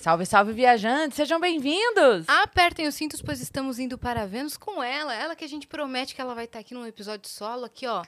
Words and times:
Salve, 0.00 0.24
salve, 0.24 0.54
viajantes! 0.54 1.14
Sejam 1.14 1.38
bem-vindos! 1.38 2.26
Apertem 2.26 2.88
os 2.88 2.94
cintos, 2.94 3.20
pois 3.20 3.38
estamos 3.38 3.78
indo 3.78 3.98
para 3.98 4.26
Vênus 4.26 4.56
com 4.56 4.82
ela. 4.82 5.14
Ela 5.14 5.36
que 5.36 5.44
a 5.44 5.48
gente 5.48 5.66
promete 5.66 6.14
que 6.14 6.22
ela 6.22 6.34
vai 6.34 6.46
estar 6.46 6.58
aqui 6.58 6.72
num 6.72 6.86
episódio 6.86 7.28
solo, 7.28 7.66
aqui, 7.66 7.86
ó. 7.86 8.02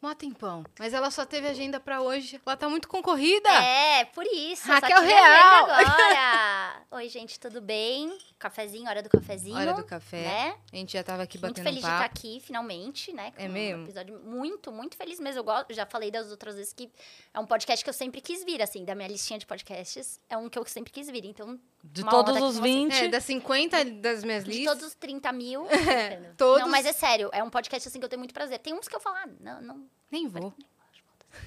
Mó 0.00 0.14
tempão. 0.14 0.64
Mas 0.78 0.94
ela 0.94 1.10
só 1.10 1.26
teve 1.26 1.46
agenda 1.46 1.78
pra 1.78 2.00
hoje. 2.00 2.40
Ela 2.46 2.56
tá 2.56 2.70
muito 2.70 2.88
concorrida. 2.88 3.50
É, 3.50 4.06
por 4.06 4.24
isso. 4.24 4.66
só 4.66 4.72
Raquel 4.72 4.98
tive 5.00 5.12
Real. 5.12 5.64
Agora. 5.70 6.82
Oi, 6.92 7.08
gente, 7.10 7.38
tudo 7.38 7.60
bem? 7.60 8.16
Cafezinho, 8.38 8.88
hora 8.88 9.02
do 9.02 9.10
cafezinho. 9.10 9.58
Hora 9.58 9.74
do 9.74 9.84
café. 9.84 10.22
Né? 10.22 10.56
A 10.72 10.76
gente 10.76 10.94
já 10.94 11.02
tava 11.04 11.22
aqui 11.24 11.36
Muito 11.36 11.50
batendo 11.56 11.64
feliz 11.66 11.84
um 11.84 11.86
de 11.86 11.92
estar 11.92 12.08
papo. 12.08 12.18
aqui, 12.18 12.40
finalmente, 12.40 13.12
né? 13.12 13.30
É 13.36 13.46
com 13.46 13.52
mesmo? 13.52 13.82
Um 13.82 13.84
episódio 13.84 14.20
muito, 14.24 14.72
muito 14.72 14.96
feliz 14.96 15.20
mesmo. 15.20 15.40
Eu 15.40 15.44
gosto, 15.44 15.74
já 15.74 15.84
falei 15.84 16.10
das 16.10 16.30
outras 16.30 16.54
vezes 16.54 16.72
que 16.72 16.90
é 17.34 17.38
um 17.38 17.44
podcast 17.44 17.84
que 17.84 17.90
eu 17.90 17.94
sempre 17.94 18.22
quis 18.22 18.42
vir, 18.42 18.62
assim, 18.62 18.86
da 18.86 18.94
minha 18.94 19.08
listinha 19.08 19.38
de 19.38 19.44
podcasts. 19.44 20.18
É 20.30 20.36
um 20.38 20.48
que 20.48 20.58
eu 20.58 20.64
sempre 20.64 20.90
quis 20.90 21.10
vir. 21.10 21.26
Então, 21.26 21.60
De 21.84 22.00
honra 22.02 22.10
todos 22.10 22.34
tá 22.38 22.44
os 22.46 22.56
aqui 22.58 22.68
com 22.68 22.88
você. 22.88 23.00
20. 23.00 23.04
É, 23.04 23.08
das 23.08 23.24
50 23.24 23.84
das 23.84 24.24
minhas 24.24 24.44
de 24.44 24.50
listas. 24.50 24.72
todos 24.72 24.86
os 24.88 24.94
30 24.94 25.30
mil. 25.32 25.66
todos. 26.38 26.62
Não, 26.62 26.70
mas 26.70 26.86
é 26.86 26.92
sério, 26.94 27.28
é 27.34 27.42
um 27.44 27.50
podcast 27.50 27.86
assim 27.86 27.98
que 27.98 28.04
eu 28.06 28.08
tenho 28.08 28.20
muito 28.20 28.32
prazer. 28.32 28.58
Tem 28.60 28.72
uns 28.72 28.88
que 28.88 28.96
eu 28.96 29.00
falo, 29.00 29.16
ah, 29.16 29.28
não, 29.38 29.60
não. 29.60 29.89
Nem 30.10 30.28
vou. 30.28 30.52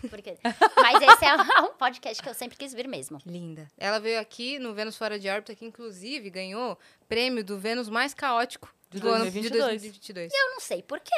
Porque... 0.09 0.37
Mas 0.77 1.01
esse 1.01 1.25
é 1.25 1.35
um 1.61 1.73
podcast 1.73 2.21
que 2.21 2.29
eu 2.29 2.33
sempre 2.33 2.57
quis 2.57 2.73
vir 2.73 2.87
mesmo. 2.87 3.21
Linda. 3.25 3.69
Ela 3.77 3.99
veio 3.99 4.19
aqui 4.19 4.57
no 4.59 4.73
Vênus 4.73 4.97
Fora 4.97 5.19
de 5.19 5.29
Órbita, 5.29 5.55
que 5.55 5.65
inclusive 5.65 6.29
ganhou 6.29 6.77
prêmio 7.07 7.43
do 7.43 7.59
Vênus 7.59 7.89
mais 7.89 8.13
caótico 8.13 8.73
De 8.89 8.99
do 8.99 9.09
ano 9.09 9.25
de 9.25 9.31
2022. 9.49 9.81
2022. 9.81 10.33
Eu 10.33 10.51
não 10.51 10.59
sei 10.59 10.81
por 10.81 10.99
quê. 10.99 11.11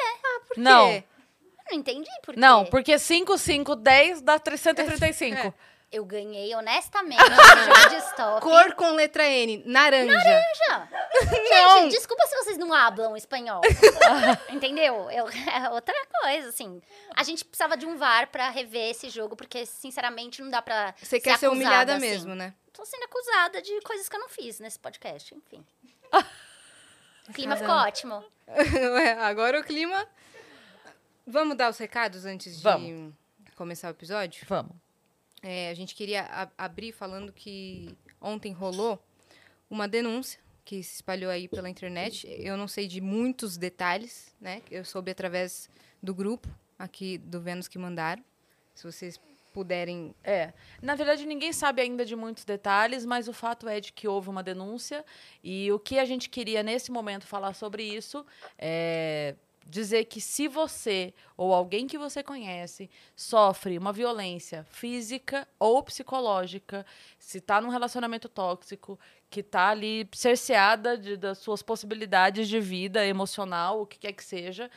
Por 0.48 0.58
Não. 0.58 0.88
quê? 0.88 1.04
Eu 1.40 1.72
não 1.72 1.78
entendi 1.78 2.10
por 2.24 2.34
quê. 2.34 2.40
Não, 2.40 2.64
porque 2.66 2.98
5, 2.98 3.38
5, 3.38 3.76
10 3.76 4.22
dá 4.22 4.38
335. 4.38 5.36
É. 5.36 5.54
Eu 5.90 6.04
ganhei 6.04 6.52
honestamente 6.54 7.20
jogo 7.22 7.88
de 7.90 7.96
stop. 8.08 8.40
Cor 8.42 8.74
com 8.74 8.90
letra 8.92 9.24
N. 9.28 9.62
Naranja. 9.64 10.12
Já. 10.68 10.88
Não. 11.50 11.78
Gente, 11.82 11.92
desculpa 11.92 12.26
se 12.26 12.36
vocês 12.36 12.58
não 12.58 12.72
hablam 12.72 13.16
espanhol. 13.16 13.60
Entendeu? 14.50 15.08
Eu- 15.10 15.28
é 15.28 15.70
outra 15.70 15.94
coisa, 16.20 16.48
assim. 16.48 16.82
A 17.14 17.22
gente 17.22 17.44
precisava 17.44 17.76
de 17.76 17.86
um 17.86 17.96
VAR 17.96 18.26
pra 18.28 18.50
rever 18.50 18.90
esse 18.90 19.08
jogo, 19.08 19.36
porque, 19.36 19.64
sinceramente, 19.64 20.42
não 20.42 20.50
dá 20.50 20.60
pra. 20.60 20.92
Você 21.00 21.18
quer 21.20 21.38
ser 21.38 21.46
acusada, 21.46 21.52
humilhada 21.52 21.96
assim. 21.96 22.06
mesmo, 22.06 22.34
né? 22.34 22.52
Tô 22.72 22.84
sendo 22.84 23.04
acusada 23.04 23.62
de 23.62 23.80
coisas 23.82 24.08
que 24.08 24.16
eu 24.16 24.20
não 24.20 24.28
fiz 24.28 24.58
nesse 24.60 24.78
podcast, 24.78 25.34
enfim. 25.34 25.64
O 27.28 27.32
clima 27.32 27.56
Cada 27.56 27.66
ficou 27.66 27.74
um. 27.74 27.86
ótimo. 27.88 28.24
Ué, 28.94 29.12
Agora 29.14 29.58
o 29.58 29.64
clima. 29.64 30.06
Vamos 31.26 31.56
dar 31.56 31.70
os 31.70 31.76
recados 31.78 32.24
antes 32.24 32.56
de 32.58 32.62
Vamos. 32.62 33.12
começar 33.56 33.88
o 33.88 33.90
episódio? 33.90 34.44
Vamos. 34.48 34.72
É, 35.48 35.70
a 35.70 35.74
gente 35.74 35.94
queria 35.94 36.22
a- 36.22 36.50
abrir 36.58 36.90
falando 36.90 37.32
que 37.32 37.96
ontem 38.20 38.50
rolou 38.52 39.00
uma 39.70 39.86
denúncia 39.86 40.40
que 40.64 40.82
se 40.82 40.96
espalhou 40.96 41.30
aí 41.30 41.46
pela 41.46 41.70
internet. 41.70 42.26
Eu 42.28 42.56
não 42.56 42.66
sei 42.66 42.88
de 42.88 43.00
muitos 43.00 43.56
detalhes, 43.56 44.34
né? 44.40 44.60
Eu 44.68 44.84
soube 44.84 45.12
através 45.12 45.70
do 46.02 46.12
grupo 46.12 46.48
aqui 46.76 47.16
do 47.18 47.40
Vênus 47.40 47.68
que 47.68 47.78
mandaram. 47.78 48.24
Se 48.74 48.82
vocês 48.82 49.20
puderem. 49.52 50.12
É. 50.24 50.52
Na 50.82 50.96
verdade, 50.96 51.24
ninguém 51.24 51.52
sabe 51.52 51.80
ainda 51.80 52.04
de 52.04 52.16
muitos 52.16 52.44
detalhes, 52.44 53.06
mas 53.06 53.28
o 53.28 53.32
fato 53.32 53.68
é 53.68 53.78
de 53.80 53.92
que 53.92 54.08
houve 54.08 54.28
uma 54.28 54.42
denúncia. 54.42 55.04
E 55.44 55.70
o 55.70 55.78
que 55.78 55.96
a 56.00 56.04
gente 56.04 56.28
queria 56.28 56.62
nesse 56.64 56.90
momento 56.90 57.24
falar 57.24 57.54
sobre 57.54 57.84
isso 57.84 58.26
é 58.58 59.36
dizer 59.68 60.04
que 60.04 60.20
se 60.20 60.48
você 60.48 61.12
ou 61.36 61.52
alguém 61.52 61.86
que 61.86 61.98
você 61.98 62.22
conhece 62.22 62.88
sofre 63.14 63.76
uma 63.76 63.92
violência 63.92 64.64
física 64.70 65.46
ou 65.58 65.82
psicológica, 65.82 66.86
se 67.18 67.38
está 67.38 67.60
num 67.60 67.68
relacionamento 67.68 68.28
tóxico, 68.28 68.98
que 69.28 69.40
está 69.40 69.68
ali 69.68 70.08
cerceada 70.12 70.96
de- 70.96 71.16
das 71.16 71.38
suas 71.38 71.62
possibilidades 71.62 72.48
de 72.48 72.60
vida 72.60 73.04
emocional, 73.04 73.82
o 73.82 73.86
que 73.86 73.98
quer 73.98 74.12
que 74.12 74.24
seja, 74.24 74.70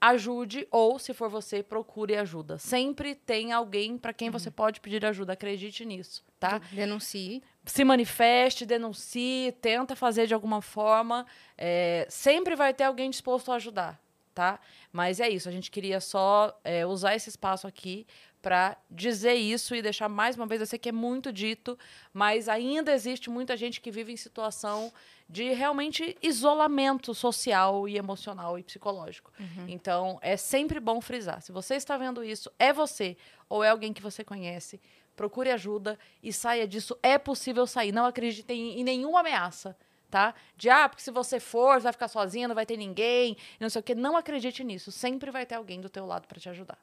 ajude 0.00 0.66
ou, 0.70 0.98
se 0.98 1.12
for 1.14 1.28
você, 1.28 1.62
procure 1.62 2.16
ajuda. 2.16 2.58
Sempre 2.58 3.14
tem 3.14 3.52
alguém 3.52 3.96
para 3.98 4.12
quem 4.12 4.30
você 4.30 4.50
pode 4.50 4.80
pedir 4.80 5.04
ajuda. 5.04 5.32
Acredite 5.32 5.84
nisso, 5.84 6.22
tá? 6.38 6.60
Denuncie. 6.70 7.42
Se 7.64 7.82
manifeste, 7.82 8.64
denuncie, 8.66 9.52
tenta 9.60 9.96
fazer 9.96 10.26
de 10.26 10.34
alguma 10.34 10.60
forma. 10.62 11.26
É, 11.58 12.06
sempre 12.08 12.54
vai 12.54 12.72
ter 12.74 12.84
alguém 12.84 13.10
disposto 13.10 13.50
a 13.50 13.56
ajudar, 13.56 13.98
tá? 14.36 14.60
Mas 14.92 15.18
é 15.18 15.30
isso. 15.30 15.48
A 15.48 15.52
gente 15.52 15.70
queria 15.70 15.98
só 15.98 16.60
é, 16.62 16.84
usar 16.84 17.16
esse 17.16 17.30
espaço 17.30 17.66
aqui 17.66 18.06
para 18.42 18.76
dizer 18.90 19.32
isso 19.32 19.74
e 19.74 19.80
deixar 19.80 20.10
mais 20.10 20.36
uma 20.36 20.46
vez. 20.46 20.60
Eu 20.60 20.66
sei 20.66 20.78
que 20.78 20.90
é 20.90 20.92
muito 20.92 21.32
dito, 21.32 21.76
mas 22.12 22.46
ainda 22.46 22.92
existe 22.92 23.30
muita 23.30 23.56
gente 23.56 23.80
que 23.80 23.90
vive 23.90 24.12
em 24.12 24.16
situação 24.16 24.92
de 25.28 25.54
realmente 25.54 26.16
isolamento 26.22 27.14
social 27.14 27.88
e 27.88 27.96
emocional 27.96 28.58
e 28.58 28.62
psicológico. 28.62 29.32
Então, 29.66 30.18
é 30.20 30.36
sempre 30.36 30.78
bom 30.78 31.00
frisar. 31.00 31.40
Se 31.40 31.50
você 31.50 31.74
está 31.76 31.96
vendo 31.96 32.22
isso, 32.22 32.52
é 32.58 32.74
você 32.74 33.16
ou 33.48 33.64
é 33.64 33.70
alguém 33.70 33.92
que 33.92 34.02
você 34.02 34.22
conhece, 34.22 34.78
procure 35.16 35.50
ajuda 35.50 35.98
e 36.22 36.30
saia 36.30 36.68
disso. 36.68 36.96
É 37.02 37.16
possível 37.16 37.66
sair. 37.66 37.90
Não 37.90 38.04
acredite 38.04 38.52
em, 38.52 38.80
em 38.80 38.84
nenhuma 38.84 39.20
ameaça, 39.20 39.74
tá? 40.10 40.34
De, 40.56 40.68
ah, 40.68 40.88
porque 40.88 41.02
se 41.02 41.10
você 41.10 41.40
for, 41.40 41.80
vai 41.80 41.92
ficar 41.92 42.08
sozinha, 42.08 42.48
não 42.48 42.54
vai 42.54 42.66
ter 42.66 42.76
ninguém, 42.76 43.36
não 43.60 43.68
sei 43.68 43.80
o 43.80 43.82
quê. 43.82 43.94
Não 43.94 44.16
acredite 44.16 44.62
nisso. 44.64 44.90
Sempre 44.92 45.30
vai 45.30 45.46
ter 45.46 45.54
alguém 45.54 45.80
do 45.80 45.88
teu 45.88 46.06
lado 46.06 46.26
para 46.26 46.40
te 46.40 46.48
ajudar. 46.48 46.78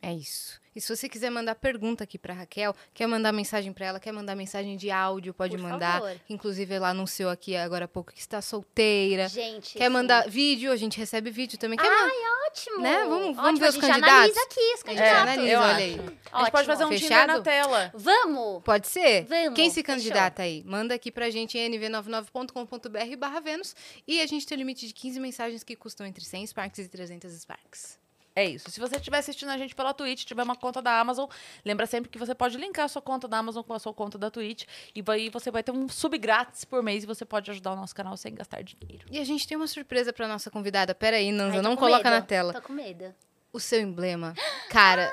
É 0.00 0.12
isso. 0.12 0.60
E 0.76 0.80
se 0.80 0.94
você 0.96 1.08
quiser 1.08 1.28
mandar 1.28 1.56
pergunta 1.56 2.04
aqui 2.04 2.16
pra 2.16 2.32
Raquel, 2.32 2.72
quer 2.94 3.08
mandar 3.08 3.32
mensagem 3.32 3.72
pra 3.72 3.86
ela, 3.86 3.98
quer 3.98 4.12
mandar 4.12 4.36
mensagem 4.36 4.76
de 4.76 4.92
áudio, 4.92 5.34
pode 5.34 5.56
Por 5.56 5.62
mandar. 5.62 6.00
favor. 6.00 6.20
Inclusive, 6.30 6.72
ela 6.72 6.90
anunciou 6.90 7.30
aqui 7.30 7.56
agora 7.56 7.86
há 7.86 7.88
pouco 7.88 8.12
que 8.12 8.20
está 8.20 8.40
solteira. 8.40 9.28
Gente. 9.28 9.76
Quer 9.76 9.86
sim. 9.86 9.92
mandar 9.92 10.28
vídeo? 10.30 10.70
A 10.70 10.76
gente 10.76 10.96
recebe 10.96 11.32
vídeo 11.32 11.58
também. 11.58 11.76
Quer 11.76 11.90
mandar? 11.90 12.12
Ótimo. 12.46 12.80
Né? 12.80 12.98
Vamos- 13.08 13.36
vamos 13.36 13.38
Ótimo, 13.38 13.58
ver 13.58 13.66
a 13.66 13.68
os 13.70 13.76
candidatos? 13.76 14.08
analisa 14.08 14.40
aqui 14.42 14.60
os 14.74 14.80
É, 14.80 14.84
candidatos. 14.84 15.20
analisa, 15.22 15.48
eu 15.52 15.60
olha 15.60 15.70
acho. 15.72 15.80
aí. 15.82 15.92
A 15.94 15.96
gente 15.96 16.20
Ótimo. 16.32 16.50
pode 16.52 16.66
fazer 16.66 16.84
um 16.84 16.90
Tinder 16.90 17.08
Fechado? 17.08 17.26
na 17.32 17.40
tela. 17.40 17.92
Vamos. 17.94 18.62
Pode 18.62 18.86
ser? 18.88 19.24
Vamos, 19.24 19.54
Quem 19.54 19.68
se 19.70 19.74
fechou. 19.82 19.84
candidata 19.96 20.42
aí? 20.42 20.62
Manda 20.64 20.94
aqui 20.94 21.10
pra 21.10 21.28
gente 21.28 21.58
em 21.58 21.68
nv99.com.br 21.70 23.16
barra 23.18 23.40
Vênus. 23.40 23.74
E 24.06 24.20
a 24.20 24.26
gente 24.26 24.46
tem 24.46 24.56
um 24.56 24.60
limite 24.60 24.86
de 24.86 24.94
15 24.94 25.18
mensagens 25.18 25.62
que 25.64 25.74
custam 25.76 26.06
entre 26.06 26.24
100 26.24 26.46
Sparks 26.46 26.78
e 26.78 26.88
300 26.88 27.32
Sparks. 27.32 27.98
É 28.38 28.44
isso. 28.44 28.70
Se 28.70 28.78
você 28.78 28.94
estiver 28.94 29.18
assistindo 29.18 29.48
a 29.48 29.58
gente 29.58 29.74
pela 29.74 29.92
Twitch, 29.92 30.22
tiver 30.24 30.44
uma 30.44 30.54
conta 30.54 30.80
da 30.80 31.00
Amazon, 31.00 31.28
lembra 31.64 31.86
sempre 31.86 32.08
que 32.08 32.16
você 32.16 32.36
pode 32.36 32.56
linkar 32.56 32.84
a 32.84 32.88
sua 32.88 33.02
conta 33.02 33.26
da 33.26 33.36
Amazon 33.36 33.64
com 33.64 33.74
a 33.74 33.80
sua 33.80 33.92
conta 33.92 34.16
da 34.16 34.30
Twitch. 34.30 34.62
E 34.94 35.02
aí 35.08 35.28
você 35.28 35.50
vai 35.50 35.60
ter 35.60 35.72
um 35.72 35.88
sub 35.88 36.16
grátis 36.16 36.64
por 36.64 36.80
mês 36.80 37.02
e 37.02 37.06
você 37.08 37.24
pode 37.24 37.50
ajudar 37.50 37.72
o 37.72 37.76
nosso 37.76 37.92
canal 37.92 38.16
sem 38.16 38.32
gastar 38.32 38.62
dinheiro. 38.62 39.06
E 39.10 39.18
a 39.18 39.24
gente 39.24 39.44
tem 39.44 39.56
uma 39.56 39.66
surpresa 39.66 40.12
pra 40.12 40.28
nossa 40.28 40.52
convidada. 40.52 40.94
Pera 40.94 41.16
aí, 41.16 41.32
Nanza, 41.32 41.56
Ai, 41.56 41.62
não 41.62 41.74
coloca 41.74 42.08
medo. 42.08 42.20
na 42.20 42.22
tela. 42.22 42.52
Tô 42.52 42.62
com 42.62 42.72
medo. 42.72 43.12
O 43.52 43.58
seu 43.58 43.80
emblema, 43.80 44.34
cara, 44.70 45.12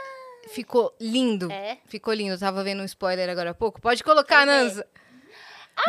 ficou 0.50 0.96
lindo. 1.02 1.52
É? 1.52 1.80
Ficou 1.88 2.14
lindo. 2.14 2.36
Eu 2.36 2.40
tava 2.40 2.64
vendo 2.64 2.84
um 2.84 2.86
spoiler 2.86 3.28
agora 3.28 3.50
há 3.50 3.56
pouco. 3.56 3.82
Pode 3.82 4.04
colocar, 4.04 4.42
ver. 4.42 4.52
Nanza. 4.52 4.88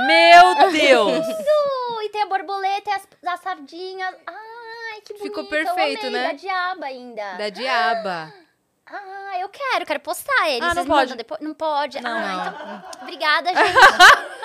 Meu 0.07 0.73
Deus! 0.73 1.27
Uh, 1.27 2.03
e 2.03 2.09
tem 2.09 2.23
a 2.23 2.27
borboleta 2.27 2.91
e 2.91 2.93
as, 2.95 3.07
as 3.27 3.41
sardinhas. 3.41 4.15
Ai, 4.27 4.56
que 5.07 5.15
bonito. 5.15 5.23
Ficou 5.23 5.45
perfeito, 5.45 6.07
amei, 6.07 6.21
né? 6.21 6.27
Da 6.29 6.33
diaba 6.33 6.87
ainda. 6.87 7.33
Da 7.35 7.49
Diaba. 7.49 8.33
Ah, 8.89 9.41
eu 9.41 9.49
quero, 9.49 9.85
quero 9.85 9.99
postar 9.99 10.49
ele. 10.49 10.65
Ah, 10.65 10.69
não 10.69 10.75
Vocês 10.75 10.87
pode. 10.87 11.17
depois? 11.17 11.41
Não 11.41 11.55
pode. 11.55 12.01
Não, 12.01 12.09
ah, 12.09 12.21
não. 12.21 12.47
então. 12.47 13.03
Obrigada, 13.03 13.49
gente. 13.49 13.57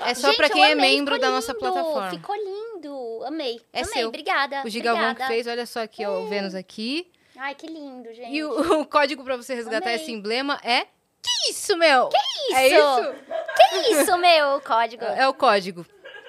É 0.00 0.14
só 0.14 0.28
Gente, 0.28 0.36
pra 0.36 0.48
quem 0.48 0.64
é 0.64 0.72
amei, 0.72 0.96
membro 0.96 1.14
ficou 1.16 1.28
da 1.28 1.34
nossa 1.34 1.54
plataforma. 1.54 2.10
Ficou 2.10 2.34
lindo. 2.36 3.24
Amei. 3.26 3.60
É 3.72 3.82
amei. 3.82 3.92
seu. 3.92 4.08
Obrigada. 4.08 4.62
O 4.64 4.70
Gigalvão 4.70 5.14
que 5.14 5.26
fez, 5.26 5.46
olha 5.46 5.66
só 5.66 5.82
aqui, 5.82 6.06
ó, 6.06 6.20
o 6.20 6.28
Vênus 6.28 6.54
aqui. 6.54 7.10
Ai, 7.36 7.54
que 7.54 7.66
lindo, 7.66 8.14
gente. 8.14 8.32
E 8.32 8.42
o, 8.44 8.80
o 8.80 8.86
código 8.86 9.22
pra 9.24 9.36
você 9.36 9.54
resgatar 9.54 9.90
Amei. 9.90 9.96
esse 9.96 10.10
emblema 10.10 10.58
é. 10.62 10.86
Que 11.22 11.50
isso, 11.50 11.76
meu? 11.76 12.08
Que 12.08 12.16
isso? 12.16 12.56
É 12.56 12.68
isso? 12.68 13.14
Que 13.58 13.92
isso, 13.92 14.16
meu 14.18 14.60
código? 14.60 15.04
É 15.04 15.28
o 15.28 15.34
código. 15.34 15.84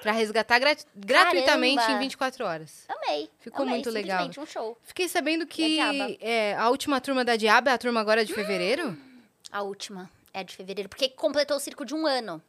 Pra 0.08 0.16
resgatar 0.16 0.58
grat- 0.58 0.86
gratuitamente 0.96 1.76
Caramba. 1.76 1.96
em 1.98 2.00
24 2.00 2.44
horas. 2.46 2.84
Amei. 2.88 3.28
Ficou 3.40 3.60
amei, 3.64 3.74
muito 3.74 3.90
legal. 3.90 4.26
um 4.38 4.46
show. 4.46 4.78
Fiquei 4.82 5.06
sabendo 5.06 5.46
que 5.46 5.78
é, 6.22 6.54
a 6.56 6.70
última 6.70 6.98
turma 6.98 7.26
da 7.26 7.36
Diaba 7.36 7.70
é 7.70 7.74
a 7.74 7.78
turma 7.78 8.00
agora 8.00 8.24
de 8.24 8.32
fevereiro? 8.32 8.96
A 9.52 9.60
última 9.60 10.10
é 10.32 10.42
de 10.42 10.56
fevereiro, 10.56 10.88
porque 10.88 11.10
completou 11.10 11.58
o 11.58 11.60
circo 11.60 11.84
de 11.84 11.94
um 11.94 12.06
ano. 12.06 12.42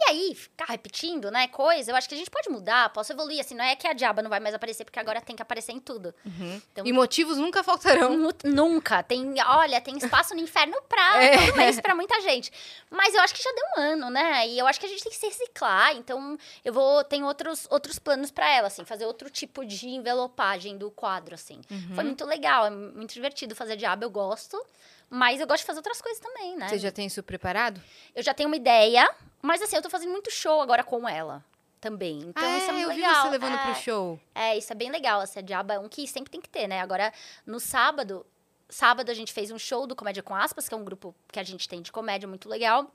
E 0.00 0.10
aí, 0.10 0.34
ficar 0.34 0.66
repetindo, 0.66 1.28
né, 1.30 1.48
coisa, 1.48 1.90
eu 1.90 1.96
acho 1.96 2.08
que 2.08 2.14
a 2.14 2.18
gente 2.18 2.30
pode 2.30 2.48
mudar, 2.48 2.88
posso 2.92 3.12
evoluir, 3.12 3.40
assim, 3.40 3.54
não 3.54 3.64
é 3.64 3.74
que 3.74 3.86
a 3.86 3.92
diaba 3.92 4.22
não 4.22 4.30
vai 4.30 4.38
mais 4.38 4.54
aparecer, 4.54 4.84
porque 4.84 4.98
agora 4.98 5.20
tem 5.20 5.34
que 5.34 5.42
aparecer 5.42 5.72
em 5.72 5.80
tudo. 5.80 6.14
Então- 6.24 6.86
E 6.86 6.92
motivos 6.92 7.36
nunca 7.36 7.64
faltarão. 7.64 8.16
Nu- 8.16 8.28
Nunca. 8.44 9.02
Tem, 9.02 9.34
olha, 9.44 9.80
tem 9.80 9.96
espaço 9.98 10.34
no 10.34 10.40
inferno 10.40 10.80
pra 10.88 10.98
É. 11.22 11.36
todo 11.46 11.56
mês 11.56 11.80
pra 11.80 11.94
muita 11.96 12.20
gente. 12.20 12.52
Mas 12.90 13.12
eu 13.14 13.20
acho 13.22 13.34
que 13.34 13.42
já 13.42 13.50
deu 13.52 13.64
um 13.76 13.80
ano, 13.80 14.10
né? 14.10 14.46
E 14.46 14.58
eu 14.58 14.66
acho 14.68 14.78
que 14.78 14.86
a 14.86 14.88
gente 14.88 15.02
tem 15.02 15.10
que 15.10 15.18
se 15.18 15.26
reciclar. 15.26 15.96
Então, 15.96 16.38
eu 16.64 16.72
vou. 16.72 17.02
Tem 17.04 17.24
outros, 17.24 17.66
outros 17.70 17.98
planos 17.98 18.30
pra 18.30 18.48
ela, 18.48 18.68
assim, 18.68 18.84
fazer 18.84 19.04
outro 19.04 19.28
tipo 19.28 19.64
de 19.64 19.88
envelopagem 19.88 20.78
do 20.78 20.90
quadro, 20.90 21.34
assim. 21.34 21.60
Uhum. 21.70 21.94
Foi 21.94 22.04
muito 22.04 22.24
legal, 22.24 22.66
é 22.66 22.70
muito 22.70 23.12
divertido 23.12 23.56
fazer 23.56 23.74
diabo, 23.76 24.04
eu 24.04 24.10
gosto. 24.10 24.64
Mas 25.10 25.40
eu 25.40 25.46
gosto 25.46 25.60
de 25.62 25.66
fazer 25.66 25.78
outras 25.78 26.02
coisas 26.02 26.20
também, 26.20 26.54
né? 26.56 26.68
Você 26.68 26.78
já 26.78 26.90
tem 26.92 27.06
isso 27.06 27.22
preparado? 27.22 27.82
Eu 28.14 28.22
já 28.22 28.34
tenho 28.34 28.46
uma 28.48 28.56
ideia, 28.56 29.08
Mas 29.40 29.62
assim, 29.62 29.76
eu 29.76 29.82
tô 29.82 29.90
fazendo 29.90 30.10
muito 30.10 30.30
show 30.30 30.60
agora 30.60 30.82
com 30.82 31.08
ela 31.08 31.44
também. 31.80 32.20
Então 32.20 32.42
ah, 32.42 32.58
isso 32.58 32.70
é 32.70 32.72
muito 32.72 32.90
eu 32.90 32.96
legal. 32.96 33.22
você 33.22 33.30
levando 33.30 33.54
é, 33.54 33.64
pro 33.64 33.74
show. 33.76 34.20
É, 34.34 34.58
isso 34.58 34.72
é 34.72 34.76
bem 34.76 34.90
legal. 34.90 35.20
Assim, 35.20 35.38
a 35.38 35.42
Diaba 35.42 35.74
é 35.74 35.78
um 35.78 35.88
que 35.88 36.06
sempre 36.06 36.30
tem 36.30 36.40
que 36.40 36.48
ter, 36.48 36.66
né? 36.66 36.80
Agora, 36.80 37.12
no 37.46 37.60
sábado, 37.60 38.26
sábado 38.68 39.10
a 39.10 39.14
gente 39.14 39.32
fez 39.32 39.50
um 39.50 39.58
show 39.58 39.86
do 39.86 39.96
Comédia 39.96 40.22
com 40.22 40.34
Aspas, 40.34 40.68
que 40.68 40.74
é 40.74 40.76
um 40.76 40.84
grupo 40.84 41.14
que 41.30 41.38
a 41.38 41.44
gente 41.44 41.68
tem 41.68 41.80
de 41.80 41.92
comédia 41.92 42.28
muito 42.28 42.48
legal. 42.48 42.92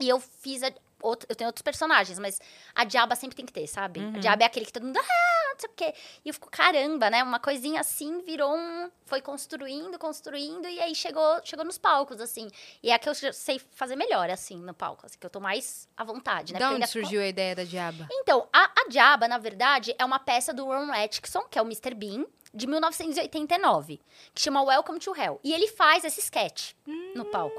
E 0.00 0.08
eu 0.08 0.18
fiz 0.18 0.62
a, 0.62 0.72
outro, 1.02 1.26
eu 1.28 1.34
tenho 1.36 1.48
outros 1.48 1.62
personagens, 1.62 2.18
mas 2.18 2.40
a 2.74 2.84
Diaba 2.84 3.14
sempre 3.16 3.36
tem 3.36 3.44
que 3.44 3.52
ter, 3.52 3.66
sabe? 3.66 4.00
Uhum. 4.00 4.16
A 4.16 4.18
Diaba 4.18 4.42
é 4.42 4.46
aquele 4.46 4.66
que 4.66 4.72
todo 4.72 4.84
mundo, 4.86 4.98
ah, 4.98 5.52
não 5.52 5.58
sei 5.60 5.68
o 5.68 5.72
quê. 5.74 5.94
E 6.24 6.28
eu 6.28 6.34
fico, 6.34 6.50
caramba, 6.50 7.10
né? 7.10 7.22
Uma 7.22 7.38
coisinha 7.40 7.80
assim 7.80 8.20
virou 8.22 8.54
um. 8.56 8.90
Foi 9.04 9.20
construindo, 9.20 9.98
construindo, 9.98 10.66
e 10.66 10.80
aí 10.80 10.94
chegou, 10.94 11.40
chegou 11.44 11.64
nos 11.64 11.76
palcos, 11.78 12.20
assim. 12.20 12.48
E 12.82 12.90
é 12.90 12.94
a 12.94 12.98
que 12.98 13.08
eu 13.08 13.14
sei 13.14 13.58
fazer 13.72 13.96
melhor, 13.96 14.30
assim, 14.30 14.56
no 14.56 14.72
palco, 14.72 15.04
assim, 15.04 15.18
que 15.18 15.26
eu 15.26 15.30
tô 15.30 15.40
mais 15.40 15.86
à 15.96 16.04
vontade, 16.04 16.52
né? 16.52 16.58
Porque 16.58 16.64
onde 16.66 16.74
ainda 16.76 16.86
ficou- 16.86 17.02
surgiu 17.02 17.20
a 17.20 17.26
ideia 17.26 17.54
da 17.54 17.64
diaba? 17.64 18.06
então, 18.10 18.48
a, 18.52 18.64
a 18.64 18.88
Diaba, 18.88 19.28
na 19.28 19.38
verdade, 19.38 19.94
é 19.98 20.04
uma 20.04 20.18
peça 20.18 20.52
do 20.54 20.64
Ron 20.64 20.90
Atkinson, 20.92 21.42
que 21.50 21.58
é 21.58 21.62
o 21.62 21.64
Mr. 21.66 21.94
Bean, 21.94 22.24
de 22.54 22.66
1989, 22.66 24.00
que 24.34 24.40
chama 24.40 24.62
Welcome 24.62 24.98
to 24.98 25.16
Hell. 25.16 25.40
E 25.42 25.52
ele 25.52 25.68
faz 25.68 26.04
esse 26.04 26.20
sketch 26.20 26.72
no 27.14 27.24
palco. 27.24 27.58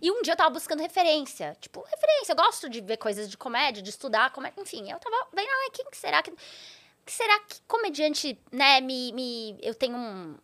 E 0.00 0.10
um 0.10 0.22
dia 0.22 0.32
eu 0.32 0.36
tava 0.36 0.50
buscando 0.50 0.80
referência. 0.80 1.56
Tipo, 1.60 1.82
referência. 1.82 2.32
Eu 2.32 2.36
gosto 2.36 2.68
de 2.68 2.80
ver 2.80 2.96
coisas 2.96 3.28
de 3.28 3.36
comédia, 3.36 3.82
de 3.82 3.90
estudar 3.90 4.32
comédia. 4.32 4.60
Enfim, 4.60 4.90
eu 4.90 4.98
tava 4.98 5.28
vendo, 5.32 5.48
ah, 5.48 5.70
quem 5.72 5.84
que 5.90 5.96
será 5.96 6.22
que. 6.22 6.30
que 6.30 7.12
será 7.12 7.38
que 7.40 7.60
comediante, 7.68 8.38
né, 8.50 8.80
me. 8.80 9.12
me 9.12 9.58
eu 9.60 9.74
tenho 9.74 9.96
um, 9.96 10.36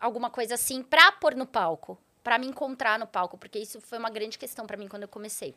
alguma 0.00 0.28
coisa 0.28 0.54
assim 0.54 0.82
pra 0.82 1.12
pôr 1.12 1.36
no 1.36 1.46
palco? 1.46 1.96
Pra 2.24 2.36
me 2.36 2.46
encontrar 2.46 2.98
no 2.98 3.06
palco? 3.06 3.38
Porque 3.38 3.58
isso 3.58 3.80
foi 3.80 3.98
uma 3.98 4.10
grande 4.10 4.36
questão 4.36 4.66
pra 4.66 4.76
mim 4.76 4.88
quando 4.88 5.04
eu 5.04 5.08
comecei. 5.08 5.54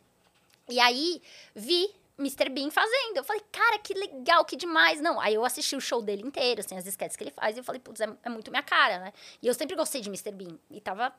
E 0.69 0.79
aí, 0.79 1.21
vi 1.53 1.93
Mr. 2.17 2.49
Bean 2.49 2.69
fazendo. 2.69 3.17
Eu 3.17 3.23
falei, 3.23 3.41
cara, 3.51 3.79
que 3.79 3.93
legal, 3.93 4.45
que 4.45 4.55
demais. 4.55 5.01
Não, 5.01 5.19
aí 5.19 5.33
eu 5.33 5.43
assisti 5.43 5.75
o 5.75 5.81
show 5.81 6.01
dele 6.01 6.23
inteiro, 6.23 6.61
assim, 6.61 6.77
as 6.77 6.85
sketches 6.85 7.15
que 7.15 7.23
ele 7.23 7.31
faz. 7.31 7.55
E 7.55 7.59
eu 7.59 7.63
falei, 7.63 7.79
putz, 7.79 8.01
é, 8.01 8.09
é 8.23 8.29
muito 8.29 8.51
minha 8.51 8.63
cara, 8.63 8.99
né? 8.99 9.13
E 9.41 9.47
eu 9.47 9.53
sempre 9.53 9.75
gostei 9.75 10.01
de 10.01 10.09
Mr. 10.09 10.31
Bean. 10.31 10.57
E 10.69 10.79
tava 10.79 11.13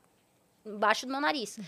embaixo 0.65 1.07
do 1.07 1.13
meu 1.13 1.21
nariz. 1.21 1.59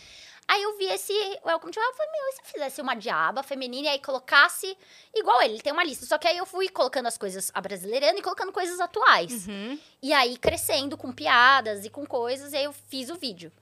Aí 0.48 0.62
eu 0.62 0.78
vi 0.78 0.86
esse 0.86 1.12
Welcome 1.44 1.72
to 1.72 1.80
Hell, 1.80 1.88
eu 1.88 1.94
falei, 1.94 2.12
meu, 2.12 2.28
e 2.28 2.32
se 2.32 2.40
eu 2.40 2.44
fizesse 2.46 2.80
uma 2.80 2.94
diaba 2.94 3.42
feminina 3.42 3.88
e 3.88 3.90
aí 3.90 3.98
colocasse 3.98 4.76
igual 5.14 5.42
ele, 5.42 5.54
ele 5.54 5.62
tem 5.62 5.72
uma 5.72 5.84
lista. 5.84 6.06
Só 6.06 6.16
que 6.18 6.28
aí 6.28 6.38
eu 6.38 6.46
fui 6.46 6.68
colocando 6.68 7.06
as 7.06 7.18
coisas 7.18 7.50
abrasileirando 7.52 8.18
e 8.18 8.22
colocando 8.22 8.52
coisas 8.52 8.78
atuais. 8.80 9.46
Uhum. 9.46 9.78
E 10.00 10.12
aí 10.12 10.38
crescendo 10.38 10.96
com 10.96 11.12
piadas 11.12 11.84
e 11.84 11.90
com 11.90 12.06
coisas, 12.06 12.52
e 12.52 12.56
aí 12.56 12.64
eu 12.64 12.72
fiz 12.72 13.10
o 13.10 13.16
vídeo. 13.16 13.52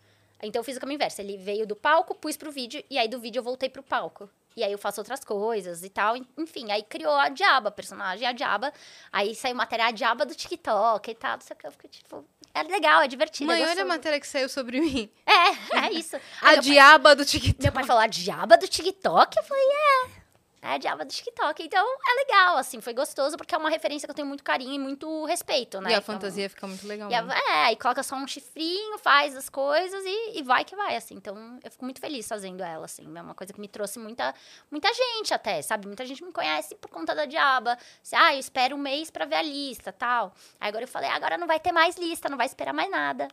Então 0.43 0.61
eu 0.61 0.65
fiz 0.65 0.77
o 0.77 0.81
caminho 0.81 0.97
inverso. 0.97 1.21
Ele 1.23 1.39
veio 1.39 1.67
do 1.67 1.75
palco, 1.75 2.15
pus 2.15 2.37
pro 2.37 2.53
vídeo, 2.53 2.85
e 2.91 2.99
aí 2.99 3.09
do 3.09 3.19
vídeo 3.19 3.41
eu 3.41 3.43
voltei 3.43 3.71
pro 3.71 3.83
palco. 3.83 4.29
E 4.57 4.63
aí 4.63 4.71
eu 4.73 4.79
faço 4.79 5.01
outras 5.01 5.25
coisas 5.25 5.83
e 5.83 5.89
tal. 5.91 6.15
Enfim, 6.39 6.71
aí 6.71 6.83
criou 6.83 7.13
a 7.13 7.29
Diaba, 7.29 7.69
a 7.71 7.73
personagem, 7.73 8.27
a 8.27 8.33
Diaba. 8.33 8.73
Aí 9.13 9.35
saiu 9.35 9.55
matéria 9.57 9.87
a 9.87 9.91
Diaba 9.91 10.25
do 10.25 10.35
TikTok 10.35 11.11
e 11.11 11.15
tal. 11.15 11.33
Não 11.33 11.41
sei 11.41 11.55
o 11.55 11.59
que. 11.59 11.67
Eu 11.67 11.73
fiquei 11.73 11.91
tipo. 11.91 12.25
É 12.55 12.63
legal, 12.63 13.03
é 13.03 13.09
divertido. 13.09 13.49
Mãe, 13.49 13.63
é 13.63 13.67
olha 13.69 13.83
a 13.83 13.87
matéria 13.87 14.21
que 14.21 14.29
saiu 14.29 14.49
sobre 14.49 14.81
mim. 14.81 15.11
É, 15.27 15.79
é 15.87 15.93
isso. 15.93 16.15
A 16.41 16.53
meu 16.53 16.55
pai- 16.55 16.61
diaba 16.61 17.17
do 17.17 17.25
TikTok. 17.25 17.63
meu 17.63 17.73
pai 17.73 17.83
falou, 17.85 18.01
a 18.03 18.07
diaba 18.07 18.57
do 18.57 18.69
TikTok? 18.69 19.37
Eu 19.37 19.43
falei, 19.43 19.65
é. 19.65 20.24
É 20.65 20.75
a 20.75 20.79
diaba 20.79 21.05
do 21.05 21.11
TikTok. 21.13 21.63
Então, 21.63 21.87
é 21.87 22.15
legal, 22.25 22.57
assim. 22.57 22.81
Foi 22.81 22.95
gostoso, 22.95 23.37
porque 23.37 23.55
é 23.55 23.59
uma 23.59 23.69
referência 23.69 24.07
que 24.07 24.11
eu 24.11 24.15
tenho 24.15 24.27
muito 24.27 24.43
carinho 24.43 24.73
e 24.75 24.79
muito 24.79 25.25
respeito, 25.27 25.81
né? 25.81 25.91
E 25.91 25.95
a 25.95 25.99
Então, 25.99 26.15
fantasia 26.15 26.49
fica 26.49 26.67
muito 26.67 26.87
legal. 26.87 27.11
e 27.11 27.15
a- 27.15 27.23
né? 27.23 27.39
é, 27.49 27.53
aí 27.67 27.77
coloca 27.77 28.03
só 28.03 28.17
um 28.17 28.27
chifrinho, 28.27 28.99
faz 28.99 29.37
as 29.37 29.49
coisas 29.51 30.03
e, 30.07 30.39
e 30.39 30.43
vai 30.43 30.65
que 30.65 30.75
vai, 30.75 30.97
assim. 30.97 31.15
Então, 31.17 31.59
eu 31.63 31.71
fico 31.71 31.85
muito 31.85 32.01
feliz 32.01 32.27
fazendo 32.27 32.63
ela, 32.63 32.87
assim. 32.87 33.05
É 33.17 33.21
uma 33.23 33.35
coisa 33.35 33.53
que 33.53 33.61
me 33.61 33.69
trouxe 33.69 33.99
muita, 33.99 34.35
muita 34.71 34.89
gente 34.95 35.35
até, 35.35 35.61
sabe? 35.61 35.87
Muita 35.87 36.07
gente 36.07 36.25
me 36.25 36.33
conhece 36.33 36.75
por 36.77 36.89
conta 36.91 37.15
da 37.15 37.27
diaba. 37.27 37.77
Assim, 38.03 38.17
ah, 38.17 38.33
eu 38.35 38.41
espero 38.41 38.75
um 38.75 38.79
mês 38.79 39.11
pra 39.11 39.27
ver 39.27 39.37
a 39.37 39.43
lista, 39.43 39.93
tal. 39.93 40.33
Aí 40.59 40.69
agora 40.69 40.85
eu 40.85 40.89
falei, 40.89 41.11
ah, 41.11 41.15
agora 41.17 41.37
não 41.37 41.47
vai 41.47 41.61
ter 41.61 41.73
mais 41.73 41.97
lista, 41.97 42.29
não 42.31 42.39
vai 42.39 42.47
esperar 42.47 42.73
mais 42.73 42.91
nada. 42.91 43.29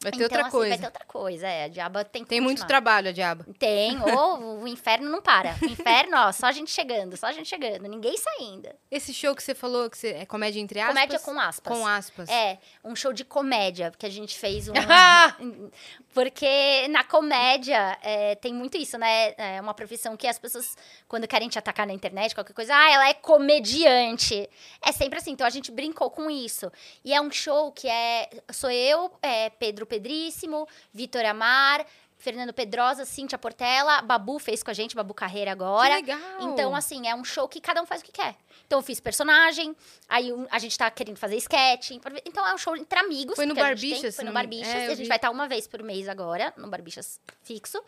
Vai 0.00 0.12
ter 0.12 0.16
então, 0.18 0.26
outra 0.26 0.42
assim, 0.42 0.50
coisa. 0.50 0.68
Vai 0.68 0.78
ter 0.78 0.86
outra 0.86 1.04
coisa, 1.06 1.48
é. 1.48 1.64
A 1.64 1.68
diaba 1.68 2.04
tem 2.04 2.22
que 2.22 2.28
Tem 2.28 2.40
muito 2.40 2.64
trabalho, 2.66 3.08
a 3.08 3.12
diaba. 3.12 3.44
Tem, 3.58 3.98
ou 4.14 4.60
o 4.62 4.68
inferno 4.68 5.10
não 5.10 5.20
para. 5.20 5.56
O 5.60 5.64
inferno, 5.64 6.16
ó, 6.16 6.30
só 6.30 6.46
a 6.46 6.52
gente 6.52 6.70
chegando, 6.70 7.16
só 7.16 7.26
a 7.26 7.32
gente 7.32 7.48
chegando, 7.48 7.88
ninguém 7.88 8.16
saindo. 8.16 8.68
Esse 8.92 9.12
show 9.12 9.34
que 9.34 9.42
você 9.42 9.56
falou, 9.56 9.90
que 9.90 9.98
você, 9.98 10.10
é 10.10 10.24
comédia 10.24 10.60
entre 10.60 10.78
aspas? 10.78 10.94
Comédia 10.94 11.18
com 11.18 11.40
aspas. 11.40 11.76
Com 11.76 11.86
aspas. 11.86 12.28
É, 12.28 12.58
um 12.84 12.94
show 12.94 13.12
de 13.12 13.24
comédia, 13.24 13.92
que 13.98 14.06
a 14.06 14.08
gente 14.08 14.38
fez 14.38 14.68
um. 14.68 14.72
Porque 16.14 16.86
na 16.88 17.02
comédia 17.02 17.98
é, 18.00 18.36
tem 18.36 18.54
muito 18.54 18.76
isso, 18.76 18.96
né? 18.98 19.34
É 19.36 19.60
uma 19.60 19.74
profissão 19.74 20.16
que 20.16 20.28
as 20.28 20.38
pessoas, 20.38 20.76
quando 21.08 21.26
querem 21.26 21.48
te 21.48 21.58
atacar 21.58 21.86
na 21.86 21.92
internet, 21.92 22.36
qualquer 22.36 22.52
coisa, 22.52 22.72
ah, 22.72 22.90
ela 22.90 23.08
é 23.08 23.14
comediante. 23.14 24.48
É 24.80 24.92
sempre 24.92 25.18
assim, 25.18 25.32
então 25.32 25.46
a 25.46 25.50
gente 25.50 25.72
brincou 25.72 26.08
com 26.08 26.30
isso. 26.30 26.70
E 27.04 27.12
é 27.12 27.20
um 27.20 27.32
show 27.32 27.72
que 27.72 27.88
é. 27.88 28.30
Sou 28.52 28.70
eu, 28.70 29.12
é, 29.20 29.50
Pedro 29.50 29.87
Pedríssimo, 29.88 30.68
Vitor 30.92 31.24
Amar. 31.24 31.84
Fernando 32.20 32.52
Pedrosa, 32.52 33.04
Cíntia 33.04 33.38
Portela, 33.38 34.02
Babu 34.02 34.40
fez 34.40 34.60
com 34.60 34.72
a 34.72 34.74
gente, 34.74 34.96
Babu 34.96 35.14
Carreira 35.14 35.52
agora. 35.52 36.02
Que 36.02 36.10
legal. 36.12 36.18
Então, 36.40 36.74
assim, 36.74 37.06
é 37.06 37.14
um 37.14 37.22
show 37.22 37.46
que 37.48 37.60
cada 37.60 37.80
um 37.80 37.86
faz 37.86 38.00
o 38.00 38.04
que 38.04 38.10
quer. 38.10 38.34
Então, 38.66 38.80
eu 38.80 38.82
fiz 38.82 38.98
personagem, 38.98 39.72
aí 40.08 40.32
um- 40.32 40.44
a 40.50 40.58
gente 40.58 40.76
tá 40.76 40.90
querendo 40.90 41.16
fazer 41.16 41.36
sketch. 41.36 41.92
Então, 42.26 42.44
é 42.44 42.52
um 42.52 42.58
show 42.58 42.76
entre 42.76 42.98
amigos. 42.98 43.36
Foi 43.36 43.46
no 43.46 43.54
tem. 43.54 43.62
Barbixas, 43.62 44.16
Foi 44.16 44.24
no 44.24 44.32
Barbixas. 44.32 44.74
é, 44.74 44.86
a 44.86 44.88
gente 44.90 45.02
vi. 45.02 45.06
vai 45.06 45.16
estar 45.16 45.30
uma 45.30 45.46
vez 45.46 45.68
por 45.68 45.80
mês 45.80 46.08
agora, 46.08 46.52
no 46.56 46.66
Barbixas 46.66 47.20
fixo. 47.44 47.80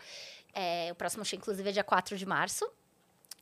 É, 0.54 0.90
o 0.92 0.94
próximo 0.94 1.24
show, 1.24 1.36
inclusive, 1.36 1.68
é 1.68 1.72
dia 1.72 1.82
4 1.84 2.16
de 2.16 2.24
março. 2.24 2.70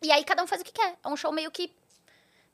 E 0.00 0.10
aí, 0.10 0.24
cada 0.24 0.42
um 0.42 0.46
faz 0.46 0.62
o 0.62 0.64
que 0.64 0.72
quer. 0.72 0.96
É 1.04 1.08
um 1.08 1.16
show 1.18 1.30
meio 1.32 1.50
que... 1.50 1.70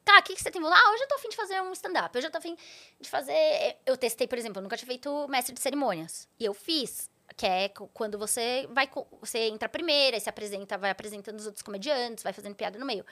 Tá, 0.05 0.19
o 0.19 0.23
que, 0.23 0.35
que 0.35 0.43
você 0.43 0.51
tem? 0.51 0.63
Ah, 0.63 0.91
hoje 0.93 1.03
eu 1.03 1.09
tô 1.09 1.15
afim 1.15 1.29
de 1.29 1.37
fazer 1.37 1.61
um 1.63 1.73
stand-up. 1.73 2.17
Hoje 2.17 2.27
eu 2.27 2.31
tô 2.31 2.39
afim 2.39 2.57
de 3.01 3.09
fazer... 3.09 3.79
Eu 3.87 3.97
testei, 3.97 4.29
por 4.29 4.37
exemplo, 4.37 4.59
eu 4.59 4.63
nunca 4.63 4.77
tinha 4.77 4.87
feito 4.87 5.27
mestre 5.29 5.55
de 5.55 5.61
cerimônias. 5.61 6.29
E 6.39 6.45
eu 6.45 6.53
fiz 6.53 7.09
que 7.37 7.47
é 7.47 7.69
quando 7.93 8.19
você 8.19 8.69
vai 8.71 8.89
você 9.21 9.49
entra 9.49 9.69
primeiro, 9.69 10.15
aí 10.15 10.21
se 10.21 10.29
apresenta, 10.29 10.77
vai 10.77 10.91
apresentando 10.91 11.39
os 11.39 11.47
outros 11.47 11.63
comediantes, 11.63 12.23
vai 12.23 12.33
fazendo 12.33 12.55
piada 12.55 12.79
no 12.79 12.85
meio. 12.85 13.05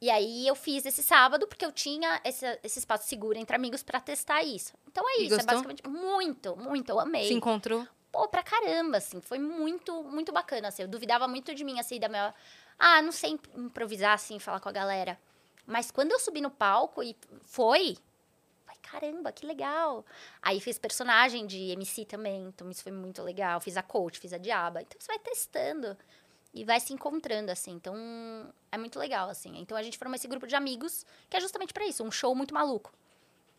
E 0.00 0.10
aí 0.10 0.46
eu 0.46 0.54
fiz 0.54 0.84
esse 0.84 1.02
sábado 1.02 1.46
porque 1.46 1.64
eu 1.64 1.72
tinha 1.72 2.20
esse, 2.22 2.44
esse 2.62 2.78
espaço 2.78 3.08
seguro 3.08 3.38
entre 3.38 3.56
amigos 3.56 3.82
pra 3.82 3.98
testar 3.98 4.42
isso. 4.42 4.74
Então 4.86 5.08
é 5.08 5.22
isso, 5.22 5.40
é 5.40 5.42
basicamente 5.42 5.88
muito, 5.88 6.54
muito, 6.56 6.90
eu 6.90 7.00
amei. 7.00 7.28
Se 7.28 7.32
encontrou? 7.34 7.86
Pô, 8.12 8.28
pra 8.28 8.42
caramba, 8.42 8.98
assim, 8.98 9.20
foi 9.20 9.38
muito, 9.38 10.02
muito 10.04 10.32
bacana, 10.32 10.68
assim. 10.68 10.82
Eu 10.82 10.88
duvidava 10.88 11.26
muito 11.26 11.54
de 11.54 11.64
mim, 11.64 11.80
assim, 11.80 11.98
da 11.98 12.08
minha... 12.08 12.34
Ah, 12.78 13.00
não 13.00 13.10
sei 13.12 13.38
improvisar, 13.54 14.12
assim, 14.12 14.38
falar 14.38 14.60
com 14.60 14.68
a 14.68 14.72
galera. 14.72 15.18
Mas 15.66 15.90
quando 15.90 16.12
eu 16.12 16.20
subi 16.20 16.40
no 16.40 16.50
palco 16.50 17.02
e 17.02 17.16
foi... 17.44 17.96
Falei, 18.64 18.80
caramba, 18.82 19.32
que 19.32 19.44
legal. 19.46 20.04
Aí 20.40 20.60
fiz 20.60 20.78
personagem 20.78 21.46
de 21.46 21.70
MC 21.70 22.04
também, 22.04 22.44
então 22.44 22.70
isso 22.70 22.82
foi 22.82 22.92
muito 22.92 23.22
legal. 23.22 23.60
Fiz 23.60 23.76
a 23.76 23.82
coach, 23.82 24.18
fiz 24.18 24.32
a 24.32 24.38
diaba. 24.38 24.82
Então 24.82 25.00
você 25.00 25.06
vai 25.08 25.18
testando 25.18 25.96
e 26.54 26.64
vai 26.64 26.80
se 26.80 26.92
encontrando, 26.92 27.50
assim. 27.52 27.72
Então 27.72 27.94
é 28.72 28.78
muito 28.78 28.98
legal, 28.98 29.28
assim. 29.28 29.58
Então 29.58 29.76
a 29.76 29.82
gente 29.82 29.98
formou 29.98 30.16
esse 30.16 30.26
grupo 30.26 30.46
de 30.46 30.54
amigos 30.54 31.04
que 31.28 31.36
é 31.36 31.40
justamente 31.40 31.72
pra 31.72 31.86
isso, 31.86 32.02
um 32.02 32.10
show 32.10 32.34
muito 32.34 32.54
maluco. 32.54 32.92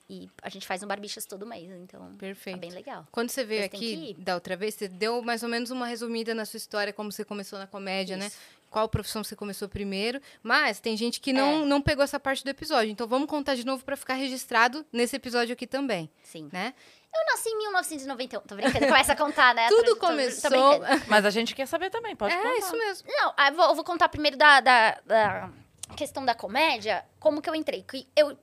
E 0.09 0.29
a 0.41 0.47
gente 0.47 0.65
faz 0.65 0.81
um 0.81 0.87
Barbichas 0.87 1.25
todo 1.25 1.45
mês, 1.45 1.69
então 1.69 2.15
Perfeito. 2.15 2.55
é 2.55 2.59
bem 2.59 2.71
legal. 2.71 3.05
Quando 3.11 3.29
você 3.29 3.43
veio 3.43 3.69
que 3.69 3.75
aqui 3.75 4.15
da 4.17 4.35
outra 4.35 4.55
vez, 4.55 4.73
você 4.75 4.87
deu 4.87 5.21
mais 5.21 5.43
ou 5.43 5.49
menos 5.49 5.69
uma 5.69 5.85
resumida 5.85 6.33
na 6.33 6.45
sua 6.45 6.57
história, 6.57 6.93
como 6.93 7.11
você 7.11 7.25
começou 7.25 7.59
na 7.59 7.67
comédia, 7.67 8.15
né? 8.15 8.31
Qual 8.69 8.87
profissão 8.89 9.23
você 9.23 9.35
começou 9.35 9.67
primeiro. 9.69 10.21
Mas 10.43 10.79
tem 10.79 10.95
gente 10.97 11.19
que 11.21 11.31
não, 11.33 11.63
É. 11.63 11.65
não 11.65 11.81
pegou 11.81 12.03
essa 12.03 12.19
parte 12.19 12.43
do 12.43 12.49
episódio. 12.49 12.91
Então 12.91 13.07
vamos 13.07 13.27
contar 13.29 13.55
de 13.55 13.65
novo 13.65 13.83
pra 13.83 13.95
ficar 13.95 14.15
registrado 14.15 14.85
nesse 14.91 15.15
episódio 15.15 15.53
aqui 15.53 15.65
também, 15.65 16.09
Sim. 16.23 16.49
né? 16.51 16.73
Eu 17.13 17.25
nasci 17.33 17.49
em 17.49 17.57
1991. 17.57 18.41
Tô 18.41 18.55
brincando, 18.55 18.85
começa 18.87 19.13
a 19.13 19.15
contar, 19.15 19.55
né? 19.55 19.67
Tudo 19.69 19.77
Tô- 19.77 19.95
tô- 19.95 19.99
tô 20.01 20.07
começou. 20.07 20.49
brincando. 20.79 21.03
Mas 21.07 21.25
a 21.25 21.29
gente 21.29 21.55
quer 21.55 21.65
saber 21.65 21.89
também, 21.89 22.15
pode 22.15 22.33
é 22.33 22.37
contar. 22.37 22.55
isso 22.57 22.77
mesmo. 22.77 23.07
Não, 23.09 23.33
eu 23.47 23.53
vou, 23.55 23.65
eu 23.65 23.75
vou 23.75 23.83
contar 23.83 24.09
primeiro 24.09 24.35
da, 24.37 24.59
da, 24.59 24.91
da 25.05 25.49
questão 25.95 26.23
da 26.25 26.35
comédia, 26.35 27.03
como 27.19 27.41
que 27.41 27.49
eu 27.49 27.55
entrei. 27.55 27.81
Que 27.83 28.05
eu 28.15 28.37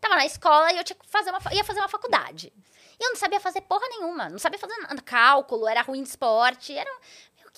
tava 0.00 0.16
na 0.16 0.24
escola 0.26 0.72
e 0.72 0.78
eu 0.78 0.84
tinha 0.84 0.96
que 0.96 1.06
fazer 1.08 1.30
uma, 1.30 1.38
ia 1.52 1.62
fazer 1.62 1.80
uma 1.80 1.88
faculdade. 1.88 2.52
E 2.98 3.04
eu 3.04 3.10
não 3.10 3.16
sabia 3.16 3.38
fazer 3.38 3.60
porra 3.60 3.86
nenhuma. 3.90 4.30
Não 4.30 4.38
sabia 4.38 4.58
fazer 4.58 4.74
nada. 4.78 5.00
Cálculo, 5.02 5.68
era 5.68 5.82
ruim 5.82 6.02
de 6.02 6.08
esporte. 6.08 6.72
Era. 6.76 6.90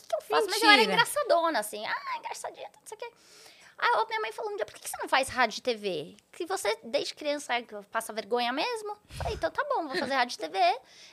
Que, 0.03 0.09
que 0.09 0.15
eu 0.17 0.21
faço? 0.23 0.47
Mas 0.49 0.63
eu 0.63 0.69
era 0.69 0.79
Mentira. 0.79 0.95
engraçadona, 0.95 1.59
assim. 1.59 1.85
Ah, 1.87 2.19
engraçadinha, 2.19 2.69
não 2.75 2.83
sei 2.87 2.97
o 2.97 3.01
quê. 3.01 3.11
Aí 3.79 3.93
a 3.95 4.07
minha 4.07 4.21
mãe 4.21 4.33
falou 4.33 4.51
um 4.51 4.57
dia, 4.57 4.67
por 4.67 4.75
que 4.75 4.81
que 4.81 4.91
você 4.91 4.97
não 5.01 5.09
faz 5.09 5.29
rádio 5.29 5.59
e 5.59 5.63
TV? 5.63 6.17
Que 6.33 6.45
você, 6.45 6.77
desde 6.83 7.15
criança, 7.15 7.55
é, 7.55 7.63
passa 7.93 8.13
vergonha 8.13 8.53
mesmo? 8.53 8.97
Falei, 9.11 9.35
então 9.35 9.53
tá 9.53 9.65
bom, 9.69 9.87
vou 9.87 9.97
fazer 9.97 10.15
rádio 10.15 10.35
e 10.35 10.39
TV. 10.39 10.59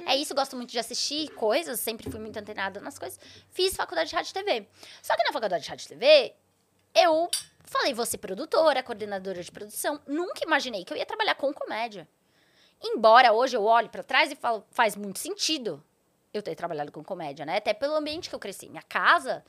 É 0.07 0.15
isso, 0.15 0.33
gosto 0.33 0.55
muito 0.55 0.71
de 0.71 0.79
assistir 0.79 1.29
coisas, 1.35 1.79
sempre 1.79 2.09
fui 2.09 2.19
muito 2.19 2.37
antenada 2.37 2.81
nas 2.81 2.97
coisas. 2.97 3.19
Fiz 3.51 3.75
faculdade 3.75 4.09
de 4.09 4.15
rádio 4.15 4.31
e 4.31 4.33
TV. 4.33 4.67
Só 5.03 5.15
que 5.15 5.23
na 5.23 5.31
faculdade 5.31 5.63
de 5.63 5.69
rádio 5.69 5.85
e 5.85 5.89
TV, 5.89 6.35
eu 6.95 7.29
falei, 7.65 7.93
vou 7.93 8.05
ser 8.05 8.17
produtora, 8.17 8.81
coordenadora 8.81 9.43
de 9.43 9.51
produção. 9.51 10.01
Nunca 10.07 10.43
imaginei 10.43 10.83
que 10.83 10.91
eu 10.91 10.97
ia 10.97 11.05
trabalhar 11.05 11.35
com 11.35 11.53
comédia. 11.53 12.07
Embora 12.81 13.31
hoje 13.31 13.55
eu 13.55 13.63
olhe 13.63 13.89
pra 13.89 14.01
trás 14.01 14.31
e 14.31 14.35
falo, 14.35 14.65
faz 14.71 14.95
muito 14.95 15.19
sentido 15.19 15.83
eu 16.37 16.43
ter 16.43 16.55
trabalhado 16.55 16.91
com 16.91 17.03
comédia, 17.03 17.45
né? 17.45 17.57
Até 17.57 17.73
pelo 17.73 17.95
ambiente 17.95 18.29
que 18.29 18.35
eu 18.35 18.39
cresci. 18.39 18.69
Minha 18.69 18.83
casa 18.83 19.43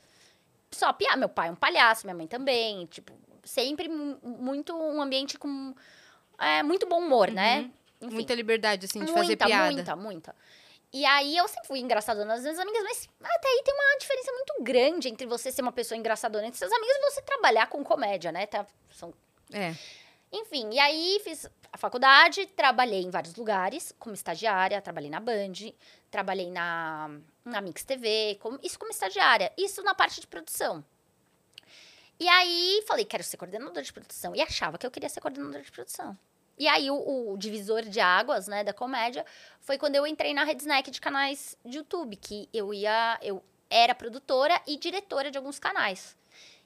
só 0.71 0.91
piar. 0.93 1.17
Meu 1.17 1.29
pai 1.29 1.49
é 1.49 1.51
um 1.51 1.55
palhaço, 1.55 2.05
minha 2.05 2.15
mãe 2.15 2.27
também. 2.27 2.85
Tipo, 2.87 3.13
sempre 3.43 3.87
mu- 3.87 4.19
muito 4.23 4.75
um 4.75 5.01
ambiente 5.01 5.37
com 5.37 5.73
é, 6.37 6.61
muito 6.63 6.85
bom 6.87 6.99
humor, 6.99 7.31
né? 7.31 7.69
Enfim. 8.01 8.13
Muita 8.15 8.35
liberdade, 8.35 8.85
assim, 8.85 8.99
de 8.99 9.05
muita, 9.05 9.21
fazer 9.21 9.37
piada. 9.37 9.71
Muita, 9.73 9.95
muita. 9.95 10.35
E 10.93 11.03
aí 11.05 11.35
eu 11.35 11.47
sempre 11.47 11.67
fui 11.67 11.79
engraçadona 11.79 12.33
das 12.33 12.41
minhas 12.43 12.59
amigas, 12.59 12.81
mas 12.83 13.09
até 13.35 13.47
aí 13.47 13.61
tem 13.65 13.73
uma 13.73 13.97
diferença 13.99 14.31
muito 14.31 14.55
grande 14.61 15.09
entre 15.09 15.25
você 15.27 15.51
ser 15.51 15.61
uma 15.61 15.71
pessoa 15.71 15.97
engraçadona 15.97 16.45
entre 16.47 16.57
seus 16.57 16.71
amigos 16.71 16.95
e 16.95 17.11
você 17.11 17.21
trabalhar 17.23 17.67
com 17.67 17.83
comédia, 17.83 18.31
né? 18.31 18.45
Tá, 18.45 18.65
são 18.91 19.13
É. 19.51 19.73
enfim, 20.31 20.69
e 20.71 20.79
aí 20.79 21.21
fiz 21.23 21.49
a 21.71 21.77
faculdade, 21.77 22.45
trabalhei 22.47 23.01
em 23.01 23.09
vários 23.09 23.35
lugares, 23.35 23.93
como 23.97 24.15
estagiária, 24.15 24.81
trabalhei 24.81 25.09
na 25.09 25.19
Band, 25.19 25.73
trabalhei 26.11 26.51
na, 26.51 27.09
na 27.45 27.61
Mix 27.61 27.83
TV, 27.83 28.37
como, 28.41 28.59
isso 28.61 28.77
como 28.77 28.91
estagiária, 28.91 29.51
isso 29.57 29.81
na 29.83 29.95
parte 29.95 30.19
de 30.19 30.27
produção. 30.27 30.83
E 32.19 32.27
aí 32.27 32.83
falei, 32.87 33.05
quero 33.05 33.23
ser 33.23 33.37
coordenadora 33.37 33.83
de 33.83 33.93
produção, 33.93 34.35
e 34.35 34.41
achava 34.41 34.77
que 34.77 34.85
eu 34.85 34.91
queria 34.91 35.09
ser 35.09 35.21
coordenadora 35.21 35.63
de 35.63 35.71
produção. 35.71 36.17
E 36.57 36.67
aí 36.67 36.89
o, 36.89 37.33
o 37.33 37.37
divisor 37.37 37.83
de 37.83 37.99
águas, 37.99 38.47
né, 38.47 38.63
da 38.63 38.73
comédia, 38.73 39.23
foi 39.61 39.77
quando 39.77 39.95
eu 39.95 40.07
entrei 40.07 40.33
na 40.33 40.43
Red 40.43 40.57
Snack 40.57 40.89
de 40.89 40.99
canais 40.99 41.55
de 41.63 41.77
YouTube, 41.77 42.15
que 42.15 42.49
eu 42.51 42.73
ia, 42.73 43.19
eu 43.21 43.43
era 43.69 43.93
produtora 43.93 44.59
e 44.65 44.77
diretora 44.77 45.29
de 45.29 45.37
alguns 45.37 45.59
canais. 45.59 46.17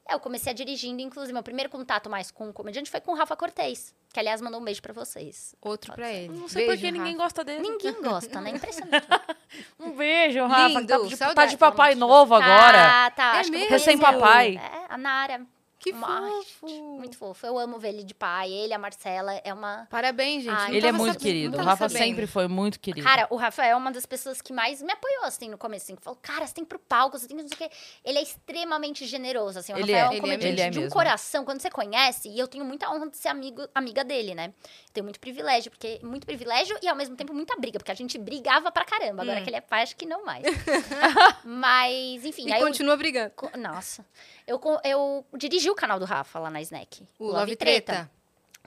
É, 0.08 0.14
eu 0.16 0.20
comecei 0.20 0.52
a 0.52 0.56
dirigindo, 0.56 1.02
inclusive, 1.02 1.34
meu 1.34 1.44
primeiro 1.44 1.70
contato 1.70 2.10
mais 2.10 2.32
com 2.32 2.50
o 2.50 2.54
comediante 2.54 2.90
foi 2.90 3.00
com 3.00 3.12
o 3.12 3.16
Rafa 3.16 3.36
Cortez, 3.36 3.94
que 4.12 4.20
aliás 4.20 4.42
mandou 4.42 4.60
um 4.60 4.64
beijo 4.64 4.82
pra 4.82 4.94
vocês. 4.94 5.56
Outro 5.62 5.94
pra 5.94 6.12
ele. 6.12 6.34
Não 6.34 6.48
sei 6.48 6.66
Beijo, 6.66 6.82
por 6.82 6.86
que 6.86 6.92
ninguém 6.92 7.16
gosta 7.16 7.44
dele. 7.44 7.62
Ninguém 7.62 7.94
gosta, 8.02 8.42
né? 8.42 8.52
Impressionante. 8.52 9.08
Um 9.78 9.92
beijo, 9.92 10.46
Rafa. 10.46 10.68
Lindo, 10.68 10.88
tá, 10.88 10.98
de, 11.00 11.36
tá 11.36 11.46
de 11.46 11.58
papai 11.58 11.94
novo 11.94 12.34
agora. 12.34 12.78
Deus. 12.78 12.92
Tá, 12.92 13.12
tá. 13.12 13.38
É. 13.38 13.68
Recém-papai. 13.68 14.56
É, 14.56 14.86
a 14.88 14.98
Nara. 14.98 15.46
Que 15.82 15.92
fofo. 15.94 16.68
Muito 16.68 17.18
fofo. 17.18 17.46
Eu 17.48 17.58
amo 17.58 17.80
ver 17.80 17.90
ele 17.90 18.04
de 18.04 18.14
pai. 18.14 18.52
Ele, 18.52 18.74
a 18.74 18.78
Marcela, 18.78 19.34
é 19.44 19.52
uma... 19.54 19.88
Parabéns, 19.90 20.44
gente. 20.44 20.72
Ele 20.76 20.86
é 20.86 20.92
muito 20.92 21.14
sabendo, 21.14 21.22
querido. 21.24 21.58
O 21.58 21.62
Rafa 21.62 21.90
sabendo. 21.90 22.06
sempre 22.06 22.28
foi 22.28 22.48
muito 22.48 22.80
querido. 22.80 23.06
Cara, 23.06 23.26
o 23.32 23.36
Rafael 23.36 23.72
é 23.72 23.76
uma 23.76 23.92
das 23.92 24.06
pessoas 24.06 24.42
que 24.42 24.54
mais 24.54 24.82
me 24.82 24.92
apoiou, 24.94 25.24
assim, 25.24 25.50
no 25.50 25.58
começo. 25.58 25.86
Assim, 25.86 25.96
falou, 26.00 26.20
cara, 26.22 26.46
você 26.46 26.54
tem 26.54 26.64
que 26.64 26.68
ir 26.68 26.70
pro 26.70 26.80
palco, 26.80 27.18
você 27.18 27.28
tem 27.28 27.36
que 27.36 27.42
não 27.44 27.50
sei 27.50 27.56
o 27.66 27.70
quê. 27.70 27.76
Ele 28.06 28.20
é 28.20 28.22
extremamente 28.22 29.06
generoso, 29.08 29.58
assim. 29.60 29.74
O 29.74 29.78
Ele 29.78 29.92
Rafael 29.92 29.98
é, 29.98 30.06
é 30.06 30.10
um 30.10 30.12
ele 30.12 30.18
é 30.18 30.22
comediante 30.38 30.56
mesmo. 30.62 30.72
de 30.72 30.80
um 30.80 30.88
é 30.88 30.90
coração. 30.90 31.44
Quando 31.44 31.62
você 31.62 31.70
conhece, 31.72 32.30
e 32.30 32.38
eu 32.38 32.48
tenho 32.48 32.64
muita 32.64 32.88
honra 32.92 33.10
de 33.10 33.18
ser 33.18 33.30
amigo, 33.30 33.68
amiga 33.74 34.04
dele, 34.04 34.36
né? 34.36 34.54
Tenho 34.94 35.04
muito 35.04 35.20
privilégio, 35.20 35.72
porque 35.72 36.00
muito 36.04 36.28
privilégio 36.28 36.78
e 36.82 36.88
ao 36.88 36.96
mesmo 36.96 37.16
tempo 37.16 37.34
muita 37.34 37.56
briga, 37.58 37.80
porque 37.80 37.92
a 37.92 37.96
gente 37.96 38.18
brigava 38.20 38.72
pra 38.72 38.86
caramba. 38.86 39.24
Agora 39.24 39.40
Hum. 39.40 39.44
que 39.44 39.50
ele 39.50 39.58
é 39.58 39.62
pai, 39.62 39.82
acho 39.84 39.96
que 39.96 40.06
não 40.06 40.24
mais. 40.26 40.44
Mas, 41.44 42.24
enfim, 42.26 42.48
E 42.48 42.54
aí 42.54 42.60
eu 42.62 42.68
continua 42.68 42.96
brigando. 42.96 43.32
Nossa. 43.58 44.06
Eu, 44.52 44.80
eu 44.84 45.26
dirigi 45.38 45.70
o 45.70 45.76
canal 45.76 45.98
do 45.98 46.06
Rafa 46.06 46.38
lá 46.40 46.50
na 46.50 46.62
Snack. 46.62 47.08
O 47.18 47.28
Love 47.28 47.56
Treta. 47.56 48.12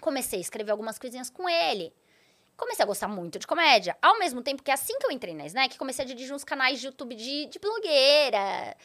Comecei 0.01 0.39
a 0.39 0.43
escrever 0.43 0.71
algumas 0.71 0.99
coisinhas 0.99 1.29
com 1.29 1.49
ele. 1.49 1.93
Comecei 2.57 2.83
a 2.83 2.87
gostar 2.87 3.09
muito 3.09 3.39
de 3.39 3.47
comédia. 3.47 3.97
Ao 4.01 4.19
mesmo 4.19 4.43
tempo 4.43 4.63
que 4.63 4.71
assim 4.71 4.99
que 4.99 5.07
eu 5.07 5.11
entrei 5.11 5.35
na 5.35 5.45
Snack, 5.47 5.77
comecei 5.77 6.05
a 6.05 6.09
dirigir 6.09 6.35
uns 6.35 6.45
canais 6.45 6.81
de 6.81 6.87
YouTube 6.87 7.15
de, 7.15 7.47
de 7.47 7.59
blogueira. 7.59 8.77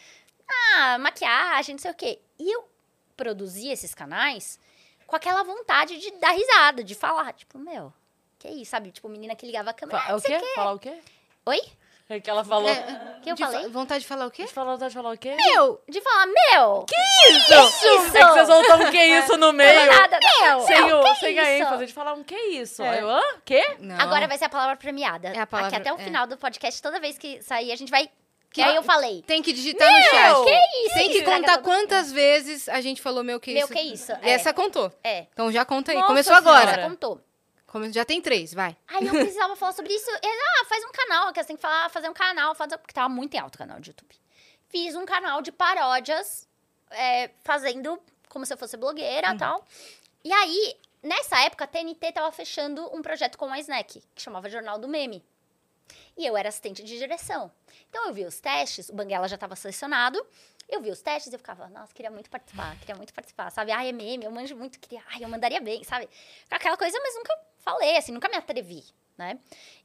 Ah, 0.48 0.98
maquiagem, 1.00 1.76
não 1.76 1.80
sei 1.80 1.92
o 1.92 1.96
quê. 1.96 2.20
E 2.38 2.52
eu 2.56 2.68
produzia 3.16 3.72
esses 3.72 3.94
canais 3.94 4.60
com 5.06 5.16
aquela 5.16 5.44
vontade 5.44 5.98
de 6.00 6.12
dar 6.12 6.32
risada, 6.32 6.84
de 6.84 6.96
falar. 6.96 7.32
Tipo, 7.34 7.58
meu, 7.60 7.94
que 8.38 8.48
isso, 8.50 8.72
sabe? 8.72 8.92
Tipo, 8.92 9.08
menina 9.08 9.36
que 9.36 9.46
ligava 9.46 9.70
a 9.70 9.74
câmera. 9.74 10.04
É 10.08 10.16
o 10.16 10.22
quê? 10.22 10.40
Falar 10.56 10.74
o 10.74 10.80
quê? 10.80 11.00
Oi? 11.46 11.62
É 12.12 12.20
que 12.20 12.28
ela 12.30 12.44
falou. 12.44 12.72
O 12.72 13.22
que 13.22 13.30
eu 13.30 13.36
De 13.36 13.44
fa- 13.46 13.52
falei? 13.52 13.70
Vontade 13.70 14.02
de 14.02 14.08
falar 14.08 14.26
o 14.26 14.32
quê? 14.32 14.42
Eu 14.42 14.48
falar, 14.48 14.78
deixa 14.78 14.98
eu 14.98 15.04
falar 15.04 15.14
o 15.14 15.18
quê? 15.18 15.36
Meu! 15.36 15.80
De 15.88 16.02
falar, 16.02 16.26
meu! 16.26 16.86
Que 16.88 16.96
isso? 17.30 17.54
isso? 17.54 18.18
É 18.18 18.26
que 18.26 18.32
você 18.32 18.46
soltou 18.48 18.76
um 18.78 18.92
que 18.92 18.98
isso 19.04 19.38
no 19.38 19.54
meio. 19.54 19.86
Nada, 19.86 20.18
meu! 20.20 20.62
Sem, 20.62 20.86
meu, 20.86 21.00
o, 21.00 21.04
que 21.04 21.16
sem 21.20 21.38
a 21.40 21.44
isso? 21.56 21.64
ênfase 21.68 21.86
de 21.86 21.94
falar 21.94 22.14
um 22.14 22.24
que 22.24 22.36
isso. 22.36 22.82
É. 22.82 23.02
Eu, 23.02 23.10
hã? 23.12 23.22
Quê? 23.46 23.76
Não. 23.80 24.00
Agora 24.02 24.28
vai 24.28 24.40
ser 24.40 24.46
a 24.46 24.50
palavra 24.50 24.76
premiada. 24.76 25.28
É 25.30 25.40
a 25.40 25.46
palavra- 25.46 25.78
Aqui 25.78 25.88
até 25.88 25.94
o 25.94 26.02
é. 26.02 26.04
final 26.04 26.26
do 26.26 26.36
podcast, 26.36 26.82
toda 26.82 27.00
vez 27.00 27.16
que 27.16 27.42
sair, 27.44 27.72
a 27.72 27.76
gente 27.76 27.92
vai. 27.92 28.10
Que- 28.52 28.62
E 28.62 28.64
aí 28.64 28.76
eu 28.76 28.82
falei. 28.82 29.22
Tem 29.28 29.44
que 29.44 29.54
digitar 29.54 29.88
no 29.88 30.02
chat. 30.06 30.44
Que 30.46 30.86
isso? 30.88 30.94
Tem 30.96 31.10
que 31.12 31.22
contar 31.22 31.60
quantas 31.60 32.12
vezes 32.12 32.68
a 32.70 32.82
gente 32.82 33.00
falou 33.00 33.24
meu 33.24 33.40
que 33.40 33.54
Meu 33.54 33.66
isso. 33.66 33.74
que 33.74 33.80
isso? 33.80 34.12
E 34.24 34.30
Essa 34.32 34.52
contou. 34.52 34.92
É. 35.04 35.28
Então 35.32 35.52
já 35.52 35.64
conta 35.64 35.92
aí. 35.92 35.96
Nossa 35.98 36.08
Começou 36.08 36.36
Senhora. 36.38 36.58
agora. 36.58 36.82
Essa 36.82 36.90
contou. 36.90 37.22
Come- 37.72 37.92
Já 37.94 38.04
tem 38.04 38.22
três, 38.22 38.54
vai. 38.54 38.76
Aí 38.88 39.06
eu 39.06 39.14
precisava 39.14 39.56
falar 39.56 39.74
sobre 39.74 39.94
isso. 39.94 40.10
Ele, 40.10 40.42
ah, 40.62 40.66
faz 40.66 40.84
um 40.84 40.92
canal, 40.92 41.32
que 41.32 41.40
você 41.42 41.48
tem 41.48 41.56
que 41.56 41.62
falar, 41.62 41.90
fazer 41.90 42.10
um 42.10 42.14
canal, 42.14 42.56
fazer... 42.56 42.78
porque 42.78 42.94
tava 42.94 43.10
muito 43.10 43.34
em 43.36 43.40
alto 43.40 43.56
o 43.56 43.58
canal 43.60 43.80
de 43.80 43.92
YouTube. 43.92 44.16
Fiz 44.70 44.96
um 44.96 45.06
canal 45.06 45.42
de 45.42 45.52
paródias, 45.52 46.48
é, 46.92 47.30
fazendo 47.44 48.00
como 48.28 48.46
se 48.46 48.54
eu 48.54 48.58
fosse 48.58 48.76
blogueira 48.78 49.34
e 49.34 49.38
tal. 49.38 49.66
E 50.24 50.32
aí, 50.34 50.76
nessa 51.02 51.40
época, 51.42 51.64
a 51.64 51.68
TNT 51.68 52.12
tava 52.12 52.32
fechando 52.32 52.86
um 52.96 53.02
projeto 53.02 53.38
com 53.38 53.46
a 53.52 53.60
Snack, 53.60 54.04
que 54.14 54.22
chamava 54.22 54.50
Jornal 54.50 54.78
do 54.80 54.88
Meme. 54.88 55.24
E 56.18 56.26
eu 56.26 56.36
era 56.36 56.50
assistente 56.50 56.84
de 56.84 56.98
direção. 56.98 57.52
Então 57.90 58.08
eu 58.08 58.14
vi 58.14 58.26
os 58.26 58.40
testes, 58.40 58.90
o 58.90 58.94
Banguela 58.94 59.28
já 59.28 59.36
estava 59.36 59.56
selecionado. 59.56 60.24
Eu 60.68 60.82
vi 60.82 60.92
os 60.92 61.02
testes 61.02 61.32
e 61.32 61.36
eu 61.36 61.40
ficava, 61.40 61.68
nossa, 61.70 61.92
queria 61.94 62.12
muito 62.12 62.30
participar, 62.30 62.76
queria 62.78 62.96
muito 62.96 63.12
participar, 63.14 63.50
sabe? 63.50 63.72
Ai, 63.72 63.90
é 63.90 63.92
meme, 63.92 64.26
eu 64.26 64.32
manjo 64.32 64.56
muito, 64.56 64.80
queria, 64.80 65.02
ai, 65.12 65.24
eu 65.24 65.30
mandaria 65.30 65.60
bem, 65.60 65.84
sabe? 65.84 66.08
Aquela 66.52 66.78
coisa, 66.78 67.00
mas 67.02 67.16
nunca 67.16 67.36
falei, 67.60 67.98
assim, 67.98 68.12
nunca 68.12 68.30
me 68.30 68.36
atrevi, 68.36 68.84
né? 69.18 69.40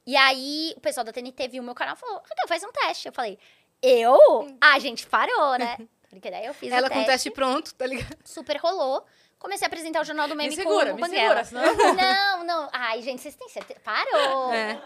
E 0.05 0.15
aí 0.15 0.73
o 0.77 0.81
pessoal 0.81 1.03
da 1.03 1.11
TNT 1.11 1.47
viu 1.47 1.61
o 1.61 1.65
meu 1.65 1.75
canal 1.75 1.95
e 1.95 1.99
falou, 1.99 2.17
Raquel, 2.17 2.47
faz 2.47 2.63
um 2.63 2.71
teste. 2.71 3.07
Eu 3.07 3.13
falei, 3.13 3.37
eu? 3.81 4.17
Ah, 4.61 4.73
a 4.73 4.79
gente 4.79 5.05
parou, 5.07 5.57
né? 5.57 5.77
Porque 6.09 6.31
daí 6.31 6.45
eu 6.45 6.53
fiz 6.53 6.71
Ela 6.71 6.87
o 6.87 6.89
com 6.89 6.95
o 6.95 6.97
teste, 6.99 7.11
teste 7.11 7.31
pronto, 7.31 7.73
tá 7.75 7.85
ligado? 7.85 8.17
super 8.23 8.57
rolou. 8.57 9.05
Comecei 9.37 9.65
a 9.65 9.67
apresentar 9.67 10.01
o 10.01 10.03
Jornal 10.03 10.27
do 10.27 10.35
Meme 10.35 10.55
segura, 10.55 10.91
com 10.91 10.97
o 10.97 11.01
me 11.01 11.09
segura, 11.09 11.43
senão- 11.43 11.61
Não, 11.95 12.43
não. 12.43 12.69
Ai, 12.73 13.01
gente, 13.01 13.21
vocês 13.21 13.35
têm 13.35 13.47
certeza? 13.49 13.79
Parou! 13.81 14.51
É. 14.53 14.81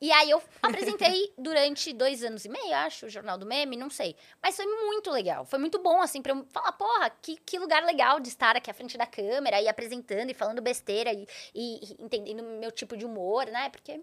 E 0.00 0.10
aí 0.12 0.30
eu 0.30 0.42
apresentei 0.62 1.32
durante 1.36 1.92
dois 1.92 2.22
anos 2.24 2.44
e 2.44 2.48
meio, 2.48 2.74
acho, 2.76 3.06
o 3.06 3.10
Jornal 3.10 3.36
do 3.36 3.44
Meme, 3.44 3.76
não 3.76 3.90
sei. 3.90 4.16
Mas 4.42 4.56
foi 4.56 4.64
muito 4.66 5.10
legal. 5.10 5.44
Foi 5.44 5.58
muito 5.58 5.78
bom, 5.80 6.00
assim, 6.00 6.22
pra 6.22 6.32
eu 6.32 6.46
falar, 6.50 6.72
porra, 6.72 7.10
que, 7.20 7.36
que 7.36 7.58
lugar 7.58 7.84
legal 7.84 8.18
de 8.20 8.28
estar 8.28 8.56
aqui 8.56 8.70
à 8.70 8.74
frente 8.74 8.96
da 8.96 9.04
câmera 9.06 9.60
e 9.60 9.68
apresentando 9.68 10.30
e 10.30 10.34
falando 10.34 10.62
besteira 10.62 11.12
e, 11.12 11.26
e- 11.54 11.92
e 11.92 11.96
entendendo 12.02 12.40
o 12.40 12.58
meu 12.58 12.70
tipo 12.70 12.96
de 12.96 13.04
humor, 13.04 13.46
né? 13.46 13.68
Porque, 13.68 14.00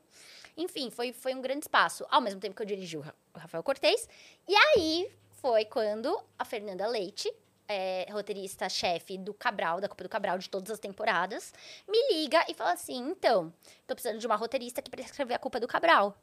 enfim, 0.57 0.91
foi, 0.91 1.13
foi 1.13 1.33
um 1.33 1.41
grande 1.41 1.63
espaço. 1.65 2.05
Ao 2.11 2.21
mesmo 2.21 2.39
tempo 2.39 2.55
que 2.55 2.61
eu 2.61 2.65
dirigi 2.67 2.97
o 2.97 3.03
Rafael 3.33 3.63
Cortez. 3.63 4.07
E 4.47 4.53
aí 4.55 5.09
foi 5.41 5.65
quando 5.65 6.15
a 6.37 6.45
Fernanda 6.45 6.85
Leite, 6.85 7.33
é, 7.67 8.07
roteirista-chefe 8.11 9.17
do 9.17 9.33
Cabral, 9.33 9.81
da 9.81 9.87
Copa 9.87 10.03
do 10.03 10.09
Cabral, 10.09 10.37
de 10.37 10.49
todas 10.49 10.71
as 10.71 10.79
temporadas, 10.79 11.53
me 11.87 12.13
liga 12.13 12.45
e 12.49 12.53
fala 12.53 12.73
assim: 12.73 12.97
então, 12.97 13.53
tô 13.87 13.95
precisando 13.95 14.19
de 14.19 14.25
uma 14.25 14.35
roteirista 14.35 14.79
aqui 14.79 14.89
pra 14.89 15.01
escrever 15.01 15.33
a 15.33 15.39
culpa 15.39 15.59
do 15.59 15.67
Cabral. 15.67 16.17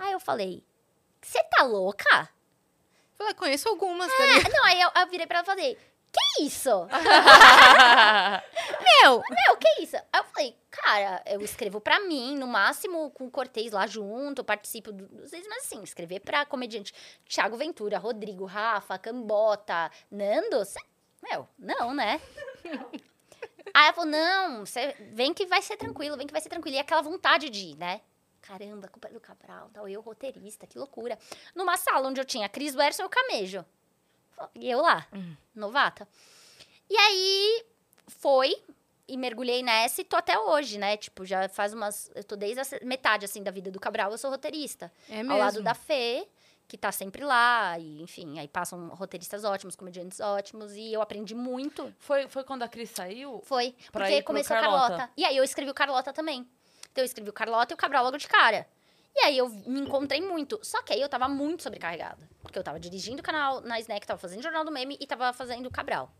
Aí 0.00 0.12
eu 0.12 0.20
falei: 0.20 0.64
você 1.20 1.42
tá 1.44 1.62
louca? 1.64 2.28
Falei, 3.14 3.34
conheço 3.34 3.68
algumas? 3.68 4.10
É, 4.10 4.48
não, 4.48 4.64
aí 4.64 4.80
eu, 4.80 4.90
eu 4.96 5.06
virei 5.08 5.26
pra 5.26 5.38
ela 5.38 5.44
e 5.44 5.46
falei: 5.46 5.78
que 6.12 6.42
isso? 6.44 6.70
Meu! 9.02 9.22
Meu, 9.28 9.56
que 9.56 9.82
isso? 9.82 9.96
Aí 9.96 10.20
eu 10.20 10.24
falei, 10.24 10.56
cara, 10.70 11.22
eu 11.26 11.40
escrevo 11.40 11.80
pra 11.80 12.00
mim, 12.00 12.36
no 12.36 12.46
máximo 12.46 13.10
com 13.10 13.26
o 13.26 13.30
Cortez 13.30 13.72
lá 13.72 13.86
junto, 13.86 14.44
participo 14.44 14.92
do- 14.92 15.08
dos 15.08 15.30
vezes, 15.30 15.46
mas 15.48 15.64
assim, 15.64 15.82
escrever 15.82 16.20
pra 16.20 16.44
comediante 16.46 16.92
Thiago 17.28 17.56
Ventura, 17.56 17.98
Rodrigo, 17.98 18.44
Rafa, 18.44 18.98
Cambota, 18.98 19.90
Nando, 20.10 20.64
cê- 20.64 20.80
meu, 21.22 21.48
não, 21.58 21.94
né? 21.94 22.20
Aí 23.74 23.84
ela 23.84 23.92
falou, 23.94 24.10
não, 24.10 24.66
cê, 24.66 24.94
vem 25.12 25.32
que 25.32 25.46
vai 25.46 25.62
ser 25.62 25.76
tranquilo, 25.76 26.16
vem 26.16 26.26
que 26.26 26.32
vai 26.32 26.42
ser 26.42 26.48
tranquilo. 26.50 26.76
E 26.76 26.80
aquela 26.80 27.00
vontade 27.00 27.48
de 27.48 27.68
ir, 27.68 27.76
né? 27.76 28.00
Caramba, 28.42 28.88
culpa 28.88 29.08
é 29.08 29.12
do 29.12 29.20
Cabral, 29.20 29.70
tal, 29.72 29.88
eu 29.88 30.00
roteirista, 30.00 30.66
que 30.66 30.76
loucura. 30.78 31.18
Numa 31.54 31.76
sala 31.76 32.08
onde 32.08 32.20
eu 32.20 32.24
tinha 32.24 32.48
Cris 32.48 32.74
Werson 32.74 33.02
e 33.04 33.06
o 33.06 33.08
Camejo. 33.08 33.64
E 34.54 34.70
eu 34.70 34.80
lá, 34.80 35.06
novata. 35.54 36.08
E 36.88 36.96
aí, 36.96 37.64
foi 38.06 38.54
e 39.08 39.16
mergulhei 39.16 39.62
nessa 39.62 40.00
e 40.00 40.04
tô 40.04 40.16
até 40.16 40.38
hoje, 40.38 40.78
né? 40.78 40.96
Tipo, 40.96 41.24
já 41.24 41.48
faz 41.48 41.74
umas. 41.74 42.10
Eu 42.14 42.24
tô 42.24 42.36
desde 42.36 42.60
a 42.60 42.64
metade, 42.82 43.24
assim, 43.24 43.42
da 43.42 43.50
vida 43.50 43.70
do 43.70 43.80
Cabral, 43.80 44.10
eu 44.10 44.18
sou 44.18 44.30
roteirista. 44.30 44.92
É 45.08 45.18
Ao 45.18 45.24
mesmo. 45.24 45.38
lado 45.38 45.62
da 45.62 45.74
Fê, 45.74 46.26
que 46.66 46.78
tá 46.78 46.90
sempre 46.90 47.24
lá, 47.24 47.78
e 47.78 48.00
enfim, 48.00 48.38
aí 48.38 48.48
passam 48.48 48.88
roteiristas 48.88 49.44
ótimos, 49.44 49.76
comediantes 49.76 50.20
ótimos, 50.20 50.74
e 50.74 50.92
eu 50.92 51.02
aprendi 51.02 51.34
muito. 51.34 51.92
Foi, 51.98 52.28
foi 52.28 52.44
quando 52.44 52.62
a 52.62 52.68
Cris 52.68 52.90
saiu? 52.90 53.42
Foi, 53.44 53.74
porque 53.90 54.22
começou 54.22 54.56
Carlota. 54.56 54.88
Carlota. 54.88 55.12
E 55.16 55.24
aí 55.24 55.36
eu 55.36 55.44
escrevi 55.44 55.70
o 55.70 55.74
Carlota 55.74 56.12
também. 56.12 56.48
Então 56.90 57.02
eu 57.02 57.06
escrevi 57.06 57.28
o 57.28 57.32
Carlota 57.32 57.72
e 57.72 57.74
o 57.74 57.78
Cabral 57.78 58.04
logo 58.04 58.16
de 58.16 58.28
cara. 58.28 58.66
E 59.14 59.20
aí 59.20 59.38
eu 59.38 59.48
me 59.48 59.80
encontrei 59.80 60.20
muito. 60.20 60.58
Só 60.62 60.82
que 60.82 60.92
aí 60.92 61.00
eu 61.00 61.08
tava 61.08 61.28
muito 61.28 61.62
sobrecarregada. 61.62 62.28
Porque 62.42 62.58
eu 62.58 62.62
tava 62.64 62.80
dirigindo 62.80 63.20
o 63.20 63.24
canal 63.24 63.60
na 63.60 63.78
Snack, 63.80 64.06
tava 64.06 64.18
fazendo 64.18 64.42
Jornal 64.42 64.64
do 64.64 64.72
Meme 64.72 64.96
e 65.00 65.06
tava 65.06 65.32
fazendo 65.32 65.70
Cabral. 65.70 66.10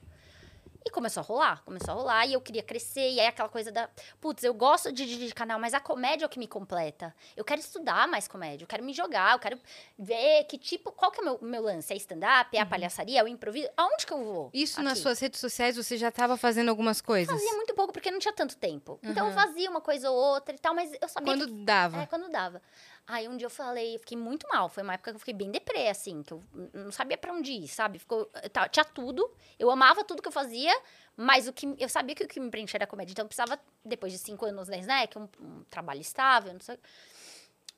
E 0.85 0.91
começou 0.91 1.21
a 1.21 1.25
rolar, 1.25 1.63
começou 1.65 1.93
a 1.93 1.95
rolar, 1.97 2.27
e 2.27 2.33
eu 2.33 2.41
queria 2.41 2.63
crescer, 2.63 3.09
e 3.13 3.21
aí 3.21 3.27
aquela 3.27 3.49
coisa 3.49 3.71
da, 3.71 3.89
putz, 4.21 4.43
eu 4.43 4.53
gosto 4.53 4.91
de 4.93 5.07
dividir 5.07 5.33
canal, 5.33 5.59
mas 5.59 5.75
a 5.75 5.81
comédia 5.81 6.25
é 6.25 6.27
o 6.27 6.29
que 6.29 6.39
me 6.39 6.49
completa. 6.49 7.15
Eu 7.37 7.45
quero 7.45 7.61
estudar 7.61 8.09
mais 8.09 8.27
comédia, 8.27 8.65
eu 8.65 8.69
quero 8.69 8.83
me 8.83 8.93
jogar, 8.93 9.33
eu 9.35 9.39
quero 9.39 9.59
ver 9.99 10.45
que 10.45 10.59
tipo, 10.59 10.91
qual 10.91 11.11
que 11.13 11.21
é 11.21 11.23
o 11.23 11.25
meu, 11.25 11.39
meu 11.41 11.63
lance? 11.63 11.93
É 11.93 11.97
stand-up, 11.97 12.57
é 12.57 12.61
a 12.61 12.67
palhaçaria, 12.67 13.21
é 13.21 13.23
o 13.23 13.29
improviso? 13.29 13.69
Aonde 13.77 14.05
que 14.07 14.13
eu 14.13 14.25
vou? 14.25 14.51
Isso 14.53 14.83
nas 14.83 14.95
aqui? 14.95 15.03
suas 15.03 15.21
redes 15.21 15.39
sociais 15.39 15.77
você 15.77 15.97
já 15.97 16.09
estava 16.09 16.37
fazendo 16.37 16.69
algumas 16.69 17.01
coisas? 17.01 17.33
Fazia 17.33 17.55
muito 17.57 17.75
pouco, 17.75 17.93
porque 17.93 18.11
não 18.11 18.19
tinha 18.19 18.33
tanto 18.35 18.57
tempo. 18.57 18.99
Então 19.03 19.27
eu 19.27 19.33
Uhum. 19.33 19.39
fazia 19.39 19.71
uma 19.71 19.81
coisa 19.81 20.11
ou 20.11 20.17
outra 20.17 20.55
e 20.55 20.59
tal, 20.59 20.75
mas 20.75 20.91
eu 21.01 21.09
sabia 21.09 21.33
Quando 21.33 21.47
que 21.47 21.65
dava. 21.65 22.03
é, 22.03 22.07
quando 22.07 22.29
dava. 22.31 22.61
Aí 23.07 23.29
um 23.29 23.37
dia 23.37 23.47
eu 23.47 23.51
falei, 23.51 23.97
eu 23.97 23.99
fiquei 23.99 24.17
muito 24.17 24.47
mal. 24.49 24.69
Foi 24.69 24.83
uma 24.83 24.95
época 24.95 25.11
que 25.11 25.17
eu 25.17 25.19
fiquei 25.19 25.35
bem 25.35 25.51
deprê, 25.51 25.89
assim, 25.89 26.23
que 26.23 26.33
eu 26.33 26.43
não 26.73 26.93
sabia 26.93 27.19
pra 27.19 27.33
onde 27.33 27.53
ir, 27.53 27.69
sabe? 27.69 27.99
Ficou, 27.99 28.27
tá, 28.53 28.69
tinha 28.69 28.85
tudo. 28.85 29.29
Eu 29.59 29.71
amava 29.71 30.05
tudo 30.05 30.23
que 30.23 30.29
eu 30.29 30.33
fazia, 30.33 30.73
mas 31.17 31.49
o 31.49 31.53
que 31.53 31.75
eu 31.79 31.89
sabia 31.89 32.15
que 32.15 32.25
o 32.25 32.29
que 32.29 32.39
me 32.39 32.51
preenchia 32.51 32.79
era 32.79 32.85
a 32.85 32.87
comédia. 32.87 33.13
Então 33.13 33.25
eu 33.25 33.29
precisava, 33.29 33.61
depois 33.85 34.13
de 34.13 34.19
cinco 34.19 34.47
anos 34.47 34.69
na 34.69 34.77
Snack, 34.77 35.19
um, 35.19 35.29
um 35.41 35.65
trabalho 35.65 36.01
estável, 36.01 36.53
não 36.53 36.61
sei. 36.61 36.79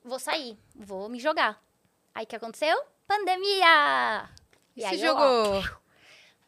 Vou 0.03 0.19
sair, 0.19 0.57
vou 0.75 1.09
me 1.09 1.19
jogar. 1.19 1.61
Aí 2.13 2.23
o 2.23 2.27
que 2.27 2.35
aconteceu? 2.35 2.83
Pandemia! 3.07 4.29
E 4.75 4.85
aí 4.85 4.97
se 4.97 5.03
eu, 5.03 5.15
ó, 5.15 5.53
jogou? 5.53 5.79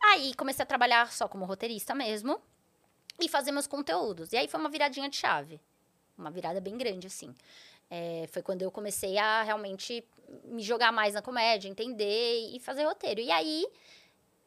Aí 0.04 0.34
comecei 0.36 0.64
a 0.64 0.66
trabalhar 0.66 1.12
só 1.12 1.28
como 1.28 1.46
roteirista 1.46 1.96
mesmo 1.96 2.40
e 3.20 3.28
fazer 3.28 3.52
meus 3.52 3.66
conteúdos. 3.66 4.32
E 4.32 4.38
aí 4.38 4.48
foi 4.48 4.60
uma 4.60 4.70
viradinha 4.70 5.10
de 5.10 5.18
chave. 5.18 5.60
Uma 6.18 6.32
virada 6.32 6.60
bem 6.62 6.78
grande, 6.78 7.08
assim. 7.08 7.34
É, 7.90 8.26
foi 8.32 8.42
quando 8.42 8.62
eu 8.62 8.72
comecei 8.72 9.18
a 9.18 9.44
realmente 9.44 10.04
me 10.46 10.62
jogar 10.62 10.92
mais 10.92 11.14
na 11.14 11.22
comédia, 11.22 11.70
entender 11.70 12.50
e 12.54 12.60
fazer 12.60 12.84
roteiro. 12.84 13.22
E 13.22 13.32
aí 13.32 13.66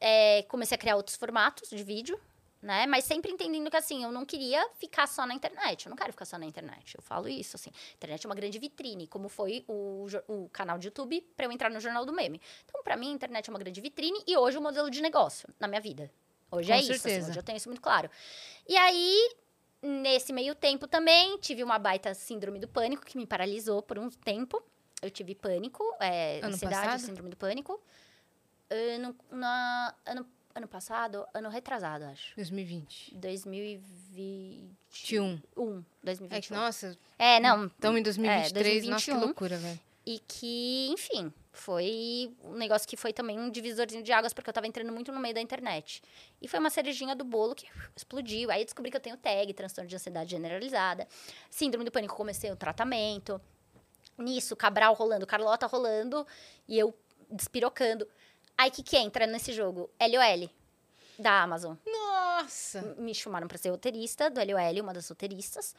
é, 0.01 0.43
comecei 0.45 0.75
a 0.75 0.79
criar 0.79 0.97
outros 0.97 1.17
formatos 1.17 1.71
de 1.71 1.83
vídeo, 1.83 2.21
né? 2.61 2.87
Mas 2.87 3.05
sempre 3.05 3.31
entendendo 3.33 3.71
que 3.71 3.77
assim, 3.77 4.05
eu 4.05 4.13
não 4.13 4.27
queria 4.27 4.69
ficar 4.75 5.07
só 5.07 5.25
na 5.27 5.35
internet. 5.35 5.87
Eu 5.87 5.91
não 5.91 5.97
quero 5.97 6.13
ficar 6.13 6.27
só 6.27 6.39
na 6.39 6.45
internet. 6.45 6.95
Eu 6.95 7.03
falo 7.03 7.29
isso, 7.29 7.57
assim. 7.57 7.71
A 7.71 7.95
internet 7.95 8.27
é 8.27 8.29
uma 8.29 8.35
grande 8.35 8.59
vitrine, 8.59 9.07
como 9.07 9.29
foi 9.29 9.65
o, 9.67 10.07
o 10.29 10.49
canal 10.51 10.79
de 10.79 10.89
YouTube 10.89 11.21
para 11.37 11.47
eu 11.47 11.53
entrar 11.53 11.71
no 11.71 11.81
Jornal 11.81 12.05
do 12.05 12.13
Meme. 12.13 12.41
Então, 12.65 12.83
para 12.83 12.97
mim, 12.97 13.11
a 13.11 13.15
internet 13.15 13.49
é 13.49 13.53
uma 13.53 13.59
grande 13.59 13.81
vitrine 13.81 14.23
e 14.27 14.37
hoje 14.37 14.59
o 14.59 14.61
modelo 14.61 14.91
de 14.91 15.01
negócio 15.01 15.49
na 15.59 15.67
minha 15.67 15.81
vida. 15.81 16.11
Hoje 16.51 16.69
Com 16.69 16.75
é 16.75 16.81
isso, 16.81 16.93
assim, 16.93 17.01
certeza. 17.01 17.31
hoje 17.31 17.39
eu 17.39 17.43
tenho 17.43 17.57
isso 17.57 17.69
muito 17.69 17.81
claro. 17.81 18.11
E 18.69 18.77
aí, 18.77 19.31
nesse 19.83 20.33
meio 20.33 20.55
tempo 20.55 20.87
também, 20.87 21.39
tive 21.39 21.63
uma 21.65 21.79
baita 21.79 22.13
síndrome 22.15 22.59
do 22.59 22.69
pânico 22.69 23.05
que 23.05 23.17
me 23.17 23.27
paralisou 23.27 23.83
por 23.83 23.99
um 23.99 24.11
tempo. 24.11 24.63
Eu 25.03 25.11
tive 25.11 25.35
pânico, 25.35 25.83
é, 26.01 26.39
Ano 26.43 26.55
ansiedade, 26.55 26.85
passado? 26.87 27.01
síndrome 27.01 27.31
do 27.31 27.37
pânico. 27.37 27.81
Ano, 28.71 29.17
na, 29.31 29.95
ano, 30.07 30.27
ano 30.55 30.69
passado, 30.69 31.27
ano 31.33 31.49
retrasado, 31.49 32.05
acho. 32.05 32.35
2020. 32.37 33.15
2021. 33.17 34.77
21. 34.91 35.85
2021. 36.05 36.37
É 36.37 36.41
que, 36.41 36.53
nossa, 36.53 36.99
É, 37.19 37.41
não. 37.41 37.67
estamos 37.67 38.01
em 38.01 38.03
2023. 38.03 38.87
Nossa, 38.87 39.05
que 39.05 39.11
2021. 39.11 39.21
loucura, 39.21 39.57
velho. 39.57 39.81
E 40.07 40.19
que, 40.21 40.89
enfim, 40.91 41.33
foi 41.53 42.33
um 42.45 42.55
negócio 42.55 42.87
que 42.89 42.97
foi 42.97 43.13
também 43.13 43.39
um 43.39 43.51
divisorzinho 43.51 44.03
de 44.03 44.13
águas, 44.13 44.33
porque 44.33 44.49
eu 44.49 44.55
tava 44.55 44.67
entrando 44.67 44.93
muito 44.93 45.11
no 45.11 45.19
meio 45.19 45.35
da 45.35 45.41
internet. 45.41 46.03
E 46.41 46.47
foi 46.47 46.61
uma 46.61 46.71
cerejinha 46.71 47.15
do 47.15 47.25
bolo 47.25 47.55
que 47.55 47.67
explodiu. 47.97 48.51
Aí 48.51 48.65
descobri 48.65 48.91
que 48.91 48.97
eu 48.97 49.01
tenho 49.01 49.17
TAG, 49.17 49.53
transtorno 49.53 49.89
de 49.89 49.97
ansiedade 49.97 50.31
generalizada. 50.31 51.09
Síndrome 51.51 51.85
do 51.85 51.91
pânico, 51.91 52.15
comecei 52.15 52.51
o 52.51 52.57
tratamento. 52.57 53.41
Nisso, 54.17 54.55
Cabral 54.55 54.95
rolando, 54.95 55.27
Carlota 55.27 55.67
rolando, 55.67 56.27
e 56.69 56.79
eu 56.79 56.95
despirocando. 57.31 58.07
Aí 58.57 58.69
o 58.69 58.73
que, 58.73 58.83
que 58.83 58.97
entra 58.97 59.27
nesse 59.27 59.53
jogo? 59.53 59.91
LOL, 60.01 60.51
da 61.19 61.43
Amazon 61.43 61.77
Nossa! 61.87 62.95
me 62.99 63.15
chamaram 63.15 63.49
para 63.49 63.59
ser 63.59 63.71
roteirista 63.71 64.31
do 64.31 64.41
LOL, 64.41 64.83
uma 64.83 64.93
das 64.93 65.09
roteiristas. 65.09 65.75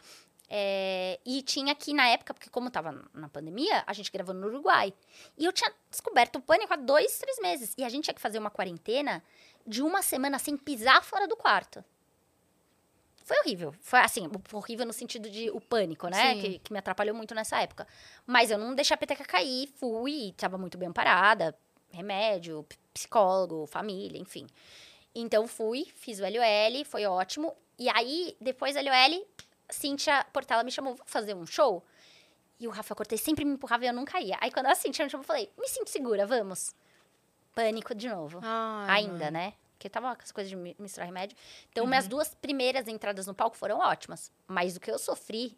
É, 0.53 1.17
e 1.25 1.41
tinha 1.41 1.71
aqui 1.71 1.93
na 1.93 2.09
época, 2.09 2.33
porque 2.33 2.49
como 2.49 2.69
tava 2.69 3.09
na 3.13 3.29
pandemia, 3.29 3.85
a 3.87 3.93
gente 3.93 4.11
gravou 4.11 4.35
no 4.35 4.47
Uruguai. 4.47 4.93
E 5.37 5.45
eu 5.45 5.53
tinha 5.53 5.73
descoberto 5.89 6.35
o 6.35 6.41
pânico 6.41 6.73
há 6.73 6.75
dois, 6.75 7.17
três 7.19 7.39
meses. 7.39 7.73
E 7.77 7.85
a 7.85 7.89
gente 7.89 8.03
tinha 8.03 8.13
que 8.13 8.19
fazer 8.19 8.37
uma 8.37 8.49
quarentena 8.49 9.23
de 9.65 9.81
uma 9.81 10.01
semana 10.01 10.37
sem 10.37 10.57
pisar 10.57 11.01
fora 11.05 11.25
do 11.25 11.37
quarto. 11.37 11.81
Foi 13.23 13.39
horrível. 13.39 13.73
Foi 13.79 13.99
assim, 13.99 14.29
horrível 14.51 14.85
no 14.85 14.91
sentido 14.91 15.29
de 15.29 15.49
o 15.51 15.61
pânico, 15.61 16.09
né? 16.09 16.35
Que, 16.41 16.59
que 16.59 16.73
me 16.73 16.79
atrapalhou 16.79 17.15
muito 17.15 17.33
nessa 17.33 17.61
época. 17.61 17.87
Mas 18.27 18.51
eu 18.51 18.57
não 18.57 18.75
deixei 18.75 18.93
a 18.93 18.97
peteca 18.97 19.23
cair, 19.23 19.69
fui, 19.77 20.33
tava 20.35 20.57
muito 20.57 20.77
bem 20.77 20.91
parada. 20.91 21.57
Remédio, 21.91 22.67
psicólogo, 22.93 23.65
família, 23.67 24.19
enfim. 24.19 24.47
Então 25.15 25.47
fui, 25.47 25.87
fiz 25.95 26.19
o 26.19 26.23
LOL, 26.23 26.83
foi 26.83 27.05
ótimo. 27.05 27.55
E 27.79 27.89
aí, 27.89 28.35
depois 28.41 28.75
do 28.75 28.81
LOL, 28.81 29.25
Cíntia 29.71 30.25
Portela 30.34 30.63
me 30.63 30.71
chamou, 30.71 30.95
vamos 30.95 31.12
fazer 31.12 31.34
um 31.36 31.45
show? 31.45 31.84
E 32.60 32.67
o 32.67 32.71
Rafa 32.71 32.93
Cortez 32.93 33.21
sempre 33.21 33.43
me 33.43 33.53
empurrava 33.53 33.84
e 33.86 33.88
eu 33.88 33.93
nunca 33.93 34.19
ia. 34.21 34.38
Aí 34.39 34.51
quando 34.51 34.67
a 34.67 34.75
Cíntia 34.75 35.03
me 35.05 35.10
chamou, 35.10 35.23
eu 35.23 35.27
falei, 35.27 35.51
me 35.57 35.67
sinto 35.67 35.89
segura, 35.89 36.25
vamos. 36.27 36.75
Pânico 37.55 37.93
de 37.95 38.07
novo. 38.07 38.39
Ai, 38.43 39.01
Ainda, 39.01 39.13
mano. 39.25 39.31
né? 39.31 39.53
Porque 39.73 39.89
tava 39.89 40.15
com 40.15 40.21
as 40.21 40.31
coisas 40.31 40.49
de 40.49 40.55
mi- 40.55 40.75
misturar 40.77 41.07
remédio. 41.07 41.36
Então, 41.71 41.88
minhas 41.88 42.07
duas 42.07 42.36
primeiras 42.36 42.88
entradas 42.88 43.25
no 43.25 43.34
palco 43.34 43.57
foram 43.57 43.79
ótimas. 43.79 44.31
Mas 44.47 44.75
o 44.75 44.79
que 44.79 44.91
eu 44.91 44.99
sofri, 44.99 45.57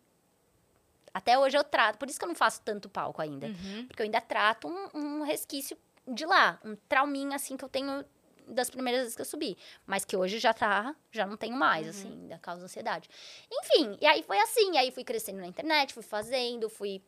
até 1.14 1.38
hoje 1.38 1.58
eu 1.58 1.64
trato. 1.64 1.98
Por 1.98 2.10
isso 2.10 2.18
que 2.18 2.24
eu 2.26 2.30
não 2.30 2.36
faço 2.36 2.62
tanto 2.62 2.88
palco 2.90 3.22
ainda. 3.22 3.48
Uhum. 3.48 3.86
Porque 3.88 4.02
eu 4.02 4.06
ainda 4.06 4.22
trato 4.22 4.68
um, 4.68 4.98
um 4.98 5.22
resquício 5.24 5.78
de 6.08 6.26
lá. 6.26 6.58
Um 6.64 6.76
trauminha, 6.88 7.36
assim, 7.36 7.58
que 7.58 7.66
eu 7.66 7.70
tenho 7.70 8.04
das 8.48 8.70
primeiras 8.70 9.02
vezes 9.02 9.16
que 9.16 9.22
eu 9.22 9.26
subi. 9.26 9.58
Mas 9.86 10.06
que 10.06 10.16
hoje 10.16 10.40
já 10.40 10.54
tá, 10.54 10.96
já 11.12 11.26
não 11.26 11.38
tenho 11.38 11.56
mais, 11.56 11.88
assim, 11.88 12.12
ainda 12.24 12.38
causa 12.40 12.64
ansiedade. 12.64 13.10
Enfim, 13.52 13.98
e 14.02 14.06
aí 14.06 14.24
foi 14.24 14.40
assim. 14.40 14.78
Aí 14.78 14.92
fui 14.92 15.04
crescendo 15.04 15.40
na 15.40 15.48
internet, 15.48 15.94
fui 15.94 16.04
fazendo, 16.04 16.70
fui... 16.70 17.02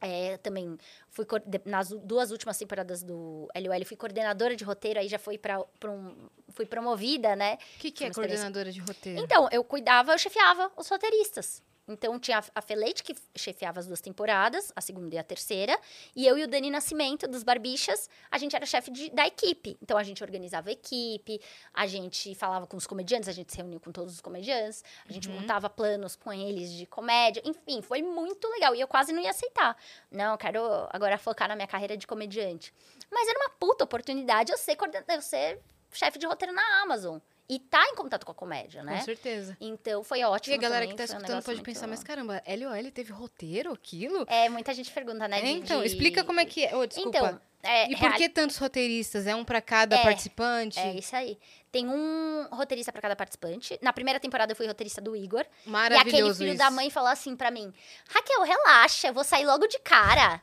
é, 0.00 0.36
também 0.38 0.76
fui 1.08 1.26
nas 1.64 1.88
duas 1.88 2.30
últimas 2.30 2.58
temporadas 2.58 3.02
do 3.02 3.48
LOL, 3.54 3.84
fui 3.86 3.96
coordenadora 3.96 4.54
de 4.54 4.62
roteiro, 4.64 5.00
aí 5.00 5.08
já 5.08 5.18
fui 5.18 5.38
para 5.38 5.60
um, 5.84 6.28
fui 6.50 6.66
promovida, 6.66 7.34
né? 7.34 7.58
O 7.76 7.78
que, 7.78 7.90
que 7.90 8.04
é 8.04 8.10
coordenadora 8.10 8.70
de 8.70 8.80
roteiro? 8.80 9.18
Então, 9.20 9.48
eu 9.50 9.64
cuidava, 9.64 10.12
eu 10.12 10.18
chefiava 10.18 10.70
os 10.76 10.88
roteiristas. 10.88 11.62
Então, 11.88 12.18
tinha 12.18 12.42
a- 12.54 12.60
Feleite, 12.62 13.02
que 13.04 13.14
chefiava 13.36 13.78
as 13.78 13.86
duas 13.86 14.00
temporadas, 14.00 14.72
a 14.74 14.80
segunda 14.80 15.14
e 15.14 15.18
a 15.18 15.22
terceira. 15.22 15.78
E 16.16 16.26
eu 16.26 16.36
e 16.36 16.42
o 16.42 16.48
Dani 16.48 16.68
Nascimento, 16.70 17.28
dos 17.28 17.42
Barbichas, 17.44 18.10
a 18.30 18.38
gente 18.38 18.56
era 18.56 18.66
chefe 18.66 18.90
de- 18.90 19.10
da 19.10 19.24
equipe. 19.26 19.76
Então, 19.80 19.96
a 19.96 20.02
gente 20.02 20.22
organizava 20.24 20.68
a 20.68 20.72
equipe, 20.72 21.40
a 21.72 21.86
gente 21.86 22.34
falava 22.34 22.66
com 22.66 22.76
os 22.76 22.86
comediantes, 22.86 23.28
a 23.28 23.32
gente 23.32 23.52
se 23.52 23.58
reuniu 23.58 23.78
com 23.78 23.92
todos 23.92 24.14
os 24.14 24.20
comediantes, 24.20 24.82
a 25.08 25.12
gente 25.12 25.28
montava 25.28 25.70
planos 25.70 26.16
com 26.16 26.32
eles 26.32 26.72
de 26.72 26.86
comédia. 26.86 27.40
Enfim, 27.44 27.80
foi 27.82 28.02
muito 28.02 28.48
legal. 28.48 28.74
E 28.74 28.80
eu 28.80 28.88
quase 28.88 29.12
não 29.12 29.22
ia 29.22 29.30
aceitar. 29.30 29.76
Não, 30.10 30.32
eu 30.32 30.38
quero 30.38 30.60
agora 30.90 31.16
focar 31.18 31.46
na 31.48 31.54
minha 31.54 31.68
carreira 31.68 31.96
de 31.96 32.06
comediante. 32.06 32.74
Mas 33.10 33.28
era 33.28 33.38
uma 33.38 33.50
puta 33.50 33.84
oportunidade 33.84 34.50
eu 34.50 34.58
ser, 34.58 34.74
coorden- 34.74 35.04
eu 35.08 35.22
ser 35.22 35.60
chefe 35.92 36.18
de 36.18 36.26
roteiro 36.26 36.52
na 36.52 36.82
Amazon. 36.82 37.18
E 37.48 37.60
tá 37.60 37.80
em 37.86 37.94
contato 37.94 38.26
com 38.26 38.32
a 38.32 38.34
comédia, 38.34 38.82
né? 38.82 38.98
Com 38.98 39.04
certeza. 39.04 39.56
Então 39.60 40.02
foi 40.02 40.22
ótimo. 40.24 40.54
E 40.54 40.58
a 40.58 40.60
galera 40.60 40.84
também, 40.84 40.96
que 40.96 40.96
tá 40.96 41.02
um 41.02 41.04
escutando 41.04 41.28
negócio 41.28 41.44
pode 41.44 41.56
muito- 41.58 41.64
pensar, 41.66 41.86
mas 41.86 42.02
caramba, 42.02 42.42
LOL 42.46 42.90
teve 42.90 43.12
roteiro, 43.12 43.72
aquilo? 43.72 44.24
É, 44.28 44.48
muita 44.48 44.74
gente 44.74 44.90
pergunta, 44.90 45.28
né? 45.28 45.38
É, 45.40 45.50
então, 45.50 45.80
de- 45.80 45.86
explica 45.86 46.24
como 46.24 46.40
é 46.40 46.44
que 46.44 46.64
é. 46.64 46.74
Ô, 46.74 46.84
desculpa. 46.84 47.18
Então, 47.18 47.40
é, 47.62 47.84
e 47.90 47.94
por 47.96 48.00
real- 48.08 48.14
que 48.14 48.28
tantos 48.28 48.56
roteiristas? 48.58 49.28
É 49.28 49.34
um 49.36 49.44
pra 49.44 49.60
cada 49.62 49.94
É, 49.96 50.02
participante? 50.02 50.78
É 50.80 50.94
isso 50.94 51.14
aí. 51.14 51.38
Tem 51.70 51.86
um 51.88 52.48
roteirista 52.50 52.90
pra 52.90 53.00
cada 53.02 53.14
participante. 53.14 53.78
Na 53.80 53.92
primeira 53.92 54.18
temporada 54.18 54.50
eu 54.50 54.56
fui 54.56 54.66
roteirista 54.66 55.00
do 55.00 55.14
Igor. 55.14 55.40
e 55.42 55.44
aquele 55.44 55.70
Maravilhoso 55.72 56.38
filho 56.38 56.50
isso. 56.50 56.58
da 56.58 56.70
mãe 56.70 56.90
falou 56.90 57.10
assim 57.10 57.36
pra 57.36 57.50
mim: 57.52 57.72
Raquel, 58.08 58.42
relaxa, 58.42 59.06
eu 59.08 59.14
vou 59.14 59.22
sair 59.22 59.44
logo 59.46 59.68
de 59.68 59.78
cara. 59.80 60.42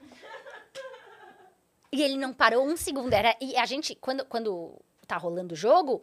E 1.92 2.02
ele 2.02 2.18
não 2.18 2.34
parou 2.34 2.66
um 2.66 2.76
segundo. 2.76 3.14
Era, 3.14 3.36
e 3.42 3.56
a 3.58 3.66
gente, 3.66 3.94
quando, 3.96 4.26
quando 4.26 4.80
tá 5.08 5.18
rolando 5.18 5.54
o 5.54 5.58
jogo, 5.58 6.02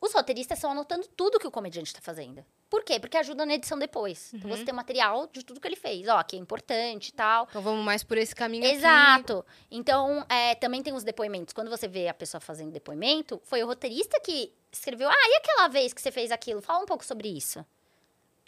os 0.00 0.14
roteiristas 0.14 0.58
estão 0.58 0.70
anotando 0.70 1.06
tudo 1.08 1.38
que 1.38 1.46
o 1.46 1.50
comediante 1.50 1.92
tá 1.92 2.00
fazendo. 2.00 2.44
Por 2.70 2.82
quê? 2.84 2.98
Porque 2.98 3.16
ajuda 3.18 3.44
na 3.44 3.54
edição 3.54 3.78
depois. 3.78 4.32
Então 4.32 4.48
Uhum. 4.50 4.56
você 4.56 4.64
tem 4.64 4.72
material 4.74 5.26
de 5.26 5.44
tudo 5.44 5.60
que 5.60 5.68
ele 5.68 5.76
fez. 5.76 6.08
Ó, 6.08 6.22
que 6.22 6.36
é 6.36 6.38
importante 6.38 7.08
e 7.08 7.12
tal. 7.12 7.46
Então 7.50 7.60
vamos 7.60 7.84
mais 7.84 8.02
por 8.02 8.16
esse 8.16 8.34
caminho 8.34 8.64
aqui. 8.64 8.76
Exato. 8.76 9.44
Então, 9.70 10.24
é, 10.28 10.54
também 10.54 10.82
tem 10.82 10.94
os 10.94 11.04
depoimentos. 11.04 11.52
Quando 11.52 11.68
você 11.68 11.86
vê 11.86 12.08
a 12.08 12.14
pessoa 12.14 12.40
fazendo 12.40 12.70
depoimento, 12.72 13.40
foi 13.44 13.62
o 13.62 13.66
roteirista 13.66 14.18
que 14.20 14.54
escreveu: 14.72 15.08
Ah, 15.08 15.14
e 15.14 15.36
aquela 15.36 15.68
vez 15.68 15.92
que 15.92 16.00
você 16.00 16.10
fez 16.10 16.30
aquilo? 16.30 16.62
Fala 16.62 16.82
um 16.82 16.86
pouco 16.86 17.04
sobre 17.04 17.28
isso. 17.28 17.64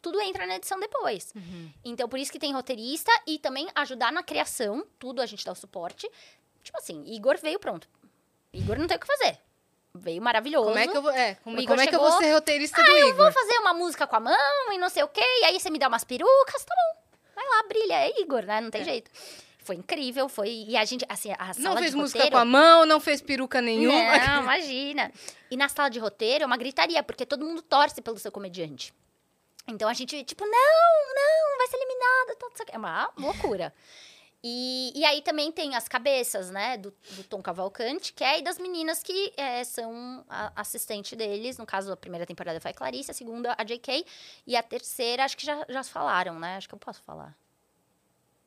Tudo 0.01 0.21
entra 0.21 0.47
na 0.47 0.57
edição 0.57 0.81
depois. 0.81 1.33
Uhum. 1.37 1.71
Então, 1.85 2.09
por 2.09 2.19
isso 2.19 2.33
que 2.33 2.39
tem 2.39 2.53
roteirista 2.53 3.13
e 3.27 3.39
também 3.39 3.69
ajudar 3.75 4.11
na 4.13 4.23
criação. 4.23 4.85
Tudo 4.99 5.21
a 5.23 5.27
gente 5.27 5.45
dá 5.45 5.53
o 5.53 5.55
suporte. 5.55 6.11
Tipo 6.63 6.79
assim, 6.79 7.05
Igor 7.07 7.39
veio 7.39 7.59
pronto. 7.61 7.89
Igor 8.53 8.79
não 8.79 8.87
tem 8.87 8.97
o 8.97 9.01
que 9.01 9.07
fazer. 9.07 9.39
Veio 9.95 10.23
maravilhoso. 10.23 10.69
Como 10.69 10.79
é 10.79 10.87
que 10.89 10.97
eu 10.97 11.03
vou, 11.03 11.11
é, 11.11 11.35
como, 11.37 11.67
como 11.67 11.81
é 11.81 11.87
que 11.87 11.95
eu 11.95 12.01
vou 12.01 12.13
ser 12.13 12.33
roteirista 12.33 12.81
ah, 12.81 12.85
do 12.85 12.91
eu 12.91 13.09
Igor? 13.09 13.25
vou 13.25 13.33
fazer 13.33 13.59
uma 13.59 13.75
música 13.75 14.07
com 14.07 14.17
a 14.17 14.21
mão 14.21 14.73
e 14.73 14.79
não 14.79 14.89
sei 14.89 15.03
o 15.03 15.09
quê, 15.09 15.21
e 15.21 15.45
aí 15.45 15.61
você 15.61 15.69
me 15.69 15.79
dá 15.79 15.87
umas 15.87 16.03
perucas, 16.03 16.65
tá 16.65 16.75
bom. 16.75 17.03
Vai 17.35 17.47
lá, 17.47 17.63
brilha, 17.69 17.95
é 17.95 18.21
Igor, 18.21 18.43
né? 18.43 18.61
Não 18.61 18.71
tem 18.71 18.85
jeito. 18.85 19.11
Foi 19.59 19.77
incrível, 19.77 20.29
foi. 20.29 20.65
E 20.67 20.77
a 20.77 20.85
gente, 20.85 21.05
assim, 21.09 21.33
a 21.39 21.53
sala 21.53 21.75
Não 21.75 21.77
fez 21.77 21.95
música 21.95 22.19
roteiro... 22.19 22.37
com 22.37 22.41
a 22.41 22.45
mão, 22.45 22.85
não 22.85 22.99
fez 22.99 23.21
peruca 23.21 23.61
nenhuma. 23.61 24.19
Não, 24.19 24.43
imagina. 24.43 25.13
E 25.51 25.57
na 25.57 25.69
sala 25.69 25.89
de 25.89 25.99
roteiro 25.99 26.43
é 26.43 26.47
uma 26.47 26.57
gritaria, 26.57 27.03
porque 27.03 27.25
todo 27.25 27.45
mundo 27.45 27.63
torce 27.63 28.03
pelo 28.03 28.19
seu 28.19 28.33
comediante. 28.33 28.93
Então 29.69 29.89
a 29.89 29.95
gente, 29.95 30.25
tipo, 30.25 30.45
não, 30.45 31.15
não, 31.15 31.59
vai 31.59 31.69
ser 31.69 31.77
eliminado. 31.77 32.37
É 32.73 32.79
uma 32.79 33.11
loucura. 33.17 33.73
E, 34.45 34.93
e 34.97 35.05
aí 35.05 35.23
também 35.23 35.53
tem 35.53 35.77
as 35.77 35.87
cabeças, 35.87 36.51
né, 36.51 36.77
do, 36.77 36.93
do 37.13 37.23
Tom 37.23 37.41
Cavalcante, 37.41 38.13
que 38.13 38.25
é 38.25 38.31
aí 38.37 38.43
das 38.43 38.59
meninas 38.59 39.01
que 39.01 39.33
é, 39.37 39.63
são 39.63 40.25
a, 40.29 40.53
assistente 40.61 41.15
deles. 41.15 41.59
No 41.59 41.65
caso, 41.67 41.93
a 41.93 41.97
primeira 41.97 42.27
temporada 42.27 42.59
foi 42.61 42.73
a 42.73 42.75
Clarice, 42.75 43.11
a 43.11 43.15
segunda 43.15 43.55
a 43.57 43.63
JK. 43.63 44.05
E 44.47 44.57
a 44.57 44.63
terceira, 44.63 45.25
acho 45.25 45.37
que 45.37 45.47
já, 45.47 45.65
já 45.69 45.85
falaram, 45.85 46.41
né? 46.41 46.57
Acho 46.57 46.69
que 46.69 46.75
eu 46.75 46.79
posso 46.79 47.01
falar. 47.05 47.37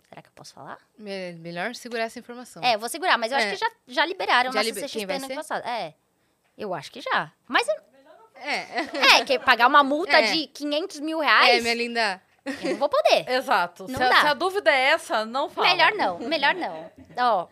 Será 0.09 0.21
que 0.21 0.27
eu 0.27 0.33
posso 0.33 0.53
falar? 0.53 0.77
Me- 0.97 1.33
Melhor 1.33 1.73
segurar 1.75 2.03
essa 2.03 2.19
informação. 2.19 2.61
É, 2.61 2.75
eu 2.75 2.79
vou 2.79 2.89
segurar, 2.89 3.17
mas 3.17 3.31
eu 3.31 3.37
acho 3.37 3.47
É. 3.47 3.51
que 3.51 3.57
já, 3.57 3.71
já 3.87 4.05
liberaram 4.05 4.51
Já 4.51 4.59
na 4.59 4.63
liber- 4.63 5.07
vai 5.07 5.19
no 5.19 5.25
ano 5.25 5.35
passado. 5.35 5.65
É. 5.65 5.93
Eu 6.57 6.73
acho 6.73 6.91
que 6.91 6.99
já. 6.99 7.31
Mas 7.47 7.67
eu- 7.69 7.75
É. 8.35 9.19
é, 9.21 9.25
que 9.25 9.39
pagar 9.39 9.67
uma 9.67 9.81
multa 9.83 10.19
É. 10.19 10.31
de 10.33 10.47
500 10.47 10.99
mil 10.99 11.23
É, 11.23 11.25
reais, 11.25 11.63
minha 11.63 11.73
linda. 11.73 12.21
Eu 12.45 12.69
não 12.71 12.77
vou 12.77 12.89
poder. 12.89 13.27
Exato. 13.29 13.87
Não 13.87 13.97
Se 13.97 14.03
a, 14.03 14.09
dá. 14.09 14.21
se 14.21 14.27
a 14.27 14.33
dúvida 14.33 14.71
é 14.71 14.79
essa, 14.89 15.25
não 15.25 15.49
fala. 15.49 15.67
Melhor 15.69 15.93
não, 15.93 16.19
melhor 16.19 16.53
não. 16.55 16.91
Ó, 17.17 17.47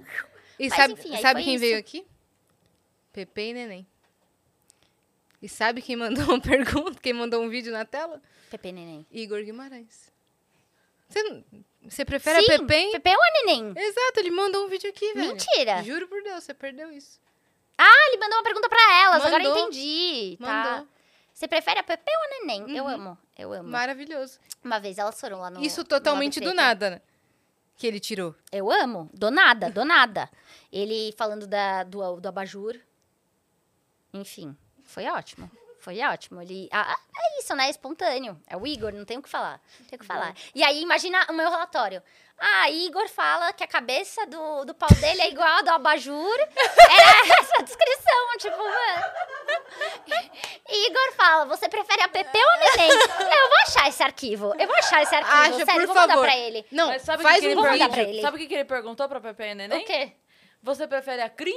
E 0.59 0.69
Mas, 0.69 0.77
sabe, 0.77 0.93
enfim, 0.93 1.17
sabe 1.17 1.43
quem 1.43 1.55
isso. 1.55 1.61
veio 1.61 1.77
aqui? 1.79 2.05
Pepe 3.11 3.41
e 3.49 3.53
Neném. 3.53 3.87
E 5.41 5.49
sabe 5.49 5.81
quem 5.81 5.95
mandou 5.95 6.23
uma 6.25 6.39
pergunta? 6.41 6.99
Quem 7.01 7.13
mandou 7.13 7.41
um 7.43 7.49
vídeo 7.49 7.71
na 7.71 7.85
tela? 7.85 8.21
Pepe 8.49 8.71
Neném. 8.71 9.05
Igor 9.11 9.43
Guimarães. 9.43 10.11
Você, 11.09 11.43
você 11.83 12.05
prefere 12.05 12.41
Sim, 12.41 12.53
a 12.53 12.59
Pepe? 12.59 12.73
hein? 12.75 12.91
Pepe 12.93 13.09
é 13.09 13.15
o 13.17 13.45
Neném. 13.45 13.73
Exato, 13.75 14.19
ele 14.19 14.31
mandou 14.31 14.65
um 14.65 14.69
vídeo 14.69 14.89
aqui, 14.89 15.13
velho. 15.13 15.27
Mentira. 15.29 15.83
Juro 15.83 16.07
por 16.07 16.23
Deus, 16.23 16.43
você 16.43 16.53
perdeu 16.53 16.91
isso. 16.91 17.19
Ah, 17.77 18.07
ele 18.09 18.17
mandou 18.17 18.37
uma 18.37 18.43
pergunta 18.43 18.69
pra 18.69 19.01
elas, 19.03 19.25
agora 19.25 19.43
eu 19.43 19.49
Mandou. 19.49 19.67
entendi. 19.69 20.37
Tá. 20.39 20.85
Você 21.43 21.47
prefere 21.49 21.77
a 21.77 21.83
Pepe 21.83 22.09
ou 22.09 22.23
a 22.23 22.27
Neném? 22.39 22.77
Eu 22.77 22.85
Uhum. 22.85 22.89
amo, 22.89 23.17
eu 23.37 23.51
amo. 23.51 23.67
Maravilhoso. 23.67 24.39
Uma 24.63 24.79
vez 24.79 24.97
elas 24.97 25.19
foram 25.19 25.41
lá 25.41 25.49
no 25.49 25.61
isso 25.61 25.83
totalmente 25.83 26.39
do 26.39 26.53
nada, 26.53 26.89
né? 26.91 27.01
Que 27.75 27.85
ele 27.85 27.99
tirou. 27.99 28.33
Eu 28.49 28.71
amo, 28.71 29.09
do 29.13 29.29
nada, 29.29 29.69
do 29.69 29.83
nada. 29.83 30.29
Ele 30.71 31.13
falando 31.17 31.45
da, 31.45 31.83
do, 31.83 32.21
do 32.21 32.29
abajur. 32.29 32.79
Enfim, 34.13 34.55
foi 34.85 35.05
ótimo. 35.07 35.51
Foi 35.79 35.99
ótimo. 35.99 36.41
Ele, 36.41 36.69
ah, 36.71 36.93
ah, 36.93 36.99
é 37.17 37.39
isso, 37.41 37.53
né? 37.53 37.65
É 37.67 37.69
espontâneo. 37.71 38.41
É 38.47 38.55
o 38.55 38.65
Igor, 38.65 38.93
não 38.93 39.03
tem 39.03 39.17
o 39.17 39.21
que 39.21 39.27
falar. 39.27 39.59
Não 39.81 39.85
tem 39.87 39.97
o 39.97 39.99
que 39.99 40.05
falar. 40.05 40.33
E 40.55 40.63
aí, 40.63 40.81
imagina 40.81 41.25
o 41.29 41.33
meu 41.33 41.49
relatório. 41.49 42.01
Ah, 42.39 42.69
Igor 42.69 43.07
fala 43.09 43.53
que 43.53 43.63
a 43.63 43.67
cabeça 43.67 44.25
do, 44.25 44.65
do 44.65 44.73
pau 44.73 44.89
dele 44.99 45.21
é 45.21 45.29
igual 45.29 45.47
a 45.47 45.61
do 45.61 45.69
abajur. 45.69 46.39
Era 46.39 47.39
essa 47.39 47.59
a 47.59 47.61
descrição, 47.63 48.37
tipo, 48.37 48.57
mano. 48.57 49.03
Igor 50.67 51.13
fala, 51.15 51.45
você 51.45 51.69
prefere 51.69 52.01
a 52.01 52.07
Pepe 52.09 52.37
ou 52.37 52.49
a 52.49 52.57
Neném? 52.57 52.89
Eu 52.91 53.47
vou 53.47 53.57
achar 53.67 53.87
esse 53.87 54.03
arquivo. 54.03 54.53
Eu 54.59 54.67
vou 54.67 54.75
achar 54.75 55.01
esse 55.03 55.15
arquivo. 55.15 55.37
Acha, 55.55 55.65
Sério, 55.65 55.73
por 55.73 55.85
vou 55.87 55.95
mandar 55.95 56.13
favor. 56.13 56.25
pra 56.25 56.37
ele. 56.37 56.65
Não, 56.71 56.87
Mas 56.87 57.01
sabe 57.03 57.23
o 57.23 57.27
faz 57.27 57.35
que, 57.35 57.41
que 57.41 57.47
ele 57.47 57.55
um 57.59 57.63
mandar 57.63 57.97
ele. 57.97 58.21
Sabe 58.21 58.37
o 58.37 58.39
que, 58.39 58.47
que 58.47 58.53
ele 58.55 58.65
perguntou 58.65 59.07
pra 59.07 59.21
Pepe 59.21 59.43
e 59.43 59.55
Neném? 59.55 59.81
O 59.81 59.85
quê? 59.85 60.11
Você 60.63 60.87
prefere 60.87 61.21
a 61.21 61.29
Cris 61.29 61.53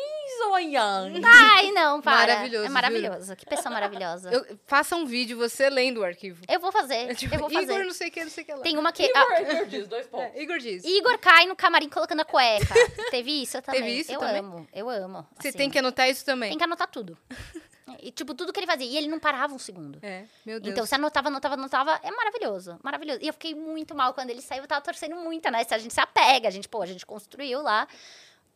ou 0.46 0.54
a 0.56 0.58
Yang? 0.58 1.20
Ai, 1.24 1.70
não, 1.70 2.00
para. 2.00 2.34
Maravilhoso, 2.34 2.66
É 2.66 2.68
maravilhoso. 2.68 3.36
Que 3.36 3.46
pessoa 3.46 3.72
maravilhosa. 3.72 4.32
Eu, 4.32 4.44
Eu, 4.44 4.58
faça 4.66 4.96
um 4.96 5.06
vídeo 5.06 5.38
você 5.38 5.70
lendo 5.70 5.98
o 6.00 6.04
arquivo. 6.04 6.42
vou 6.60 6.72
fazer. 6.72 7.10
É 7.10 7.14
tipo, 7.14 7.32
eu 7.32 7.38
vou 7.38 7.48
fazer. 7.48 7.72
Igor 7.72 7.84
não 7.84 7.92
sei 7.92 8.08
o 8.08 8.10
que, 8.10 8.24
não 8.24 8.30
sei 8.30 8.42
o 8.42 8.46
que 8.46 8.52
lá. 8.52 8.62
Tem 8.62 8.76
uma 8.76 8.90
que. 8.92 9.04
Igor, 9.04 9.22
ah, 9.24 9.42
Igor 9.42 9.66
diz, 9.66 9.86
dois 9.86 10.08
pontos. 10.08 10.34
É, 10.34 10.42
Igor 10.42 10.58
diz. 10.58 10.84
Igor 10.84 11.16
cai 11.18 11.46
no 11.46 11.54
camarim 11.54 11.88
colocando 11.88 12.22
a 12.22 12.24
cueca. 12.24 12.74
Teve 13.12 13.42
isso 13.42 13.62
também. 13.62 13.80
Teve 13.80 14.00
isso 14.00 14.12
eu 14.12 14.18
também? 14.18 14.40
amo, 14.40 14.68
eu 14.74 14.90
amo. 14.90 15.24
Você 15.38 15.48
assim. 15.48 15.58
tem 15.58 15.70
que 15.70 15.78
anotar 15.78 16.10
isso 16.10 16.24
também. 16.24 16.48
Tem 16.48 16.58
que 16.58 16.64
anotar 16.64 16.88
tudo. 16.88 17.16
E, 18.02 18.10
tipo, 18.10 18.34
tudo 18.34 18.52
que 18.52 18.60
ele 18.60 18.66
fazia. 18.66 18.86
E 18.86 18.96
ele 18.96 19.08
não 19.08 19.18
parava 19.18 19.54
um 19.54 19.58
segundo. 19.58 19.98
É, 20.02 20.24
meu 20.44 20.60
Deus. 20.60 20.72
Então, 20.72 20.84
se 20.84 20.94
anotava, 20.94 21.28
anotava, 21.28 21.54
anotava, 21.54 22.00
é 22.02 22.10
maravilhoso, 22.10 22.78
maravilhoso. 22.82 23.20
E 23.22 23.28
eu 23.28 23.32
fiquei 23.32 23.54
muito 23.54 23.94
mal 23.94 24.12
quando 24.12 24.28
ele 24.28 24.42
saiu, 24.42 24.62
eu 24.62 24.68
tava 24.68 24.80
torcendo 24.80 25.16
muito, 25.16 25.50
né? 25.50 25.64
Se 25.64 25.72
a 25.72 25.78
gente 25.78 25.94
se 25.94 26.00
apega, 26.00 26.48
a 26.48 26.50
gente, 26.50 26.68
pô, 26.68 26.82
a 26.82 26.86
gente 26.86 27.06
construiu 27.06 27.62
lá 27.62 27.86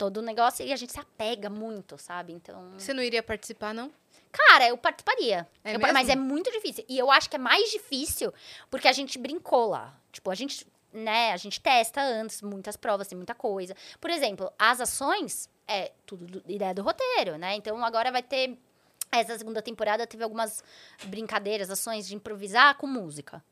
todo 0.01 0.17
o 0.17 0.23
negócio 0.23 0.65
e 0.65 0.73
a 0.73 0.77
gente 0.77 0.93
se 0.93 0.99
apega 0.99 1.51
muito, 1.51 1.99
sabe? 1.99 2.33
Então. 2.33 2.71
Você 2.79 2.95
não 2.95 3.03
iria 3.03 3.23
participar, 3.23 3.75
não? 3.75 3.93
Cara, 4.33 4.67
eu 4.67 4.79
participaria. 4.79 5.47
É 5.63 5.75
Eu- 5.77 5.81
mas 5.93 6.09
é 6.09 6.17
muito 6.17 6.51
difícil. 6.51 6.83
E 6.89 6.99
eu 6.99 7.11
acho 7.11 7.29
que 7.29 7.37
é 7.37 7.39
mais 7.39 7.71
difícil 7.71 8.33
porque 8.71 8.89
a 8.89 8.93
gente 8.93 9.19
brincou 9.19 9.67
lá. 9.69 9.95
Tipo, 10.11 10.31
a 10.31 10.35
gente, 10.35 10.67
né, 10.91 11.33
a 11.33 11.37
gente 11.37 11.61
testa 11.61 12.01
antes 12.01 12.41
muitas 12.41 12.77
provas, 12.79 13.09
tem 13.09 13.17
muita 13.17 13.35
coisa. 13.35 13.77
Por 14.01 14.09
exemplo, 14.09 14.51
as 14.59 14.81
ações 14.81 15.51
é 15.69 15.93
tudo 16.07 16.25
do- 16.25 16.51
ideia 16.51 16.73
do 16.73 16.81
roteiro, 16.83 17.37
né? 17.37 17.57
Então 17.57 17.85
agora 17.85 18.11
vai 18.11 18.23
ter 18.23 18.57
essa 19.13 19.37
segunda 19.37 19.61
temporada 19.61 20.07
teve 20.07 20.23
algumas 20.25 20.65
brincadeiras, 21.05 21.69
ações 21.69 22.07
de 22.09 22.15
improvisar 22.15 22.77
com 22.79 22.87
música. 22.87 23.45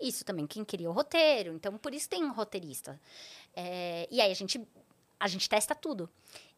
Isso 0.00 0.24
também, 0.24 0.46
quem 0.46 0.64
queria 0.64 0.90
o 0.90 0.92
roteiro. 0.92 1.52
Então, 1.54 1.78
por 1.78 1.94
isso 1.94 2.08
tem 2.10 2.22
um 2.24 2.32
roteirista. 2.32 3.00
É, 3.56 4.08
e 4.10 4.20
aí 4.20 4.30
a 4.30 4.34
gente, 4.34 4.60
a 5.18 5.28
gente 5.28 5.48
testa 5.48 5.74
tudo. 5.74 6.08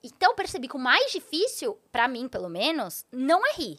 Então, 0.03 0.31
eu 0.31 0.35
percebi 0.37 0.69
que 0.69 0.77
o 0.77 0.79
mais 0.79 1.11
difícil, 1.13 1.79
pra 1.91 2.07
mim, 2.09 2.29
pelo 2.29 2.49
menos, 2.49 3.05
não 3.11 3.45
é 3.47 3.53
rir. 3.55 3.79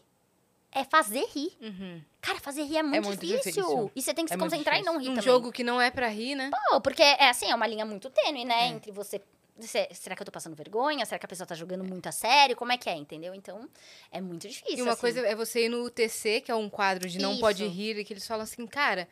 É 0.70 0.84
fazer 0.84 1.24
rir. 1.34 1.56
Uhum. 1.62 2.02
Cara, 2.20 2.38
fazer 2.40 2.62
rir 2.64 2.76
é 2.78 2.82
muito, 2.82 3.06
muito 3.06 3.20
difícil. 3.24 3.62
difícil. 3.62 3.92
E 3.96 4.02
você 4.02 4.12
tem 4.12 4.24
que 4.24 4.30
se 4.30 4.34
É 4.34 4.36
muito 4.36 4.50
concentrar 4.50 4.78
e 4.78 4.82
não 4.82 4.98
rir 4.98 5.06
Um 5.08 5.14
também. 5.14 5.22
jogo 5.22 5.50
que 5.50 5.64
não 5.64 5.80
é 5.80 5.90
pra 5.90 6.08
rir, 6.08 6.34
né? 6.34 6.50
Pô, 6.70 6.80
porque 6.80 7.02
é 7.02 7.30
assim, 7.30 7.50
é 7.50 7.54
uma 7.54 7.66
linha 7.66 7.86
muito 7.86 8.10
tênue, 8.10 8.44
né? 8.44 8.64
É. 8.64 8.66
Entre 8.68 8.92
você. 8.92 9.20
se- 9.60 9.88
Será 9.94 10.14
que 10.14 10.20
eu 10.20 10.26
tô 10.26 10.30
passando 10.30 10.54
vergonha? 10.54 11.04
Será 11.06 11.18
que 11.18 11.24
a 11.24 11.28
pessoa 11.28 11.46
tá 11.46 11.54
jogando 11.54 11.82
muito 11.84 12.06
a 12.06 12.12
sério? 12.12 12.54
Como 12.54 12.70
é 12.70 12.76
que 12.76 12.88
é, 12.90 12.94
entendeu? 12.94 13.34
Então, 13.34 13.66
é 14.12 14.20
muito 14.20 14.46
difícil. 14.46 14.76
E 14.78 14.82
uma 14.82 14.92
assim. 14.92 15.00
coisa 15.00 15.20
é 15.26 15.34
você 15.34 15.64
ir 15.64 15.68
no 15.70 15.82
UTC, 15.84 16.42
que 16.42 16.50
é 16.50 16.54
um 16.54 16.68
quadro 16.68 17.08
de 17.08 17.18
não 17.18 17.32
Isso. 17.32 17.40
pode 17.40 17.66
rir, 17.66 17.96
e 17.98 18.04
que 18.04 18.12
eles 18.12 18.26
falam 18.26 18.42
assim, 18.44 18.66
cara, 18.66 19.08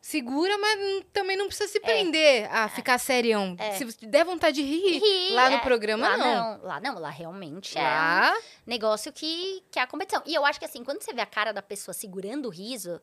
segura, 0.00 0.56
mas 0.56 1.04
também 1.12 1.36
não 1.36 1.46
precisa 1.46 1.68
se 1.68 1.78
prender 1.78 2.48
a 2.52 2.68
ficar 2.68 2.98
serião. 2.98 3.54
É. 3.58 3.72
Se 3.72 3.84
você 3.84 4.06
der 4.06 4.24
vontade 4.24 4.56
de 4.56 4.62
rir, 4.62 4.98
Rir, 4.98 5.34
lá 5.34 5.50
no 5.50 5.56
é. 5.56 5.60
programa, 5.60 6.08
lá 6.08 6.16
não. 6.16 6.62
Lá 6.62 6.80
não, 6.80 6.98
lá 6.98 7.10
realmente 7.10 7.76
é 7.76 7.80
um 7.80 7.84
Lá, 7.84 8.36
negócio 8.66 9.12
que, 9.12 9.62
que 9.70 9.78
é 9.78 9.82
a 9.82 9.86
competição. 9.86 10.22
E 10.24 10.34
eu 10.34 10.44
acho 10.46 10.58
que 10.58 10.64
assim, 10.64 10.82
quando 10.82 11.02
você 11.02 11.12
vê 11.12 11.20
a 11.20 11.26
cara 11.26 11.52
da 11.52 11.62
pessoa 11.62 11.92
segurando 11.92 12.46
o 12.46 12.50
riso, 12.50 13.00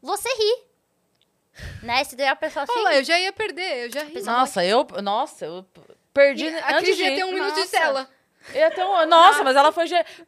você 0.00 0.28
ri. 0.28 0.72
Né? 1.82 2.02
Se 2.04 2.16
der 2.16 2.28
a 2.28 2.36
pessoa 2.36 2.62
assim. 2.62 2.72
olha 2.78 2.94
eu 2.96 3.04
já 3.04 3.18
ia 3.20 3.30
perder, 3.30 3.84
eu 3.84 3.92
já 3.92 4.02
ri. 4.04 4.22
Nossa, 4.22 4.64
eu. 4.64 4.86
Nossa, 5.02 5.44
eu 5.44 5.66
perdi. 6.12 6.46
E 6.46 6.58
a 6.58 6.78
Cris 6.78 6.98
ia 6.98 7.14
ter 7.14 7.24
um 7.24 7.32
minuto 7.32 7.54
de 7.54 7.60
Nossa. 7.60 7.70
tela. 7.78 8.08
Ia 8.54 8.70
ter 8.70 8.84
um, 8.84 9.06
nossa, 9.06 9.44
mas 9.44 9.54
ela 9.54 9.70
foi 9.70 9.84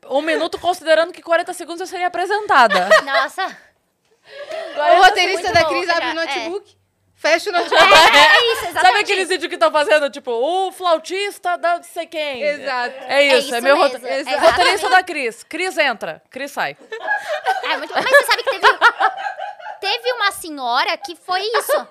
um 0.08 0.20
minuto 0.20 0.58
considerando 0.60 1.12
que 1.12 1.22
40 1.22 1.52
segundos 1.52 1.80
eu 1.80 1.86
seria 1.86 2.06
apresentada. 2.06 2.88
Nossa! 3.02 3.73
O 4.76 5.02
roteirista 5.04 5.52
da 5.52 5.64
Cris 5.64 5.88
abre 5.88 6.10
o 6.10 6.14
já, 6.14 6.22
é. 6.22 6.26
notebook, 6.26 6.76
fecha 7.14 7.50
o 7.50 7.52
notebook. 7.52 7.82
É, 7.82 8.18
é 8.18 8.52
isso, 8.52 8.64
exatamente. 8.66 8.86
Sabe 8.86 8.98
aqueles 9.00 9.28
vídeos 9.28 9.48
que 9.48 9.54
estão 9.54 9.70
fazendo, 9.70 10.10
tipo, 10.10 10.30
o 10.30 10.72
flautista 10.72 11.56
da 11.56 11.76
não 11.76 11.82
sei 11.82 12.06
quem? 12.06 12.42
Exato. 12.42 12.94
É 13.06 13.22
isso, 13.26 13.34
é, 13.34 13.38
isso 13.38 13.50
meu 13.62 13.76
mesmo, 13.76 13.98
rote- 13.98 14.06
é 14.06 14.36
roteirista 14.36 14.88
da 14.90 15.02
Cris. 15.02 15.42
Cris 15.44 15.78
entra, 15.78 16.22
Cris 16.30 16.50
sai. 16.52 16.76
É 17.62 17.76
muito 17.76 17.92
bom. 17.94 18.00
Mas 18.02 18.10
você 18.10 18.24
sabe 18.24 18.42
que 18.42 18.50
teve. 18.58 18.78
Teve 19.80 20.12
uma 20.12 20.32
senhora 20.32 20.96
que 20.96 21.14
foi 21.14 21.40
isso. 21.40 21.88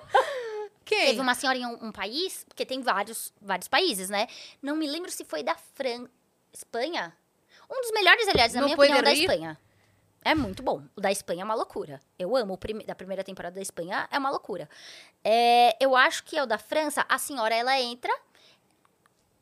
Quem? 0.84 1.06
Teve 1.06 1.20
uma 1.20 1.34
senhora 1.34 1.56
em 1.58 1.64
um, 1.64 1.86
um 1.86 1.92
país, 1.92 2.44
porque 2.48 2.66
tem 2.66 2.82
vários, 2.82 3.32
vários 3.40 3.68
países, 3.68 4.10
né? 4.10 4.26
Não 4.60 4.76
me 4.76 4.86
lembro 4.86 5.10
se 5.10 5.24
foi 5.24 5.42
da 5.42 5.54
Fran... 5.74 6.06
Espanha? 6.52 7.12
Um 7.70 7.80
dos 7.80 7.90
melhores, 7.92 8.28
aliás, 8.28 8.52
na 8.52 8.60
No 8.60 8.66
minha 8.66 8.76
opinião, 8.76 8.98
é 8.98 9.02
da? 9.02 9.12
Espanha. 9.12 9.58
É 10.24 10.34
muito 10.34 10.62
bom. 10.62 10.82
O 10.96 11.00
da 11.00 11.12
Espanha 11.12 11.42
é 11.42 11.44
uma 11.44 11.54
loucura. 11.54 12.00
Eu 12.18 12.34
amo. 12.34 12.54
O 12.54 12.58
prime- 12.58 12.84
da 12.84 12.94
primeira 12.94 13.22
temporada 13.22 13.54
da 13.56 13.60
Espanha 13.62 14.08
é 14.10 14.18
uma 14.18 14.30
loucura. 14.30 14.68
É, 15.22 15.76
eu 15.78 15.94
acho 15.94 16.24
que 16.24 16.36
é 16.36 16.42
o 16.42 16.46
da 16.46 16.56
França. 16.58 17.04
A 17.08 17.18
senhora, 17.18 17.54
ela 17.54 17.78
entra, 17.78 18.10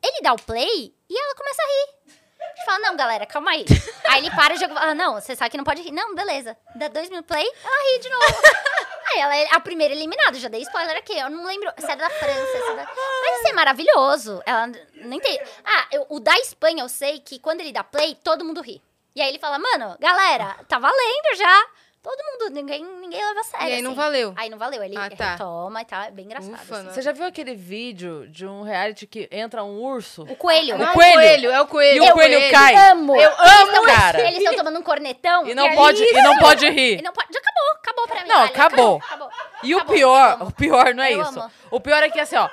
ele 0.03 0.21
dá 0.23 0.33
o 0.33 0.43
play 0.43 0.93
e 1.09 1.17
ela 1.19 1.35
começa 1.37 1.63
a 1.63 1.67
rir. 1.67 2.19
Gente 2.57 2.65
fala, 2.67 2.79
não, 2.81 2.97
galera, 2.97 3.25
calma 3.25 3.53
aí. 3.53 3.65
Aí 4.09 4.19
ele 4.27 4.31
para 4.35 4.55
e 4.55 4.59
fala, 4.59 4.95
não, 4.95 5.15
você 5.15 5.35
sabe 5.37 5.51
que 5.51 5.57
não 5.57 5.65
pode 5.65 5.81
rir. 5.81 5.93
Não, 5.93 6.15
beleza. 6.15 6.57
Dá 6.75 6.89
dois 6.89 7.09
minutos 7.09 7.29
play, 7.29 7.47
ela 7.65 7.93
ri 7.95 7.99
de 8.01 8.09
novo. 8.11 8.25
Aí 9.15 9.21
ela 9.21 9.37
é 9.37 9.49
a 9.55 9.61
primeira 9.61 9.95
eliminada, 9.95 10.37
já 10.39 10.49
dei 10.49 10.61
spoiler 10.63 10.97
aqui. 10.97 11.13
Eu 11.17 11.31
não 11.31 11.47
lembro 11.47 11.73
se 11.79 11.85
era 11.85 11.97
da 11.97 12.11
França, 12.11 12.47
se 12.53 12.57
era 12.73 12.75
da... 12.85 12.85
Mas 12.95 13.39
isso 13.39 13.49
é 13.49 13.53
maravilhoso. 13.53 14.43
Ela 14.45 14.67
não 14.67 15.13
entende. 15.13 15.41
Ah, 15.65 15.87
eu- 15.93 16.07
o 16.11 16.19
da 16.19 16.37
Espanha 16.41 16.83
eu 16.83 16.89
sei 16.89 17.21
que 17.21 17.39
quando 17.39 17.61
ele 17.61 17.73
dá 17.73 17.85
play, 17.85 18.15
todo 18.17 18.45
mundo 18.45 18.61
ri. 18.61 18.83
E 19.15 19.21
aí 19.21 19.29
ele 19.29 19.39
fala, 19.39 19.59
mano, 19.59 19.97
galera, 20.01 20.57
tá 20.69 20.79
valendo 20.79 21.37
já. 21.37 21.67
Todo 22.03 22.17
mundo, 22.33 22.53
ninguém, 22.53 22.85
ninguém 22.85 23.25
leva 23.25 23.41
a 23.41 23.45
sério. 23.45 23.69
E 23.69 23.73
aí 23.75 23.83
não 23.83 23.93
assim. 23.93 24.01
valeu. 24.01 24.35
Aí 24.37 24.51
não 24.51 24.59
valeu, 24.59 24.83
ele 24.83 24.97
Ah, 24.97 25.09
tá. 25.09 25.31
retoma 25.33 25.83
e 25.83 25.85
tá, 25.85 26.07
é 26.07 26.11
bem 26.11 26.25
engraçado. 26.25 26.53
Ufa, 26.55 26.75
assim. 26.75 26.85
não. 26.87 26.93
Você 26.93 27.01
já 27.01 27.13
viu 27.13 27.27
aquele 27.27 27.55
vídeo 27.55 28.27
de 28.29 28.45
um 28.45 28.63
reality 28.63 29.07
que 29.07 29.29
entra 29.31 29.63
um 29.63 29.79
urso? 29.81 30.23
O 30.23 30.35
coelho. 30.35 30.77
Não 30.77 30.89
é 30.89 30.93
coelho. 30.93 31.51
é 31.53 31.61
o 31.61 31.67
coelho. 31.69 32.03
E 32.05 32.11
o 32.11 32.13
coelho 32.13 32.51
cai. 32.51 32.75
amo. 32.91 33.15
Eu 33.15 33.31
amo, 33.31 33.87
cara. 33.87 34.21
Eles 34.21 34.39
estão 34.39 34.57
tomando 34.57 34.81
um 34.81 34.83
cornetão. 34.83 35.47
E 35.47 35.55
não 35.55 35.67
aí- 35.67 35.77
pode, 35.77 36.03
e 36.03 36.23
não 36.23 36.39
pode 36.39 36.69
rir. 36.71 36.99
E 36.99 37.03
não 37.03 37.13
pode. 37.13 37.29
Já 37.33 37.39
acabou, 37.39 37.71
acabou 37.77 38.07
pra 38.09 38.23
mim. 38.23 38.29
Não, 38.29 38.43
acabou. 38.43 38.97
acabou. 38.97 39.31
E 39.63 39.73
o 39.73 39.79
Acabou, 39.79 39.95
pior, 39.95 40.29
eu 40.31 40.35
amo. 40.35 40.45
o 40.47 40.53
pior 40.53 40.95
não 40.95 41.05
é 41.05 41.13
Eu 41.15 41.23
isso. 41.23 41.39
amo. 41.39 41.53
O 41.71 41.81
pior 41.81 42.03
é 42.03 42.11
que 42.11 42.19
assim, 42.19 42.35
ó. 42.35 42.49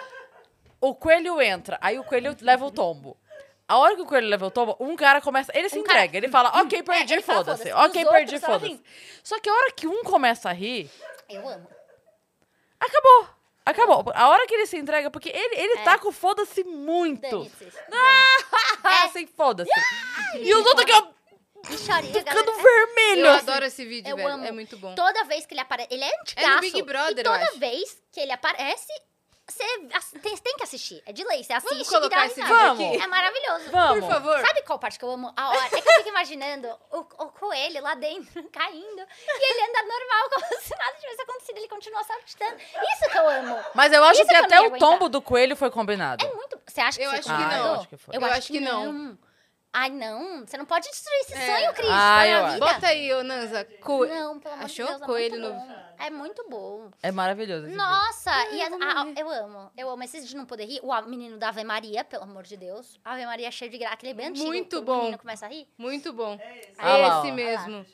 o 0.79 0.93
coelho 0.93 1.41
entra, 1.41 1.79
aí 1.81 1.97
o 1.97 2.03
coelho 2.03 2.37
leva 2.39 2.63
o 2.65 2.69
tombo. 2.71 3.17
A 3.69 3.77
hora 3.77 3.95
que 3.95 4.01
o 4.01 4.05
coelho 4.05 4.27
leva 4.27 4.47
o 4.47 4.51
tombo, 4.51 4.75
um 4.79 4.95
cara 4.95 5.21
começa. 5.21 5.51
Ele 5.55 5.69
se 5.69 5.77
Um 5.79 5.83
cara- 5.83 5.99
entrega, 5.99 6.17
ele 6.17 6.27
fala, 6.27 6.49
ok, 6.61 6.81
perdi, 6.83 7.13
É, 7.13 7.15
ele 7.17 7.21
fala, 7.23 7.45
foda-se. 7.45 7.69
foda-se. 7.69 7.85
Ok, 7.89 8.03
Os 8.03 8.09
perdi, 8.09 8.39
foda-se. 8.39 8.81
Só 9.23 9.39
que 9.39 9.47
a 9.49 9.53
hora 9.53 9.71
que 9.71 9.85
um 9.87 10.03
começa 10.03 10.49
a 10.49 10.51
rir, 10.53 10.89
Eu 11.29 11.47
amo. 11.47 11.67
acabou. 12.79 13.29
Acabou. 13.65 14.11
A 14.15 14.29
hora 14.29 14.47
que 14.47 14.55
ele 14.55 14.65
se 14.65 14.77
entrega, 14.77 15.11
porque 15.11 15.29
ele, 15.29 15.55
ele 15.55 15.73
É. 15.79 15.83
tá 15.83 15.97
com 15.99 16.11
foda-se 16.11 16.63
muito. 16.63 17.47
Ah, 17.91 19.05
assim, 19.05 19.27
foda-se. 19.27 19.69
E 20.39 20.53
os 20.55 20.65
outros 20.65 20.81
aqui, 20.81 20.91
ó, 20.93 21.07
E 21.71 21.77
chorinha, 21.77 22.13
ficando 22.13 22.51
vermelho. 22.55 23.25
Eu 23.27 23.31
assim. 23.33 23.47
adoro 23.49 23.65
esse 23.65 23.85
vídeo, 23.85 24.09
Eu 24.09 24.15
velho. 24.15 24.29
amo. 24.29 24.45
É 24.45 24.51
muito 24.51 24.75
bom. 24.77 24.95
Toda 24.95 25.23
vez 25.25 25.45
que 25.45 25.53
ele 25.53 25.61
aparece. 25.61 25.93
Ele 25.93 26.03
é 26.03 26.07
É 26.09 26.19
antigaço. 26.21 26.49
no 26.55 26.61
Big 26.61 26.81
Brother, 26.81 27.17
E 27.17 27.19
eu 27.19 27.23
toda 27.23 27.43
acho. 27.43 27.59
vez 27.59 28.01
que 28.11 28.19
ele 28.19 28.31
aparece, 28.31 28.91
você 29.49 30.19
tem, 30.19 30.37
tem 30.37 30.55
que 30.57 30.63
assistir. 30.63 31.01
É 31.05 31.11
de 31.13 31.23
lei. 31.23 31.43
Você 31.43 31.53
assiste 31.53 31.81
e 31.81 31.85
colocar 31.89 32.15
dá 32.17 32.25
esse 32.27 32.41
risada. 32.41 32.73
vídeo 32.73 32.87
aqui? 32.93 33.03
É 33.03 33.07
maravilhoso. 33.07 33.71
Vamos. 33.71 33.99
Por 34.05 34.11
favor. 34.13 34.39
Sabe 34.45 34.61
qual 34.63 34.79
parte 34.79 34.97
que 34.99 35.05
eu 35.05 35.11
amo? 35.11 35.33
A 35.35 35.49
hora. 35.49 35.65
É 35.65 35.81
que 35.81 35.89
eu 35.89 35.93
fico 35.95 36.09
imaginando 36.09 36.67
o, 36.91 36.97
o 36.99 37.27
coelho 37.31 37.81
lá 37.81 37.95
dentro, 37.95 38.43
caindo. 38.51 39.01
E 39.27 39.51
ele 39.51 39.69
anda 39.69 39.83
normal, 39.83 40.29
como 40.29 40.45
se 40.61 40.75
nada 40.77 40.93
tivesse 40.99 41.21
acontecido. 41.21 41.57
Ele 41.57 41.67
continua 41.67 42.03
saltitando. 42.03 42.55
Isso 42.57 43.09
que 43.11 43.17
eu 43.17 43.29
amo. 43.29 43.59
Mas 43.73 43.91
eu 43.93 44.03
acho 44.03 44.21
Isso 44.21 44.27
que 44.27 44.33
que 44.33 44.39
eu 44.39 44.45
até 44.45 44.61
o 44.61 44.65
aguentar. 44.65 44.79
tombo 44.89 45.09
do 45.09 45.21
coelho 45.21 45.55
foi 45.55 45.69
combinado. 45.71 46.25
É 46.25 46.33
muito. 46.33 46.59
Você 46.67 46.81
acha 46.81 46.97
que 46.97 47.03
Eu 47.05 47.09
foi 47.09 47.19
acho 47.19 47.27
que 47.29 47.33
combinado? 47.35 47.57
não. 47.63 47.67
Eu 47.67 47.75
acho 47.79 47.87
que 47.87 47.97
foi. 47.97 48.15
Eu, 48.15 48.21
Eu 48.21 48.27
acho, 48.27 48.37
acho 48.37 48.47
que, 48.47 48.53
que 48.53 48.59
não. 48.59 48.93
não. 48.93 49.17
Ai, 49.71 49.89
não. 49.91 50.45
Você 50.47 50.57
não 50.57 50.65
pode 50.65 50.89
destruir 50.89 51.19
esse 51.21 51.33
É. 51.35 51.45
sonho, 51.59 51.73
Cris. 51.73 51.89
Ah, 51.91 52.23
vida. 52.53 52.57
Bota 52.65 52.87
aí, 52.87 53.13
ô 53.13 53.23
Nanza. 53.23 53.65
Co... 53.81 54.03
Não, 54.05 54.39
pelo 54.39 54.53
amor 54.55 54.65
Achou? 54.65 54.85
de 54.85 54.91
Deus, 54.91 55.01
é 55.01 55.05
Coelho 55.05 55.39
muito 55.39 55.53
no- 55.53 55.59
bom. 55.59 55.78
É 55.99 56.09
muito 56.09 56.47
bom. 56.49 56.89
É 57.03 57.11
maravilhoso. 57.11 57.67
Nossa, 57.67 58.31
e 58.51 58.61
a- 58.61 58.69
vamos 58.69 58.87
a- 58.87 59.03
ver. 59.03 59.19
eu 59.19 59.29
amo. 59.29 59.71
Eu 59.77 59.89
amo. 59.89 60.03
Esses 60.03 60.27
de 60.27 60.35
não 60.35 60.45
poder 60.45 60.65
rir. 60.65 60.79
O 60.81 60.91
a- 60.93 61.01
menino 61.01 61.37
da 61.37 61.49
Ave 61.49 61.63
Maria, 61.63 62.03
pelo 62.05 62.23
amor 62.23 62.43
de 62.43 62.55
Deus. 62.55 62.99
Ave 63.03 63.25
Maria 63.25 63.47
é 63.47 63.51
cheio 63.51 63.69
de 63.69 63.77
graça. 63.77 63.95
Aquele 63.95 64.13
bem 64.13 64.27
antigo. 64.27 64.47
Muito 64.47 64.81
bom. 64.81 64.93
O 64.93 64.97
menino 65.03 65.17
começa 65.17 65.45
a 65.45 65.49
rir. 65.49 65.67
Muito 65.77 66.13
bom. 66.13 66.39
Ah 66.77 66.97
lá, 66.97 67.19
esse 67.19 67.31
ó. 67.31 67.33
mesmo. 67.35 67.85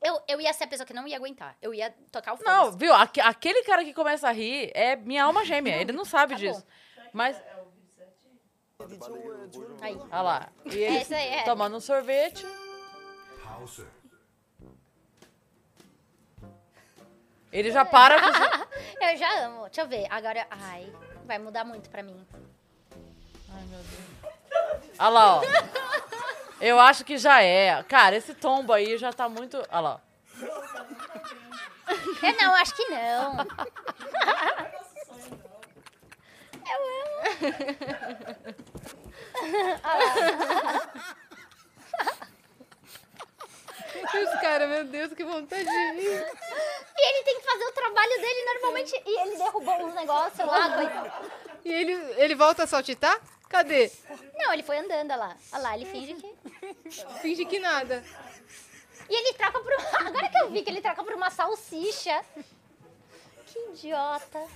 Eu, 0.00 0.20
eu 0.28 0.40
ia 0.40 0.52
ser 0.52 0.64
a 0.64 0.68
pessoa 0.68 0.86
que 0.86 0.94
não 0.94 1.06
ia 1.08 1.16
aguentar. 1.16 1.56
Eu 1.60 1.74
ia 1.74 1.92
tocar 2.12 2.34
o 2.34 2.38
Não, 2.44 2.66
foda 2.66 2.76
viu? 2.76 2.92
Aque- 2.94 3.20
aquele 3.20 3.62
cara 3.64 3.84
que 3.84 3.92
começa 3.92 4.28
a 4.28 4.32
rir 4.32 4.70
é 4.74 4.94
minha 4.96 5.24
alma 5.24 5.44
gêmea. 5.44 5.76
Ele 5.80 5.92
não 5.92 6.04
sabe 6.04 6.34
Tá 6.34 6.38
disso. 6.38 6.60
bom. 6.60 6.66
Mas, 7.12 7.36
Aí. 9.80 9.96
olha 9.96 10.22
lá. 10.22 10.48
E 10.64 10.68
ele 10.76 10.84
É 10.98 11.02
isso 11.02 11.14
aí, 11.14 11.28
é. 11.28 11.42
tomando 11.44 11.76
um 11.76 11.80
sorvete. 11.80 12.46
Pause. 13.42 13.86
Ele 17.52 17.70
já 17.70 17.84
para. 17.84 18.16
Eu 19.00 19.16
já 19.16 19.46
amo. 19.46 19.64
Deixa 19.64 19.80
eu 19.82 19.88
ver. 19.88 20.06
Agora, 20.10 20.46
ai, 20.50 20.92
vai 21.24 21.38
mudar 21.38 21.64
muito 21.64 21.88
pra 21.88 22.02
mim. 22.02 22.26
Ai, 23.50 23.62
meu 23.64 23.80
Deus. 23.80 24.08
Olha 24.98 25.08
lá, 25.08 25.36
ó. 25.36 25.42
Eu 26.60 26.78
acho 26.80 27.04
que 27.04 27.16
já 27.16 27.42
é. 27.42 27.82
Cara, 27.84 28.16
esse 28.16 28.34
tombo 28.34 28.72
aí 28.72 28.98
já 28.98 29.12
tá 29.12 29.28
muito... 29.28 29.56
Olha 29.70 29.80
lá. 29.80 30.00
Eu 32.22 32.36
não, 32.36 32.54
acho 32.54 32.74
que 32.74 32.84
não. 32.86 33.46
Eu 36.66 36.82
amo. 36.90 37.18
E 44.14 44.18
os 44.24 44.40
caras, 44.40 44.68
meu 44.68 44.84
Deus, 44.84 45.12
que 45.12 45.24
vontade 45.24 45.64
de 45.64 45.70
rir. 45.70 46.26
E 46.96 47.08
ele 47.08 47.24
tem 47.24 47.40
que 47.40 47.44
fazer 47.44 47.64
o 47.64 47.72
trabalho 47.72 48.20
dele 48.20 48.44
normalmente. 48.44 49.02
E 49.06 49.20
ele 49.20 49.36
derrubou 49.36 49.86
uns 49.86 49.94
negócios 49.94 50.46
lá. 50.46 50.70
coitado. 50.76 51.12
E 51.64 51.72
ele, 51.72 51.92
ele 52.16 52.34
volta 52.34 52.64
a 52.64 52.66
saltitar? 52.66 53.20
Cadê? 53.48 53.90
Não, 54.36 54.52
ele 54.52 54.62
foi 54.62 54.78
andando 54.78 55.10
olha 55.10 55.16
lá. 55.16 55.36
Olha 55.52 55.62
lá, 55.62 55.74
ele 55.76 55.86
finge 55.86 56.14
que. 56.14 56.36
Finge 57.20 57.44
que 57.44 57.58
nada. 57.58 58.04
E 59.08 59.14
ele 59.14 59.32
troca 59.34 59.58
por. 59.60 59.72
Agora 60.06 60.28
que 60.28 60.38
eu 60.38 60.50
vi 60.50 60.62
que 60.62 60.70
ele 60.70 60.82
troca 60.82 61.02
por 61.02 61.14
uma 61.14 61.30
salsicha. 61.30 62.24
Que 63.46 63.58
idiota. 63.70 64.46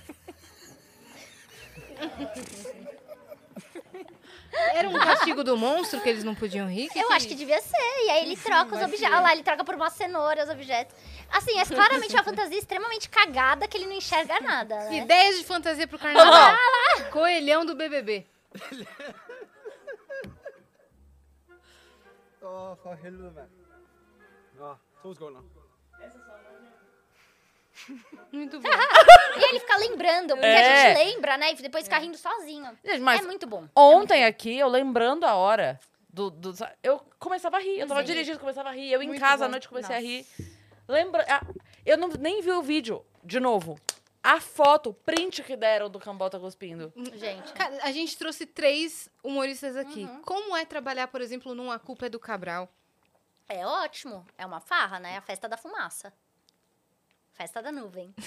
Era 4.73 4.87
um 4.89 4.93
castigo 4.93 5.43
do 5.43 5.57
monstro 5.57 5.99
que 6.01 6.09
eles 6.09 6.23
não 6.23 6.35
podiam 6.35 6.67
rir? 6.67 6.89
Eu 6.95 7.11
acho 7.11 7.27
que 7.27 7.35
devia 7.35 7.61
ser. 7.61 8.05
E 8.05 8.09
aí 8.09 8.25
ele 8.25 8.37
troca 8.37 8.75
os 8.75 8.81
objetos. 8.81 9.13
Olha 9.13 9.19
lá, 9.21 9.33
ele 9.33 9.43
troca 9.43 9.63
por 9.63 9.75
uma 9.75 9.89
cenoura 9.89 10.43
os 10.43 10.49
objetos. 10.49 10.95
Assim, 11.31 11.57
é 11.59 11.65
claramente 11.65 12.13
uma 12.13 12.23
fantasia 12.23 12.57
extremamente 12.57 13.09
cagada 13.09 13.67
que 13.67 13.77
ele 13.77 13.85
não 13.85 13.93
enxerga 13.93 14.39
nada, 14.39 14.75
né? 14.75 14.97
Ideias 14.97 15.37
de 15.39 15.43
fantasia 15.43 15.87
pro 15.87 15.97
carnaval. 15.97 16.55
Coelhão 17.11 17.65
do 17.65 17.75
BBB. 17.75 18.27
Åh, 22.41 22.75
for 22.75 22.93
helvede, 23.03 23.33
mand. 23.33 23.49
Nå, 24.59 24.77
to 25.01 25.13
sekunder. 25.13 25.41
Muito 28.31 28.59
bom. 28.59 28.69
E 29.35 29.49
ele 29.49 29.59
fica 29.59 29.77
lembrando, 29.77 30.29
porque 30.35 30.45
É. 30.45 30.89
a 30.89 30.93
gente 30.93 31.05
lembra, 31.05 31.37
né? 31.37 31.51
E 31.51 31.55
depois 31.55 31.85
fica 31.85 31.97
rindo 31.97 32.17
sozinho. 32.17 32.77
Gente, 32.85 32.99
mas 32.99 33.21
é 33.21 33.23
muito 33.25 33.47
bom. 33.47 33.67
Ontem 33.75 34.23
aqui, 34.25 34.57
eu 34.59 34.67
lembrando 34.67 35.23
a 35.25 35.33
hora 35.35 35.79
do, 36.07 36.29
do- 36.29 36.53
Eu 36.83 36.99
começava 37.17 37.57
a 37.57 37.59
rir. 37.59 37.79
Eu 37.79 37.87
tava 37.87 38.01
Sim. 38.01 38.05
dirigindo, 38.07 38.37
começava 38.39 38.69
a 38.69 38.71
rir. 38.73 38.91
Eu 38.91 39.01
em 39.01 39.07
Muito 39.07 39.19
casa 39.19 39.45
à 39.45 39.47
bom. 39.47 39.51
noite 39.53 39.67
comecei 39.67 39.95
a 39.95 39.99
Nossa. 39.99 40.07
rir. 40.07 40.27
Lembra... 40.87 41.25
Eu 41.83 41.97
não, 41.97 42.09
nem 42.09 42.41
vi 42.41 42.51
o 42.51 42.61
vídeo 42.61 43.03
de 43.23 43.39
novo. 43.39 43.79
A 44.21 44.39
foto, 44.39 44.91
o 44.91 44.93
print 44.93 45.41
que 45.43 45.55
deram 45.57 45.89
do 45.89 45.99
Cambota 45.99 46.39
cuspindo. 46.39 46.93
Gente. 47.15 47.51
Cara, 47.53 47.77
a 47.81 47.91
gente 47.91 48.15
trouxe 48.17 48.45
três 48.45 49.09
humoristas 49.23 49.75
aqui. 49.75 50.03
Uhum. 50.03 50.21
Como 50.21 50.55
é 50.55 50.63
trabalhar, 50.63 51.07
por 51.07 51.21
exemplo, 51.21 51.53
num 51.55 51.71
A 51.71 51.79
Culpa 51.79 52.05
é 52.05 52.09
do 52.09 52.19
Cabral? 52.19 52.69
É 53.49 53.65
ótimo. 53.65 54.25
É 54.37 54.45
uma 54.45 54.59
farra, 54.61 54.99
né? 54.99 55.17
A 55.17 55.21
festa 55.21 55.49
da 55.49 55.57
fumaça. 55.57 56.13
Festa 57.33 57.61
da 57.61 57.71
nuvem. 57.71 58.13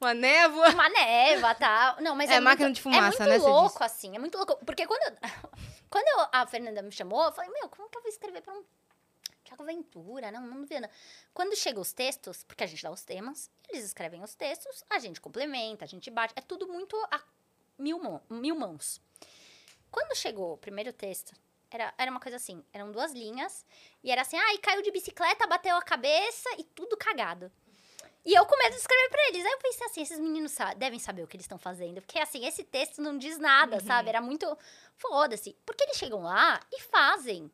Uma 0.00 0.14
névoa. 0.14 0.68
Uma 0.70 0.88
névoa, 0.88 1.54
tá? 1.54 1.96
Não, 2.00 2.14
mas 2.16 2.28
É 2.30 2.34
é, 2.34 2.40
máquina 2.40 2.66
muito, 2.68 2.76
de 2.76 2.82
fumaça, 2.82 3.22
é 3.22 3.26
né, 3.26 3.32
muito 3.38 3.42
você 3.44 3.48
louco, 3.48 3.84
assim. 3.84 4.16
É 4.16 4.18
muito 4.18 4.36
louco. 4.36 4.56
Porque 4.64 4.86
quando, 4.86 5.00
eu- 5.02 5.16
quando 5.88 6.06
eu- 6.08 6.26
a 6.32 6.46
Fernanda 6.46 6.82
me 6.82 6.90
chamou, 6.90 7.22
eu 7.24 7.32
falei, 7.32 7.50
meu, 7.50 7.68
como 7.68 7.88
que 7.88 7.98
eu 7.98 8.02
vou 8.02 8.08
escrever 8.10 8.40
pra 8.42 8.52
um 8.52 8.64
Tiago 9.44 9.64
Ventura? 9.64 10.30
Não, 10.32 10.44
não 10.46 10.66
vê. 10.66 10.80
não. 10.80 10.88
Quando 11.32 11.54
chega 11.56 11.78
os 11.78 11.92
textos, 11.92 12.42
porque 12.42 12.64
a 12.64 12.66
gente 12.66 12.82
dá 12.82 12.90
os 12.90 13.02
temas, 13.04 13.48
eles 13.68 13.84
escrevem 13.84 14.22
os 14.22 14.34
textos, 14.34 14.82
a 14.90 14.98
gente 14.98 15.20
complementa, 15.20 15.84
a 15.84 15.88
gente 15.88 16.10
bate. 16.10 16.32
É 16.36 16.40
tudo 16.40 16.66
muito 16.66 16.96
a 17.10 17.20
mil, 17.78 17.98
mão- 18.02 18.20
mil 18.28 18.56
mãos. 18.56 19.00
Quando 19.90 20.16
chegou 20.16 20.54
o 20.54 20.58
primeiro 20.58 20.92
texto, 20.92 21.32
era, 21.76 21.94
era 21.98 22.10
uma 22.10 22.20
coisa 22.20 22.36
assim, 22.36 22.64
eram 22.72 22.90
duas 22.92 23.12
linhas, 23.12 23.64
e 24.02 24.10
era 24.10 24.22
assim, 24.22 24.36
ai, 24.36 24.58
caiu 24.58 24.82
de 24.82 24.90
bicicleta, 24.90 25.46
bateu 25.46 25.76
a 25.76 25.82
cabeça 25.82 26.48
e 26.58 26.64
tudo 26.64 26.96
cagado. 26.96 27.50
E 28.24 28.34
eu 28.34 28.46
com 28.46 28.56
medo 28.56 28.70
de 28.70 28.78
escrever 28.80 29.08
pra 29.10 29.28
eles. 29.28 29.44
Aí 29.44 29.50
eu 29.50 29.58
pensei 29.58 29.84
assim, 29.86 30.02
esses 30.02 30.20
meninos 30.20 30.52
sa- 30.52 30.74
devem 30.74 30.98
saber 31.00 31.22
o 31.24 31.26
que 31.26 31.34
eles 31.36 31.44
estão 31.44 31.58
fazendo. 31.58 32.00
Porque, 32.00 32.20
assim, 32.20 32.46
esse 32.46 32.62
texto 32.62 33.02
não 33.02 33.18
diz 33.18 33.36
nada, 33.36 33.80
sabe? 33.80 34.10
Era 34.10 34.20
muito... 34.20 34.46
Foda-se. 34.96 35.56
Porque 35.66 35.82
eles 35.82 35.96
chegam 35.96 36.22
lá 36.22 36.60
e 36.72 36.80
fazem 36.82 37.50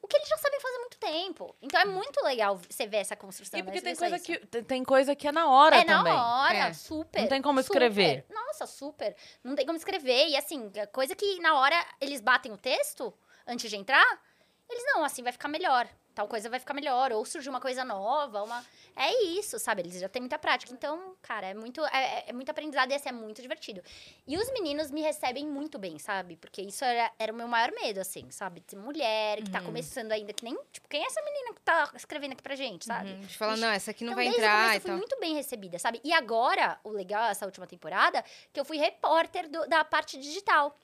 o 0.00 0.06
que 0.06 0.16
eles 0.16 0.28
já 0.28 0.36
sabem 0.38 0.60
fazer 0.60 0.76
há 0.76 0.78
muito 0.78 0.96
tempo. 0.98 1.56
Então 1.60 1.80
é 1.80 1.84
muito 1.84 2.22
legal 2.22 2.56
você 2.56 2.86
ver 2.86 2.98
essa 2.98 3.16
construção. 3.16 3.58
E 3.58 3.64
porque 3.64 3.80
tem 3.80 3.92
é 3.92 3.96
coisa, 3.96 4.14
isso. 4.16 4.24
que, 4.24 4.38
tem- 4.62 4.84
coisa 4.84 5.16
que 5.16 5.26
é 5.26 5.32
na 5.32 5.50
hora 5.50 5.74
É 5.78 5.84
também. 5.84 6.12
na 6.12 6.42
hora, 6.44 6.54
É. 6.68 6.72
super. 6.72 7.22
Não 7.22 7.28
tem 7.28 7.42
como 7.42 7.60
super. 7.60 7.82
escrever. 7.82 8.24
Nossa, 8.30 8.68
super. 8.68 9.16
Não 9.42 9.56
tem 9.56 9.66
como 9.66 9.76
escrever. 9.76 10.28
E 10.28 10.36
assim, 10.36 10.70
a 10.80 10.86
coisa 10.86 11.16
que 11.16 11.40
na 11.40 11.58
hora 11.58 11.84
eles 12.00 12.20
batem 12.20 12.52
o 12.52 12.56
texto 12.56 13.12
antes 13.50 13.68
de 13.70 13.76
entrar, 13.76 14.20
eles 14.68 14.84
não, 14.86 15.04
assim 15.04 15.22
vai 15.22 15.32
ficar 15.32 15.48
melhor. 15.48 15.88
Tal 16.14 16.26
coisa 16.26 16.50
vai 16.50 16.58
ficar 16.58 16.74
melhor. 16.74 17.12
Ou 17.12 17.24
surge 17.24 17.48
uma 17.48 17.60
coisa 17.60 17.84
nova, 17.84 18.42
uma. 18.42 18.64
É 18.96 19.22
isso, 19.24 19.58
sabe? 19.60 19.82
Eles 19.82 19.98
já 20.00 20.08
têm 20.08 20.20
muita 20.20 20.38
prática. 20.38 20.72
Então, 20.72 21.14
cara, 21.22 21.46
é 21.46 21.54
muito, 21.54 21.82
é, 21.86 22.24
é 22.26 22.32
muito 22.32 22.50
aprendizado 22.50 22.90
e 22.90 22.94
esse 22.94 23.08
é 23.08 23.12
muito 23.12 23.40
divertido. 23.40 23.80
E 24.26 24.36
os 24.36 24.50
meninos 24.52 24.90
me 24.90 25.00
recebem 25.00 25.46
muito 25.46 25.78
bem, 25.78 25.98
sabe? 26.00 26.36
Porque 26.36 26.60
isso 26.62 26.84
era, 26.84 27.10
era 27.18 27.32
o 27.32 27.36
meu 27.36 27.46
maior 27.46 27.70
medo, 27.72 28.00
assim, 28.00 28.28
sabe? 28.30 28.62
De 28.66 28.74
mulher 28.76 29.40
que 29.42 29.50
tá 29.50 29.62
começando 29.62 30.10
ainda, 30.12 30.32
que 30.32 30.44
nem. 30.44 30.58
Tipo, 30.72 30.88
quem 30.88 31.02
é 31.02 31.06
essa 31.06 31.22
menina 31.22 31.54
que 31.54 31.60
tá 31.62 31.90
escrevendo 31.94 32.32
aqui 32.32 32.42
pra 32.42 32.56
gente, 32.56 32.84
sabe? 32.86 33.12
Uhum. 33.12 33.20
De 33.20 33.38
falar, 33.38 33.56
não, 33.56 33.68
essa 33.70 33.92
aqui 33.92 34.04
não 34.04 34.12
Então, 34.12 34.24
vai 34.24 34.32
entrar 34.34 34.74
eu 34.74 34.80
fui 34.80 34.90
muito 34.92 35.18
bem 35.20 35.34
recebida, 35.34 35.78
sabe? 35.78 36.00
E 36.04 36.12
agora, 36.12 36.78
o 36.82 36.90
legal 36.90 37.30
essa 37.30 37.46
última 37.46 37.66
temporada, 37.68 38.22
que 38.52 38.58
eu 38.58 38.64
fui 38.64 38.76
repórter 38.76 39.48
do- 39.48 39.66
da 39.68 39.84
parte 39.84 40.18
digital. 40.18 40.76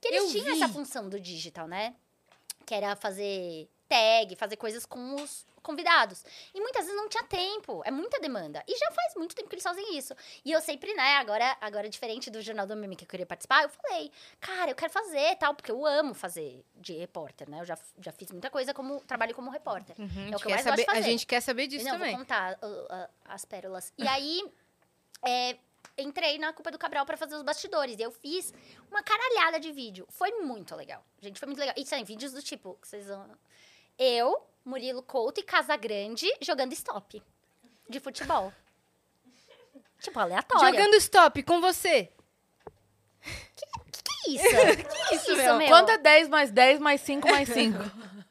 Que 0.00 0.08
eles 0.08 0.22
Eu 0.22 0.28
tinham 0.30 0.56
vi. 0.56 0.62
essa 0.62 0.72
função 0.72 1.08
do 1.10 1.20
digital, 1.20 1.68
né? 1.68 1.94
Que 2.66 2.74
era 2.74 2.94
fazer 2.96 3.68
tag, 3.88 4.36
fazer 4.36 4.56
coisas 4.56 4.86
com 4.86 5.16
os 5.16 5.44
convidados. 5.62 6.24
E 6.54 6.60
muitas 6.60 6.84
vezes 6.86 6.96
não 6.96 7.08
tinha 7.08 7.24
tempo, 7.24 7.82
é 7.84 7.90
muita 7.90 8.20
demanda. 8.20 8.62
E 8.66 8.78
já 8.78 8.90
faz 8.92 9.14
muito 9.16 9.34
tempo 9.34 9.48
que 9.48 9.54
eles 9.56 9.64
fazem 9.64 9.96
isso. 9.98 10.14
E 10.44 10.52
eu 10.52 10.60
sempre, 10.60 10.94
né, 10.94 11.16
agora, 11.16 11.56
agora 11.60 11.88
diferente 11.88 12.30
do 12.30 12.40
Jornal 12.40 12.66
do 12.68 12.76
Meme 12.76 12.94
que 12.96 13.04
eu 13.04 13.08
queria 13.08 13.26
participar, 13.26 13.64
eu 13.64 13.68
falei, 13.68 14.10
cara, 14.40 14.70
eu 14.70 14.76
quero 14.76 14.92
fazer 14.92 15.34
tal, 15.36 15.54
porque 15.54 15.70
eu 15.72 15.84
amo 15.84 16.14
fazer 16.14 16.64
de 16.76 16.92
repórter, 16.94 17.50
né? 17.50 17.60
Eu 17.60 17.64
já, 17.64 17.76
já 17.98 18.12
fiz 18.12 18.30
muita 18.30 18.48
coisa 18.48 18.72
como 18.72 19.00
trabalho 19.00 19.34
como 19.34 19.50
repórter. 19.50 19.96
Uhum, 19.98 20.06
a, 20.06 20.08
É 20.08 20.10
o 20.10 20.14
gente 20.30 20.30
que 20.30 20.34
eu 20.34 20.38
quer 20.40 20.48
mais 20.54 20.64
gosto 20.64 20.70
saber, 20.70 20.84
de 20.84 20.90
a 20.90 20.94
fazer. 20.94 21.10
gente 21.10 21.26
quer 21.26 21.40
saber 21.42 21.66
disso 21.66 21.84
Não, 21.84 21.92
também. 21.92 22.10
vou 22.12 22.18
contar 22.20 22.58
uh, 22.62 22.66
uh, 22.66 23.08
as 23.24 23.44
pérolas. 23.44 23.92
E 23.98 24.06
aí, 24.08 24.40
é, 25.26 25.56
entrei 26.00 26.38
na 26.38 26.52
Culpa 26.52 26.70
do 26.70 26.78
Cabral 26.78 27.04
pra 27.06 27.16
fazer 27.16 27.36
os 27.36 27.42
bastidores. 27.42 27.98
E 27.98 28.02
eu 28.02 28.10
fiz 28.10 28.52
uma 28.90 29.02
caralhada 29.02 29.60
de 29.60 29.72
vídeo. 29.72 30.06
Foi 30.10 30.30
muito 30.40 30.74
legal. 30.74 31.04
Gente, 31.20 31.38
foi 31.38 31.46
muito 31.46 31.58
legal. 31.58 31.74
E 31.76 31.84
tem 31.84 32.04
vídeos 32.04 32.32
do 32.32 32.42
tipo, 32.42 32.78
que 32.80 32.88
vocês 32.88 33.06
vão... 33.06 33.26
Eu, 33.98 34.42
Murilo 34.64 35.02
Couto 35.02 35.40
e 35.40 35.42
Casagrande 35.42 36.26
jogando 36.40 36.72
stop. 36.72 37.22
De 37.88 38.00
futebol. 38.00 38.52
tipo, 40.00 40.18
aleatório. 40.18 40.74
Jogando 40.74 40.94
stop 40.94 41.42
com 41.42 41.60
você. 41.60 42.10
Que 44.22 44.30
isso? 44.30 44.44
que 45.08 45.14
isso, 45.14 45.32
isso, 45.32 45.36
meu? 45.36 45.56
meu? 45.56 45.68
Quanto 45.68 45.90
é 45.90 45.98
10 45.98 46.28
mais 46.28 46.50
10 46.50 46.80
mais 46.80 47.00
5 47.00 47.28
mais 47.28 47.48
5? 47.48 47.78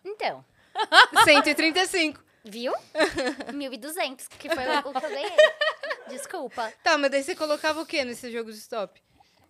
Então, 0.03 0.43
135. 1.25 2.23
Viu? 2.43 2.73
1.200, 3.52 4.28
que 4.38 4.49
foi 4.49 4.63
o 4.78 4.82
que 4.82 4.88
eu 5.06 5.10
ganhei. 5.10 5.36
Desculpa. 6.10 6.73
Tá, 6.84 6.97
mas 6.97 7.12
daí 7.12 7.23
você 7.23 7.36
colocava 7.36 7.82
o 7.82 7.86
que 7.86 8.04
nesse 8.04 8.32
jogo 8.32 8.52
de 8.52 8.58
stop? 8.58 9.02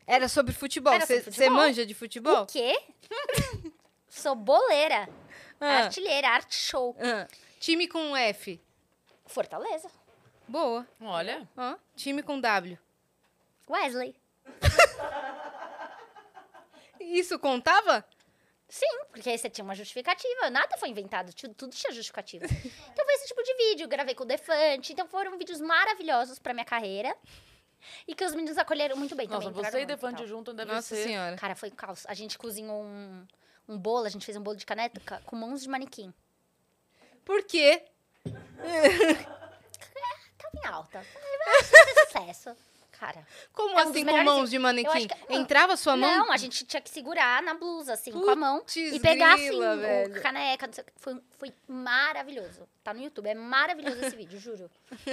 Era 0.06 0.28
sobre 0.28 0.54
futebol. 0.54 0.94
Era 0.94 1.06
Você 1.06 1.20
sobre 1.20 1.32
você 1.32 1.42
futebol. 1.44 1.58
manja 1.58 1.86
de 1.86 1.94
futebol? 1.94 2.44
O 2.44 2.46
quê? 2.48 2.78
Sou 4.10 4.36
boleira. 4.36 5.08
Ah, 5.62 5.84
Artilheira, 5.84 6.28
arte 6.30 6.56
show. 6.56 6.96
ah. 7.00 7.28
Time 7.60 7.88
com 7.88 8.16
F. 8.18 8.60
Fortaleza. 9.28 9.90
Boa. 10.48 10.88
Olha. 11.02 11.48
Ó, 11.56 11.76
time 11.96 12.24
com 12.24 12.40
W. 12.40 12.78
Wesley. 13.70 14.16
Isso 17.00 17.38
contava? 17.40 18.06
Sim, 18.70 18.86
porque 19.12 19.28
aí 19.28 19.38
você 19.38 19.50
tinha 19.50 19.66
uma 19.66 19.74
justificativa. 19.74 20.50
Nada 20.52 20.78
foi 20.78 20.90
inventado, 20.90 21.34
tudo, 21.34 21.72
tinha 21.72 21.92
justificativa. 21.92 22.46
Então 22.92 23.06
foi 23.06 23.14
esse 23.16 23.28
tipo 23.28 23.42
de 23.44 23.54
vídeo. 23.56 23.88
Gravei 23.88 24.14
com 24.14 24.24
o 24.24 24.28
Defante. 24.28 24.94
Então 24.94 25.08
foram 25.08 25.38
vídeos 25.38 25.60
maravilhosos 25.60 26.38
pra 26.38 26.54
minha 26.54 26.66
carreira. 26.66 27.16
E 28.08 28.14
que 28.14 28.24
os 28.24 28.36
meninos 28.36 28.58
acolheram 28.58 28.96
muito 28.96 29.16
bem 29.16 29.28
Nossa, 29.28 29.52
também. 29.52 29.72
você 29.72 29.82
e 29.82 29.86
Defante 29.86 30.28
junto 30.28 30.54
deve 30.54 30.72
Nossa 30.72 30.96
ser... 30.96 31.04
senhora. 31.04 31.36
Cara, 31.38 31.56
foi 31.56 31.72
caos. 31.72 32.06
A 32.08 32.14
gente 32.14 32.38
cozinhou 32.38 32.84
um, 32.84 33.26
um 33.68 33.78
bolo, 33.78 34.06
a 34.06 34.10
gente 34.10 34.26
fez 34.26 34.38
um 34.38 34.42
bolo 34.42 34.58
de 34.58 34.66
caneta 34.66 35.02
com 35.26 35.36
mãos 35.36 35.64
de 35.64 35.70
manequim. 35.70 36.14
Por 37.26 37.44
quê? 37.44 37.84
Tava 40.38 40.56
em 40.56 40.68
alta. 40.68 41.06
Vai 41.46 42.24
sucesso. 42.34 42.56
Cara. 43.00 43.26
Como 43.54 43.70
É 43.80 43.86
um 43.86 43.90
assim 43.90 44.06
com 44.06 44.24
mãos 44.26 44.50
de 44.50 44.60
manequim? 44.60 45.08
que- 45.08 45.34
Entrava 45.34 45.78
sua 45.78 45.96
mão? 45.96 46.18
Não, 46.26 46.32
a 46.34 46.38
gente 46.38 46.66
tinha 46.66 46.82
que 46.82 46.90
segurar 46.90 47.42
na 47.42 47.54
blusa, 47.54 47.94
assim, 47.94 48.12
com 48.12 48.30
a 48.30 48.36
mão. 48.36 48.62
E 48.76 49.00
pegar 49.00 49.36
assim, 49.36 49.48
grila, 49.48 49.74
o 49.76 49.78
velho. 49.80 50.22
caneca. 50.22 50.68
o. 50.68 50.84
Foi, 50.98 51.22
foi 51.38 51.54
maravilhoso. 51.66 52.68
Tá 52.84 52.94
no 52.94 53.02
YouTube, 53.02 53.28
é 53.28 53.34
maravilhoso 53.36 54.02
esse 54.04 54.16
vídeo, 54.16 54.38
juro. 54.40 54.70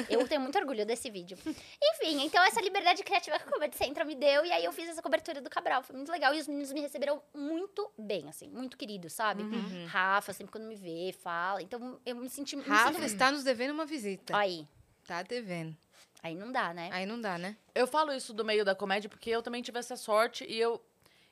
Eu 0.08 0.26
tenho 0.26 0.40
muito 0.40 0.58
orgulho 0.58 0.84
desse 0.84 1.10
vídeo. 1.10 1.38
Enfim, 1.46 2.24
então 2.24 2.42
essa 2.42 2.60
liberdade 2.60 3.02
criativa 3.04 3.38
que 3.38 3.48
a 3.48 3.52
Comedy 3.52 3.76
Central 3.76 4.06
me 4.06 4.14
deu, 4.14 4.44
e 4.44 4.50
aí 4.52 4.64
eu 4.64 4.72
fiz 4.72 4.88
essa 4.88 5.02
cobertura 5.02 5.40
do 5.40 5.48
Cabral. 5.50 5.82
Foi 5.82 5.94
muito 5.94 6.10
legal. 6.10 6.34
E 6.34 6.40
os 6.40 6.48
meninos 6.48 6.72
me 6.72 6.80
receberam 6.80 7.22
muito 7.34 7.88
bem, 7.96 8.28
assim, 8.28 8.48
muito 8.48 8.76
queridos, 8.76 9.12
sabe? 9.12 9.42
Uhum. 9.42 9.86
Rafa, 9.86 10.32
sempre 10.32 10.50
quando 10.52 10.64
me 10.64 10.74
vê, 10.74 11.14
fala. 11.22 11.62
Então 11.62 12.00
eu 12.04 12.16
me 12.16 12.28
senti. 12.28 12.56
me 12.56 12.62
Rafa 12.62 12.94
sinto- 12.94 13.04
está 13.04 13.30
nos 13.30 13.44
devendo 13.44 13.70
uma 13.72 13.86
visita. 13.86 14.36
Aí. 14.36 14.66
Tá 15.06 15.22
devendo. 15.22 15.76
Aí 16.22 16.34
não 16.34 16.50
dá, 16.50 16.72
né? 16.74 16.88
Aí 16.92 17.06
não 17.06 17.20
dá, 17.20 17.38
né? 17.38 17.56
Eu 17.74 17.86
falo 17.86 18.12
isso 18.12 18.32
do 18.32 18.44
meio 18.44 18.64
da 18.64 18.74
comédia 18.74 19.08
porque 19.08 19.30
eu 19.30 19.42
também 19.42 19.62
tive 19.62 19.78
essa 19.78 19.96
sorte 19.96 20.44
e 20.48 20.58
eu 20.58 20.82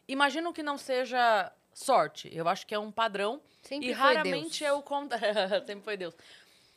imagino 0.07 0.53
que 0.53 0.63
não 0.63 0.79
seja 0.79 1.53
sorte. 1.73 2.31
Eu 2.33 2.47
acho 2.49 2.67
que 2.67 2.75
é 2.75 2.79
um 2.79 2.93
padrão 2.93 3.41
Sempre 3.63 3.91
e 3.91 3.95
foi 3.95 4.03
raramente 4.15 4.61
Deus. 4.61 4.63
é 4.63 4.73
o 4.73 4.83
contrário. 4.83 5.25
Sempre 5.67 5.85
foi 5.85 5.97
Deus. 5.97 6.15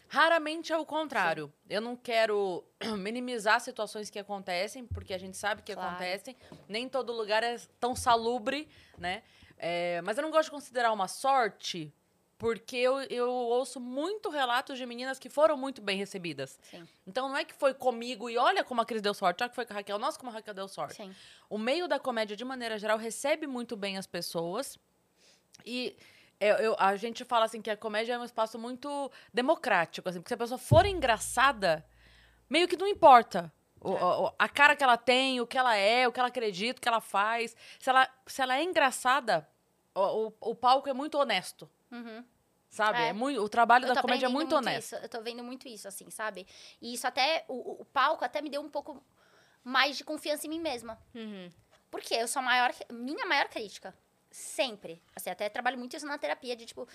Raramente 0.09 0.71
é 0.71 0.77
o 0.77 0.85
contrário. 0.85 1.51
Eu 1.69 1.81
não 1.81 1.95
quero 1.95 2.63
minimizar 2.97 3.59
situações 3.59 4.09
que 4.09 4.17
acontecem, 4.17 4.85
porque 4.85 5.13
a 5.13 5.17
gente 5.17 5.35
sabe 5.35 5.61
que 5.61 5.73
Claro. 5.73 5.89
acontecem. 5.89 6.35
Nem 6.67 6.87
todo 6.87 7.11
lugar 7.11 7.43
é 7.43 7.57
tão 7.79 7.93
salubre, 7.95 8.69
né? 8.97 9.21
É, 9.57 10.01
mas 10.03 10.17
eu 10.17 10.23
não 10.23 10.31
gosto 10.31 10.45
de 10.45 10.51
considerar 10.51 10.91
uma 10.93 11.07
sorte, 11.07 11.93
porque 12.37 12.75
eu, 12.77 12.99
eu 13.03 13.29
ouço 13.29 13.79
muito 13.79 14.29
relatos 14.29 14.77
de 14.77 14.85
meninas 14.85 15.17
que 15.17 15.29
foram 15.29 15.57
muito 15.57 15.81
bem 15.81 15.97
recebidas. 15.97 16.59
Sim. 16.69 16.87
Então 17.05 17.27
não 17.29 17.35
é 17.37 17.43
que 17.43 17.53
foi 17.53 17.73
comigo 17.73 18.29
e 18.29 18.37
olha 18.37 18.63
como 18.63 18.79
a 18.81 18.85
Cris 18.85 19.01
deu 19.01 19.13
sorte, 19.13 19.41
olha 19.43 19.49
que 19.49 19.55
foi 19.55 19.65
com 19.65 19.73
a 19.73 19.77
Raquel, 19.77 19.97
nossa, 19.97 20.19
como 20.19 20.29
a 20.31 20.33
Raquel 20.35 20.53
deu 20.53 20.67
sorte. 20.67 20.95
Sim. 20.95 21.15
O 21.49 21.57
meio 21.57 21.87
da 21.87 21.99
comédia, 21.99 22.35
de 22.35 22.45
maneira 22.45 22.77
geral, 22.77 22.97
recebe 22.97 23.47
muito 23.47 23.75
bem 23.75 23.97
as 23.97 24.05
pessoas. 24.05 24.77
E 25.65 25.97
eu, 26.39 26.55
eu- 26.57 26.75
a 26.77 26.95
gente 26.95 27.25
fala 27.25 27.45
assim 27.45 27.61
que 27.61 27.71
a 27.71 27.77
comédia 27.77 28.13
é 28.13 28.19
um 28.19 28.23
espaço 28.23 28.59
muito 28.59 29.11
democrático, 29.33 30.07
assim, 30.07 30.19
porque 30.19 30.29
se 30.29 30.33
a 30.35 30.37
pessoa 30.37 30.59
for 30.59 30.85
engraçada, 30.85 31.83
meio 32.49 32.67
que 32.67 32.77
não 32.77 32.87
importa. 32.87 33.51
O- 33.81 33.91
o- 33.93 34.33
a 34.37 34.49
cara 34.49 34.75
que 34.75 34.83
ela 34.83 34.97
tem, 34.97 35.39
o 35.41 35.47
que 35.47 35.57
ela 35.57 35.75
é, 35.75 36.07
o 36.07 36.11
que 36.11 36.19
ela 36.19 36.29
acredita, 36.29 36.79
o 36.79 36.81
que 36.81 36.87
ela 36.87 37.01
faz. 37.01 37.55
Se 37.79 37.89
ela, 37.89 38.07
se 38.27 38.41
ela 38.41 38.57
é 38.57 38.63
engraçada, 38.63 39.47
o, 39.95 40.31
o 40.39 40.53
palco 40.55 40.87
é 40.89 40.93
muito 40.93 41.17
honesto. 41.17 41.67
Uhum. 41.91 42.23
Sabe? 42.69 42.99
É. 42.99 43.07
É 43.09 43.13
muito, 43.13 43.41
o 43.41 43.49
trabalho 43.49 43.87
da 43.87 44.01
comédia 44.01 44.25
é 44.25 44.27
aprendendo 44.27 44.33
muito 44.33 44.55
honesto. 44.55 44.93
Isso, 44.93 44.95
eu 44.95 45.09
tô 45.09 45.21
vendo 45.21 45.43
muito 45.43 45.67
isso, 45.67 45.87
assim, 45.87 46.09
sabe? 46.09 46.45
E 46.81 46.93
isso 46.93 47.07
até, 47.07 47.45
o, 47.47 47.81
o 47.81 47.85
palco 47.85 48.25
até 48.25 48.41
me 48.41 48.49
deu 48.49 48.61
um 48.61 48.69
pouco 48.69 49.03
mais 49.63 49.97
de 49.97 50.03
confiança 50.03 50.45
em 50.47 50.49
mim 50.49 50.59
mesma. 50.59 50.99
Uhum. 51.15 51.51
Porque 51.89 52.13
eu 52.13 52.27
sou 52.27 52.41
a 52.41 52.43
maior, 52.43 52.73
minha 52.91 53.25
maior 53.25 53.47
crítica. 53.47 53.93
Sempre. 54.29 55.01
Assim, 55.15 55.29
até 55.29 55.47
trabalho 55.49 55.77
muito 55.77 55.95
isso 55.95 56.05
na 56.05 56.17
terapia, 56.17 56.55
de 56.55 56.65
tipo, 56.65 56.87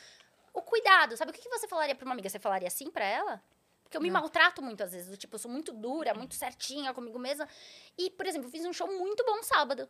o 0.53 0.63
cuidado. 0.63 1.17
Sabe 1.17 1.31
o 1.31 1.35
que 1.35 1.41
que 1.41 1.49
você 1.49 1.67
falaria 1.67 1.95
pra 1.95 2.05
uma 2.05 2.13
amiga? 2.13 2.29
Você 2.29 2.39
falaria 2.39 2.69
assim 2.69 2.91
pra 2.91 3.05
ela? 3.05 3.43
Porque 3.83 3.97
eu 3.97 4.01
me 4.01 4.11
maltrato 4.11 4.63
muito 4.63 4.83
às 4.83 4.93
vezes. 4.93 5.09
Do 5.09 5.17
tipo, 5.17 5.35
eu 5.35 5.39
sou 5.39 5.51
muito 5.51 5.73
dura, 5.73 6.15
muito 6.15 6.35
certinha 6.35 6.95
comigo 6.95 7.19
mesma. 7.19 7.49
E, 7.97 8.11
por 8.11 8.27
exemplo, 8.27 8.49
eu 8.49 8.51
fiz 8.51 8.65
um 8.65 8.73
show 8.73 8.87
muito 8.87 9.25
bom 9.25 9.43
sábado. 9.43 9.89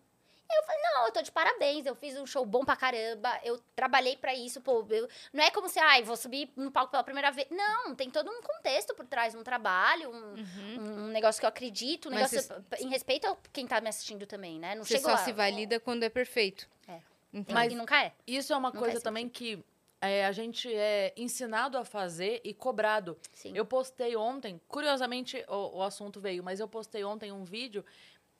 Eu 0.50 0.62
falei, 0.64 0.82
não, 0.82 1.06
eu 1.06 1.12
tô 1.12 1.22
de 1.22 1.32
parabéns, 1.32 1.86
eu 1.86 1.94
fiz 1.94 2.16
um 2.18 2.26
show 2.26 2.44
bom 2.44 2.64
pra 2.64 2.76
caramba, 2.76 3.40
eu 3.42 3.58
trabalhei 3.74 4.16
pra 4.16 4.34
isso, 4.34 4.60
pô. 4.60 4.86
eu- 4.90 5.08
não 5.32 5.42
é 5.42 5.50
como 5.50 5.68
se, 5.68 5.78
ai, 5.78 6.02
vou 6.02 6.16
subir 6.16 6.50
no 6.56 6.70
palco 6.70 6.90
pela 6.90 7.02
primeira 7.02 7.30
vez. 7.30 7.48
Não, 7.50 7.94
tem 7.94 8.10
todo 8.10 8.30
um 8.30 8.42
contexto 8.42 8.94
por 8.94 9.06
trás, 9.06 9.34
um 9.34 9.42
trabalho, 9.42 10.10
um, 10.10 10.34
um 10.78 11.06
negócio 11.08 11.40
que 11.40 11.46
eu 11.46 11.48
acredito, 11.48 12.08
um 12.08 12.12
Uhum. 12.12 12.20
Mas 12.20 12.32
negócio 12.32 12.64
em 12.80 12.88
respeito 12.90 13.26
a 13.26 13.36
quem 13.52 13.66
tá 13.66 13.80
me 13.80 13.88
assistindo 13.88 14.26
também, 14.26 14.58
né? 14.58 14.74
Não 14.74 14.84
Você 14.84 14.98
só 14.98 15.08
lá, 15.12 15.16
se 15.18 15.32
valida 15.32 15.80
quando 15.80 16.02
é 16.02 16.08
perfeito. 16.10 16.68
É. 16.86 17.00
Então, 17.32 17.54
Mas- 17.54 17.72
E 17.72 17.76
nunca 17.76 18.02
é. 18.04 18.12
Isso 18.26 18.52
é 18.52 18.56
uma 18.56 18.70
Não 18.70 18.78
coisa 18.78 18.92
faz 18.94 19.02
também 19.02 19.28
que 19.28 19.64
é, 20.04 20.26
a 20.26 20.32
gente 20.32 20.72
é 20.72 21.12
ensinado 21.16 21.78
a 21.78 21.84
fazer 21.84 22.40
e 22.44 22.52
cobrado. 22.52 23.16
Sim. 23.32 23.52
Eu 23.56 23.64
postei 23.64 24.16
ontem, 24.16 24.60
curiosamente 24.68 25.42
o, 25.48 25.78
o 25.78 25.82
assunto 25.82 26.20
veio, 26.20 26.42
mas 26.42 26.58
eu 26.60 26.66
postei 26.68 27.04
ontem 27.04 27.30
um 27.32 27.44
vídeo 27.44 27.84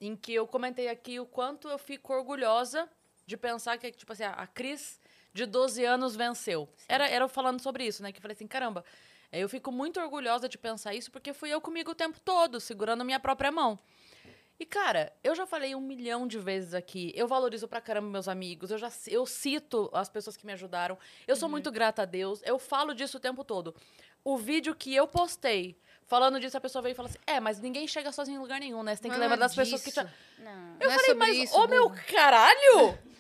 em 0.03 0.17
que 0.17 0.35
eu 0.35 0.47
comentei 0.49 0.89
aqui 0.89 1.21
o 1.21 1.25
quanto 1.25 1.69
eu 1.69 1.79
fico 1.79 2.13
orgulhosa 2.13 2.89
de 3.25 3.37
pensar 3.37 3.79
que, 3.79 3.93
tipo 3.93 4.13
assim, 4.13 4.25
a, 4.25 4.47
Cris 4.49 5.01
de 5.33 5.47
12 5.47 5.85
anos 5.85 6.17
venceu. 6.17 6.69
Era, 6.89 7.09
era 7.09 7.25
eu 7.25 7.29
falando 7.29 7.61
sobre 7.61 7.87
isso, 7.87 8.03
né? 8.03 8.11
Que 8.11 8.19
eu 8.19 8.23
falei 8.23 8.35
assim, 8.35 8.49
caramba, 8.49 8.85
é, 9.31 9.39
eu 9.39 9.49
fico 9.49 9.71
muito 9.71 10.01
orgulhosa 10.01 10.49
de 10.49 10.59
pensar 10.59 10.93
isso 10.93 11.11
porque 11.11 11.33
fui 11.33 11.51
eu 11.51 11.61
comigo 11.61 11.93
o 11.93 11.95
tempo 11.95 12.19
todo, 12.19 12.59
segurando 12.59 13.05
minha 13.05 13.21
própria 13.21 13.53
mão. 13.53 13.79
E, 14.59 14.67
cara, 14.67 15.13
eu 15.23 15.37
já 15.37 15.47
falei 15.47 15.75
um 15.75 15.81
milhão 15.81 16.27
de 16.27 16.39
vezes 16.39 16.75
aqui. 16.75 17.13
Eu 17.15 17.29
valorizo 17.29 17.69
pra 17.69 17.81
caramba 17.81 18.09
meus 18.09 18.27
amigos. 18.27 18.73
Eu 18.73 18.79
já 18.79 18.91
eu 19.07 19.25
cito 19.25 19.89
as 19.93 20.09
pessoas 20.09 20.37
que 20.37 20.45
me 20.45 20.53
ajudaram. 20.53 20.99
Eu 21.27 21.37
sou 21.37 21.49
muito 21.49 21.71
grata 21.71 22.03
a 22.03 22.05
Deus. 22.05 22.43
Eu 22.45 22.59
falo 22.59 22.93
disso 22.93 23.17
o 23.17 23.21
tempo 23.21 23.45
todo. 23.45 23.75
O 24.25 24.37
vídeo 24.37 24.75
que 24.75 24.95
eu 24.95 25.07
postei 25.07 25.77
falando 26.13 26.39
disso, 26.39 26.59
a 26.59 26.61
pessoa 26.61 26.83
veio 26.83 26.93
e 26.93 26.95
fala 26.95 27.09
assim: 27.09 27.19
É, 27.27 27.41
mas 27.41 27.59
ninguém 27.59 27.89
chega 27.89 28.13
sozinho 28.13 28.37
em 28.37 28.39
lugar 28.39 28.61
nenhum, 28.61 28.83
né? 28.83 28.95
Você 28.95 29.01
tem 29.01 29.11
que 29.11 29.17
Não 29.17 29.25
é 29.25 29.29
lembrar 29.29 29.47
das 29.47 29.55
pessoas 29.55 29.83
que 29.83 29.91
te. 29.91 30.05
disso. 30.05 30.15
Não. 30.39 30.77
Eu 30.79 30.89
Não 30.89 30.91
é 30.91 30.99
falei, 30.99 31.07
sobre 31.07 31.15
mas, 31.15 31.39
isso, 31.39 31.57
ô 31.59 31.67
meu 31.67 31.91
caralho! 32.15 32.99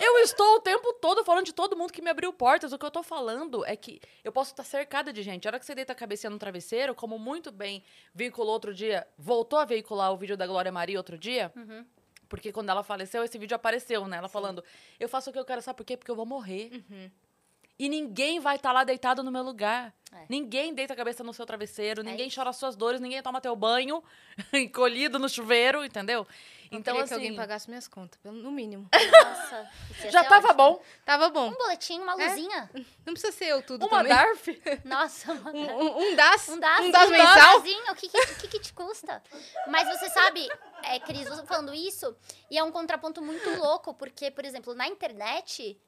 Eu 0.00 0.18
estou 0.20 0.54
o 0.54 0.60
tempo 0.60 0.92
todo 0.94 1.24
falando 1.24 1.44
de 1.44 1.52
todo 1.52 1.76
mundo 1.76 1.92
que 1.92 2.00
me 2.00 2.08
abriu 2.08 2.32
portas. 2.32 2.72
O 2.72 2.78
que 2.78 2.86
eu 2.86 2.90
tô 2.90 3.02
falando 3.02 3.66
é 3.66 3.74
que 3.74 4.00
eu 4.22 4.30
posso 4.30 4.52
estar 4.52 4.62
cercada 4.62 5.12
de 5.12 5.20
gente. 5.20 5.46
A 5.46 5.50
hora 5.50 5.58
que 5.58 5.66
você 5.66 5.74
deita 5.74 5.92
a 5.92 5.96
cabeça 5.96 6.30
no 6.30 6.38
travesseiro, 6.38 6.94
como 6.94 7.18
muito 7.18 7.50
bem 7.50 7.82
veiculou 8.14 8.52
outro 8.52 8.72
dia, 8.72 9.04
voltou 9.18 9.58
a 9.58 9.64
veicular 9.64 10.12
o 10.12 10.16
vídeo 10.16 10.36
da 10.36 10.46
Glória 10.46 10.70
Maria 10.70 10.96
outro 10.96 11.18
dia. 11.18 11.52
Uhum. 11.56 11.84
Porque 12.28 12.52
quando 12.52 12.68
ela 12.70 12.84
faleceu, 12.84 13.24
esse 13.24 13.36
vídeo 13.36 13.56
apareceu, 13.56 14.06
né? 14.06 14.18
Ela 14.18 14.28
falando, 14.28 14.62
eu 15.00 15.08
faço 15.08 15.30
o 15.30 15.32
que 15.32 15.38
eu 15.38 15.44
quero, 15.44 15.60
sabe 15.60 15.76
por 15.76 15.84
quê? 15.84 15.96
Porque 15.96 16.10
eu 16.10 16.16
vou 16.16 16.24
morrer. 16.24 16.70
E 17.78 17.88
ninguém 17.88 18.40
vai 18.40 18.56
estar 18.56 18.72
lá 18.72 18.82
deitado 18.84 19.22
no 19.22 19.30
meu 19.30 19.42
lugar. 19.42 19.94
É. 20.12 20.24
Ninguém 20.28 20.74
deita 20.74 20.94
a 20.94 20.96
cabeça 20.96 21.22
no 21.22 21.32
seu 21.34 21.44
travesseiro, 21.46 22.02
ninguém 22.02 22.26
isso. 22.28 22.36
chora 22.36 22.50
as 22.50 22.56
suas 22.56 22.74
dores, 22.74 23.00
ninguém 23.00 23.22
toma 23.22 23.40
teu 23.40 23.54
banho 23.54 24.02
encolhido 24.52 25.18
no 25.18 25.28
chuveiro, 25.28 25.84
entendeu? 25.84 26.26
Eu 26.70 26.78
Então, 26.78 26.94
queria 26.94 27.04
assim, 27.04 27.14
que 27.14 27.20
alguém 27.26 27.36
pagasse 27.36 27.68
minhas 27.68 27.86
contas, 27.88 28.18
pelo- 28.20 28.36
no 28.36 28.50
mínimo. 28.50 28.88
Nossa, 28.92 29.70
já 30.10 30.24
tava 30.24 30.48
ótimo. 30.48 30.54
bom. 30.54 30.82
Tava 31.04 31.28
bom. 31.30 31.48
Um 31.48 31.54
boletim, 31.56 31.98
uma 32.00 32.20
É? 32.20 32.28
luzinha. 32.28 32.70
Não 33.06 33.12
precisa 33.14 33.32
ser 33.32 33.46
eu 33.46 33.62
tudo 33.62 33.86
Uma 33.86 33.98
também. 33.98 34.12
DARF. 34.14 34.62
Nossa, 34.84 35.32
uma- 35.32 35.50
Um, 35.52 35.80
um, 35.82 35.98
um 36.12 36.16
DAS. 36.16 36.48
Um 36.48 36.58
DAS, 36.60 36.80
um 36.80 36.90
DAS 36.90 37.10
mensal. 37.10 37.58
O 37.58 37.94
que, 37.94 38.08
que 38.08 38.48
que 38.48 38.60
te 38.60 38.72
custa? 38.74 39.22
Mas 39.66 39.88
você 39.88 40.10
sabe, 40.10 40.46
é, 40.82 40.98
Cris, 41.00 41.26
você 41.28 41.44
falando 41.46 41.74
isso, 41.74 42.14
e 42.50 42.58
é 42.58 42.62
um 42.64 42.72
contraponto 42.72 43.22
muito 43.22 43.48
louco, 43.56 43.94
porque, 43.94 44.30
por 44.30 44.44
exemplo, 44.44 44.74
na 44.74 44.86
internet, 44.88 45.78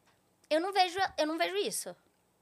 eu 0.51 0.61
não 0.61 0.73
vejo, 0.73 0.99
eu 1.17 1.27
não 1.27 1.39
vejo 1.39 1.57
isso. 1.57 1.95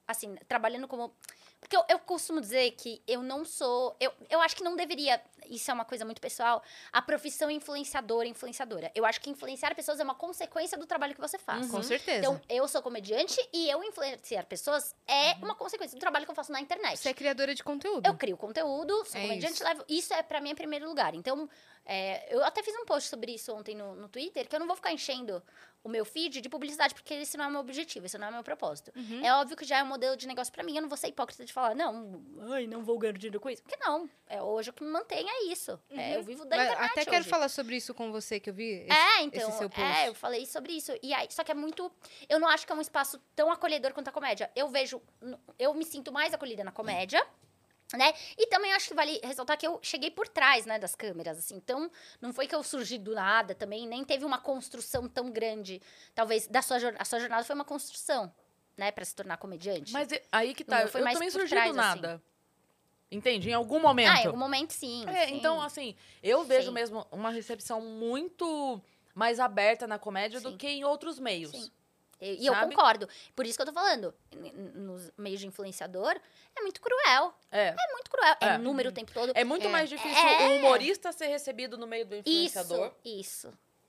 Assim, 0.06 0.34
trabalhando 0.48 0.88
como. 0.88 1.14
Porque 1.60 1.76
eu, 1.76 1.84
eu 1.88 1.98
costumo 1.98 2.40
dizer 2.40 2.70
que 2.70 3.02
eu 3.06 3.20
não 3.20 3.44
sou. 3.44 3.94
Eu, 4.00 4.10
eu 4.30 4.40
acho 4.40 4.56
que 4.56 4.62
não 4.64 4.74
deveria. 4.74 5.20
Isso 5.50 5.70
é 5.70 5.74
uma 5.74 5.84
coisa 5.84 6.04
muito 6.04 6.20
pessoal. 6.20 6.62
A 6.90 7.02
profissão 7.02 7.50
influenciadora, 7.50 8.26
influenciadora. 8.26 8.90
Eu 8.94 9.04
acho 9.04 9.20
que 9.20 9.28
influenciar 9.28 9.74
pessoas 9.74 10.00
é 10.00 10.04
uma 10.04 10.14
consequência 10.14 10.78
do 10.78 10.86
trabalho 10.86 11.14
que 11.14 11.20
você 11.20 11.36
faz. 11.36 11.70
Com 11.70 11.82
certeza. 11.82 12.18
Então, 12.20 12.40
eu 12.48 12.66
sou 12.68 12.80
comediante 12.80 13.36
e 13.52 13.68
eu 13.68 13.82
influenciar 13.84 14.44
pessoas 14.46 14.94
é 15.06 15.32
uma 15.42 15.54
consequência 15.54 15.96
do 15.96 16.00
trabalho 16.00 16.24
que 16.24 16.30
eu 16.30 16.34
faço 16.34 16.52
na 16.52 16.60
internet. 16.60 16.96
Você 16.96 17.10
é 17.10 17.14
criadora 17.14 17.54
de 17.54 17.62
conteúdo. 17.62 18.06
Eu 18.06 18.16
crio 18.16 18.36
conteúdo, 18.36 19.04
sou 19.04 19.20
É 19.20 19.24
comediante, 19.24 19.54
isso. 19.54 19.64
levo. 19.64 19.84
Isso 19.88 20.14
é 20.14 20.22
pra 20.22 20.40
mim 20.40 20.50
em 20.50 20.54
primeiro 20.54 20.86
lugar. 20.86 21.14
Então, 21.14 21.50
é, 21.84 22.34
eu 22.34 22.42
até 22.44 22.62
fiz 22.62 22.74
um 22.76 22.84
post 22.86 23.10
sobre 23.10 23.32
isso 23.32 23.52
ontem 23.52 23.74
no, 23.74 23.94
no 23.94 24.08
Twitter, 24.08 24.48
que 24.48 24.54
eu 24.54 24.60
não 24.60 24.66
vou 24.66 24.76
ficar 24.76 24.92
enchendo 24.92 25.42
o 25.88 25.90
meu 25.90 26.04
feed 26.04 26.40
de 26.40 26.48
publicidade, 26.48 26.94
porque 26.94 27.14
esse 27.14 27.36
não 27.36 27.46
é 27.46 27.48
o 27.48 27.50
meu 27.50 27.60
objetivo, 27.60 28.06
esse 28.06 28.16
não 28.18 28.26
é 28.26 28.30
o 28.30 28.34
meu 28.34 28.44
propósito. 28.44 28.92
Uhum. 28.94 29.24
É 29.24 29.32
óbvio 29.34 29.56
que 29.56 29.64
já 29.64 29.78
é 29.78 29.82
um 29.82 29.86
modelo 29.86 30.16
de 30.16 30.26
negócio 30.28 30.52
pra 30.52 30.62
mim, 30.62 30.76
eu 30.76 30.82
não 30.82 30.88
vou 30.88 30.98
ser 30.98 31.08
hipócrita 31.08 31.44
de 31.44 31.52
falar, 31.52 31.74
não, 31.74 32.22
ai, 32.52 32.66
não 32.66 32.82
vou 32.84 32.98
ganhar 32.98 33.12
dinheiro 33.14 33.40
com 33.40 33.48
isso. 33.50 33.62
Porque 33.62 33.76
não. 33.84 34.08
É, 34.28 34.42
hoje 34.42 34.70
o 34.70 34.72
que 34.72 34.84
me 34.84 34.90
mantém 34.90 35.26
é 35.28 35.44
isso. 35.46 35.80
É, 35.90 36.16
eu 36.16 36.22
vivo 36.22 36.44
da 36.44 36.56
Uhum. 36.56 36.62
Mas 36.62 36.72
internet 36.72 36.92
Até 36.92 37.04
quero 37.04 37.20
hoje. 37.20 37.28
falar 37.30 37.48
sobre 37.48 37.76
isso 37.76 37.94
com 37.94 38.12
você, 38.12 38.38
que 38.38 38.50
eu 38.50 38.54
vi 38.54 38.64
esse, 38.82 38.92
É, 38.92 39.22
então, 39.22 39.48
esse 39.48 39.58
seu 39.58 39.70
post. 39.70 39.82
é, 39.82 40.08
eu 40.08 40.14
falei 40.14 40.44
sobre 40.46 40.72
isso. 40.74 40.92
E 41.02 41.14
aí, 41.14 41.26
só 41.30 41.42
que 41.42 41.50
é 41.50 41.54
muito. 41.54 41.90
Eu 42.28 42.38
não 42.38 42.46
acho 42.48 42.66
que 42.66 42.72
é 42.72 42.76
um 42.76 42.80
espaço 42.80 43.18
tão 43.34 43.50
acolhedor 43.50 43.92
quanto 43.94 44.08
a 44.08 44.12
comédia. 44.12 44.50
Eu 44.54 44.68
vejo. 44.68 45.00
Eu 45.58 45.72
me 45.74 45.84
sinto 45.84 46.12
mais 46.12 46.34
acolhida 46.34 46.62
na 46.62 46.72
comédia. 46.72 47.26
Né? 47.96 48.12
E 48.36 48.46
também 48.48 48.72
acho 48.74 48.88
que 48.88 48.94
vale 48.94 49.18
ressaltar 49.24 49.56
que 49.56 49.66
eu 49.66 49.78
cheguei 49.80 50.10
por 50.10 50.28
trás, 50.28 50.66
né, 50.66 50.78
das 50.78 50.94
câmeras, 50.94 51.38
assim. 51.38 51.56
Então, 51.56 51.90
não 52.20 52.34
foi 52.34 52.46
que 52.46 52.54
eu 52.54 52.62
surgi 52.62 52.98
do 52.98 53.14
nada 53.14 53.54
também, 53.54 53.86
nem 53.86 54.04
teve 54.04 54.26
uma 54.26 54.38
construção 54.38 55.08
tão 55.08 55.30
grande. 55.30 55.80
Talvez 56.14 56.46
da 56.46 56.60
sua, 56.60 56.76
a 56.98 57.04
sua 57.04 57.18
jornada 57.18 57.44
foi 57.44 57.54
uma 57.54 57.64
construção, 57.64 58.30
né, 58.76 58.90
pra 58.92 59.04
se 59.06 59.14
tornar 59.14 59.38
comediante. 59.38 59.90
Mas 59.92 60.12
e- 60.12 60.22
aí 60.30 60.54
que 60.54 60.64
tá, 60.64 60.82
eu 60.82 60.90
também 60.90 61.30
surgi 61.30 61.48
trás, 61.48 61.72
do 61.72 61.80
assim. 61.80 61.88
nada. 62.00 62.22
Entende? 63.10 63.48
Em 63.48 63.54
algum 63.54 63.80
momento. 63.80 64.10
ah, 64.10 64.22
em 64.22 64.26
algum 64.26 64.38
momento 64.38 64.72
sim. 64.74 65.06
É, 65.08 65.28
sim. 65.28 65.36
então, 65.36 65.62
assim, 65.62 65.96
eu 66.22 66.44
vejo 66.44 66.68
Sim. 66.68 66.74
mesmo 66.74 67.06
uma 67.10 67.30
recepção 67.30 67.80
muito 67.80 68.82
mais 69.14 69.40
aberta 69.40 69.86
na 69.86 69.98
comédia 69.98 70.42
do 70.42 70.50
Sim. 70.50 70.56
que 70.58 70.68
em 70.68 70.84
outros 70.84 71.18
meios. 71.18 71.52
Sim. 71.52 71.70
E 72.20 72.44
eu 72.46 72.52
Sabe? 72.52 72.74
concordo. 72.74 73.08
Por 73.36 73.46
isso 73.46 73.56
que 73.56 73.62
eu 73.62 73.66
tô 73.66 73.72
falando. 73.72 74.12
Nos 74.74 75.10
meios 75.16 75.40
de 75.40 75.46
influenciador, 75.46 76.18
é 76.56 76.60
muito 76.60 76.80
cruel. 76.80 77.32
É. 77.50 77.68
É 77.68 77.92
muito 77.92 78.10
cruel. 78.10 78.36
É, 78.40 78.46
É. 78.54 78.58
número 78.58 78.88
o 78.90 78.92
tempo 78.92 79.12
todo. 79.12 79.32
É 79.34 79.44
muito 79.44 79.66
É. 79.66 79.70
mais 79.70 79.88
difícil 79.88 80.18
É. 80.28 80.48
o 80.48 80.56
humorista 80.58 81.12
ser 81.12 81.26
recebido 81.28 81.76
no 81.78 81.86
meio 81.86 82.04
do 82.06 82.16
influenciador 82.16 82.92
Isso, 83.04 83.48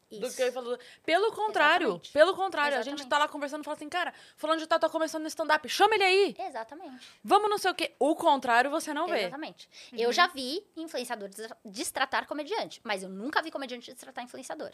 isso. 0.10 0.20
do 0.20 0.28
isso. 0.28 0.36
que 0.36 0.44
eu 0.44 0.52
falo. 0.52 0.78
Pelo 1.04 1.32
contrário, 1.32 1.88
Exatamente. 1.88 2.12
pelo 2.12 2.36
contrário, 2.36 2.78
a 2.78 2.82
gente 2.82 2.94
Exatamente. 3.02 3.10
tá 3.10 3.18
lá 3.18 3.28
conversando 3.28 3.62
e 3.62 3.66
fala 3.66 3.78
assim, 3.78 3.90
cara, 3.90 4.14
fulano 4.38 4.60
de 4.60 4.68
tal 4.68 4.80
tá 4.80 4.90
começando 4.90 5.22
no 5.24 5.28
stand-up, 5.28 5.68
chama 5.70 5.96
ele 5.96 6.04
aí, 6.04 6.36
Exatamente. 6.40 7.08
vamos 7.24 7.50
não 7.50 7.58
sei 7.58 7.72
o 7.72 7.76
quê. 7.76 7.96
O 8.00 8.16
contrário 8.16 8.70
você 8.70 8.94
não 8.94 9.08
vê. 9.08 9.22
Exatamente. 9.22 9.68
Eu 9.94 10.12
já 10.14 10.28
vi 10.28 10.64
influenciador 10.78 11.30
destra- 11.30 11.58
destratar 11.66 12.28
comediante, 12.28 12.80
mas 12.84 13.02
eu 13.04 13.10
nunca 13.10 13.42
vi 13.42 13.50
comediante 13.52 13.92
destratar 13.92 14.24
influenciador. 14.24 14.72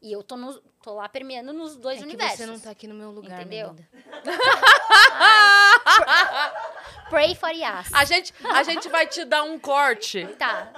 E 0.00 0.12
eu 0.12 0.22
tô, 0.22 0.36
no- 0.36 0.60
tô 0.82 0.94
lá 0.94 1.08
permeando 1.08 1.52
nos 1.52 1.76
dois 1.76 1.96
É 1.96 2.00
que 2.00 2.04
universos. 2.06 2.38
você 2.38 2.46
não 2.46 2.58
tá 2.60 2.70
aqui 2.70 2.86
no 2.86 2.94
meu 2.94 3.10
lugar, 3.10 3.40
Entendeu? 3.40 3.74
Pray 7.10 7.34
for 7.34 7.50
Yas. 7.50 7.92
A 7.92 8.04
gente, 8.04 8.32
a 8.52 8.62
gente 8.62 8.88
vai 8.88 9.06
te 9.06 9.24
dar 9.24 9.42
um 9.42 9.58
corte. 9.58 10.26
Tá. 10.38 10.70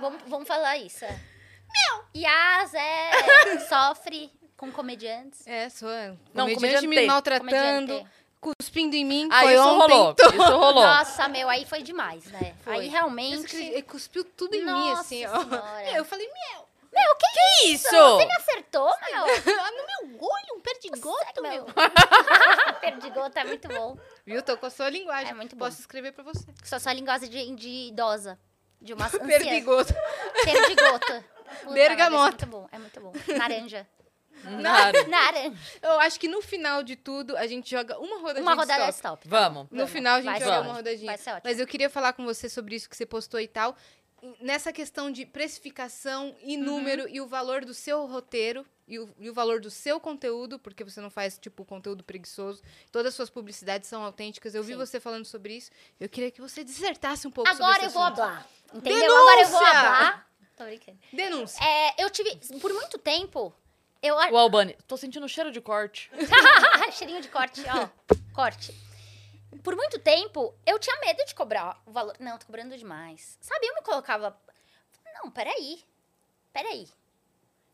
Vamos, 0.00 0.22
vamos 0.26 0.48
falar 0.48 0.76
isso. 0.78 1.04
É. 1.04 1.10
Meu! 1.10 2.04
Yas 2.22 2.72
é, 2.74 3.58
sofre 3.68 4.32
com 4.56 4.70
comediantes. 4.72 5.46
É, 5.46 5.68
sou 5.68 5.88
Não, 6.32 6.46
comediante 6.46 6.86
me 6.86 6.94
comediante. 6.94 7.06
maltratando, 7.08 7.92
Comediante. 7.92 8.10
cuspindo 8.40 8.96
em 8.96 9.04
mim. 9.04 9.28
Ah, 9.30 9.42
foi 9.42 9.54
isso 9.54 9.62
ontem. 9.62 9.94
rolou. 9.94 10.14
Isso 10.18 10.56
rolou. 10.56 10.82
Nossa, 10.86 11.28
meu, 11.28 11.48
aí 11.48 11.66
foi 11.66 11.82
demais, 11.82 12.24
né? 12.26 12.54
Foi. 12.62 12.74
Aí 12.76 12.88
realmente. 12.88 13.56
Ele 13.56 13.82
cuspiu 13.82 14.24
tudo 14.24 14.54
em 14.54 14.64
mim, 14.64 14.70
Nossa 14.70 15.00
assim, 15.02 15.26
ó. 15.26 15.40
Senhora. 15.42 15.90
Eu 15.96 16.04
falei, 16.04 16.26
meu, 16.26 16.65
Meu, 16.96 17.16
que 17.16 17.66
Isso! 17.68 17.88
Você 17.90 18.24
me 18.26 18.34
acertou, 18.36 18.92
meu? 19.10 19.26
no 19.26 20.08
meu 20.10 20.18
olho, 20.22 20.56
um 20.56 20.60
perdigoto, 20.60 21.42
Meu. 21.42 21.50
meu. 21.52 21.66
Perdigoto 22.80 23.38
é 23.38 23.44
muito 23.44 23.68
bom. 23.68 23.96
Viu? 24.24 24.42
Tô 24.42 24.56
com 24.56 24.66
a 24.66 24.70
sua 24.70 24.88
linguagem. 24.88 25.30
É 25.30 25.34
muito 25.34 25.56
bom. 25.56 25.64
Posso 25.64 25.80
escrever 25.80 26.12
pra 26.12 26.22
você. 26.24 26.46
Só 26.64 26.78
só 26.78 26.90
linguagem 26.92 27.28
de, 27.28 27.54
de 27.56 27.68
idosa. 27.88 28.38
De 28.80 28.92
uma 28.92 29.06
anciã. 29.08 29.20
Perdigoto. 29.26 29.94
Perdigota. 30.44 31.24
Puta, 31.62 31.72
Bergamota. 31.74 32.44
É 32.44 32.46
muito 32.46 32.46
bom, 32.46 32.68
é 32.72 32.78
muito 32.78 33.00
bom. 33.00 33.12
Naranja. 33.36 33.86
Naranja. 34.44 35.52
Eu 35.82 35.98
acho 36.00 36.20
que 36.20 36.28
no 36.28 36.42
final 36.42 36.82
de 36.82 36.94
tudo, 36.96 37.36
a 37.36 37.46
gente 37.46 37.70
joga 37.70 37.98
uma 37.98 38.16
rodadinha 38.18 38.42
Uma 38.42 38.52
de 38.52 38.58
rodada 38.58 38.88
stop. 38.90 39.24
stop. 39.24 39.28
Vamos. 39.28 39.62
No 39.70 39.78
Vamos. 39.78 39.90
final 39.92 40.14
a 40.16 40.20
gente 40.20 40.30
Vai 40.30 40.40
joga 40.40 40.44
ser 40.52 40.56
uma 40.56 40.60
ótimo. 40.60 40.74
rodadinha. 40.76 41.06
Vai 41.06 41.18
ser 41.18 41.30
ótimo. 41.30 41.42
Mas 41.44 41.58
eu 41.60 41.66
queria 41.66 41.90
falar 41.90 42.12
com 42.12 42.24
você 42.24 42.48
sobre 42.48 42.74
isso 42.76 42.88
que 42.88 42.96
você 42.96 43.06
postou 43.06 43.40
e 43.40 43.48
tal. 43.48 43.74
Nessa 44.40 44.72
questão 44.72 45.10
de 45.10 45.26
precificação 45.26 46.34
e 46.42 46.56
Uhum. 46.56 46.62
número 46.64 47.08
e 47.08 47.20
o 47.20 47.26
valor 47.26 47.64
do 47.64 47.74
seu 47.74 48.06
roteiro 48.06 48.66
e 48.88 48.98
o, 48.98 49.08
e 49.18 49.28
o 49.28 49.34
valor 49.34 49.60
do 49.60 49.70
seu 49.70 50.00
conteúdo, 50.00 50.58
porque 50.58 50.82
você 50.82 51.00
não 51.00 51.10
faz, 51.10 51.38
tipo, 51.38 51.64
conteúdo 51.64 52.02
preguiçoso. 52.02 52.62
Todas 52.90 53.08
as 53.08 53.14
suas 53.14 53.28
publicidades 53.30 53.88
são 53.88 54.02
autênticas. 54.02 54.54
Eu 54.54 54.62
vi 54.62 54.72
Sim. 54.72 54.78
você 54.78 54.98
falando 54.98 55.24
sobre 55.26 55.54
isso. 55.56 55.70
Eu 56.00 56.08
queria 56.08 56.30
que 56.30 56.40
você 56.40 56.64
dissertasse 56.64 57.26
um 57.28 57.30
pouco 57.30 57.50
Agora 57.50 57.74
sobre 57.74 57.82
eu 57.82 57.86
esse 57.86 57.94
vou 57.94 58.02
assunto. 58.04 58.20
hablar. 58.22 58.48
Entendeu? 58.74 59.16
Agora 59.16 59.40
eu 59.42 59.48
vou 59.48 59.60
Denúncia! 59.60 59.78
hablar. 59.80 60.30
Tô 60.56 60.64
brincando. 60.64 60.98
Denúncia. 61.12 61.64
É, 61.64 62.02
eu 62.02 62.08
tive, 62.10 62.34
por 62.60 62.72
muito 62.72 62.96
tempo, 62.98 63.52
eu... 64.02 64.14
O 64.16 64.36
Albani, 64.38 64.76
tô 64.88 64.96
sentindo 64.96 65.28
cheiro 65.28 65.52
de 65.52 65.60
corte. 65.60 66.10
Cheirinho 66.92 67.20
de 67.20 67.28
corte, 67.28 67.62
ó. 67.68 67.88
Corte. 68.32 68.72
Por 69.62 69.76
muito 69.76 69.98
tempo, 69.98 70.54
eu 70.64 70.78
tinha 70.78 70.98
medo 71.00 71.24
de 71.24 71.34
cobrar 71.34 71.80
o 71.86 71.92
valor. 71.92 72.16
Não, 72.18 72.38
tô 72.38 72.46
cobrando 72.46 72.76
demais. 72.76 73.38
Sabe, 73.40 73.66
eu 73.66 73.74
me 73.74 73.82
colocava. 73.82 74.38
Não, 75.14 75.30
peraí. 75.30 75.82
Peraí. 76.52 76.88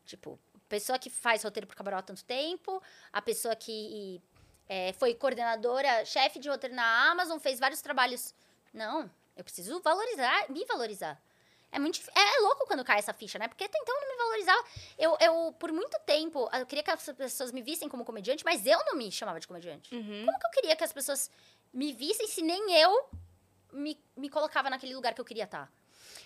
Tipo, 0.05 0.39
pessoa 0.67 0.97
que 0.97 1.09
faz 1.09 1.43
roteiro 1.43 1.67
pro 1.67 1.77
Cabaró 1.77 1.97
há 1.97 2.01
tanto 2.01 2.23
tempo, 2.25 2.81
a 3.11 3.21
pessoa 3.21 3.55
que 3.55 4.21
é, 4.67 4.91
foi 4.93 5.13
coordenadora, 5.13 6.03
chefe 6.03 6.39
de 6.39 6.49
roteiro 6.49 6.75
na 6.75 7.11
Amazon, 7.11 7.37
fez 7.37 7.59
vários 7.59 7.81
trabalhos. 7.81 8.33
Não, 8.73 9.09
eu 9.37 9.43
preciso 9.43 9.79
valorizar, 9.81 10.49
me 10.49 10.65
valorizar. 10.65 11.21
É 11.71 11.79
muito 11.79 11.99
é, 12.15 12.37
é 12.37 12.39
louco 12.41 12.67
quando 12.67 12.83
cai 12.83 12.99
essa 12.99 13.13
ficha, 13.13 13.39
né? 13.39 13.47
Porque 13.47 13.63
até 13.63 13.77
então 13.79 13.95
eu 13.95 14.01
não 14.01 14.09
me 14.09 14.17
valorizava. 14.17 14.63
Eu, 14.97 15.17
eu, 15.19 15.55
por 15.59 15.71
muito 15.71 15.97
tempo, 16.05 16.47
eu 16.53 16.65
queria 16.65 16.83
que 16.83 16.91
as 16.91 17.03
pessoas 17.03 17.51
me 17.51 17.63
vissem 17.63 17.89
como 17.89 18.05
comediante, 18.05 18.45
mas 18.45 18.65
eu 18.65 18.79
não 18.85 18.95
me 18.95 19.11
chamava 19.11 19.39
de 19.39 19.47
comediante. 19.47 19.93
Uhum. 19.93 20.25
Como 20.25 20.39
que 20.39 20.45
eu 20.45 20.51
queria 20.51 20.75
que 20.75 20.83
as 20.83 20.93
pessoas 20.93 21.31
me 21.73 21.93
vissem 21.93 22.27
se 22.27 22.41
nem 22.41 22.79
eu 22.79 23.09
me, 23.71 24.01
me 24.15 24.29
colocava 24.29 24.69
naquele 24.69 24.95
lugar 24.95 25.13
que 25.13 25.21
eu 25.21 25.25
queria 25.25 25.45
estar? 25.45 25.71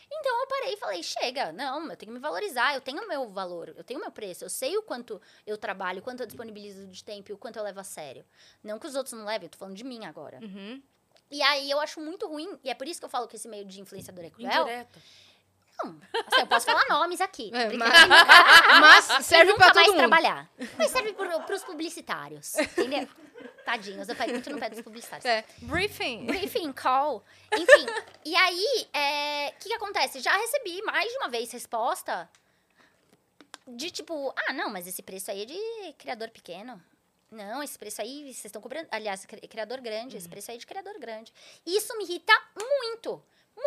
Então 0.09 0.41
eu 0.41 0.47
parei 0.47 0.73
e 0.73 0.77
falei, 0.77 1.03
chega, 1.03 1.51
não, 1.51 1.81
eu 1.89 1.97
tenho 1.97 2.11
que 2.11 2.17
me 2.17 2.19
valorizar, 2.19 2.73
eu 2.73 2.81
tenho 2.81 3.03
o 3.03 3.07
meu 3.07 3.29
valor, 3.29 3.73
eu 3.75 3.83
tenho 3.83 3.99
o 3.99 4.03
meu 4.03 4.11
preço, 4.11 4.43
eu 4.45 4.49
sei 4.49 4.77
o 4.77 4.81
quanto 4.81 5.21
eu 5.45 5.57
trabalho, 5.57 5.99
o 5.99 6.03
quanto 6.03 6.21
eu 6.21 6.25
disponibilizo 6.25 6.87
de 6.87 7.03
tempo 7.03 7.31
e 7.31 7.33
o 7.33 7.37
quanto 7.37 7.57
eu 7.57 7.63
levo 7.63 7.79
a 7.79 7.83
sério. 7.83 8.25
Não 8.63 8.79
que 8.79 8.87
os 8.87 8.95
outros 8.95 9.13
não 9.13 9.25
levem, 9.25 9.47
eu 9.47 9.51
tô 9.51 9.57
falando 9.57 9.75
de 9.75 9.83
mim 9.83 10.05
agora. 10.05 10.39
Uhum. 10.41 10.81
E 11.29 11.41
aí 11.41 11.69
eu 11.69 11.79
acho 11.79 11.99
muito 11.99 12.25
ruim, 12.25 12.57
e 12.63 12.69
é 12.69 12.73
por 12.73 12.87
isso 12.87 13.01
que 13.01 13.05
eu 13.05 13.09
falo 13.09 13.27
que 13.27 13.35
esse 13.35 13.49
meio 13.49 13.65
de 13.65 13.81
influenciador 13.81 14.23
é 14.23 14.29
cruel. 14.29 14.61
Indireta. 14.61 15.01
Não, 15.83 15.99
assim, 16.27 16.41
eu 16.41 16.47
posso 16.47 16.65
falar 16.65 16.85
nomes 16.89 17.21
aqui. 17.21 17.51
É, 17.53 17.71
mas- 17.73 19.07
Mas 19.17 19.25
serve 19.25 19.51
nunca 19.51 19.65
pra 19.65 19.73
mais 19.75 19.87
todo 19.87 19.95
mundo. 19.95 20.07
trabalhar. 20.07 20.49
Mas 20.77 20.91
serve 20.91 21.13
pro, 21.13 21.41
pros 21.41 21.63
publicitários, 21.63 22.55
entendeu? 22.57 23.07
Tadinhos, 23.65 24.07
eu 24.09 24.15
pego 24.15 24.31
muito 24.31 24.49
no 24.49 24.59
pé 24.59 24.69
dos 24.69 24.81
publicitários. 24.81 25.25
É. 25.25 25.43
Briefing. 25.61 26.25
Briefing, 26.25 26.71
call. 26.73 27.23
Enfim, 27.53 27.85
e 28.25 28.35
aí, 28.35 28.87
é, 28.93 29.49
o 29.55 29.59
que, 29.59 29.69
que 29.69 29.75
acontece? 29.75 30.19
Já 30.19 30.35
recebi 30.37 30.81
mais 30.83 31.09
de 31.11 31.17
uma 31.17 31.29
vez 31.29 31.51
resposta 31.51 32.29
de 33.67 33.91
tipo, 33.91 34.33
ah, 34.47 34.53
não, 34.53 34.69
mas 34.69 34.87
esse 34.87 35.01
preço 35.03 35.29
aí 35.29 35.41
é 35.43 35.45
de 35.45 35.93
criador 35.97 36.29
pequeno. 36.29 36.81
Não, 37.29 37.61
esse 37.61 37.77
preço 37.77 38.01
aí, 38.01 38.23
vocês 38.23 38.45
estão 38.45 38.61
cobrando. 38.61 38.87
Aliás, 38.89 39.25
cri- 39.25 39.45
criador 39.49 39.81
grande, 39.81 40.15
esse 40.15 40.29
preço 40.29 40.49
aí 40.49 40.55
é 40.55 40.59
de 40.59 40.65
criador 40.65 40.97
grande. 40.97 41.33
Isso 41.65 41.95
me 41.97 42.05
irrita 42.05 42.33
muito, 42.57 43.21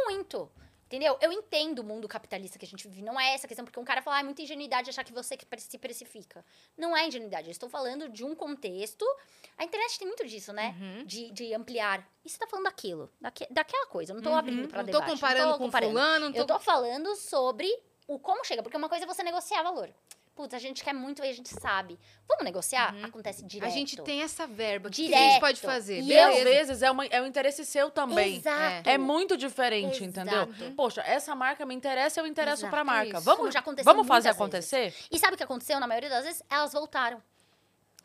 muito. 0.07 0.51
Entendeu? 0.91 1.16
Eu 1.20 1.30
entendo 1.30 1.78
o 1.78 1.84
mundo 1.84 2.09
capitalista 2.09 2.59
que 2.59 2.64
a 2.64 2.68
gente 2.68 2.88
vive. 2.88 3.01
Não 3.01 3.18
é 3.18 3.32
essa 3.32 3.47
questão, 3.47 3.64
porque 3.64 3.78
um 3.78 3.84
cara 3.84 4.03
fala, 4.03 4.16
ah, 4.16 4.20
é 4.20 4.22
muita 4.24 4.43
ingenuidade 4.43 4.91
achar 4.91 5.05
que 5.05 5.12
você 5.12 5.36
que 5.36 5.47
se 5.61 5.78
precifica. 5.78 6.45
Não 6.76 6.97
é 6.97 7.07
ingenuidade. 7.07 7.47
Eu 7.47 7.53
estou 7.53 7.68
falando 7.68 8.09
de 8.09 8.24
um 8.24 8.34
contexto. 8.34 9.05
A 9.57 9.62
internet 9.62 10.01
tem 10.01 10.09
muito 10.09 10.26
disso, 10.26 10.53
né? 10.53 10.74
Uhum. 10.80 11.05
De, 11.05 11.30
de 11.30 11.55
ampliar. 11.55 12.05
E 12.24 12.28
você 12.28 12.36
tá 12.36 12.49
falando 12.49 12.64
daquilo, 12.64 13.09
daque, 13.20 13.47
daquela 13.49 13.86
coisa. 13.86 14.11
Eu 14.11 14.16
não 14.16 14.22
tô 14.22 14.30
abrindo 14.34 14.66
pra 14.66 14.80
Uhum. 14.80 14.86
Não 14.86 14.93
debate. 14.93 15.07
tô 15.07 15.14
comparando 15.14 15.53
tô 15.53 15.59
com 15.59 15.64
comparando. 15.66 15.93
fulano, 15.93 16.28
não 16.30 16.36
Eu 16.36 16.45
tô... 16.45 16.55
tô 16.55 16.59
falando 16.61 17.14
sobre 17.14 17.72
o 18.09 18.18
como 18.18 18.45
chega. 18.45 18.61
Porque 18.61 18.76
uma 18.76 18.88
coisa 18.88 19.05
é 19.05 19.07
você 19.07 19.22
negociar 19.22 19.62
valor. 19.62 19.88
Putz, 20.41 20.55
a 20.55 20.59
gente 20.59 20.82
quer 20.82 20.95
muito 20.95 21.22
e 21.22 21.28
a 21.28 21.32
gente 21.34 21.51
sabe. 21.51 21.99
Vamos 22.26 22.43
negociar? 22.45 22.95
Acontece 23.05 23.45
direto. 23.45 23.68
Uhum. 23.68 23.74
A 23.74 23.78
gente 23.78 23.97
tem 24.01 24.22
essa 24.22 24.47
verba. 24.47 24.88
O 24.88 24.91
que 24.91 25.05
Direto. 25.05 25.20
a 25.20 25.28
gente 25.32 25.41
pode 25.41 25.61
fazer? 25.61 26.01
E 26.01 26.09
E 26.09 26.18
às 26.18 26.43
vezes 26.43 26.80
é, 26.80 26.91
uma, 26.91 27.05
é 27.05 27.20
um 27.20 27.26
interesse 27.26 27.62
seu 27.66 27.91
também. 27.91 28.36
Exato. 28.38 28.88
É 28.88 28.97
muito 28.97 29.36
diferente, 29.36 30.03
entendeu? 30.03 30.45
Exato. 30.45 30.72
Poxa, 30.74 31.03
essa 31.03 31.34
marca 31.34 31.66
me 31.66 31.74
interessa, 31.74 32.20
eu 32.20 32.26
interesso 32.26 32.62
Exato. 32.62 32.70
pra 32.70 32.82
marca. 32.82 33.18
Isso. 33.18 33.20
Vamos, 33.26 33.41
Como 33.41 33.53
já 33.53 33.59
aconteceu 33.59 33.93
vamos 33.93 34.09
fazer 34.09 34.30
acontecer? 34.30 34.95
E 35.11 35.18
sabe 35.18 35.34
o 35.34 35.36
que 35.36 35.43
aconteceu? 35.45 35.78
Na 35.78 35.86
maioria 35.86 36.09
das 36.09 36.24
vezes, 36.24 36.43
elas 36.49 36.72
voltaram. 36.72 37.22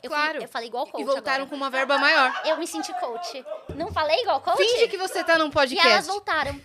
Eu, 0.04 0.10
fui- 0.12 0.20
Claro. 0.20 0.42
eu 0.42 0.48
falei 0.50 0.68
igual 0.68 0.86
coach 0.88 1.02
E 1.02 1.06
voltaram 1.06 1.44
agora. 1.46 1.50
com 1.50 1.56
uma 1.56 1.70
verba 1.70 1.98
maior. 1.98 2.42
Eu 2.44 2.58
me 2.58 2.68
senti 2.68 2.94
coach. 3.00 3.46
Não 3.76 3.94
falei 3.94 4.22
igual 4.24 4.42
coach? 4.42 4.58
Finge 4.58 4.90
que 4.90 4.98
você 4.98 5.24
tá 5.24 5.38
num 5.38 5.48
E 5.48 5.52
podcast. 5.52 5.88
elas 5.88 6.06
voltaram. 6.08 6.60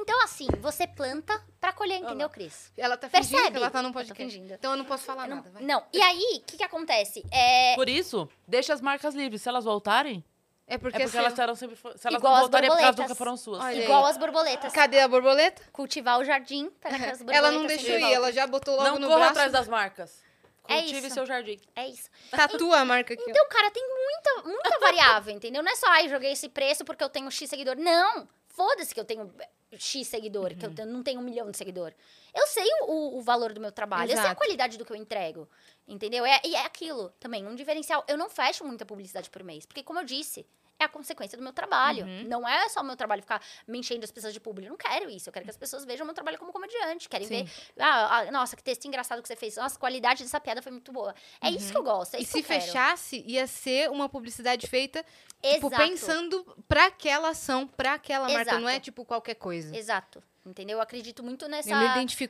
Então, 0.00 0.22
assim, 0.24 0.46
você 0.60 0.86
planta 0.86 1.40
pra 1.60 1.72
colher, 1.72 1.98
entendeu, 2.00 2.28
Cris? 2.30 2.72
Ela 2.76 2.96
tá 2.96 3.08
fingindo 3.08 3.30
Percebe? 3.30 3.50
que 3.52 3.56
ela 3.58 3.70
tá 3.70 3.82
num 3.82 3.88
tô 3.90 3.94
podcast. 3.98 4.22
fingindo. 4.22 4.54
Então 4.54 4.70
eu 4.72 4.76
não 4.76 4.84
posso 4.84 5.04
falar 5.04 5.26
não, 5.28 5.36
nada, 5.36 5.50
vai. 5.50 5.62
não. 5.62 5.84
E 5.92 6.00
aí, 6.00 6.38
o 6.38 6.44
que, 6.46 6.56
que 6.56 6.64
acontece? 6.64 7.24
É, 7.32 7.74
Por 7.74 7.88
isso, 7.88 8.28
deixa 8.46 8.72
as 8.72 8.80
marcas 8.80 9.14
livres. 9.14 9.42
Se 9.42 9.48
elas 9.48 9.64
voltarem, 9.64 10.24
É 10.66 10.76
porque, 10.78 10.96
é 10.96 11.00
porque 11.00 11.16
assim, 11.16 11.26
elas 11.26 11.38
eram 11.38 11.54
sempre. 11.54 11.76
Se 11.76 12.06
elas 12.08 12.18
Igual 12.18 12.34
não 12.34 12.40
voltarem, 12.42 12.66
é 12.68 12.70
porque 12.70 12.84
elas 12.84 12.96
nunca 12.96 13.14
foram 13.14 13.36
suas. 13.36 13.60
Olha 13.60 13.68
aí. 13.78 13.84
igual 13.84 14.06
as 14.06 14.16
borboletas. 14.16 14.72
Cadê 14.72 15.00
a 15.00 15.08
borboleta? 15.08 15.62
Cultivar 15.72 16.18
o 16.20 16.24
jardim 16.24 16.70
para 16.80 16.98
que 16.98 17.04
as 17.04 17.18
borboletas 17.18 17.36
Ela 17.44 17.50
não 17.50 17.66
deixou 17.66 17.98
ir, 17.98 18.12
ela 18.12 18.30
já 18.32 18.46
botou 18.46 18.76
logo 18.76 18.88
não 18.90 18.98
no 18.98 19.06
corra 19.06 19.18
braço. 19.18 19.30
atrás 19.32 19.52
das 19.52 19.66
marcas. 19.68 20.22
É 20.70 20.80
Cultive 20.82 21.06
isso. 21.06 21.14
seu 21.14 21.24
jardim. 21.24 21.58
É 21.74 21.88
isso. 21.88 22.10
Tatua 22.30 22.80
a 22.80 22.84
marca 22.84 23.14
aqui. 23.14 23.22
ó. 23.26 23.30
Então, 23.30 23.48
cara, 23.48 23.70
tem 23.70 23.82
muita, 23.88 24.42
muita 24.48 24.78
variável, 24.78 25.34
entendeu? 25.34 25.62
Não 25.62 25.72
é 25.72 25.74
só, 25.74 25.86
ai, 25.88 26.08
joguei 26.10 26.32
esse 26.32 26.48
preço 26.50 26.84
porque 26.84 27.02
eu 27.02 27.08
tenho 27.08 27.30
X 27.30 27.48
seguidor. 27.48 27.76
Não! 27.76 28.28
Foda-se 28.48 28.92
que 28.92 29.00
eu 29.00 29.04
tenho 29.04 29.32
X 29.76 30.06
seguidor, 30.06 30.54
que 30.56 30.64
eu 30.64 30.70
Uhum. 30.70 30.92
não 30.92 31.02
tenho 31.02 31.20
um 31.20 31.22
milhão 31.22 31.50
de 31.50 31.56
seguidor. 31.58 31.92
Eu 32.34 32.46
sei 32.46 32.66
o, 32.82 33.18
o 33.18 33.20
valor 33.22 33.52
do 33.52 33.60
meu 33.60 33.70
trabalho, 33.72 34.04
eu 34.10 34.16
sei 34.16 34.18
a 34.18 34.22
Exato. 34.26 34.36
qualidade 34.36 34.78
do 34.78 34.84
que 34.84 34.92
eu 34.92 34.96
entrego, 34.96 35.48
entendeu? 35.86 36.24
É, 36.24 36.40
e 36.44 36.54
é 36.54 36.64
aquilo 36.64 37.10
também, 37.20 37.46
um 37.46 37.54
diferencial. 37.54 38.04
Eu 38.08 38.16
não 38.16 38.30
fecho 38.30 38.64
muita 38.64 38.86
publicidade 38.86 39.28
por 39.28 39.42
mês, 39.42 39.66
porque, 39.66 39.82
como 39.82 39.98
eu 39.98 40.04
disse, 40.04 40.46
é 40.78 40.84
a 40.84 40.88
consequência 40.88 41.36
do 41.36 41.42
meu 41.42 41.52
trabalho. 41.52 42.04
Uhum. 42.04 42.24
Não 42.28 42.48
é 42.48 42.68
só 42.68 42.80
o 42.80 42.84
meu 42.84 42.96
trabalho 42.96 43.22
ficar 43.22 43.42
me 43.66 43.78
enchendo 43.78 44.04
as 44.04 44.10
pessoas 44.10 44.32
de 44.32 44.38
público. 44.38 44.68
Eu 44.68 44.70
não 44.70 44.76
quero 44.76 45.10
isso. 45.10 45.28
Eu 45.28 45.32
quero 45.32 45.44
que 45.44 45.50
as 45.50 45.56
pessoas 45.56 45.84
vejam 45.84 46.04
o 46.04 46.06
meu 46.06 46.14
trabalho 46.14 46.38
como 46.38 46.52
comediante. 46.52 47.08
Querem 47.08 47.26
Sim. 47.26 47.44
ver, 47.44 47.50
ah, 47.78 48.18
ah, 48.18 48.30
nossa, 48.30 48.54
que 48.54 48.62
texto 48.62 48.84
engraçado 48.86 49.20
que 49.20 49.28
você 49.28 49.36
fez. 49.36 49.56
Nossa, 49.56 49.76
a 49.76 49.78
qualidade 49.78 50.22
dessa 50.22 50.40
piada 50.40 50.62
foi 50.62 50.70
muito 50.70 50.92
boa. 50.92 51.14
É 51.40 51.50
isso 51.50 51.72
que 51.72 51.78
eu 51.78 51.82
gosto, 51.82 52.14
é 52.14 52.18
Uhum. 52.18 52.22
E 52.22 52.26
se 52.26 52.42
fechasse, 52.42 53.24
ia 53.26 53.46
ser 53.46 53.90
uma 53.90 54.08
publicidade 54.08 54.66
feita, 54.66 55.04
tipo, 55.42 55.68
Exato. 55.68 55.82
pensando 55.82 56.56
pra 56.68 56.86
aquela 56.86 57.30
ação, 57.30 57.66
pra 57.66 57.94
aquela 57.94 58.28
marca. 58.28 58.58
Não 58.58 58.68
é, 58.68 58.72
Exato. 58.72 58.84
tipo, 58.84 59.04
qualquer 59.04 59.34
coisa. 59.34 59.76
Exato. 59.76 60.22
Entendeu? 60.44 60.78
Eu 60.78 60.82
acredito 60.82 61.22
muito 61.22 61.46
nessa. 61.46 61.68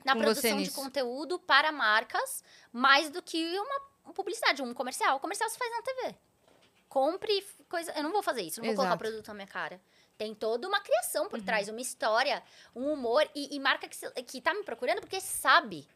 Na 0.05 0.17
produção 0.17 0.53
de 0.53 0.65
nisso. 0.65 0.75
conteúdo 0.75 1.39
para 1.39 1.71
marcas, 1.71 2.43
mais 2.73 3.11
do 3.11 3.23
que 3.23 3.59
uma 3.59 4.13
publicidade, 4.13 4.61
um 4.61 4.75
comercial. 4.75 5.17
O 5.17 5.21
comercial 5.21 5.49
se 5.49 5.57
faz 5.57 5.71
na 5.71 5.83
TV. 5.83 6.17
Compre 6.89 7.45
coisa. 7.69 7.93
Eu 7.93 8.03
não 8.03 8.13
vou 8.13 8.23
fazer 8.23 8.43
isso, 8.43 8.61
não 8.61 8.67
vou 8.67 8.75
colocar 8.75 8.95
Exato. 8.95 9.05
Uhum. 9.05 9.11
produto 9.11 9.29
na 9.29 9.35
minha 9.35 9.47
cara. 9.47 9.81
Tem 10.17 10.35
toda 10.35 10.67
uma 10.67 10.81
criação 10.81 11.29
por 11.29 11.41
trás, 11.41 11.69
uma 11.69 11.81
história, 11.81 12.43
um 12.75 12.93
humor. 12.93 13.29
E, 13.35 13.55
e 13.55 13.61
marca 13.61 13.87
que, 13.89 13.95
se- 13.97 14.11
que 14.25 14.41
tá 14.41 14.53
me 14.55 14.63
procurando 14.65 15.01
porque 15.01 15.21
sabe. 15.21 15.87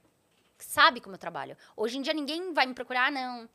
Sabe 0.59 1.01
como 1.01 1.15
eu 1.17 1.19
trabalho. 1.19 1.57
Hoje 1.77 1.99
em 1.99 2.03
dia 2.03 2.15
ninguém 2.15 2.53
vai 2.53 2.67
me 2.67 2.75
procurar, 2.75 3.07
ah, 3.09 3.11
não. 3.11 3.49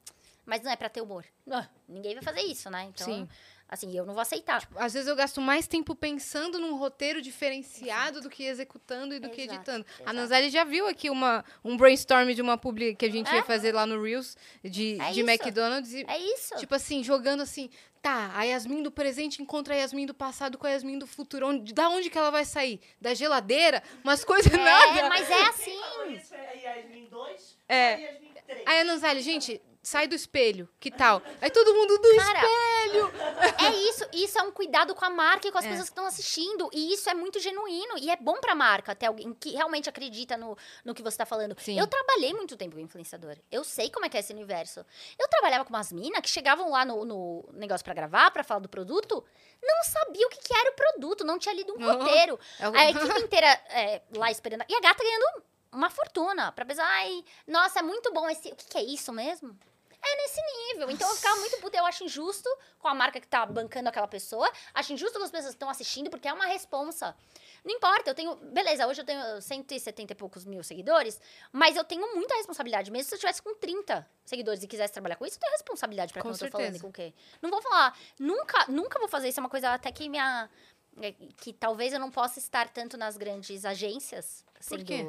Mas 0.46 0.62
não 0.64 0.72
é 0.72 0.76
pra 0.76 0.90
ter 0.90 1.02
humor. 1.02 1.26
Ah, 1.50 1.68
ninguém 1.88 2.16
vai 2.16 2.24
fazer 2.24 2.42
isso, 2.42 2.70
né? 2.70 2.84
Então, 2.86 3.06
Sim. 3.06 3.30
Assim, 3.70 3.96
eu 3.96 4.06
não 4.06 4.14
vou 4.14 4.22
aceitar. 4.22 4.68
Às 4.76 4.94
vezes 4.94 5.08
eu 5.08 5.16
gasto 5.16 5.42
mais 5.42 5.68
tempo 5.68 5.94
pensando 5.96 6.60
num 6.60 6.76
roteiro 6.78 7.22
diferenciado 7.22 8.22
do 8.22 8.30
que 8.30 8.44
executando 8.44 9.14
e 9.14 9.20
do 9.20 9.30
que 9.30 9.42
Exato, 9.42 9.56
editando. 9.56 9.86
A 10.00 10.02
exato. 10.02 10.14
Nanzali 10.16 10.50
já 10.50 10.64
viu 10.64 10.88
aqui 10.88 11.10
uma, 11.10 11.44
um 11.64 11.76
brainstorm 11.76 12.30
de 12.34 12.42
uma 12.42 12.58
publi 12.58 12.96
que 12.96 13.06
a 13.06 13.12
gente 13.12 13.32
ia 13.32 13.40
É. 13.40 13.44
fazer 13.44 13.74
lá 13.74 13.86
no 13.86 14.02
Reels 14.02 14.36
de, 14.64 14.98
É 15.02 15.12
de 15.12 15.20
isso. 15.22 15.30
McDonald's. 15.30 15.94
E, 15.94 16.06
É 16.08 16.18
isso. 16.18 16.56
Tipo 16.58 16.76
assim, 16.76 17.04
jogando 17.04 17.42
assim, 17.42 17.70
tá, 18.02 18.32
a 18.36 18.44
Yasmin 18.44 18.84
do 18.84 18.92
presente 18.92 19.42
encontra 19.42 19.74
a 19.74 19.78
Yasmin 19.78 20.06
do 20.06 20.14
passado 20.14 20.58
com 20.58 20.66
a 20.66 20.70
Yasmin 20.70 20.98
do 21.00 21.08
futuro. 21.08 21.48
Onde, 21.48 21.74
da 21.74 21.90
onde 21.90 22.10
que 22.10 22.18
ela 22.18 22.32
vai 22.32 22.46
sair? 22.46 22.80
Da 23.02 23.14
geladeira? 23.14 23.84
Umas 24.04 24.24
coisas 24.24 24.54
é, 24.54 24.58
nada. 24.58 25.10
mas 25.10 25.30
é 25.30 25.42
assim. 25.50 25.78
Isso 26.16 26.34
é 26.34 26.58
Yasmin 26.64 27.08
2 27.10 27.58
É. 27.68 28.00
e 28.00 28.04
Yasmin 28.06 28.32
3. 28.48 28.64
Aí 28.66 28.80
a 28.80 28.84
Nanzali, 28.86 29.22
gente, 29.22 29.62
sai 29.88 30.08
do 30.08 30.16
espelho, 30.16 30.68
que 30.80 30.92
tal? 30.92 31.22
Aí 31.42 31.50
todo 31.50 31.74
mundo 31.74 31.98
do 31.98 32.16
Cara, 32.18 32.40
espelho. 32.40 33.12
É 33.68 33.72
isso, 33.90 34.06
isso 34.14 34.38
é 34.40 34.42
um 34.44 34.52
cuidado 34.52 34.94
com 34.94 35.04
a 35.06 35.10
marca 35.10 35.48
e 35.48 35.52
com 35.52 35.58
as 35.58 35.66
É. 35.66 35.70
pessoas 35.70 35.88
que 35.90 35.92
estão 35.94 36.06
assistindo. 36.06 36.70
E 36.74 36.94
isso 36.94 37.10
é 37.10 37.14
muito 37.14 37.40
genuíno. 37.40 37.98
E 37.98 38.10
é 38.10 38.16
bom 38.16 38.40
pra 38.40 38.54
marca 38.56 38.94
ter 38.96 39.06
alguém 39.08 39.34
que 39.34 39.52
realmente 39.52 39.90
acredita 39.90 40.36
no, 40.38 40.58
no 40.84 40.94
que 40.94 41.02
você 41.04 41.18
tá 41.18 41.26
falando. 41.26 41.56
Sim. 41.60 41.78
Eu 41.80 41.88
trabalhei 41.88 42.34
muito 42.34 42.56
tempo 42.58 42.76
com 42.76 42.82
influenciador. 42.82 43.36
Eu 43.52 43.64
sei 43.64 43.90
como 43.90 44.06
é 44.06 44.10
que 44.10 44.18
é 44.18 44.20
esse 44.20 44.32
universo. 44.34 44.86
Eu 45.20 45.28
trabalhava 45.30 45.64
com 45.66 45.70
umas 45.74 45.92
minas 45.92 46.22
que 46.22 46.30
chegavam 46.30 46.70
lá 46.72 46.84
no, 46.86 47.06
no 47.06 47.50
negócio 47.54 47.84
pra 47.84 47.94
gravar, 47.94 48.30
pra 48.32 48.44
falar 48.44 48.60
do 48.62 48.70
produto, 48.70 49.24
não 49.62 49.84
sabia 49.84 50.26
o 50.28 50.30
que, 50.30 50.40
que 50.40 50.54
era 50.54 50.72
o 50.72 50.76
produto, 50.76 51.24
não 51.26 51.38
tinha 51.40 51.54
lido 51.56 51.74
um 51.74 51.78
Oh. 51.88 51.94
roteiro. 51.98 52.40
É 52.60 52.70
o- 52.70 52.76
A 52.76 52.86
equipe 52.92 53.20
inteira 53.22 53.48
é, 53.70 54.02
lá 54.16 54.30
esperando. 54.32 54.64
E 54.68 54.76
a 54.76 54.80
gata 54.82 55.04
ganhando 55.04 55.44
uma 55.72 55.90
fortuna. 55.90 56.52
Pra 56.52 56.66
pensar, 56.66 56.86
ai, 56.86 57.24
nossa, 57.48 57.80
é 57.80 57.82
muito 57.84 58.12
bom 58.14 58.30
esse. 58.30 58.50
O 58.50 58.56
que, 58.56 58.66
que 58.66 58.78
é 58.78 58.84
isso 58.84 59.12
mesmo? 59.14 59.58
Então 60.90 61.10
eu 61.10 61.16
ficava 61.16 61.36
muito 61.40 61.58
puta. 61.58 61.78
Eu 61.78 61.86
acho 61.86 62.04
injusto 62.04 62.50
com 62.80 62.88
a 62.88 62.94
marca 62.94 63.20
que 63.20 63.28
tá 63.28 63.46
bancando 63.46 63.90
aquela 63.90 64.08
pessoa. 64.08 64.52
Acho 64.74 64.94
injusto 64.94 65.18
com 65.18 65.26
as 65.26 65.32
pessoas 65.32 65.52
que 65.52 65.56
estão 65.56 65.70
assistindo, 65.70 66.10
porque 66.10 66.28
é 66.28 66.34
uma 66.34 66.46
responsa. 66.46 67.16
Não 67.66 67.74
importa, 67.76 68.10
eu 68.12 68.16
tenho. 68.16 68.36
Beleza, 68.36 68.88
hoje 68.88 69.02
eu 69.02 69.06
tenho 69.06 69.42
170 69.42 70.14
e 70.14 70.16
poucos 70.16 70.46
mil 70.46 70.64
seguidores, 70.64 71.20
mas 71.52 71.76
eu 71.76 71.84
tenho 71.84 72.16
muita 72.16 72.36
responsabilidade. 72.36 72.90
Mesmo 72.92 73.10
se 73.10 73.16
eu 73.16 73.20
tivesse 73.20 73.42
com 73.42 73.54
30 73.56 74.08
seguidores 74.24 74.64
e 74.64 74.68
quisesse 74.68 74.94
trabalhar 74.94 75.16
com 75.16 75.26
isso, 75.26 75.36
eu 75.38 75.42
tenho 75.42 75.52
responsabilidade 75.54 76.14
pra 76.14 76.22
Com 76.22 76.30
quem 76.30 76.46
eu 76.46 76.52
tô 76.52 76.58
falando 76.58 76.76
e 76.76 76.80
com 76.80 76.88
o 76.88 76.94
quê. 76.94 77.14
Não 77.42 77.50
vou 77.50 77.62
falar. 77.62 77.98
Nunca, 78.20 78.66
nunca 78.70 79.00
vou 79.00 79.08
fazer 79.08 79.30
isso. 79.30 79.40
É 79.40 79.44
uma 79.44 79.50
coisa 79.50 79.74
até 79.74 79.92
que 79.92 80.08
minha. 80.08 80.50
é, 81.02 81.12
Que 81.12 81.52
talvez 81.54 81.94
eu 81.94 82.00
não 82.00 82.10
possa 82.12 82.40
estar 82.40 82.70
tanto 82.70 82.96
nas 82.98 83.18
grandes 83.18 83.66
agências. 83.66 84.46
Por 84.56 84.64
sendo- 84.64 84.86
quê? 84.86 85.06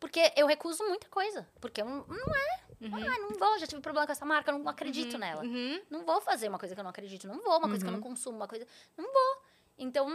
Porque 0.00 0.32
eu 0.36 0.46
recuso 0.46 0.82
muita 0.84 1.08
coisa. 1.08 1.46
Porque 1.60 1.80
eu 1.80 1.84
não, 1.84 2.04
não 2.06 2.34
é. 2.34 2.60
Uhum. 2.80 2.90
Ah, 2.94 3.18
não 3.18 3.30
vou, 3.38 3.58
já 3.58 3.66
tive 3.66 3.80
problema 3.80 4.06
com 4.06 4.12
essa 4.12 4.24
marca, 4.24 4.52
não 4.52 4.68
acredito 4.68 5.18
nela. 5.18 5.42
Uhum. 5.42 5.80
Não 5.90 6.04
vou 6.04 6.20
fazer 6.20 6.48
uma 6.48 6.58
coisa 6.58 6.74
que 6.74 6.80
eu 6.80 6.84
não 6.84 6.90
acredito, 6.90 7.26
não 7.26 7.40
vou, 7.42 7.58
uma 7.58 7.68
coisa 7.68 7.84
que 7.84 7.88
eu 7.88 7.92
não 7.92 8.00
consumo, 8.00 8.36
uma 8.36 8.48
coisa. 8.48 8.66
Não 8.96 9.04
vou. 9.12 9.42
Então, 9.76 10.08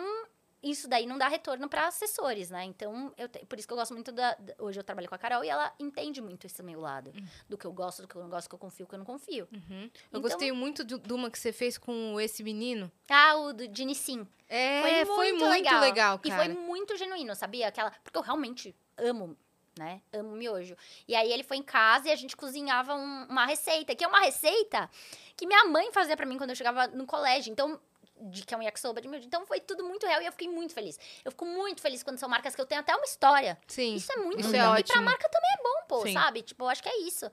isso 0.61 0.87
daí 0.87 1.05
não 1.05 1.17
dá 1.17 1.27
retorno 1.27 1.67
para 1.67 1.87
assessores, 1.87 2.49
né? 2.49 2.63
Então, 2.63 3.13
eu 3.17 3.27
te- 3.27 3.45
por 3.45 3.59
isso 3.59 3.67
que 3.67 3.73
eu 3.73 3.77
gosto 3.77 3.93
muito 3.93 4.13
da, 4.13 4.37
Hoje 4.59 4.79
eu 4.79 4.83
trabalho 4.83 5.09
com 5.09 5.15
a 5.15 5.17
Carol 5.17 5.43
e 5.43 5.49
ela 5.49 5.73
entende 5.77 6.21
muito 6.21 6.45
esse 6.47 6.63
meu 6.63 6.79
lado. 6.79 7.11
Do 7.49 7.57
que 7.57 7.65
eu 7.67 7.73
gosto, 7.73 8.01
do 8.01 8.07
que 8.07 8.15
eu 8.15 8.21
não 8.21 8.29
gosto, 8.29 8.47
do 8.47 8.49
que 8.49 8.55
eu 8.55 8.59
confio, 8.59 8.85
do 8.85 8.89
que 8.89 8.95
eu 8.95 8.99
não 8.99 9.05
confio. 9.05 9.47
Uhum. 9.51 9.81
Eu 9.83 9.89
Então- 10.07 10.21
gostei 10.21 10.51
muito 10.53 10.85
de, 10.85 10.97
de 10.97 11.13
uma 11.13 11.29
que 11.29 11.37
você 11.37 11.51
fez 11.51 11.77
com 11.77 12.17
esse 12.19 12.43
menino. 12.43 12.89
Ah, 13.09 13.35
o 13.35 13.51
do 13.53 13.67
Dini 13.67 13.93
Sim. 13.93 14.25
É, 14.47 15.03
foi 15.05 15.33
muito, 15.33 15.45
legal. 15.81 16.19
E 16.23 16.29
cara. 16.29 16.43
foi 16.45 16.53
muito 16.53 16.95
genuíno, 16.95 17.35
sabia? 17.35 17.67
Aquela, 17.67 17.91
porque 18.03 18.17
eu 18.17 18.21
realmente 18.21 18.73
amo, 18.97 19.35
né? 19.77 20.01
Amo 20.13 20.31
miojo. 20.31 20.75
E 21.07 21.15
aí 21.15 21.31
ele 21.31 21.43
foi 21.43 21.57
em 21.57 21.63
casa 21.63 22.07
e 22.07 22.11
a 22.11 22.15
gente 22.15 22.35
cozinhava 22.35 22.93
um- 22.95 23.25
uma 23.29 23.45
receita, 23.45 23.95
que 23.95 24.03
é 24.03 24.07
uma 24.07 24.19
receita 24.21 24.89
que 25.35 25.45
minha 25.47 25.65
mãe 25.65 25.91
fazia 25.91 26.15
pra 26.15 26.25
mim 26.25 26.37
quando 26.37 26.51
eu 26.51 26.55
chegava 26.55 26.87
no 26.87 27.05
colégio. 27.05 27.51
Então, 27.51 27.79
de 28.21 28.45
que 28.45 28.53
é 28.53 28.57
um 28.57 28.61
yakisoba 28.61 29.01
de 29.01 29.07
miojo. 29.07 29.25
Então 29.25 29.45
foi 29.45 29.59
tudo 29.59 29.83
muito 29.83 30.05
real 30.05 30.21
e 30.21 30.25
eu 30.25 30.31
fiquei 30.31 30.47
muito 30.47 30.73
feliz. 30.73 30.97
Eu 31.25 31.31
fico 31.31 31.45
muito 31.45 31.81
feliz 31.81 32.03
quando 32.03 32.17
são 32.19 32.29
marcas 32.29 32.55
que 32.55 32.61
eu 32.61 32.65
tenho 32.65 32.79
até 32.81 32.95
uma 32.95 33.03
história. 33.05 33.57
Sim. 33.67 33.95
Isso 33.95 34.11
é 34.11 34.17
muito 34.17 34.39
Isso 34.41 34.51
legal. 34.51 34.75
é 34.75 34.79
E 34.79 34.83
pra 34.83 35.01
marca 35.01 35.27
também 35.27 35.49
é 35.51 35.63
bom, 35.63 35.87
pô, 35.87 36.01
Sim. 36.03 36.13
sabe? 36.13 36.41
Tipo, 36.43 36.63
eu 36.65 36.69
acho 36.69 36.81
que 36.83 36.89
é 36.89 37.01
isso. 37.01 37.29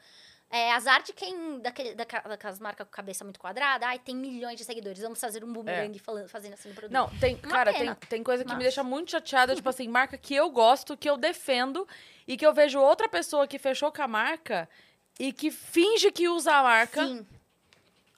É, 0.53 0.73
azar 0.73 1.01
de 1.05 1.13
quem, 1.13 1.61
daquele, 1.61 1.95
daca- 1.95 2.29
daquelas 2.29 2.59
marcas 2.59 2.85
com 2.85 2.93
cabeça 2.93 3.23
muito 3.23 3.39
quadrada, 3.39 3.87
ai, 3.87 4.01
tem 4.01 4.17
milhões 4.17 4.59
de 4.59 4.65
seguidores, 4.65 5.01
vamos 5.01 5.21
fazer 5.21 5.45
um 5.45 5.53
boomerang 5.53 5.97
falando, 6.01 6.29
fazendo 6.29 6.55
assim 6.55 6.71
no 6.71 6.75
produto. 6.75 6.93
Não, 6.93 7.09
tem, 7.21 7.37
Uma 7.37 7.49
cara, 7.53 7.71
tem, 7.73 7.81
pena. 7.83 7.95
tem 8.09 8.23
coisa 8.25 8.43
que 8.43 8.49
Mas- 8.49 8.59
me 8.59 8.65
deixa 8.65 8.83
muito 8.83 9.13
chateada, 9.13 9.55
tipo 9.55 9.69
assim, 9.69 9.87
marca 9.87 10.19
que 10.19 10.35
eu 10.35 10.51
gosto, 10.51 10.97
que 10.97 11.09
eu 11.09 11.17
defendo, 11.17 11.87
e 12.27 12.37
que 12.37 12.45
eu 12.45 12.53
vejo 12.53 12.81
outra 12.81 13.09
pessoa 13.09 13.47
que 13.47 13.61
fechou 13.61 13.93
com 13.93 14.03
a 14.03 14.09
marca 14.09 14.69
e 15.21 15.33
que 15.33 15.53
finge 15.53 16.11
que 16.11 16.29
usa 16.29 16.53
a 16.53 16.63
marca. 16.65 17.07
Sim. 17.07 17.25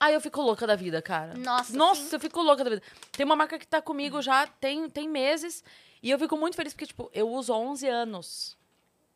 Aí 0.00 0.14
eu 0.14 0.20
fico 0.20 0.40
louca 0.40 0.66
da 0.66 0.74
vida, 0.74 1.02
cara. 1.02 1.34
Nossa, 1.34 1.76
Nossa, 1.76 2.00
sim. 2.02 2.16
eu 2.16 2.18
fico 2.20 2.40
louca 2.40 2.64
da 2.64 2.70
vida. 2.70 2.82
Tem 3.12 3.26
uma 3.26 3.36
marca 3.36 3.58
que 3.58 3.66
tá 3.66 3.80
comigo 3.82 4.22
já 4.22 4.46
tem, 4.46 4.88
tem 4.88 5.06
meses, 5.06 5.62
e 6.02 6.10
eu 6.10 6.18
fico 6.18 6.36
muito 6.36 6.56
feliz 6.56 6.72
porque, 6.72 6.86
tipo, 6.86 7.10
eu 7.12 7.28
uso 7.28 7.52
há 7.52 7.58
11 7.58 7.86
anos. 7.88 8.56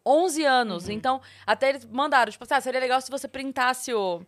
11 0.06 0.44
anos. 0.44 0.88
Então, 0.88 1.20
até 1.44 1.70
eles 1.70 1.84
mandaram, 1.84 2.30
tipo 2.30 2.44
assim, 2.44 2.54
ah, 2.54 2.60
seria 2.60 2.80
legal 2.80 3.00
se 3.00 3.10
você 3.10 3.26
printasse 3.26 3.92
o. 3.92 4.22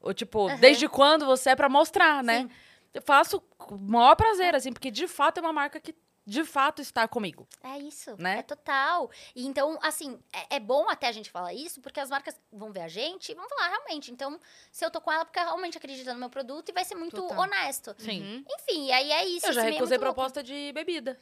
o 0.00 0.14
tipo, 0.14 0.48
desde 0.58 0.88
quando 0.88 1.26
você 1.26 1.50
é 1.50 1.56
pra 1.56 1.68
mostrar, 1.68 2.22
né? 2.24 2.42
Sim. 2.42 2.50
Eu 2.94 3.02
faço 3.02 3.40
com 3.58 3.74
o 3.74 3.78
maior 3.78 4.14
prazer, 4.14 4.54
assim, 4.54 4.72
porque 4.72 4.90
de 4.90 5.06
fato 5.08 5.38
é 5.38 5.40
uma 5.40 5.52
marca 5.52 5.78
que 5.80 5.94
de 6.26 6.42
fato 6.42 6.80
estar 6.80 7.06
comigo. 7.08 7.46
É 7.62 7.76
isso, 7.78 8.14
Né? 8.18 8.38
é 8.38 8.42
total. 8.42 9.10
E 9.36 9.46
então, 9.46 9.78
assim, 9.82 10.18
é, 10.32 10.56
é 10.56 10.60
bom 10.60 10.88
até 10.88 11.06
a 11.08 11.12
gente 11.12 11.30
falar 11.30 11.52
isso, 11.52 11.82
porque 11.82 12.00
as 12.00 12.08
marcas 12.08 12.40
vão 12.50 12.72
ver 12.72 12.80
a 12.80 12.88
gente 12.88 13.30
e 13.30 13.34
vão 13.34 13.46
falar, 13.48 13.68
realmente. 13.68 14.10
Então, 14.10 14.40
se 14.72 14.82
eu 14.84 14.90
tô 14.90 15.00
com 15.02 15.12
ela, 15.12 15.24
porque 15.26 15.38
realmente 15.38 15.76
acredita 15.76 16.14
no 16.14 16.20
meu 16.20 16.30
produto 16.30 16.70
e 16.70 16.72
vai 16.72 16.84
ser 16.84 16.94
muito 16.94 17.16
Total. 17.20 17.38
honesto. 17.40 17.94
Sim. 17.98 18.22
Uhum. 18.22 18.44
Enfim, 18.58 18.86
e 18.86 18.92
aí 18.92 19.12
é 19.12 19.24
isso. 19.26 19.46
Eu 19.46 19.52
já 19.52 19.62
meio 19.62 19.72
é 19.72 19.74
recusei 19.74 19.98
muito 19.98 20.06
louco. 20.06 20.14
proposta 20.14 20.42
de 20.42 20.72
bebida. 20.72 21.20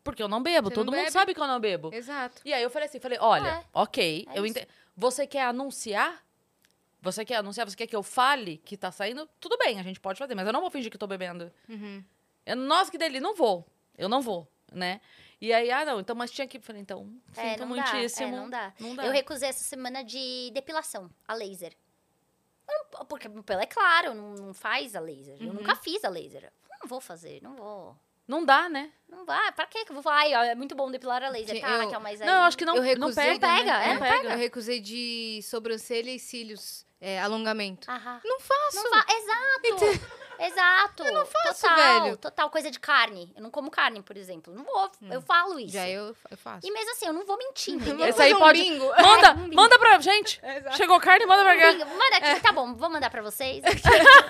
É. 0.00 0.02
Porque 0.02 0.22
eu 0.22 0.28
não 0.28 0.42
bebo, 0.42 0.68
Você 0.68 0.74
todo 0.74 0.86
não 0.86 0.92
mundo 0.94 1.02
bebe? 1.02 1.12
sabe 1.12 1.34
que 1.34 1.40
eu 1.40 1.46
não 1.46 1.60
bebo. 1.60 1.90
Exato. 1.92 2.40
E 2.44 2.52
aí 2.52 2.62
eu 2.62 2.70
falei 2.70 2.88
assim, 2.88 2.98
falei, 3.00 3.18
olha, 3.20 3.48
É. 3.48 3.64
ok, 3.72 4.26
É 4.30 4.38
eu 4.38 4.46
isso. 4.46 4.58
ente... 4.58 4.68
Você 4.96 5.26
quer 5.26 5.42
anunciar? 5.44 6.22
Você 7.02 7.24
quer 7.24 7.36
anunciar? 7.36 7.68
Você 7.68 7.76
quer 7.76 7.86
que 7.86 7.96
eu 7.96 8.02
fale 8.02 8.58
que 8.58 8.76
tá 8.76 8.90
saindo? 8.92 9.28
Tudo 9.38 9.56
bem, 9.58 9.78
a 9.78 9.82
gente 9.82 10.00
pode 10.00 10.18
fazer, 10.18 10.34
mas 10.34 10.46
eu 10.46 10.52
não 10.52 10.60
vou 10.60 10.70
fingir 10.70 10.90
que 10.90 10.98
tô 10.98 11.06
bebendo. 11.06 11.50
Uhum. 11.68 12.04
Eu, 12.44 12.56
nossa, 12.56 12.90
que 12.90 12.98
delícia, 12.98 13.20
não 13.20 13.34
vou. 13.34 13.66
Eu 13.96 14.08
não 14.08 14.20
vou, 14.20 14.46
né? 14.72 15.00
E 15.40 15.52
aí, 15.54 15.70
ah, 15.70 15.84
não, 15.86 16.00
então, 16.00 16.14
mas 16.14 16.30
tinha 16.30 16.46
que. 16.46 16.60
Falei, 16.60 16.82
então, 16.82 17.10
É, 17.36 17.50
sinto 17.52 17.60
não 17.60 17.68
muitíssimo. 17.68 18.30
Dá, 18.30 18.36
é, 18.36 18.40
não 18.40 18.50
dá. 18.50 18.72
Não 18.78 18.94
dá. 18.94 19.06
Eu 19.06 19.12
recusei 19.12 19.48
essa 19.48 19.64
semana 19.64 20.02
de 20.04 20.50
depilação, 20.52 21.10
a 21.26 21.32
laser. 21.34 21.74
Eu 22.68 22.74
não- 22.98 23.06
Porque 23.06 23.26
o 23.28 23.42
pelo 23.42 23.60
é 23.62 23.66
claro, 23.66 24.12
não, 24.14 24.34
não 24.34 24.54
faz 24.54 24.94
a 24.94 25.00
laser. 25.00 25.36
Eu 25.40 25.48
Uhum. 25.48 25.54
nunca 25.54 25.74
fiz 25.76 26.04
a 26.04 26.10
laser. 26.10 26.52
Não 26.82 26.86
vou 26.88 27.00
fazer, 27.00 27.42
não 27.42 27.54
vou. 27.56 27.96
Não 28.30 28.44
dá, 28.44 28.68
né? 28.68 28.92
Não 29.08 29.24
vai, 29.26 29.50
pra 29.50 29.66
quê 29.66 29.84
que 29.84 29.90
eu 29.90 29.94
vou 29.94 30.02
falar? 30.04 30.18
Ai, 30.18 30.34
ó, 30.36 30.42
é 30.44 30.54
muito 30.54 30.76
bom 30.76 30.88
depilar 30.88 31.20
a 31.20 31.28
laser. 31.30 31.56
Sim, 31.56 31.60
tá, 31.60 31.68
eu- 31.68 31.78
Raquel, 31.80 32.00
mas 32.00 32.20
aí... 32.20 32.26
Não, 32.28 32.42
acho 32.44 32.56
que 32.56 32.64
não, 32.64 32.76
Eu 32.76 32.82
não 32.82 32.88
recusei, 33.08 33.24
pega. 33.40 33.48
Não 33.48 33.56
pega, 33.58 33.78
né? 33.78 33.84
é, 33.84 33.88
não 33.88 33.94
não 33.94 34.00
pega. 34.00 34.28
Eu 34.34 34.38
recusei 34.38 34.80
de 34.80 35.40
sobrancelha 35.42 36.10
e 36.10 36.18
cílios, 36.20 36.86
é, 37.00 37.20
alongamento. 37.20 37.90
Aham. 37.90 38.20
Não 38.24 38.38
faço. 38.38 38.76
Não 38.76 38.88
fa... 38.90 39.04
Exato! 39.12 40.00
Exato! 40.46 41.02
Eu 41.04 41.12
não 41.12 41.26
faço, 41.26 41.62
total, 41.62 41.76
velho. 42.02 42.16
Total, 42.16 42.50
coisa 42.50 42.70
de 42.70 42.78
carne. 42.80 43.32
Eu 43.36 43.42
não 43.42 43.50
como 43.50 43.70
carne, 43.70 44.02
por 44.02 44.16
exemplo. 44.16 44.54
Não 44.54 44.64
vou, 44.64 44.90
eu 45.10 45.20
falo 45.22 45.58
isso. 45.60 45.72
Já 45.74 45.88
eu, 45.88 46.14
eu 46.30 46.36
faço. 46.36 46.66
E 46.66 46.70
mesmo 46.72 46.90
assim, 46.92 47.06
eu 47.06 47.12
não 47.12 47.24
vou 47.26 47.36
mentir, 47.36 47.74
entendeu? 47.74 48.06
Esse 48.06 48.22
aí 48.22 48.34
um 48.34 48.38
pode. 48.38 48.60
bingo. 48.60 48.84
Manda, 49.00 49.30
Um 49.40 49.44
bingo. 49.44 49.56
manda 49.56 49.78
pra 49.78 49.98
gente. 50.00 50.40
Chegou 50.76 50.98
carne, 51.00 51.26
manda 51.26 51.42
pra 51.42 51.56
cá. 51.56 51.84
Manda 51.84 52.16
aqui, 52.16 52.40
tá 52.40 52.52
bom, 52.52 52.74
vou 52.74 52.90
mandar 52.90 53.10
pra 53.10 53.22
vocês. 53.22 53.62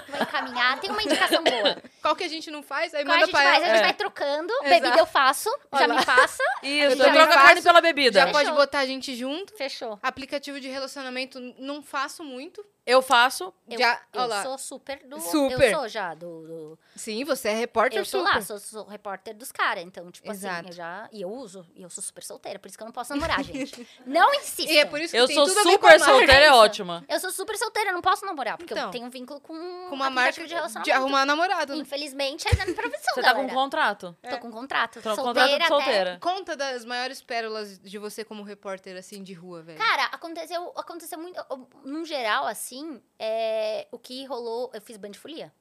vou 0.08 0.20
encaminhar. 0.20 0.80
Tem 0.80 0.90
uma 0.90 1.02
indicação 1.02 1.42
boa. 1.44 1.76
Qual 2.02 2.16
que 2.16 2.24
a 2.24 2.28
gente 2.28 2.50
não 2.50 2.62
faz? 2.62 2.92
Aí 2.94 3.04
Qual 3.04 3.14
a 3.14 3.20
manda 3.20 3.26
gente 3.26 3.34
pra 3.34 3.42
faz? 3.44 3.56
ela. 3.56 3.64
A 3.64 3.68
gente 3.68 3.78
É. 3.78 3.82
vai 3.84 3.94
trocando. 3.94 4.52
Exato. 4.52 4.68
Bebida 4.68 4.98
eu 4.98 5.06
faço, 5.06 5.50
já 5.72 5.78
Olha 5.84 5.94
me 5.94 6.04
passa. 6.04 6.42
Isso, 6.62 6.96
também 6.96 7.12
troca 7.12 7.34
a 7.34 7.42
carne 7.42 7.62
pela 7.62 7.80
bebida. 7.80 8.20
Já 8.20 8.26
Fechou. 8.26 8.40
pode 8.44 8.56
botar 8.56 8.78
a 8.80 8.86
gente 8.86 9.14
junto. 9.14 9.54
Fechou. 9.56 9.98
Aplicativo 10.02 10.61
de 10.61 10.68
relacionamento 10.68 11.38
não 11.58 11.82
faço 11.82 12.24
muito. 12.24 12.64
Eu 12.87 13.03
faço. 13.03 13.53
Eu, 13.68 13.78
Já, 13.78 14.01
eu 14.12 14.43
sou 14.43 14.59
super 14.59 14.99
do. 15.07 15.20
Super. 15.20 15.70
Eu 15.72 15.78
sou 15.78 15.89
já 15.89 16.14
do. 16.14 16.47
do- 16.47 16.78
Sim, 16.97 17.24
você 17.24 17.49
é 17.51 17.55
repórter 17.55 17.99
eu 18.01 18.05
sou 18.05 18.20
super. 18.24 18.35
lá, 18.35 18.43
sou, 18.43 18.59
sou 18.59 18.85
repórter 18.87 19.35
dos 19.35 19.53
caras. 19.53 19.85
Então, 19.85 20.11
tipo 20.11 20.28
assim, 20.31 20.47
Exato. 20.47 20.68
eu 20.68 20.72
já. 20.72 21.09
E 21.12 21.22
eu 21.22 21.31
uso. 21.31 21.64
E 21.74 21.83
eu 21.83 21.91
sou 21.91 22.03
super 22.03 22.22
solteira, 22.24 22.59
por 22.59 22.68
isso 22.68 22.76
que 22.76 22.83
eu 22.83 22.87
não 22.87 22.93
posso 22.93 23.14
namorar, 23.14 23.43
gente. 23.45 23.87
Não 24.07 24.35
insista. 24.35 24.72
E 24.72 24.78
é 24.78 24.85
por 24.85 25.01
isso 25.01 25.12
que 25.12 25.18
Eu 25.20 25.26
tem 25.26 25.37
sou 25.37 25.47
tudo 25.47 25.61
a 25.61 25.62
ver 25.62 25.78
com 25.78 25.87
a 25.87 25.91
super 25.91 26.01
marca. 26.01 26.14
solteira, 26.16 26.45
é 26.47 26.53
ótima. 26.53 27.05
Eu 27.09 27.20
sou 27.20 27.31
super 27.31 27.57
solteira, 27.57 27.91
eu 27.91 27.95
não 27.95 28.03
posso 28.03 28.24
namorar, 28.26 28.57
porque 28.57 28.72
Então, 28.74 28.87
eu 28.87 28.91
tenho 28.91 29.07
um 29.07 29.11
vínculo 29.11 29.41
com, 29.41 29.55
Com 29.89 29.95
uma 29.95 30.11
marca 30.11 30.41
de, 30.43 30.49
de 30.49 30.55
relacionamento. 30.55 30.97
arrumar 30.97 31.24
namorado. 31.26 31.74
né? 31.74 31.83
Infelizmente, 31.83 32.47
é 32.49 32.57
na 32.57 32.64
minha 32.64 32.76
profissão, 32.76 33.14
Você 33.14 33.22
tá 33.22 33.31
com 33.31 33.37
galera. 33.43 33.55
contrato? 33.55 34.16
Tô 34.28 34.39
com 34.39 34.51
contrato. 34.51 35.01
Tô 35.03 35.11
com 35.11 35.14
solteira 35.16 35.49
contrato 35.49 35.59
de 35.59 35.62
até- 35.64 35.68
solteira. 35.85 36.18
Conta 36.20 36.57
das 36.57 36.85
maiores 36.85 37.22
pérolas 37.22 37.78
de 37.78 37.99
você 37.99 38.24
como 38.24 38.43
repórter, 38.43 38.97
assim, 38.97 39.22
de 39.22 39.33
rua, 39.35 39.62
velho. 39.62 39.78
Cara, 39.78 40.07
aconteceu, 40.07 40.72
aconteceu 40.76 41.18
muito. 41.18 41.41
Num 41.85 42.05
geral, 42.05 42.47
assim, 42.47 42.70
é, 43.18 43.87
o 43.91 43.99
que 43.99 44.25
rolou. 44.27 44.71
Eu 44.75 44.81
fiz 44.81 44.97
band 44.97 45.11
de 45.11 45.18
folia. 45.18 45.53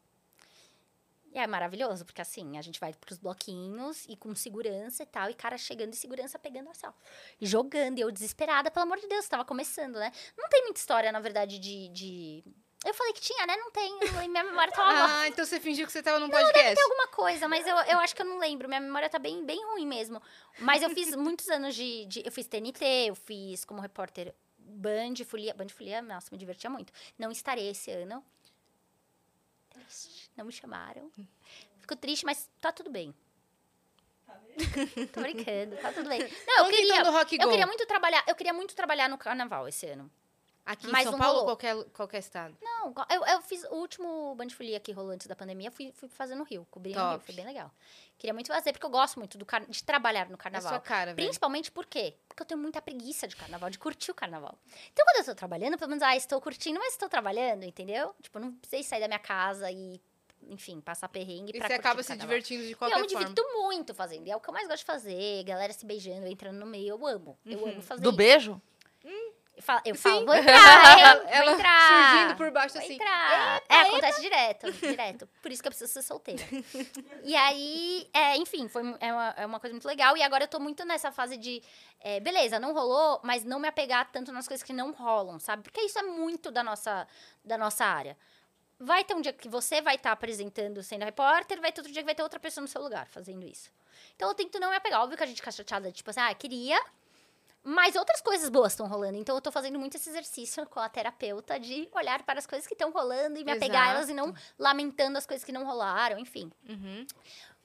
E 1.32 1.38
é 1.38 1.45
maravilhoso, 1.45 2.03
porque 2.05 2.22
assim, 2.22 2.57
a 2.57 2.62
gente 2.62 2.80
vai 2.80 2.91
pros 2.93 3.20
bloquinhos 3.20 4.03
e 4.10 4.16
com 4.16 4.34
segurança 4.34 5.03
e 5.03 5.05
tal, 5.05 5.30
e 5.30 5.34
cara 5.36 5.60
chegando 5.60 5.93
e 5.93 5.95
segurança 5.95 6.39
pegando 6.39 6.70
assim, 6.72 6.88
ó. 6.88 6.91
E 7.39 7.45
jogando, 7.45 7.99
e 7.99 8.01
eu 8.01 8.10
desesperada, 8.10 8.72
pelo 8.72 8.84
amor 8.84 8.97
de 8.99 9.07
Deus, 9.07 9.28
tava 9.28 9.45
começando, 9.45 9.97
né? 9.99 10.12
Não 10.36 10.49
tem 10.49 10.64
muita 10.64 10.80
história, 10.80 11.12
na 11.12 11.20
verdade, 11.20 11.60
de. 11.60 11.88
de... 11.89 12.43
Eu 12.84 12.93
falei 12.95 13.14
que 13.14 13.22
tinha, 13.22 13.45
né? 13.45 13.55
Não 13.57 13.70
tem. 13.72 13.99
Minha 14.28 14.43
memória 14.43 14.74
uma 14.76 14.86
Ah, 15.22 15.28
então 15.28 15.45
você 15.45 15.60
fingiu 15.60 15.86
que 15.86 15.91
você 15.91 16.01
tava 16.01 16.18
num 16.18 16.30
podcast. 16.30 16.74
tem 16.76 16.84
alguma 16.84 17.07
coisa, 17.10 17.47
mas 17.47 17.68
eu, 17.68 17.76
eu 17.76 17.99
acho 17.99 18.16
que 18.16 18.22
eu 18.22 18.26
não 18.26 18.39
lembro. 18.39 18.68
Minha 18.68 18.80
memória 18.80 19.10
tá 19.10 19.20
bem, 19.20 19.45
bem 19.45 19.64
ruim 19.74 19.86
mesmo. 19.86 20.20
Mas 20.60 20.82
eu 20.82 20.89
fiz 20.89 21.14
muitos 21.16 21.47
anos 21.49 21.76
de, 21.76 22.05
de- 22.05 22.24
Eu 22.26 22.32
fiz 22.32 22.47
TNT, 22.47 22.84
eu 23.10 23.16
fiz 23.16 23.66
como 23.66 23.82
repórter 23.82 24.34
Band, 24.70 25.15
Folia. 25.26 25.53
Band 25.53 25.70
Folia, 25.70 26.01
nossa, 26.01 26.30
me 26.32 26.38
divertia 26.38 26.70
muito. 26.70 26.93
Não 27.17 27.32
estarei 27.32 27.70
esse 27.70 27.91
ano. 27.91 28.24
Triste, 29.70 30.32
Não 30.36 30.45
me 30.45 30.51
chamaram. 30.51 31.11
Fico 31.80 31.95
triste, 31.95 32.26
mas 32.26 32.49
tá 32.61 32.72
tudo 32.72 32.89
bem. 32.89 33.13
Tô 35.13 35.22
brincando, 35.22 35.78
tá 35.78 35.91
tudo 35.91 36.09
bem. 36.09 36.20
Não, 36.47 36.65
eu 36.65 36.72
queria. 36.72 37.01
então 37.01 37.47
eu 37.47 37.49
queria 37.49 37.67
muito 37.67 37.86
trabalhar. 37.86 38.24
Eu 38.28 38.36
queria 38.36 38.53
muito 38.53 38.76
trabalhar 38.76 39.07
no 39.09 39.17
carnaval 39.17 39.67
esse 39.67 39.86
ano. 39.88 40.11
Aqui 40.72 40.86
em 40.88 40.91
Mas 40.91 41.01
São 41.03 41.13
não 41.13 41.20
Paulo 41.20 41.39
ou 41.39 41.45
qualquer, 41.45 41.76
qualquer 41.86 42.20
estado? 42.20 42.55
Não, 42.61 42.93
eu, 43.09 43.26
eu 43.26 43.41
fiz 43.41 43.63
o 43.63 43.74
último 43.74 44.36
Band 44.36 44.49
Folia 44.51 44.80
que 44.80 44.91
rolou 44.91 45.09
antes 45.09 45.26
da 45.26 45.36
pandemia, 45.36 45.72
fui, 45.72 45.91
fui 45.95 46.07
fazer 46.09 46.36
no 46.36 46.43
Rio, 46.43 46.67
cobri 46.70 46.93
no 46.93 47.09
Rio, 47.11 47.20
foi 47.22 47.34
bem 47.34 47.43
legal. 47.43 47.72
Queria 48.20 48.36
muito 48.36 48.47
fazer, 48.53 48.72
porque 48.72 48.86
eu 48.86 48.89
gosto 48.91 49.17
muito 49.17 49.36
do 49.36 49.45
car- 49.47 49.65
de 49.65 49.84
trabalhar 49.84 50.28
no 50.28 50.36
É 50.36 50.38
carnaval. 50.38 50.70
sua 50.70 50.80
cara, 50.80 51.15
velho. 51.15 51.26
Principalmente 51.28 51.72
por 51.72 51.88
quê? 51.88 52.13
Porque 52.28 52.43
eu 52.43 52.45
tenho 52.45 52.59
muita 52.59 52.80
preguiça 52.80 53.28
de 53.28 53.36
carnaval, 53.36 53.70
de 53.72 53.80
curtir 53.80 54.11
o 54.11 54.13
carnaval. 54.13 54.59
Então, 54.93 55.03
quando 55.07 55.17
eu 55.17 55.26
tô 55.26 55.34
trabalhando, 55.34 55.76
pelo 55.76 55.89
menos, 55.89 56.03
ah, 56.03 56.15
estou 56.15 56.39
curtindo, 56.39 56.78
mas 56.78 56.93
estou 56.93 57.09
trabalhando, 57.09 57.63
entendeu? 57.63 58.13
Tipo, 58.22 58.38
eu 58.38 58.41
não 58.43 58.51
precisei 58.53 58.84
sair 58.84 58.99
da 58.99 59.07
minha 59.07 59.17
casa 59.20 59.72
e, 59.72 59.99
enfim, 60.49 60.80
passar 60.82 61.09
perrengue 61.09 61.49
E 61.49 61.57
pra 61.57 61.67
você 61.67 61.74
curtir 61.74 61.80
acaba 61.80 61.99
o 61.99 62.03
se 62.03 62.09
carnaval. 62.09 62.28
divertindo 62.28 62.63
de 62.67 62.76
qualquer 62.76 62.95
eu 62.97 63.01
me 63.01 63.09
forma. 63.09 63.28
divirto 63.28 63.43
muito 63.53 63.95
fazendo. 63.95 64.28
E 64.28 64.32
é 64.32 64.36
o 64.36 64.39
que 64.39 64.49
eu 64.49 64.53
mais 64.53 64.67
gosto 64.67 64.82
de 64.82 64.86
fazer. 64.86 65.43
Galera 65.45 65.74
se 65.74 65.84
beijando, 65.84 66.28
entrando 66.28 66.57
no 66.59 66.67
meio. 66.67 66.89
Eu 66.89 67.07
amo. 67.07 67.39
Eu 67.43 67.65
amo 67.67 67.82
fazer 67.82 68.03
Do 68.03 68.09
isso. 68.09 68.17
beijo? 68.17 68.61
Eu 69.60 69.64
falo, 69.64 69.82
eu 69.84 69.95
Sim. 69.95 70.01
falo 70.01 70.26
vou 70.26 70.36
entrar, 70.39 70.99
eu, 70.99 71.28
Ela 71.28 71.45
vou 71.45 71.53
entrar. 71.55 72.12
surgindo 72.12 72.38
por 72.38 72.49
baixo 72.49 72.76
Vou 72.76 72.82
assim. 72.82 72.93
entrar. 72.93 73.62
é, 73.68 73.76
acontece 73.82 74.22
direto, 74.22 74.72
direto. 74.72 75.30
Por 75.41 75.51
isso 75.51 75.62
que 75.62 75.68
eu 75.68 75.72
preciso 75.72 75.91
ser 75.91 76.01
solteira. 76.01 76.41
e 77.24 77.36
aí, 77.36 78.10
é, 78.14 78.38
enfim, 78.38 78.70
foi, 78.70 78.82
é, 79.01 79.12
uma, 79.12 79.34
é 79.36 79.45
uma 79.45 79.60
coisa 79.60 79.74
muito 79.74 79.86
legal. 79.86 80.16
E 80.16 80.24
agora 80.24 80.45
eu 80.45 80.47
tô 80.47 80.62
muito 80.62 80.86
nessa 80.86 81.12
fase 81.12 81.36
de, 81.36 81.62
é, 81.99 82.22
beleza, 82.22 82.57
não 82.57 82.74
rolou, 82.74 83.20
mas 83.22 83.43
não 83.43 83.60
me 83.60 83.68
apegar 83.68 84.10
tanto 84.14 84.32
nas 84.32 84.47
coisas 84.47 84.64
que 84.64 84.72
não 84.72 84.93
rolam, 84.93 85.39
sabe? 85.39 85.62
Porque 85.64 85.82
isso 85.82 85.99
é 85.99 86.03
muito 86.03 86.51
da 86.51 86.64
nossa, 86.64 87.05
da 87.43 87.57
nossa 87.57 87.84
área. 87.84 88.18
Vai 88.80 89.03
ter 89.03 89.14
um 89.14 89.20
dia 89.20 89.34
que 89.34 89.49
você 89.49 89.82
vai 89.82 89.95
estar 89.95 90.14
apresentando 90.14 90.82
sendo 90.82 91.03
repórter, 91.03 91.60
vai 91.60 91.74
ter 91.74 91.82
outro 91.82 91.91
dia 91.91 92.01
que 92.01 92.05
vai 92.05 92.16
ter 92.16 92.24
outra 92.24 92.39
pessoa 92.39 92.62
no 92.62 92.68
seu 92.70 92.82
lugar 92.82 93.07
fazendo 93.10 93.45
isso. 93.45 93.70
Então 94.16 94.30
eu 94.30 94.34
tento 94.34 94.57
não 94.57 94.70
me 94.70 94.78
apegar. 94.78 95.01
Óbvio 95.01 95.18
que 95.18 95.24
a 95.26 95.28
gente 95.28 95.36
fica 95.41 95.51
chateada, 95.51 95.91
tipo 95.91 96.10
assim, 96.10 96.22
ah, 96.22 96.34
queria, 96.34 96.82
mas 97.64 97.95
outras 97.95 98.22
coisas 98.22 98.49
boas 98.49 98.72
estão 98.74 98.88
rolando. 98.88 99.18
Então 99.18 99.36
eu 99.36 99.41
tô 99.41 99.51
fazendo 99.51 99.78
muito 99.80 99.95
esse 99.97 100.10
exercício 100.10 100.66
com 100.68 100.80
a 100.80 100.89
terapeuta 100.89 101.60
de 101.60 101.88
olhar 101.93 102.24
para 102.24 102.39
as 102.39 102.47
coisas 102.47 102.66
que 102.68 102.74
estão 102.74 102.91
rolando 102.91 103.38
e 103.39 103.43
me 103.43 103.51
apegar 103.51 103.88
a 103.88 103.91
elas 103.91 104.10
e 104.10 104.14
não 104.14 104.34
lamentando 104.57 105.18
as 105.18 105.26
coisas 105.26 105.43
que 105.45 105.51
não 105.51 105.66
rolaram, 105.66 106.18
enfim. 106.20 106.51
Uhum. 106.68 107.05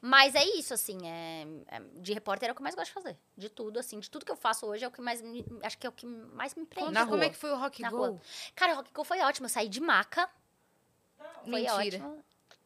Mas 0.06 0.34
é 0.34 0.44
isso, 0.44 0.74
assim, 0.74 0.98
é, 1.08 1.46
é- 1.68 1.80
de 1.94 2.12
repórter 2.12 2.48
é 2.50 2.52
o 2.52 2.54
que 2.54 2.60
eu 2.60 2.62
mais 2.64 2.74
gosto 2.74 2.88
de 2.88 2.92
fazer. 2.92 3.16
De 3.34 3.48
tudo, 3.48 3.78
assim, 3.80 3.98
de 3.98 4.10
tudo 4.10 4.26
que 4.26 4.30
eu 4.32 4.36
faço 4.36 4.66
hoje 4.66 4.84
é 4.84 4.88
o 4.88 4.90
que 4.90 5.00
mais 5.00 5.22
me, 5.22 5.42
acho 5.62 5.78
que 5.78 5.86
é 5.86 5.88
o 5.88 5.92
que 5.92 6.04
mais 6.04 6.54
me 6.54 6.66
prende. 6.66 6.90
Na 6.90 7.04
como 7.04 7.16
rua. 7.16 7.24
é 7.24 7.30
que 7.30 7.36
foi 7.36 7.50
o 7.50 7.56
Rock 7.56 7.80
Na 7.80 7.88
Go. 7.90 7.96
rua. 7.96 8.20
Cara, 8.54 8.74
o 8.74 8.76
Rock 8.76 8.90
Go 8.92 9.02
foi 9.04 9.20
ótimo. 9.22 9.46
Eu 9.46 9.50
saí 9.50 9.66
de 9.68 9.80
maca. 9.80 10.28
Foi 11.42 11.50
Mentira. 11.62 11.74
ótimo. 11.76 12.24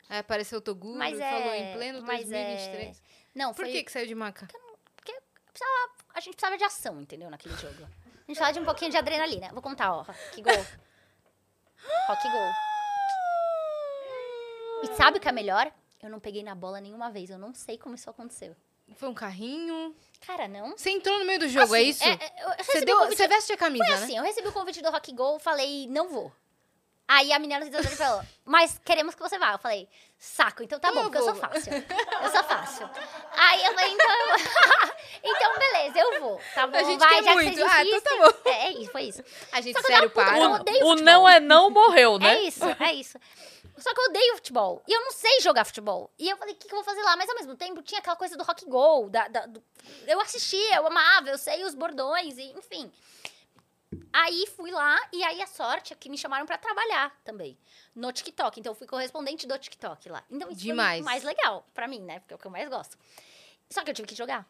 Aí 0.08 0.18
apareceu 0.18 0.58
o 0.58 0.60
Toguro 0.60 0.98
Mas 0.98 1.16
falou 1.16 1.52
é- 1.52 1.58
em 1.58 1.76
pleno 1.76 2.02
mas 2.02 2.32
é- 2.32 2.56
2023. 2.56 3.02
Não, 3.34 3.50
Por 3.54 3.64
foi, 3.66 3.72
que 3.72 3.84
que 3.84 3.92
saiu 3.92 4.06
de 4.08 4.14
maca? 4.16 4.48
A 6.18 6.20
gente 6.20 6.34
precisava 6.34 6.58
de 6.58 6.64
ação, 6.64 7.00
entendeu? 7.00 7.30
Naquele 7.30 7.54
jogo. 7.56 7.82
A 7.84 7.86
gente 7.86 8.24
precisava 8.26 8.52
de 8.52 8.60
um 8.60 8.64
pouquinho 8.64 8.90
de 8.90 8.96
adrenalina. 8.96 9.48
Vou 9.52 9.62
contar, 9.62 9.92
ó. 9.92 10.02
Rock 10.02 10.42
Go. 10.42 10.50
Rock 12.08 12.28
Go. 12.28 12.52
E 14.82 14.86
sabe 14.96 15.18
o 15.18 15.20
que 15.20 15.28
é 15.28 15.32
melhor? 15.32 15.72
Eu 16.02 16.10
não 16.10 16.20
peguei 16.20 16.42
na 16.42 16.54
bola 16.54 16.80
nenhuma 16.80 17.10
vez. 17.10 17.30
Eu 17.30 17.38
não 17.38 17.52
sei 17.54 17.76
como 17.78 17.94
isso 17.94 18.08
aconteceu. 18.08 18.54
Foi 18.96 19.08
um 19.08 19.14
carrinho. 19.14 19.94
Cara, 20.26 20.48
não. 20.48 20.76
Você 20.76 20.90
entrou 20.90 21.18
no 21.18 21.24
meio 21.24 21.38
do 21.40 21.48
jogo, 21.48 21.74
é 21.74 21.80
Assim, 21.80 21.88
isso? 21.90 22.04
é- 22.04 22.12
é- 22.12 22.62
Você, 22.62 22.84
deu, 22.84 22.98
você 23.06 23.28
veste 23.28 23.52
a 23.52 23.56
camisa, 23.56 23.84
Foi 23.84 23.96
né? 23.96 24.02
assim, 24.04 24.16
eu 24.16 24.22
recebi 24.24 24.48
o 24.48 24.52
convite 24.52 24.80
do 24.80 24.90
Rock 24.90 25.12
Go, 25.12 25.38
falei, 25.38 25.86
não 25.88 26.08
vou. 26.08 26.32
Aí 27.10 27.32
a 27.32 27.38
menina 27.38 27.64
organizadora 27.64 27.96
falou, 27.96 28.22
mas 28.44 28.78
queremos 28.84 29.14
que 29.14 29.22
você 29.22 29.38
vá. 29.38 29.52
Eu 29.52 29.58
falei, 29.58 29.88
saco, 30.18 30.62
então 30.62 30.78
tá 30.78 30.90
Então 30.90 31.00
bom, 31.02 31.06
eu 31.08 31.10
porque 31.10 31.18
eu 31.18 31.24
sou 31.24 31.34
fácil. 31.34 31.72
Eu 31.72 32.30
sou 32.30 32.44
fácil. 32.44 32.90
Aí 33.32 33.64
eu 33.64 33.72
falei, 33.74 33.92
então, 33.94 34.10
eu- 34.28 34.36
então 35.24 35.58
beleza, 35.58 35.98
eu 35.98 36.20
vou. 36.20 36.40
Tá 36.54 36.66
bom, 36.66 36.76
A 36.76 36.82
gente 36.82 36.98
vai, 37.00 37.14
quer 37.14 37.24
já 37.24 37.32
muito. 37.32 37.50
que 37.50 37.56
vocês 37.56 37.72
Ah, 37.72 37.82
então 37.84 38.00
tá 38.02 38.14
insistem. 38.28 38.52
É, 38.52 38.66
é 38.66 38.72
isso, 38.72 38.90
foi 38.92 39.02
isso. 39.04 39.24
A 39.52 39.60
gente, 39.62 39.74
Só 39.76 39.80
que 39.80 39.86
eu 39.92 39.94
sério, 39.96 40.10
puta, 40.10 40.26
para. 40.26 40.38
eu 40.38 40.50
O 40.50 40.56
futebol. 40.58 40.96
não 40.96 41.28
é 41.28 41.40
não 41.40 41.70
morreu, 41.70 42.18
né? 42.18 42.34
É 42.36 42.42
isso, 42.42 42.64
é 42.78 42.92
isso. 42.92 43.18
Só 43.78 43.94
que 43.94 44.00
eu 44.00 44.04
odeio 44.06 44.34
futebol. 44.34 44.82
E 44.88 44.92
eu 44.92 45.00
não 45.00 45.12
sei 45.12 45.40
jogar 45.40 45.64
futebol. 45.64 46.10
E 46.18 46.28
eu 46.28 46.36
falei, 46.36 46.52
o 46.52 46.56
que, 46.58 46.66
que 46.68 46.74
eu 46.74 46.78
vou 46.78 46.84
fazer 46.84 47.00
lá? 47.02 47.16
Mas 47.16 47.28
ao 47.30 47.36
mesmo 47.36 47.54
tempo 47.56 47.80
tinha 47.80 48.00
aquela 48.00 48.16
coisa 48.16 48.36
do 48.36 48.42
rock 48.42 48.66
go. 48.66 49.08
Da, 49.08 49.28
da- 49.28 49.46
do- 49.46 49.62
Eu 50.06 50.20
assistia, 50.20 50.74
eu 50.76 50.86
amava, 50.86 51.30
eu 51.30 51.38
sei 51.38 51.64
os 51.64 51.74
bordões, 51.76 52.36
e, 52.36 52.52
enfim. 52.58 52.90
Aí 54.12 54.46
fui 54.48 54.70
lá 54.70 54.98
e 55.12 55.22
aí 55.24 55.40
a 55.40 55.46
sorte 55.46 55.92
é 55.92 55.96
que 55.96 56.10
me 56.10 56.18
chamaram 56.18 56.44
pra 56.44 56.58
trabalhar 56.58 57.18
também 57.24 57.56
no 57.94 58.12
TikTok. 58.12 58.60
Então 58.60 58.72
eu 58.72 58.76
fui 58.76 58.86
correspondente 58.86 59.46
do 59.46 59.58
TikTok 59.58 60.08
lá. 60.10 60.22
Então 60.30 60.50
isso 60.50 60.60
Demais. 60.60 60.98
foi 60.98 61.04
mais 61.04 61.22
legal 61.24 61.66
pra 61.72 61.88
mim, 61.88 62.00
né? 62.00 62.20
Porque 62.20 62.34
é 62.34 62.36
o 62.36 62.38
que 62.38 62.46
eu 62.46 62.50
mais 62.50 62.68
gosto. 62.68 62.98
Só 63.70 63.82
que 63.82 63.90
eu 63.90 63.94
tive 63.94 64.08
que 64.08 64.14
jogar. 64.14 64.46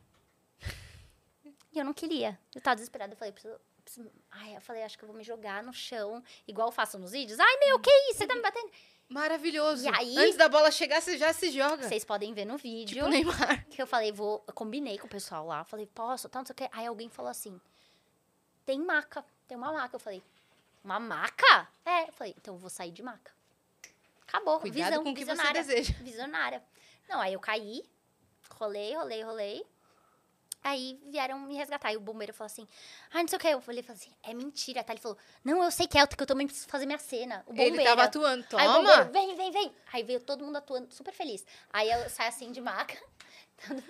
E 1.72 1.78
eu 1.78 1.84
não 1.84 1.92
queria. 1.92 2.38
Eu 2.54 2.60
tava 2.62 2.76
desesperada. 2.76 3.12
Eu 3.12 3.16
falei, 3.18 3.30
preciso, 3.30 3.60
preciso- 3.84 4.10
Ai, 4.30 4.56
eu 4.56 4.60
falei, 4.60 4.82
acho 4.82 4.96
que 4.96 5.04
eu 5.04 5.06
vou 5.08 5.16
me 5.16 5.22
jogar 5.22 5.62
no 5.62 5.72
chão, 5.72 6.22
igual 6.46 6.68
eu 6.68 6.72
faço 6.72 6.98
nos 6.98 7.12
vídeos. 7.12 7.38
Ai, 7.38 7.56
meu, 7.58 7.78
que 7.78 7.90
isso? 8.10 8.18
Você 8.18 8.26
tá 8.26 8.34
me 8.34 8.40
batendo? 8.40 8.70
Maravilhoso. 9.06 9.84
E 9.86 9.94
aí- 9.94 10.16
Antes 10.18 10.36
da 10.36 10.48
bola 10.48 10.70
chegar, 10.70 11.00
você 11.02 11.16
já 11.18 11.32
se 11.32 11.50
joga. 11.50 11.86
Vocês 11.86 12.04
podem 12.06 12.32
ver 12.32 12.46
no 12.46 12.56
vídeo. 12.56 12.96
Tipo 12.96 13.08
Neymar. 13.10 13.66
Que 13.68 13.80
eu 13.82 13.86
falei, 13.86 14.10
vou. 14.12 14.42
Eu 14.46 14.54
combinei 14.54 14.98
com 14.98 15.06
o 15.06 15.10
pessoal 15.10 15.46
lá. 15.46 15.62
Falei, 15.62 15.86
posso, 15.86 16.26
tal, 16.28 16.40
não 16.40 16.46
sei 16.46 16.52
o 16.54 16.56
quê. 16.56 16.68
Aí 16.72 16.86
alguém 16.86 17.08
falou 17.10 17.30
assim: 17.30 17.60
tem 18.68 18.78
maca, 18.78 19.24
tem 19.46 19.56
uma 19.56 19.72
maca. 19.72 19.96
Eu 19.96 20.00
falei, 20.00 20.22
uma 20.84 21.00
maca? 21.00 21.66
É. 21.86 22.02
Eu 22.06 22.12
falei, 22.12 22.34
então 22.36 22.52
eu 22.52 22.58
vou 22.58 22.68
sair 22.68 22.90
de 22.90 23.02
maca. 23.02 23.32
Acabou. 24.26 24.60
Cuidado 24.60 24.90
visão, 24.90 25.04
com 25.04 25.10
o 25.10 25.14
que 25.14 25.24
você 25.24 25.30
visionária. 25.30 25.64
deseja. 25.64 25.94
Visionária. 26.02 26.62
Não, 27.08 27.18
aí 27.18 27.32
eu 27.32 27.40
caí, 27.40 27.82
rolei, 28.50 28.94
rolei, 28.94 29.22
rolei. 29.22 29.66
Aí 30.62 31.00
vieram 31.06 31.38
me 31.40 31.54
resgatar. 31.56 31.94
E 31.94 31.96
o 31.96 32.00
bombeiro 32.00 32.34
falou 32.34 32.48
assim: 32.48 32.68
ai, 33.10 33.22
não 33.22 33.28
sei 33.28 33.38
o 33.38 33.40
que. 33.40 33.48
Eu 33.48 33.62
falei, 33.62 33.82
falei 33.82 34.02
assim: 34.02 34.12
é 34.22 34.34
mentira. 34.34 34.84
Tá? 34.84 34.92
Ele 34.92 35.00
falou: 35.00 35.16
não, 35.42 35.64
eu 35.64 35.70
sei 35.70 35.86
que 35.86 35.96
é, 35.96 36.06
que 36.06 36.22
eu 36.22 36.26
também 36.26 36.46
preciso 36.46 36.68
fazer 36.68 36.84
minha 36.84 36.98
cena. 36.98 37.42
O 37.46 37.52
bombeiro. 37.52 37.76
Ele 37.76 37.84
tava 37.84 38.04
atuando. 38.04 38.44
Aí 38.52 38.68
o 38.68 38.72
bombeiro, 38.74 38.98
Toma. 38.98 39.12
vem, 39.12 39.34
vem, 39.34 39.50
vem. 39.50 39.74
Aí 39.90 40.02
veio 40.02 40.20
todo 40.20 40.44
mundo 40.44 40.56
atuando, 40.56 40.92
super 40.92 41.14
feliz. 41.14 41.42
Aí 41.72 41.90
eu 41.90 42.10
saio 42.10 42.28
assim 42.28 42.52
de 42.52 42.60
maca. 42.60 43.02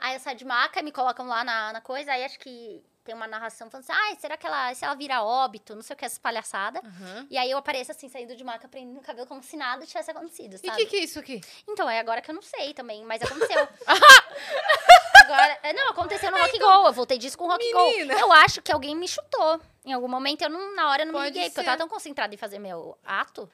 Aí 0.00 0.14
eu 0.14 0.20
saio 0.20 0.38
de 0.38 0.46
maca, 0.46 0.80
me 0.80 0.90
colocam 0.90 1.26
lá 1.26 1.44
na, 1.44 1.74
na 1.74 1.80
coisa. 1.82 2.10
Aí 2.10 2.24
acho 2.24 2.38
que 2.38 2.82
tem 3.04 3.14
uma 3.14 3.26
narração 3.26 3.70
falando 3.70 3.84
assim: 3.88 3.92
ai, 3.92 4.16
será 4.16 4.36
que 4.36 4.46
ela, 4.46 4.74
se 4.74 4.84
ela 4.84 4.94
vira 4.94 5.22
óbito? 5.22 5.74
Não 5.74 5.82
sei 5.82 5.94
o 5.94 5.96
que, 5.96 6.04
essa 6.04 6.18
palhaçada. 6.20 6.80
Aham. 6.84 7.26
E 7.30 7.36
aí 7.38 7.50
eu 7.50 7.58
apareço 7.58 7.90
assim, 7.92 8.08
saindo 8.08 8.34
de 8.34 8.42
maca, 8.42 8.66
prendendo 8.68 8.98
o 8.98 9.02
cabelo 9.02 9.26
como 9.26 9.42
se 9.42 9.56
nada 9.56 9.84
tivesse 9.86 10.10
acontecido, 10.10 10.54
E 10.54 10.56
o 10.56 10.58
sabe? 10.58 10.76
que, 10.76 10.86
que 10.86 10.96
é 10.96 11.00
isso 11.00 11.18
aqui? 11.18 11.40
Então, 11.68 11.88
é 11.88 11.98
agora 12.00 12.20
que 12.20 12.30
eu 12.30 12.34
não 12.34 12.42
sei 12.42 12.72
também, 12.74 13.04
mas 13.04 13.22
aconteceu. 13.22 13.68
agora, 15.24 15.58
é, 15.62 15.72
não, 15.72 15.90
aconteceu 15.90 16.30
no 16.30 16.38
Rock 16.38 16.58
Go. 16.58 16.86
Eu 16.86 16.92
voltei 16.92 17.18
disso 17.18 17.36
com 17.38 17.44
o 17.44 17.48
Rock 17.48 17.64
Então, 17.64 17.86
Menina. 17.86 18.14
Go. 18.14 18.20
Eu 18.20 18.32
acho 18.32 18.62
que 18.62 18.72
alguém 18.72 18.94
me 18.94 19.06
chutou. 19.08 19.60
Em 19.84 19.92
algum 19.92 20.08
momento, 20.08 20.42
eu 20.42 20.48
não, 20.50 20.74
na 20.74 20.88
hora 20.90 21.02
eu 21.02 21.06
não 21.06 21.12
Pode 21.12 21.24
me 21.26 21.30
liguei, 21.32 21.50
porque 21.50 21.60
eu 21.60 21.64
ser. 21.64 21.66
tava 21.70 21.78
tão 21.78 21.88
concentrada 21.88 22.34
em 22.34 22.38
fazer 22.38 22.58
meu 22.58 22.96
ato. 23.04 23.48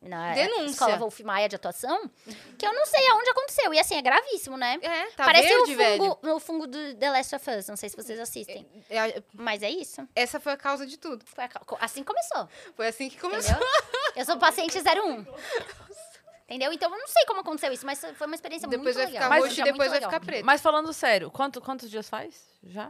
Na 0.00 0.32
Denúncia. 0.32 0.64
escola 0.70 0.96
Wolf 0.96 1.20
Maia 1.20 1.48
de 1.48 1.56
atuação, 1.56 2.08
que 2.56 2.64
eu 2.64 2.72
não 2.72 2.86
sei 2.86 3.06
aonde 3.08 3.30
aconteceu. 3.30 3.74
E 3.74 3.80
assim, 3.80 3.96
é 3.96 4.02
gravíssimo, 4.02 4.56
né? 4.56 4.78
É, 4.80 5.06
tá 5.10 5.24
Parece 5.24 5.48
verde, 5.48 5.72
o 5.72 5.76
velho. 5.76 6.02
fungo, 6.04 6.34
o 6.36 6.40
fungo 6.40 6.66
do 6.68 6.94
The 6.94 7.10
Last 7.10 7.34
of 7.34 7.50
Us. 7.50 7.66
Não 7.68 7.76
sei 7.76 7.88
se 7.88 7.96
vocês 7.96 8.18
assistem. 8.20 8.64
É, 8.88 9.22
Mas 9.34 9.62
é 9.62 9.70
isso. 9.70 10.06
Essa 10.14 10.38
foi 10.38 10.52
a 10.52 10.56
causa 10.56 10.86
de 10.86 10.96
tudo. 10.96 11.24
Foi 11.26 11.44
a 11.44 11.50
assim 11.80 12.04
começou. 12.04 12.48
Foi 12.76 12.86
assim 12.86 13.08
que 13.10 13.18
começou. 13.18 13.50
Entendeu? 13.56 13.68
Eu 14.16 14.24
sou 14.24 14.36
paciente 14.38 14.78
01. 14.78 15.26
Entendeu? 16.44 16.72
Então 16.72 16.90
eu 16.90 16.98
não 16.98 17.06
sei 17.08 17.24
como 17.26 17.40
aconteceu 17.40 17.70
isso, 17.72 17.84
mas 17.84 18.00
foi 18.00 18.26
uma 18.26 18.34
experiência 18.34 18.66
Depois 18.68 18.96
muito 18.96 19.04
vai 19.04 19.06
legal. 19.06 19.22
ficar 19.22 19.28
Mas 19.28 19.44
roxo 19.44 19.60
e 19.60 19.64
depois 19.64 19.88
vai 19.90 19.98
legal. 19.98 20.10
ficar 20.10 20.24
preto. 20.24 20.44
Mas 20.46 20.60
falando 20.62 20.92
sério, 20.94 21.30
quanto, 21.30 21.60
quantos 21.60 21.90
dias 21.90 22.08
faz? 22.08 22.42
Já? 22.64 22.86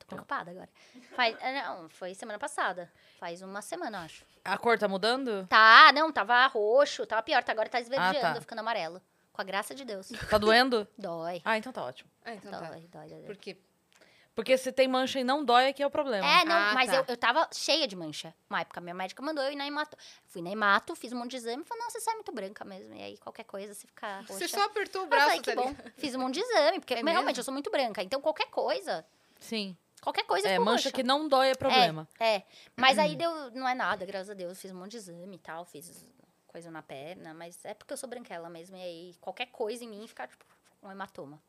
Tô 0.00 0.06
preocupada 0.06 0.50
agora. 0.50 0.68
Faz, 1.14 1.36
é, 1.40 1.62
não, 1.62 1.88
foi 1.90 2.14
semana 2.14 2.38
passada. 2.40 2.90
Faz 3.20 3.40
uma 3.40 3.62
semana, 3.62 4.00
acho. 4.02 4.24
A 4.44 4.58
cor 4.58 4.78
tá 4.78 4.88
mudando? 4.88 5.46
Tá, 5.48 5.92
não, 5.94 6.10
tava 6.12 6.46
roxo, 6.48 7.06
tava 7.06 7.22
pior, 7.22 7.42
tá, 7.44 7.52
agora 7.52 7.68
tá 7.68 7.80
esverdeando, 7.80 8.18
Ah, 8.26 8.34
tá. 8.34 8.40
ficando 8.40 8.58
amarelo. 8.58 9.00
Com 9.32 9.40
a 9.40 9.44
graça 9.44 9.74
de 9.74 9.84
Deus. 9.84 10.08
Tá 10.28 10.36
doendo? 10.36 10.86
Dói. 10.98 11.40
Ah, 11.44 11.56
então 11.56 11.72
tá 11.72 11.82
ótimo. 11.84 12.10
Ah, 12.24 12.34
então 12.34 12.50
tá. 12.50 12.58
dói, 12.60 12.80
dói, 12.90 13.08
dói, 13.08 13.08
dói. 13.08 13.22
Porque 13.26 13.56
Porque 14.34 14.58
se 14.58 14.72
tem 14.72 14.88
mancha 14.88 15.20
e 15.20 15.24
não 15.24 15.44
dói, 15.44 15.68
aqui 15.68 15.82
é 15.82 15.86
o 15.86 15.90
problema. 15.90 16.26
É, 16.26 16.44
não, 16.44 16.54
Ah, 16.56 16.72
mas 16.74 16.90
tá. 16.90 16.96
eu, 16.96 17.04
eu 17.08 17.16
tava 17.16 17.48
cheia 17.52 17.86
de 17.86 17.94
mancha. 17.96 18.34
Uma 18.50 18.60
época, 18.62 18.80
minha 18.80 18.94
médica 18.94 19.22
mandou 19.22 19.42
eu 19.44 19.52
ir 19.52 19.56
na 19.56 19.66
hemato. 19.66 19.96
Fui 20.26 20.42
na 20.42 20.50
hemato, 20.50 20.94
fiz 20.96 21.12
um 21.12 21.18
monte 21.18 21.30
de 21.30 21.36
exame, 21.36 21.64
falou, 21.64 21.84
não, 21.84 21.90
você 21.90 22.00
sai 22.00 22.14
muito 22.14 22.32
branca 22.32 22.64
mesmo. 22.64 22.92
E 22.94 23.02
aí, 23.02 23.18
qualquer 23.18 23.44
coisa, 23.44 23.72
se 23.74 23.86
ficar 23.86 24.20
roxa... 24.22 24.32
você 24.34 24.48
só 24.48 24.64
apertou 24.64 25.02
o 25.02 25.04
Eu 25.04 25.08
braço, 25.08 25.24
falei, 25.26 25.40
que 25.40 25.54
tá 25.54 25.62
bom. 25.62 25.68
ligado? 25.68 25.92
Fiz 25.96 26.14
um 26.14 26.18
monte 26.18 26.34
de 26.34 26.40
exame, 26.40 26.80
porque 26.80 26.92
É 26.94 26.96
realmente 26.96 27.26
mesmo? 27.26 27.40
eu 27.40 27.44
sou 27.44 27.52
muito 27.54 27.70
branca. 27.70 28.02
Então, 28.02 28.20
qualquer 28.20 28.46
coisa, 28.50 29.06
Sim. 29.40 29.76
Qualquer 30.02 30.24
coisa 30.26 30.46
É, 30.48 30.52
ficou 30.52 30.64
mancha 30.66 30.88
roxa. 30.88 30.92
que 30.92 31.02
não 31.02 31.28
dói 31.28 31.50
é 31.50 31.54
problema. 31.54 32.06
É, 32.18 32.36
é. 32.36 32.46
Mas 32.76 32.98
aí 32.98 33.14
deu, 33.16 33.50
não 33.52 33.66
é 33.66 33.74
nada, 33.74 34.04
graças 34.04 34.28
a 34.30 34.34
Deus. 34.34 34.60
Fiz 34.60 34.70
um 34.70 34.74
monte 34.74 34.90
de 34.90 34.96
exame 34.98 35.36
e 35.36 35.38
tal, 35.38 35.64
fiz 35.64 36.04
coisa 36.46 36.70
na 36.70 36.82
perna, 36.82 37.32
mas 37.32 37.64
é 37.64 37.72
porque 37.72 37.94
eu 37.94 37.96
sou 37.96 38.08
branquela 38.08 38.50
mesmo. 38.50 38.76
E 38.76 38.82
aí 38.82 39.14
qualquer 39.20 39.46
coisa 39.46 39.82
em 39.84 39.88
mim 39.88 40.06
fica 40.06 40.26
tipo 40.26 40.44
um 40.82 40.90
hematoma. 40.90 41.40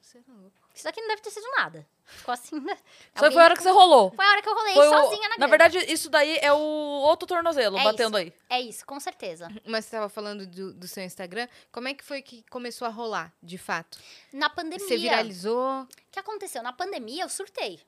Você 0.00 0.18
é 0.18 0.22
louco. 0.28 0.52
Isso 0.74 0.88
aqui 0.88 1.00
não 1.00 1.08
deve 1.08 1.20
ter 1.22 1.30
sido 1.30 1.46
nada. 1.58 1.86
Ficou 2.06 2.32
assim, 2.32 2.58
né? 2.60 2.74
Só 3.14 3.24
Alguém 3.26 3.32
foi 3.32 3.42
a 3.42 3.44
hora 3.44 3.56
que 3.56 3.62
você 3.62 3.70
rolou. 3.70 4.10
Foi 4.12 4.24
a 4.24 4.28
hora 4.30 4.40
que 4.42 4.48
eu 4.48 4.54
rolei 4.54 4.74
Foi 4.74 4.86
o- 4.86 4.90
sozinha 4.90 5.22
na 5.22 5.28
Na 5.28 5.36
grama. 5.36 5.48
verdade, 5.50 5.78
isso 5.92 6.08
daí 6.08 6.38
é 6.40 6.50
o 6.52 6.56
outro 6.58 7.26
tornozelo 7.26 7.76
É 7.78 7.84
batendo 7.84 8.18
isso. 8.18 8.32
aí. 8.48 8.58
É 8.58 8.60
isso, 8.60 8.86
com 8.86 8.98
certeza. 8.98 9.48
Mas 9.66 9.84
você 9.84 9.90
tava 9.92 10.08
falando 10.08 10.46
do, 10.46 10.72
do 10.72 10.88
seu 10.88 11.02
Instagram. 11.04 11.46
Como 11.70 11.88
é 11.88 11.94
que 11.94 12.02
foi 12.04 12.22
que 12.22 12.42
começou 12.48 12.86
a 12.86 12.90
rolar, 12.90 13.34
de 13.42 13.58
fato? 13.58 13.98
Na 14.32 14.48
pandemia. 14.48 14.86
Você 14.86 14.96
viralizou? 14.96 15.82
O 15.82 15.88
que 16.10 16.18
aconteceu? 16.18 16.62
Na 16.62 16.72
pandemia 16.72 17.24
eu 17.24 17.28
surtei. 17.28 17.80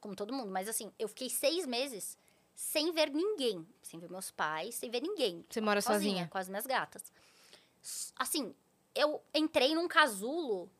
Como 0.00 0.14
todo 0.14 0.34
mundo. 0.34 0.50
Mas 0.50 0.68
assim, 0.68 0.92
eu 0.98 1.08
fiquei 1.08 1.30
seis 1.30 1.64
meses 1.66 2.18
sem 2.54 2.92
ver 2.92 3.08
ninguém. 3.10 3.66
Sem 3.82 3.98
ver 3.98 4.10
meus 4.10 4.30
pais, 4.30 4.74
sem 4.74 4.90
ver 4.90 5.00
ninguém. 5.00 5.46
Você 5.48 5.60
mora 5.62 5.80
sozinha? 5.80 6.28
com 6.30 6.36
as 6.36 6.48
minhas 6.48 6.66
gatas. 6.66 7.02
Assim, 8.16 8.54
eu 8.94 9.22
entrei 9.34 9.74
num 9.74 9.88
casulo 9.88 10.70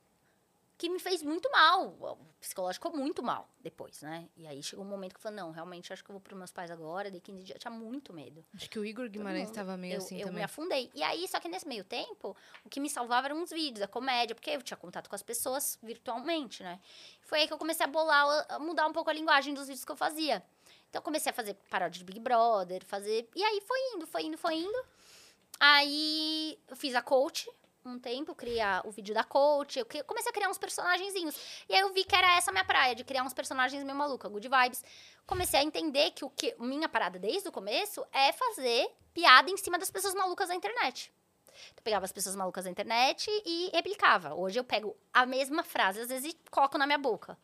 que 0.77 0.89
me 0.89 0.99
fez 0.99 1.22
muito 1.22 1.51
mal. 1.51 1.97
O 2.01 2.18
psicológico 2.41 2.91
muito 2.91 3.22
mal 3.22 3.49
depois, 3.61 4.03
né? 4.03 4.29
E 4.37 4.47
aí 4.47 4.62
chegou 4.62 4.85
um 4.85 4.89
momento 4.89 5.12
que 5.12 5.18
eu 5.18 5.22
falei, 5.22 5.39
não, 5.39 5.51
realmente 5.51 5.93
acho 5.93 6.05
que 6.05 6.11
eu 6.11 6.14
vou 6.14 6.20
pros 6.20 6.37
meus 6.37 6.51
pais 6.51 6.70
agora. 6.70 7.11
Dei 7.11 7.20
15 7.20 7.45
dias, 7.45 7.57
eu 7.57 7.61
tinha 7.61 7.70
muito 7.70 8.12
medo. 8.12 8.45
Acho 8.55 8.68
que 8.68 8.79
o 8.79 8.85
Igor 8.85 9.09
Guimarães 9.09 9.47
mundo. 9.47 9.55
tava 9.55 9.77
meio 9.77 9.95
eu, 9.95 9.99
assim 9.99 10.16
eu 10.16 10.27
também. 10.27 10.37
me 10.37 10.43
afundei. 10.43 10.91
E 10.95 11.03
aí, 11.03 11.27
só 11.29 11.39
que 11.39 11.49
nesse 11.49 11.66
meio 11.66 11.85
tempo, 11.85 12.37
o 12.64 12.68
que 12.68 12.81
me 12.81 12.91
salvava 12.91 13.29
eram 13.29 13.43
os 13.43 13.51
vídeos, 13.51 13.83
a 13.83 13.89
comédia, 13.89 14.35
porque 14.35 14.51
eu 14.51 14.62
tinha 14.62 14.77
contato 14.77 15.09
com 15.09 15.14
as 15.14 15.22
pessoas 15.22 15.79
virtualmente, 15.83 16.62
né? 16.62 16.81
Foi 17.22 17.41
aí 17.41 17.47
que 17.47 17.53
eu 17.53 17.59
comecei 17.59 17.85
a 17.85 17.89
bolar, 17.89 18.47
a 18.49 18.59
mudar 18.59 18.87
um 18.87 18.93
pouco 18.93 19.11
a 19.11 19.12
linguagem 19.12 19.55
dos 19.55 19.66
vídeos 19.66 19.85
que 19.85 19.93
eu 19.93 19.97
fazia. 19.97 20.43
Então, 20.91 21.01
eu 21.01 21.03
comecei 21.03 21.31
a 21.31 21.33
fazer 21.33 21.55
paródia 21.70 21.99
de 21.99 22.05
Big 22.05 22.20
Brother, 22.20 22.85
fazer... 22.85 23.29
E 23.35 23.43
aí, 23.43 23.61
foi 23.61 23.79
indo, 23.95 24.07
foi 24.07 24.22
indo, 24.25 24.39
foi 24.39 24.55
indo. 24.55 24.85
Aí, 25.59 26.59
eu 26.68 26.77
fiz 26.77 26.95
a 26.95 27.03
coach 27.03 27.51
um 27.85 27.99
tempo, 27.99 28.35
criar 28.35 28.87
o 28.87 28.91
vídeo 28.91 29.14
da 29.14 29.22
coach. 29.22 29.78
Eu 29.78 29.87
comecei 30.07 30.30
a 30.30 30.32
criar 30.32 30.49
uns 30.49 30.59
personagenzinhos. 30.59 31.37
E 31.68 31.74
aí, 31.74 31.80
eu 31.80 31.93
vi 31.93 32.05
que 32.05 32.14
era 32.14 32.37
essa 32.37 32.51
a 32.51 32.53
minha 32.53 32.64
praia, 32.64 32.95
de 32.95 33.05
criar 33.05 33.22
uns 33.22 33.35
personagens 33.35 33.82
meio 33.85 33.97
maluca, 33.97 34.28
good 34.28 34.49
vibes. 34.49 34.82
Comecei 35.26 35.61
a 35.61 35.62
entender 35.62 36.11
que 36.12 36.24
o 36.24 36.30
que 36.30 36.55
minha 36.59 36.89
parada 36.89 37.18
desde 37.18 37.49
o 37.49 37.53
começo 37.53 38.05
é 38.12 38.32
fazer 38.32 38.91
piada 39.12 39.51
em 39.51 39.57
cima 39.57 39.78
das 39.78 39.91
pessoas 39.91 40.14
malucas 40.14 40.49
da 40.49 40.55
internet. 40.55 41.12
Então, 41.47 41.76
eu 41.78 41.82
pegava 41.82 42.05
as 42.05 42.12
pessoas 42.12 42.35
malucas 42.35 42.64
da 42.64 42.70
internet 42.70 43.30
e 43.45 43.70
replicava. 43.72 44.35
Hoje 44.35 44.59
eu 44.59 44.64
pego 44.64 44.97
a 45.12 45.24
mesma 45.26 45.62
frase, 45.62 46.01
às 46.01 46.09
vezes, 46.09 46.32
e 46.32 46.51
coloco 46.51 46.78
na 46.78 46.87
minha 46.87 46.99
boca. 46.99 47.39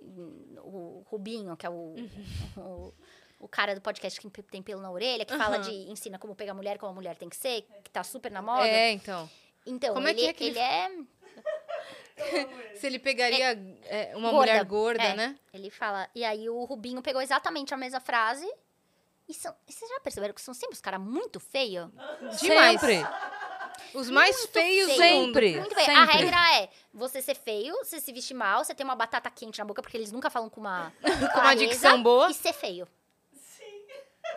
O 0.00 1.04
Rubinho, 1.08 1.56
que 1.56 1.66
é 1.66 1.70
o, 1.70 1.94
o, 2.56 2.94
o 3.40 3.48
cara 3.48 3.74
do 3.74 3.80
podcast 3.80 4.20
que 4.20 4.42
tem 4.42 4.62
pelo 4.62 4.80
na 4.80 4.90
orelha, 4.90 5.24
que 5.24 5.36
fala 5.36 5.56
Aham. 5.56 5.64
de 5.64 5.90
ensina 5.90 6.18
como 6.18 6.34
pegar 6.34 6.54
mulher, 6.54 6.78
como 6.78 6.92
a 6.92 6.94
mulher 6.94 7.16
tem 7.16 7.28
que 7.28 7.36
ser, 7.36 7.62
que 7.82 7.90
tá 7.90 8.02
super 8.02 8.30
na 8.30 8.42
moda. 8.42 8.66
É, 8.66 8.92
então. 8.92 9.28
Então, 9.68 9.94
Como 9.94 10.08
é 10.08 10.10
ele, 10.10 10.26
é 10.26 10.32
que 10.32 10.44
ele 10.44 10.58
ele- 10.58 10.58
é 10.58 10.90
Se 12.74 12.86
ele 12.86 12.98
pegaria 12.98 13.52
é, 13.84 14.12
uma 14.16 14.30
Gorda. 14.30 14.36
mulher 14.36 14.64
gorda, 14.64 15.02
É. 15.02 15.14
né? 15.14 15.38
Ele 15.52 15.70
fala. 15.70 16.08
E 16.14 16.24
aí 16.24 16.48
o 16.48 16.64
Rubinho 16.64 17.00
pegou 17.02 17.22
exatamente 17.22 17.72
a 17.72 17.76
mesma 17.76 18.00
frase. 18.00 18.48
E 19.28 19.34
são, 19.34 19.54
e 19.68 19.72
vocês 19.72 19.88
já 19.90 20.00
perceberam 20.00 20.32
que 20.34 20.40
são 20.40 20.54
sempre 20.54 20.74
os 20.74 20.80
caras 20.80 21.00
muito 21.00 21.38
feios? 21.38 21.88
Demais. 22.40 22.80
Sempre. 22.80 23.06
Os 23.94 24.10
mais 24.10 24.36
Muito 24.36 24.52
feios 24.52 24.86
feio. 24.96 24.98
Sempre. 25.26 25.60
Muito 25.60 25.74
bem. 25.74 25.84
A 25.90 26.06
Sempre. 26.06 26.16
regra 26.16 26.56
é 26.62 26.68
você 26.92 27.22
ser 27.22 27.34
feio, 27.36 27.74
você 27.76 28.00
se 28.00 28.12
vestir 28.12 28.34
mal, 28.34 28.64
você 28.64 28.74
ter 28.74 28.82
uma 28.84 28.96
batata 28.96 29.30
quente 29.30 29.58
na 29.58 29.64
boca, 29.64 29.80
porque 29.82 29.96
eles 29.96 30.10
nunca 30.10 30.28
falam 30.30 30.48
com 30.50 30.60
uma, 30.60 30.92
Com 31.34 31.40
uma 31.40 31.54
dicção 31.54 32.02
boa. 32.02 32.30
E 32.30 32.34
ser 32.34 32.52
feio. 32.52 32.88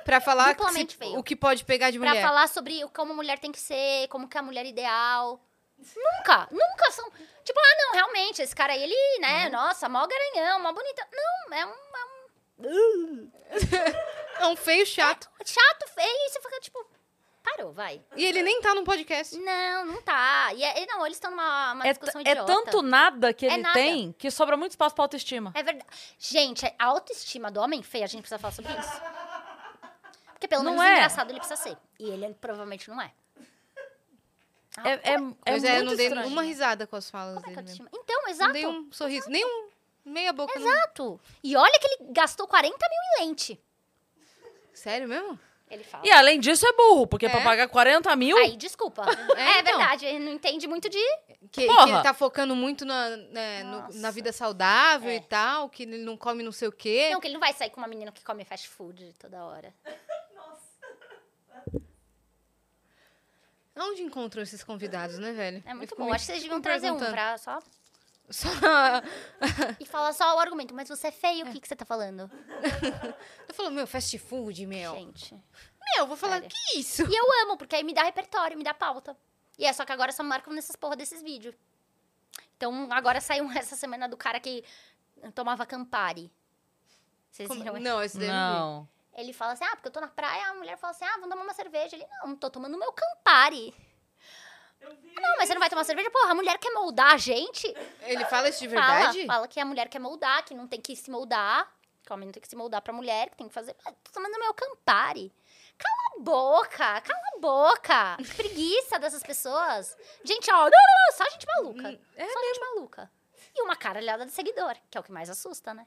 Pra 0.06 0.20
falar 0.20 0.56
que 0.56 0.64
se- 0.72 0.88
feio. 0.98 1.18
o 1.20 1.24
que 1.24 1.36
pode 1.36 1.64
pegar 1.64 1.92
de 1.92 2.00
Pra 2.00 2.10
mulher. 2.10 2.22
falar 2.24 2.48
sobre 2.48 2.84
o- 2.84 2.90
como 2.90 3.14
a 3.14 3.16
mulher 3.16 3.38
tem 3.40 3.52
que 3.52 3.60
ser, 3.60 4.08
como 4.10 4.28
que 4.28 4.36
é 4.38 4.40
a 4.40 4.44
mulher 4.44 4.66
ideal. 4.66 5.40
Nunca, 5.96 6.48
nunca 6.52 6.92
são. 6.92 7.10
Tipo, 7.44 7.60
ah, 7.60 7.76
não, 7.80 7.94
realmente, 7.94 8.42
esse 8.42 8.56
cara 8.56 8.74
aí, 8.74 8.84
ele, 8.84 9.20
né, 9.20 9.50
nossa, 9.50 9.90
mó 9.90 10.06
garanhão, 10.06 10.60
mó 10.62 10.72
bonita. 10.74 11.08
Não, 11.12 11.58
é 11.58 11.66
um, 11.66 13.32
É 14.40 14.46
um 14.48 14.56
feio 14.56 14.86
chato. 14.86 15.28
chato, 15.46 15.88
feio, 15.94 16.08
e 16.08 16.30
você 16.30 16.42
fica, 16.42 16.60
tipo, 16.60 16.86
parou, 17.44 17.74
vai. 17.74 18.00
E 18.16 18.24
ele 18.26 18.42
nem 18.44 18.62
tá 18.62 18.74
no 18.76 18.84
podcast. 18.84 19.36
Não, 19.40 19.86
não 19.86 20.02
tá. 20.04 20.50
E 20.54 20.64
é- 20.64 20.86
não, 20.86 21.04
eles 21.06 21.18
estão 21.18 21.32
numa 21.32 21.74
uma 21.74 21.88
É, 21.88 21.90
discussão 21.90 22.22
t- 22.24 22.30
é 22.30 22.32
idiota. 22.34 22.54
tanto 22.54 22.82
nada 22.84 23.34
que 23.34 23.46
É 23.48 23.54
ele 23.54 23.64
nada. 23.64 23.74
tem 23.74 24.12
que 24.14 24.30
sobra 24.30 24.56
muito 24.56 24.72
espaço 24.74 24.94
pra 24.96 25.04
autoestima. 25.06 25.52
É 25.56 25.64
verdade. 25.64 25.88
Gente, 26.20 26.66
a 26.78 26.86
autoestima 26.86 27.50
do 27.50 27.60
homem 27.60 27.82
feio, 27.82 28.04
a 28.04 28.08
gente 28.08 28.22
precisa 28.22 28.38
falar 28.40 28.54
sobre 28.54 28.72
isso. 28.72 29.02
Porque 30.42 30.48
pelo 30.48 30.64
Não 30.64 30.72
menos 30.72 30.88
é. 30.88 30.94
engraçado 30.96 31.30
ele 31.30 31.38
precisa 31.40 31.56
ser. 31.62 31.78
E 32.00 32.10
ele 32.10 32.34
provavelmente 32.42 32.90
não 32.90 33.00
é. 33.00 33.12
Ah, 34.76 34.90
É, 34.90 34.94
é, 34.94 35.14
é 35.14 35.18
Pois 35.46 35.64
é, 35.64 35.78
eu 35.80 35.84
não 35.86 35.96
dei 35.96 36.08
estranho. 36.08 36.28
uma 36.28 36.42
risada 36.42 36.88
com 36.88 36.96
as 36.96 37.08
falas 37.12 37.36
como 37.36 37.46
é 37.46 37.50
que 37.50 37.56
dele 37.58 37.60
autoestima... 37.60 37.90
Então, 37.94 38.22
Não 38.24 38.30
exato. 38.30 38.54
dei 38.54 38.66
um 38.66 38.92
sorriso. 38.92 39.30
Nem 39.30 39.46
um. 39.46 39.70
Meia 40.04 40.34
boca. 40.34 40.58
Exato. 40.58 41.20
E 41.44 41.56
olha 41.56 41.78
que 41.80 41.86
ele 41.86 42.12
gastou 42.12 42.48
40 42.48 42.76
mil 42.76 43.00
em 43.24 43.28
lente. 43.30 43.62
Sério 44.74 45.08
mesmo? 45.08 45.40
Ele 45.70 45.84
fala. 45.84 46.04
E 46.06 46.12
além 46.12 46.40
disso 46.40 46.66
é 46.68 46.74
burro, 46.74 47.06
porque 47.08 47.28
É? 47.28 47.30
pra 47.30 47.42
pagar 47.42 47.68
40 47.70 48.14
mil. 48.16 48.36
Aí, 48.38 48.58
desculpa. 48.58 49.04
É, 49.38 49.60
então. 49.60 49.78
verdade, 49.78 50.06
ele 50.06 50.20
não 50.26 50.32
entende 50.34 50.68
muito 50.68 50.90
de. 50.90 50.98
Que, 51.52 51.66
Porra. 51.68 51.86
que 51.86 51.92
ele 51.94 52.02
tá 52.04 52.14
focando 52.14 52.56
muito 52.56 52.84
na, 52.84 53.10
né, 53.16 53.64
no- 53.64 53.88
na 54.02 54.12
vida 54.12 54.32
saudável 54.34 55.10
É. 55.10 55.16
e 55.16 55.22
tal, 55.22 55.70
que 55.70 55.84
ele 55.84 55.98
não 56.00 56.18
come 56.18 56.44
não 56.44 56.52
sei 56.52 56.68
o 56.68 56.72
quê. 56.72 57.10
Não, 57.14 57.20
que 57.22 57.28
ele 57.28 57.34
não 57.36 57.40
vai 57.40 57.54
sair 57.54 57.70
com 57.70 57.80
uma 57.80 57.88
menina 57.88 58.12
que 58.12 58.24
come 58.24 58.44
fast 58.44 58.68
food 58.68 59.14
toda 59.20 59.44
hora. 59.46 59.74
Onde 63.76 64.02
encontram 64.04 64.44
esses 64.44 64.64
convidados, 64.64 65.18
né, 65.18 65.32
velho? 65.32 65.64
É 65.66 65.74
muito 65.74 65.96
bom. 65.96 66.06
me- 66.06 66.12
Acho 66.12 66.26
que 66.26 66.32
vocês 66.34 66.42
deviam 66.44 66.62
trazer 66.62 66.92
um 66.92 66.98
pra 66.98 67.38
só. 67.38 67.60
Só... 68.30 68.48
E 69.80 69.86
falar 69.86 70.14
só 70.14 70.36
o 70.36 70.40
argumento. 70.40 70.74
Mas 70.74 70.90
você 70.90 71.08
é 71.08 71.12
feio, 71.12 71.46
o 71.48 71.52
que, 71.52 71.60
que 71.60 71.68
você 71.68 71.76
tá 71.76 71.86
falando? 71.86 72.30
Eu 73.48 73.54
falo, 73.54 73.72
meu, 73.72 73.88
fast 73.88 74.18
food, 74.20 74.66
meu. 74.66 74.94
Gente. 74.96 75.34
Meu, 75.34 76.04
eu 76.04 76.08
vou 76.08 76.16
falar, 76.16 76.36
Sério. 76.42 76.50
que 76.50 76.80
isso? 76.80 77.02
E 77.04 77.14
eu 77.16 77.26
amo, 77.44 77.58
porque 77.58 77.76
aí 77.76 77.84
me 77.84 77.94
dá 77.94 78.04
repertório, 78.04 78.58
me 78.58 78.64
dá 78.64 78.74
pauta. 78.74 79.18
E 79.58 79.66
é 79.66 79.74
só 79.74 79.84
que 79.84 79.92
agora 79.92 80.12
só 80.12 80.24
marcam 80.24 80.54
nessas 80.54 80.76
porra 80.76 80.96
desses 80.96 81.22
vídeos. 81.22 81.54
Então, 82.56 82.88
agora 82.92 83.20
saiu 83.20 83.50
essa 83.52 83.76
semana 83.76 84.08
do 84.08 84.16
cara 84.16 84.40
que 84.40 84.64
tomava 85.34 85.66
Campari. 85.66 86.32
Vocês 87.32 87.50
viram? 87.50 87.80
Não, 87.80 88.02
esse 88.02 88.18
daí 88.18 88.28
não 88.28 88.54
vi. 88.54 88.60
Não. 88.60 88.90
Ele 89.14 89.34
fala 89.34 89.54
assim, 89.54 89.66
ah, 89.66 89.76
porque 89.76 89.88
eu 89.90 89.92
tô 89.92 90.00
na 90.00 90.08
praia, 90.08 90.48
a 90.48 90.54
mulher 90.54 90.78
fala 90.78 90.92
assim, 90.92 91.06
ah, 91.06 91.14
vamos 91.16 91.30
tomar 91.30 91.44
uma 91.44 91.54
cerveja. 91.54 91.96
Ele, 91.96 92.06
não, 92.24 92.36
tô 92.36 92.50
tomando 92.50 92.78
meu 92.78 92.92
Campari. 92.94 93.74
Vi. 94.80 95.14
Não, 95.16 95.38
mas 95.38 95.48
você 95.48 95.54
não 95.54 95.60
vai 95.60 95.70
tomar 95.70 95.84
cerveja? 95.84 96.10
Porra, 96.10 96.32
a 96.32 96.36
mulher 96.36 96.58
quer 96.58 96.72
moldar 96.74 97.14
a 97.14 97.18
gente. 97.18 97.68
Ele 98.02 98.26
fala 98.26 98.50
isso 98.50 98.60
de 98.60 98.70
Fala, 98.70 98.96
verdade? 98.96 99.26
fala 99.28 99.48
que 99.48 99.60
a 99.60 99.66
mulher 99.66 99.88
quer 99.90 100.00
moldar, 100.00 100.44
que 100.44 100.54
não 100.56 100.68
tem 100.68 100.82
que 100.82 100.96
se 100.96 101.12
moldar. 101.12 101.72
Que 102.04 102.12
o 102.12 102.16
homem 102.16 102.26
não 102.26 102.34
tem 102.34 102.42
que 102.42 102.48
se 102.48 102.56
moldar 102.56 102.82
pra 102.82 102.92
mulher, 102.92 103.30
que 103.30 103.38
tem 103.38 103.48
que 103.48 103.54
fazer... 103.54 103.76
Ah, 103.86 103.92
tô 103.92 104.12
tomando 104.12 104.40
meu 104.40 104.54
Campari. 104.56 105.32
Cala 105.78 106.18
a 106.18 106.20
boca, 106.20 107.02
cala 107.02 107.22
a 107.36 107.40
boca. 107.40 108.18
Que 108.18 108.36
preguiça 108.36 108.98
dessas 108.98 109.22
pessoas. 109.22 109.96
Gente, 110.24 110.52
ó, 110.52 110.58
não, 110.58 110.70
não, 110.70 110.70
não, 110.70 111.18
só 111.18 111.30
gente 111.30 111.46
maluca. 111.46 112.00
É 112.16 112.28
só 112.28 112.40
gente 112.40 112.60
maluca. 112.60 113.12
E 113.56 113.62
uma 113.62 113.76
caralhada 113.76 114.26
de 114.26 114.32
seguidor, 114.32 114.76
que 114.90 114.98
é 114.98 115.02
o 115.02 115.04
que 115.04 115.12
mais 115.12 115.30
assusta, 115.30 115.74
né? 115.74 115.86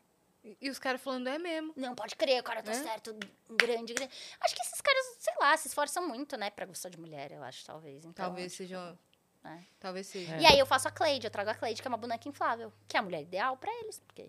E 0.61 0.69
os 0.69 0.79
caras 0.79 1.01
falando, 1.01 1.27
é 1.29 1.39
mesmo. 1.39 1.73
Não 1.75 1.95
pode 1.95 2.15
crer, 2.17 2.41
o 2.41 2.45
cara 2.45 2.63
tá 2.63 2.73
É? 2.73 2.75
certo, 2.83 3.17
grande, 3.51 3.95
grande. 3.95 4.13
Acho 4.41 4.55
que 4.55 4.61
esses 4.63 4.81
caras, 4.81 5.17
sei 5.19 5.33
lá, 5.41 5.57
se 5.57 5.69
esforçam 5.69 6.07
muito, 6.07 6.37
né, 6.37 6.51
pra 6.51 6.67
gostar 6.67 6.91
de 6.91 6.99
mulher, 7.01 7.33
eu 7.33 7.43
acho, 7.43 7.65
talvez. 7.65 8.05
Então, 8.05 8.27
Talvez 8.27 8.53
seja. 8.53 8.95
É. 9.43 9.59
Talvez 9.81 10.07
seja. 10.07 10.37
É. 10.37 10.41
E 10.43 10.47
aí 10.47 10.59
eu 10.59 10.67
faço 10.67 10.87
a 10.87 10.91
Cleide, 10.91 11.27
eu 11.27 11.31
trago 11.31 11.49
a 11.51 11.55
Cleide, 11.55 11.81
que 11.81 11.89
é 11.89 11.91
uma 11.91 11.97
boneca 11.97 12.29
inflável, 12.29 12.73
que 12.87 12.97
é 12.97 13.01
a 13.01 13.03
mulher 13.03 13.23
ideal 13.23 13.57
pra 13.57 13.73
eles, 13.81 13.99
porque 14.07 14.23
é 14.23 14.29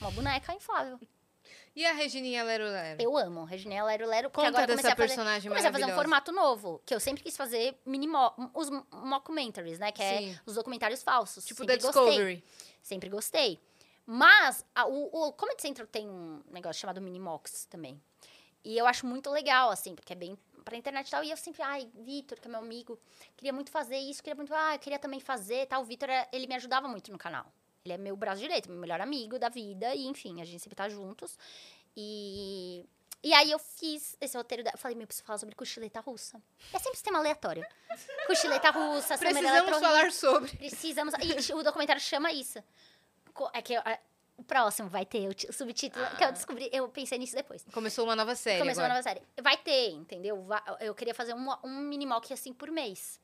uma 0.00 0.10
boneca 0.10 0.52
inflável. 0.52 0.98
E 1.76 1.84
a 1.84 1.92
Regininha 1.92 2.42
Lero 2.44 2.64
Lero? 2.64 3.02
Eu 3.02 3.16
amo, 3.16 3.44
Regininha 3.44 3.84
Lero 3.84 4.06
Lero, 4.06 4.30
Conta 4.30 4.48
agora 4.48 4.66
dessa 4.66 4.80
a 4.80 4.90
fazer, 4.90 4.96
personagem 4.96 5.48
comecei 5.50 5.68
a 5.68 5.72
fazer 5.72 5.84
um 5.84 5.94
formato 5.94 6.30
novo, 6.32 6.80
que 6.86 6.94
eu 6.94 7.00
sempre 7.00 7.22
quis 7.22 7.36
fazer 7.36 7.76
mini 7.84 8.06
mo- 8.06 8.32
os 8.54 8.70
mockumentaries, 8.92 9.78
né, 9.78 9.90
que 9.92 10.02
Sim. 10.02 10.32
é 10.34 10.40
os 10.46 10.54
documentários 10.54 11.02
falsos. 11.02 11.44
Tipo 11.44 11.58
sempre 11.62 11.76
gostei. 11.78 12.02
Discovery. 12.04 12.44
Sempre 12.82 13.08
gostei. 13.08 13.60
Mas 14.06 14.64
a- 14.74 14.86
o, 14.86 15.28
o 15.28 15.32
Comedy 15.32 15.62
Central 15.62 15.86
tem 15.86 16.08
um 16.08 16.42
negócio 16.50 16.80
chamado 16.80 17.00
Minimox 17.00 17.66
também. 17.66 18.00
E 18.64 18.76
eu 18.78 18.86
acho 18.86 19.06
muito 19.06 19.30
legal, 19.30 19.70
assim, 19.70 19.94
porque 19.94 20.12
é 20.12 20.16
bem 20.16 20.38
pra 20.64 20.76
internet 20.76 21.06
e 21.08 21.10
tal. 21.10 21.22
E 21.24 21.30
eu 21.30 21.36
sempre, 21.36 21.62
ai, 21.62 21.90
Vitor, 21.94 22.38
que 22.40 22.48
é 22.48 22.50
meu 22.50 22.60
amigo, 22.60 22.98
queria 23.36 23.52
muito 23.52 23.70
fazer 23.70 23.98
isso, 23.98 24.22
queria 24.22 24.34
muito, 24.34 24.54
ah, 24.54 24.74
eu 24.74 24.78
queria 24.78 24.98
também 24.98 25.20
fazer 25.20 25.66
tal. 25.66 25.82
O 25.82 25.84
Vitor, 25.84 26.08
é- 26.08 26.28
ele 26.32 26.46
me 26.46 26.54
ajudava 26.54 26.88
muito 26.88 27.10
no 27.12 27.18
canal. 27.18 27.46
Ele 27.84 27.92
é 27.94 27.98
meu 27.98 28.16
braço 28.16 28.40
direito, 28.40 28.70
meu 28.70 28.78
melhor 28.78 29.00
amigo 29.00 29.38
da 29.38 29.50
vida. 29.50 29.94
E, 29.94 30.06
enfim, 30.06 30.40
a 30.40 30.44
gente 30.44 30.62
sempre 30.62 30.76
tá 30.76 30.88
juntos. 30.88 31.38
E... 31.96 32.84
E 33.22 33.32
aí 33.32 33.50
eu 33.50 33.58
fiz 33.58 34.14
esse 34.20 34.36
roteiro, 34.36 34.62
da... 34.62 34.70
eu 34.72 34.76
falei, 34.78 34.94
meu, 34.94 35.06
preciso 35.06 35.24
falar 35.24 35.38
sobre 35.38 35.54
cochileta 35.54 35.98
russa. 36.00 36.42
É 36.74 36.78
sempre 36.78 36.96
sistema 36.96 37.18
aleatório. 37.18 37.64
Cochileta 38.26 38.70
russa, 38.70 39.16
Precisamos 39.16 39.78
falar 39.80 40.12
sobre. 40.12 40.56
Precisamos. 40.58 41.14
E 41.48 41.52
o 41.54 41.62
documentário 41.62 42.02
chama 42.02 42.30
isso. 42.32 42.62
É 43.52 43.62
que 43.62 43.74
o 44.36 44.42
próximo 44.42 44.88
vai 44.88 45.06
ter 45.06 45.28
o, 45.28 45.52
subtítulo. 45.52 46.04
Que 46.16 46.24
eu 46.24 46.32
descobri, 46.32 46.68
eu 46.72 46.88
pensei 46.88 47.18
nisso 47.18 47.34
depois. 47.34 47.64
Começou 47.72 48.04
uma 48.04 48.16
nova 48.16 48.34
série. 48.34 48.58
Começou 48.58 48.82
uma 48.82 48.94
agora. 48.94 49.02
nova 49.02 49.02
série. 49.02 49.42
Vai 49.42 49.56
ter, 49.56 49.90
entendeu? 49.90 50.46
Eu 50.80 50.94
queria 50.94 51.14
fazer 51.14 51.34
um, 51.34 51.48
um 51.62 51.80
mini-mock 51.80 52.32
assim 52.32 52.52
por 52.52 52.70
mês. 52.70 53.20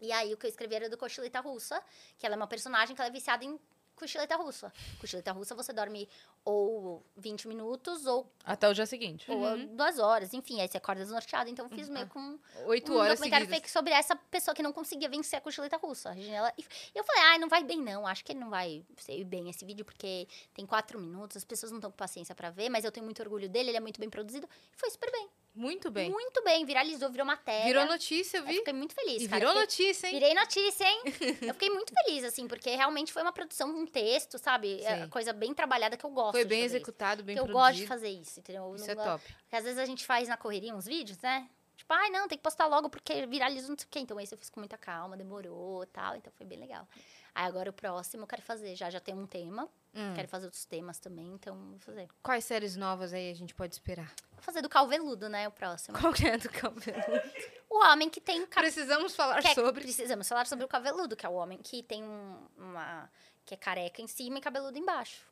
E 0.00 0.10
aí 0.10 0.34
o 0.34 0.36
que 0.36 0.46
eu 0.46 0.50
escrevi 0.50 0.74
era 0.74 0.88
do 0.88 0.98
Cochileta 0.98 1.40
Russa, 1.40 1.80
que 2.18 2.26
ela 2.26 2.34
é 2.34 2.36
uma 2.36 2.46
personagem 2.46 2.94
que 2.94 3.00
ela 3.00 3.08
é 3.08 3.12
viciada 3.12 3.44
em 3.44 3.58
cochileta 4.02 4.36
russa. 4.36 4.72
Cochileta 5.00 5.30
russa 5.32 5.54
você 5.54 5.72
dorme 5.72 6.08
ou 6.44 7.04
20 7.16 7.46
minutos 7.46 8.04
ou, 8.04 8.26
Até 8.44 8.68
o 8.68 8.74
dia 8.74 8.84
seguinte. 8.84 9.30
ou 9.30 9.56
duas 9.68 9.98
horas. 9.98 10.34
Enfim, 10.34 10.60
aí 10.60 10.66
você 10.68 10.76
acorda 10.76 11.02
desnorteado. 11.02 11.48
Então 11.48 11.66
eu 11.66 11.70
fiz 11.70 11.88
meio 11.88 12.08
com 12.08 12.38
Oito 12.66 12.92
um 12.92 12.96
horas 12.96 13.14
documentário 13.14 13.46
seguidas. 13.46 13.60
fake 13.62 13.70
sobre 13.70 13.92
essa 13.92 14.16
pessoa 14.16 14.54
que 14.54 14.62
não 14.62 14.72
conseguia 14.72 15.08
vencer 15.08 15.38
a 15.38 15.40
cochileta 15.40 15.76
russa. 15.76 16.10
A 16.10 16.16
E 16.16 16.62
eu 16.94 17.04
falei, 17.04 17.22
ai, 17.22 17.38
não 17.38 17.48
vai 17.48 17.62
bem 17.62 17.80
não. 17.80 18.06
Acho 18.06 18.24
que 18.24 18.32
ele 18.32 18.40
não 18.40 18.50
vai 18.50 18.84
ser 18.96 19.22
bem 19.24 19.48
esse 19.48 19.64
vídeo, 19.64 19.84
porque 19.84 20.26
tem 20.52 20.66
quatro 20.66 20.98
minutos, 21.00 21.36
as 21.36 21.44
pessoas 21.44 21.70
não 21.70 21.78
estão 21.78 21.90
com 21.90 21.96
paciência 21.96 22.34
pra 22.34 22.50
ver, 22.50 22.68
mas 22.68 22.84
eu 22.84 22.90
tenho 22.90 23.04
muito 23.04 23.22
orgulho 23.22 23.48
dele, 23.48 23.70
ele 23.70 23.76
é 23.76 23.80
muito 23.80 24.00
bem 24.00 24.10
produzido. 24.10 24.48
E 24.74 24.76
foi 24.76 24.90
super 24.90 25.10
bem. 25.12 25.28
Muito 25.54 25.90
bem. 25.90 26.10
Muito 26.10 26.42
bem, 26.42 26.64
viralizou, 26.64 27.10
virou 27.10 27.26
matéria. 27.26 27.66
Virou 27.66 27.84
notícia, 27.86 28.38
eu 28.38 28.42
Eu 28.42 28.46
vi. 28.48 28.54
fiquei 28.58 28.72
muito 28.72 28.94
feliz, 28.94 29.22
E 29.22 29.28
cara. 29.28 29.38
virou 29.40 29.52
Fiquei- 29.52 29.86
notícia, 29.86 30.06
hein? 30.06 30.12
Virei 30.14 30.34
notícia, 30.34 30.84
hein? 30.88 31.02
eu 31.50 31.54
fiquei 31.54 31.68
muito 31.70 31.92
feliz, 31.92 32.24
assim, 32.24 32.48
porque 32.48 32.70
realmente 32.70 33.12
foi 33.12 33.20
uma 33.22 33.32
produção, 33.32 33.68
um 33.68 33.86
texto, 33.86 34.38
sabe? 34.38 34.82
É 34.82 35.02
Sim. 35.04 35.08
coisa 35.10 35.32
bem 35.32 35.52
trabalhada 35.52 35.96
que 35.96 36.04
eu 36.06 36.10
gosto 36.10 36.32
Foi 36.32 36.44
bem 36.46 36.62
executado, 36.62 37.22
bem 37.22 37.34
Isso. 37.34 37.42
Eu 37.42 37.46
produzido. 37.46 37.68
gosto 37.68 37.80
de 37.82 37.86
fazer 37.86 38.08
isso, 38.08 38.40
entendeu? 38.40 38.64
Eu 38.64 38.74
Isso 38.76 38.86
não 38.86 38.92
é 38.92 39.06
top. 39.06 39.24
porque 39.42 39.56
às 39.56 39.64
vezes 39.64 39.78
a 39.78 39.84
gente 39.84 40.06
faz 40.06 40.26
na 40.28 40.36
correria 40.38 40.74
uns 40.74 40.86
vídeos, 40.86 41.18
né? 41.20 41.46
Tipo, 41.76 41.92
ai, 41.94 42.10
não, 42.10 42.28
tem 42.28 42.38
que 42.38 42.44
postar 42.44 42.66
logo 42.66 42.88
porque 42.88 43.26
viraliza 43.26 43.68
não 43.68 43.76
sei 43.76 43.86
o 43.86 43.88
quê. 43.90 43.98
Então 43.98 44.18
esse 44.20 44.32
eu 44.32 44.38
fiz 44.38 44.48
com 44.48 44.60
muita 44.60 44.78
calma, 44.78 45.16
demorou 45.16 45.82
e 45.82 45.86
tal. 45.86 46.14
Então 46.16 46.32
foi 46.36 46.46
bem 46.46 46.58
legal. 46.60 46.86
Aí 47.34 47.44
agora 47.44 47.68
o 47.70 47.72
próximo 47.72 48.22
eu 48.22 48.26
quero 48.26 48.40
fazer. 48.42 48.76
Já 48.76 48.88
já 48.88 49.00
tem 49.00 49.14
um 49.14 49.26
tema. 49.26 49.68
Hum. 49.94 50.14
Quero 50.14 50.26
fazer 50.28 50.46
outros 50.46 50.64
temas 50.64 50.98
também, 50.98 51.26
então 51.34 51.54
vou 51.70 51.78
fazer. 51.78 52.08
Quais 52.22 52.44
séries 52.44 52.76
novas 52.76 53.12
aí 53.12 53.30
a 53.30 53.34
gente 53.34 53.54
pode 53.54 53.74
esperar? 53.74 54.10
Vou 54.32 54.42
fazer 54.42 54.62
do 54.62 54.68
Calveludo, 54.68 55.28
né? 55.28 55.46
O 55.46 55.50
próximo. 55.50 55.98
Qual 55.98 56.12
que 56.14 56.26
é 56.26 56.38
do 56.38 56.48
cabelo? 56.48 57.20
O 57.68 57.84
homem 57.84 58.08
que 58.08 58.20
tem. 58.20 58.46
Precisamos 58.46 59.14
falar 59.14 59.38
é- 59.44 59.54
sobre. 59.54 59.82
Precisamos 59.82 60.26
falar 60.28 60.46
sobre 60.46 60.64
o 60.64 60.68
cabeludo, 60.68 61.14
que 61.14 61.26
é 61.26 61.28
o 61.28 61.34
homem 61.34 61.58
que 61.58 61.82
tem 61.82 62.02
um- 62.02 62.38
uma. 62.56 63.10
que 63.44 63.54
é 63.54 63.56
careca 63.56 64.00
em 64.00 64.06
cima 64.06 64.38
e 64.38 64.40
cabeludo 64.40 64.78
embaixo. 64.78 65.26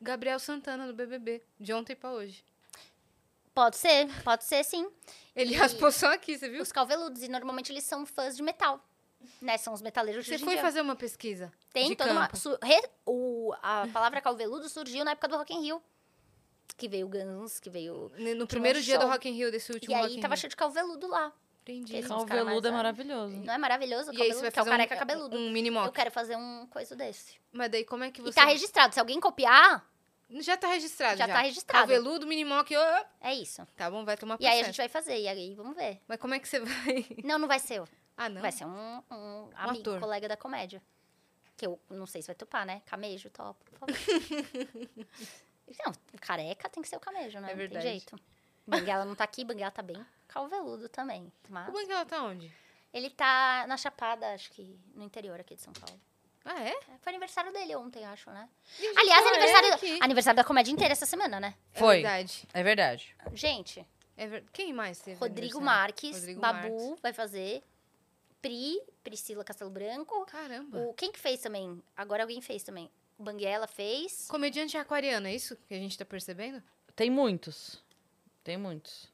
Gabriel 0.00 0.38
Santana 0.38 0.86
do 0.86 0.92
BBB, 0.94 1.42
de 1.58 1.72
ontem 1.72 1.94
pra 1.96 2.10
hoje. 2.12 2.44
Pode 3.54 3.76
ser, 3.76 4.06
pode 4.22 4.44
ser 4.44 4.64
sim. 4.64 4.88
Ele 5.34 5.52
E- 5.52 5.56
raspou 5.56 5.90
só 5.90 6.12
aqui, 6.12 6.36
você 6.38 6.48
viu? 6.48 6.62
Os 6.62 6.70
calveludos, 6.70 7.22
e 7.22 7.28
normalmente 7.28 7.72
eles 7.72 7.84
são 7.84 8.04
fãs 8.06 8.36
de 8.36 8.42
metal. 8.42 8.80
Né? 9.42 9.56
São 9.58 9.72
os 9.74 9.82
metaleiros 9.82 10.24
de 10.24 10.30
Você 10.30 10.38
foi 10.44 10.54
dia. 10.54 10.62
fazer 10.62 10.80
uma 10.80 10.94
pesquisa 10.96 11.52
Tem 11.72 11.88
de 11.88 11.96
toda 11.96 12.12
uma. 12.12 12.26
campo. 12.26 12.36
su- 12.36 12.58
re- 12.62 12.88
o, 13.06 13.52
a 13.62 13.86
palavra 13.92 14.20
calveludo 14.20 14.68
surgiu 14.68 15.04
na 15.04 15.10
época 15.12 15.28
do 15.28 15.36
Rock 15.36 15.52
in 15.54 15.60
Rio. 15.62 15.82
Que 16.76 16.88
veio 16.88 17.08
Guns, 17.08 17.58
que 17.58 17.68
veio. 17.68 18.12
No 18.36 18.46
primeiro 18.46 18.80
dia 18.80 18.96
do 18.98 19.02
show. 19.02 19.10
Rock 19.10 19.28
in 19.28 19.32
Rio, 19.32 19.50
desse 19.50 19.72
último 19.72 19.92
e 19.92 19.94
aí 19.94 20.20
tava 20.20 20.34
Rio. 20.34 20.40
cheio 20.40 20.50
de 20.50 20.56
calveludo 20.56 21.08
lá. 21.08 21.32
Entendi. 21.62 21.96
Esse- 21.96 22.04
Então, 22.06 22.18
os 22.18 22.22
o 22.22 22.26
caras 22.26 22.46
veludo 22.46 22.68
é 22.68 22.70
mais- 22.70 22.82
maravilhoso. 22.82 23.36
Não 23.36 23.52
é 23.54 23.58
maravilhoso 23.58 24.12
E 24.14 24.22
aí 24.22 24.32
você 24.32 24.40
vai 24.42 24.50
Que 24.52 24.58
é 24.58 24.62
o 24.62 24.64
fazer 24.64 24.70
careca 24.76 24.94
um, 24.94 24.98
cabeludo. 24.98 25.36
um 25.36 25.50
mini 25.50 25.70
mock. 25.70 25.86
Eu 25.86 25.92
quero 25.92 26.10
fazer 26.10 26.36
um 26.36 26.66
coisa 26.70 26.94
desse. 26.96 27.34
Mas 27.52 27.70
daí 27.70 27.84
como 27.84 28.04
é 28.04 28.10
que 28.10 28.20
E 28.20 28.24
você... 28.24 28.34
tá 28.40 28.44
registrado. 28.46 28.94
Se 28.94 29.00
alguém 29.00 29.18
copiar, 29.20 29.84
Já 30.30 30.56
tá 30.56 30.68
registrado, 30.68 31.18
já. 31.18 31.26
Já 31.26 31.32
tá 31.34 31.40
registrado. 31.40 31.86
Cabeludo, 31.88 32.26
mini 32.26 32.44
mock, 32.44 32.74
ó. 32.76 33.04
é 33.20 33.34
isso. 33.34 33.66
Tá 33.76 33.90
bom, 33.90 34.04
vai 34.04 34.16
tomar 34.16 34.36
E 34.40 34.46
aí 34.46 34.60
a 34.60 34.64
processo. 34.64 34.66
gente 34.66 34.76
vai 34.76 34.88
fazer. 34.88 35.18
E 35.20 35.26
aí 35.28 35.54
vamos 35.54 35.74
ver. 35.74 36.00
Mas 36.06 36.18
como 36.20 36.34
é 36.34 36.38
que 36.38 36.46
você 36.48 36.60
vai... 36.60 37.06
Não, 37.24 37.38
não 37.38 37.48
vai 37.48 37.58
ser. 37.58 37.82
Ah, 38.20 38.28
não? 38.28 38.42
Vai 38.42 38.50
ser 38.52 38.64
um, 38.66 39.02
um 39.10 39.50
amigo, 39.54 39.80
ator. 39.90 40.00
colega 40.00 40.28
da 40.28 40.36
comédia. 40.36 40.82
Que 41.56 41.66
eu 41.66 41.80
não 41.88 42.04
sei 42.04 42.20
se 42.20 42.26
vai 42.26 42.34
topar, 42.34 42.66
né? 42.66 42.82
Camejo, 42.84 43.30
top, 43.30 43.64
por 43.64 43.78
favor. 43.78 43.94
não, 45.86 45.92
careca 46.20 46.68
tem 46.68 46.82
que 46.82 46.88
ser 46.88 46.96
o 46.96 47.00
camejo, 47.00 47.38
né? 47.40 47.48
É 47.48 47.50
não 47.52 47.56
verdade. 47.56 47.84
tem 47.84 47.92
jeito. 47.92 48.20
Banguela 48.66 49.04
não 49.04 49.14
tá 49.14 49.24
aqui, 49.24 49.44
Banguela 49.44 49.70
tá 49.70 49.80
bem 49.82 50.04
calveludo 50.26 50.88
também. 50.88 51.32
Mas 51.48 51.68
O 51.68 51.72
Banguela 51.72 52.04
tá 52.04 52.22
onde? 52.22 52.52
ele 52.92 53.08
tá 53.10 53.64
na 53.68 53.76
Chapada, 53.76 54.34
acho 54.34 54.50
que 54.50 54.78
no 54.94 55.04
interior 55.04 55.38
aqui 55.40 55.54
de 55.54 55.62
São 55.62 55.72
Paulo. 55.72 55.98
Ah, 56.44 56.62
é? 56.62 56.70
É, 56.70 56.98
Foi 57.00 57.10
aniversário 57.12 57.52
dele 57.52 57.76
ontem, 57.76 58.04
acho, 58.04 58.30
né? 58.30 58.48
Aliás, 58.96 59.22
só 59.22 59.30
é 59.30 59.36
aniversário, 59.36 60.02
aniversário 60.02 60.36
da 60.36 60.44
comédia 60.44 60.72
inteira 60.72 60.92
essa 60.92 61.04
semana, 61.06 61.38
né? 61.38 61.54
É 61.74 61.78
Foi. 61.78 61.96
verdade. 61.96 62.48
É 62.54 62.62
verdade. 62.62 63.14
Gente, 63.34 63.86
É 64.16 64.26
ver... 64.26 64.44
Quem 64.52 64.72
mais 64.72 64.98
teve 65.00 65.18
Rodrigo 65.20 65.58
aniversário? 65.58 65.64
Marques, 65.64 66.16
Rodrigo 66.16 66.40
Babu 66.40 66.68
Marques. 66.86 67.00
vai 67.02 67.12
fazer. 67.12 67.62
Pri, 68.48 68.80
Priscila 69.04 69.44
Castelo 69.44 69.68
Branco. 69.68 70.24
Caramba. 70.24 70.78
O, 70.78 70.94
quem 70.94 71.12
que 71.12 71.18
fez 71.18 71.42
também? 71.42 71.82
Agora 71.94 72.22
alguém 72.22 72.40
fez 72.40 72.62
também. 72.62 72.90
O 73.18 73.22
Banguela 73.22 73.66
fez. 73.66 74.26
Comediante 74.26 74.74
aquariano, 74.78 75.26
é 75.26 75.34
isso 75.34 75.54
que 75.68 75.74
a 75.74 75.76
gente 75.76 75.98
tá 75.98 76.04
percebendo? 76.06 76.62
Tem 76.96 77.10
muitos. 77.10 77.82
Tem 78.42 78.56
muitos. 78.56 79.06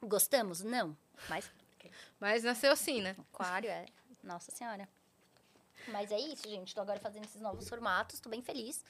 Gostamos? 0.00 0.60
Não. 0.60 0.96
Mas 1.28 1.50
Mas 2.20 2.44
nasceu 2.44 2.70
assim, 2.70 3.00
né? 3.00 3.16
aquário 3.18 3.68
é. 3.68 3.86
Nossa 4.22 4.52
Senhora. 4.52 4.88
Mas 5.88 6.12
é 6.12 6.20
isso, 6.20 6.48
gente. 6.48 6.72
Tô 6.72 6.82
agora 6.82 7.00
fazendo 7.00 7.24
esses 7.24 7.40
novos 7.40 7.68
formatos, 7.68 8.20
tô 8.20 8.28
bem 8.28 8.42
feliz. 8.42 8.84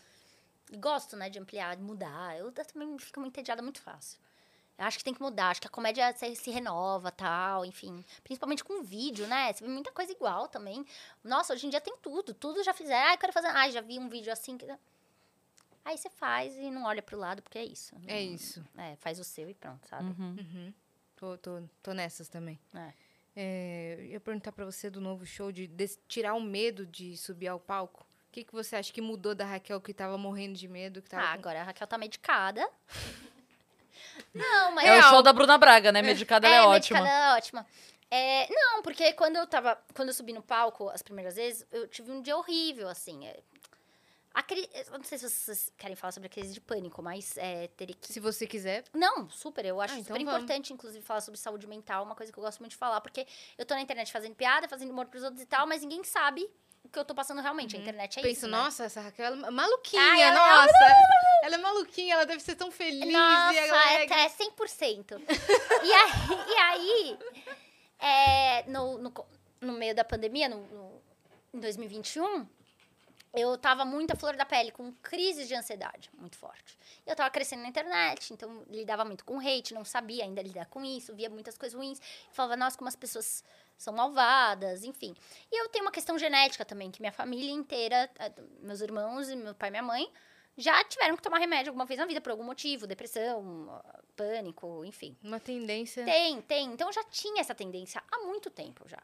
Gosto, 0.78 1.16
né, 1.16 1.30
de 1.30 1.38
ampliar, 1.38 1.76
de 1.76 1.82
mudar. 1.82 2.36
Eu 2.36 2.52
também 2.52 2.98
fico 2.98 3.20
muito 3.20 3.32
entediada 3.32 3.62
muito 3.62 3.80
fácil. 3.80 4.18
Eu 4.76 4.84
acho 4.86 4.98
que 4.98 5.04
tem 5.04 5.14
que 5.14 5.22
mudar, 5.22 5.50
acho 5.50 5.60
que 5.60 5.68
a 5.68 5.70
comédia 5.70 6.12
se, 6.16 6.34
se 6.34 6.50
renova, 6.50 7.10
tal, 7.12 7.64
enfim. 7.64 8.04
Principalmente 8.24 8.64
com 8.64 8.82
vídeo, 8.82 9.26
né? 9.28 9.52
Você 9.52 9.64
vê 9.64 9.70
muita 9.70 9.92
coisa 9.92 10.10
igual 10.10 10.48
também. 10.48 10.84
Nossa, 11.22 11.52
hoje 11.54 11.66
em 11.66 11.70
dia 11.70 11.80
tem 11.80 11.96
tudo, 12.02 12.34
tudo 12.34 12.62
já 12.64 12.74
fizeram. 12.74 13.08
Ah, 13.10 13.14
eu 13.14 13.18
quero 13.18 13.32
fazer. 13.32 13.48
Ah, 13.48 13.70
já 13.70 13.80
vi 13.80 13.98
um 14.00 14.08
vídeo 14.08 14.32
assim. 14.32 14.58
Que... 14.58 14.66
Aí 15.84 15.96
você 15.96 16.10
faz 16.10 16.56
e 16.56 16.70
não 16.70 16.84
olha 16.84 17.02
pro 17.02 17.16
lado, 17.16 17.40
porque 17.40 17.58
é 17.58 17.64
isso. 17.64 17.94
É 18.06 18.20
isso. 18.20 18.64
É, 18.76 18.96
faz 18.96 19.20
o 19.20 19.24
seu 19.24 19.48
e 19.48 19.54
pronto, 19.54 19.86
sabe? 19.86 20.08
Uhum. 20.10 20.36
Uhum. 20.40 20.74
Tô, 21.14 21.38
tô, 21.38 21.62
tô 21.82 21.92
nessas 21.94 22.28
também. 22.28 22.58
É. 22.74 22.92
É, 23.36 23.96
eu 24.00 24.04
ia 24.06 24.20
perguntar 24.20 24.50
pra 24.52 24.64
você 24.64 24.88
do 24.90 25.00
novo 25.00 25.24
show, 25.26 25.52
de, 25.52 25.66
des- 25.68 25.98
tirar 26.08 26.34
o 26.34 26.40
medo 26.40 26.84
de 26.86 27.16
subir 27.16 27.46
ao 27.48 27.60
palco. 27.60 28.02
O 28.28 28.32
que, 28.32 28.42
que 28.44 28.52
você 28.52 28.74
acha 28.76 28.92
que 28.92 29.00
mudou 29.00 29.34
da 29.34 29.44
Raquel 29.44 29.80
que 29.80 29.94
tava 29.94 30.18
morrendo 30.18 30.54
de 30.58 30.66
medo? 30.66 31.00
Que 31.02 31.10
tava 31.10 31.22
Ah, 31.22 31.28
com- 31.32 31.38
agora 31.38 31.60
a 31.60 31.64
Raquel 31.64 31.86
tá 31.86 31.96
medicada. 31.96 32.68
Não, 34.32 34.72
mas 34.72 34.86
É 34.86 34.98
o 34.98 35.02
show 35.02 35.22
da 35.22 35.32
Bruna 35.32 35.56
Braga, 35.58 35.90
né? 35.92 36.02
Medicada 36.02 36.46
ela 36.46 36.66
é, 36.66 36.72
medicada 36.74 37.04
ótima. 37.04 37.08
ela 37.08 37.34
é 37.34 37.36
ótima. 37.38 37.66
É, 38.10 38.46
não, 38.52 38.82
porque 38.82 39.12
quando 39.14 39.36
eu 39.36 39.46
tava. 39.46 39.76
Quando 39.94 40.08
eu 40.08 40.14
subi 40.14 40.32
no 40.32 40.42
palco 40.42 40.88
as 40.88 41.02
primeiras 41.02 41.34
vezes, 41.36 41.66
eu 41.72 41.88
tive 41.88 42.10
um 42.12 42.22
dia 42.22 42.36
horrível, 42.36 42.88
assim. 42.88 43.26
é. 43.26 43.40
A 44.32 44.42
cri... 44.42 44.68
Eu 44.90 44.98
não 44.98 45.04
sei 45.04 45.16
se 45.16 45.30
vocês 45.30 45.72
querem 45.78 45.94
falar 45.94 46.10
sobre 46.10 46.26
a 46.26 46.30
crise 46.30 46.52
de 46.52 46.60
pânico, 46.60 47.00
mas 47.00 47.36
é, 47.36 47.68
teria 47.68 47.94
que. 47.94 48.12
Se 48.12 48.18
você 48.18 48.46
quiser. 48.48 48.82
Não, 48.92 49.30
super. 49.30 49.64
Eu 49.64 49.80
acho 49.80 49.94
Ah, 49.94 49.98
então 49.98 50.16
super 50.16 50.24
vamos. 50.24 50.42
importante, 50.42 50.72
inclusive, 50.72 51.04
falar 51.04 51.20
sobre 51.20 51.38
saúde 51.38 51.68
mental, 51.68 52.02
uma 52.04 52.16
coisa 52.16 52.32
que 52.32 52.38
eu 52.38 52.42
gosto 52.42 52.58
muito 52.58 52.72
de 52.72 52.76
falar, 52.76 53.00
porque 53.00 53.26
eu 53.56 53.64
tô 53.64 53.74
na 53.74 53.80
internet 53.80 54.10
fazendo 54.12 54.34
piada, 54.34 54.68
fazendo 54.68 54.90
humor 54.90 55.06
pros 55.06 55.22
outros 55.22 55.40
e 55.40 55.46
tal, 55.46 55.68
mas 55.68 55.82
ninguém 55.82 56.02
sabe 56.02 56.50
que 56.88 56.98
eu 56.98 57.04
tô 57.04 57.14
passando 57.14 57.40
realmente. 57.40 57.76
A 57.76 57.78
internet 57.80 58.18
é 58.18 58.22
Penso, 58.22 58.32
isso. 58.40 58.46
né? 58.48 58.56
nossa, 58.56 58.84
essa 58.84 59.00
Raquel 59.00 59.26
ela 59.26 59.46
é 59.46 59.50
maluquinha, 59.50 60.02
Ai, 60.02 60.22
ela- 60.22 60.56
nossa. 60.66 60.72
Ela 61.42 61.54
é 61.56 61.58
maluquinha, 61.58 62.14
ela 62.14 62.24
deve 62.26 62.40
ser 62.42 62.54
tão 62.56 62.70
feliz 62.70 63.12
Nossa, 63.12 63.52
e 63.52 63.56
é, 63.58 63.70
alegre. 63.70 64.14
é 64.14 64.28
100%. 64.28 65.20
e 65.82 65.92
aí, 65.92 66.10
e 66.48 66.54
aí 66.58 67.18
é, 67.98 68.62
no, 68.70 68.98
no, 68.98 69.12
no 69.60 69.72
meio 69.72 69.94
da 69.94 70.04
pandemia, 70.04 70.48
no, 70.48 70.58
no- 70.68 71.02
em 71.52 71.60
2021, 71.60 72.46
eu 73.32 73.58
tava 73.58 73.84
muito 73.84 74.12
à 74.12 74.16
flor 74.16 74.36
da 74.36 74.44
pele, 74.44 74.70
com 74.70 74.92
crises 75.02 75.48
de 75.48 75.54
ansiedade 75.54 76.08
muito 76.18 76.36
forte. 76.36 76.78
Eu 77.06 77.14
tava 77.16 77.28
crescendo 77.30 77.62
na 77.62 77.68
internet, 77.68 78.32
então 78.32 78.62
lidava 78.68 79.04
muito 79.04 79.24
com 79.24 79.38
hate, 79.38 79.74
não 79.74 79.84
sabia 79.84 80.24
ainda 80.24 80.40
lidar 80.40 80.66
com 80.66 80.84
isso, 80.84 81.14
via 81.14 81.28
muitas 81.28 81.58
coisas 81.58 81.76
ruins. 81.76 82.00
Falava, 82.32 82.56
nossa, 82.56 82.78
como 82.78 82.88
as 82.88 82.96
pessoas 82.96 83.44
são 83.76 83.92
malvadas, 83.94 84.84
enfim. 84.84 85.14
E 85.50 85.60
eu 85.60 85.68
tenho 85.68 85.84
uma 85.84 85.90
questão 85.92 86.18
genética 86.18 86.64
também, 86.64 86.90
que 86.90 87.00
minha 87.00 87.12
família 87.12 87.52
inteira, 87.52 88.10
eh, 88.18 88.32
meus 88.60 88.80
irmãos 88.80 89.28
e 89.28 89.36
meu 89.36 89.54
pai 89.54 89.68
e 89.68 89.70
minha 89.70 89.82
mãe, 89.82 90.10
já 90.56 90.82
tiveram 90.84 91.16
que 91.16 91.22
tomar 91.22 91.38
remédio 91.38 91.70
alguma 91.70 91.84
vez 91.84 91.98
na 91.98 92.06
vida 92.06 92.20
por 92.20 92.30
algum 92.30 92.44
motivo, 92.44 92.86
depressão, 92.86 93.82
pânico, 94.16 94.84
enfim. 94.84 95.16
Uma 95.22 95.40
tendência. 95.40 96.04
Tem, 96.04 96.40
tem. 96.42 96.72
Então 96.72 96.88
eu 96.88 96.92
já 96.92 97.04
tinha 97.04 97.40
essa 97.40 97.54
tendência 97.54 98.02
há 98.10 98.18
muito 98.18 98.50
tempo 98.50 98.88
já. 98.88 99.02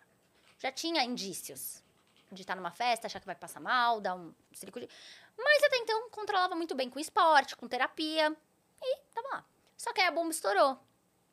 Já 0.59 0.71
tinha 0.71 1.03
indícios 1.03 1.83
de 2.31 2.43
estar 2.43 2.55
numa 2.55 2.71
festa, 2.71 3.07
achar 3.07 3.18
que 3.18 3.27
vai 3.27 3.35
passar 3.35 3.61
mal, 3.61 4.01
dar 4.01 4.14
um 4.14 4.33
de... 4.53 4.89
Mas 5.37 5.62
até 5.64 5.77
então 5.79 6.09
controlava 6.11 6.55
muito 6.55 6.75
bem 6.75 6.89
com 6.89 7.01
esporte, 7.01 7.57
com 7.57 7.66
terapia. 7.66 8.35
E 8.81 8.99
tava 9.12 9.29
lá. 9.29 9.45
Só 9.77 9.93
que 9.93 10.01
aí 10.01 10.07
a 10.07 10.12
bomba 10.12 10.31
estourou. 10.31 10.79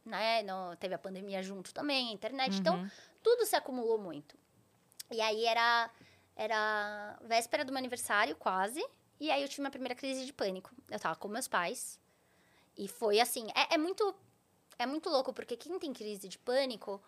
Né? 0.05 0.41
No, 0.43 0.75
teve 0.77 0.95
a 0.95 0.97
pandemia 0.97 1.43
junto 1.43 1.73
também, 1.73 2.09
a 2.09 2.13
internet. 2.13 2.57
Então, 2.57 2.77
Uhum. 2.77 2.89
Tudo 3.21 3.45
se 3.45 3.55
acumulou 3.55 3.97
muito. 3.97 4.37
E 5.11 5.21
aí 5.21 5.45
era, 5.45 5.89
era 6.35 7.17
véspera 7.21 7.63
do 7.63 7.71
meu 7.71 7.79
aniversário, 7.79 8.35
quase. 8.35 8.85
E 9.19 9.31
aí 9.31 9.41
eu 9.41 9.47
tive 9.47 9.61
minha 9.61 9.71
primeira 9.71 9.95
crise 9.95 10.25
de 10.25 10.33
pânico. 10.33 10.71
Eu 10.89 10.99
tava 10.99 11.15
com 11.15 11.27
meus 11.27 11.47
pais. 11.47 11.99
E 12.77 12.87
foi 12.87 13.19
assim, 13.19 13.47
é, 13.55 13.75
é 13.75 13.77
muito. 13.77 14.15
É 14.79 14.85
muito 14.85 15.09
louco, 15.09 15.33
porque 15.33 15.57
quem 15.57 15.79
tem 15.79 15.91
crise 15.91 16.27
de 16.27 16.37
pânico 16.37 17.01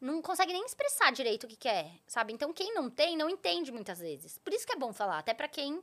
não 0.00 0.20
consegue 0.20 0.52
nem 0.52 0.64
expressar 0.66 1.12
direito 1.12 1.44
o 1.44 1.48
que, 1.48 1.54
que 1.54 1.68
é, 1.68 1.92
sabe? 2.08 2.32
Então 2.32 2.52
quem 2.52 2.74
não 2.74 2.90
tem, 2.90 3.16
não 3.16 3.30
entende 3.30 3.70
muitas 3.70 4.00
vezes. 4.00 4.38
Por 4.38 4.52
isso 4.52 4.66
que 4.66 4.72
é 4.72 4.76
bom 4.76 4.92
falar, 4.92 5.18
até 5.18 5.32
pra 5.32 5.46
quem. 5.46 5.80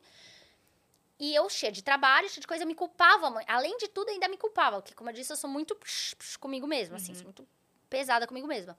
E 1.17 1.33
eu, 1.33 1.49
cheia 1.49 1.71
de 1.71 1.81
trabalho, 1.81 2.27
cheia 2.29 2.41
de 2.41 2.47
coisa, 2.47 2.65
me 2.65 2.75
culpava. 2.75 3.41
Além 3.47 3.77
de 3.77 3.87
tudo, 3.87 4.09
ainda 4.09 4.27
me 4.27 4.37
culpava. 4.37 4.81
Porque, 4.81 4.93
como 4.93 5.09
eu 5.09 5.13
disse, 5.13 5.31
eu 5.31 5.37
sou 5.37 5.49
muito 5.49 5.75
psh, 5.75 6.15
psh, 6.15 6.37
comigo 6.37 6.67
mesma, 6.67 6.97
assim, 6.97 7.13
sou 7.13 7.25
muito 7.25 7.47
pesada 7.89 8.27
comigo 8.27 8.47
mesma. 8.47 8.77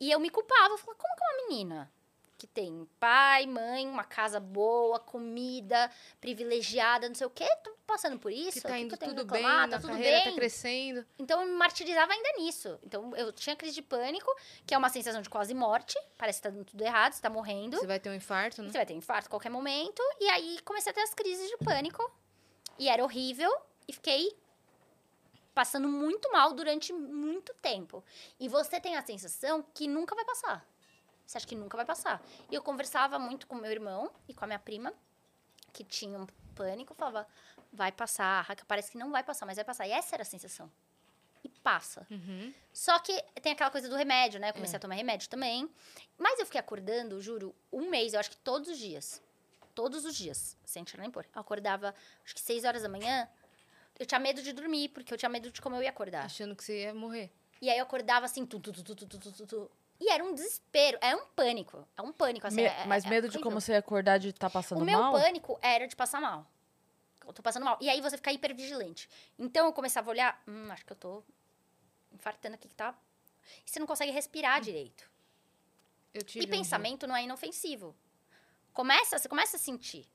E 0.00 0.10
eu 0.10 0.18
me 0.20 0.30
culpava, 0.30 0.74
eu 0.74 0.78
falava, 0.78 0.98
como 0.98 1.16
que 1.16 1.22
uma 1.24 1.48
menina 1.48 1.92
que 2.36 2.46
tem 2.48 2.86
pai, 2.98 3.46
mãe, 3.46 3.86
uma 3.88 4.04
casa 4.04 4.38
boa, 4.40 4.98
comida, 4.98 5.90
privilegiada, 6.20 7.08
não 7.08 7.14
sei 7.14 7.26
o 7.26 7.30
quê, 7.30 7.46
tô 7.62 7.72
passando 7.86 8.18
por 8.18 8.32
isso? 8.32 8.60
Que 8.60 8.66
O 8.66 8.68
tá 8.68 8.78
indo 8.78 8.90
que 8.90 8.98
que 8.98 9.08
tudo 9.08 9.24
bem, 9.24 9.42
tá 9.42 9.78
tudo 9.78 9.88
carreira 9.88 10.16
bem? 10.18 10.24
tá 10.24 10.32
crescendo. 10.32 11.06
Então 11.18 11.40
eu 11.40 11.46
me 11.46 11.52
martirizava 11.52 12.12
ainda 12.12 12.28
nisso. 12.38 12.78
Então 12.82 13.14
eu 13.16 13.32
tinha 13.32 13.54
crise 13.54 13.74
de 13.76 13.82
pânico, 13.82 14.30
que 14.66 14.74
é 14.74 14.78
uma 14.78 14.88
sensação 14.88 15.22
de 15.22 15.30
quase 15.30 15.54
morte. 15.54 15.96
Parece 16.18 16.40
que 16.40 16.42
tá 16.42 16.50
dando 16.50 16.64
tudo 16.64 16.82
errado, 16.82 17.12
você 17.12 17.22
tá 17.22 17.30
morrendo. 17.30 17.78
Você 17.78 17.86
vai 17.86 18.00
ter 18.00 18.10
um 18.10 18.14
infarto, 18.14 18.62
né? 18.62 18.68
Você 18.70 18.78
vai 18.78 18.86
ter 18.86 18.94
um 18.94 18.98
infarto 18.98 19.28
a 19.28 19.30
qualquer 19.30 19.50
momento. 19.50 20.02
E 20.20 20.28
aí 20.28 20.58
comecei 20.64 20.90
a 20.90 20.94
ter 20.94 21.02
as 21.02 21.14
crises 21.14 21.48
de 21.48 21.56
pânico. 21.58 22.10
E 22.78 22.88
era 22.88 23.02
horrível. 23.02 23.50
E 23.86 23.92
fiquei 23.92 24.36
passando 25.54 25.88
muito 25.88 26.30
mal 26.32 26.52
durante 26.52 26.92
muito 26.92 27.54
tempo. 27.54 28.04
E 28.40 28.48
você 28.48 28.80
tem 28.80 28.96
a 28.96 29.06
sensação 29.06 29.64
que 29.72 29.86
nunca 29.86 30.14
vai 30.14 30.24
passar. 30.24 30.66
Você 31.24 31.38
acha 31.38 31.46
que 31.46 31.54
nunca 31.54 31.76
vai 31.76 31.86
passar. 31.86 32.22
E 32.50 32.54
eu 32.54 32.62
conversava 32.62 33.18
muito 33.18 33.46
com 33.46 33.54
meu 33.54 33.70
irmão 33.70 34.10
e 34.28 34.34
com 34.34 34.44
a 34.44 34.46
minha 34.46 34.58
prima, 34.58 34.92
que 35.72 35.84
tinham 35.84 36.26
pânico. 36.54 36.92
Eu 36.92 36.96
falava, 36.96 37.26
vai 37.72 37.92
passar. 37.92 38.42
Raca, 38.42 38.64
parece 38.66 38.90
que 38.90 38.98
não 38.98 39.10
vai 39.10 39.22
passar, 39.22 39.46
mas 39.46 39.56
vai 39.56 39.64
passar. 39.64 39.86
E 39.86 39.92
essa 39.92 40.16
era 40.16 40.22
a 40.22 40.26
sensação. 40.26 40.70
E 41.42 41.48
passa. 41.48 42.06
Uhum. 42.10 42.52
Só 42.72 42.98
que 42.98 43.12
tem 43.42 43.52
aquela 43.52 43.70
coisa 43.70 43.88
do 43.88 43.96
remédio, 43.96 44.40
né? 44.40 44.50
Eu 44.50 44.54
comecei 44.54 44.76
a 44.76 44.80
tomar 44.80 44.94
remédio 44.94 45.28
também. 45.28 45.70
Mas 46.18 46.38
eu 46.38 46.46
fiquei 46.46 46.60
acordando, 46.60 47.20
juro, 47.20 47.54
um 47.72 47.88
mês, 47.88 48.14
eu 48.14 48.20
acho 48.20 48.30
que 48.30 48.36
todos 48.38 48.68
os 48.68 48.78
dias. 48.78 49.22
Todos 49.74 50.04
os 50.04 50.14
dias, 50.14 50.56
sem 50.64 50.84
tirar 50.84 51.02
nem 51.02 51.10
pôr. 51.10 51.26
Eu 51.34 51.40
acordava, 51.40 51.94
acho 52.24 52.34
que 52.34 52.40
seis 52.40 52.64
horas 52.64 52.82
da 52.82 52.88
manhã. 52.88 53.28
Eu 53.98 54.06
tinha 54.06 54.18
medo 54.18 54.42
de 54.42 54.52
dormir, 54.52 54.88
porque 54.88 55.14
eu 55.14 55.18
tinha 55.18 55.28
medo 55.28 55.50
de 55.50 55.60
como 55.60 55.76
eu 55.76 55.82
ia 55.82 55.90
acordar. 55.90 56.24
Achando 56.24 56.56
que 56.56 56.64
você 56.64 56.82
ia 56.82 56.94
morrer. 56.94 57.30
E 57.60 57.70
aí 57.70 57.78
eu 57.78 57.84
acordava 57.84 58.26
assim, 58.26 58.44
tu, 58.44 58.58
tu, 58.58 58.72
tu, 58.72 58.82
tu, 58.82 59.06
tu, 59.06 59.18
tu, 59.18 59.46
tu. 59.46 59.70
E 60.00 60.10
era 60.10 60.24
um 60.24 60.34
desespero, 60.34 60.98
é 61.00 61.14
um 61.14 61.26
pânico. 61.26 61.86
É 61.96 62.02
um 62.02 62.12
pânico, 62.12 62.46
assim. 62.46 62.56
Me, 62.56 62.64
é, 62.64 62.84
mas 62.86 63.04
é, 63.04 63.08
medo 63.08 63.28
é 63.28 63.30
de 63.30 63.38
como 63.38 63.60
você 63.60 63.72
ia 63.72 63.78
acordar 63.78 64.18
de 64.18 64.30
estar 64.30 64.48
tá 64.48 64.52
passando 64.52 64.78
mal? 64.78 64.82
O 64.82 64.86
meu 64.86 65.00
mal? 65.00 65.12
pânico 65.12 65.58
era 65.62 65.86
de 65.86 65.94
passar 65.94 66.20
mal. 66.20 66.46
Eu 67.26 67.32
tô 67.32 67.42
passando 67.42 67.64
mal. 67.64 67.78
E 67.80 67.88
aí 67.88 68.00
você 68.00 68.16
fica 68.16 68.32
hipervigilante. 68.32 69.08
Então 69.38 69.66
eu 69.66 69.72
começava 69.72 70.10
a 70.10 70.12
olhar, 70.12 70.42
hum, 70.46 70.70
acho 70.70 70.84
que 70.84 70.92
eu 70.92 70.96
tô 70.96 71.22
infartando 72.12 72.56
aqui 72.56 72.68
que 72.68 72.74
tá. 72.74 72.94
E 73.66 73.70
você 73.70 73.78
não 73.78 73.86
consegue 73.86 74.10
respirar 74.10 74.58
hum. 74.58 74.62
direito. 74.62 75.10
e 76.34 76.46
pensamento 76.46 77.04
um... 77.04 77.08
não 77.08 77.16
é 77.16 77.22
inofensivo. 77.22 77.94
Começa, 78.72 79.18
você 79.18 79.28
começa 79.28 79.56
a 79.56 79.60
sentir. 79.60 80.06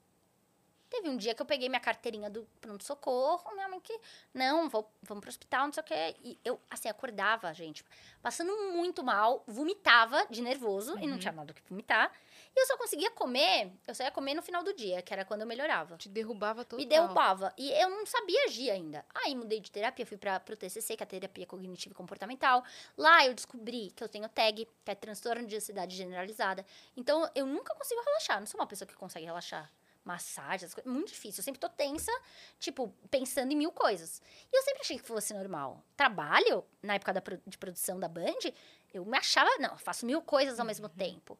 Teve 0.89 1.07
um 1.07 1.17
dia 1.17 1.35
que 1.35 1.41
eu 1.41 1.45
peguei 1.45 1.69
minha 1.69 1.79
carteirinha 1.79 2.29
do 2.29 2.47
pronto-socorro, 2.59 3.53
minha 3.53 3.67
mãe 3.67 3.79
que. 3.79 3.97
Não, 4.33 4.67
vou, 4.67 4.91
vamos 5.03 5.21
pro 5.21 5.29
hospital, 5.29 5.67
não 5.67 5.73
sei 5.73 5.81
o 5.81 5.85
quê. 5.85 6.15
E 6.23 6.39
eu, 6.43 6.59
assim, 6.69 6.89
acordava, 6.89 7.53
gente, 7.53 7.85
passando 8.21 8.51
muito 8.73 9.03
mal, 9.03 9.43
vomitava 9.47 10.25
de 10.29 10.41
nervoso, 10.41 10.97
e 10.99 11.05
não 11.05 11.19
tinha 11.19 11.31
nada 11.31 11.51
o 11.51 11.55
que 11.55 11.61
vomitar. 11.69 12.11
E 12.55 12.59
eu 12.59 12.65
só 12.65 12.75
conseguia 12.77 13.11
comer, 13.11 13.71
eu 13.87 13.93
só 13.93 14.03
ia 14.03 14.11
comer 14.11 14.33
no 14.33 14.41
final 14.41 14.63
do 14.63 14.73
dia, 14.73 15.01
que 15.01 15.13
era 15.13 15.23
quando 15.23 15.41
eu 15.41 15.47
melhorava. 15.47 15.97
Te 15.97 16.09
derrubava 16.09 16.65
total. 16.65 16.79
Me 16.79 16.85
derrubava. 16.85 17.53
E 17.57 17.71
eu 17.71 17.89
não 17.89 18.05
sabia 18.05 18.45
agir 18.45 18.71
ainda. 18.71 19.05
Aí 19.13 19.35
mudei 19.35 19.59
de 19.59 19.71
terapia, 19.71 20.05
fui 20.05 20.17
para 20.17 20.39
pro 20.39 20.57
TCC, 20.57 20.97
que 20.97 21.03
é 21.03 21.05
a 21.05 21.07
terapia 21.07 21.45
cognitiva 21.45 21.93
e 21.93 21.95
comportamental. 21.95 22.63
Lá 22.97 23.25
eu 23.25 23.33
descobri 23.33 23.91
que 23.95 24.03
eu 24.03 24.09
tenho 24.09 24.27
TAG, 24.27 24.67
que 24.83 24.91
é 24.91 24.95
transtorno 24.95 25.45
de 25.45 25.55
ansiedade 25.55 25.95
generalizada. 25.95 26.65
Então 26.97 27.29
eu 27.35 27.45
nunca 27.45 27.75
consigo 27.75 28.01
relaxar. 28.01 28.39
Não 28.39 28.47
sou 28.47 28.59
uma 28.59 28.67
pessoa 28.67 28.87
que 28.87 28.95
consegue 28.95 29.25
relaxar. 29.25 29.71
Massagem, 30.09 30.65
essas 30.65 30.73
coisas. 30.73 30.91
Muito 30.91 31.09
difícil. 31.09 31.39
Eu 31.39 31.43
sempre 31.43 31.59
tô 31.59 31.69
tensa, 31.69 32.11
tipo, 32.59 32.91
pensando 33.11 33.51
em 33.51 33.55
mil 33.55 33.71
coisas. 33.71 34.21
E 34.51 34.57
eu 34.57 34.63
sempre 34.63 34.81
achei 34.81 34.97
que 34.97 35.05
fosse 35.05 35.35
normal. 35.35 35.83
Trabalho, 35.95 36.65
na 36.81 36.95
época 36.95 37.13
da, 37.13 37.21
de 37.45 37.57
produção 37.59 37.99
da 37.99 38.07
Band, 38.07 38.51
eu 38.91 39.05
me 39.05 39.17
achava, 39.17 39.49
não, 39.59 39.77
faço 39.77 40.07
mil 40.07 40.19
coisas 40.23 40.59
ao 40.59 40.65
mesmo 40.65 40.89
tempo. 40.89 41.37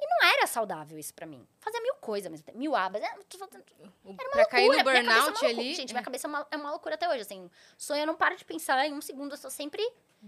E 0.00 0.06
não 0.06 0.28
era 0.30 0.46
saudável 0.46 0.96
isso 0.98 1.12
pra 1.12 1.26
mim. 1.26 1.46
Fazer 1.58 1.80
mil 1.80 1.94
coisas 1.96 2.30
mesmo. 2.30 2.46
Mil 2.54 2.76
abas. 2.76 3.02
Tô 3.28 3.36
fazendo- 3.38 3.64
O- 4.04 4.14
pra 4.14 4.46
cair 4.46 4.68
no 4.68 4.74
loucura, 4.74 4.74
minha 4.74 4.84
cabeça 4.84 4.98
é 4.98 5.02
burnout 5.02 5.20
uma 5.20 5.30
loucura. 5.30 5.48
ali. 5.50 5.74
Gente, 5.74 5.92
minha 5.92 6.02
cabeça 6.04 6.26
é 6.26 6.28
uma, 6.28 6.46
é 6.52 6.56
uma 6.56 6.70
loucura 6.70 6.94
até 6.94 7.08
hoje, 7.08 7.22
assim. 7.22 7.50
Sonho 7.76 8.02
eu 8.02 8.06
não 8.06 8.14
paro 8.14 8.36
de 8.36 8.44
pensar 8.44 8.86
em 8.86 8.92
um 8.92 9.00
segundo, 9.00 9.32
eu 9.32 9.36
sou 9.36 9.50
sempre... 9.50 9.82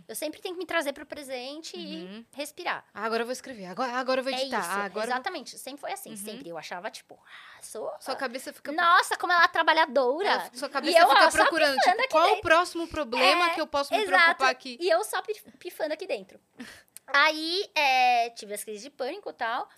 Eu 0.07 0.15
sempre 0.15 0.41
tenho 0.41 0.55
que 0.55 0.59
me 0.61 0.65
trazer 0.67 0.93
pro 0.93 1.05
presente 1.05 1.77
Uhum. 1.77 1.83
e 1.83 2.27
respirar. 2.33 2.85
Ah, 2.95 3.05
agora 3.05 3.23
eu 3.23 3.27
vou 3.27 3.33
escrever. 3.33 3.67
Agora, 3.67 3.91
agora 3.95 4.21
eu 4.21 4.25
vou 4.25 4.33
É 4.33 4.41
editar. 4.41 4.61
isso, 4.61 4.71
Ah, 4.71 4.85
agora 4.85 5.07
exatamente. 5.07 5.59
Sempre 5.59 5.81
foi 5.81 5.91
assim, 5.93 6.15
sempre. 6.15 6.49
Eu 6.49 6.57
achava, 6.57 6.89
tipo, 6.93 7.19
ah, 7.27 7.63
sou... 7.63 7.93
Sua 7.99 8.15
cabeça 8.15 8.53
fica. 8.53 8.71
Nossa, 8.71 9.17
como 9.17 9.33
ela 9.33 9.43
é 9.43 9.49
trabalhadora. 9.49 10.29
Ela- 10.29 10.51
sua 10.55 10.69
E 10.69 10.71
cabeça 10.71 10.97
eu, 10.99 11.09
fica 11.09 11.27
ó, 11.27 11.31
procurando, 11.33 11.77
tipo, 11.77 12.09
qual 12.09 12.25
o 12.25 12.29
dentro. 12.29 12.43
próximo 12.43 12.87
problema 12.87 13.47
É, 13.51 13.55
que 13.55 13.61
eu 13.61 13.67
posso 13.67 13.93
me 13.93 14.01
Exato. 14.01 14.17
preocupar 14.23 14.51
aqui? 14.51 14.79
E 14.81 14.89
eu 14.89 15.03
só 15.03 15.21
pi- 15.23 15.43
pifando 15.59 15.93
aqui 15.93 16.07
dentro. 16.07 16.39
Aí, 17.15 17.71
é, 17.75 18.31
tive 18.31 18.55
as 18.55 18.65
crises 18.65 18.83
de 18.83 18.91
pânico 18.91 19.31
e 19.31 19.33
tal. 19.33 19.69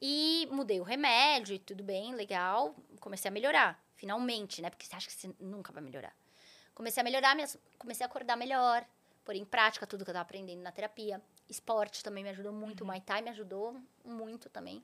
E 0.00 0.48
mudei 0.50 0.80
o 0.80 0.82
remédio 0.82 1.54
e 1.54 1.58
tudo 1.60 1.84
bem, 1.84 2.14
legal. 2.14 2.74
Comecei 2.98 3.28
a 3.28 3.32
melhorar, 3.32 3.80
finalmente, 3.94 4.60
né? 4.60 4.68
Porque 4.68 4.84
você 4.84 4.96
acha 4.96 5.06
que 5.06 5.12
você 5.12 5.30
nunca 5.38 5.72
vai 5.72 5.80
melhorar. 5.80 6.12
Comecei 6.74 7.00
a 7.00 7.04
melhorar, 7.04 7.36
minhas, 7.36 7.56
comecei 7.78 8.04
a 8.04 8.08
acordar 8.08 8.36
melhor, 8.36 8.84
pôr 9.24 9.36
em 9.36 9.44
prática 9.44 9.86
tudo 9.86 10.04
que 10.04 10.10
eu 10.10 10.14
tava 10.14 10.22
aprendendo 10.22 10.60
na 10.60 10.72
terapia. 10.72 11.22
Esporte 11.48 12.02
também 12.02 12.24
me 12.24 12.30
ajudou 12.30 12.52
muito, 12.52 12.80
o 12.80 12.84
Muay 12.84 13.00
Thai 13.00 13.22
me 13.22 13.30
ajudou 13.30 13.76
muito 14.04 14.48
também. 14.48 14.82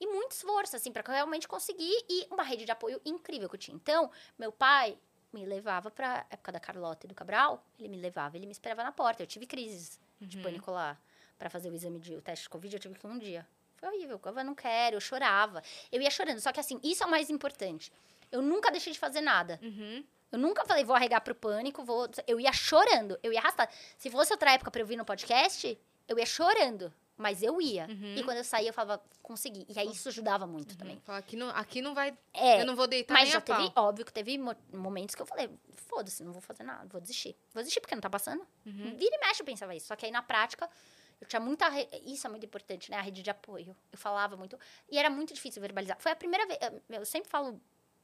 E 0.00 0.06
muito 0.06 0.32
esforço, 0.32 0.76
assim, 0.76 0.90
pra 0.90 1.02
realmente 1.06 1.46
conseguir. 1.46 1.94
E 2.08 2.26
uma 2.30 2.42
rede 2.42 2.64
de 2.64 2.70
apoio 2.70 2.98
incrível 3.04 3.50
que 3.50 3.56
eu 3.56 3.60
tinha. 3.60 3.76
Então, 3.76 4.10
meu 4.38 4.50
pai 4.50 4.98
me 5.30 5.44
levava 5.44 5.90
pra 5.90 6.24
época 6.30 6.52
da 6.52 6.60
Carlota 6.60 7.06
e 7.06 7.08
do 7.08 7.14
Cabral, 7.14 7.62
ele 7.78 7.88
me 7.88 7.98
levava, 7.98 8.36
ele 8.36 8.46
me 8.46 8.52
esperava 8.52 8.82
na 8.82 8.92
porta. 8.92 9.22
Eu 9.22 9.26
tive 9.26 9.46
crises 9.46 10.00
de 10.20 10.38
pânico 10.38 10.70
lá 10.70 10.98
pra 11.38 11.50
fazer 11.50 11.70
o 11.70 11.74
exame 11.74 11.98
de 11.98 12.14
o 12.16 12.20
teste 12.22 12.44
de 12.44 12.50
Covid, 12.50 12.74
eu 12.76 12.80
tive 12.80 12.94
que 12.98 13.06
ir 13.06 13.10
um 13.10 13.18
dia. 13.18 13.46
Foi 13.76 13.88
horrível, 13.88 14.20
eu 14.24 14.44
não 14.44 14.54
quero, 14.54 14.96
eu 14.96 15.00
chorava. 15.00 15.62
Eu 15.92 16.00
ia 16.00 16.10
chorando, 16.10 16.40
só 16.40 16.52
que 16.52 16.60
assim, 16.60 16.80
isso 16.82 17.02
é 17.02 17.06
o 17.06 17.10
mais 17.10 17.28
importante. 17.30 17.92
Eu 18.32 18.40
nunca 18.42 18.70
deixei 18.70 18.92
de 18.92 18.98
fazer 18.98 19.20
nada. 19.20 19.58
Uhum. 19.62 20.04
Eu 20.32 20.38
nunca 20.38 20.64
falei, 20.64 20.84
vou 20.84 20.96
arregar 20.96 21.20
pro 21.20 21.34
pânico, 21.34 21.84
vou. 21.84 22.08
Eu 22.26 22.40
ia 22.40 22.52
chorando, 22.52 23.18
eu 23.22 23.32
ia 23.32 23.38
arrastar. 23.38 23.70
Se 23.96 24.10
fosse 24.10 24.32
outra 24.32 24.52
época 24.52 24.70
pra 24.70 24.80
eu 24.80 24.86
vir 24.86 24.96
no 24.96 25.04
podcast, 25.04 25.78
eu 26.08 26.18
ia 26.18 26.26
chorando. 26.26 26.92
Mas 27.16 27.44
eu 27.44 27.60
ia. 27.60 27.86
Uhum. 27.86 28.16
E 28.16 28.24
quando 28.24 28.38
eu 28.38 28.44
saía, 28.44 28.70
eu 28.70 28.72
falava, 28.72 29.00
consegui. 29.22 29.64
E 29.68 29.78
aí 29.78 29.88
isso 29.88 30.08
ajudava 30.08 30.48
muito 30.48 30.76
também. 30.76 31.00
Fala, 31.04 31.18
aqui, 31.18 31.36
não, 31.36 31.48
aqui 31.50 31.80
não 31.80 31.94
vai. 31.94 32.12
É, 32.32 32.60
eu 32.62 32.66
não 32.66 32.74
vou 32.74 32.88
deitar 32.88 33.14
mas 33.14 33.28
já 33.30 33.38
a 33.38 33.40
pau. 33.40 33.56
teve, 33.56 33.72
óbvio 33.76 34.04
que 34.04 34.12
teve 34.12 34.36
mo- 34.36 34.56
momentos 34.72 35.14
que 35.14 35.22
eu 35.22 35.26
falei, 35.26 35.48
foda-se, 35.86 36.24
não 36.24 36.32
vou 36.32 36.42
fazer 36.42 36.64
nada, 36.64 36.88
vou 36.88 37.00
desistir. 37.00 37.36
Vou 37.52 37.62
desistir 37.62 37.80
porque 37.80 37.94
não 37.94 38.02
tá 38.02 38.10
passando. 38.10 38.44
Uhum. 38.66 38.96
Vira 38.98 39.14
e 39.14 39.18
mexe 39.20 39.42
eu 39.42 39.46
pensava 39.46 39.72
isso. 39.76 39.86
Só 39.86 39.94
que 39.94 40.04
aí 40.06 40.10
na 40.10 40.22
prática, 40.22 40.68
eu 41.24 41.28
tinha 41.28 41.40
muita. 41.40 41.68
re- 41.68 41.88
Isso 42.04 42.26
é 42.26 42.30
muito 42.30 42.44
importante, 42.46 42.90
né? 42.90 42.96
A 42.98 43.00
rede 43.02 43.22
de 43.22 43.30
apoio. 43.30 43.76
Eu 43.92 43.98
falava 43.98 44.36
muito. 44.36 44.58
E 44.90 44.98
era 44.98 45.10
muito 45.10 45.32
difícil 45.34 45.60
verbalizar. 45.60 45.96
Foi 46.00 46.12
a 46.12 46.16
primeira 46.16 46.46
vez. 46.46 46.58
eu- 46.90 47.04
sempre 47.06 47.28
falo 47.30 47.60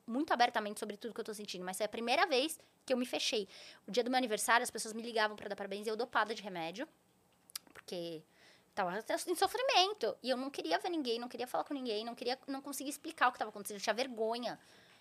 muito 0.06 0.32
abertamente 0.32 0.80
sobre 0.80 0.96
tudo 0.96 1.14
que 1.14 1.20
eu 1.20 1.24
tô 1.24 1.32
sentindo, 1.34 1.64
mas 1.64 1.76
foi 1.76 1.86
a 1.86 1.88
primeira 1.88 2.26
vez 2.26 2.58
que 2.84 2.92
eu 2.92 2.96
me 2.96 3.06
fechei. 3.06 3.48
O 3.86 3.90
dia 3.90 4.02
do 4.02 4.10
meu 4.10 4.18
aniversário, 4.18 4.64
as 4.64 4.70
pessoas 4.70 4.92
me 4.92 5.02
ligavam 5.02 5.36
pra 5.36 5.48
dar 5.48 5.54
parabéns 5.56 5.86
e 5.86 5.90
eu 5.90 5.96
dopada 5.96 6.34
de 6.34 6.42
remédio. 6.42 6.88
Porque 7.72 8.22
tava 8.74 8.98
em 9.26 9.34
sofrimento. 9.34 10.16
E 10.22 10.30
eu 10.30 10.36
não 10.36 10.50
queria 10.50 10.78
ver 10.78 10.88
ninguém, 10.90 11.18
não 11.18 11.28
queria 11.28 11.46
falar 11.46 11.64
com 11.64 11.74
ninguém, 11.74 12.04
não 12.04 12.14
queria, 12.14 12.38
não 12.46 12.60
conseguia 12.60 12.90
explicar 12.90 13.28
o 13.28 13.32
que 13.32 13.36
estava 13.36 13.50
acontecendo. 13.50 13.76
Eu 13.78 13.82
tinha 13.82 13.94
vergonha. 13.94 14.58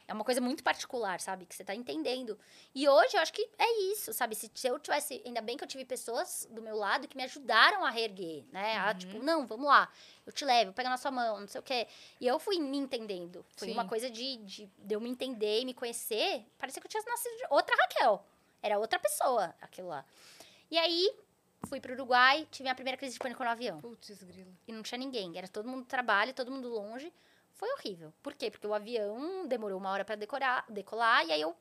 É 0.10 0.14
uma 0.14 0.24
coisa 0.24 0.42
muito 0.42 0.64
particular, 0.64 1.22
sabe? 1.22 1.46
Que 1.46 1.54
você 1.54 1.64
tá 1.64 1.76
entendendo. 1.76 2.36
E 2.74 2.90
hoje 2.90 3.16
eu 3.16 3.22
acho 3.22 3.32
que 3.32 3.48
é 3.60 3.82
isso, 3.92 4.12
sabe? 4.12 4.34
Se, 4.34 4.50
eu 4.64 4.80
tivesse. 4.80 5.22
Ainda 5.24 5.40
bem 5.40 5.56
que 5.56 5.64
eu 5.64 5.68
tive 5.68 5.86
pessoas 5.86 6.48
do 6.50 6.64
meu 6.64 6.76
lado 6.76 7.08
que 7.08 7.16
me 7.16 7.22
ajudaram 7.22 7.86
a 7.86 7.92
reerguer, 7.92 8.44
né? 8.52 8.76
A, 8.78 8.96
tipo, 8.96 9.20
não, 9.20 9.46
vamos 9.46 9.68
lá, 9.68 9.88
eu 10.26 10.34
te 10.34 10.44
levo, 10.44 10.74
pega 10.74 10.90
na 10.90 10.98
sua 10.98 11.12
mão, 11.12 11.40
não 11.40 11.48
sei 11.48 11.60
o 11.60 11.64
quê. 11.64 11.88
E 12.20 12.26
eu 12.26 12.40
fui 12.40 12.58
me 12.58 12.78
entendendo. 12.78 13.46
Foi 13.56 13.68
Sim. 13.68 13.74
uma 13.76 13.88
coisa 13.88 14.10
de, 14.10 14.38
de, 14.38 14.66
de 14.80 14.96
eu 14.96 15.00
me 15.00 15.12
entender 15.12 15.62
e 15.62 15.66
me 15.66 15.76
conhecer. 15.76 16.44
Parecia 16.58 16.82
que 16.82 16.88
eu 16.88 16.90
tinha 16.90 17.04
nascido 17.06 17.38
de 17.38 17.46
outra 17.52 17.76
Raquel. 17.76 18.26
Era 18.64 18.80
outra 18.80 18.98
pessoa, 18.98 19.54
aquilo 19.62 19.90
lá. 19.90 20.04
E 20.72 20.78
aí, 20.80 21.14
fui 21.68 21.80
pro 21.80 21.94
Uruguai, 21.94 22.48
tive 22.50 22.68
a 22.68 22.74
primeira 22.74 22.98
crise 22.98 23.14
de 23.14 23.20
pânico 23.20 23.44
no 23.44 23.50
avião 23.52 23.80
Putz, 23.80 24.24
grilo. 24.24 24.58
e 24.68 24.74
não 24.74 24.82
tinha 24.82 24.98
ninguém. 24.98 25.38
Era 25.38 25.48
todo 25.48 25.68
mundo 25.68 25.82
no 25.82 25.86
trabalho, 25.86 26.34
todo 26.34 26.50
mundo 26.50 26.68
longe. 26.68 27.14
Foi 27.60 27.70
horrível. 27.74 28.14
Por 28.24 28.34
quê? 28.34 28.50
Porque 28.50 28.66
o 28.66 28.74
avião 28.74 29.46
demorou 29.46 29.78
uma 29.78 29.92
hora 29.92 30.06
pra 30.06 30.16
decorar, 30.16 30.64
decolar 30.70 31.26
e 31.26 31.34
aí 31.34 31.42
eu. 31.42 31.54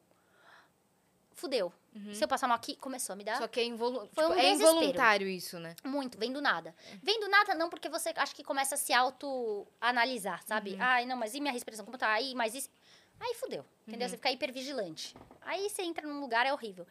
Fudeu. 1.32 1.72
Se 2.12 2.22
eu 2.22 2.28
passar 2.28 2.46
mal 2.46 2.57
aqui, 2.57 2.76
começou 2.76 3.14
a 3.14 3.16
me 3.16 3.24
dar 3.24 3.34
Uhum. 3.34 3.38
Só 3.38 3.49
que 3.49 3.59
é, 3.59 3.64
involu... 3.64 4.09
Foi 4.12 4.24
tipo, 4.24 4.28
um 4.28 4.34
é 4.34 4.51
involuntário 4.53 5.26
isso, 5.26 5.59
né? 5.59 5.74
muito, 5.84 6.16
vem 6.16 6.32
do 6.32 6.40
nada. 6.40 6.72
Vem 7.03 7.18
do 7.18 7.28
nada 7.28 7.55
não, 7.57 7.68
porque 7.68 7.88
você 7.88 8.12
acha 8.14 8.32
que 8.32 8.44
começa 8.44 8.76
a 8.76 8.78
se 8.78 8.92
auto-analisar, 8.92 10.40
sabe? 10.44 10.74
Uhum. 10.74 10.78
Ai, 10.80 11.05
não, 11.05 11.16
mas 11.16 11.34
e 11.34 11.40
minha 11.40 11.53
respiração, 11.53 11.84
como 11.84 11.99
tá? 11.99 12.12
Aí, 12.12 12.34
mas 12.36 12.55
isso... 12.55 12.70
Aí 13.18 13.34
fudeu, 13.34 13.64
entendeu? 13.86 14.07
Uhum. 14.07 14.11
Você 14.11 14.16
fica 14.16 14.30
hipervigilante. 14.30 15.16
Aí 15.42 15.68
você 15.68 15.82
entra 15.82 16.07
num 16.07 16.20
lugar, 16.20 16.46
é 16.46 16.53
horrível. 16.53 16.86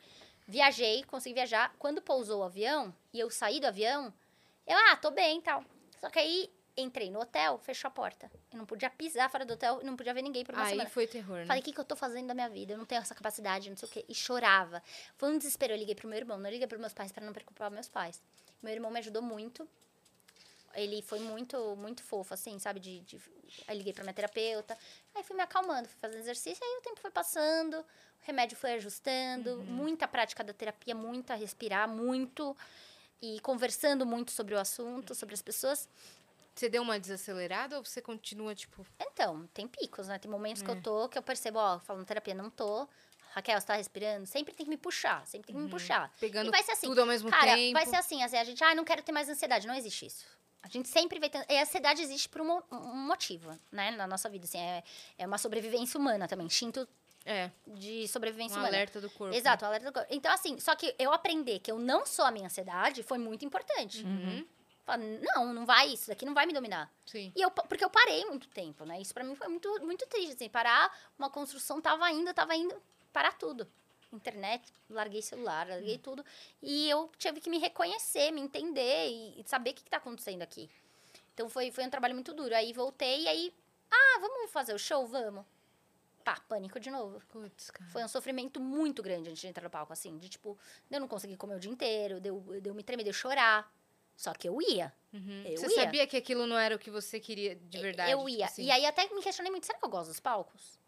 Viajei, 0.45 1.03
consegui 1.05 1.35
viajar. 1.35 1.73
Quando 1.79 2.01
pousou 2.01 2.41
o 2.41 2.43
avião, 2.43 2.93
e 3.13 3.19
eu 3.19 3.29
saí 3.29 3.61
do 3.61 3.67
avião, 3.67 4.13
eu, 4.65 4.77
ah, 4.77 4.97
tô 4.97 5.11
bem 5.11 5.39
e 5.39 5.41
tal. 5.41 5.63
Só 5.99 6.09
que 6.09 6.19
aí, 6.19 6.49
entrei 6.77 7.09
no 7.09 7.19
hotel, 7.19 7.57
fechou 7.57 7.87
a 7.87 7.91
porta. 7.91 8.31
Eu 8.51 8.57
não 8.59 8.65
podia 8.65 8.89
pisar 8.89 9.29
fora 9.29 9.43
do 9.43 9.53
hotel, 9.53 9.81
não 9.83 9.95
podia 9.95 10.13
ver 10.13 10.21
ninguém 10.21 10.45
por 10.45 10.53
uma 10.53 10.63
Aí 10.63 10.71
semana. 10.71 10.89
foi 10.89 11.07
terror, 11.07 11.39
né? 11.39 11.45
Falei, 11.45 11.61
o 11.61 11.65
que, 11.65 11.73
que 11.73 11.79
eu 11.79 11.85
tô 11.85 11.95
fazendo 11.95 12.27
da 12.27 12.33
minha 12.33 12.49
vida? 12.49 12.73
Eu 12.73 12.77
não 12.77 12.85
tenho 12.85 13.01
essa 13.01 13.15
capacidade, 13.15 13.69
não 13.69 13.77
sei 13.77 13.89
o 13.89 13.91
quê. 13.91 14.05
E 14.07 14.13
chorava. 14.13 14.81
Foi 15.15 15.29
um 15.29 15.37
desespero. 15.37 15.73
Eu 15.73 15.77
liguei 15.77 15.95
pro 15.95 16.07
meu 16.07 16.17
irmão, 16.17 16.37
não 16.37 16.49
liguei 16.49 16.67
pros 16.67 16.79
meus 16.79 16.93
pais 16.93 17.11
pra 17.11 17.25
não 17.25 17.33
preocupar 17.33 17.71
meus 17.71 17.87
pais. 17.87 18.21
Meu 18.61 18.73
irmão 18.73 18.91
me 18.91 18.99
ajudou 18.99 19.21
muito. 19.21 19.67
Ele 20.73 21.01
foi 21.01 21.19
muito, 21.19 21.75
muito 21.75 22.03
fofo, 22.03 22.33
assim, 22.35 22.59
sabe? 22.59 22.79
De, 22.79 22.99
de... 23.01 23.19
Aí 23.67 23.77
liguei 23.77 23.93
pra 23.93 24.03
minha 24.03 24.13
terapeuta. 24.13 24.77
Aí 25.15 25.23
fui 25.23 25.35
me 25.35 25.41
acalmando, 25.41 25.87
fui 25.87 25.97
fazendo 25.99 26.19
exercício. 26.19 26.63
Aí 26.63 26.77
o 26.77 26.81
tempo 26.81 26.99
foi 26.99 27.09
passando, 27.09 27.79
o 27.79 27.85
remédio 28.21 28.55
foi 28.55 28.73
ajustando. 28.73 29.57
Muita 29.63 30.07
prática 30.07 30.43
da 30.43 30.53
terapia, 30.53 30.93
muita 30.93 31.33
respirar, 31.33 31.89
muito. 31.89 32.55
E 33.19 33.39
conversando 33.39 34.05
muito 34.05 34.31
sobre 34.31 34.53
o 34.53 34.59
assunto, 34.59 35.15
sobre 35.15 35.33
as 35.33 35.41
pessoas. 35.41 35.89
Você 36.57 36.69
deu 36.69 36.81
uma 36.81 36.99
desacelerada 36.99 37.77
ou 37.77 37.85
você 37.85 38.01
continua, 38.01 38.55
tipo. 38.55 38.85
Então, 38.99 39.47
tem 39.53 39.67
picos, 39.67 40.07
né? 40.07 40.17
Tem 40.17 40.29
momentos 40.29 40.61
que 40.61 40.69
eu 40.69 40.81
tô, 40.81 41.07
que 41.07 41.17
eu 41.17 41.21
percebo, 41.21 41.59
ó, 41.59 41.79
falando 41.79 42.05
terapia, 42.05 42.33
não 42.33 42.49
tô. 42.49 42.87
Raquel, 43.35 43.61
você 43.61 43.67
tá 43.67 43.75
respirando? 43.75 44.25
Sempre 44.25 44.55
tem 44.55 44.65
que 44.65 44.69
me 44.69 44.77
puxar, 44.77 45.25
sempre 45.27 45.47
tem 45.47 45.55
que 45.55 45.61
me 45.61 45.69
puxar. 45.69 46.11
Pegando 46.19 46.47
e 46.47 46.51
vai 46.51 46.63
ser 46.63 46.71
assim. 46.71 46.87
tudo 46.87 47.01
ao 47.01 47.05
mesmo 47.05 47.29
cara, 47.29 47.53
tempo. 47.55 47.73
vai 47.73 47.85
ser 47.85 47.97
assim, 47.97 48.23
assim, 48.23 48.35
a 48.35 48.43
gente, 48.43 48.63
ah, 48.63 48.73
não 48.73 48.83
quero 48.83 49.03
ter 49.03 49.11
mais 49.11 49.29
ansiedade. 49.29 49.67
Não 49.67 49.75
existe 49.75 50.07
isso. 50.07 50.25
A 50.63 50.67
gente 50.67 50.89
sempre 50.89 51.19
vai 51.19 51.29
ter. 51.29 51.45
E 51.47 51.57
a 51.57 51.61
ansiedade 51.61 52.01
existe 52.01 52.27
por 52.27 52.41
um, 52.41 52.59
um 52.71 52.95
motivo, 52.95 53.55
né? 53.71 53.91
Na 53.91 54.07
nossa 54.07 54.27
vida, 54.27 54.45
assim, 54.45 54.57
é, 54.59 54.83
é 55.19 55.27
uma 55.27 55.37
sobrevivência 55.37 55.99
humana 55.99 56.27
também. 56.27 56.47
Instinto 56.47 56.87
É, 57.23 57.51
de 57.67 58.07
sobrevivência 58.07 58.57
um 58.57 58.61
humana. 58.61 58.75
alerta 58.75 58.99
do 58.99 59.09
corpo. 59.11 59.35
Exato, 59.35 59.63
o 59.63 59.67
alerta 59.67 59.85
do 59.85 59.93
corpo. 59.93 60.07
Então, 60.11 60.33
assim, 60.33 60.59
só 60.59 60.75
que 60.75 60.95
eu 60.97 61.13
aprender 61.13 61.59
que 61.59 61.71
eu 61.71 61.77
não 61.77 62.07
sou 62.07 62.25
a 62.25 62.31
minha 62.31 62.47
ansiedade 62.47 63.03
foi 63.03 63.19
muito 63.19 63.45
importante. 63.45 64.03
Uhum. 64.03 64.47
Não, 64.95 65.53
não 65.53 65.65
vai, 65.65 65.89
isso 65.89 66.07
daqui 66.07 66.25
não 66.25 66.33
vai 66.33 66.45
me 66.45 66.53
dominar. 66.53 66.89
Sim. 67.05 67.33
E 67.35 67.41
eu, 67.41 67.51
porque 67.51 67.83
eu 67.83 67.89
parei 67.89 68.23
muito 68.25 68.47
tempo, 68.47 68.85
né? 68.85 69.01
Isso 69.01 69.13
pra 69.13 69.23
mim 69.23 69.35
foi 69.35 69.47
muito, 69.47 69.69
muito 69.85 70.05
triste, 70.07 70.33
assim. 70.33 70.49
Parar 70.49 70.95
uma 71.19 71.29
construção, 71.29 71.81
tava 71.81 72.09
indo, 72.11 72.33
tava 72.33 72.55
indo, 72.55 72.75
parar 73.11 73.33
tudo. 73.33 73.67
Internet, 74.13 74.71
larguei 74.89 75.21
celular, 75.21 75.67
larguei 75.67 75.97
tudo. 75.97 76.23
E 76.61 76.89
eu 76.89 77.11
tive 77.17 77.41
que 77.41 77.49
me 77.49 77.57
reconhecer, 77.57 78.31
me 78.31 78.39
entender 78.39 79.09
e, 79.09 79.41
e 79.41 79.43
saber 79.45 79.71
o 79.71 79.73
que, 79.73 79.83
que 79.83 79.89
tá 79.89 79.97
acontecendo 79.97 80.41
aqui. 80.41 80.69
Então 81.33 81.49
foi, 81.49 81.69
foi 81.71 81.85
um 81.85 81.89
trabalho 81.89 82.13
muito 82.13 82.33
duro. 82.33 82.55
Aí 82.55 82.71
voltei 82.71 83.23
e 83.23 83.27
aí, 83.27 83.53
ah, 83.91 84.19
vamos 84.21 84.49
fazer 84.51 84.73
o 84.73 84.79
show? 84.79 85.05
Vamos. 85.05 85.45
Pá, 86.23 86.39
pânico 86.47 86.79
de 86.79 86.89
novo. 86.89 87.21
Foi 87.89 88.03
um 88.03 88.07
sofrimento 88.07 88.59
muito 88.59 89.03
grande 89.03 89.29
antes 89.29 89.41
de 89.41 89.47
entrar 89.47 89.63
no 89.63 89.69
palco, 89.69 89.93
assim. 89.93 90.17
De 90.17 90.29
tipo, 90.29 90.57
eu 90.89 90.99
não 90.99 91.07
conseguir 91.07 91.37
comer 91.37 91.55
o 91.55 91.59
dia 91.59 91.71
inteiro, 91.71 92.19
de 92.19 92.29
eu, 92.29 92.41
de 92.61 92.69
eu 92.69 92.73
me 92.73 92.83
tremer, 92.83 93.03
de 93.03 93.09
eu 93.09 93.13
chorar. 93.13 93.71
Só 94.17 94.33
que 94.33 94.49
eu 94.49 94.59
ia. 94.59 94.91
Uhum. 95.13 95.43
Eu 95.45 95.57
Você 95.57 95.67
ia. 95.67 95.75
sabia 95.75 96.07
que 96.07 96.17
aquilo 96.17 96.47
não 96.47 96.57
era 96.57 96.75
o 96.75 96.79
que 96.79 96.89
você 96.89 97.19
queria 97.19 97.55
de 97.55 97.79
verdade? 97.79 98.11
Eu 98.11 98.17
tipo 98.17 98.29
ia. 98.29 98.45
assim? 98.45 98.63
E 98.63 98.71
aí 98.71 98.83
até 98.83 99.07
me 99.13 99.21
questionei 99.21 99.51
muito, 99.51 99.67
será 99.67 99.77
que 99.77 99.85
eu 99.85 99.89
gosto 99.89 100.07
dos 100.07 100.19
palcos? 100.19 100.79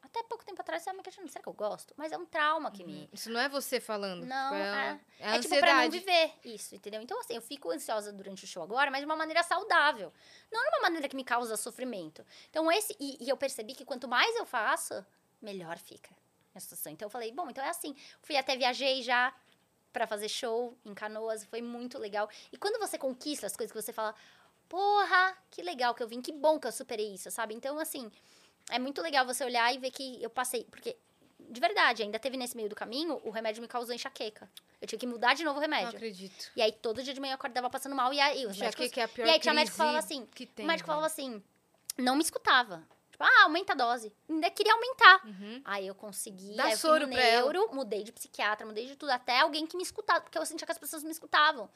Até 0.00 0.22
pouco 0.22 0.44
tempo 0.44 0.60
atrás 0.60 0.86
eu 0.86 0.94
me 0.94 1.02
questionei, 1.02 1.28
será 1.30 1.42
que 1.42 1.48
eu 1.48 1.52
gosto? 1.52 1.92
Mas 1.96 2.12
é 2.12 2.16
um 2.16 2.24
trauma 2.24 2.70
que 2.70 2.84
me... 2.84 3.08
Isso 3.12 3.28
não 3.28 3.40
é 3.40 3.48
você 3.48 3.80
falando. 3.80 4.24
Não, 4.24 4.50
tipo, 4.52 4.62
é, 4.62 5.00
é, 5.18 5.32
é 5.32 5.36
é 5.36 5.40
tipo 5.40 5.58
pra 5.58 5.82
não 5.82 5.90
viver 5.90 6.32
isso, 6.44 6.74
entendeu? 6.76 7.02
Então 7.02 7.18
assim, 7.20 7.34
eu 7.34 7.42
fico 7.42 7.70
ansiosa 7.70 8.12
durante 8.12 8.44
o 8.44 8.46
show 8.46 8.62
agora, 8.62 8.90
mas 8.90 9.00
de 9.00 9.06
uma 9.06 9.16
maneira 9.16 9.42
saudável. 9.42 10.12
Não 10.50 10.62
de 10.62 10.68
uma 10.76 10.82
maneira 10.82 11.08
que 11.08 11.16
me 11.16 11.24
causa 11.24 11.56
sofrimento. 11.56 12.24
Então 12.48 12.70
esse... 12.70 12.96
E, 13.00 13.24
e 13.24 13.28
eu 13.28 13.36
percebi 13.36 13.74
que 13.74 13.84
quanto 13.84 14.06
mais 14.08 14.34
eu 14.36 14.46
faço, 14.46 15.04
melhor 15.42 15.76
fica 15.76 16.10
a 16.54 16.60
situação. 16.60 16.92
Então 16.92 17.06
eu 17.06 17.10
falei, 17.10 17.32
bom, 17.32 17.48
então 17.50 17.64
é 17.64 17.68
assim. 17.68 17.94
Fui 18.22 18.36
até 18.36 18.56
viajei 18.56 19.02
já 19.02 19.34
pra 19.92 20.06
fazer 20.06 20.28
show 20.28 20.76
em 20.84 20.94
Canoas, 20.94 21.44
foi 21.44 21.60
muito 21.62 21.98
legal. 21.98 22.28
E 22.52 22.56
quando 22.56 22.78
você 22.78 22.98
conquista 22.98 23.46
as 23.46 23.56
coisas 23.56 23.72
que 23.72 23.80
você 23.80 23.92
fala, 23.92 24.14
porra, 24.68 25.36
que 25.50 25.62
legal 25.62 25.94
que 25.94 26.02
eu 26.02 26.08
vim, 26.08 26.20
que 26.20 26.32
bom 26.32 26.58
que 26.58 26.66
eu 26.66 26.72
superei 26.72 27.14
isso, 27.14 27.30
sabe? 27.30 27.54
Então, 27.54 27.78
assim, 27.78 28.10
é 28.70 28.78
muito 28.78 29.02
legal 29.02 29.26
você 29.26 29.44
olhar 29.44 29.74
e 29.74 29.78
ver 29.78 29.90
que 29.90 30.22
eu 30.22 30.30
passei. 30.30 30.64
Porque, 30.64 30.96
de 31.38 31.60
verdade, 31.60 32.02
ainda 32.02 32.18
teve 32.18 32.36
nesse 32.36 32.56
meio 32.56 32.68
do 32.68 32.74
caminho, 32.74 33.20
o 33.24 33.30
remédio 33.30 33.60
me 33.60 33.68
causou 33.68 33.94
enxaqueca. 33.94 34.48
Eu 34.80 34.86
tive 34.86 35.00
que 35.00 35.06
mudar 35.06 35.34
de 35.34 35.44
novo 35.44 35.58
o 35.58 35.60
Não 35.60 35.68
remédio. 35.68 35.96
acredito. 35.96 36.50
E 36.56 36.62
aí, 36.62 36.72
todo 36.72 37.02
dia 37.02 37.12
de 37.12 37.20
manhã 37.20 37.32
eu 37.32 37.34
acordava 37.34 37.68
passando 37.68 37.94
mal. 37.94 38.14
E 38.14 38.20
aí, 38.20 38.46
os 38.46 38.56
Já 38.56 38.66
médicos... 38.66 38.96
é 38.96 39.02
a 39.02 39.08
pior 39.08 39.26
E 39.26 39.30
aí, 39.30 39.38
tinha 39.40 39.52
médico 39.52 39.72
que 39.74 39.78
falava 39.78 39.98
assim... 39.98 40.26
que 40.26 40.46
tem, 40.46 40.64
o 40.64 40.68
médico 40.68 40.86
né? 40.86 40.92
falava 40.94 41.06
assim... 41.06 41.42
Não 41.98 42.16
me 42.16 42.22
escutava. 42.22 42.82
Tipo, 43.20 43.24
ah, 43.24 43.42
aumenta 43.44 43.74
a 43.74 43.76
dose. 43.76 44.10
Ainda 44.28 44.50
queria 44.50 44.72
aumentar. 44.72 45.26
Uhum. 45.26 45.60
Aí 45.64 45.86
eu 45.86 45.94
consegui, 45.94 46.56
Dá 46.56 46.64
aí 46.64 46.72
eu 46.72 46.78
soro 46.78 47.06
pra 47.06 47.20
ela. 47.20 47.52
neuro, 47.52 47.74
mudei 47.74 48.02
de 48.02 48.12
psiquiatra, 48.12 48.66
mudei 48.66 48.86
de 48.86 48.96
tudo, 48.96 49.10
até 49.10 49.40
alguém 49.40 49.66
que 49.66 49.76
me 49.76 49.82
escutava, 49.82 50.22
porque 50.22 50.38
eu 50.38 50.46
sentia 50.46 50.64
que 50.66 50.72
as 50.72 50.78
pessoas 50.78 51.02
me 51.04 51.10
escutavam. 51.10 51.68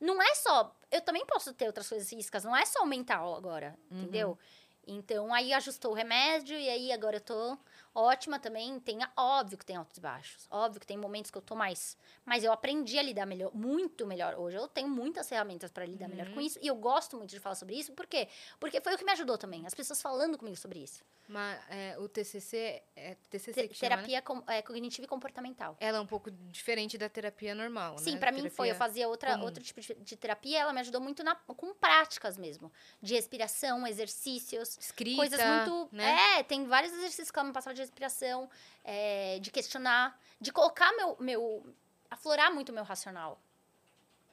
Não 0.00 0.20
é 0.22 0.34
só, 0.34 0.74
eu 0.90 1.00
também 1.02 1.24
posso 1.26 1.52
ter 1.52 1.66
outras 1.66 1.88
coisas 1.88 2.08
físicas, 2.08 2.44
não 2.44 2.56
é 2.56 2.64
só 2.64 2.82
o 2.82 2.86
mental 2.86 3.34
agora, 3.36 3.78
Uhum. 3.90 4.02
entendeu? 4.02 4.38
Então, 4.86 5.34
aí 5.34 5.52
ajustou 5.52 5.90
o 5.90 5.94
remédio 5.94 6.56
e 6.56 6.68
aí 6.68 6.92
agora 6.92 7.16
eu 7.16 7.20
tô 7.20 7.58
ótima 7.96 8.38
também. 8.38 8.78
Tem, 8.80 8.98
óbvio 9.16 9.56
que 9.58 9.64
tem 9.64 9.76
altos 9.76 9.96
e 9.96 10.00
baixos. 10.00 10.46
Óbvio 10.50 10.80
que 10.80 10.86
tem 10.86 10.96
momentos 10.98 11.30
que 11.30 11.38
eu 11.38 11.42
tô 11.42 11.54
mais. 11.54 11.96
Mas 12.24 12.44
eu 12.44 12.52
aprendi 12.52 12.98
a 12.98 13.02
lidar 13.02 13.24
melhor, 13.26 13.54
muito 13.54 14.06
melhor. 14.06 14.34
Hoje 14.36 14.56
eu 14.56 14.68
tenho 14.68 14.88
muitas 14.88 15.28
ferramentas 15.28 15.70
para 15.70 15.84
lidar 15.84 16.08
melhor 16.08 16.28
com 16.34 16.40
isso. 16.40 16.58
E 16.62 16.66
eu 16.66 16.74
gosto 16.76 17.16
muito 17.16 17.30
de 17.30 17.40
falar 17.40 17.54
sobre 17.54 17.76
isso. 17.76 17.92
Por 17.92 18.06
quê? 18.06 18.28
Porque 18.60 18.80
foi 18.80 18.94
o 18.94 18.98
que 18.98 19.04
me 19.04 19.12
ajudou 19.12 19.38
também. 19.38 19.66
As 19.66 19.74
pessoas 19.74 20.00
falando 20.02 20.36
comigo 20.36 20.56
sobre 20.56 20.78
isso. 20.80 21.02
Mas 21.28 21.58
é, 21.68 21.96
o 21.98 22.08
TCC 22.08 22.82
é 22.94 23.16
TCC 23.28 23.62
Te- 23.62 23.68
que 23.68 23.74
chama, 23.74 23.90
né? 23.90 23.96
terapia 23.96 24.22
com- 24.22 24.44
é, 24.46 24.62
cognitiva 24.62 25.04
e 25.06 25.08
comportamental. 25.08 25.76
Ela 25.80 25.98
é 25.98 26.00
um 26.00 26.06
pouco 26.06 26.30
diferente 26.30 26.96
da 26.96 27.08
terapia 27.08 27.52
normal, 27.52 27.98
Sim, 27.98 28.12
né? 28.12 28.18
pra 28.20 28.30
mim 28.30 28.48
foi. 28.48 28.68
Eu 28.68 28.74
Terapia- 28.74 28.74
fazia 28.78 29.08
outra, 29.08 29.32
comum. 29.32 29.44
outro 29.44 29.60
tipo 29.62 29.80
de, 29.80 29.92
de 29.94 30.16
terapia. 30.16 30.60
Ela 30.60 30.72
me 30.72 30.78
ajudou 30.80 31.00
muito 31.00 31.24
na- 31.24 31.34
com 31.34 31.74
práticas 31.74 32.36
mesmo. 32.36 32.70
De 33.02 33.14
respiração, 33.14 33.84
exercícios. 33.88 34.78
Escrita, 34.78 35.16
coisas 35.16 35.40
muito. 35.44 35.88
né? 35.92 36.38
É, 36.38 36.42
tem 36.44 36.64
vários 36.66 36.92
exercícios 36.92 37.30
que 37.32 37.38
ela 37.38 37.48
me 37.48 37.52
passava 37.54 37.74
de 37.74 37.82
respiração, 37.86 38.48
é, 38.84 39.38
de 39.40 39.50
questionar, 39.50 40.18
de 40.40 40.52
colocar 40.52 40.92
meu, 40.92 41.16
meu. 41.18 41.74
aflorar 42.10 42.52
muito 42.52 42.72
meu 42.72 42.84
racional. 42.84 43.40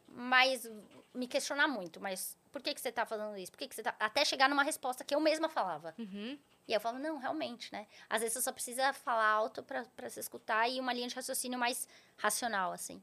Mas 0.07 0.69
me 1.13 1.27
questionar 1.27 1.67
muito. 1.67 1.99
Mas 1.99 2.37
por 2.51 2.61
que, 2.61 2.73
que 2.73 2.81
você 2.81 2.91
tá 2.91 3.05
falando 3.05 3.37
isso? 3.37 3.51
Por 3.51 3.57
que, 3.57 3.67
que 3.67 3.75
você 3.75 3.81
tá. 3.81 3.95
Até 3.99 4.23
chegar 4.23 4.49
numa 4.49 4.63
resposta 4.63 5.03
que 5.03 5.15
eu 5.15 5.19
mesma 5.19 5.49
falava. 5.49 5.93
Uhum. 5.97 6.37
E 6.67 6.71
aí 6.71 6.77
eu 6.77 6.79
falo, 6.81 6.99
não, 6.99 7.17
realmente, 7.17 7.71
né? 7.73 7.87
Às 8.09 8.21
vezes 8.21 8.35
você 8.35 8.41
só 8.41 8.51
precisa 8.51 8.93
falar 8.93 9.27
alto 9.27 9.63
pra 9.63 10.09
se 10.09 10.19
escutar 10.19 10.69
e 10.69 10.79
uma 10.79 10.93
linha 10.93 11.07
de 11.07 11.15
raciocínio 11.15 11.57
mais 11.59 11.87
racional, 12.17 12.71
assim. 12.71 13.01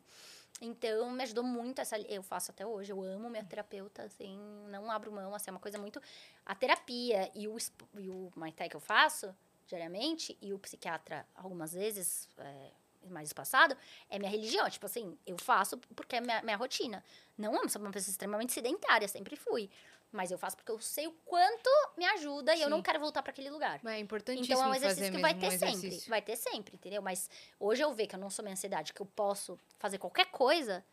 Então, 0.60 1.10
me 1.10 1.22
ajudou 1.22 1.42
muito 1.44 1.80
essa... 1.80 1.98
Eu 1.98 2.22
faço 2.22 2.50
até 2.50 2.66
hoje, 2.66 2.92
eu 2.92 3.02
amo 3.02 3.30
minha 3.30 3.44
terapeuta, 3.44 4.02
assim, 4.02 4.38
não 4.68 4.90
abro 4.90 5.10
mão, 5.10 5.34
assim, 5.34 5.50
é 5.50 5.52
uma 5.52 5.60
coisa 5.60 5.78
muito... 5.78 6.00
A 6.44 6.54
terapia 6.54 7.30
e 7.34 7.48
o, 7.48 7.56
e 7.98 8.08
o 8.08 8.30
Muay 8.36 8.52
Thai 8.52 8.68
que 8.68 8.76
eu 8.76 8.80
faço 8.80 9.34
diariamente, 9.70 10.36
e 10.42 10.52
o 10.52 10.58
psiquiatra 10.58 11.26
algumas 11.34 11.72
vezes, 11.72 12.28
é, 12.38 12.70
mais 13.08 13.28
espaçado, 13.28 13.76
é 14.10 14.18
minha 14.18 14.30
religião. 14.30 14.68
Tipo 14.68 14.86
assim, 14.86 15.16
eu 15.26 15.38
faço 15.38 15.78
porque 15.96 16.16
é 16.16 16.20
minha, 16.20 16.42
minha 16.42 16.56
rotina. 16.56 17.02
Não 17.38 17.56
amo, 17.58 17.68
sou 17.68 17.80
uma 17.80 17.90
pessoa 17.90 18.10
extremamente 18.10 18.52
sedentária, 18.52 19.08
sempre 19.08 19.36
fui. 19.36 19.70
Mas 20.12 20.32
eu 20.32 20.38
faço 20.38 20.56
porque 20.56 20.72
eu 20.72 20.80
sei 20.80 21.06
o 21.06 21.12
quanto 21.24 21.70
me 21.96 22.04
ajuda 22.04 22.52
e 22.56 22.60
eu 22.60 22.64
Sim. 22.64 22.70
não 22.70 22.82
quero 22.82 22.98
voltar 22.98 23.22
para 23.22 23.30
aquele 23.30 23.48
lugar. 23.48 23.78
Mas 23.80 23.94
é 23.94 23.98
importantíssimo 24.00 24.52
Então 24.52 24.66
é 24.66 24.68
um 24.68 24.74
exercício 24.74 25.12
que 25.12 25.20
vai 25.20 25.34
um 25.34 25.38
ter 25.38 25.50
sempre. 25.52 25.68
exercício. 25.68 26.10
Vai 26.10 26.20
ter 26.20 26.36
sempre, 26.36 26.74
entendeu? 26.74 27.00
Mas 27.00 27.30
hoje 27.60 27.82
eu 27.82 27.94
vejo 27.94 28.08
que 28.08 28.16
eu 28.16 28.20
não 28.20 28.28
sou 28.28 28.42
minha 28.42 28.54
ansiedade, 28.54 28.92
que 28.92 29.00
eu 29.00 29.06
posso 29.06 29.56
fazer 29.78 29.98
qualquer 29.98 30.26
coisa. 30.26 30.84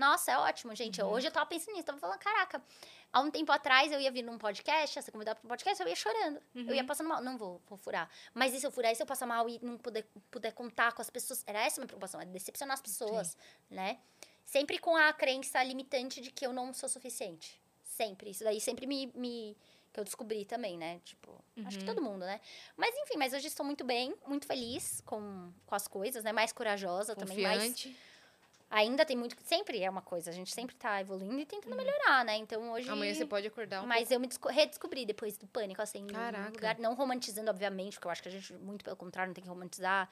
Nossa, 0.00 0.32
é 0.32 0.38
ótimo, 0.38 0.74
gente. 0.74 1.00
Uhum. 1.02 1.10
Hoje 1.10 1.26
eu 1.28 1.30
tava 1.30 1.44
pensando 1.46 1.74
nisso, 1.74 1.84
tava 1.84 1.98
falando, 1.98 2.18
caraca, 2.18 2.62
há 3.12 3.20
um 3.20 3.30
tempo 3.30 3.52
atrás 3.52 3.92
eu 3.92 4.00
ia 4.00 4.10
vir 4.10 4.22
num 4.22 4.38
podcast, 4.38 4.98
ia 4.98 5.02
ser 5.02 5.10
convidada 5.12 5.38
para 5.38 5.46
um 5.46 5.48
podcast, 5.50 5.80
eu 5.82 5.86
ia 5.88 5.94
chorando. 5.94 6.40
Eu 6.54 6.62
Uhum. 6.64 6.74
ia 6.74 6.84
passando 6.84 7.08
mal. 7.08 7.22
Não 7.22 7.36
vou, 7.36 7.60
vou 7.68 7.76
furar. 7.76 8.08
Mas 8.32 8.54
e 8.54 8.60
se 8.60 8.66
eu 8.66 8.70
furar, 8.70 8.90
e 8.92 8.94
se 8.96 9.02
eu 9.02 9.06
passar 9.06 9.26
mal 9.26 9.46
e 9.48 9.58
não 9.62 9.76
puder, 9.76 10.04
puder 10.30 10.52
contar 10.52 10.92
com 10.92 11.02
as 11.02 11.10
pessoas? 11.10 11.44
Era 11.46 11.60
essa 11.60 11.78
a 11.78 11.80
minha 11.80 11.86
preocupação, 11.88 12.20
é 12.20 12.24
decepcionar 12.24 12.74
as 12.74 12.80
pessoas, 12.80 13.36
né? 13.70 13.98
Sempre 14.44 14.78
com 14.78 14.96
a 14.96 15.12
crença 15.12 15.62
limitante 15.62 16.20
de 16.20 16.30
que 16.30 16.44
eu 16.46 16.52
não 16.52 16.72
sou 16.72 16.88
suficiente. 16.88 17.60
Sempre. 17.84 18.30
Isso 18.30 18.42
daí 18.42 18.60
sempre 18.60 18.86
me. 18.86 19.12
me 19.14 19.56
que 19.92 19.98
eu 19.98 20.04
descobri 20.04 20.44
também, 20.44 20.78
né? 20.78 21.00
Tipo, 21.04 21.34
acho 21.66 21.76
que 21.76 21.84
Uhum. 21.84 21.94
todo 21.94 22.00
mundo, 22.00 22.24
né? 22.24 22.40
Mas 22.76 22.94
enfim, 22.96 23.16
mas 23.18 23.32
hoje 23.32 23.48
estou 23.48 23.66
muito 23.66 23.82
bem, 23.82 24.14
muito 24.24 24.46
feliz 24.46 25.02
com, 25.04 25.52
com 25.66 25.74
as 25.74 25.88
coisas, 25.88 26.22
né? 26.22 26.30
Mais 26.32 26.52
corajosa 26.52 27.16
também, 27.16 27.42
mais 27.42 27.58
Confiante. 27.58 27.96
Ainda 28.70 29.04
tem 29.04 29.16
muito. 29.16 29.36
Sempre 29.44 29.82
é 29.82 29.90
uma 29.90 30.00
coisa, 30.00 30.30
a 30.30 30.32
gente 30.32 30.50
sempre 30.54 30.74
tá 30.76 31.00
evoluindo 31.00 31.38
e 31.40 31.44
tentando 31.44 31.76
melhorar, 31.76 32.24
né? 32.24 32.36
Então 32.36 32.70
hoje. 32.72 32.86
Uhum. 32.86 32.94
Amanhã 32.94 33.12
você 33.12 33.26
pode 33.26 33.46
acordar 33.46 33.82
um 33.82 33.86
Mas 33.86 34.10
eu 34.10 34.20
me 34.20 34.26
desco- 34.28 34.48
redescobri 34.48 35.04
depois 35.04 35.36
do 35.36 35.46
pânico, 35.46 35.82
assim, 35.82 36.06
Caraca. 36.06 36.50
lugar. 36.50 36.78
Não 36.78 36.94
romantizando, 36.94 37.50
obviamente, 37.50 37.94
porque 37.94 38.06
eu 38.06 38.10
acho 38.12 38.22
que 38.22 38.28
a 38.28 38.32
gente, 38.32 38.52
muito 38.54 38.84
pelo 38.84 38.96
contrário, 38.96 39.28
não 39.30 39.34
tem 39.34 39.42
que 39.42 39.50
romantizar 39.50 40.08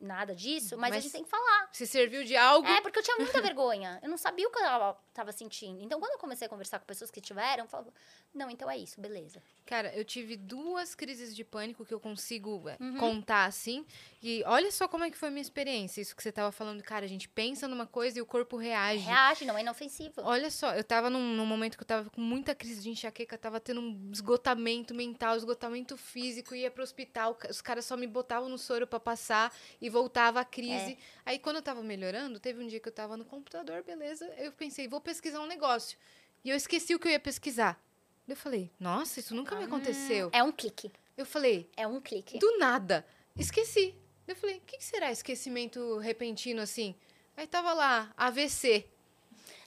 nada 0.00 0.34
disso, 0.34 0.76
mas, 0.76 0.92
a 0.92 0.94
Mas- 0.94 1.04
gente 1.04 1.12
tem 1.12 1.24
que 1.24 1.30
falar. 1.30 1.68
Se 1.72 1.86
serviu 1.86 2.24
de 2.24 2.36
algo. 2.36 2.66
É, 2.66 2.80
porque 2.80 2.98
eu 2.98 3.02
tinha 3.02 3.16
muita 3.16 3.40
vergonha. 3.40 3.98
Eu 4.02 4.08
não 4.08 4.16
sabia 4.16 4.46
o 4.46 4.50
que 4.50 4.58
eu 4.58 4.96
tava, 5.12 5.32
sentindo. 5.32 5.82
Então, 5.82 5.98
quando 6.00 6.12
eu 6.12 6.18
comecei 6.18 6.46
a 6.46 6.48
conversar 6.50 6.78
com 6.78 6.86
pessoas 6.86 7.10
que 7.10 7.20
tiveram, 7.20 7.64
eu 7.64 7.68
falava, 7.68 7.92
não, 8.34 8.50
então 8.50 8.70
é 8.70 8.76
isso, 8.76 9.00
beleza. 9.00 9.42
Cara, 9.66 9.94
eu 9.94 10.04
tive 10.04 10.36
duas 10.36 10.94
crises 10.94 11.34
de 11.34 11.44
pânico 11.44 11.84
que 11.84 11.94
eu 11.94 12.00
consigo 12.00 12.68
é, 12.68 12.76
Uhum. 12.80 12.96
contar 12.98 13.44
assim. 13.46 13.84
E 14.22 14.42
olha 14.46 14.70
só 14.72 14.86
como 14.88 15.04
é 15.04 15.10
que 15.10 15.16
foi 15.18 15.28
a 15.28 15.30
minha 15.30 15.42
experiência. 15.42 16.00
Isso 16.00 16.14
que 16.16 16.22
você 16.22 16.32
tava 16.32 16.50
falando, 16.50 16.82
cara, 16.82 17.04
a 17.04 17.08
gente 17.08 17.28
pensa 17.28 17.68
numa 17.68 17.86
coisa 17.86 18.18
e 18.18 18.22
o 18.22 18.26
corpo 18.26 18.56
reage. 18.56 19.04
Reage, 19.04 19.44
não 19.44 19.56
é 19.56 19.60
inofensivo. 19.60 20.14
Olha 20.22 20.50
só, 20.50 20.74
eu 20.74 20.82
tava 20.84 21.08
num, 21.10 21.34
num 21.36 21.46
momento 21.46 21.76
que 21.76 21.82
eu 21.82 21.86
tava 21.86 22.10
com 22.10 22.20
muita 22.20 22.54
crise 22.54 22.82
de 22.82 22.90
enxaqueca, 22.90 23.36
tava 23.38 23.60
tendo 23.60 23.80
um 23.80 24.10
esgotamento 24.12 24.94
mental, 24.94 25.36
esgotamento 25.36 25.96
físico, 25.96 26.54
ia 26.54 26.70
pro 26.70 26.82
hospital, 26.82 27.36
os 27.48 27.60
caras 27.60 27.84
só 27.84 27.96
me 27.96 28.06
botavam 28.06 28.48
no 28.48 28.58
soro 28.58 28.86
pra 28.86 28.98
passar 29.00 29.52
e 29.80 29.88
voltava 29.90 30.40
a 30.40 30.44
crise. 30.44 30.96
Aí 31.24 31.38
quando 31.38 31.56
eu 31.56 31.62
tava 31.62 31.82
melhorando, 31.82 32.38
teve 32.40 32.62
um 32.62 32.66
dia 32.66 32.80
que 32.80 32.88
eu 32.88 32.92
tava 32.92 33.16
no 33.16 33.24
computador, 33.24 33.82
beleza, 33.82 34.26
eu 34.38 34.52
pensei, 34.52 34.86
vou 34.88 35.00
pesquisar 35.00 35.40
um 35.40 35.46
negócio. 35.46 35.98
E 36.44 36.50
eu 36.50 36.56
esqueci 36.56 36.94
o 36.94 36.98
que 36.98 37.08
eu 37.08 37.12
ia 37.12 37.20
pesquisar. 37.20 37.80
Eu 38.26 38.36
falei, 38.36 38.70
nossa, 38.80 39.20
isso 39.20 39.34
nunca 39.34 39.54
me 39.56 39.64
aconteceu. 39.64 40.30
É 40.32 40.42
um 40.42 40.52
clique. 40.52 40.90
Eu 41.16 41.26
falei, 41.26 41.68
É 41.76 41.86
um 41.86 42.00
clique. 42.00 42.38
do 42.38 42.58
nada, 42.58 43.06
esqueci. 43.36 43.94
Eu 44.26 44.34
falei, 44.34 44.56
o 44.56 44.60
que, 44.62 44.78
que 44.78 44.84
será 44.84 45.10
esquecimento 45.12 45.98
repentino 45.98 46.62
assim? 46.62 46.94
Aí 47.36 47.46
tava 47.46 47.72
lá, 47.74 48.12
AVC. 48.16 48.86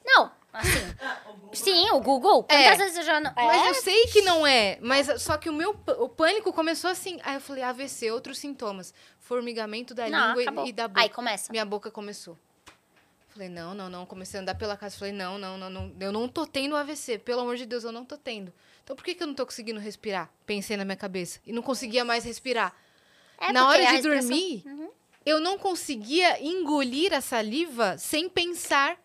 Não, 0.03 0.31
assim. 0.53 0.69
sim, 1.53 1.89
o 1.91 1.99
Google. 1.99 2.43
Quantas 2.43 2.65
É. 2.65 2.75
vezes 2.77 2.97
eu 2.97 3.03
já 3.03 3.19
não. 3.19 3.31
Mas 3.35 3.61
é, 3.61 3.69
eu 3.69 3.73
sei 3.75 4.07
que 4.07 4.21
não 4.21 4.47
é. 4.47 4.77
Mas 4.81 5.21
só 5.21 5.37
que 5.37 5.49
o 5.49 5.53
meu 5.53 5.71
o 5.99 6.09
pânico 6.09 6.51
começou 6.53 6.89
assim. 6.89 7.19
Aí 7.23 7.35
eu 7.35 7.41
falei, 7.41 7.61
AVC, 7.63 8.09
outros 8.11 8.39
sintomas. 8.39 8.93
Formigamento 9.27 9.93
da 9.93 10.09
não, 10.09 10.29
língua 10.29 10.41
acabou. 10.43 10.65
e, 10.67 10.71
da 10.71 10.87
boca. 10.87 11.01
Aí 11.01 11.09
começa. 11.09 11.51
Minha 11.51 11.65
boca 11.65 11.91
começou. 11.91 12.37
Falei, 13.29 13.49
não, 13.49 13.73
não, 13.75 13.89
não. 13.89 14.05
Comecei 14.05 14.39
a 14.39 14.41
andar 14.41 14.55
pela 14.55 14.77
casa. 14.77 14.97
Falei, 14.97 15.13
não, 15.13 15.37
não, 15.37 15.57
não, 15.57 15.69
não. 15.69 15.93
Eu 15.99 16.11
não 16.11 16.27
tô 16.29 16.45
tendo 16.47 16.75
AVC. 16.75 17.19
Pelo 17.19 17.41
amor 17.41 17.57
de 17.57 17.65
Deus, 17.65 17.83
eu 17.83 17.91
não 17.91 18.05
tô 18.05 18.17
tendo. 18.17 18.53
Então 18.83 18.95
por 18.95 19.03
que, 19.03 19.13
que 19.13 19.21
eu 19.21 19.27
não 19.27 19.33
tô 19.33 19.45
conseguindo 19.45 19.79
respirar? 19.79 20.29
Pensei 20.45 20.77
na 20.77 20.85
minha 20.85 20.95
cabeça. 20.95 21.39
E 21.45 21.51
não 21.51 21.61
conseguia 21.61 22.05
mais 22.05 22.23
respirar. 22.23 22.73
É, 23.37 23.51
na 23.51 23.67
hora 23.67 23.85
de 23.85 23.91
respiração- 23.91 24.29
dormir, 24.29 24.63
Uhum. 24.65 24.89
eu 25.25 25.39
não 25.41 25.57
conseguia 25.59 26.41
engolir 26.41 27.13
a 27.13 27.19
saliva 27.21 27.97
sem 27.97 28.29
pensar 28.29 28.97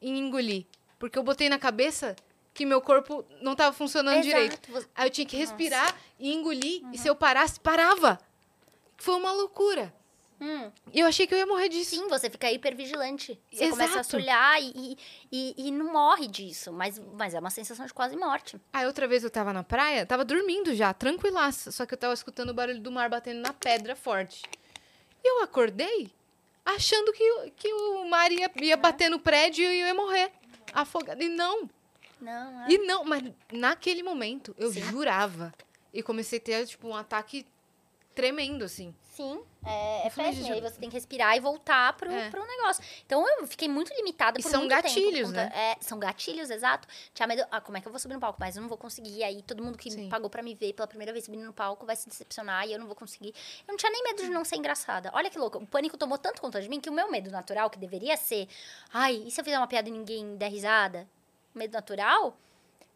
em 0.00 0.18
engolir. 0.18 0.66
Porque 0.98 1.18
eu 1.18 1.22
botei 1.22 1.48
na 1.48 1.58
cabeça 1.58 2.14
que 2.52 2.66
meu 2.66 2.80
corpo 2.82 3.24
não 3.40 3.56
tava 3.56 3.74
funcionando 3.74 4.22
direito. 4.22 4.52
Exato. 4.52 4.72
Você- 4.72 4.88
Aí 4.94 5.06
eu 5.06 5.10
tinha 5.10 5.26
que 5.26 5.38
Nossa. 5.38 5.52
respirar 5.56 5.96
e 6.18 6.32
engolir. 6.32 6.82
E 6.92 6.98
se 6.98 7.08
eu 7.08 7.16
parasse, 7.16 7.58
parava. 7.58 8.20
Foi 9.00 9.14
uma 9.16 9.32
loucura. 9.32 9.92
Hum, 10.42 10.70
E 10.92 11.00
eu 11.00 11.06
achei 11.06 11.26
que 11.26 11.34
eu 11.34 11.38
ia 11.38 11.44
morrer 11.46 11.68
disso. 11.68 11.90
sim, 11.96 12.08
você 12.08 12.30
fica 12.30 12.50
hipervigilante. 12.50 13.38
Você 13.52 13.68
começa 13.68 14.00
a 14.00 14.02
se 14.02 14.16
Exato. 14.16 14.16
olhar 14.16 14.62
e, 14.62 14.96
e, 15.30 15.54
e- 15.68 15.70
não 15.70 15.92
morre 15.92 16.26
disso. 16.26 16.72
Mas, 16.72 16.98
mas 16.98 17.34
é 17.34 17.38
uma 17.38 17.50
sensação 17.50 17.84
de 17.84 17.92
quase 17.92 18.16
morte. 18.16 18.58
Aí 18.72 18.86
outra 18.86 19.06
vez 19.06 19.22
eu 19.22 19.30
tava 19.30 19.52
na 19.52 19.62
praia, 19.62 20.06
tava 20.06 20.24
dormindo 20.24 20.74
já, 20.74 20.94
tranquilaça. 20.94 21.70
Só 21.70 21.84
que 21.84 21.92
eu 21.92 21.98
tava 21.98 22.14
escutando 22.14 22.50
o 22.50 22.54
barulho 22.54 22.80
do 22.80 22.90
mar 22.90 23.10
batendo 23.10 23.40
na 23.42 23.52
pedra 23.52 23.94
forte. 23.94 24.42
E 25.22 25.28
eu 25.28 25.42
acordei 25.42 26.10
achando 26.64 27.12
que, 27.12 27.22
o- 27.32 27.50
que 27.50 27.70
o 27.72 28.08
mar 28.08 28.32
ia, 28.32 28.50
ia 28.62 28.76
bater 28.78 29.10
no 29.10 29.18
prédio 29.18 29.62
e 29.64 29.80
eu 29.80 29.86
ia 29.88 29.94
morrer. 29.94 30.32
Afogada. 30.72 31.22
E 31.22 31.28
não. 31.28 31.68
Não, 32.18 32.64
é. 32.64 32.70
E 32.70 32.78
não, 32.78 33.04
mas 33.04 33.22
naquele 33.52 34.02
momento 34.02 34.54
eu 34.58 34.72
Sim. 34.72 34.80
jurava. 34.82 35.52
E 35.92 36.02
comecei 36.02 36.38
a 36.38 36.42
ter, 36.42 36.66
tipo, 36.66 36.88
um 36.88 36.94
ataque 36.96 37.44
tremendo, 38.14 38.64
assim. 38.64 38.94
Sim, 39.12 39.42
é, 39.66 40.06
é 40.06 40.10
péssimo. 40.10 40.52
Aí 40.52 40.60
você 40.62 40.78
tem 40.80 40.88
que 40.88 40.94
respirar 40.94 41.36
e 41.36 41.40
voltar 41.40 41.92
pro, 41.94 42.10
É. 42.10 42.30
pro 42.30 42.46
negócio. 42.46 42.82
Então 43.04 43.26
eu 43.28 43.46
fiquei 43.46 43.68
muito 43.68 43.92
limitada 43.94 44.38
E 44.40 44.42
por 44.42 44.48
são 44.50 44.60
muito 44.60 44.70
tempo 44.70 44.82
gatilhos, 44.82 45.28
conta- 45.28 45.44
né? 45.44 45.52
É, 45.54 45.76
são 45.82 45.98
gatilhos, 45.98 46.48
exato. 46.48 46.88
Tinha 47.12 47.26
medo. 47.26 47.44
Ah, 47.50 47.60
como 47.60 47.76
é 47.76 47.80
que 47.82 47.86
eu 47.86 47.92
vou 47.92 47.98
subir 47.98 48.14
no 48.14 48.20
palco? 48.20 48.38
Mas 48.40 48.56
eu 48.56 48.62
não 48.62 48.68
vou 48.68 48.78
conseguir. 48.78 49.22
Aí 49.22 49.42
todo 49.42 49.62
mundo 49.62 49.76
que 49.76 49.90
Sim. 49.90 50.08
pagou 50.08 50.30
pra 50.30 50.42
me 50.42 50.54
ver 50.54 50.72
pela 50.72 50.86
primeira 50.88 51.12
vez 51.12 51.26
subindo 51.26 51.44
no 51.44 51.52
palco 51.52 51.84
vai 51.84 51.96
se 51.96 52.08
decepcionar 52.08 52.66
e 52.66 52.72
eu 52.72 52.78
não 52.78 52.86
vou 52.86 52.96
conseguir. 52.96 53.34
Eu 53.66 53.72
não 53.72 53.76
tinha 53.76 53.92
nem 53.92 54.02
medo 54.02 54.22
de 54.22 54.30
não 54.30 54.44
ser 54.44 54.56
engraçada. 54.56 55.10
Olha 55.12 55.28
que 55.28 55.38
louco. 55.38 55.58
O 55.58 55.66
pânico 55.66 55.98
tomou 55.98 56.16
tanto 56.16 56.40
conta 56.40 56.60
de 56.62 56.68
mim 56.68 56.80
que 56.80 56.88
o 56.88 56.92
meu 56.92 57.10
medo 57.10 57.30
natural, 57.30 57.68
que 57.68 57.78
deveria 57.78 58.16
ser, 58.16 58.48
ai, 58.92 59.22
e 59.26 59.30
se 59.30 59.38
eu 59.40 59.44
fizer 59.44 59.58
uma 59.58 59.66
piada 59.66 59.88
e 59.88 59.92
ninguém 59.92 60.36
der 60.36 60.48
risada? 60.50 61.06
Medo 61.54 61.72
natural, 61.72 62.36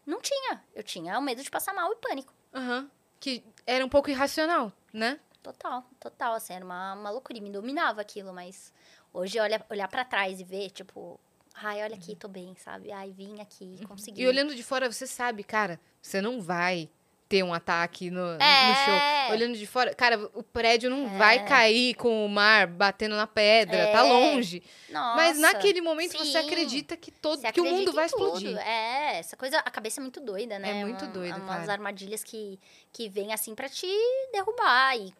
não 0.05 0.19
tinha. 0.21 0.63
Eu 0.73 0.81
tinha 0.81 1.19
o 1.19 1.21
medo 1.21 1.43
de 1.43 1.51
passar 1.51 1.73
mal 1.73 1.91
e 1.91 1.95
pânico. 1.97 2.33
Aham. 2.53 2.89
Que 3.19 3.43
era 3.65 3.83
um 3.85 3.89
pouco 3.89 4.09
irracional, 4.09 4.71
né? 4.95 5.19
Total, 5.43 5.83
total, 5.99 6.33
assim, 6.33 6.53
era 6.53 6.65
uma, 6.65 6.93
uma 6.93 7.09
loucura, 7.11 7.37
e 7.37 7.41
me 7.41 7.51
dominava 7.51 8.01
aquilo, 8.01 8.33
mas 8.33 8.73
hoje 9.13 9.39
olha, 9.39 9.63
olhar 9.69 9.87
pra 9.87 10.03
trás 10.03 10.39
e 10.39 10.43
ver, 10.43 10.71
tipo, 10.71 11.19
ai, 11.53 11.83
olha 11.83 11.95
aqui, 11.95 12.15
tô 12.15 12.27
bem, 12.27 12.55
sabe? 12.55 12.91
Ai, 12.91 13.11
vim 13.11 13.39
aqui, 13.39 13.85
consegui. 13.85 14.21
Uhum. 14.21 14.25
E 14.25 14.29
olhando 14.29 14.55
de 14.55 14.63
fora, 14.63 14.91
você 14.91 15.05
sabe, 15.05 15.43
cara, 15.43 15.79
você 16.01 16.19
não 16.19 16.41
vai 16.41 16.89
ter 17.35 17.43
um 17.43 17.53
ataque 17.53 18.09
no, 18.09 18.35
no 18.35 18.41
É. 18.41 18.85
show. 18.85 19.31
Olhando 19.33 19.57
de 19.57 19.65
fora, 19.67 19.93
cara, 19.93 20.29
o 20.33 20.41
prédio 20.41 20.89
não 20.89 21.05
É. 21.07 21.17
vai 21.17 21.45
cair 21.45 21.93
com 21.95 22.25
o 22.25 22.29
mar 22.29 22.65
batendo 22.67 23.15
na 23.15 23.27
pedra, 23.27 23.75
É. 23.77 23.91
tá 23.91 24.03
longe. 24.03 24.63
Nossa. 24.89 25.15
Mas 25.17 25.37
naquele 25.37 25.81
momento 25.81 26.17
você 26.17 26.31
sim. 26.31 26.37
acredita 26.37 26.95
que 26.95 27.11
todo 27.11 27.41
Você 27.41 27.51
que 27.51 27.59
o 27.59 27.63
acredita 27.63 27.85
mundo 27.85 27.93
vai 27.93 28.07
tudo. 28.07 28.23
explodir. 28.37 28.57
É, 28.59 29.19
essa 29.19 29.35
coisa, 29.35 29.57
a 29.59 29.69
cabeça 29.69 29.99
é 29.99 30.03
muito 30.03 30.21
doida, 30.21 30.57
né? 30.59 30.79
É 30.81 30.85
muito 30.85 31.03
Uma- 31.03 31.11
doida, 31.11 31.35
Umas 31.37 31.59
cara. 31.61 31.71
armadilhas 31.73 32.23
que, 32.23 32.57
que 32.93 33.09
vêm 33.09 33.33
assim 33.33 33.53
pra 33.53 33.67
te 33.67 33.87
derrubar. 34.31 34.95
E, 34.97 35.13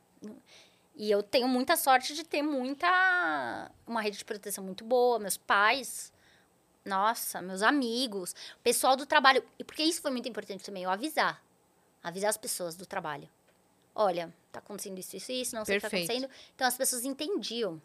e 0.96 1.12
eu 1.12 1.22
tenho 1.22 1.48
muita 1.50 1.76
sorte 1.76 2.14
de 2.14 2.24
ter 2.24 2.42
muita. 2.42 3.70
Uma 3.86 4.00
rede 4.02 4.18
de 4.18 4.24
proteção 4.26 4.64
muito 4.64 4.86
boa. 4.86 5.20
Meus 5.20 5.36
pais. 5.36 6.14
Nossa, 6.86 7.42
meus 7.42 7.64
amigos, 7.64 8.32
o 8.58 8.60
pessoal 8.64 8.96
do 8.96 9.06
trabalho. 9.08 9.44
E 9.58 9.64
porque 9.64 9.82
isso 9.84 10.02
foi 10.02 10.12
muito 10.12 10.30
importante 10.30 10.64
também, 10.64 10.84
eu 10.84 10.90
avisar. 10.92 11.44
Avisar 12.06 12.30
as 12.30 12.38
pessoas 12.38 12.76
do 12.76 12.86
trabalho. 12.86 13.28
Olha, 13.96 14.32
tá 14.52 14.60
acontecendo 14.60 15.00
isso, 15.00 15.18
isso, 15.18 15.32
isso, 15.32 15.56
não 15.56 15.66
sei 15.66 15.78
o 15.78 15.82
que 15.82 15.82
tá 15.82 15.88
acontecendo. 15.88 16.30
Então 16.54 16.68
as 16.68 16.78
pessoas 16.78 17.04
entendiam. 17.04 17.82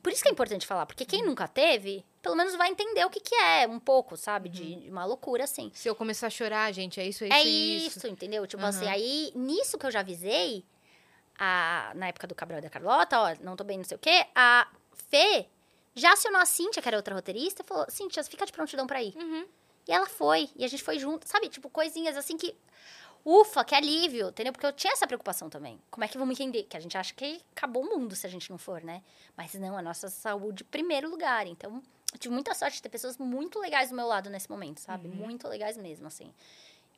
Por 0.00 0.12
isso 0.12 0.22
que 0.22 0.28
é 0.28 0.32
importante 0.32 0.64
falar, 0.64 0.86
porque 0.86 1.04
quem 1.04 1.24
nunca 1.24 1.48
teve, 1.48 2.04
pelo 2.22 2.36
menos 2.36 2.54
vai 2.54 2.68
entender 2.68 3.04
o 3.04 3.10
que, 3.10 3.18
que 3.18 3.34
é, 3.34 3.66
um 3.66 3.80
pouco, 3.80 4.16
sabe? 4.16 4.48
De 4.48 4.76
de 4.76 4.90
uma 4.90 5.04
loucura, 5.04 5.42
assim. 5.42 5.72
Se 5.74 5.88
eu 5.88 5.96
começar 5.96 6.28
a 6.28 6.30
chorar, 6.30 6.70
gente, 6.72 7.00
é 7.00 7.06
isso, 7.06 7.24
é 7.24 7.28
isso, 7.28 7.36
É 7.36 7.42
isso. 7.42 7.98
isso, 7.98 8.06
entendeu? 8.06 8.46
Tipo 8.46 8.62
Aham. 8.62 8.68
assim, 8.68 8.86
aí, 8.86 9.32
nisso 9.34 9.76
que 9.76 9.86
eu 9.86 9.90
já 9.90 10.00
avisei, 10.00 10.64
a, 11.38 11.92
na 11.96 12.06
época 12.08 12.28
do 12.28 12.34
Cabral 12.36 12.60
e 12.60 12.62
da 12.62 12.70
Carlota, 12.70 13.18
ó, 13.18 13.34
não 13.40 13.56
tô 13.56 13.64
bem, 13.64 13.78
não 13.78 13.84
sei 13.84 13.96
o 13.96 14.00
quê, 14.00 14.26
a 14.34 14.68
Fê 15.10 15.46
já 15.94 16.12
acionou 16.12 16.40
a 16.40 16.46
Cíntia, 16.46 16.82
que 16.82 16.88
era 16.88 16.96
outra 16.96 17.14
roteirista, 17.14 17.62
e 17.62 17.66
falou, 17.66 17.86
Cíntia, 17.88 18.22
fica 18.22 18.44
de 18.46 18.52
prontidão 18.52 18.86
pra 18.86 19.02
ir. 19.02 19.14
Uhum. 19.16 19.46
E 19.88 19.92
ela 19.92 20.06
foi, 20.06 20.50
e 20.56 20.64
a 20.64 20.68
gente 20.68 20.82
foi 20.82 20.98
junto, 20.98 21.28
sabe? 21.28 21.48
Tipo, 21.48 21.68
coisinhas 21.70 22.16
assim 22.16 22.36
que. 22.36 22.54
Ufa, 23.24 23.64
que 23.64 23.74
alívio, 23.74 24.28
entendeu? 24.28 24.52
Porque 24.52 24.66
eu 24.66 24.72
tinha 24.72 24.92
essa 24.92 25.06
preocupação 25.06 25.50
também. 25.50 25.80
Como 25.90 26.04
é 26.04 26.08
que 26.08 26.16
vamos 26.16 26.38
entender? 26.38 26.62
Que 26.64 26.76
a 26.76 26.80
gente 26.80 26.96
acha 26.96 27.12
que 27.12 27.42
acabou 27.56 27.82
o 27.84 27.98
mundo 27.98 28.14
se 28.14 28.24
a 28.24 28.30
gente 28.30 28.48
não 28.50 28.58
for, 28.58 28.82
né? 28.84 29.02
Mas 29.36 29.52
não, 29.54 29.76
a 29.76 29.82
nossa 29.82 30.08
saúde 30.08 30.62
em 30.62 30.66
primeiro 30.66 31.10
lugar. 31.10 31.44
Então, 31.46 31.82
eu 32.12 32.18
tive 32.20 32.32
muita 32.32 32.54
sorte 32.54 32.76
de 32.76 32.82
ter 32.82 32.88
pessoas 32.88 33.18
muito 33.18 33.58
legais 33.58 33.90
do 33.90 33.96
meu 33.96 34.06
lado 34.06 34.30
nesse 34.30 34.48
momento, 34.48 34.78
sabe? 34.80 35.08
Muito 35.08 35.48
legais 35.48 35.76
mesmo, 35.76 36.06
assim. 36.06 36.32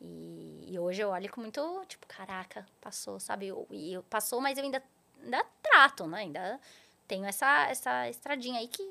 E, 0.01 0.67
e 0.69 0.79
hoje 0.79 1.01
eu 1.01 1.09
olho 1.09 1.31
com 1.33 1.41
muito, 1.41 1.85
tipo, 1.89 2.07
caraca, 2.07 2.67
passou, 2.81 3.19
sabe? 3.19 3.47
Eu- 3.49 3.67
E 3.71 3.95
eu, 3.95 4.03
passou, 4.03 4.39
mas 4.41 4.59
eu 4.59 4.65
ainda, 4.65 4.83
ainda 5.23 5.45
trato, 5.63 6.07
né? 6.07 6.19
Ainda 6.21 6.61
tenho 7.07 7.25
essa, 7.25 7.69
essa 7.71 8.09
estradinha 8.09 8.61
aí 8.61 8.69
que. 8.69 8.83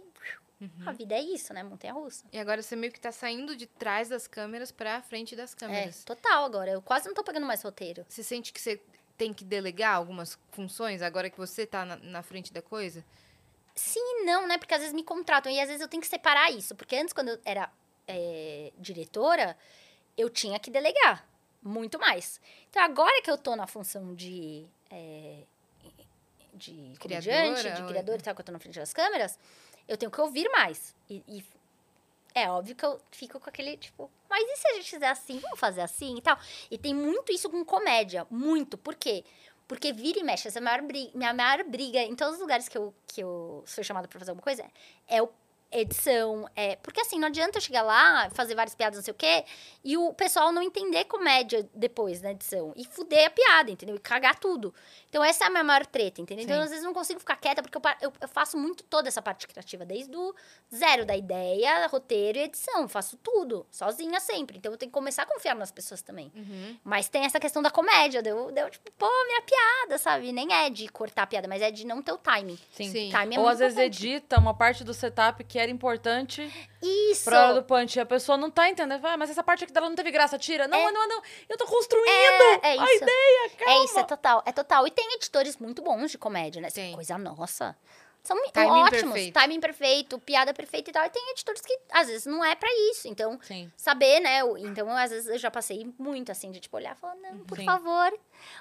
A 0.85 0.91
vida 0.91 1.13
é 1.15 1.21
isso, 1.21 1.53
né? 1.53 1.61
Montanha 1.63 1.93
russa. 1.93 2.25
E 2.31 2.39
agora 2.39 2.61
você 2.63 2.75
meio 2.75 2.91
que 2.91 2.99
tá 2.99 3.11
saindo 3.11 3.55
de 3.55 3.67
trás 3.67 4.09
das 4.09 4.25
câmeras 4.27 4.71
pra 4.71 5.01
frente 5.03 5.35
das 5.35 5.53
É, 5.53 5.55
câmeras. 5.55 6.03
total 6.03 6.45
agora. 6.45 6.71
Eu 6.71 6.81
quase 6.81 7.07
não 7.07 7.13
tô 7.13 7.23
pegando 7.23 7.45
mais 7.45 7.61
roteiro. 7.61 8.05
Você 8.09 8.23
sente 8.23 8.51
que 8.51 8.59
você 8.59 8.81
tem 9.17 9.33
que 9.33 9.43
delegar 9.43 9.95
algumas 9.95 10.37
funções 10.51 11.01
agora 11.01 11.29
que 11.29 11.37
você 11.37 11.65
tá 11.65 11.85
na, 11.85 11.97
na 11.97 12.23
frente 12.23 12.51
da 12.51 12.61
coisa? 12.61 13.05
Sim 13.75 13.99
e 13.99 14.25
não, 14.25 14.47
né? 14.47 14.57
Porque 14.57 14.73
às 14.73 14.79
vezes 14.79 14.93
me 14.93 15.03
contratam 15.03 15.51
e 15.51 15.59
às 15.59 15.67
vezes 15.67 15.81
eu 15.81 15.87
tenho 15.87 16.01
que 16.01 16.07
separar 16.07 16.51
isso. 16.51 16.73
Porque 16.75 16.95
antes, 16.95 17.13
quando 17.13 17.29
eu 17.29 17.39
era 17.45 17.71
é, 18.07 18.71
diretora, 18.79 19.55
eu 20.17 20.29
tinha 20.29 20.57
que 20.59 20.71
delegar 20.71 21.27
muito 21.61 21.99
mais. 21.99 22.41
Então, 22.69 22.81
agora 22.81 23.21
que 23.21 23.29
eu 23.29 23.37
tô 23.37 23.55
na 23.55 23.67
função 23.67 24.15
de. 24.15 24.65
é, 24.89 25.43
de 26.53 26.93
Criadora, 26.99 27.37
comediante, 27.37 27.81
de 27.81 27.87
criador 27.87 28.15
e 28.19 28.21
tal, 28.23 28.33
que 28.33 28.41
eu 28.41 28.45
tô 28.45 28.51
na 28.51 28.57
frente 28.59 28.79
das 28.79 28.91
câmeras, 28.93 29.37
eu 29.87 29.97
tenho 29.97 30.11
que 30.11 30.21
ouvir 30.21 30.49
mais. 30.49 30.95
E, 31.09 31.23
e 31.27 31.43
é 32.33 32.49
óbvio 32.49 32.75
que 32.75 32.85
eu 32.85 32.99
fico 33.11 33.39
com 33.39 33.49
aquele, 33.49 33.77
tipo, 33.77 34.11
mas 34.29 34.47
e 34.47 34.57
se 34.57 34.67
a 34.67 34.73
gente 34.75 34.89
fizer 34.89 35.09
assim? 35.09 35.39
Vamos 35.39 35.59
fazer 35.59 35.81
assim 35.81 36.17
e 36.17 36.21
tal? 36.21 36.37
E 36.69 36.77
tem 36.77 36.93
muito 36.93 37.31
isso 37.31 37.49
com 37.49 37.63
comédia, 37.65 38.27
muito. 38.29 38.77
Por 38.77 38.95
quê? 38.95 39.23
Porque 39.67 39.91
vira 39.91 40.19
e 40.19 40.23
mexe, 40.23 40.47
essa 40.47 40.59
é 40.59 40.61
a 40.61 40.63
maior 40.63 40.81
briga, 40.81 41.11
minha 41.13 41.33
maior 41.33 41.63
briga 41.63 41.99
em 41.99 42.15
todos 42.15 42.35
os 42.35 42.39
lugares 42.39 42.69
que 42.69 42.77
eu, 42.77 42.93
que 43.05 43.21
eu 43.21 43.63
sou 43.65 43.83
chamada 43.83 44.07
pra 44.07 44.19
fazer 44.19 44.31
alguma 44.31 44.43
coisa 44.43 44.65
é 45.07 45.21
o 45.21 45.29
edição, 45.71 46.49
é... 46.55 46.75
Porque 46.77 47.01
assim, 47.01 47.19
não 47.19 47.27
adianta 47.27 47.57
eu 47.57 47.61
chegar 47.61 47.81
lá, 47.81 48.29
fazer 48.31 48.55
várias 48.55 48.75
piadas, 48.75 48.97
não 48.97 49.03
sei 49.03 49.11
o 49.11 49.15
quê, 49.15 49.45
e 49.83 49.97
o 49.97 50.13
pessoal 50.13 50.51
não 50.51 50.61
entender 50.61 51.05
comédia 51.05 51.67
depois 51.73 52.21
na 52.21 52.31
edição. 52.31 52.73
E 52.75 52.85
fuder 52.85 53.27
a 53.27 53.29
piada, 53.29 53.71
entendeu? 53.71 53.95
E 53.95 53.99
cagar 53.99 54.39
tudo. 54.39 54.73
Então 55.09 55.23
essa 55.23 55.45
é 55.45 55.47
a 55.47 55.49
minha 55.49 55.63
maior 55.63 55.85
treta, 55.85 56.21
entendeu? 56.21 56.43
Então 56.43 56.57
Sim. 56.57 56.63
às 56.63 56.69
vezes 56.69 56.83
não 56.83 56.93
consigo 56.93 57.19
ficar 57.19 57.35
quieta, 57.37 57.61
porque 57.61 57.77
eu, 57.77 57.81
eu, 58.01 58.13
eu 58.21 58.27
faço 58.27 58.57
muito 58.57 58.83
toda 58.83 59.07
essa 59.07 59.21
parte 59.21 59.47
criativa, 59.47 59.85
desde 59.85 60.15
o 60.15 60.33
zero 60.73 61.05
da 61.05 61.15
ideia, 61.15 61.87
roteiro 61.87 62.37
e 62.37 62.43
edição. 62.43 62.87
Faço 62.87 63.17
tudo, 63.17 63.65
sozinha 63.71 64.19
sempre. 64.19 64.57
Então 64.57 64.71
eu 64.71 64.77
tenho 64.77 64.91
que 64.91 64.93
começar 64.93 65.23
a 65.23 65.25
confiar 65.25 65.55
nas 65.55 65.71
pessoas 65.71 66.01
também. 66.01 66.31
Uhum. 66.35 66.77
Mas 66.83 67.09
tem 67.09 67.23
essa 67.23 67.39
questão 67.39 67.61
da 67.61 67.69
comédia, 67.71 68.21
deu, 68.21 68.51
deu 68.51 68.69
tipo, 68.69 68.91
pô, 68.97 69.07
minha 69.25 69.41
piada, 69.41 69.97
sabe? 69.97 70.31
Nem 70.31 70.53
é 70.53 70.69
de 70.69 70.87
cortar 70.89 71.23
a 71.23 71.27
piada, 71.27 71.47
mas 71.47 71.61
é 71.61 71.71
de 71.71 71.85
não 71.85 72.01
ter 72.01 72.11
o 72.11 72.17
timing. 72.17 72.57
Sim. 72.71 72.91
Sim. 72.91 73.09
Timing 73.11 73.35
é 73.35 73.39
Ou 73.39 73.47
às 73.47 73.59
vezes 73.59 73.77
edita 73.77 74.39
uma 74.39 74.53
parte 74.53 74.83
do 74.83 74.93
setup 74.93 75.43
que 75.43 75.56
era 75.59 75.69
importante 75.71 76.41
Isso! 76.81 77.25
pra 77.25 77.45
hora 77.45 77.53
do 77.55 77.63
punch. 77.63 77.99
A 77.99 78.05
pessoa 78.05 78.37
não 78.37 78.49
tá 78.51 78.69
entendendo. 78.69 79.05
Ah, 79.05 79.17
mas 79.17 79.29
essa 79.29 79.43
parte 79.43 79.63
aqui 79.63 79.73
dela 79.73 79.87
não 79.89 79.95
teve 79.95 80.11
graça, 80.11 80.37
tira. 80.37 80.67
Não, 80.67 80.77
É. 80.77 80.91
não, 80.91 81.07
não. 81.07 81.21
Eu 81.49 81.57
tô 81.57 81.65
construindo 81.65 82.07
É, 82.09 82.75
é 82.75 82.79
a 82.79 82.95
ideia, 82.95 83.49
calma. 83.57 83.73
É 83.73 83.83
isso, 83.85 83.99
é 83.99 84.03
total, 84.03 84.43
é 84.45 84.51
total. 84.51 84.87
E 84.87 84.91
tem 84.91 85.13
editores 85.15 85.57
muito 85.57 85.81
bons 85.81 86.11
de 86.11 86.17
comédia, 86.17 86.61
né? 86.61 86.69
Tem. 86.69 86.93
Coisa 86.93 87.17
nossa. 87.17 87.75
São 88.23 88.35
mi- 88.35 88.51
Timing 88.51 88.69
ótimos. 88.81 89.01
perfeito. 89.13 89.33
Timing 89.39 89.59
perfeito, 89.61 90.19
piada 90.19 90.53
perfeita 90.53 90.89
e 90.89 90.93
tal. 90.93 91.05
E 91.05 91.09
tem 91.09 91.31
editores 91.31 91.61
que, 91.61 91.79
às 91.89 92.07
vezes, 92.07 92.25
não 92.25 92.43
é 92.43 92.55
pra 92.55 92.67
isso. 92.91 93.07
Então, 93.07 93.39
Sim. 93.41 93.71
saber, 93.77 94.19
né? 94.19 94.41
Então, 94.59 94.89
às 94.89 95.11
vezes, 95.11 95.27
eu 95.29 95.37
já 95.37 95.49
passei 95.49 95.89
muito, 95.97 96.29
assim, 96.29 96.51
de, 96.51 96.59
tipo, 96.59 96.75
olhar 96.75 96.93
e 96.93 96.99
falar, 96.99 97.15
não, 97.15 97.39
por 97.45 97.57
Sim. 97.57 97.63
favor, 97.63 98.11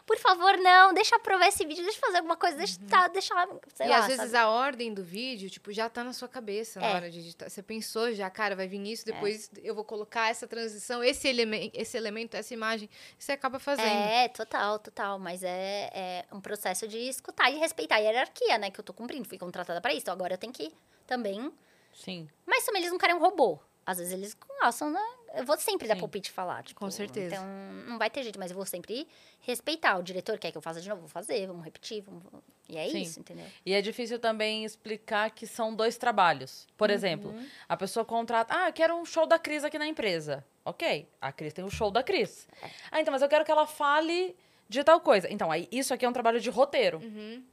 por 0.06 0.18
favor, 0.18 0.56
não, 0.58 0.92
deixa 0.94 1.14
eu 1.14 1.18
aprovar 1.18 1.48
esse 1.48 1.64
vídeo, 1.64 1.82
deixa 1.84 1.98
eu 1.98 2.00
fazer 2.00 2.18
alguma 2.18 2.36
coisa, 2.36 2.56
deixa, 2.56 2.78
tá, 2.88 3.08
deixa 3.08 3.34
lá, 3.34 3.46
sei 3.74 3.86
e 3.86 3.88
lá, 3.88 3.98
às 3.98 4.06
vezes 4.06 4.30
sabe? 4.30 4.36
a 4.36 4.48
ordem 4.48 4.92
do 4.94 5.02
vídeo, 5.02 5.48
tipo, 5.50 5.72
já 5.72 5.88
tá 5.88 6.02
na 6.04 6.12
sua 6.12 6.28
cabeça 6.28 6.80
na 6.80 6.86
É. 6.86 6.94
hora 6.94 7.10
de 7.10 7.18
editar. 7.20 7.48
Você 7.48 7.62
pensou 7.62 8.12
já, 8.12 8.28
cara, 8.30 8.54
vai 8.56 8.66
vir 8.68 8.84
isso, 8.86 9.04
depois 9.04 9.50
eu 9.62 9.74
vou 9.74 9.84
colocar 9.84 10.30
essa 10.30 10.46
transição, 10.46 11.02
esse, 11.02 11.28
elemen 11.28 11.70
esse 11.74 11.96
elemento, 11.96 12.36
essa 12.36 12.52
imagem. 12.54 12.88
Você 13.18 13.32
acaba 13.32 13.58
fazendo. 13.58 13.86
É, 13.86 14.28
total, 14.28 14.78
total. 14.78 15.18
Mas 15.18 15.42
é, 15.42 15.90
é 15.92 16.24
um 16.32 16.40
processo 16.40 16.86
de 16.86 16.98
escutar 16.98 17.50
e 17.50 17.58
respeitar 17.58 17.96
a 17.96 17.98
hierarquia, 17.98 18.58
né? 18.58 18.70
Que 18.70 18.80
eu 18.80 18.84
tô 18.84 18.92
cumprindo. 18.92 19.28
Fui 19.28 19.38
contratada 19.38 19.80
pra 19.80 19.92
isso. 19.92 20.02
Então 20.02 20.14
agora 20.14 20.34
eu 20.34 20.38
tenho 20.38 20.52
que 20.52 20.72
também. 21.06 21.52
Sim. 21.94 22.28
Mas 22.44 22.64
também 22.64 22.82
eles 22.82 22.92
não 22.92 22.98
querem 22.98 23.16
um 23.16 23.18
robô. 23.20 23.58
Às 23.86 23.98
vezes 23.98 24.12
eles 24.12 24.34
gostam, 24.34 24.90
né? 24.90 25.00
Eu 25.34 25.44
vou 25.44 25.56
sempre 25.58 25.86
dar 25.86 25.94
Sim. 25.94 26.00
palpite 26.00 26.30
e 26.30 26.32
falar. 26.32 26.62
Tipo, 26.64 26.80
Com 26.80 26.90
certeza. 26.90 27.36
Então 27.36 27.46
não 27.86 27.98
vai 27.98 28.10
ter 28.10 28.22
jeito, 28.22 28.38
mas 28.38 28.50
eu 28.50 28.56
vou 28.56 28.66
sempre 28.66 29.06
respeitar. 29.40 29.96
O 29.98 30.02
diretor 30.02 30.38
quer 30.38 30.50
que 30.50 30.58
eu 30.58 30.62
faça 30.62 30.80
de 30.80 30.88
novo, 30.88 31.02
vou 31.02 31.10
fazer, 31.10 31.46
vamos 31.46 31.64
repetir. 31.64 32.02
Vamos... 32.02 32.22
E 32.68 32.76
é 32.76 32.88
Sim. 32.88 33.02
isso, 33.02 33.20
entendeu? 33.20 33.46
E 33.64 33.72
é 33.72 33.80
difícil 33.80 34.18
também 34.18 34.64
explicar 34.64 35.30
que 35.30 35.46
são 35.46 35.74
dois 35.74 35.96
trabalhos. 35.96 36.66
Por 36.76 36.90
exemplo, 36.90 37.32
a 37.68 37.76
pessoa 37.76 38.04
contrata, 38.04 38.52
ah, 38.58 38.68
eu 38.68 38.72
quero 38.72 38.96
um 38.96 39.04
show 39.04 39.24
da 39.24 39.38
Cris 39.38 39.62
aqui 39.62 39.78
na 39.78 39.86
empresa. 39.86 40.44
Ok, 40.64 41.08
a 41.20 41.30
Cris 41.30 41.52
tem 41.52 41.64
o 41.64 41.70
show 41.70 41.92
da 41.92 42.02
Cris. 42.02 42.48
Ah, 42.90 43.00
então, 43.00 43.12
mas 43.12 43.22
eu 43.22 43.28
quero 43.28 43.44
que 43.44 43.52
ela 43.52 43.66
fale 43.66 44.34
de 44.68 44.82
tal 44.82 45.00
coisa. 45.00 45.32
Então, 45.32 45.52
aí, 45.52 45.68
isso 45.70 45.94
aqui 45.94 46.04
é 46.04 46.08
um 46.08 46.12
trabalho 46.12 46.40
de 46.40 46.50
roteiro. 46.50 46.98
Uhum. 46.98 47.44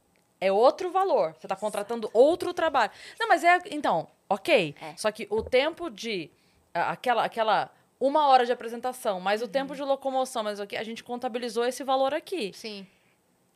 É 0.44 0.52
outro 0.52 0.90
valor. 0.90 1.34
Você 1.38 1.48
tá 1.48 1.56
contratando 1.56 2.10
outro 2.12 2.52
trabalho. 2.52 2.90
Não, 3.18 3.28
mas 3.28 3.42
é. 3.42 3.58
Então, 3.70 4.06
ok. 4.28 4.74
É. 4.80 4.96
Só 4.96 5.10
que 5.10 5.26
o 5.30 5.42
tempo 5.42 5.88
de. 5.88 6.30
Aquela. 6.72 7.24
aquela 7.24 7.70
uma 7.98 8.26
hora 8.28 8.44
de 8.44 8.52
apresentação, 8.52 9.18
mais 9.20 9.40
o 9.40 9.48
tempo 9.48 9.74
de 9.74 9.82
locomoção, 9.82 10.42
mas 10.42 10.60
o 10.60 10.66
que 10.66 10.76
a 10.76 10.82
gente 10.82 11.02
contabilizou 11.02 11.64
esse 11.64 11.82
valor 11.82 12.12
aqui. 12.12 12.52
Sim. 12.52 12.86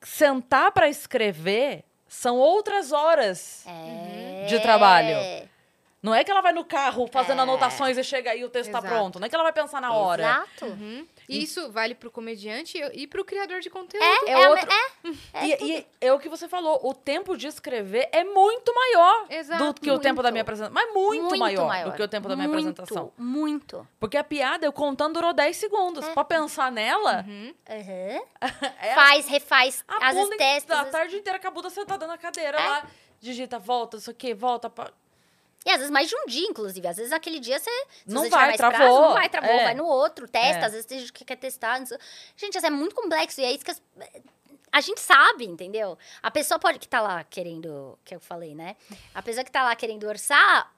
Sentar 0.00 0.72
pra 0.72 0.88
escrever 0.88 1.84
são 2.06 2.38
outras 2.38 2.92
horas. 2.92 3.66
É. 3.66 4.46
De 4.46 4.58
trabalho. 4.60 5.16
Não 6.00 6.14
é 6.14 6.22
que 6.22 6.30
ela 6.30 6.40
vai 6.40 6.52
no 6.52 6.64
carro 6.64 7.08
fazendo 7.08 7.42
anotações 7.42 7.98
e 7.98 8.04
chega 8.04 8.30
aí 8.30 8.44
o 8.44 8.48
texto 8.48 8.70
tá 8.70 8.78
Exato. 8.78 8.94
pronto. 8.94 9.18
Não 9.18 9.26
é 9.26 9.28
que 9.28 9.34
ela 9.34 9.42
vai 9.42 9.52
pensar 9.52 9.80
na 9.80 9.92
hora. 9.92 10.22
Exato. 10.22 10.66
Uhum. 10.66 11.06
E 11.28 11.42
isso 11.42 11.72
vale 11.72 11.92
pro 11.94 12.08
comediante 12.10 12.78
e 12.94 13.06
pro 13.08 13.24
criador 13.24 13.60
de 13.60 13.68
conteúdo. 13.68 14.02
É, 14.04 14.30
É 14.30 14.32
é, 14.42 14.48
outro- 14.48 14.68
é, 14.70 15.08
é 15.34 15.46
e, 15.46 15.72
e 15.78 15.86
é 16.00 16.12
o 16.12 16.18
que 16.20 16.28
você 16.28 16.46
falou, 16.48 16.78
o 16.84 16.94
tempo 16.94 17.36
de 17.36 17.48
escrever 17.48 18.08
é 18.12 18.22
muito 18.22 18.72
maior 18.72 19.26
Exato, 19.28 19.64
do 19.64 19.80
que 19.80 19.90
o 19.90 19.98
tempo 19.98 20.22
da 20.22 20.28
muito. 20.28 20.32
minha 20.34 20.42
apresentação. 20.42 20.72
Mas 20.74 20.94
muito, 20.94 21.22
muito 21.36 21.38
maior, 21.66 21.90
do 21.90 21.96
que 21.96 22.02
o 22.02 22.08
tempo 22.08 22.28
da 22.28 22.36
minha 22.36 22.48
Muito, 22.48 22.68
apresentação. 22.80 23.12
Muito. 23.18 23.86
Porque 23.98 24.16
a 24.16 24.22
piada, 24.24 24.64
eu 24.64 24.72
contando, 24.72 25.14
durou 25.14 25.32
10 25.32 25.56
segundos. 25.56 26.06
É. 26.06 26.12
Pra 26.14 26.24
pensar 26.24 26.70
nela, 26.70 27.24
Uhum. 27.26 27.52
Uhum. 27.68 28.22
é 28.80 28.94
Faz, 28.94 29.26
refaz, 29.26 29.84
a 29.88 30.08
às 30.08 30.14
vezes 30.14 30.36
testa. 30.36 30.80
a 30.80 30.84
tarde 30.84 31.16
inteira 31.16 31.38
com 31.40 31.48
a 31.48 31.50
bunda 31.50 31.70
sentada 31.70 32.06
na 32.06 32.16
cadeira 32.16 32.56
É. 32.58 32.68
lá. 32.68 32.86
Digita, 33.20 33.58
volta, 33.58 33.96
isso 33.96 34.10
aqui, 34.10 34.32
volta. 34.32 34.70
Pra... 34.70 34.92
E 35.68 35.70
às 35.70 35.76
vezes 35.76 35.90
mais 35.90 36.08
de 36.08 36.16
um 36.16 36.24
dia, 36.26 36.46
inclusive. 36.48 36.88
Às 36.88 36.96
vezes 36.96 37.12
aquele 37.12 37.38
dia 37.38 37.58
você. 37.58 37.70
Não 38.06 38.22
você 38.22 38.30
vai, 38.30 38.56
travou. 38.56 38.78
prazo, 38.78 39.00
não 39.02 39.12
vai, 39.12 39.28
travou, 39.28 39.50
É. 39.50 39.64
vai 39.64 39.74
no 39.74 39.84
outro, 39.84 40.26
testa. 40.26 40.62
É. 40.62 40.64
Às 40.64 40.72
vezes 40.72 40.86
tem 40.86 40.98
gente 40.98 41.12
que 41.12 41.24
quer 41.26 41.36
testar. 41.36 41.78
Gente, 42.34 42.56
isso 42.56 42.66
é 42.66 42.70
muito 42.70 42.94
complexo. 42.94 43.38
E 43.40 43.44
é 43.44 43.52
isso 43.52 43.62
que 43.64 43.70
as- 43.70 43.82
a 44.72 44.80
gente 44.80 44.98
sabe, 45.00 45.44
entendeu? 45.44 45.98
A 46.22 46.30
pessoa 46.30 46.58
pode 46.58 46.78
que 46.78 46.88
tá 46.88 47.02
lá 47.02 47.22
querendo, 47.22 47.98
que 48.02 48.14
eu 48.14 48.20
falei, 48.20 48.54
né? 48.54 48.76
A 49.14 49.20
pessoa 49.22 49.44
que 49.44 49.50
tá 49.52 49.62
lá 49.62 49.76
querendo 49.76 50.06
orçar, 50.08 50.72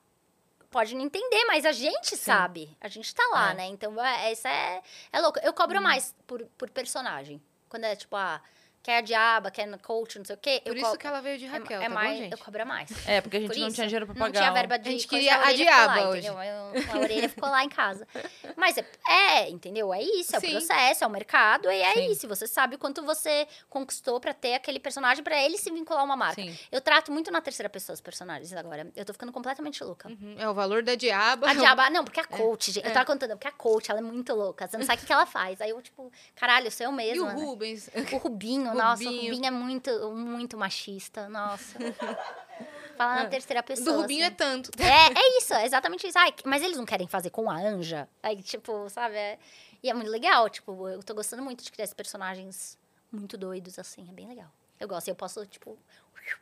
pode 0.70 0.94
não 0.96 1.02
entender, 1.04 1.44
mas 1.46 1.64
a 1.64 1.72
gente 1.72 2.16
sabe. 2.16 2.76
A 2.80 2.88
gente 2.88 3.14
tá 3.14 3.22
lá, 3.32 3.52
É. 3.52 3.54
né? 3.54 3.66
Então, 3.66 4.04
é, 4.04 4.32
isso 4.32 4.46
é, 4.48 4.82
é 5.12 5.20
louco. 5.20 5.38
Eu 5.42 5.52
cobro 5.52 5.80
mais 5.80 6.14
por, 6.26 6.44
por 6.58 6.68
personagem. 6.70 7.40
Quando 7.68 7.84
é 7.84 7.94
tipo, 7.94 8.16
ah, 8.16 8.40
quer 8.82 8.98
a 8.98 9.00
diaba, 9.02 9.50
quer 9.50 9.66
no 9.66 9.78
coach, 9.78 10.18
não 10.18 10.24
sei 10.24 10.34
o 10.34 10.38
quê. 10.38 10.60
Por 10.64 10.76
eu 10.76 10.82
isso 10.82 10.96
que 10.98 11.06
ela 11.06 11.20
veio 11.20 11.38
de 11.38 11.44
é- 11.46 11.48
Raquel, 11.48 11.80
é, 11.80 11.84
tá 11.88 11.90
mais, 11.94 12.10
bom, 12.16 12.22
gente? 12.22 12.32
Eu 12.32 12.38
cobro 12.38 12.66
mais. 12.66 12.90
É, 13.08 13.20
porque 13.20 13.36
a 13.36 13.40
gente 13.40 13.50
Por 13.52 13.58
não 13.58 13.66
isso, 13.68 13.74
tinha 13.74 13.86
dinheiro 13.86 14.06
pra 14.06 14.14
Não 14.14 14.20
pagar. 14.26 14.40
tinha 14.40 14.50
um- 14.50 14.54
verba 14.54 14.78
de 14.78 14.88
A 14.88 14.92
gente 14.92 15.06
coisa, 15.08 15.24
queria 15.24 15.36
a 15.36 15.42
ficou 15.46 15.56
diaba 15.56 16.00
lá, 16.00 16.08
hoje. 16.08 16.26
entendeu? 16.28 16.42
Eu- 16.42 16.92
a 16.94 16.98
orelha 16.98 17.28
ficou 17.28 17.48
lá 17.50 17.64
em 17.64 17.68
casa. 17.68 18.06
Mas 18.56 18.76
é, 18.78 18.84
é, 19.08 19.50
entendeu? 19.50 19.92
É 19.92 20.02
isso, 20.02 20.34
é 20.34 20.38
o 20.38 20.40
Sim. 20.40 20.50
processo, 20.52 21.04
é 21.04 21.06
o 21.06 21.10
mercado, 21.10 21.70
e 21.70 21.80
é 21.80 21.94
Sim. 21.94 22.10
isso. 22.10 22.26
Você 22.28 22.46
sabe 22.46 22.76
o 22.76 22.78
quanto 22.78 23.02
você 23.02 23.46
conquistou 23.68 24.18
pra 24.20 24.32
ter 24.32 24.54
aquele 24.54 24.80
personagem, 24.80 25.22
pra 25.22 25.40
ele 25.42 25.58
se 25.58 25.70
vincular 25.70 26.02
a 26.02 26.04
uma 26.04 26.16
marca. 26.16 26.40
Sim. 26.42 26.56
Eu 26.72 26.80
trato 26.80 27.12
muito 27.12 27.30
na 27.30 27.40
terceira 27.40 27.68
pessoa 27.68 27.94
os 27.94 28.00
personagens 28.00 28.52
agora. 28.52 28.90
Eu 28.96 29.04
tô 29.04 29.12
ficando 29.12 29.32
completamente 29.32 29.82
louca. 29.84 30.08
Uhum, 30.08 30.36
É 30.38 30.48
o 30.48 30.54
valor 30.54 30.82
da 30.82 30.94
diaba. 30.94 31.48
A 31.50 31.54
diaba, 31.54 31.88
não, 31.90 32.04
porque 32.04 32.20
a 32.20 32.24
coach, 32.24 32.72
gente, 32.72 32.86
eu 32.86 32.92
tava 32.92 33.04
contando, 33.06 33.30
porque 33.32 33.48
a 33.48 33.52
coach, 33.52 33.90
ela 33.90 34.00
é 34.00 34.02
muito 34.02 34.34
louca. 34.34 34.66
Você 34.66 34.76
não 34.76 34.84
sabe 34.84 35.02
o 35.02 35.06
que 35.06 35.12
ela 35.12 35.26
faz. 35.26 35.60
Aí 35.60 35.70
eu, 35.70 35.80
tipo, 35.82 36.10
caralho, 36.34 36.70
sou 36.70 36.86
eu 36.86 36.92
E 36.92 36.96
mesma. 36.96 37.24
o 37.24 37.26
né? 37.28 37.34
Rubens? 37.44 37.90
O 38.12 38.16
Rubinho, 38.16 38.69
nossa, 38.74 39.02
o 39.02 39.06
Rubinho. 39.06 39.32
Rubinho 39.34 39.46
é 39.46 39.50
muito, 39.50 40.10
muito 40.12 40.56
machista, 40.58 41.28
nossa. 41.28 41.78
Fala 42.96 43.14
na 43.22 43.26
terceira 43.28 43.62
pessoa. 43.62 43.96
Do 43.96 44.00
Rubinho 44.02 44.24
é 44.24 44.26
assim. 44.26 44.36
tanto. 44.36 44.70
É, 44.78 45.06
é 45.18 45.38
isso, 45.38 45.54
é 45.54 45.64
exatamente 45.64 46.06
isso. 46.06 46.18
Ai, 46.18 46.34
mas 46.44 46.62
eles 46.62 46.76
não 46.76 46.84
querem 46.84 47.06
fazer 47.06 47.30
com 47.30 47.50
a 47.50 47.56
Anja? 47.56 48.06
Aí, 48.22 48.42
tipo, 48.42 48.88
sabe? 48.90 49.16
é- 49.16 49.38
E 49.82 49.88
é 49.88 49.94
muito 49.94 50.10
legal, 50.10 50.48
tipo, 50.50 50.86
eu 50.88 51.02
tô 51.02 51.14
gostando 51.14 51.42
muito 51.42 51.64
de 51.64 51.72
criar 51.72 51.84
esses 51.84 51.94
personagens 51.94 52.78
muito 53.10 53.38
doidos, 53.38 53.78
assim, 53.78 54.06
é 54.08 54.12
bem 54.12 54.28
legal. 54.28 54.52
Eu 54.78 54.86
gosto, 54.86 55.08
eu 55.08 55.14
posso, 55.14 55.46
tipo, 55.46 55.78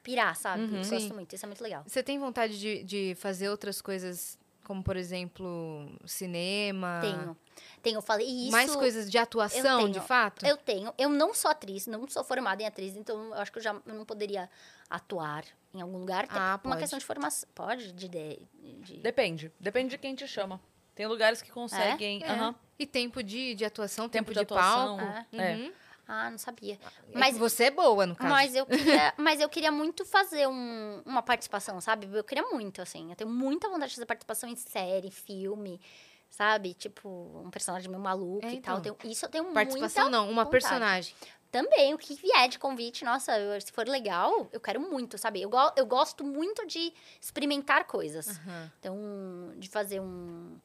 pirar, 0.02 0.34
sabe? 0.36 0.62
Uhum. 0.64 0.82
gosto 0.90 1.14
muito, 1.14 1.34
isso 1.34 1.44
é 1.44 1.48
muito 1.48 1.62
legal. 1.62 1.84
Você 1.86 2.02
tem 2.02 2.18
vontade 2.18 2.58
de, 2.58 2.82
de 2.82 3.14
fazer 3.20 3.48
outras 3.48 3.80
coisas, 3.80 4.36
como 4.68 4.82
por 4.84 4.96
exemplo, 4.96 5.90
cinema? 6.06 7.00
Tenho. 7.00 7.36
Tenho, 7.82 7.96
eu 7.96 8.02
falei, 8.02 8.26
isso... 8.28 8.52
Mais 8.52 8.74
coisas 8.76 9.10
de 9.10 9.18
atuação, 9.18 9.78
tenho. 9.80 9.90
de 9.92 10.00
fato? 10.00 10.46
Eu 10.46 10.56
tenho. 10.56 10.92
Eu 10.96 11.08
não 11.08 11.34
sou 11.34 11.50
atriz, 11.50 11.86
não 11.86 12.06
sou 12.06 12.22
formada 12.22 12.62
em 12.62 12.66
atriz, 12.66 12.94
então 12.94 13.16
eu 13.28 13.34
acho 13.34 13.50
que 13.50 13.58
eu 13.58 13.62
já 13.62 13.74
eu 13.84 13.94
não 13.94 14.04
poderia 14.04 14.48
atuar 14.88 15.44
em 15.74 15.80
algum 15.80 15.98
lugar. 15.98 16.24
até 16.24 16.34
Ah, 16.38 16.58
por 16.58 16.68
uma 16.68 16.74
pode. 16.76 16.82
questão 16.82 16.98
de 16.98 17.04
formação. 17.04 17.48
Pode? 17.54 17.92
De, 17.92 18.08
de, 18.08 18.38
de- 18.80 18.96
Depende. 18.98 19.50
Depende 19.58 19.90
de 19.90 19.98
quem 19.98 20.14
te 20.14 20.26
chama. 20.28 20.60
Tem 20.94 21.06
lugares 21.06 21.40
que 21.42 21.50
conseguem. 21.50 22.22
É. 22.22 22.28
aham. 22.30 22.54
E 22.78 22.86
tempo 22.86 23.22
de, 23.22 23.54
de 23.54 23.64
atuação, 23.64 24.08
Tempo 24.08 24.26
tempo, 24.26 24.28
de 24.32 24.34
de, 24.34 24.42
atuação, 24.44 24.96
palco. 24.98 25.26
é. 25.32 25.54
Uhum. 25.56 25.72
Ah, 26.10 26.30
não 26.30 26.38
sabia. 26.38 26.78
É 27.12 27.18
Mas, 27.18 27.36
você 27.36 27.64
é 27.64 27.70
boa, 27.70 28.06
no 28.06 28.16
caso. 28.16 28.30
mas, 28.30 28.54
eu 28.54 28.64
queria, 29.04 29.14
mas 29.18 29.40
eu 29.40 29.48
queria 29.48 29.70
muito 29.70 30.06
fazer 30.06 30.48
um- 30.48 31.02
uma 31.04 31.20
participação, 31.22 31.78
sabe? 31.82 32.08
Eu 32.10 32.24
queria 32.24 32.44
muito, 32.44 32.80
assim. 32.80 33.10
Eu 33.10 33.16
tenho 33.16 33.28
muita 33.28 33.68
vontade 33.68 33.90
de 33.90 33.96
fazer 33.96 34.06
participação 34.06 34.48
em 34.48 34.56
série, 34.56 35.10
filme, 35.10 35.78
sabe? 36.30 36.72
Tipo, 36.72 37.42
um 37.44 37.50
personagem 37.50 37.90
meio 37.90 38.02
maluco 38.02 38.46
É, 38.46 38.54
e 38.54 38.60
tal. 38.60 38.78
então. 38.78 38.90
Eu 38.92 38.94
tenho- 38.96 39.12
isso 39.12 39.26
eu 39.26 39.28
tenho 39.28 39.52
Participação 39.52 40.04
muita 40.04 40.16
não, 40.18 40.24
uma 40.30 40.44
vontade. 40.44 40.50
personagem. 40.50 41.14
Também, 41.50 41.94
o 41.94 41.98
que 41.98 42.14
vier 42.14 42.48
de 42.48 42.58
convite, 42.58 43.04
nossa, 43.04 43.38
eu- 43.38 43.60
se 43.60 43.70
for 43.72 43.86
legal, 43.88 44.48
eu 44.52 44.60
quero 44.60 44.80
muito, 44.80 45.16
sabe? 45.18 45.40
Eu, 45.42 45.48
go- 45.50 45.72
eu 45.76 45.84
gosto 45.86 46.22
muito 46.24 46.66
de 46.66 46.92
experimentar 47.20 47.84
coisas. 47.86 48.38
Aham. 48.38 48.72
Então, 48.80 49.52
de 49.56 49.68
fazer 49.68 50.00
um. 50.00 50.56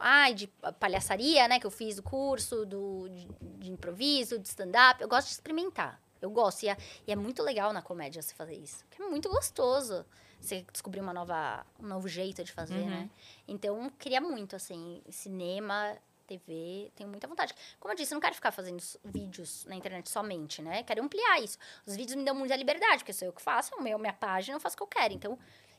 Ai, 0.00 0.34
de 0.34 0.46
palhaçaria, 0.78 1.48
né? 1.48 1.58
Que 1.58 1.66
eu 1.66 1.70
fiz 1.70 1.98
o 1.98 2.02
curso 2.02 2.64
do, 2.64 3.08
de, 3.08 3.28
de 3.58 3.70
improviso, 3.70 4.38
de 4.38 4.48
stand-up. 4.48 5.00
Eu 5.02 5.08
gosto 5.08 5.26
de 5.28 5.32
experimentar. 5.34 6.00
Eu 6.20 6.30
gosto. 6.30 6.62
E 6.64 6.68
é, 6.68 6.76
e 7.06 7.12
é 7.12 7.16
muito 7.16 7.42
legal 7.42 7.72
na 7.72 7.82
comédia 7.82 8.20
você 8.22 8.34
fazer 8.34 8.54
isso. 8.56 8.84
Porque 8.88 9.02
é 9.02 9.06
muito 9.08 9.28
gostoso 9.28 10.04
você 10.40 10.64
descobrir 10.72 11.00
uma 11.00 11.12
nova, 11.12 11.66
um 11.80 11.86
novo 11.86 12.06
jeito 12.08 12.44
de 12.44 12.52
fazer, 12.52 12.74
Uhum. 12.78 12.88
né? 12.90 13.10
Então, 13.46 13.90
queria 13.98 14.20
muito, 14.20 14.54
assim, 14.54 15.02
cinema, 15.10 15.96
TV, 16.28 16.92
tenho 16.94 17.08
muita 17.08 17.26
vontade. 17.26 17.54
Como 17.80 17.92
eu 17.92 17.96
disse, 17.96 18.12
eu 18.12 18.16
não 18.16 18.20
quero 18.20 18.34
ficar 18.34 18.52
fazendo 18.52 18.80
vídeos 19.04 19.64
na 19.64 19.74
internet 19.74 20.08
somente, 20.10 20.60
né? 20.62 20.82
Quero 20.84 21.02
ampliar 21.02 21.42
isso. 21.42 21.56
Os 21.86 21.96
vídeos 21.96 22.14
me 22.16 22.24
dão 22.24 22.34
muita 22.34 22.54
liberdade, 22.54 22.98
porque 22.98 23.12
sou 23.12 23.26
eu 23.26 23.32
que 23.32 23.40
faço, 23.42 23.74
é 23.74 23.78
o 23.78 23.82
meu, 23.82 23.98
minha 23.98 24.12
página, 24.12 24.54
eu 24.56 24.60
faço 24.60 24.74
o 24.74 24.76
que 24.76 24.82
eu 24.82 24.86
quero. 24.86 25.14
Então, 25.14 25.38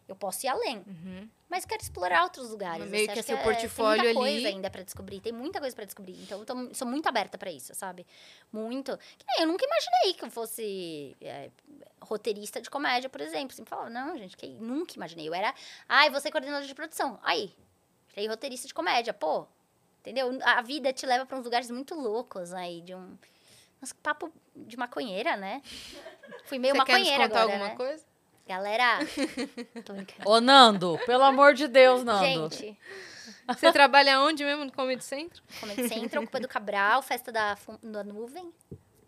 eu 0.10 0.16
posso 0.16 0.46
ir 0.46 0.50
além. 0.50 0.78
Uhum. 0.80 1.30
Mas 1.48 1.66
quero 1.66 1.82
explorar 1.82 2.24
outros 2.24 2.50
lugares. 2.50 2.90
Meio 2.90 3.06
assim, 3.06 3.14
que 3.14 3.20
acho 3.20 3.28
seu 3.28 3.38
é- 3.38 3.44
portfólio 3.44 4.04
tem 4.04 4.14
muita 4.14 4.20
ali. 4.30 4.34
coisa 4.42 4.48
ainda 4.50 4.70
pra 4.70 4.84
descobrir. 4.84 5.20
Tem 5.22 5.32
muita 5.32 5.60
coisa 5.60 5.76
pra 5.76 5.86
descobrir. 5.86 6.14
Então, 6.22 6.40
eu 6.40 6.46
tô- 6.46 6.74
sou 6.74 6.88
muito 6.88 7.08
aberta 7.08 7.38
pra 7.38 7.52
isso, 7.52 7.74
sabe? 7.74 8.06
Muito. 8.52 8.98
Que 9.18 9.42
Eu 9.42 9.48
nunca 9.48 9.66
imaginei 9.66 10.14
que 10.14 10.24
eu 10.26 10.30
fosse 10.30 11.16
é, 11.22 11.50
roteirista 12.02 12.62
de 12.62 12.70
comédia, 12.70 13.10
por 13.10 13.22
exemplo. 13.22 13.56
Sempre 13.56 13.70
falava, 13.70 13.90
não, 13.90 14.18
gente, 14.18 14.36
que 14.36 14.48
nunca 14.48 14.94
imaginei. 14.96 15.28
Eu 15.28 15.34
era, 15.34 15.54
ai, 15.88 16.10
você 16.10 16.30
coordenador 16.32 16.68
de 16.68 16.76
produção. 16.76 17.20
Aí, 17.24 17.54
virei 18.10 18.28
roteirista 18.28 18.68
de 18.68 18.74
comédia. 18.74 19.14
Pô, 19.14 19.48
entendeu? 20.02 20.38
A 20.44 20.62
vida 20.62 20.92
te 20.94 21.06
leva 21.06 21.26
pra 21.26 21.38
uns 21.38 21.44
lugares 21.46 21.70
muito 21.72 21.96
loucos 21.96 22.54
aí, 22.54 22.82
de 22.82 22.94
um... 22.94 23.18
Nossa, 23.82 23.94
que 23.96 24.02
papo 24.02 24.32
de 24.56 24.76
maconheira, 24.76 25.38
né? 25.38 25.62
Fui 26.46 26.60
meio 26.60 26.76
Você 26.76 26.84
quer 26.84 26.92
nos 26.98 27.02
maconheira 27.08 27.28
contar 27.30 27.42
agora, 27.42 27.54
alguma 27.54 27.70
né? 27.70 27.76
coisa? 27.78 28.06
Galera, 28.50 28.98
tô. 29.86 29.94
Ô, 30.28 30.42
Nando, 30.42 31.00
pelo 31.06 31.22
amor 31.24 31.54
de 31.54 31.68
Deus, 31.68 32.04
Nando. 32.04 32.50
Gente, 32.52 32.76
Você 33.48 33.72
trabalha 33.72 34.20
onde 34.22 34.44
mesmo? 34.44 34.66
No 34.66 34.72
Comedy 34.72 35.04
Centro? 35.04 35.44
Comedy 35.60 35.88
Central, 35.88 36.24
Culpa 36.24 36.40
do 36.40 36.48
Cabral, 36.48 37.04
Festa 37.04 37.32
da, 37.32 37.56
da 37.84 38.04
Nuvem. 38.04 38.52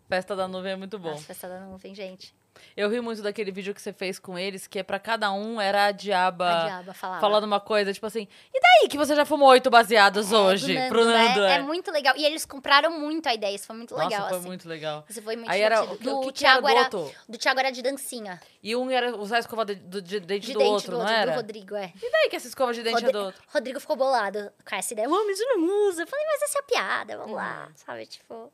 Festa 0.08 0.36
da 0.36 0.46
nuvem 0.46 0.72
é 0.74 0.76
muito 0.76 0.96
bom. 0.96 1.10
Nossa, 1.10 1.24
Festa 1.24 1.48
da 1.48 1.58
Nuvem, 1.58 1.92
gente. 1.92 2.32
Eu 2.76 2.88
ri 2.90 3.00
muito 3.00 3.22
daquele 3.22 3.50
vídeo 3.50 3.74
que 3.74 3.80
você 3.82 3.92
fez 3.92 4.18
com 4.18 4.38
eles, 4.38 4.66
que 4.66 4.78
é 4.78 4.82
pra 4.82 4.98
cada 4.98 5.32
um 5.32 5.60
era 5.60 5.86
a 5.86 5.92
diaba, 5.92 6.48
A 6.50 6.64
diaba 6.64 6.94
falava. 6.94 7.20
falando 7.20 7.44
uma 7.44 7.60
coisa, 7.60 7.92
tipo 7.92 8.06
assim, 8.06 8.26
e 8.54 8.60
daí 8.60 8.88
que 8.88 8.96
você 8.96 9.14
já 9.14 9.24
fumou 9.24 9.48
oito 9.48 9.68
baseados 9.70 10.32
É, 10.32 10.36
hoje? 10.36 10.66
do 10.68 10.74
Nando, 10.74 10.88
pro 10.88 11.04
né? 11.04 11.28
Nando, 11.28 11.44
é. 11.44 11.54
é. 11.56 11.60
muito 11.60 11.90
legal. 11.90 12.14
E 12.16 12.24
eles 12.24 12.44
compraram 12.46 12.98
muito 12.98 13.28
a 13.28 13.34
ideia, 13.34 13.54
isso 13.54 13.66
foi 13.66 13.76
muito 13.76 13.94
Nossa, 13.94 14.08
legal, 14.08 14.28
foi 14.28 14.38
assim. 14.38 14.46
muito 14.46 14.68
legal. 14.68 15.04
Isso 15.08 15.22
foi 15.22 15.36
muito 15.36 15.50
Aí 15.50 15.60
era, 15.60 15.80
divertido. 15.80 16.10
do 16.10 16.16
o 16.18 16.20
que 16.32 16.44
era 16.46 16.54
Thiago 16.62 16.68
era, 16.68 16.82
Goto? 16.88 17.12
do 17.28 17.38
Thiago 17.38 17.60
era 17.60 17.70
de 17.70 17.82
dancinha. 17.82 18.40
E 18.62 18.76
um 18.76 18.90
era 18.90 19.16
usar 19.16 19.36
a 19.36 19.40
escova 19.40 19.64
de, 19.64 19.74
do- 19.74 20.00
de 20.02 20.20
dente 20.20 20.46
De 20.46 20.52
do 20.52 20.58
dente 20.60 20.70
outro, 20.70 20.90
do 20.92 20.98
não 20.98 21.04
outro, 21.04 21.14
era? 21.16 21.32
do 21.32 21.36
Rodrigo, 21.36 21.74
é. 21.74 21.92
E 22.00 22.10
daí 22.10 22.28
que 22.30 22.36
essa 22.36 22.46
escova 22.48 22.72
de 22.72 22.82
dente 22.82 23.04
é 23.04 23.10
do 23.10 23.18
outro? 23.18 23.42
Rodrigo 23.52 23.80
ficou 23.80 23.96
bolado 23.96 24.52
com 24.68 24.74
essa 24.76 24.92
ideia. 24.92 25.08
Vamos, 25.08 25.32
isso 25.38 25.44
não 25.48 25.88
usa. 25.88 26.02
Eu 26.02 26.06
falei, 26.06 26.24
mas 26.26 26.42
essa 26.42 26.58
é 26.58 26.60
a 26.60 26.64
piada, 26.64 27.16
vamos 27.18 27.34
lá. 27.34 27.66
Uhum. 27.66 27.72
Sabe, 27.74 28.06
tipo... 28.06 28.52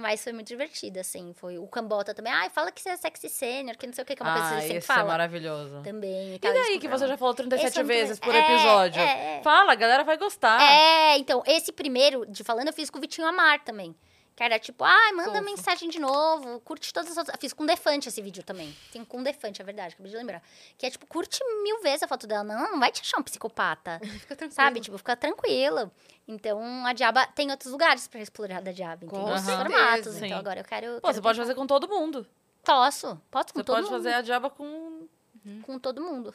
Mas 0.00 0.22
foi 0.22 0.32
muito 0.32 0.46
divertido, 0.46 1.00
assim. 1.00 1.32
Foi 1.34 1.58
o 1.58 1.66
Cambota 1.66 2.14
também. 2.14 2.32
Ai, 2.32 2.48
fala 2.50 2.70
que 2.70 2.80
você 2.80 2.90
é 2.90 2.96
sexy 2.96 3.28
sênior, 3.28 3.76
que 3.76 3.84
não 3.84 3.92
sei 3.92 4.02
o 4.02 4.06
que, 4.06 4.14
que 4.14 4.22
é 4.22 4.24
uma 4.24 4.32
coisa 4.32 4.48
que 4.48 4.54
Ah, 4.54 4.60
você 4.60 4.62
sempre 4.68 4.78
é 4.78 4.80
fala. 4.80 5.08
maravilhoso. 5.08 5.80
Também. 5.82 6.36
E 6.36 6.38
daí 6.38 6.78
que 6.78 6.86
você 6.86 7.08
já 7.08 7.16
falou 7.16 7.34
37 7.34 7.68
Esse 7.68 7.80
é 7.80 7.82
vezes 7.82 8.20
por 8.20 8.32
É, 8.32 8.38
episódio? 8.38 9.02
é, 9.02 9.38
é. 9.38 9.42
Fala, 9.42 9.72
a 9.72 9.74
galera 9.74 10.04
vai 10.04 10.16
gostar. 10.16 10.60
É, 10.62 11.18
então, 11.18 11.42
esse 11.46 11.72
primeiro 11.72 12.24
de 12.26 12.44
falando 12.44 12.68
eu 12.68 12.72
fiz 12.72 12.90
com 12.90 12.98
o 12.98 13.00
Vitinho 13.00 13.26
Amar 13.26 13.64
também. 13.64 13.92
Que 14.38 14.44
era 14.44 14.56
tipo, 14.56 14.84
ai, 14.84 15.10
manda 15.14 15.32
Fofo. 15.32 15.44
mensagem 15.44 15.90
de 15.90 15.98
novo, 15.98 16.60
curte 16.60 16.92
todas 16.94 17.10
as 17.10 17.16
outras. 17.18 17.36
Fiz 17.40 17.52
com 17.52 17.66
Defante 17.66 18.08
esse 18.08 18.22
vídeo 18.22 18.44
também. 18.44 18.72
Tem 18.92 19.04
com 19.04 19.20
Defante, 19.20 19.60
é 19.60 19.64
verdade, 19.64 19.94
acabei 19.94 20.12
de 20.12 20.16
lembrar. 20.16 20.40
Que 20.78 20.86
é 20.86 20.90
tipo, 20.92 21.04
curte 21.08 21.40
mil 21.64 21.80
vezes 21.82 22.04
a 22.04 22.06
foto 22.06 22.24
dela. 22.24 22.44
Não, 22.44 22.70
não 22.70 22.78
vai 22.78 22.92
te 22.92 23.00
achar 23.00 23.18
um 23.18 23.22
psicopata. 23.24 23.98
Fica 24.20 24.36
tranquilo. 24.36 24.52
sabe? 24.52 24.80
Tipo, 24.80 24.96
fica 24.96 25.16
tranquilo. 25.16 25.90
Então, 26.28 26.86
a 26.86 26.92
Diaba 26.92 27.26
tem 27.26 27.50
outros 27.50 27.72
lugares 27.72 28.06
pra 28.06 28.20
explorar 28.20 28.62
da 28.62 28.70
Diaba. 28.70 29.08
Tem 29.08 29.18
outros 29.18 29.40
certeza. 29.40 29.56
formatos. 29.70 30.14
Sim. 30.14 30.26
Então, 30.26 30.38
agora 30.38 30.60
eu 30.60 30.64
quero. 30.64 30.86
Pô, 30.86 31.00
quero 31.00 31.14
você 31.14 31.20
pode 31.20 31.38
fazer 31.40 31.54
com 31.56 31.66
todo 31.66 31.88
mundo. 31.88 32.24
Posso. 32.62 33.20
Posso 33.32 33.52
com 33.52 33.58
Você 33.58 33.64
todo 33.64 33.74
pode 33.74 33.86
mundo. 33.86 33.96
fazer 33.96 34.12
a 34.14 34.20
diaba 34.22 34.50
com 34.50 35.08
Com 35.64 35.78
todo 35.80 36.00
mundo. 36.00 36.32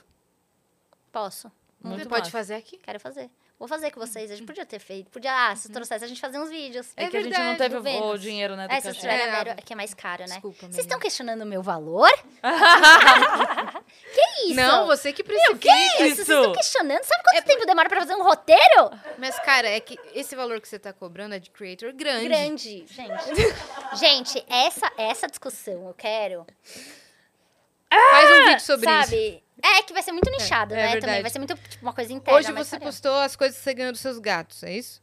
Posso. 1.10 1.50
muito 1.82 2.04
Você 2.04 2.10
pode 2.10 2.30
fazer 2.32 2.56
aqui? 2.56 2.78
Quero 2.80 3.00
fazer. 3.00 3.30
Vou 3.58 3.68
fazer 3.68 3.92
com 3.92 4.00
vocês. 4.00 4.30
A 4.32 4.36
gente 4.36 4.46
podia 4.46 4.66
ter 4.66 4.80
feito. 4.80 5.10
Podia, 5.10 5.32
ah, 5.50 5.56
se 5.56 5.70
trouxesse, 5.72 6.04
a 6.04 6.08
gente 6.08 6.20
fazia 6.20 6.42
uns 6.42 6.50
vídeos. 6.50 6.92
É, 6.98 7.06
É 7.06 7.10
que 7.10 7.18
a 7.18 7.22
gente 7.24 7.32
não 7.38 7.56
verdade, 7.56 7.74
teve 7.76 7.98
o 8.02 8.18
dinheiro, 8.18 8.56
né? 8.56 8.68
Do 8.68 8.74
É, 8.74 8.82
se 8.82 8.94
tiverem 8.94 9.26
É, 9.52 9.56
que 9.56 9.72
é 9.74 9.76
mais 9.76 9.94
caro, 9.94 10.24
né? 10.24 10.28
Desculpa, 10.34 10.60
Vocês 10.68 10.80
estão 10.80 11.00
questionando 11.00 11.44
o 11.44 11.46
meu 11.46 11.62
valor? 11.62 12.10
que 14.14 14.46
isso? 14.48 14.56
Não, 14.56 14.88
você 14.88 15.14
que 15.14 15.24
precisa. 15.24 15.58
Que 15.58 15.70
isso? 15.70 15.98
Vocês 15.98 16.20
estão 16.20 16.52
questionando? 16.54 17.04
Sabe 17.04 17.24
quanto 17.24 17.46
tempo 17.46 17.66
demora 17.66 17.88
pra 17.90 18.00
fazer 18.02 18.16
um 18.16 18.24
roteiro? 18.24 18.92
Mas, 19.18 19.40
cara, 19.40 19.70
é 19.70 19.80
que 19.80 19.98
esse 20.14 20.36
valor 20.36 20.60
que 20.60 20.68
você 20.68 20.80
tá 20.80 20.92
cobrando 20.92 21.36
é 21.36 21.40
de 21.40 21.50
creator 21.50 21.94
grande. 21.94 22.28
Grande, 22.28 22.86
gente. 22.88 23.98
gente, 23.98 24.46
essa, 24.50 24.92
essa 24.98 25.28
discussão 25.28 25.88
eu 25.88 25.94
quero. 25.94 26.46
Faz 28.11 28.32
um 28.32 28.45
vídeo 28.45 28.60
sobre 28.61 28.90
isso. 28.90 29.10
sabe? 29.10 29.44
É 29.61 29.82
que 29.84 29.94
vai 29.94 30.03
ser 30.03 30.11
muito 30.11 30.30
nichado, 30.30 30.74
é 30.74 30.78
né? 30.78 30.84
verdade. 30.84 31.02
Também 31.06 31.22
vai 31.22 31.32
ser 31.32 31.40
muito 31.40 31.56
tipo, 31.56 31.86
uma 31.86 31.94
coisa 31.94 32.11
interna. 32.11 32.38
Hoje 32.40 32.52
você 32.52 32.72
faremos. 32.72 32.95
postou 32.95 33.15
as 33.20 33.36
coisas 33.36 33.57
que 33.57 33.64
você 33.64 33.74
ganhou 33.74 33.91
dos 33.94 34.02
seus 34.02 34.20
gatos, 34.20 34.61
é 34.64 34.74
isso? 34.74 35.02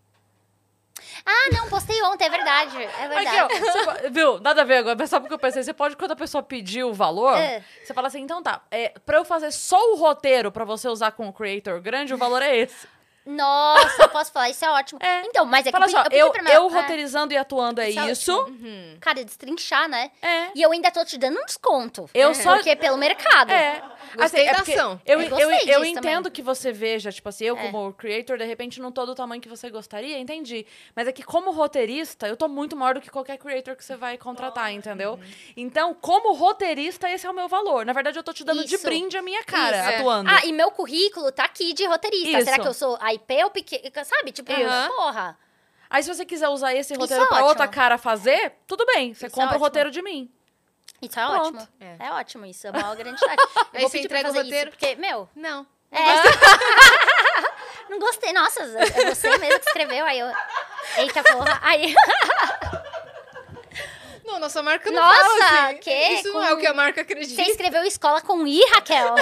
Ah, 1.25 1.51
não, 1.53 1.67
postei 1.69 2.01
ontem, 2.03 2.27
é 2.27 2.29
verdade. 2.31 2.77
É 2.77 3.09
verdade. 3.09 3.27
Aqui, 3.39 4.05
ó, 4.07 4.11
viu? 4.13 4.41
Nada 4.41 4.61
a 4.61 4.65
ver 4.65 4.79
agora, 4.79 4.97
mas 4.99 5.09
só 5.09 5.19
porque 5.19 5.33
eu 5.33 5.39
pensei, 5.39 5.63
você 5.63 5.73
pode, 5.73 5.97
quando 5.97 6.13
a 6.13 6.17
pessoa 6.17 6.43
pedir 6.43 6.85
o 6.85 6.93
valor, 6.93 7.37
É. 7.39 7.65
você 7.83 7.95
fala 7.95 8.09
assim, 8.09 8.21
então 8.21 8.43
tá, 8.43 8.61
é, 8.71 8.91
pra 9.07 9.17
eu 9.17 9.25
fazer 9.25 9.51
só 9.51 9.79
o 9.93 9.97
roteiro 9.97 10.53
pra 10.53 10.65
você 10.65 10.89
usar 10.89 11.13
com 11.13 11.27
o 11.27 11.33
creator 11.33 11.81
grande, 11.81 12.13
o 12.13 12.19
valor 12.19 12.43
é 12.43 12.55
esse. 12.57 12.87
Nossa, 13.27 14.03
eu 14.03 14.09
posso 14.09 14.33
falar, 14.33 14.51
isso 14.51 14.65
é 14.65 14.71
ótimo. 14.71 14.99
É. 15.03 15.23
Então, 15.27 15.45
mas 15.45 15.67
é 15.67 15.71
que 15.71 15.73
Fala 15.73 15.85
eu 15.91 15.99
assim, 15.99 16.09
pedi, 16.11 16.23
ó, 16.23 16.27
eu 16.27 16.33
pedi 16.33 16.39
eu, 16.39 16.45
minha- 16.45 16.57
eu 16.57 16.69
é, 16.71 16.81
roteirizando 16.81 17.35
e 17.35 17.37
atuando 17.37 17.81
é 17.81 17.91
Isso 17.91 18.01
é 18.01 18.11
isso. 18.11 18.41
Uhum. 18.45 18.97
Cara, 19.01 19.25
destrinchar, 19.25 19.89
né? 19.89 20.11
É. 20.23 20.49
E 20.55 20.63
eu 20.63 20.73
ainda 20.73 20.91
tô 20.91 21.05
te 21.05 21.17
dando 21.19 21.39
um 21.41 21.45
desconto. 21.45 22.09
Eu 22.15 22.35
só. 22.35 22.55
Porque 22.55 22.71
é 22.71 22.77
pelo 22.77 22.97
mercado. 22.97 23.51
É. 23.51 23.83
Gostei 24.17 24.47
da 24.47 24.55
porque 24.55 24.73
ação. 24.73 25.01
Eu, 25.07 25.21
Eu 25.21 25.39
eu, 25.39 25.51
eu 25.51 25.85
entendo 25.85 26.25
também. 26.25 26.33
que 26.33 26.43
você 26.43 26.73
veja, 26.73 27.13
tipo 27.13 27.29
assim, 27.29 27.45
eu 27.45 27.57
É. 27.57 27.63
como 27.71 27.93
creator, 27.93 28.37
de 28.39 28.45
repente 28.45 28.81
não 28.81 28.91
tô 28.91 29.07
do 29.07 29.15
tamanho 29.15 29.41
que 29.41 29.49
você 29.49 29.71
gostaria, 29.71 30.19
entendi. 30.19 30.67
Mas 30.97 31.07
é 31.07 31.13
que 31.13 31.23
como 31.23 31.51
roteirista, 31.53 32.27
eu 32.27 32.37
tô 32.37 32.49
muito 32.49 32.77
maior 32.77 32.95
do 32.95 33.01
que 33.01 33.11
qualquer 33.11 33.37
creator 33.39 33.77
que 33.77 33.85
você 33.85 33.95
vai 33.97 34.19
contratar, 34.19 34.73
entendeu? 34.73 35.13
Uhum. 35.13 35.31
Então, 35.57 35.95
como 35.95 36.33
roteirista, 36.35 37.09
esse 37.11 37.27
é 37.27 37.31
o 37.31 37.35
meu 37.35 37.47
valor. 37.49 37.85
Na 37.87 37.93
verdade, 37.93 38.19
eu 38.19 38.23
tô 38.23 38.33
te 38.33 38.43
dando 38.45 38.65
de 38.65 38.75
Isso. 38.75 38.85
brinde 38.85 39.17
a 39.17 39.23
minha 39.23 39.45
cara, 39.45 39.77
Isso. 39.79 39.89
É. 39.91 39.97
atuando. 39.99 40.31
Ah, 40.31 40.45
e 40.45 40.53
meu 40.53 40.71
currículo 40.71 41.31
tá 41.31 41.45
aqui 41.45 41.73
de 41.73 41.85
roteirista. 41.87 42.39
Isso. 42.39 42.45
Será 42.45 42.59
que 42.59 42.67
eu 42.69 42.75
sou 42.75 42.99
a 43.11 43.15
IP 43.15 43.45
ou 43.45 43.51
pequeno? 43.51 43.83
Sabe? 44.05 44.33
Tipo, 44.33 44.53
Aham. 44.53 44.89
porra. 44.89 45.39
Aí, 45.89 46.03
se 46.03 46.15
você 46.15 46.25
quiser 46.25 46.49
usar 46.49 46.73
esse 46.75 46.93
Isso 46.93 47.01
roteiro 47.01 47.25
é 47.25 47.27
pra 47.27 47.37
ótimo. 47.39 47.49
outra 47.49 47.67
cara 47.69 47.99
fazer, 47.99 48.53
tudo 48.67 48.87
bem. 48.87 49.13
Você 49.13 49.27
Isso 49.27 49.35
é 49.35 49.43
compra 49.43 49.47
o 49.47 49.51
ótimo. 49.57 49.65
roteiro 49.65 49.91
de 49.91 50.01
mim. 50.03 50.31
Isso 51.03 51.19
é 51.19 51.25
Pronto. 51.27 51.59
ótimo. 51.59 51.69
É. 51.81 51.97
É. 51.99 52.11
ótimo 52.13 52.47
isso. 52.47 52.67
É 52.67 52.71
uma 52.71 52.95
grande 52.95 53.19
chave. 53.19 53.35
Eu 53.41 53.67
Aí 53.75 53.81
vou 53.81 53.89
você 53.91 53.97
pedir 53.99 54.09
pra 54.09 54.19
entrega 54.21 54.31
o 54.31 54.35
fazer 54.35 54.45
roteiro? 54.47 54.71
Isso, 54.71 54.79
porque, 54.79 54.95
meu, 54.97 55.29
Não. 55.35 55.67
é. 55.91 55.99
Não 57.91 57.99
gostei. 57.99 58.33
Nossa, 58.33 58.63
é 58.63 59.13
você 59.15 59.37
mesmo 59.39 59.59
que 59.59 59.67
escreveu. 59.67 60.05
Aí 60.05 60.19
eu... 60.21 60.33
Eita 60.99 61.23
porra. 61.25 61.59
Aí... 61.63 61.93
Não, 64.25 64.39
nossa 64.39 64.63
marca 64.63 64.89
não 64.93 65.03
Nossa, 65.03 65.25
fala 65.25 65.65
assim. 65.71 65.79
que? 65.79 65.91
Isso 65.91 66.29
não 66.29 66.35
Com- 66.35 66.45
é 66.45 66.53
o 66.55 66.59
que 66.59 66.67
a 66.67 66.73
marca 66.73 67.01
acredita. 67.01 67.35
Você 67.43 67.51
escreveu 67.51 67.83
escola 67.83 68.21
com 68.21 68.47
I, 68.47 68.61
Raquel? 68.75 69.17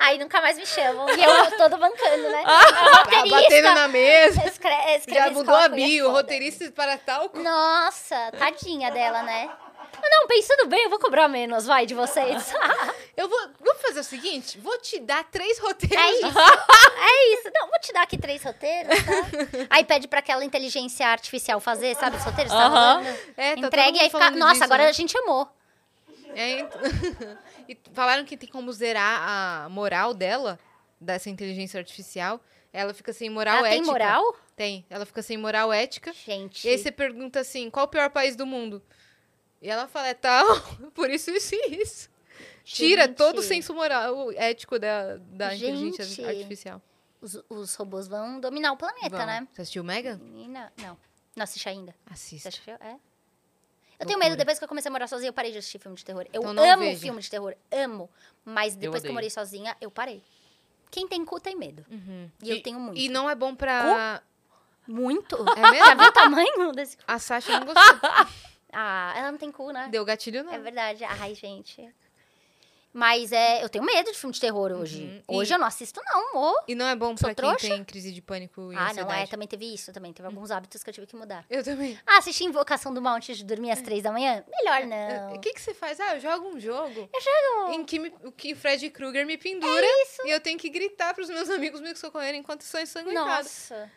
Aí 0.00 0.18
nunca 0.18 0.40
mais 0.40 0.56
me 0.56 0.64
chamam. 0.66 1.06
E 1.10 1.22
eu 1.22 1.50
todo 1.58 1.76
bancando, 1.76 2.22
né? 2.30 2.42
Tá 2.44 2.98
roteirista. 3.02 3.40
batendo 3.42 3.74
na 3.74 3.86
mesa. 3.88 4.46
Escre 4.46 4.74
escreve 4.96 5.20
Já 5.20 5.30
mudou 5.30 5.54
a 5.54 5.64
é 5.64 5.68
bio, 5.68 6.06
foda. 6.06 6.16
roteirista 6.18 6.72
para 6.72 6.96
tal. 6.98 7.30
Nossa, 7.34 8.32
tadinha 8.38 8.90
dela, 8.90 9.22
né? 9.22 9.50
Mas 10.00 10.10
Não, 10.10 10.26
pensando 10.26 10.66
bem, 10.68 10.84
eu 10.84 10.88
vou 10.90 10.98
cobrar 10.98 11.28
menos, 11.28 11.66
vai, 11.66 11.84
de 11.84 11.94
vocês. 11.94 12.54
Eu 13.16 13.28
vou. 13.28 13.38
Vamos 13.60 13.82
fazer 13.82 14.00
o 14.00 14.04
seguinte: 14.04 14.58
vou 14.58 14.78
te 14.78 14.98
dar 15.00 15.22
três 15.24 15.58
roteiros. 15.58 15.98
É 15.98 16.10
isso. 16.26 16.38
É 16.38 17.34
isso. 17.34 17.50
Não, 17.52 17.68
vou 17.68 17.78
te 17.80 17.92
dar 17.92 18.02
aqui 18.02 18.16
três 18.16 18.42
roteiros, 18.42 18.96
tá? 19.04 19.66
Aí 19.68 19.84
pede 19.84 20.08
pra 20.08 20.20
aquela 20.20 20.42
inteligência 20.42 21.06
artificial 21.06 21.60
fazer, 21.60 21.94
sabe? 21.96 22.16
Os 22.16 22.24
roteiros, 22.24 22.50
tá 22.50 22.58
Aham. 22.64 22.92
rolando. 23.00 23.18
É, 23.36 23.54
tá 23.56 23.60
Entregue 23.60 23.98
e 23.98 24.00
aí 24.00 24.08
fica. 24.08 24.30
Nossa, 24.30 24.52
disso, 24.52 24.64
agora 24.64 24.84
né? 24.84 24.88
a 24.88 24.92
gente 24.92 25.18
amou. 25.18 25.46
É, 26.34 26.60
então- 26.60 26.80
e 27.70 27.78
falaram 27.92 28.24
que 28.24 28.36
tem 28.36 28.48
como 28.48 28.72
zerar 28.72 29.22
a 29.64 29.68
moral 29.68 30.12
dela, 30.12 30.58
dessa 31.00 31.30
inteligência 31.30 31.78
artificial. 31.78 32.40
Ela 32.72 32.92
fica 32.92 33.12
sem 33.12 33.30
moral 33.30 33.58
Ela 33.58 33.68
ética. 33.68 33.82
tem 33.82 33.90
moral? 33.90 34.36
Tem. 34.56 34.86
Ela 34.90 35.06
fica 35.06 35.22
sem 35.22 35.36
moral 35.36 35.72
ética. 35.72 36.12
Gente. 36.12 36.66
E 36.66 36.70
aí 36.70 36.78
você 36.78 36.90
pergunta 36.90 37.40
assim, 37.40 37.70
qual 37.70 37.86
o 37.86 37.88
pior 37.88 38.10
país 38.10 38.36
do 38.36 38.44
mundo? 38.46 38.82
E 39.62 39.68
ela 39.68 39.86
fala, 39.86 40.08
é 40.08 40.14
tal, 40.14 40.46
por 40.94 41.10
isso, 41.10 41.30
isso 41.30 41.54
e 41.54 41.82
isso. 41.82 42.10
Tira 42.64 43.06
Gente. 43.06 43.16
todo 43.16 43.38
o 43.38 43.42
senso 43.42 43.74
moral, 43.74 44.30
ético 44.32 44.78
da, 44.78 45.16
da 45.16 45.50
Gente. 45.50 45.82
inteligência 45.82 46.26
artificial. 46.28 46.82
Os, 47.20 47.42
os 47.48 47.74
robôs 47.74 48.08
vão 48.08 48.40
dominar 48.40 48.72
o 48.72 48.76
planeta, 48.76 49.16
Vão. 49.16 49.26
né? 49.26 49.46
Você 49.52 49.62
assistiu? 49.62 49.84
Menina, 49.84 50.72
não. 50.80 50.96
Não 51.36 51.44
assisti 51.44 51.68
ainda. 51.68 51.94
Assista. 52.06 52.48
assistiu? 52.48 52.74
É. 52.74 52.96
Eu 54.00 54.06
tenho 54.06 54.18
medo, 54.18 54.34
depois 54.36 54.58
que 54.58 54.64
eu 54.64 54.68
comecei 54.68 54.88
a 54.88 54.92
morar 54.92 55.06
sozinha, 55.06 55.28
eu 55.28 55.32
parei 55.32 55.52
de 55.52 55.58
assistir 55.58 55.78
filme 55.78 55.96
de 55.96 56.04
terror. 56.04 56.26
Eu 56.32 56.42
Então 56.42 56.72
amo 56.72 56.82
veja. 56.82 57.00
filme 57.00 57.20
de 57.20 57.30
terror, 57.30 57.54
amo. 57.70 58.08
Mas 58.44 58.74
depois 58.74 59.02
que 59.02 59.08
eu 59.08 59.12
morei 59.12 59.28
sozinha, 59.30 59.76
eu 59.80 59.90
parei. 59.90 60.22
Quem 60.90 61.06
tem 61.06 61.24
cu 61.24 61.38
tem 61.38 61.54
medo. 61.54 61.84
E, 62.42 62.50
eu 62.50 62.62
tenho 62.62 62.80
muito. 62.80 62.98
E 62.98 63.08
não 63.08 63.28
é 63.28 63.34
bom 63.34 63.54
pra... 63.54 64.22
Muito? 64.88 65.36
É 65.56 65.60
mesmo? 65.70 65.76
Já 65.86 65.94
viu 65.94 66.06
o 66.06 66.12
tamanho 66.12 66.72
desse 66.72 66.96
cu? 66.96 67.02
A 67.06 67.18
Sasha 67.18 67.60
não 67.60 67.66
gostou. 67.66 67.82
Ah, 68.72 69.12
ela 69.16 69.32
não 69.32 69.38
tem 69.38 69.50
cu, 69.50 69.72
né? 69.72 69.88
Deu 69.90 70.04
gatilho, 70.04 70.44
não. 70.44 70.52
É 70.52 70.58
verdade. 70.60 71.02
Ai, 71.02 71.34
gente. 71.34 71.92
Mas 72.92 73.30
é, 73.30 73.62
eu 73.62 73.68
tenho 73.68 73.84
medo 73.84 74.10
de 74.10 74.18
filme 74.18 74.34
de 74.34 74.40
terror 74.40 74.72
hoje. 74.72 75.04
Uhum. 75.28 75.36
Hoje 75.38 75.52
E- 75.52 75.54
eu 75.54 75.58
não 75.60 75.66
assisto, 75.68 76.00
não, 76.04 76.30
amor. 76.30 76.64
E 76.66 76.74
não 76.74 76.86
é 76.88 76.96
bom 76.96 77.16
Sou 77.16 77.18
pra 77.18 77.28
quem 77.28 77.34
trouxa? 77.36 77.68
tem 77.68 77.84
crise 77.84 78.10
de 78.10 78.20
pânico 78.20 78.72
e 78.72 78.76
Ah, 78.76 78.80
não 78.80 78.86
ansiedade. 78.90 79.22
é. 79.22 79.26
Também 79.28 79.46
teve 79.46 79.72
isso 79.72 79.92
também. 79.92 80.12
Teve 80.12 80.26
alguns 80.26 80.50
hábitos 80.50 80.82
que 80.82 80.90
eu 80.90 80.94
tive 80.94 81.06
que 81.06 81.14
mudar. 81.14 81.44
Eu 81.48 81.62
também. 81.62 81.96
Ah, 82.04 82.18
assistir 82.18 82.42
Invocação 82.44 82.92
do 82.92 83.00
Mal 83.00 83.14
antes 83.14 83.38
de 83.38 83.44
dormir 83.44 83.70
às 83.70 83.80
três 83.80 84.02
da 84.02 84.10
manhã? 84.10 84.44
Melhor 84.48 84.86
não. 84.88 85.34
O 85.34 85.38
que, 85.38 85.52
que 85.52 85.60
você 85.62 85.72
faz? 85.72 86.00
Ah, 86.00 86.16
eu 86.16 86.20
jogo 86.20 86.48
um 86.48 86.58
jogo 86.58 87.08
Eu 87.14 87.20
jogo. 87.20 87.72
em 87.74 87.84
que 87.84 87.98
me- 88.00 88.12
o 88.24 88.32
que 88.32 88.56
Fred 88.56 88.90
Krueger 88.90 89.24
me 89.24 89.38
pendura 89.38 89.86
É 89.86 90.02
isso. 90.02 90.26
e 90.26 90.30
eu 90.32 90.40
tenho 90.40 90.58
que 90.58 90.68
gritar 90.68 91.14
pros 91.14 91.28
meus 91.28 91.48
amigos 91.48 91.80
me 91.80 91.94
socorrerem 91.94 92.40
enquanto 92.40 92.62
estou 92.62 92.80
ensanguentada. 92.80 93.24
Nossa. 93.44 93.92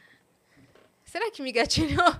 Será 1.05 1.31
que 1.31 1.41
me 1.41 1.51
gatilhou? 1.51 2.15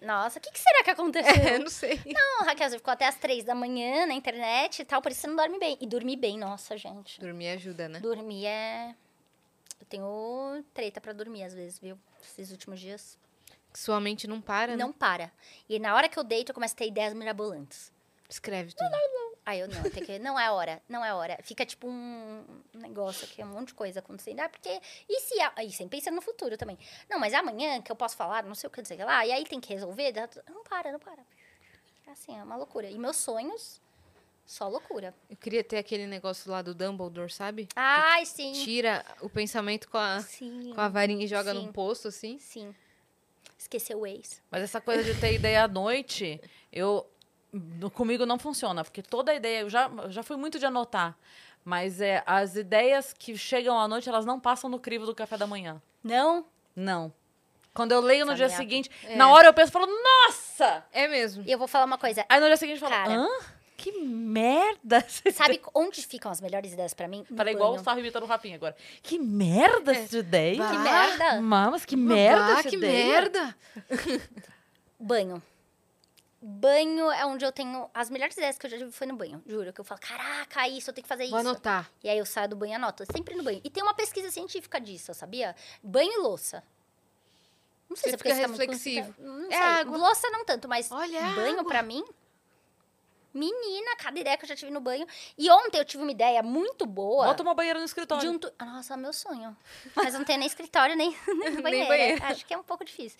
Nossa, 0.00 0.38
o 0.38 0.42
que, 0.42 0.50
que 0.52 0.58
será 0.60 0.84
que 0.84 0.90
aconteceu? 0.90 1.32
É, 1.34 1.58
não 1.58 1.68
sei. 1.68 2.00
Não, 2.06 2.44
Raquel, 2.46 2.70
você 2.70 2.76
ficou 2.78 2.92
até 2.92 3.06
às 3.06 3.16
três 3.16 3.44
da 3.44 3.54
manhã 3.54 4.06
na 4.06 4.14
internet 4.14 4.80
e 4.80 4.84
tal, 4.84 5.02
por 5.02 5.10
isso 5.10 5.22
você 5.22 5.26
não 5.26 5.36
dorme 5.36 5.58
bem. 5.58 5.76
E 5.80 5.86
dormir 5.86 6.16
bem, 6.16 6.38
nossa, 6.38 6.76
gente. 6.76 7.20
Dormir 7.20 7.48
ajuda, 7.48 7.88
né? 7.88 7.98
Dormir 8.00 8.46
é. 8.46 8.94
Eu 9.80 9.86
tenho 9.86 10.64
treta 10.72 11.00
pra 11.00 11.12
dormir 11.12 11.42
às 11.44 11.52
vezes, 11.54 11.78
viu? 11.78 11.98
Esses 12.22 12.50
últimos 12.52 12.78
dias. 12.80 13.18
Sua 13.74 14.00
mente 14.00 14.26
não 14.26 14.40
para, 14.40 14.76
Não 14.76 14.88
né? 14.88 14.94
para. 14.98 15.32
E 15.68 15.78
na 15.78 15.94
hora 15.94 16.08
que 16.08 16.18
eu 16.18 16.24
deito, 16.24 16.50
eu 16.50 16.54
começo 16.54 16.74
a 16.74 16.78
ter 16.78 16.86
ideias 16.86 17.12
mirabolantes. 17.14 17.92
Escreve 18.28 18.72
tudo. 18.74 18.90
Aí 19.48 19.60
eu 19.60 19.68
não, 19.68 19.82
tem 19.90 20.04
que. 20.04 20.18
Não 20.18 20.38
é 20.38 20.50
hora, 20.50 20.82
não 20.86 21.02
é 21.02 21.14
hora. 21.14 21.38
Fica 21.42 21.64
tipo 21.64 21.88
um 21.88 22.44
negócio 22.74 23.24
aqui, 23.24 23.42
um 23.42 23.46
monte 23.46 23.68
de 23.68 23.74
coisa 23.74 24.00
acontecendo. 24.00 24.40
Ah, 24.40 24.48
porque. 24.50 24.68
E 25.08 25.20
se. 25.20 25.40
a- 25.40 25.64
E 25.64 25.72
sempre 25.72 25.96
pensando 25.96 26.16
no 26.16 26.20
futuro 26.20 26.54
também. 26.58 26.78
Não, 27.08 27.18
mas 27.18 27.32
amanhã 27.32 27.80
que 27.80 27.90
eu 27.90 27.96
posso 27.96 28.14
falar, 28.14 28.44
não 28.44 28.54
sei 28.54 28.68
o 28.68 28.70
que 28.70 28.82
dizer 28.82 29.02
lá, 29.02 29.24
e 29.24 29.32
aí 29.32 29.44
tem 29.46 29.58
que 29.58 29.72
resolver. 29.72 30.12
Não 30.50 30.62
para, 30.64 30.92
não 30.92 30.98
para. 30.98 31.22
É 32.06 32.10
assim, 32.10 32.36
é 32.38 32.42
uma 32.42 32.56
loucura. 32.56 32.90
E 32.90 32.98
meus 32.98 33.16
sonhos, 33.16 33.80
só 34.44 34.68
loucura. 34.68 35.14
Eu 35.30 35.36
queria 35.38 35.64
ter 35.64 35.78
aquele 35.78 36.06
negócio 36.06 36.50
lá 36.50 36.60
do 36.60 36.74
Dumbledore, 36.74 37.32
sabe? 37.32 37.68
Ai, 37.74 38.26
sim. 38.26 38.52
Tira 38.52 39.02
o 39.22 39.30
pensamento 39.30 39.88
com 39.88 39.96
a, 39.96 40.20
Sim. 40.20 40.72
com 40.74 40.80
a 40.82 40.88
varinha 40.88 41.24
e 41.24 41.26
joga 41.26 41.54
Sim. 41.54 41.58
num 41.64 41.72
poço, 41.72 42.08
assim. 42.08 42.38
Sim. 42.38 42.74
Esqueceu 43.58 44.00
o 44.00 44.06
ex. 44.06 44.42
Mas 44.50 44.62
essa 44.62 44.78
coisa 44.78 45.02
de 45.02 45.18
ter 45.18 45.32
ideia 45.40 45.64
à 45.64 45.68
noite, 45.68 46.38
eu 46.70 47.10
comigo 47.94 48.26
não 48.26 48.38
funciona, 48.38 48.84
porque 48.84 49.02
toda 49.02 49.34
ideia, 49.34 49.60
eu 49.60 49.70
já, 49.70 49.90
eu 50.04 50.10
já 50.12 50.22
fui 50.22 50.36
muito 50.36 50.58
de 50.58 50.66
anotar, 50.66 51.16
mas 51.64 52.00
é 52.00 52.22
as 52.26 52.56
ideias 52.56 53.12
que 53.16 53.36
chegam 53.36 53.78
à 53.78 53.86
noite, 53.88 54.08
elas 54.08 54.24
não 54.26 54.38
passam 54.40 54.68
no 54.70 54.78
crivo 54.78 55.06
do 55.06 55.14
café 55.14 55.36
da 55.36 55.46
manhã. 55.46 55.80
Não? 56.04 56.44
Não. 56.76 57.12
Quando 57.74 57.92
eu 57.92 58.00
leio 58.00 58.24
no 58.26 58.32
Essa 58.32 58.36
dia 58.38 58.46
minha- 58.48 58.56
seguinte, 58.58 58.90
É. 59.04 59.14
na 59.16 59.28
hora 59.30 59.46
eu 59.48 59.54
penso, 59.54 59.70
falo, 59.70 59.86
nossa! 59.86 60.84
É 60.92 61.06
mesmo. 61.06 61.44
E 61.46 61.52
eu 61.52 61.58
vou 61.58 61.68
falar 61.68 61.84
uma 61.84 61.98
coisa. 61.98 62.24
Aí 62.28 62.40
no 62.40 62.46
dia 62.46 62.56
seguinte 62.56 62.82
eu 62.82 62.88
falo, 62.88 63.02
Cara. 63.04 63.14
hã? 63.20 63.28
Que 63.76 63.92
merda! 63.92 65.04
Sabe 65.32 65.60
onde 65.72 66.02
ficam 66.04 66.32
as 66.32 66.40
melhores 66.40 66.72
ideias 66.72 66.92
pra 66.92 67.06
mim? 67.06 67.24
Falei 67.36 67.54
igual 67.54 67.74
o. 67.74 67.78
Sarro 67.78 68.00
imitando 68.00 68.24
o 68.24 68.26
Rapinha 68.26 68.56
agora. 68.56 68.74
Que 69.00 69.16
merda 69.20 69.92
essa 69.92 70.18
ideia! 70.18 70.58
Bah. 70.58 70.70
Que 70.70 70.78
merda. 70.78 71.40
Mamas, 71.40 71.84
que 71.84 71.96
merda 71.96 72.44
Ah, 72.56 72.58
essa 72.60 72.68
que 72.68 72.74
ideia! 72.76 73.06
merda! 73.20 73.56
Banho. 74.98 75.40
Banho 76.50 77.10
é 77.10 77.26
onde 77.26 77.44
eu 77.44 77.52
tenho. 77.52 77.90
As 77.92 78.08
melhores 78.08 78.34
ideias 78.34 78.56
que 78.56 78.64
eu 78.64 78.70
já 78.70 78.78
tive 78.78 78.90
foi 78.90 79.06
no 79.06 79.14
banho. 79.14 79.42
Juro. 79.46 79.70
Que 79.70 79.80
eu 79.80 79.84
falo, 79.84 80.00
caraca, 80.00 80.66
isso, 80.66 80.88
eu 80.88 80.94
tenho 80.94 81.02
que 81.02 81.08
fazer 81.08 81.28
Vou 81.28 81.38
isso. 81.38 81.48
anotar. 81.48 81.90
E 82.02 82.08
aí 82.08 82.16
eu 82.16 82.24
saio 82.24 82.48
do 82.48 82.56
banho 82.56 82.72
e 82.72 82.74
anoto. 82.74 83.04
Sempre 83.12 83.34
no 83.34 83.42
banho. 83.44 83.60
E 83.62 83.68
tem 83.68 83.82
uma 83.82 83.92
pesquisa 83.92 84.30
científica 84.30 84.80
disso, 84.80 85.12
sabia? 85.12 85.54
Banho 85.82 86.10
e 86.10 86.16
louça. 86.16 86.64
Não 87.86 87.96
sei 87.96 88.04
Você 88.04 88.08
se 88.10 88.14
é 88.14 88.16
porque 88.16 88.30
fica 88.30 88.42
tá 88.42 88.48
muito 88.48 88.60
reflexivo. 88.60 89.14
Não 89.18 89.46
É 89.46 89.50
sei. 89.50 89.58
água. 89.62 89.98
Louça 89.98 90.30
não 90.30 90.42
tanto, 90.44 90.66
mas 90.68 90.90
Olha 90.90 91.26
a 91.26 91.34
banho 91.34 91.64
pra 91.66 91.82
mim. 91.82 92.02
Menina, 93.34 93.94
cada 93.96 94.18
ideia 94.18 94.36
que 94.38 94.44
eu 94.44 94.48
já 94.48 94.56
tive 94.56 94.70
no 94.70 94.80
banho. 94.80 95.06
E 95.36 95.50
ontem 95.50 95.78
eu 95.78 95.84
tive 95.84 96.02
uma 96.02 96.10
ideia 96.10 96.42
muito 96.42 96.86
boa. 96.86 97.26
Bota 97.26 97.42
uma 97.42 97.54
banheira 97.54 97.78
no 97.78 97.84
escritório. 97.84 98.22
De 98.22 98.28
um 98.34 98.38
tu... 98.38 98.50
Nossa, 98.58 98.96
meu 98.96 99.12
sonho. 99.12 99.54
Mas 99.94 100.14
não 100.14 100.24
tenho 100.24 100.38
nem 100.38 100.48
escritório, 100.48 100.96
nem, 100.96 101.14
nem 101.62 101.62
banheiro. 101.62 102.24
Acho 102.24 102.44
que 102.46 102.54
é 102.54 102.56
um 102.58 102.62
pouco 102.62 102.84
difícil. 102.84 103.18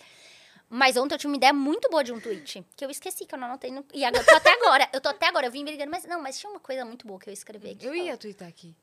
Mas 0.71 0.97
ontem 0.97 1.15
eu 1.15 1.19
tive 1.19 1.29
uma 1.31 1.37
ideia 1.37 1.53
muito 1.53 1.89
boa 1.89 2.05
de 2.05 2.13
um 2.13 2.21
tweet. 2.21 2.65
Que 2.77 2.85
eu 2.85 2.91
esqueci, 2.91 3.25
que 3.25 3.35
eu 3.35 3.39
não 3.39 3.47
anotei. 3.49 3.71
No... 3.71 3.85
E 3.95 4.05
agora, 4.05 4.23
eu 4.23 4.27
tô 4.27 4.35
até 4.37 4.53
agora. 4.53 4.89
Eu 4.93 5.01
tô 5.01 5.09
até 5.09 5.27
agora. 5.27 5.47
Eu 5.47 5.51
vim 5.51 5.65
me 5.65 5.71
ligando. 5.71 5.91
Mas 5.91 6.05
não, 6.05 6.21
mas 6.21 6.39
tinha 6.39 6.51
uma 6.51 6.61
coisa 6.61 6.85
muito 6.85 7.07
boa 7.07 7.19
que 7.19 7.29
eu 7.29 7.33
escrevi 7.33 7.71
aqui. 7.71 7.87
Eu 7.87 7.95
ia 7.95 8.17
twittar 8.17 8.49
aqui. 8.49 8.75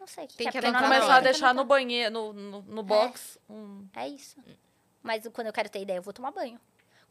Não 0.00 0.06
sei 0.06 0.24
o 0.24 0.28
que, 0.28 0.36
Tem 0.36 0.50
que 0.50 0.58
é. 0.58 0.60
que 0.60 0.66
anotar 0.66 0.80
na 0.82 0.86
anotei, 0.88 1.00
Começar 1.00 1.12
a 1.12 1.22
tem 1.22 1.26
que 1.32 1.38
deixar 1.38 1.54
no 1.54 1.64
banheiro, 1.64 2.10
no, 2.12 2.32
no, 2.32 2.62
no 2.62 2.82
box. 2.82 3.38
um- 3.48 3.86
É 3.94 4.08
isso. 4.08 4.36
Mas 5.02 5.26
quando 5.28 5.48
eu 5.48 5.52
quero 5.52 5.68
ter 5.68 5.80
ideia, 5.80 5.98
eu 5.98 6.02
vou 6.02 6.12
tomar 6.12 6.30
banho. 6.30 6.58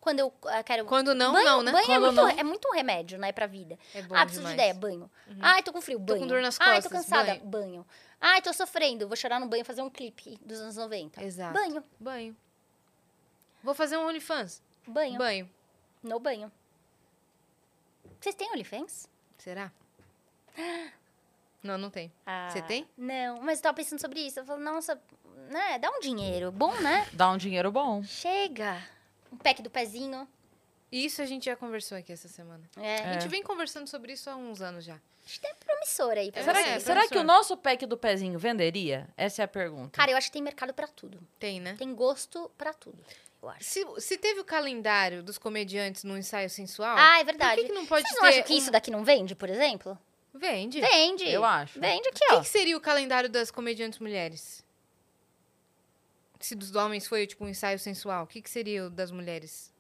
Quando 0.02 0.20
eu 0.20 0.34
ah, 0.48 0.64
quero... 0.64 0.84
Quando 0.86 1.14
não, 1.14 1.32
banho, 1.32 1.46
não, 1.46 1.64
né? 1.64 1.72
Banho 1.72 1.92
é 1.92 2.00
muito, 2.00 2.16
não. 2.16 2.28
é 2.28 2.44
muito 2.44 2.68
um 2.68 2.74
remédio, 2.74 3.20
né, 3.20 3.32
pra 3.32 3.46
vida. 3.46 3.78
É 3.94 4.02
bom 4.02 4.16
ah, 4.16 4.22
preciso 4.26 4.42
demais. 4.42 4.58
de 4.58 4.62
ideia, 4.62 4.74
banho. 4.74 5.12
Ai, 5.40 5.62
tô 5.62 5.72
com 5.72 5.80
frio, 5.80 6.00
Tô 6.00 6.06
banho. 6.06 6.22
com 6.22 6.28
dor 6.28 6.42
nas 6.42 6.60
Ai, 6.60 6.82
tô 6.82 6.90
costas, 6.90 7.06
cansada, 7.06 7.36
banho. 7.36 7.46
banho. 7.46 7.88
Ai, 8.20 8.42
tô 8.42 8.52
sofrendo, 8.52 9.08
vou 9.08 9.16
chorar 9.16 9.40
no 9.40 9.48
banho 9.48 9.62
e 9.62 9.64
fazer 9.64 9.84
um 9.84 9.90
clipe 9.92 10.40
dos 10.44 10.60
anos 10.60 10.76
90. 10.76 11.24
Exato. 11.24 11.54
Banho, 11.54 11.84
Banho. 12.00 12.36
Vou 13.64 13.74
fazer 13.74 13.98
um 13.98 14.08
OnlyFans. 14.08 14.62
banho, 14.88 15.18
Banho. 15.18 15.50
no 16.04 16.20
banho. 16.20 16.52
Vocês 18.20 18.36
têm 18.36 18.50
OnlyFans? 18.52 19.08
Será? 19.38 19.72
Não, 21.64 21.78
não 21.78 21.90
tem. 21.90 22.12
Ah, 22.26 22.50
Você 22.50 22.62
tem? 22.62 22.88
Não, 22.98 23.42
mas 23.42 23.60
eu 23.60 23.64
tava 23.64 23.76
pensando 23.76 24.00
sobre 24.00 24.20
isso. 24.20 24.40
Eu 24.40 24.46
falo, 24.46 24.60
nossa, 24.62 25.00
né? 25.50 25.78
Dá 25.80 25.90
um 25.92 26.00
dinheiro. 26.00 26.52
Bom, 26.52 26.74
né? 26.82 27.08
Dá 27.14 27.30
um 27.30 27.38
dinheiro 27.38 27.72
bom. 27.72 28.04
Chega. 28.04 28.82
Um 29.32 29.38
pack 29.38 29.62
do 29.62 29.70
pezinho. 29.70 30.28
Isso 30.92 31.22
a 31.22 31.26
gente 31.26 31.46
já 31.46 31.56
conversou 31.56 31.98
aqui 31.98 32.12
essa 32.12 32.28
semana. 32.28 32.68
É. 32.78 32.96
A 33.10 33.14
gente 33.14 33.28
vem 33.30 33.42
conversando 33.44 33.88
sobre 33.88 34.14
isso 34.14 34.30
há 34.30 34.36
uns 34.36 34.62
anos 34.62 34.84
já. 34.84 35.00
Acho 35.26 35.40
que 35.40 35.48
é 35.48 35.54
promissor 35.54 36.12
aí 36.18 36.32
pra 36.32 36.42
É, 36.42 36.44
Será, 36.44 36.54
vocês. 36.56 36.66
que, 36.68 36.74
é, 36.74 36.80
será 36.80 37.08
que 37.08 37.18
o 37.18 37.24
nosso 37.24 37.56
pack 37.56 37.86
do 37.86 37.96
pezinho 37.96 38.38
venderia? 38.40 39.08
Essa 39.16 39.44
é 39.44 39.46
a 39.46 39.48
pergunta. 39.48 39.92
Cara, 39.98 40.12
eu 40.12 40.18
acho 40.18 40.28
que 40.28 40.34
tem 40.34 40.42
mercado 40.42 40.74
pra 40.74 40.88
tudo. 40.88 41.20
Tem, 41.40 41.60
né? 41.60 41.76
Tem 41.78 41.94
gosto 41.94 42.52
pra 42.58 42.74
tudo, 42.74 42.98
eu 43.42 43.50
acho. 43.50 43.64
Se, 43.64 43.86
se 44.00 44.18
teve 44.18 44.40
o 44.40 44.46
calendário 44.46 45.24
dos 45.24 45.38
comediantes 45.38 46.04
no 46.04 46.18
ensaio 46.18 46.50
sensual, 46.50 46.96
Ah, 46.98 47.16
é 47.16 47.20
por 47.20 47.26
verdade. 47.26 47.62
que, 47.62 47.68
que 47.68 47.74
não 47.74 47.86
pode 47.86 48.04
Vocês 48.04 48.14
ter 48.16 48.22
não 48.22 48.30
acham 48.30 48.44
que 48.44 48.54
um- 48.54 48.58
isso 48.58 48.72
daqui 48.72 48.92
não 48.92 49.04
vende, 49.04 49.36
por 49.36 49.50
exemplo? 49.50 49.98
Vende. 50.34 50.80
Vende. 50.80 51.28
Eu 51.30 51.44
acho. 51.44 51.80
Vende 51.80 52.08
aqui, 52.08 52.24
O 52.24 52.28
que, 52.28 52.34
ó. 52.36 52.42
que 52.42 52.48
seria 52.48 52.78
o 52.78 52.82
calendário 52.82 53.30
das 53.30 53.52
comediantes 53.52 54.00
mulheres? 54.00 54.64
Se 56.40 56.56
dos 56.56 56.74
homens 56.76 57.06
foi, 57.08 57.28
tipo, 57.28 57.46
um 57.46 57.50
ensaio 57.50 57.78
sensual, 57.78 58.24
o 58.24 58.28
que, 58.28 58.42
que 58.42 58.50
seria 58.50 58.86
o 58.86 58.90
das 58.90 59.12
mulheres? 59.12 59.72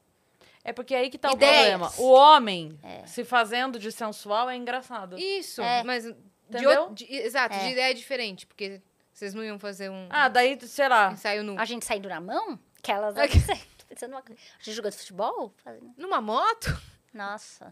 É 0.64 0.72
porque 0.72 0.94
aí 0.94 1.10
que 1.10 1.18
tá 1.18 1.32
Ideias. 1.32 1.52
o 1.54 1.90
problema. 1.90 1.92
O 1.98 2.12
homem 2.14 2.78
É. 2.84 3.06
se 3.08 3.24
fazendo 3.24 3.80
de 3.80 3.92
sensual 3.92 4.48
é 4.50 4.56
engraçado. 4.56 5.18
Isso, 5.18 5.62
É. 5.62 5.84
mas... 5.84 6.04
De 6.04 6.58
Entendeu? 6.58 6.88
o- 6.90 6.94
de- 6.94 7.06
exato, 7.12 7.56
É. 7.56 7.60
de 7.60 7.72
ideia 7.72 7.94
diferente, 7.96 8.46
porque 8.46 8.82
vocês 9.14 9.34
não 9.34 9.44
iam 9.44 9.58
fazer 9.58 9.90
um 9.90 10.08
Ah, 10.10 10.28
daí, 10.28 10.60
sei 10.68 10.88
lá. 10.90 11.14
ensaio 11.14 11.44
nu. 11.44 11.58
A 11.58 11.64
gente 11.66 11.86
saindo 11.86 12.10
na 12.10 12.20
mão? 12.20 12.60
Aquelas. 12.82 13.16
É 13.18 13.28
Tô 13.28 13.86
pensando 13.88 14.12
numa. 14.12 14.20
A 14.28 14.64
gente 14.64 14.76
jogando 14.76 14.94
futebol? 14.94 15.54
Numa 15.98 16.20
moto? 16.22 16.68
O 17.14 17.18
Nossa. 17.18 17.72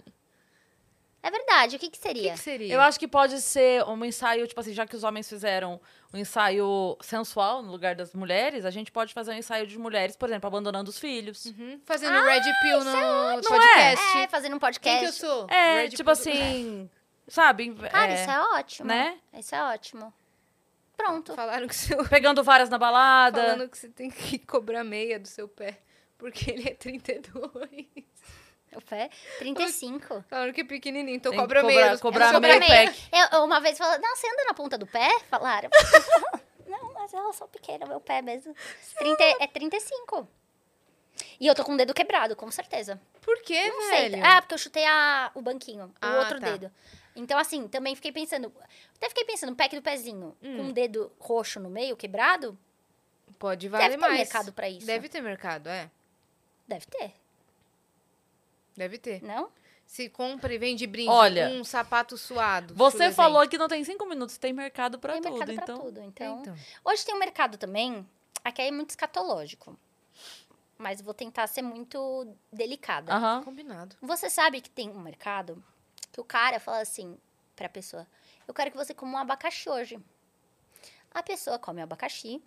É 1.22 1.30
verdade. 1.30 1.76
O 1.76 1.80
que, 1.80 1.90
que 1.90 1.98
que, 1.98 2.02
seria? 2.02 2.32
que 2.32 2.40
seria? 2.40 2.74
Eu 2.74 2.80
acho 2.80 2.98
que 2.98 3.08
pode 3.08 3.42
ser 3.42 3.84
um 3.84 4.06
ensaio, 4.06 4.48
tipo 4.48 4.60
assim, 4.62 4.72
já 4.72 4.88
que 4.88 4.96
os 4.96 5.04
homens 5.04 5.28
fizeram 5.28 5.80
um 6.14 6.18
ensaio 6.18 6.98
sensual 7.02 7.62
no 7.62 7.70
lugar 7.72 7.94
das 7.94 8.14
mulheres, 8.14 8.64
a 8.64 8.70
gente 8.72 8.90
pode 8.90 9.14
fazer 9.14 9.32
um 9.32 9.36
ensaio 9.36 9.68
de 9.68 9.78
mulheres, 9.78 10.16
por 10.16 10.30
exemplo, 10.30 10.48
abandonando 10.48 10.90
os 10.90 10.98
filhos. 10.98 11.46
Uhum. 11.48 11.82
Fazendo 11.86 12.22
Red 12.24 12.42
Pill 12.62 12.84
no 12.86 12.92
Não 12.94 13.42
podcast. 13.42 14.18
É, 14.18 14.28
fazendo 14.30 14.56
um 14.56 14.60
Quem 14.60 14.72
que 14.72 14.78
eu 14.78 14.82
podcast. 14.82 15.20
sou? 15.20 15.48
É, 15.50 15.82
Red 15.82 15.90
tipo 15.90 15.98
Pill 15.98 16.06
do- 16.06 16.12
assim, 16.12 16.90
sabe? 17.28 17.76
Cara, 17.76 18.12
é, 18.14 18.22
isso 18.22 18.32
é 18.32 18.42
ótimo. 18.42 18.88
né? 18.88 19.18
Isso 19.34 19.56
é 19.56 19.64
ótimo. 19.64 20.14
Pronto. 21.00 21.34
Falaram 21.34 21.68
que, 21.68 21.76
seu... 21.76 22.04
Pegando 22.10 22.44
várias 22.44 22.70
na 22.70 22.78
balada. 22.78 23.42
Falando 23.42 23.70
que 23.70 23.78
você 23.78 23.90
tem 23.90 24.10
que 24.12 24.38
cobrar 24.40 24.84
meia 24.84 25.20
do 25.20 25.28
seu 25.28 25.48
pé, 25.48 25.80
porque 26.18 26.52
ele 26.52 26.70
é 26.70 26.74
32. 26.74 27.40
O 28.76 28.82
pé, 28.82 29.10
35. 29.40 30.24
Falaram 30.30 30.54
que 30.54 30.62
é 30.62 30.64
pequenininho, 30.64 31.16
então 31.16 31.32
Tem 31.32 31.40
cobra 31.40 31.64
meia. 31.64 31.98
cobrar 31.98 32.40
pé. 32.40 32.60
pack. 32.60 33.10
Eu, 33.34 33.44
uma 33.44 33.60
vez 33.60 33.78
falou, 33.78 33.98
não, 34.00 34.16
você 34.16 34.28
anda 34.28 34.44
na 34.46 34.54
ponta 34.54 34.78
do 34.78 34.86
pé? 34.86 35.10
Falaram. 35.30 35.70
não, 36.68 36.94
mas 36.94 37.12
eu 37.12 37.34
sou 37.34 37.48
pequena, 37.48 37.88
meu 37.88 38.00
pé 38.00 38.22
mesmo. 38.22 38.56
30, 39.00 39.24
é 39.40 39.48
35. 39.48 40.28
E 41.40 41.48
eu 41.48 41.56
tô 41.56 41.64
com 41.64 41.74
o 41.74 41.78
dedo 41.78 41.94
quebrado, 41.96 42.36
com 42.36 42.50
certeza. 42.52 43.02
Por 43.22 43.42
quê, 43.42 43.68
Não 43.70 43.82
sei. 43.90 44.10
velho? 44.10 44.24
Ah, 44.26 44.42
porque 44.42 44.54
eu 44.54 44.58
chutei 44.60 44.86
a, 44.86 45.32
o 45.34 45.42
banquinho, 45.42 45.86
o 45.86 45.92
Ah, 46.00 46.20
outro 46.20 46.40
tá. 46.40 46.52
dedo. 46.52 46.72
Então, 47.20 47.38
assim, 47.38 47.68
também 47.68 47.96
fiquei 47.96 48.12
pensando. 48.12 48.52
Até 48.96 49.10
fiquei 49.10 49.26
pensando, 49.26 49.56
pack 49.56 49.76
do 49.76 49.82
pezinho, 49.82 50.36
Hum. 50.42 50.58
com 50.58 50.64
um 50.64 50.72
dedo 50.72 51.12
roxo 51.20 51.60
no 51.60 51.70
meio, 51.70 51.96
quebrado, 51.98 52.58
Pode 53.38 53.68
valer 53.70 53.84
deve 53.90 53.96
ter 53.96 54.02
mais. 54.02 54.18
mercado 54.20 54.52
pra 54.54 54.70
isso. 54.70 54.86
Deve 54.86 55.08
ter 55.10 55.22
mercado, 55.22 55.68
é. 55.70 55.90
Deve 56.68 56.86
ter, 56.86 57.14
Deve 58.76 58.98
ter. 58.98 59.22
não? 59.24 59.50
Se 59.86 60.08
compra 60.08 60.54
e 60.54 60.58
vende 60.60 60.86
brinde 60.86 61.10
Olha, 61.10 61.50
um 61.50 61.64
sapato 61.64 62.16
suado. 62.16 62.76
Você 62.76 63.12
falou 63.12 63.48
que 63.48 63.58
não 63.58 63.68
tem 63.68 63.84
cinco 63.84 64.06
minutos, 64.06 64.38
tem 64.38 64.54
mercado 64.54 65.00
pra 65.00 65.14
tem 65.14 65.22
tudo. 65.24 65.32
mercado 65.40 65.56
pra 65.56 65.64
então, 65.64 65.80
tudo. 65.80 66.02
Então, 66.04 66.42
Então. 66.42 66.56
hoje 66.86 67.04
tem 67.04 67.16
um 67.16 67.18
mercado 67.20 67.58
também, 67.58 68.08
aqui 68.44 68.62
é 68.62 68.70
muito 68.72 68.92
escatológico. 68.92 69.76
Mas 70.78 71.02
vou 71.02 71.14
tentar 71.14 71.48
ser 71.48 71.62
muito 71.64 72.28
delicada. 72.54 73.12
Combinado. 73.44 73.96
Você 74.02 74.30
sabe 74.30 74.62
que 74.62 74.70
tem 74.70 74.90
um 74.90 75.00
mercado 75.02 75.62
que 76.12 76.20
o 76.20 76.24
cara 76.24 76.60
fala 76.60 76.80
assim 76.80 77.18
pra 77.56 77.70
pessoa: 77.70 78.08
Eu 78.48 78.54
quero 78.54 78.72
que 78.72 78.78
você 78.78 78.94
coma 78.94 79.18
um 79.18 79.22
abacaxi 79.22 79.70
hoje. 79.70 80.00
A 81.14 81.24
pessoa 81.24 81.58
come 81.60 81.82
o 81.82 81.84
abacaxi, 81.84 82.42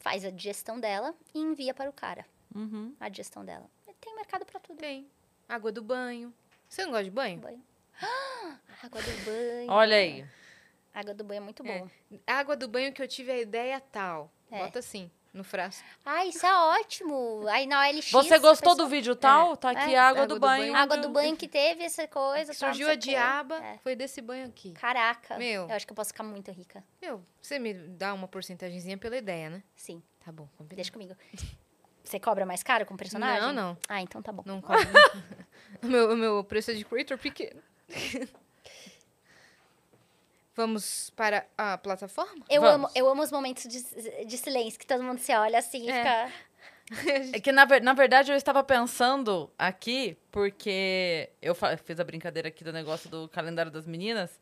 faz 0.00 0.24
a 0.24 0.30
digestão 0.30 0.80
dela 0.80 1.14
e 1.34 1.38
envia 1.38 1.74
para 1.74 1.90
o 1.90 1.92
cara 1.92 2.24
Uhum. 2.54 2.94
a 2.98 3.08
digestão 3.08 3.44
dela. 3.44 3.68
Tem 4.00 4.14
mercado 4.14 4.46
pra 4.46 4.60
tudo. 4.60 4.78
Tem. 4.78 5.10
Água 5.48 5.72
do 5.72 5.82
banho. 5.82 6.32
Você 6.68 6.82
não 6.84 6.90
gosta 6.92 7.04
de 7.04 7.10
banho? 7.10 7.38
Banho. 7.40 7.62
Ah, 8.00 8.56
água 8.84 9.02
do 9.02 9.24
banho. 9.24 9.70
Olha 9.70 9.96
aí. 9.96 10.26
Água 10.94 11.14
do 11.14 11.24
banho 11.24 11.38
é 11.38 11.44
muito 11.44 11.66
É. 11.66 11.78
boa. 11.78 11.90
Água 12.26 12.56
do 12.56 12.68
banho 12.68 12.92
que 12.92 13.02
eu 13.02 13.08
tive 13.08 13.30
a 13.32 13.38
ideia 13.38 13.80
tal. 13.80 14.30
É. 14.50 14.58
Bota 14.64 14.78
assim, 14.78 15.10
no 15.32 15.44
frasco. 15.44 15.84
Ah, 16.04 16.24
isso 16.26 16.44
é 16.46 16.52
ótimo. 16.80 17.46
Aí 17.48 17.66
na 17.66 17.80
OLX. 17.80 18.10
Você 18.10 18.34
a 18.34 18.38
gostou 18.38 18.72
pessoa- 18.72 18.76
do 18.76 18.88
vídeo 18.88 19.14
tal? 19.14 19.56
Tá 19.56 19.70
aqui 19.70 19.94
É. 19.94 19.98
a 19.98 20.08
água, 20.08 20.22
Água 20.22 20.26
do, 20.26 20.34
do 20.34 20.40
banho. 20.40 20.62
banho. 20.72 20.76
Água 20.76 20.96
do 20.96 21.08
banho 21.10 21.36
que 21.36 21.46
teve 21.46 21.84
essa 21.84 22.06
coisa. 22.08 22.46
tal, 22.54 22.68
Surgiu 22.70 22.86
não 22.86 22.92
a 22.94 22.96
diaba, 22.96 23.56
É. 23.56 23.78
foi 23.78 23.94
desse 23.94 24.20
banho 24.20 24.46
aqui. 24.46 24.72
Caraca. 24.72 25.36
Meu. 25.38 25.68
Eu 25.68 25.74
acho 25.74 25.86
que 25.86 25.92
eu 25.92 25.96
posso 25.96 26.08
ficar 26.10 26.22
muito 26.24 26.50
rica. 26.50 26.82
Meu, 27.00 27.24
você 27.40 27.58
me 27.58 27.72
dá 27.74 28.12
uma 28.14 28.26
porcentagemzinha 28.28 28.96
pela 28.98 29.16
ideia, 29.16 29.50
né? 29.50 29.62
Sim, 29.76 30.02
Tá 30.24 30.32
bom, 30.32 30.48
combinado. 30.56 30.76
deixa 30.76 30.90
comigo. 30.92 31.14
Você 32.04 32.18
cobra 32.18 32.46
mais 32.46 32.62
caro 32.62 32.86
com 32.86 32.96
personagem? 32.96 33.42
Não, 33.42 33.52
não. 33.52 33.76
Ah, 33.88 34.00
então 34.00 34.22
tá 34.22 34.32
bom. 34.32 34.42
Não 34.46 34.60
cobro. 34.62 34.78
o, 35.82 35.86
meu, 35.86 36.12
o 36.12 36.16
meu 36.16 36.42
preço 36.44 36.70
é 36.70 36.74
de 36.74 36.84
creator 36.84 37.18
pequeno. 37.18 37.60
Vamos 40.58 41.10
para 41.10 41.46
a 41.56 41.78
plataforma? 41.78 42.44
Eu 42.50 42.62
Vamos. 42.62 42.74
amo, 42.86 42.90
eu 42.92 43.08
amo 43.08 43.22
os 43.22 43.30
momentos 43.30 43.62
de, 43.62 44.24
de 44.24 44.36
silêncio, 44.36 44.76
que 44.76 44.84
todo 44.84 45.04
mundo 45.04 45.20
se 45.20 45.32
olha 45.32 45.56
assim 45.56 45.86
e 45.86 45.90
É. 45.90 46.26
fica... 46.26 46.48
É 47.32 47.38
que, 47.38 47.52
na, 47.52 47.64
na 47.80 47.92
verdade, 47.92 48.32
eu 48.32 48.36
estava 48.36 48.64
pensando 48.64 49.48
aqui, 49.56 50.16
porque 50.32 51.30
eu 51.40 51.54
fiz 51.84 52.00
a 52.00 52.02
brincadeira 52.02 52.48
aqui 52.48 52.64
do 52.64 52.72
negócio 52.72 53.08
do 53.08 53.28
calendário 53.28 53.70
das 53.70 53.86
meninas, 53.86 54.40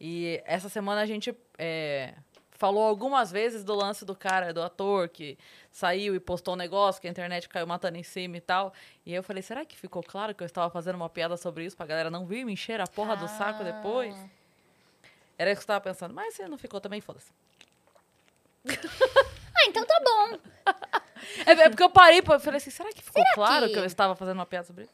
e 0.00 0.40
essa 0.46 0.70
semana 0.70 1.02
a 1.02 1.06
gente 1.06 1.36
é, 1.58 2.14
falou 2.52 2.84
algumas 2.84 3.30
vezes 3.30 3.62
do 3.62 3.74
lance 3.74 4.06
do 4.06 4.14
cara, 4.14 4.54
do 4.54 4.62
ator, 4.62 5.08
que 5.08 5.36
saiu 5.70 6.14
e 6.14 6.20
postou 6.20 6.54
um 6.54 6.56
negócio, 6.56 6.98
que 7.02 7.08
a 7.08 7.10
internet 7.10 7.46
caiu 7.48 7.66
matando 7.66 7.98
em 7.98 8.02
cima 8.04 8.36
e 8.38 8.40
tal. 8.40 8.72
E 9.04 9.12
eu 9.12 9.22
falei, 9.22 9.42
será 9.42 9.64
que 9.66 9.76
ficou 9.76 10.02
claro 10.02 10.34
que 10.34 10.42
eu 10.42 10.46
estava 10.46 10.70
fazendo 10.70 10.96
uma 10.96 11.10
piada 11.10 11.36
sobre 11.36 11.64
isso 11.64 11.76
pra 11.76 11.84
galera 11.84 12.10
não 12.10 12.24
vir 12.24 12.44
me 12.46 12.52
encher 12.52 12.80
a 12.80 12.86
porra 12.86 13.16
do 13.16 13.28
saco 13.28 13.62
depois? 13.64 14.16
Era 15.38 15.50
isso 15.52 15.60
que 15.60 15.70
eu 15.70 15.76
estava 15.76 15.80
pensando. 15.80 16.12
Mas 16.12 16.34
se 16.34 16.46
não 16.48 16.58
ficou 16.58 16.80
também, 16.80 17.00
foda-se. 17.00 17.30
Ah, 18.68 19.66
então 19.66 19.84
tá 19.86 20.00
bom. 20.04 20.38
É, 21.46 21.52
é 21.52 21.68
porque 21.68 21.82
eu 21.82 21.90
parei, 21.90 22.20
eu 22.20 22.40
falei 22.40 22.58
assim, 22.58 22.70
será 22.70 22.92
que 22.92 23.02
ficou 23.02 23.22
Será 23.22 23.34
claro 23.34 23.66
que... 23.66 23.72
que- 23.72 23.78
eu 23.78 23.84
estava 23.84 24.14
fazendo 24.14 24.34
uma 24.36 24.46
piada 24.46 24.66
sobre 24.66 24.84
isso? 24.84 24.92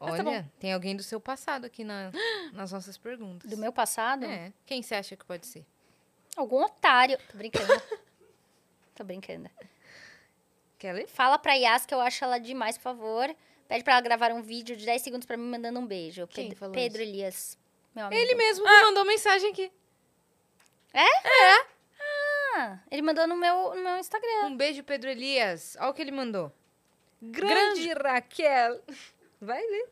Mas 0.00 0.16
tá 0.16 0.28
Olha, 0.28 0.50
tem 0.58 0.72
alguém 0.72 0.96
do 0.96 1.02
seu 1.02 1.20
passado 1.20 1.64
aqui 1.64 1.84
na- 1.84 2.10
nas 2.52 2.72
nossas 2.72 2.96
perguntas. 2.98 3.48
Do 3.48 3.56
meu 3.56 3.72
passado, 3.72 4.24
É. 4.24 4.52
Quem 4.66 4.82
você 4.82 4.94
acha 4.96 5.16
que 5.16 5.24
pode 5.24 5.46
ser? 5.46 5.64
algum 6.36 6.62
otário... 6.64 7.18
Tô 7.30 7.36
brincando. 7.36 7.66
Tô 8.96 9.04
brincando. 9.04 9.48
Quer 10.78 10.92
ler? 10.94 11.06
Fala 11.06 11.38
pra 11.38 11.52
Yas 11.54 11.84
que 11.86 11.94
eu 11.94 12.00
acho 12.00 12.24
ela 12.24 12.38
demais, 12.38 12.76
por 12.76 12.82
favor. 12.84 13.34
Pede 13.68 13.84
pra 13.84 13.92
ela 13.94 14.02
gravar 14.02 14.32
um 14.32 14.42
vídeo 14.42 14.76
de 14.76 14.84
10 14.84 15.02
segundos 15.02 15.26
pra 15.26 15.36
mim 15.36 15.48
mandando 15.48 15.78
um 15.78 15.86
beijo. 15.86 16.26
Quem 16.26 16.44
Pedro, 16.44 16.58
falou 16.58 16.74
Pedro 16.74 17.00
Elias, 17.02 17.56
meu 17.94 18.06
amigo. 18.06 18.20
Ele 18.20 18.34
mesmo 18.34 18.64
me 18.64 18.82
mandou 18.82 19.04
mensagem 19.04 19.50
aqui. 19.50 19.72
Ah, 22.54 22.78
ele 22.90 23.02
mandou 23.02 23.26
no 23.26 23.36
meu, 23.36 23.74
no 23.74 23.82
meu 23.82 23.98
Instagram. 23.98 24.44
Um 24.44 24.56
beijo, 24.56 24.82
Pedro 24.82 25.10
Elias. 25.10 25.76
Olha 25.80 25.90
o 25.90 25.94
que 25.94 26.02
ele 26.02 26.10
mandou. 26.10 26.52
Grande, 27.20 27.92
Raquel. 27.94 28.82
Vai 29.44 29.60
ler. 29.60 29.88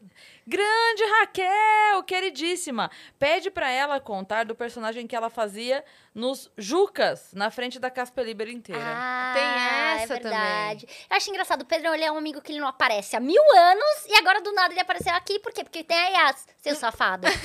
Grande 0.47 1.05
Raquel, 1.19 2.05
queridíssima. 2.05 2.89
Pede 3.19 3.51
pra 3.51 3.69
ela 3.69 3.99
contar 3.99 4.45
do 4.45 4.55
personagem 4.55 5.09
que 5.09 5.17
ela 5.17 5.29
fazia 5.29 5.85
nos 6.15 6.49
Jucas, 6.57 7.33
na 7.35 7.51
frente 7.51 7.81
da 7.81 7.91
Casper 7.91 8.25
Liber 8.25 8.49
inteira. 8.49 8.81
Ah, 8.85 9.33
Tem 9.35 10.03
essa 10.05 10.15
é 10.15 10.21
verdade. 10.21 10.87
Eu 11.11 11.17
acho 11.17 11.31
engraçado, 11.31 11.63
o 11.63 11.67
Pedro 11.67 11.93
ele 11.93 12.05
é 12.05 12.13
um 12.13 12.17
amigo 12.19 12.41
que 12.41 12.53
ele 12.53 12.61
não 12.61 12.69
aparece 12.69 13.17
há 13.17 13.21
mil 13.21 13.43
anos 13.57 14.07
e 14.07 14.15
agora 14.19 14.41
do 14.41 14.53
nada 14.53 14.73
ele 14.73 14.81
apareceu 14.81 15.13
aqui. 15.15 15.41
Por 15.41 15.53
quê? 15.53 15.65
Porque 15.65 15.83
tem 15.83 15.99
a 15.99 16.09
Yas, 16.29 16.47
seu 16.63 16.77
safado. 16.77 17.27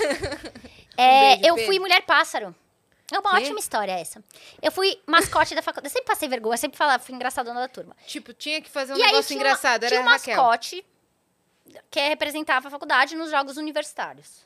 É, 0.97 1.35
beijo, 1.35 1.47
eu 1.49 1.55
Pedro. 1.55 1.65
fui 1.69 1.79
mulher 1.79 2.01
pássaro. 2.03 2.55
É 3.11 3.19
uma 3.19 3.31
Quê? 3.31 3.41
ótima 3.43 3.59
história 3.59 3.91
essa. 3.91 4.23
Eu 4.61 4.71
fui 4.71 4.97
mascote 5.05 5.53
da 5.53 5.61
faculdade. 5.61 5.87
Eu 5.87 5.91
sempre 5.91 6.07
passei 6.07 6.29
vergonha, 6.29 6.53
eu 6.53 6.57
sempre 6.57 6.77
falava, 6.77 7.03
fui 7.03 7.13
engraçadona 7.13 7.59
da 7.59 7.67
turma. 7.67 7.93
Tipo, 8.07 8.33
tinha 8.33 8.61
que 8.61 8.69
fazer 8.69 8.93
um 8.93 8.97
e 8.97 9.01
aí 9.01 9.07
negócio 9.07 9.27
tinha, 9.27 9.37
engraçado. 9.39 9.83
uma, 9.83 9.87
Era 9.87 9.89
tinha 9.89 10.01
um 10.01 10.05
mascote 10.05 10.85
que 11.89 11.99
representava 11.99 12.67
a 12.67 12.71
faculdade 12.71 13.15
nos 13.15 13.31
jogos 13.31 13.57
universitários. 13.57 14.45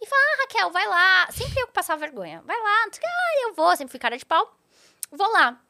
E 0.00 0.06
falava, 0.06 0.28
ah, 0.28 0.42
Raquel, 0.42 0.70
vai 0.70 0.88
lá. 0.88 1.30
Sempre 1.30 1.60
eu 1.60 1.66
que 1.66 1.72
passava 1.72 2.00
vergonha. 2.00 2.42
Vai 2.46 2.58
lá. 2.58 2.86
Ah, 3.04 3.48
eu 3.48 3.54
vou, 3.54 3.76
sempre 3.76 3.90
fui 3.90 4.00
cara 4.00 4.16
de 4.16 4.24
pau. 4.24 4.56
Vou 5.10 5.30
lá. 5.30 5.60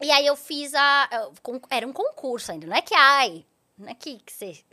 E 0.00 0.10
aí 0.10 0.26
eu 0.26 0.36
fiz 0.36 0.74
a. 0.74 1.08
Era 1.70 1.86
um 1.86 1.92
concurso 1.92 2.52
ainda, 2.52 2.66
não 2.66 2.76
é 2.76 2.82
que 2.82 2.94
ai. 2.94 3.44
Não 3.76 3.88
é 3.88 3.94
que, 3.94 4.18
que 4.18 4.32
você 4.32 4.64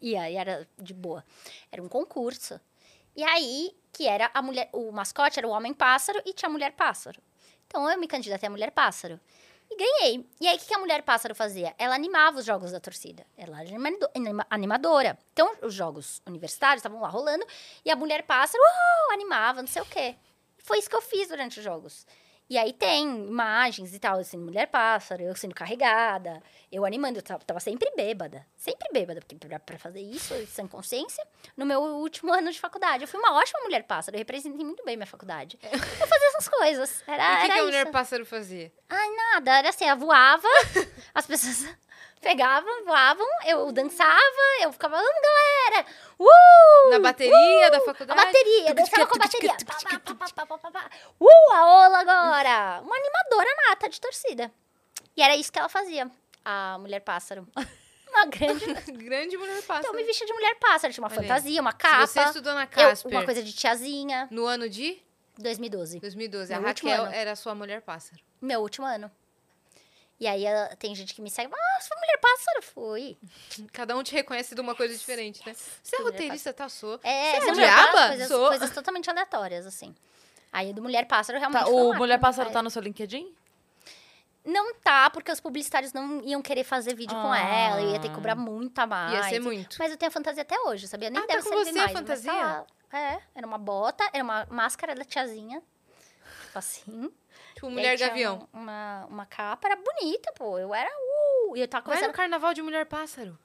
ia 0.00 0.30
e 0.30 0.36
era 0.36 0.68
de 0.78 0.92
boa. 0.92 1.24
Era 1.70 1.82
um 1.82 1.88
concurso. 1.88 2.60
E 3.14 3.24
aí, 3.24 3.74
que 3.92 4.06
era 4.06 4.30
a 4.34 4.42
mulher, 4.42 4.68
o 4.72 4.92
mascote 4.92 5.38
era 5.38 5.48
o 5.48 5.50
homem 5.50 5.72
pássaro 5.72 6.20
e 6.24 6.34
tinha 6.34 6.48
a 6.48 6.52
mulher 6.52 6.72
pássaro. 6.72 7.20
Então 7.66 7.90
eu 7.90 7.98
me 7.98 8.06
candidatei 8.06 8.46
a 8.46 8.50
mulher 8.50 8.70
pássaro. 8.70 9.18
E 9.70 9.76
ganhei. 9.76 10.28
E 10.40 10.46
aí, 10.48 10.56
o 10.56 10.60
que 10.60 10.74
a 10.74 10.78
mulher 10.78 11.02
pássaro 11.02 11.34
fazia? 11.34 11.74
Ela 11.78 11.94
animava 11.94 12.38
os 12.38 12.44
jogos 12.44 12.70
da 12.72 12.80
torcida. 12.80 13.26
Ela 13.36 13.60
era 13.60 13.68
animado- 13.68 14.08
anima- 14.14 14.46
animadora. 14.48 15.18
Então, 15.32 15.52
os 15.62 15.74
jogos 15.74 16.22
universitários 16.26 16.78
estavam 16.80 17.00
lá 17.00 17.08
rolando 17.08 17.44
e 17.84 17.90
a 17.90 17.96
mulher 17.96 18.22
pássaro 18.22 18.62
uh, 18.62 19.12
animava, 19.12 19.60
não 19.60 19.68
sei 19.68 19.82
o 19.82 19.86
quê. 19.86 20.16
Foi 20.58 20.78
isso 20.78 20.88
que 20.88 20.96
eu 20.96 21.02
fiz 21.02 21.28
durante 21.28 21.58
os 21.58 21.64
jogos. 21.64 22.06
E 22.48 22.56
aí 22.56 22.72
tem 22.72 23.26
imagens 23.26 23.92
e 23.92 23.98
tal, 23.98 24.18
eu 24.18 24.24
sendo 24.24 24.44
mulher 24.44 24.68
pássaro, 24.68 25.20
eu 25.20 25.34
sendo 25.34 25.54
carregada, 25.54 26.40
eu 26.70 26.84
animando, 26.84 27.18
eu 27.18 27.22
tava, 27.22 27.44
tava 27.44 27.58
sempre 27.58 27.90
bêbada. 27.96 28.46
Sempre 28.56 28.88
bêbada, 28.92 29.20
porque 29.20 29.34
pra, 29.34 29.58
pra 29.58 29.78
fazer 29.78 30.00
isso, 30.00 30.32
sem 30.46 30.66
consciência, 30.68 31.26
no 31.56 31.66
meu 31.66 31.80
último 31.80 32.32
ano 32.32 32.52
de 32.52 32.60
faculdade. 32.60 33.02
Eu 33.02 33.08
fui 33.08 33.18
uma 33.18 33.34
ótima 33.34 33.60
mulher 33.62 33.82
pássaro, 33.82 34.16
eu 34.16 34.18
representei 34.18 34.64
muito 34.64 34.84
bem 34.84 34.96
minha 34.96 35.06
faculdade. 35.06 35.58
Eu 35.66 36.06
fazia 36.06 36.28
essas 36.28 36.48
coisas. 36.48 37.02
Era, 37.06 37.22
e 37.22 37.36
o 37.36 37.40
que, 37.40 37.52
que 37.52 37.58
a 37.58 37.64
mulher 37.64 37.90
pássaro 37.90 38.24
fazia? 38.24 38.72
Ai, 38.88 39.08
nada. 39.10 39.58
Era 39.58 39.70
assim, 39.70 39.84
ela 39.84 39.96
voava, 39.96 40.46
as 41.14 41.26
pessoas 41.26 41.76
pegavam, 42.20 42.84
voavam, 42.84 43.26
eu 43.46 43.70
dançava, 43.72 44.12
eu 44.62 44.72
ficava, 44.72 44.96
vamos, 44.96 45.20
galera! 45.22 45.86
Uh! 46.18 46.90
Na 46.90 46.98
bateria 46.98 47.70
da 47.70 47.76
A 47.78 47.80
faculdade? 47.80 48.20
bateria, 48.20 48.74
dançava 48.74 49.06
com 49.06 49.16
a 49.16 49.18
bateria. 49.18 49.52
Uh, 51.20 51.52
a 51.52 51.66
Ola 51.86 51.98
agora! 51.98 52.80
Uma 52.82 52.96
animadora 52.96 53.48
nata 53.68 53.88
de 53.88 54.00
torcida. 54.00 54.50
E 55.16 55.22
era 55.22 55.36
isso 55.36 55.52
que 55.52 55.58
ela 55.58 55.68
fazia, 55.68 56.10
a 56.44 56.78
mulher 56.78 57.00
pássaro. 57.00 57.46
Uma 58.08 58.24
grande... 58.26 58.64
Grande 58.96 59.36
mulher 59.36 59.58
Então, 59.58 59.76
eu 59.76 59.82
pássaro. 59.82 59.94
me 59.94 60.04
vestia 60.04 60.26
de 60.26 60.32
mulher 60.32 60.54
pássaro, 60.58 60.90
tinha 60.92 61.02
uma 61.04 61.10
Olha 61.12 61.20
aí. 61.20 61.28
fantasia, 61.28 61.60
uma 61.60 61.72
Se 61.72 61.76
capa. 61.76 62.06
você 62.06 62.20
estudou 62.22 62.54
na 62.54 62.62
eu- 62.62 62.68
Casper 62.68 63.12
uma 63.12 63.24
coisa 63.24 63.42
de 63.42 63.52
tiazinha. 63.52 64.26
no 64.30 64.46
ano 64.46 64.70
de 64.70 64.98
2012. 65.36 66.00
2012, 66.00 66.54
a 66.54 66.58
Meu 66.60 66.68
último 66.68 66.88
Raquel 66.90 67.04
ano. 67.06 67.14
era 67.14 67.32
a 67.32 67.36
sua 67.36 67.54
mulher 67.54 67.82
pássaro. 67.82 68.22
Meu 68.40 68.60
último 68.62 68.86
ano. 68.86 69.10
E 70.18 70.26
aí 70.26 70.46
ela- 70.46 70.74
tem 70.76 70.94
gente 70.94 71.14
que 71.14 71.20
me 71.20 71.30
segue, 71.30 71.52
ah, 71.54 71.80
você 71.80 71.88
foi 71.88 71.96
mulher 71.98 72.18
pássaro? 72.18 72.62
Fui. 72.62 73.16
Cada 73.72 73.94
um 73.96 74.02
te 74.02 74.12
reconhece 74.14 74.54
de 74.54 74.60
uma 74.60 74.74
coisa 74.74 74.96
diferente, 74.96 75.42
né? 75.46 75.54
Você 75.82 75.96
é 75.96 76.02
roteirista, 76.02 76.52
tá? 76.54 76.68
Sou. 76.68 76.98
É, 77.02 77.40
Você 77.40 77.50
é 77.50 77.52
diaba? 77.52 78.08
coisas, 78.08 78.28
Sou. 78.28 78.48
coisas 78.48 78.70
totalmente 78.70 79.10
aleatórias, 79.10 79.66
assim. 79.66 79.94
Aí 80.52 80.72
do 80.72 80.80
Mulher 80.82 81.06
Pássaro 81.06 81.38
realmente. 81.38 81.64
Tá, 81.64 81.68
o 81.68 81.90
lá, 81.90 81.98
Mulher 81.98 82.18
Pássaro 82.18 82.50
tá 82.50 82.62
no 82.62 82.70
seu 82.70 82.80
LinkedIn? 82.80 83.34
Não 84.42 84.74
tá, 84.76 85.10
porque 85.10 85.30
os 85.30 85.40
publicitários 85.40 85.92
não 85.92 86.22
iam 86.22 86.40
querer 86.40 86.62
fazer 86.62 86.94
vídeo 86.94 87.16
com 87.20 87.32
Ah. 87.32 87.38
ela, 87.38 87.82
eu 87.82 87.90
ia 87.90 87.98
ter 88.00 88.08
que 88.08 88.14
cobrar 88.14 88.36
muito 88.36 88.78
a 88.78 88.86
mais. 88.86 89.12
Ia 89.12 89.22
ser 89.24 89.40
muito. 89.40 89.76
Mas 89.78 89.90
eu 89.90 89.98
tenho 89.98 90.08
a 90.08 90.12
fantasia 90.12 90.42
até 90.42 90.58
hoje, 90.60 90.86
sabia? 90.86 91.10
Nem 91.10 91.18
Ah, 91.20 91.26
tá 91.26 91.34
deve 91.34 91.42
com 91.42 91.48
servir 91.48 91.64
você 91.64 91.70
a 91.78 91.82
mais, 91.82 91.92
mas 91.92 92.00
fantasia? 92.00 92.32
tá. 92.32 92.66
É, 92.96 93.20
era 93.34 93.46
uma 93.46 93.58
bota, 93.58 94.08
era 94.12 94.22
uma 94.22 94.46
máscara 94.48 94.94
da 94.94 95.04
tiazinha. 95.04 95.60
Tipo 96.46 96.58
assim. 96.58 97.12
Tipo, 97.56 97.70
mulher 97.70 97.96
gavião. 97.98 98.46
um- 98.52 98.60
Uma, 98.60 99.06
uma 99.06 99.26
capa, 99.26 99.66
era 99.66 99.76
bonita, 99.76 100.30
pô. 100.36 100.58
Eu 100.58 100.74
era. 100.74 100.88
Uh, 101.48 101.56
e 101.56 101.60
eu 101.60 101.66
tava 101.66 101.84
Vai 101.86 101.94
começando. 101.94 102.10
no 102.12 102.16
carnaval 102.16 102.52
de 102.54 102.60
mulher 102.62 102.84
pássaro. 102.86 103.36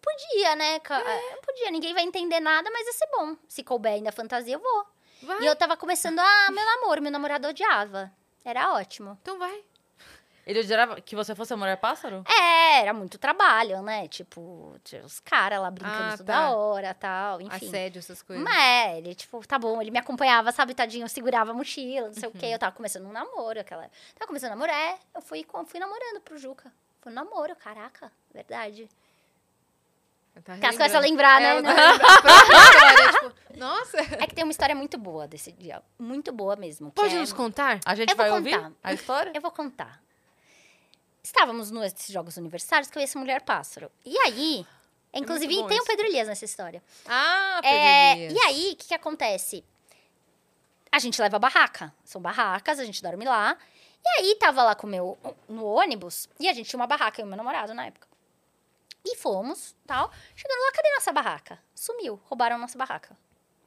Podia, 0.00 0.56
né? 0.56 0.74
É. 0.76 0.94
é, 0.94 1.36
Podia, 1.44 1.70
ninguém 1.70 1.92
vai 1.94 2.02
entender 2.02 2.40
nada, 2.40 2.68
mas 2.72 2.86
ia 2.86 2.92
ser 2.92 3.08
bom. 3.12 3.36
Se 3.48 3.62
couber 3.62 3.92
ainda 3.92 4.08
a 4.08 4.12
fantasia, 4.12 4.54
eu 4.54 4.60
vou. 4.60 4.86
Vai. 5.22 5.42
E 5.42 5.46
eu 5.46 5.54
tava 5.54 5.76
começando, 5.76 6.18
ah, 6.18 6.48
meu 6.50 6.64
namoro, 6.64 7.02
meu 7.02 7.10
namorado 7.12 7.46
odiava. 7.48 8.10
Era 8.44 8.72
ótimo. 8.74 9.16
Então 9.22 9.38
vai. 9.38 9.64
Ele 10.46 10.58
odiava 10.60 11.00
que 11.00 11.14
você 11.14 11.34
fosse 11.34 11.52
a 11.52 11.56
Mulher 11.56 11.76
Pássaro? 11.76 12.24
É, 12.28 12.80
era 12.80 12.92
muito 12.92 13.16
trabalho, 13.16 13.80
né? 13.82 14.08
Tipo, 14.08 14.74
os 15.04 15.20
caras 15.20 15.60
lá 15.60 15.70
brincando 15.70 16.14
Ah, 16.14 16.16
toda 16.16 16.32
tá. 16.32 16.50
hora 16.56 16.94
tal, 16.94 17.40
enfim. 17.40 17.66
Assédio, 17.68 18.00
essas 18.00 18.22
coisas. 18.22 18.42
Mas 18.44 18.56
é, 18.56 18.98
ele, 18.98 19.14
tipo, 19.14 19.46
tá 19.46 19.56
bom, 19.58 19.80
ele 19.80 19.90
me 19.92 19.98
acompanhava, 19.98 20.50
sabe, 20.50 20.74
tadinho, 20.74 21.04
eu 21.04 21.08
segurava 21.08 21.52
a 21.52 21.54
mochila, 21.54 22.08
não 22.08 22.14
sei 22.14 22.28
o 22.28 22.32
quê. 22.32 22.46
Uhum. 22.46 22.52
Eu 22.52 22.58
tava 22.58 22.74
começando 22.74 23.06
um 23.06 23.12
namoro, 23.12 23.60
aquela. 23.60 23.82
Tava 24.16 24.26
começando 24.26 24.50
a 24.50 24.54
namorar, 24.56 24.74
é, 24.74 24.98
eu 25.14 25.22
fui, 25.22 25.46
fui 25.66 25.78
namorando 25.78 26.20
pro 26.24 26.36
Juca. 26.36 26.72
Foi 27.00 27.12
um 27.12 27.14
namoro, 27.14 27.54
caraca, 27.54 28.10
verdade. 28.34 28.88
Tá 30.44 30.54
as 30.70 30.76
coisas 30.78 30.94
a 30.94 30.98
lembrar, 30.98 31.42
É, 31.42 31.60
né? 31.60 31.70
ela 31.70 31.92
Não. 31.92 31.98
tá 31.98 32.22
própria 32.22 32.56
história, 32.56 33.12
tipo, 33.12 33.58
nossa. 33.58 33.98
É 34.00 34.26
que 34.26 34.34
tem 34.34 34.42
uma 34.44 34.50
história 34.50 34.74
muito 34.74 34.96
boa 34.96 35.28
desse 35.28 35.52
dia. 35.52 35.82
Muito 35.98 36.32
boa 36.32 36.56
mesmo. 36.56 36.90
Pode 36.90 37.14
é- 37.14 37.18
nos 37.20 37.32
contar? 37.34 37.78
A 37.84 37.94
gente 37.94 38.14
vai 38.14 38.30
ouvir 38.30 38.56
contar. 38.56 38.72
a 38.82 38.92
história? 38.94 39.30
Eu 39.34 39.42
vou 39.42 39.50
contar. 39.50 40.01
Estávamos 41.22 41.70
nesses 41.70 42.08
jogos 42.08 42.36
universitários 42.36 42.90
que 42.90 42.98
eu 42.98 43.00
ia 43.00 43.06
ser 43.06 43.18
mulher 43.18 43.42
pássaro. 43.42 43.90
E 44.04 44.18
aí, 44.18 44.66
inclusive, 45.14 45.54
bom 45.54 45.66
tem 45.68 45.78
o 45.78 45.80
isso. 45.80 45.86
Pedro 45.86 46.06
Elias 46.06 46.26
nessa 46.28 46.44
história. 46.44 46.82
Ah, 47.06 47.60
É, 47.62 48.14
Pedro 48.16 48.36
e 48.36 48.40
aí, 48.40 48.72
o 48.72 48.76
que, 48.76 48.88
que 48.88 48.94
acontece? 48.94 49.64
A 50.90 50.98
gente 50.98 51.20
leva 51.20 51.36
a 51.36 51.38
barraca. 51.38 51.94
São 52.04 52.20
barracas, 52.20 52.78
a 52.78 52.84
gente 52.84 53.02
dorme 53.02 53.24
lá. 53.24 53.56
E 54.04 54.08
aí, 54.20 54.34
tava 54.34 54.64
lá 54.64 54.74
com 54.74 54.86
o 54.86 54.90
meu 54.90 55.16
no 55.48 55.64
ônibus, 55.64 56.28
e 56.40 56.48
a 56.48 56.52
gente 56.52 56.68
tinha 56.68 56.78
uma 56.80 56.88
barraca, 56.88 57.20
eu 57.20 57.24
e 57.24 57.28
meu 57.28 57.36
namorado 57.36 57.72
na 57.72 57.86
época. 57.86 58.08
E 59.04 59.16
fomos, 59.16 59.74
tal. 59.86 60.12
Chegando 60.34 60.60
lá, 60.60 60.72
cadê 60.72 60.90
nossa 60.90 61.12
barraca? 61.12 61.58
Sumiu, 61.74 62.20
roubaram 62.24 62.58
nossa 62.58 62.76
barraca. 62.76 63.16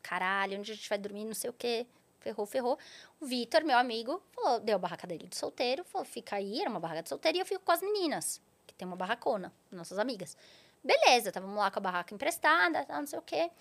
Caralho, 0.01 0.59
onde 0.59 0.71
a 0.71 0.75
gente 0.75 0.87
vai 0.87 0.97
dormir, 0.97 1.25
não 1.25 1.33
sei 1.33 1.49
o 1.49 1.53
quê. 1.53 1.87
Ferrou, 2.25 2.47
ferrou. 2.47 2.79
O 3.21 3.25
Vitor, 3.27 3.63
meu 3.63 3.77
amigo, 3.77 4.19
falou, 4.31 4.59
deu 4.59 4.77
a 4.77 4.79
barraca 4.79 5.05
dele 5.05 5.27
de 5.27 5.35
solteiro, 5.37 5.83
falou, 5.83 6.03
fica 6.03 6.37
aí, 6.37 6.59
era 6.59 6.67
uma 6.67 6.79
barraca 6.79 7.03
de 7.03 7.09
solteiro, 7.09 7.37
e 7.37 7.41
eu 7.41 7.45
fico 7.45 7.63
com 7.63 7.71
as 7.71 7.81
meninas, 7.83 8.41
que 8.65 8.73
tem 8.73 8.87
uma 8.87 8.97
barracona, 8.97 9.53
nossas 9.71 9.99
amigas. 9.99 10.35
Beleza, 10.83 11.31
távamos 11.31 11.55
lá 11.55 11.69
com 11.69 11.77
a 11.77 11.81
barraca 11.83 12.15
emprestada, 12.15 12.83
não 12.89 13.05
sei 13.05 13.19
o 13.19 13.21
quê. 13.21 13.51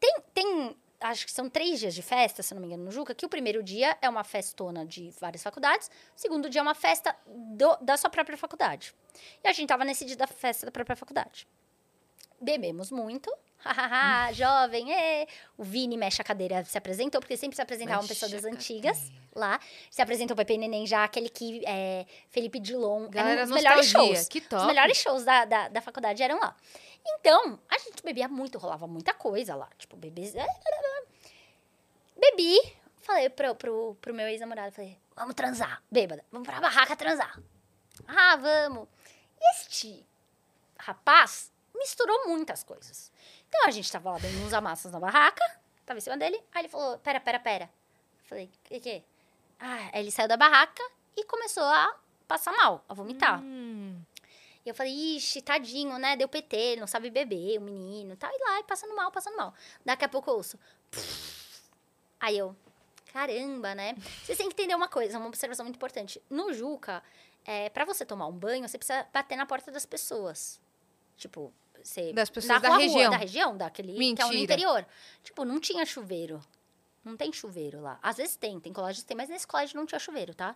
Tem, 0.00 0.16
tem, 0.32 0.76
acho 0.98 1.26
que 1.26 1.32
são 1.32 1.50
três 1.50 1.78
dias 1.78 1.94
de 1.94 2.00
festa, 2.00 2.42
se 2.42 2.54
não 2.54 2.60
me 2.62 2.68
engano, 2.68 2.84
no 2.84 2.90
Juca, 2.90 3.14
que 3.14 3.26
o 3.26 3.28
primeiro 3.28 3.62
dia 3.62 3.98
é 4.00 4.08
uma 4.08 4.24
festona 4.24 4.86
de 4.86 5.10
várias 5.20 5.42
faculdades, 5.42 5.90
o 6.16 6.18
segundo 6.18 6.48
dia 6.48 6.60
é 6.60 6.62
uma 6.62 6.74
festa 6.74 7.14
do- 7.26 7.76
da 7.82 7.98
sua 7.98 8.08
própria 8.08 8.38
faculdade. 8.38 8.94
E 9.44 9.48
a 9.48 9.52
gente 9.52 9.68
tava 9.68 9.84
nesse 9.84 10.06
dia 10.06 10.16
da 10.16 10.26
festa 10.26 10.64
da 10.64 10.72
própria 10.72 10.96
faculdade. 10.96 11.46
Bebemos 12.40 12.90
muito. 12.90 13.30
Jovem, 14.32 14.92
ê. 14.92 15.26
O 15.56 15.62
Vini 15.64 15.96
mexe 15.96 16.20
a 16.20 16.24
cadeira, 16.24 16.64
se 16.64 16.76
apresentou, 16.78 17.20
porque 17.20 17.36
sempre 17.36 17.56
se 17.56 17.62
apresentava 17.62 18.00
uma 18.00 18.08
pessoa 18.08 18.30
das 18.30 18.44
antigas 18.44 19.10
lá. 19.34 19.60
Se 19.90 20.00
apresentou 20.00 20.34
o 20.34 20.36
Pepe 20.36 20.56
Neném 20.56 20.86
já, 20.86 21.04
aquele 21.04 21.28
que 21.28 21.62
é 21.66 22.06
Felipe 22.30 22.58
Dilon. 22.58 23.08
Galera, 23.08 23.40
eram 23.40 23.44
os 23.44 23.50
melhores 23.50 23.92
nostalgia, 23.92 24.14
shows. 24.16 24.28
que 24.28 24.38
Os 24.38 24.46
top. 24.46 24.66
melhores 24.66 24.96
shows 24.96 25.24
da, 25.24 25.44
da, 25.44 25.68
da 25.68 25.80
faculdade 25.80 26.22
eram 26.22 26.38
lá. 26.40 26.56
Então, 27.06 27.58
a 27.68 27.78
gente 27.78 28.02
bebia 28.02 28.28
muito, 28.28 28.58
rolava 28.58 28.86
muita 28.86 29.12
coisa 29.14 29.54
lá. 29.54 29.68
Tipo, 29.78 29.96
bebê. 29.96 30.32
Bebi. 32.18 32.58
Falei 33.00 33.30
pro, 33.30 33.54
pro, 33.54 33.96
pro 34.00 34.14
meu 34.14 34.28
ex-namorado, 34.28 34.72
falei, 34.72 34.96
vamos 35.16 35.34
transar, 35.34 35.82
bêbada. 35.90 36.24
Vamos 36.30 36.46
pra 36.46 36.60
barraca 36.60 36.94
transar. 36.94 37.40
Ah, 38.06 38.36
vamos. 38.36 38.86
E 39.40 39.50
este 39.56 40.06
rapaz 40.78 41.50
misturou 41.74 42.28
muitas 42.28 42.62
coisas. 42.62 43.10
Então, 43.50 43.66
a 43.66 43.70
gente 43.72 43.90
tava 43.90 44.12
lá 44.12 44.18
dando 44.18 44.46
uns 44.46 44.52
amassos 44.54 44.90
na 44.92 44.98
barraca, 45.00 45.42
tava 45.84 45.98
em 45.98 46.00
cima 46.00 46.16
dele. 46.16 46.40
Aí 46.54 46.62
ele 46.62 46.68
falou, 46.68 46.96
pera, 47.00 47.20
pera, 47.20 47.38
pera. 47.40 47.70
Falei, 48.22 48.46
o 48.46 48.68
que 48.68 48.78
que? 48.80 49.02
Ah, 49.58 49.90
aí 49.92 50.00
ele 50.02 50.10
saiu 50.12 50.28
da 50.28 50.36
barraca 50.36 50.82
e 51.16 51.24
começou 51.24 51.64
a 51.64 51.94
passar 52.28 52.52
mal, 52.52 52.84
a 52.88 52.94
vomitar. 52.94 53.40
Hum, 53.42 54.00
E 54.64 54.68
eu 54.68 54.74
falei, 54.74 54.92
ixi, 55.16 55.42
tadinho, 55.42 55.98
né? 55.98 56.16
Deu 56.16 56.28
PT, 56.28 56.56
ele 56.56 56.80
não 56.80 56.86
sabe 56.86 57.10
beber, 57.10 57.58
o 57.58 57.60
menino. 57.60 58.16
Tá, 58.16 58.30
e 58.32 58.38
lá, 58.44 58.60
e 58.60 58.64
passando 58.64 58.94
mal, 58.94 59.10
passando 59.10 59.36
mal. 59.36 59.52
Daqui 59.84 60.04
a 60.04 60.08
pouco 60.08 60.30
eu 60.30 60.34
ouço. 60.36 60.56
Aí 62.20 62.38
eu, 62.38 62.54
caramba, 63.12 63.74
né? 63.74 63.94
Vocês 64.22 64.38
têm 64.38 64.48
que 64.48 64.54
entender 64.54 64.74
uma 64.76 64.88
coisa, 64.88 65.18
uma 65.18 65.26
observação 65.26 65.64
muito 65.64 65.76
importante. 65.76 66.22
No 66.30 66.52
Juca, 66.52 67.02
é, 67.44 67.68
para 67.70 67.84
você 67.84 68.04
tomar 68.06 68.26
um 68.26 68.32
banho, 68.32 68.68
você 68.68 68.78
precisa 68.78 69.06
bater 69.12 69.36
na 69.36 69.44
porta 69.46 69.72
das 69.72 69.84
pessoas. 69.86 70.60
Tipo, 71.16 71.52
você. 71.84 72.12
Das 72.12 72.30
pessoas 72.30 72.60
da 72.60 72.68
rua, 72.68 72.78
região. 72.78 73.10
Da 73.10 73.16
região, 73.16 73.56
daquele. 73.56 73.92
Que 73.92 73.96
é 73.98 73.98
Mentira. 73.98 74.34
interior. 74.36 74.86
Tipo, 75.22 75.44
não 75.44 75.58
tinha 75.60 75.84
chuveiro. 75.86 76.40
Não 77.04 77.16
tem 77.16 77.32
chuveiro 77.32 77.80
lá. 77.80 77.98
Às 78.02 78.18
vezes 78.18 78.36
tem, 78.36 78.58
tem 78.60 78.72
colégios 78.72 79.02
que 79.02 79.08
tem, 79.08 79.16
mas 79.16 79.28
nesse 79.28 79.46
colégio 79.46 79.76
não 79.76 79.86
tinha 79.86 79.98
chuveiro, 79.98 80.34
tá? 80.34 80.54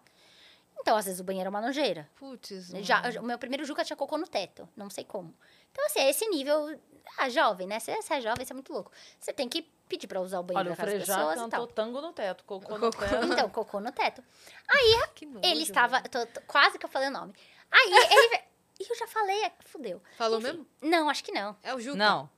Então, 0.81 0.97
às 0.97 1.05
vezes 1.07 1.21
o 1.21 1.25
banheiro 1.25 1.47
é 1.47 1.51
uma 1.51 1.61
nojeira. 1.61 2.11
Putz. 2.17 2.69
Já, 2.83 3.03
o 3.21 3.23
meu 3.23 3.39
primeiro 3.39 3.65
Juca 3.65 3.85
tinha 3.85 3.97
cocô 3.97 4.19
no 4.19 4.27
teto, 4.27 4.69
não 4.77 4.91
sei 4.91 5.05
como. 5.05 5.33
Então, 5.71 5.87
assim, 5.87 6.01
é 6.01 6.11
esse 6.11 6.27
nível. 6.29 6.79
Ah, 7.17 7.29
jovem, 7.29 7.67
né? 7.67 7.79
Você, 7.79 7.95
você 8.01 8.15
é 8.15 8.21
jovem, 8.21 8.45
você 8.45 8.53
é 8.53 8.55
muito 8.55 8.73
louco. 8.73 8.91
Você 9.21 9.33
tem 9.33 9.49
que 9.49 9.63
pedir 9.89 10.07
pra 10.07 10.21
usar 10.21 10.41
o 10.41 10.43
banheiro 10.43 10.71
Olha, 10.71 10.75
o 10.75 10.77
da 10.77 10.85
casa 10.85 10.99
das 10.99 11.07
pessoas 11.07 11.41
e 11.47 11.49
tal. 11.51 11.67
tango 11.69 12.01
no 12.01 12.13
teto, 12.13 12.45
cocô 12.45 12.77
no 12.77 12.91
teto. 12.91 13.25
Então, 13.33 13.49
cocô 13.51 13.81
no 13.81 13.93
teto. 13.93 14.23
Que 15.15 15.27
nojo, 15.27 15.41
ele 15.45 15.63
estava. 15.63 16.01
tô- 16.03 16.27
tô- 16.27 16.41
quase 16.47 16.79
que 16.79 16.85
eu 16.85 16.91
falei 16.91 17.09
o 17.09 17.13
nome. 17.13 17.33
Aí 17.71 17.91
ele. 18.11 18.43
Ih, 18.81 18.87
eu 18.89 18.97
já 18.97 19.07
falei, 19.07 19.45
é, 19.45 19.53
fudeu. 19.65 20.03
Falou 20.17 20.39
Enfim, 20.39 20.49
mesmo? 20.49 20.67
Não, 20.83 21.09
acho 21.09 21.23
que 21.23 21.33
não. 21.33 21.57
É 21.63 21.75
o 21.75 21.81
Juca. 21.81 21.97
Não. 21.97 22.29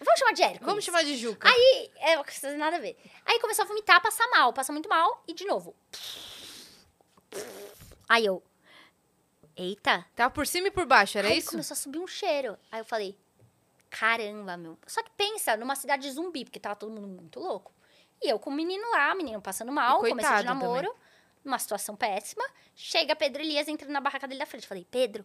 Vamos 0.00 0.18
chamar 0.18 0.32
de 0.32 0.42
Érico. 0.42 0.64
Vamos 0.64 0.84
chamar 0.84 1.04
de 1.04 1.16
Juca. 1.16 1.48
Aí, 1.48 1.90
é, 1.96 2.56
nada 2.56 2.76
a 2.76 2.80
ver. 2.80 2.98
Aí 3.24 3.40
começou 3.40 3.64
a 3.64 3.68
vomitar, 3.68 4.00
passar 4.02 4.26
mal, 4.28 4.52
passar 4.52 4.72
muito 4.72 4.88
mal, 4.88 5.22
e 5.26 5.34
de 5.34 5.44
novo. 5.44 5.74
Aí 8.08 8.24
eu. 8.24 8.42
Eita, 9.56 10.04
Tava 10.14 10.30
por 10.30 10.46
cima 10.46 10.68
e 10.68 10.70
por 10.70 10.84
baixo, 10.84 11.16
era 11.16 11.28
Aí 11.28 11.38
isso? 11.38 11.50
começou 11.50 11.74
a 11.74 11.78
subir 11.78 11.98
um 11.98 12.06
cheiro. 12.06 12.58
Aí 12.70 12.80
eu 12.80 12.84
falei, 12.84 13.18
Caramba, 13.98 14.56
meu. 14.58 14.78
Só 14.86 15.02
que 15.02 15.10
pensa, 15.16 15.56
numa 15.56 15.74
cidade 15.74 16.10
zumbi, 16.10 16.44
porque 16.44 16.60
tava 16.60 16.76
todo 16.76 16.92
mundo 16.92 17.08
muito 17.08 17.40
louco. 17.40 17.72
E 18.22 18.28
eu 18.28 18.38
com 18.38 18.50
o 18.50 18.52
menino 18.52 18.84
lá, 18.90 19.14
o 19.14 19.16
menino 19.16 19.40
passando 19.40 19.72
mal, 19.72 20.04
E 20.06 20.10
começo 20.10 20.36
de 20.36 20.44
namoro, 20.44 20.94
numa 21.42 21.58
situação 21.58 21.96
péssima. 21.96 22.44
Chega 22.74 23.16
Pedro 23.16 23.42
Elias 23.42 23.68
entrando 23.68 23.92
na 23.92 24.00
barraca 24.00 24.28
dele 24.28 24.40
da 24.40 24.46
frente. 24.46 24.66
Falei, 24.66 24.86
Pedro, 24.90 25.24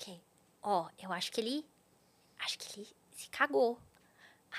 o 0.00 0.04
quê? 0.04 0.20
Ó, 0.62 0.88
eu 1.02 1.12
acho 1.12 1.30
que 1.30 1.40
ele. 1.40 1.66
Acho 2.38 2.58
que 2.58 2.80
ele 2.80 2.88
se 3.12 3.28
cagou. 3.28 3.78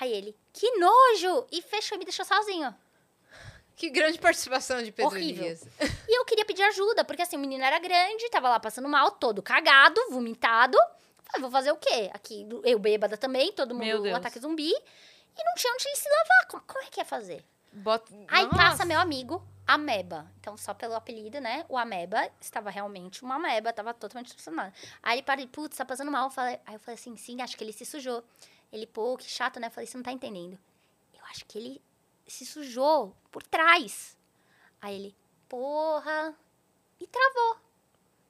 Aí 0.00 0.12
ele, 0.12 0.36
que 0.52 0.70
nojo! 0.78 1.46
E 1.50 1.60
fechou 1.60 1.96
e 1.96 1.98
me 1.98 2.04
deixou 2.04 2.24
sozinho. 2.24 2.74
Que 3.76 3.90
grande 3.90 4.18
participação 4.18 4.82
de 4.82 4.92
Pedro 4.92 5.12
Horrível. 5.12 5.44
Elias. 5.44 5.66
E 6.08 6.18
eu 6.18 6.24
queria 6.24 6.44
pedir 6.44 6.62
ajuda, 6.62 7.04
porque 7.04 7.22
assim, 7.22 7.36
o 7.36 7.40
menino 7.40 7.64
era 7.64 7.78
grande, 7.78 8.28
tava 8.28 8.48
lá 8.48 8.60
passando 8.60 8.88
mal, 8.88 9.12
todo 9.12 9.42
cagado, 9.42 9.98
vomitado. 10.10 10.76
Falei, 11.24 11.40
vou 11.40 11.50
fazer 11.50 11.72
o 11.72 11.76
quê? 11.76 12.10
Aqui, 12.12 12.46
eu 12.64 12.78
bêbada 12.78 13.16
também, 13.16 13.50
todo 13.52 13.74
mundo 13.74 14.02
Deus. 14.02 14.14
ataque 14.14 14.38
zumbi. 14.38 14.70
E 14.70 15.44
não 15.44 15.54
tinha 15.54 15.72
onde 15.72 15.88
ele 15.88 15.96
se 15.96 16.08
lavar. 16.08 16.46
Como, 16.48 16.62
como 16.66 16.84
é 16.84 16.88
que 16.88 17.00
ia 17.00 17.04
fazer? 17.04 17.42
Bota... 17.72 18.12
Aí 18.28 18.44
Nossa. 18.44 18.56
passa 18.56 18.84
meu 18.84 19.00
amigo, 19.00 19.42
Ameba. 19.66 20.30
Então, 20.40 20.56
só 20.56 20.74
pelo 20.74 20.94
apelido, 20.94 21.40
né? 21.40 21.64
O 21.68 21.78
Ameba 21.78 22.28
estava 22.40 22.68
realmente 22.70 23.22
uma 23.22 23.36
ameba, 23.36 23.72
tava 23.72 23.94
totalmente 23.94 24.30
transformado. 24.32 24.72
Aí 25.02 25.16
ele 25.18 25.22
parou, 25.22 25.46
putz, 25.48 25.76
tá 25.76 25.84
passando 25.84 26.10
mal. 26.10 26.26
Eu 26.26 26.30
falei- 26.30 26.60
aí 26.66 26.74
eu 26.74 26.80
falei 26.80 26.94
assim, 26.94 27.16
sim, 27.16 27.40
acho 27.40 27.56
que 27.56 27.64
ele 27.64 27.72
se 27.72 27.84
sujou. 27.86 28.24
Ele, 28.72 28.86
pô, 28.86 29.16
que 29.16 29.24
chato, 29.24 29.60
né? 29.60 29.68
Eu 29.68 29.70
falei, 29.70 29.86
você 29.86 29.96
não 29.96 30.02
tá 30.04 30.12
entendendo. 30.12 30.58
Eu 31.14 31.24
acho 31.26 31.44
que 31.46 31.58
ele 31.58 31.82
se 32.26 32.44
sujou 32.44 33.14
por 33.30 33.42
trás. 33.42 34.16
Aí 34.80 34.94
ele, 34.96 35.16
porra. 35.48 36.34
E 37.00 37.06
travou. 37.06 37.56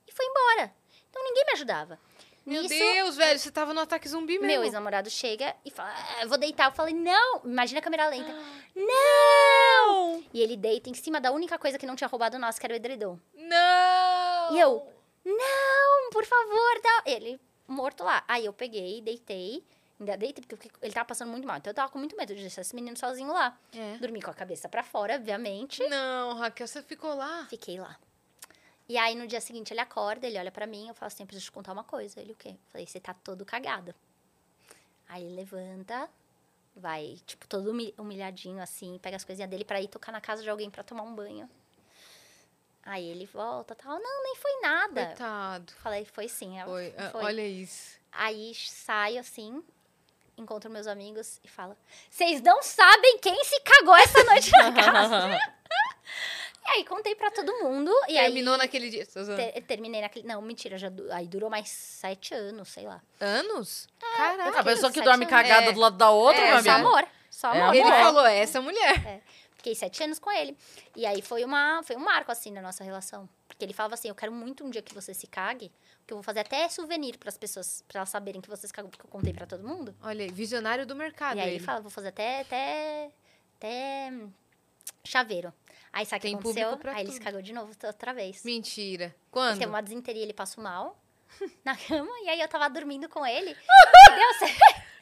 E 0.06 0.12
foi 0.12 0.26
embora. 0.26 0.74
Então 1.08 1.22
ninguém 1.24 1.44
me 1.46 1.52
ajudava. 1.52 1.98
Meu 2.44 2.62
Nisso, 2.62 2.74
Deus, 2.74 3.16
velho, 3.16 3.38
você 3.38 3.50
tava 3.50 3.72
no 3.72 3.80
ataque 3.80 4.08
zumbi 4.08 4.34
mesmo. 4.34 4.46
meu 4.46 4.64
ex-namorado 4.64 5.08
chega 5.08 5.54
e 5.64 5.70
fala, 5.70 5.94
ah, 6.20 6.26
vou 6.26 6.36
deitar. 6.36 6.66
Eu 6.66 6.72
falei, 6.72 6.92
não. 6.94 7.40
Imagina 7.44 7.78
a 7.78 7.82
câmera 7.82 8.08
lenta. 8.08 8.32
Ah. 8.32 8.62
Não! 8.74 10.24
E 10.32 10.40
ele 10.40 10.56
deita 10.56 10.90
em 10.90 10.94
cima 10.94 11.20
da 11.20 11.30
única 11.30 11.58
coisa 11.58 11.78
que 11.78 11.86
não 11.86 11.94
tinha 11.96 12.08
roubado 12.08 12.38
nosso, 12.38 12.58
que 12.58 12.66
era 12.66 12.72
o 12.74 12.76
edredom. 12.76 13.18
Não! 13.34 14.56
E 14.56 14.60
eu, 14.60 14.86
não, 15.24 16.10
por 16.10 16.24
favor, 16.24 16.80
não. 16.82 17.02
Ele 17.06 17.40
morto 17.68 18.02
lá. 18.02 18.24
Aí 18.26 18.44
eu 18.44 18.52
peguei, 18.52 19.00
deitei. 19.00 19.64
Ainda 20.00 20.16
deitei, 20.16 20.44
porque 20.48 20.68
ele 20.82 20.92
tava 20.92 21.06
passando 21.06 21.30
muito 21.30 21.46
mal. 21.46 21.58
Então 21.58 21.70
eu 21.70 21.74
tava 21.74 21.90
com 21.92 21.98
muito 21.98 22.16
medo 22.16 22.34
de 22.34 22.40
deixar 22.40 22.62
esse 22.62 22.74
menino 22.74 22.96
sozinho 22.96 23.32
lá. 23.32 23.56
É. 23.72 23.98
Dormi 23.98 24.20
com 24.20 24.32
a 24.32 24.34
cabeça 24.34 24.68
pra 24.68 24.82
fora, 24.82 25.14
obviamente. 25.14 25.86
Não, 25.86 26.34
Raquel, 26.38 26.66
você 26.66 26.82
ficou 26.82 27.14
lá. 27.14 27.46
Fiquei 27.48 27.78
lá. 27.78 27.96
E 28.92 28.98
aí, 28.98 29.14
no 29.14 29.26
dia 29.26 29.40
seguinte, 29.40 29.72
ele 29.72 29.80
acorda, 29.80 30.26
ele 30.26 30.38
olha 30.38 30.50
pra 30.52 30.66
mim, 30.66 30.86
eu 30.86 30.94
falo 30.94 31.06
assim, 31.06 31.24
preciso 31.24 31.46
te 31.46 31.52
contar 31.52 31.72
uma 31.72 31.82
coisa. 31.82 32.20
Ele, 32.20 32.32
o 32.32 32.36
quê? 32.36 32.50
Eu 32.50 32.58
falei, 32.70 32.86
você 32.86 33.00
tá 33.00 33.14
todo 33.14 33.42
cagado. 33.42 33.94
Aí 35.08 35.24
ele 35.24 35.34
levanta, 35.34 36.10
vai, 36.76 37.18
tipo, 37.24 37.46
todo 37.48 37.70
humi- 37.70 37.94
humilhadinho, 37.96 38.62
assim, 38.62 38.98
pega 38.98 39.16
as 39.16 39.24
coisinhas 39.24 39.48
dele 39.50 39.64
pra 39.64 39.80
ir 39.80 39.88
tocar 39.88 40.12
na 40.12 40.20
casa 40.20 40.42
de 40.42 40.50
alguém 40.50 40.68
pra 40.68 40.82
tomar 40.82 41.04
um 41.04 41.14
banho. 41.14 41.48
Aí 42.82 43.08
ele 43.08 43.24
volta, 43.24 43.74
tal, 43.74 43.98
não, 43.98 44.22
nem 44.24 44.36
foi 44.36 44.60
nada. 44.60 45.06
Coitado. 45.06 45.72
Falei, 45.82 46.04
foi 46.04 46.28
sim. 46.28 46.56
Foi. 46.66 46.94
Foi. 47.12 47.24
Olha 47.24 47.48
isso. 47.48 47.98
Aí 48.12 48.52
saio 48.54 49.20
assim, 49.20 49.64
encontro 50.36 50.68
meus 50.70 50.86
amigos 50.86 51.40
e 51.42 51.48
falo: 51.48 51.74
Vocês 52.10 52.42
não 52.42 52.62
sabem 52.62 53.18
quem 53.20 53.42
se 53.42 53.58
cagou 53.60 53.96
essa 53.96 54.22
noite 54.24 54.50
na 54.50 54.70
casa. 54.76 55.38
e 56.64 56.70
aí 56.70 56.84
contei 56.84 57.14
pra 57.14 57.30
todo 57.30 57.52
mundo. 57.64 57.90
E 58.08 58.14
Terminou 58.14 58.54
aí, 58.54 58.60
naquele 58.60 58.88
dia. 58.90 59.06
Tô 59.06 59.22
zoando. 59.24 59.42
te- 59.42 59.60
terminei 59.62 60.00
naquele. 60.00 60.26
Não, 60.26 60.40
mentira, 60.42 60.78
já, 60.78 60.88
aí 61.12 61.26
durou 61.26 61.50
mais 61.50 61.68
sete 61.68 62.34
anos, 62.34 62.68
sei 62.68 62.84
lá. 62.86 63.02
Anos? 63.20 63.88
É, 64.00 64.16
Caraca. 64.16 64.60
A 64.60 64.64
pessoa 64.64 64.92
que 64.92 65.00
dorme 65.02 65.24
anos. 65.24 65.30
cagada 65.30 65.66
É. 65.66 65.72
do 65.72 65.80
lado 65.80 65.96
da 65.96 66.10
outra, 66.10 66.40
É, 66.40 66.52
meu 66.54 66.62
Só 66.62 66.70
amigo. 66.70 66.88
amor. 66.88 67.08
Só 67.30 67.52
É 67.54 67.60
amor. 67.60 67.74
Ele 67.74 67.82
amor. 67.84 67.98
falou, 67.98 68.26
é 68.26 68.38
essa 68.38 68.60
mulher. 68.60 69.22
Fiquei 69.56 69.74
sete 69.74 70.02
anos 70.02 70.18
com 70.18 70.30
ele. 70.30 70.56
E 70.96 71.06
aí 71.06 71.22
foi, 71.22 71.44
uma, 71.44 71.82
foi 71.84 71.94
um 71.96 72.00
marco, 72.00 72.32
assim, 72.32 72.50
na 72.50 72.60
nossa 72.60 72.82
relação. 72.82 73.28
Porque 73.46 73.64
ele 73.64 73.72
falava 73.72 73.94
assim: 73.94 74.08
Eu 74.08 74.14
quero 74.14 74.32
muito 74.32 74.64
um 74.64 74.70
dia 74.70 74.82
que 74.82 74.92
você 74.94 75.14
se 75.14 75.26
cague, 75.28 75.70
que 76.06 76.12
eu 76.12 76.16
vou 76.16 76.22
fazer 76.22 76.40
até 76.40 76.68
souvenir 76.68 77.16
pras 77.16 77.36
pessoas, 77.38 77.84
pra 77.86 77.98
elas 78.00 78.08
saberem 78.08 78.40
que 78.40 78.48
você 78.48 78.66
se 78.66 78.72
cagou, 78.72 78.90
porque 78.90 79.06
eu 79.06 79.10
contei 79.10 79.32
pra 79.32 79.46
todo 79.46 79.66
mundo. 79.66 79.94
Olha 80.02 80.24
aí, 80.24 80.30
visionário 80.32 80.84
do 80.84 80.96
mercado. 80.96 81.36
E 81.36 81.40
aí 81.40 81.46
ele 81.48 81.56
ele. 81.56 81.64
fala, 81.64 81.80
vou 81.80 81.90
fazer 81.90 82.08
até, 82.08 82.40
até, 82.40 83.10
até 83.56 84.12
chaveiro. 85.04 85.52
Aí 85.92 86.06
sabe 86.06 86.18
o 86.18 86.20
que 86.30 86.34
aconteceu? 86.34 86.78
Aí 86.94 87.02
ele 87.04 87.12
se 87.12 87.20
cagou 87.20 87.42
de 87.42 87.52
novo 87.52 87.72
outra 87.84 88.14
vez. 88.14 88.42
Mentira. 88.44 89.04
Ele 89.06 89.14
Quando? 89.30 89.58
teve 89.58 89.66
uma 89.70 89.82
desinteria, 89.82 90.22
ele 90.22 90.32
passou 90.32 90.62
mal 90.64 90.96
na 91.64 91.76
cama. 91.76 92.10
E 92.22 92.28
aí 92.30 92.40
eu 92.40 92.48
tava 92.48 92.68
dormindo 92.70 93.08
com 93.08 93.26
ele. 93.26 93.50
Entendeu? 94.06 94.34
Cê- 94.38 94.82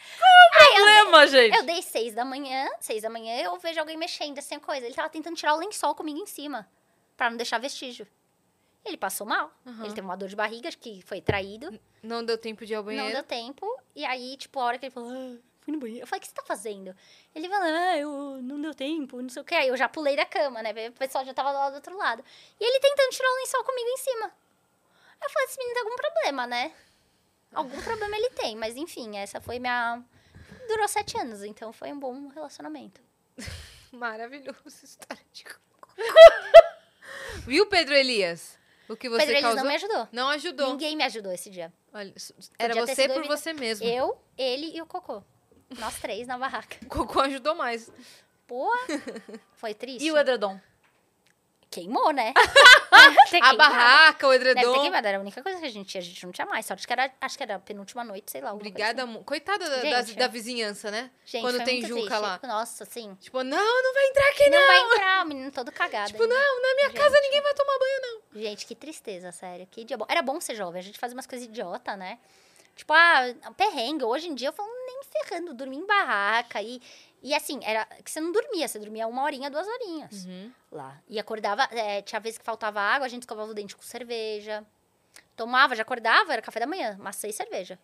Aí 0.52 0.76
eu, 0.76 0.84
Problema, 0.84 1.26
gente. 1.28 1.56
eu 1.56 1.62
dei 1.64 1.80
seis 1.80 2.12
da 2.12 2.24
manhã. 2.24 2.68
Seis 2.80 3.02
da 3.02 3.08
manhã 3.08 3.36
eu 3.40 3.56
vejo 3.58 3.78
alguém 3.80 3.96
mexendo 3.96 4.38
assim, 4.38 4.58
coisa. 4.58 4.84
Ele 4.84 4.94
tava 4.94 5.08
tentando 5.08 5.36
tirar 5.36 5.54
o 5.54 5.58
lençol 5.58 5.94
comigo 5.94 6.18
em 6.18 6.26
cima. 6.26 6.68
Pra 7.16 7.30
não 7.30 7.36
deixar 7.36 7.58
vestígio. 7.58 8.06
Ele 8.84 8.96
passou 8.96 9.26
mal. 9.26 9.50
Aham. 9.66 9.84
Ele 9.84 9.94
teve 9.94 10.06
uma 10.06 10.16
dor 10.16 10.28
de 10.28 10.36
barriga, 10.36 10.70
que 10.72 11.00
foi 11.02 11.20
traído. 11.20 11.78
Não 12.02 12.24
deu 12.24 12.36
tempo 12.36 12.66
de 12.66 12.72
ir 12.72 12.76
ao 12.76 12.82
banheiro. 12.82 13.06
Não 13.06 13.12
deu 13.14 13.22
tempo. 13.22 13.66
E 13.94 14.04
aí, 14.04 14.36
tipo, 14.36 14.58
a 14.58 14.64
hora 14.64 14.78
que 14.78 14.86
ele 14.86 14.92
falou, 14.92 15.10
ah, 15.10 15.36
fui 15.60 15.72
no 15.72 15.78
banheiro. 15.80 16.02
Eu 16.02 16.06
falei, 16.06 16.18
o 16.18 16.22
que 16.22 16.28
você 16.28 16.34
tá 16.34 16.42
fazendo? 16.42 16.94
Ele 17.34 17.48
falou, 17.48 17.64
ah, 17.68 17.96
eu 17.98 18.10
não 18.42 18.60
deu 18.60 18.74
tempo, 18.74 19.20
não 19.20 19.28
sei 19.28 19.42
o 19.42 19.44
que. 19.44 19.54
Aí 19.54 19.68
eu 19.68 19.76
já 19.76 19.88
pulei 19.88 20.16
da 20.16 20.26
cama, 20.26 20.62
né? 20.62 20.70
O 20.88 20.92
pessoal 20.92 21.24
já 21.24 21.32
tava 21.34 21.50
lá 21.52 21.70
do 21.70 21.76
outro 21.76 21.96
lado. 21.96 22.24
E 22.58 22.64
ele 22.64 22.80
tentando 22.80 23.10
tirar 23.10 23.30
o 23.30 23.36
lençol 23.36 23.64
comigo 23.64 23.88
em 23.88 23.96
cima. 23.98 24.26
Aí 24.26 25.26
eu 25.26 25.30
falei, 25.30 25.48
esse 25.48 25.58
menino 25.58 25.74
tem 25.74 25.82
algum 25.84 25.96
problema, 25.96 26.46
né? 26.46 26.72
Algum 27.52 27.82
problema 27.82 28.16
ele 28.16 28.30
tem, 28.30 28.56
mas 28.56 28.76
enfim, 28.76 29.16
essa 29.16 29.40
foi 29.40 29.58
minha. 29.58 30.02
Durou 30.68 30.86
sete 30.86 31.18
anos, 31.18 31.42
então 31.42 31.72
foi 31.72 31.92
um 31.92 31.98
bom 31.98 32.28
relacionamento. 32.28 33.00
Maravilhoso 33.92 34.84
história 34.84 35.24
de 35.32 35.44
cocô. 35.44 35.90
Viu, 37.46 37.66
Pedro 37.66 37.94
Elias? 37.94 38.58
O 38.88 38.96
que 38.96 39.08
você 39.08 39.18
Pedro 39.18 39.32
Elias 39.32 39.42
causou? 39.42 39.62
não 39.62 39.68
me 39.70 39.74
ajudou. 39.76 40.08
Não 40.12 40.28
ajudou. 40.30 40.68
Ninguém 40.70 40.96
me 40.96 41.04
ajudou 41.04 41.32
esse 41.32 41.50
dia. 41.50 41.72
Olha, 41.92 42.14
era 42.58 42.74
Podia 42.74 42.86
você 42.94 43.08
por 43.08 43.18
evita- 43.18 43.36
você 43.36 43.52
mesmo. 43.52 43.86
Eu, 43.86 44.16
ele 44.38 44.76
e 44.76 44.80
o 44.80 44.86
Cocô. 44.86 45.22
Nós 45.78 45.98
três 46.00 46.26
na 46.26 46.36
barraca. 46.38 46.76
O 46.82 46.86
cocô 46.86 47.20
ajudou 47.20 47.54
mais. 47.54 47.90
Pô, 48.46 48.70
foi 49.54 49.74
triste. 49.74 50.04
E 50.04 50.10
o 50.12 50.18
edredom? 50.18 50.58
Queimou, 51.70 52.10
né? 52.12 52.34
A 53.42 53.54
barraca, 53.54 54.26
o 54.26 54.32
Deve 54.32 54.44
ter 54.44 54.50
edredom. 54.58 54.80
queimado, 54.80 55.06
era 55.06 55.18
a 55.18 55.20
única 55.20 55.40
coisa 55.40 55.60
que 55.60 55.66
a 55.66 55.70
gente 55.70 55.86
tinha. 55.88 56.00
A 56.00 56.04
gente 56.04 56.26
não 56.26 56.32
tinha 56.32 56.44
mais. 56.46 56.66
Que 56.66 56.92
era, 56.92 57.12
acho 57.20 57.36
que 57.36 57.42
era 57.44 57.54
a 57.54 57.58
penúltima 57.60 58.02
noite, 58.02 58.28
sei 58.30 58.40
lá. 58.40 58.52
Obrigada. 58.52 59.04
assim. 59.04 59.22
Coitada 59.22 59.70
da, 59.70 59.76
da, 59.76 60.02
Gente, 60.02 60.18
da 60.18 60.26
vizinhança, 60.26 60.90
né? 60.90 61.10
Gente, 61.24 61.42
Quando 61.42 61.64
tem 61.64 61.80
Juca 61.80 61.94
triste. 62.06 62.18
lá. 62.18 62.40
Nossa, 62.42 62.82
assim. 62.82 63.14
Tipo, 63.20 63.44
não, 63.44 63.82
não 63.82 63.94
vai 63.94 64.06
entrar 64.08 64.28
aqui, 64.30 64.50
Não, 64.50 64.58
não. 64.60 64.66
vai 64.66 64.80
entrar, 64.80 65.24
o 65.24 65.28
menino 65.28 65.50
todo 65.52 65.70
cagado. 65.70 66.08
Tipo, 66.10 66.24
ainda. 66.24 66.34
não, 66.34 66.62
na 66.62 66.74
minha 66.74 66.88
Gente. 66.88 66.98
casa 66.98 67.20
ninguém 67.20 67.40
vai 67.40 67.54
tomar 67.54 67.78
banho, 67.78 68.00
não. 68.02 68.42
Gente, 68.42 68.66
que 68.66 68.74
tristeza, 68.74 69.30
sério. 69.30 69.66
Que 69.70 69.84
dia 69.84 69.96
bom. 69.96 70.06
Era 70.08 70.22
bom 70.22 70.40
ser 70.40 70.56
jovem, 70.56 70.80
a 70.80 70.84
gente 70.84 70.98
fazia 70.98 71.16
umas 71.16 71.26
coisas 71.26 71.46
idiota, 71.46 71.96
né? 71.96 72.18
Tipo, 72.80 72.94
ah, 72.94 73.34
perrengue. 73.58 74.04
Hoje 74.04 74.26
em 74.28 74.34
dia 74.34 74.48
eu 74.48 74.52
falo, 74.54 74.70
nem 74.86 75.00
ferrando, 75.04 75.52
dormir 75.52 75.76
em 75.76 75.86
barraca. 75.86 76.62
E, 76.62 76.80
e 77.22 77.34
assim, 77.34 77.60
era 77.62 77.84
que 78.02 78.10
você 78.10 78.20
não 78.22 78.32
dormia, 78.32 78.66
você 78.66 78.78
dormia 78.78 79.06
uma 79.06 79.22
horinha, 79.22 79.50
duas 79.50 79.68
horinhas 79.68 80.24
Uhum. 80.24 80.50
lá. 80.72 80.98
E 81.06 81.18
acordava, 81.18 81.64
é, 81.72 82.00
tinha 82.00 82.18
vezes 82.18 82.38
que 82.38 82.44
faltava 82.44 82.80
água, 82.80 83.04
a 83.04 83.08
gente 83.10 83.22
escovava 83.24 83.50
o 83.50 83.54
dente 83.54 83.76
com 83.76 83.82
cerveja. 83.82 84.64
Tomava, 85.36 85.76
já 85.76 85.82
acordava, 85.82 86.32
era 86.32 86.40
café 86.40 86.58
da 86.60 86.66
manhã, 86.66 86.96
maçã 86.98 87.28
e 87.28 87.32
cerveja. 87.34 87.78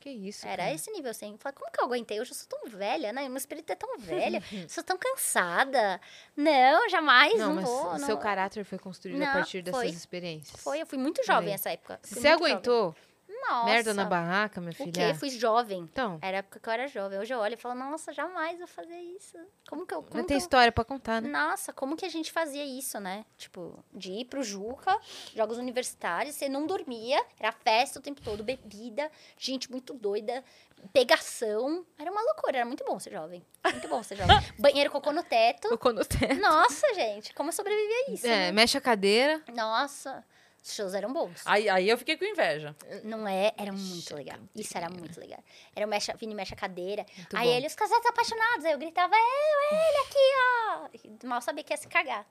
Que 0.00 0.10
isso, 0.10 0.44
Era 0.44 0.64
cara. 0.64 0.74
esse 0.74 0.90
nível, 0.90 1.12
assim. 1.12 1.36
Falei, 1.38 1.56
como 1.56 1.70
que 1.70 1.80
eu 1.80 1.84
aguentei? 1.84 2.20
Hoje 2.20 2.32
eu 2.32 2.34
sou 2.34 2.48
tão 2.48 2.68
velha, 2.68 3.12
né? 3.12 3.28
Meu 3.28 3.36
espírito 3.38 3.70
é 3.70 3.76
tão 3.76 3.96
velha. 3.96 4.42
sou 4.68 4.82
tão 4.82 4.98
cansada. 4.98 6.00
Não, 6.36 6.88
jamais, 6.88 7.38
não, 7.38 7.50
Não, 7.50 7.54
mas 7.54 7.64
vou. 7.64 7.86
o 7.90 7.98
não 7.98 8.06
seu 8.06 8.18
caráter 8.18 8.64
foi 8.64 8.80
construído 8.80 9.22
a 9.22 9.26
Não, 9.26 9.32
partir 9.34 9.62
dessas 9.62 9.80
foi. 9.80 9.88
experiências. 9.90 10.60
Foi, 10.60 10.82
eu 10.82 10.86
fui 10.86 10.98
muito 10.98 11.24
jovem 11.24 11.50
nessa 11.50 11.70
época. 11.70 12.00
Você 12.02 12.36
muito 12.36 12.72
jovem. 12.72 13.02
Nossa. 13.48 13.64
merda 13.66 13.94
na 13.94 14.04
barraca, 14.04 14.60
minha 14.60 14.72
filha. 14.72 14.92
quê? 14.92 15.14
Fui 15.14 15.30
jovem. 15.30 15.80
Então, 15.80 16.18
Era 16.22 16.38
a 16.38 16.40
época 16.40 16.60
que 16.60 16.68
eu 16.68 16.72
era 16.72 16.86
jovem. 16.86 17.18
Hoje 17.18 17.34
eu 17.34 17.38
olho 17.38 17.54
e 17.54 17.56
falo, 17.56 17.74
nossa, 17.74 18.12
jamais 18.12 18.58
vou 18.58 18.66
fazer 18.66 18.98
isso. 18.98 19.36
Como 19.68 19.86
que 19.86 19.94
eu. 19.94 20.02
Como 20.02 20.22
ter 20.22 20.28
que 20.28 20.34
eu... 20.34 20.38
história 20.38 20.70
pra 20.70 20.84
contar, 20.84 21.20
né? 21.20 21.28
Nossa, 21.28 21.72
como 21.72 21.96
que 21.96 22.04
a 22.04 22.08
gente 22.08 22.30
fazia 22.30 22.64
isso, 22.64 22.98
né? 23.00 23.24
Tipo, 23.36 23.84
de 23.92 24.12
ir 24.12 24.24
pro 24.26 24.42
Juca, 24.42 24.96
jogos 25.34 25.58
universitários, 25.58 26.34
você 26.34 26.48
não 26.48 26.66
dormia, 26.66 27.22
era 27.38 27.52
festa 27.52 27.98
o 27.98 28.02
tempo 28.02 28.20
todo, 28.20 28.42
bebida, 28.44 29.10
gente 29.38 29.70
muito 29.70 29.92
doida, 29.94 30.44
pegação. 30.92 31.84
Era 31.98 32.10
uma 32.10 32.22
loucura, 32.22 32.58
era 32.58 32.66
muito 32.66 32.84
bom 32.84 32.98
ser 32.98 33.12
jovem. 33.12 33.44
Muito 33.64 33.88
bom 33.88 34.02
ser 34.02 34.16
jovem. 34.16 34.36
Banheiro 34.58 34.90
cocô 34.90 35.12
no 35.12 35.22
teto. 35.22 35.68
Colocou 35.68 35.92
no 35.92 36.04
teto. 36.04 36.40
Nossa, 36.40 36.94
gente, 36.94 37.34
como 37.34 37.48
eu 37.50 37.52
sobrevivi 37.52 37.92
a 37.92 38.10
isso? 38.12 38.26
É, 38.26 38.30
né? 38.30 38.52
mexe 38.52 38.76
a 38.76 38.80
cadeira. 38.80 39.42
Nossa, 39.54 40.24
os 40.62 40.74
shows 40.74 40.94
eram 40.94 41.12
bons. 41.12 41.42
Aí, 41.44 41.68
aí 41.68 41.88
eu 41.88 41.98
fiquei 41.98 42.16
com 42.16 42.24
inveja. 42.24 42.74
Não 43.02 43.26
é? 43.26 43.52
Era 43.56 43.72
muito 43.72 44.14
legal. 44.14 44.38
Isso 44.54 44.76
era 44.76 44.88
muito 44.88 45.18
legal. 45.18 45.42
Era 45.74 45.86
o 45.86 45.88
mexe, 45.88 46.12
Vini 46.14 46.34
mexe 46.34 46.54
a 46.54 46.56
cadeira. 46.56 47.04
Muito 47.16 47.36
aí 47.36 47.48
bom. 47.48 47.54
ele, 47.54 47.66
os 47.66 47.74
casais 47.74 48.04
apaixonados. 48.06 48.64
Aí 48.64 48.72
eu 48.72 48.78
gritava, 48.78 49.14
eu, 49.14 49.76
ele 49.76 49.98
aqui, 50.06 51.22
ó. 51.24 51.26
Mal 51.26 51.40
sabia 51.42 51.64
que 51.64 51.72
ia 51.72 51.76
se 51.76 51.88
cagar. 51.88 52.26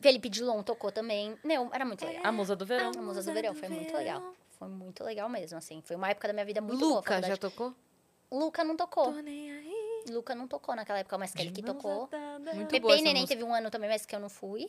Felipe 0.00 0.28
Dilon 0.28 0.62
tocou 0.62 0.90
também. 0.90 1.38
Meu, 1.44 1.70
era 1.72 1.84
muito 1.84 2.04
legal. 2.04 2.22
A 2.24 2.32
musa 2.32 2.56
do 2.56 2.66
verão. 2.66 2.90
A 2.96 3.02
Musa 3.02 3.22
do 3.22 3.32
Verão 3.32 3.54
foi 3.54 3.68
muito 3.68 3.94
legal. 3.94 4.34
foi 4.58 4.68
muito 4.68 5.04
legal 5.04 5.28
mesmo, 5.28 5.58
assim. 5.58 5.82
Foi 5.84 5.96
uma 5.96 6.10
época 6.10 6.28
da 6.28 6.32
minha 6.34 6.46
vida 6.46 6.60
muito 6.60 6.80
boa. 6.80 6.94
a 6.94 6.96
Luca, 6.96 7.22
já 7.22 7.36
tocou? 7.36 7.74
Luca 8.32 8.64
não 8.64 8.76
tocou. 8.76 9.12
Tô 9.12 9.20
nem 9.20 9.52
aí. 9.52 9.65
Luca 10.10 10.34
não 10.34 10.46
tocou 10.46 10.74
naquela 10.74 10.98
época, 10.98 11.18
mas 11.18 11.32
Kelly 11.32 11.50
que 11.52 11.62
tocou. 11.62 12.08
Muito 12.54 12.68
Pepe 12.70 12.80
boa 12.80 12.96
e 12.96 13.02
Neném 13.02 13.26
teve 13.26 13.42
um 13.42 13.54
ano 13.54 13.70
também, 13.70 13.88
mas 13.88 14.06
que 14.06 14.14
eu 14.14 14.20
não 14.20 14.28
fui. 14.28 14.68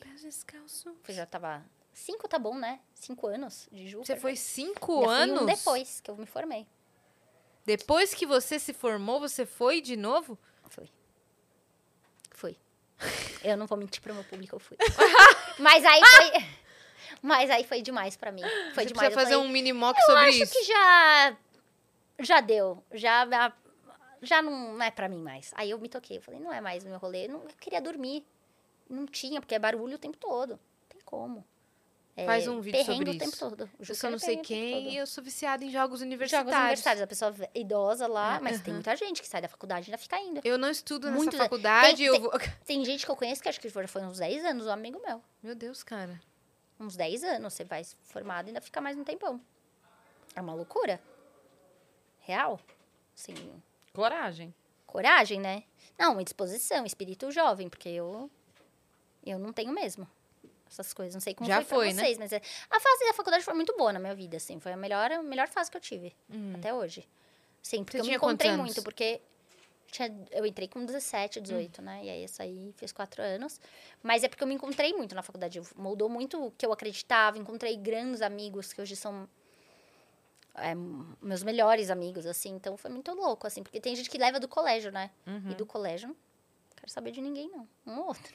Eu 1.07 1.13
já 1.13 1.25
tava... 1.25 1.63
Cinco 1.93 2.27
tá 2.27 2.37
bom, 2.37 2.55
né? 2.55 2.79
Cinco 2.93 3.25
anos 3.25 3.67
de 3.71 3.87
Ju. 3.87 3.99
Você 4.05 4.15
foi 4.15 4.35
cinco 4.35 4.93
Ainda 4.93 5.05
fui 5.07 5.15
anos? 5.15 5.41
um 5.41 5.45
depois 5.47 5.99
que 5.99 6.11
eu 6.11 6.15
me 6.15 6.27
formei. 6.27 6.67
Depois 7.65 8.13
que 8.13 8.25
você 8.25 8.59
se 8.59 8.71
formou, 8.71 9.19
você 9.19 9.45
foi 9.45 9.81
de 9.81 9.97
novo? 9.97 10.37
Fui. 10.69 10.89
Fui. 12.31 12.55
Eu 13.43 13.57
não 13.57 13.65
vou 13.65 13.77
mentir 13.77 14.01
pro 14.01 14.13
meu 14.13 14.23
público, 14.23 14.55
eu 14.55 14.59
fui. 14.59 14.77
Mas 15.59 15.83
aí 15.85 16.01
foi... 16.03 16.45
Mas 17.21 17.49
aí 17.49 17.63
foi 17.63 17.81
demais 17.81 18.15
pra 18.15 18.31
mim. 18.31 18.41
Foi 18.73 18.83
você 18.83 18.85
demais. 18.85 18.89
precisa 18.89 19.05
Eu 19.05 19.11
fazer 19.11 19.33
falei, 19.33 19.47
um 19.47 19.51
mini 19.51 19.73
mock 19.73 19.99
Eu 19.99 20.05
sobre 20.05 20.21
acho 20.29 20.43
isso. 20.43 20.53
que 20.53 20.63
já... 20.63 21.37
Já 22.19 22.41
deu. 22.41 22.83
Já... 22.93 23.53
Já 24.21 24.41
não 24.41 24.81
é 24.81 24.89
pra 24.91 25.07
mim 25.07 25.21
mais. 25.21 25.51
Aí 25.55 25.69
eu 25.71 25.79
me 25.79 25.87
toquei. 25.89 26.17
Eu 26.17 26.21
falei, 26.21 26.39
não 26.39 26.51
é 26.51 26.59
mais 26.61 26.83
o 26.83 26.87
meu 26.89 26.97
rolê. 26.97 27.27
Não, 27.27 27.41
eu 27.43 27.49
queria 27.59 27.81
dormir. 27.81 28.25
Não 28.89 29.05
tinha, 29.05 29.39
porque 29.41 29.53
é 29.55 29.59
barulho 29.59 29.95
o 29.95 29.99
tempo 29.99 30.17
todo. 30.17 30.51
Não 30.51 30.87
tem 30.89 31.01
como. 31.05 31.43
É, 32.15 32.25
Faz 32.25 32.47
um 32.47 32.59
vídeo 32.59 32.83
sobre 32.83 33.11
o 33.11 33.17
tempo 33.17 33.25
isso. 33.35 33.37
todo. 33.37 33.69
Eu 33.77 33.93
só 33.93 34.09
não 34.09 34.17
sei 34.17 34.37
quem 34.37 34.89
e 34.93 34.97
eu 34.97 35.05
sou 35.05 35.23
viciada 35.23 35.63
em 35.63 35.69
jogos 35.69 35.99
Jogos 35.99 36.01
universitários. 36.01 36.51
universitários, 36.51 37.01
a 37.03 37.05
pessoa 37.07 37.35
idosa 37.53 38.07
lá, 38.07 38.37
É, 38.37 38.39
mas 38.39 38.59
tem 38.61 38.71
aham. 38.71 38.77
muita 38.77 38.95
gente 38.95 39.21
que 39.21 39.27
sai 39.27 39.39
da 39.39 39.47
faculdade 39.47 39.85
e 39.87 39.91
ainda 39.91 39.99
fica 39.99 40.19
indo. 40.19 40.41
Eu 40.43 40.57
não 40.57 40.69
estudo 40.71 41.11
Muito 41.11 41.25
nessa 41.33 41.37
le- 41.37 41.43
faculdade, 41.43 41.97
Tem- 41.97 42.05
eu 42.07 42.13
tem- 42.13 42.21
vou... 42.21 42.31
Tem 42.65 42.83
gente 42.85 43.05
que 43.05 43.11
eu 43.11 43.15
conheço 43.15 43.39
que 43.43 43.47
acho 43.49 43.59
que 43.61 43.69
foi 43.69 43.85
uns 44.03 44.17
10 44.17 44.43
anos, 44.45 44.65
um 44.65 44.71
amigo 44.71 44.99
meu. 45.05 45.21
Meu 45.43 45.53
Deus, 45.53 45.83
cara. 45.83 46.19
Uns 46.79 46.95
10 46.95 47.23
anos, 47.23 47.53
você 47.53 47.63
vai 47.63 47.83
formado 48.01 48.47
e 48.47 48.49
ainda 48.49 48.61
fica 48.61 48.81
mais 48.81 48.97
um 48.97 49.03
tempão. 49.03 49.39
É 50.35 50.41
uma 50.41 50.55
loucura. 50.55 50.99
Real. 52.21 52.59
Assim, 53.15 53.35
Coragem. 54.01 54.53
coragem, 54.85 55.39
né? 55.39 55.63
Não, 55.97 56.21
e 56.21 56.23
disposição, 56.23 56.85
espírito 56.85 57.31
jovem, 57.31 57.67
porque 57.67 57.89
eu 57.89 58.29
eu 59.25 59.39
não 59.39 59.51
tenho 59.51 59.71
mesmo. 59.73 60.07
Essas 60.69 60.93
coisas, 60.93 61.13
não 61.15 61.21
sei 61.21 61.33
como 61.33 61.49
Já 61.49 61.57
foi, 61.57 61.65
foi, 61.65 61.85
pra 61.87 61.95
né? 61.95 62.03
vocês, 62.03 62.17
mas 62.19 62.31
é- 62.31 62.41
a 62.69 62.79
fase 62.79 63.05
da 63.07 63.13
faculdade 63.13 63.43
foi 63.43 63.53
muito 63.55 63.75
boa 63.75 63.91
na 63.91 63.99
minha 63.99 64.13
vida, 64.13 64.37
assim, 64.37 64.59
foi 64.59 64.71
a 64.73 64.77
melhor, 64.77 65.11
a 65.11 65.23
melhor 65.23 65.47
fase 65.47 65.71
que 65.71 65.77
eu 65.77 65.81
tive 65.81 66.15
até 66.57 66.73
hoje. 66.73 67.07
Sim, 67.63 67.83
porque 67.83 67.97
Hum. 67.97 68.03
Você 68.03 68.07
eu 68.07 68.11
me 68.11 68.15
encontrei 68.17 68.51
muito, 68.55 68.83
porque 68.83 69.19
tinha- 69.91 70.13
eu 70.31 70.45
entrei 70.45 70.67
com 70.67 70.79
Hum. 70.79 70.85
17, 70.85 71.41
18, 71.41 71.81
né? 71.81 72.01
E 72.03 72.09
aí 72.09 72.21
eu 72.21 72.27
saí, 72.27 72.73
fiz 72.77 72.91
quatro 72.91 73.21
anos. 73.23 73.59
Mas 74.03 74.23
é 74.23 74.27
porque 74.29 74.43
eu 74.43 74.47
me 74.47 74.53
encontrei 74.55 74.93
muito 74.93 75.15
na 75.15 75.23
faculdade. 75.23 75.59
Moldou 75.75 76.07
muito 76.09 76.45
o 76.47 76.51
que 76.51 76.65
eu 76.65 76.71
acreditava. 76.71 77.37
Encontrei 77.37 77.75
grandes 77.75 78.21
amigos 78.21 78.71
que 78.71 78.81
hoje 78.81 78.95
são 78.95 79.27
é, 80.57 80.73
meus 81.21 81.43
melhores 81.43 81.89
amigos, 81.89 82.25
assim. 82.25 82.49
Então 82.55 82.75
foi 82.77 82.89
muito 82.91 83.11
louco, 83.13 83.47
assim. 83.47 83.63
Porque 83.63 83.79
tem 83.79 83.95
gente 83.95 84.09
que 84.09 84.17
leva 84.17 84.39
do 84.39 84.47
colégio, 84.47 84.91
né? 84.91 85.11
Uhum. 85.25 85.51
E 85.51 85.55
do 85.55 85.65
colégio, 85.65 86.09
não 86.09 86.15
quero 86.75 86.91
saber 86.91 87.11
de 87.11 87.21
ninguém, 87.21 87.49
não. 87.49 87.67
Um 87.85 87.99
ou 87.99 88.07
outro. 88.07 88.33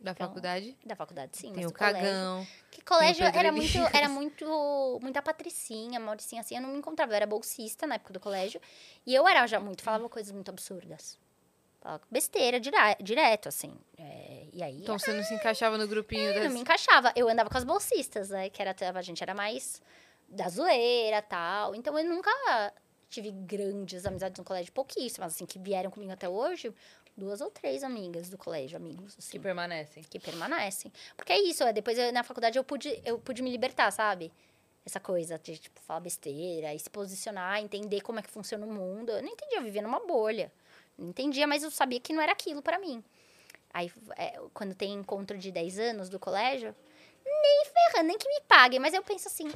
Da 0.00 0.10
Então, 0.10 0.26
faculdade? 0.26 0.76
Da 0.84 0.96
faculdade, 0.96 1.36
sim. 1.36 1.52
Tem 1.52 1.62
mas 1.62 1.66
o 1.66 1.68
do 1.72 1.78
colégio- 1.78 2.00
cagão. 2.02 2.46
que 2.72 2.82
colégio 2.82 3.24
era 3.24 3.52
muito, 3.52 3.78
era 3.96 4.08
muito, 4.08 4.98
muita 5.00 5.22
patricinha, 5.22 6.00
Mauricinha, 6.00 6.40
assim, 6.40 6.56
eu 6.56 6.62
não 6.62 6.70
me 6.70 6.78
encontrava. 6.78 7.12
Eu 7.12 7.16
era 7.16 7.26
bolsista 7.26 7.86
na 7.86 7.94
época 7.94 8.12
do 8.12 8.18
colégio. 8.18 8.60
E 9.06 9.14
eu 9.14 9.28
era 9.28 9.46
já 9.46 9.60
muito, 9.60 9.80
falava 9.82 10.08
coisas 10.08 10.32
muito 10.32 10.48
absurdas. 10.50 11.16
Falava 11.80 12.02
besteira, 12.10 12.58
dire- 12.58 12.76
direto, 13.00 13.48
assim. 13.48 13.72
É, 13.96 14.46
e 14.52 14.60
aí, 14.62 14.82
Então 14.82 14.98
você 14.98 15.12
não 15.12 15.22
se 15.22 15.34
encaixava 15.34 15.78
no 15.78 15.86
grupinho 15.86 16.30
eu 16.30 16.34
das... 16.34 16.44
não 16.46 16.50
me 16.52 16.60
encaixava. 16.60 17.12
Eu 17.14 17.28
andava 17.28 17.48
com 17.48 17.56
as 17.58 17.64
bolsistas, 17.64 18.28
né? 18.30 18.50
Que 18.50 18.60
era, 18.60 18.74
a 18.98 19.02
gente 19.02 19.22
era 19.22 19.34
mais 19.34 19.80
da 20.32 20.48
zoeira 20.48 21.20
tal. 21.22 21.74
Então 21.74 21.96
eu 21.98 22.04
nunca 22.04 22.72
tive 23.08 23.30
grandes 23.30 24.06
amizades 24.06 24.38
no 24.38 24.44
colégio, 24.44 24.72
pouquíssimas, 24.72 25.34
assim, 25.34 25.44
que 25.46 25.58
vieram 25.58 25.90
comigo 25.90 26.12
até 26.12 26.28
hoje. 26.28 26.74
Duas 27.14 27.42
ou 27.42 27.50
três 27.50 27.84
amigas 27.84 28.30
do 28.30 28.38
colégio, 28.38 28.78
amigos, 28.78 29.14
assim 29.18 29.32
Que 29.32 29.38
permanecem. 29.38 30.02
que 30.02 30.18
permanecem. 30.18 30.90
Porque 31.14 31.30
é 31.30 31.38
isso, 31.42 31.62
é, 31.62 31.70
depois 31.70 31.98
eu, 31.98 32.10
na 32.10 32.24
faculdade 32.24 32.56
eu 32.58 32.64
pude, 32.64 32.88
eu 33.04 33.18
pude 33.18 33.42
me 33.42 33.50
libertar, 33.50 33.90
sabe? 33.90 34.32
Essa 34.84 34.98
coisa 34.98 35.38
de, 35.38 35.58
tipo, 35.58 35.78
falar 35.82 36.00
besteira 36.00 36.72
e 36.74 36.78
se 36.78 36.88
posicionar, 36.88 37.60
entender 37.60 38.00
como 38.00 38.18
é 38.18 38.22
que 38.22 38.30
funciona 38.30 38.64
o 38.66 38.72
mundo. 38.72 39.12
Eu 39.12 39.22
não 39.22 39.28
entendia, 39.28 39.58
eu 39.58 39.62
vivia 39.62 39.82
numa 39.82 40.00
bolha. 40.00 40.50
Não 40.96 41.10
entendia, 41.10 41.46
mas 41.46 41.62
eu 41.62 41.70
sabia 41.70 42.00
que 42.00 42.14
não 42.14 42.22
era 42.22 42.32
aquilo 42.32 42.62
pra 42.62 42.78
mim. 42.78 43.04
Aí, 43.74 43.92
é, 44.16 44.40
quando 44.54 44.74
tem 44.74 44.94
encontro 44.94 45.36
de 45.36 45.52
10 45.52 45.78
anos 45.78 46.08
do 46.08 46.18
colégio, 46.18 46.74
nem 47.24 47.64
ferrando, 47.66 48.08
nem 48.08 48.16
que 48.18 48.26
me 48.28 48.40
paguem. 48.48 48.80
Mas 48.80 48.94
eu 48.94 49.02
penso 49.02 49.28
assim, 49.28 49.52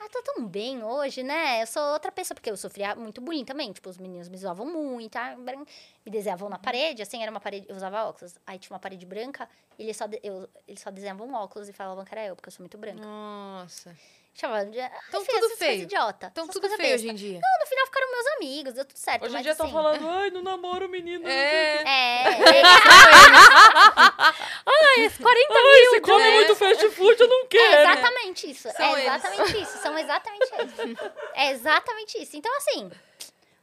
ah, 0.00 0.08
tô 0.10 0.22
tão 0.22 0.46
bem 0.46 0.82
hoje, 0.84 1.22
né? 1.22 1.62
Eu 1.62 1.66
sou 1.66 1.82
outra 1.92 2.12
pessoa, 2.12 2.34
porque 2.34 2.50
eu 2.50 2.56
sofria 2.56 2.94
muito 2.94 3.20
bullying 3.20 3.44
também. 3.44 3.72
Tipo, 3.72 3.88
os 3.88 3.98
meninos 3.98 4.28
me 4.28 4.36
zoavam 4.36 4.66
muito, 4.66 5.16
ah, 5.16 5.34
bran- 5.38 5.64
me 6.04 6.12
desenhavam 6.12 6.48
na 6.48 6.58
parede, 6.58 7.02
assim, 7.02 7.22
era 7.22 7.30
uma 7.30 7.40
parede, 7.40 7.66
eu 7.68 7.76
usava 7.76 8.04
óculos. 8.04 8.34
Aí 8.46 8.58
tinha 8.58 8.74
uma 8.74 8.80
parede 8.80 9.04
branca, 9.06 9.48
e 9.78 9.82
eles 9.84 9.96
só, 9.96 10.06
de- 10.06 10.20
eu, 10.22 10.48
eles 10.68 10.80
só 10.80 10.90
desenhavam 10.90 11.32
óculos 11.34 11.68
e 11.68 11.72
falavam 11.72 12.04
que 12.04 12.12
era 12.14 12.26
eu, 12.26 12.36
porque 12.36 12.48
eu 12.48 12.52
sou 12.52 12.62
muito 12.62 12.76
branca. 12.78 13.00
Nossa. 13.02 13.96
Chamava 14.38 14.66
de. 14.66 14.78
Então 15.08 15.22
enfim, 15.22 15.32
tudo 15.32 15.46
essas 15.46 15.58
feio. 15.58 15.82
idiota. 15.84 16.26
Então 16.30 16.44
essas 16.44 16.54
tudo 16.54 16.68
feio 16.68 16.78
besta. 16.78 16.94
hoje 16.96 17.08
em 17.08 17.14
dia. 17.14 17.40
Não, 17.42 17.58
no 17.60 17.66
final 17.66 17.86
ficaram 17.86 18.10
meus 18.12 18.26
amigos, 18.36 18.74
deu 18.74 18.84
tudo 18.84 18.98
certo. 18.98 19.24
Hoje 19.24 19.34
em 19.38 19.40
dia 19.40 19.52
estão 19.52 19.64
assim, 19.64 19.74
falando, 19.74 20.06
ai, 20.06 20.28
não 20.30 20.42
namoro 20.42 20.86
menino. 20.90 21.20
não 21.24 21.30
sei 21.30 21.38
o 21.38 21.78
quê." 21.78 21.88
É. 21.88 22.22
É, 22.28 22.60
é, 22.60 22.62
Ai, 24.66 25.04
esse 25.04 25.18
40 25.22 25.54
mil. 25.54 25.90
Você 25.90 26.00
come 26.00 26.22
né? 26.24 26.34
muito 26.34 26.56
fast 26.56 26.90
food, 26.90 27.20
eu 27.20 27.28
não 27.28 27.44
É 27.44 27.46
quero. 27.46 27.90
exatamente 27.90 28.50
isso. 28.50 28.68
São 28.72 28.84
é 28.84 28.92
eles. 28.92 29.04
exatamente 29.24 29.62
isso. 29.62 29.78
São 29.78 29.98
exatamente 29.98 30.44
isso. 30.44 31.10
É 31.34 31.50
exatamente 31.52 32.22
isso. 32.22 32.36
Então, 32.36 32.56
assim, 32.56 32.90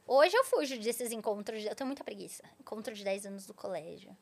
hoje 0.06 0.34
eu 0.36 0.44
fujo 0.44 0.78
desses 0.78 1.12
encontros. 1.12 1.60
de- 1.62 1.68
Eu 1.68 1.74
tenho 1.74 1.86
muita 1.86 2.02
preguiça. 2.02 2.42
Encontro 2.58 2.94
de 2.94 3.04
10 3.04 3.26
anos 3.26 3.46
do 3.46 3.52
colégio. 3.54 4.16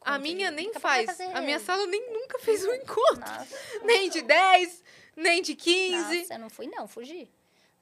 A 0.00 0.18
minha 0.18 0.48
de- 0.50 0.56
nem 0.56 0.72
faz. 0.74 1.06
fazer- 1.06 1.30
A 1.36 1.40
minha 1.42 1.60
sala 1.60 1.86
nem 1.86 2.10
nunca 2.10 2.38
fez 2.38 2.64
um 2.64 2.72
encontro. 2.74 3.20
Nossa, 3.20 3.58
Nem 3.84 4.08
de 4.08 4.22
10, 4.22 4.82
nem 5.14 5.42
de 5.42 5.54
15. 5.54 6.20
nossa, 6.22 6.34
eu 6.34 6.38
não 6.38 6.50
fui, 6.50 6.66
não. 6.66 6.88
Fugi. 6.88 7.30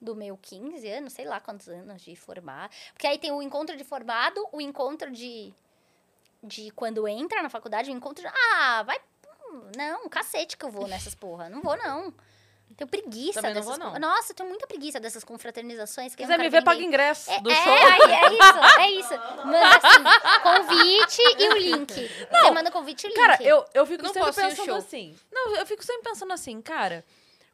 Do 0.01 0.15
meu 0.17 0.37
15 0.37 0.89
anos, 0.89 1.13
sei 1.13 1.25
lá 1.27 1.41
quantos 1.41 1.69
anos 1.69 2.03
de 2.03 2.17
formar. 2.17 2.71
Porque 2.95 3.07
aí 3.07 3.19
tem 3.19 3.31
o 3.33 3.41
encontro 3.43 3.77
de 3.77 3.85
formado, 3.85 4.45
o 4.53 4.61
encontro 4.61 5.11
de. 5.11 5.53
De 6.43 6.71
quando 6.71 7.07
entra 7.07 7.43
na 7.43 7.49
faculdade, 7.51 7.91
o 7.91 7.95
encontro. 7.95 8.25
Ah, 8.55 8.83
vai. 8.85 8.99
hum, 9.51 9.71
Não, 9.77 10.09
cacete 10.09 10.57
que 10.57 10.65
eu 10.65 10.71
vou 10.71 10.87
nessas 10.89 11.15
porra. 11.15 11.49
Não 11.49 11.61
vou, 11.61 11.77
não. 11.77 12.13
Tenho 12.77 12.89
preguiça 12.89 13.43
Também 13.43 13.55
não 13.57 13.61
dessas. 13.63 13.79
vou, 13.79 13.93
não. 13.93 13.99
Nossa, 13.99 14.31
eu 14.33 14.37
tenho 14.37 14.49
muita 14.49 14.67
preguiça 14.67 14.99
dessas 15.01 15.23
confraternizações. 15.25 16.15
que 16.15 16.23
eu 16.23 16.25
quiser 16.27 16.39
não 16.39 16.45
me 16.45 16.51
ver, 16.51 16.63
paga 16.65 16.81
ingresso 16.81 17.31
É, 17.31 17.41
do 17.41 17.51
é, 17.51 17.55
show. 17.55 17.73
aí, 17.73 18.13
é 18.13 18.33
isso, 18.33 18.81
é 18.81 18.91
isso. 18.93 19.45
Manda 19.45 19.77
assim, 19.77 20.41
convite 20.43 21.23
e 21.39 21.49
o 21.49 21.57
link. 21.59 21.93
Você 22.31 22.51
manda 22.53 22.71
o 22.71 22.73
convite 22.73 23.05
e 23.05 23.07
o 23.07 23.09
link. 23.11 23.17
Cara, 23.19 23.43
eu, 23.43 23.65
eu 23.75 23.85
fico 23.85 24.05
Não 24.05 24.13
sempre 24.13 24.33
pensando 24.33 24.65
show. 24.67 24.75
assim. 24.77 25.19
Não, 25.31 25.57
eu 25.57 25.67
fico 25.67 25.85
sempre 25.85 26.03
pensando 26.11 26.33
assim, 26.33 26.63
cara. 26.63 27.05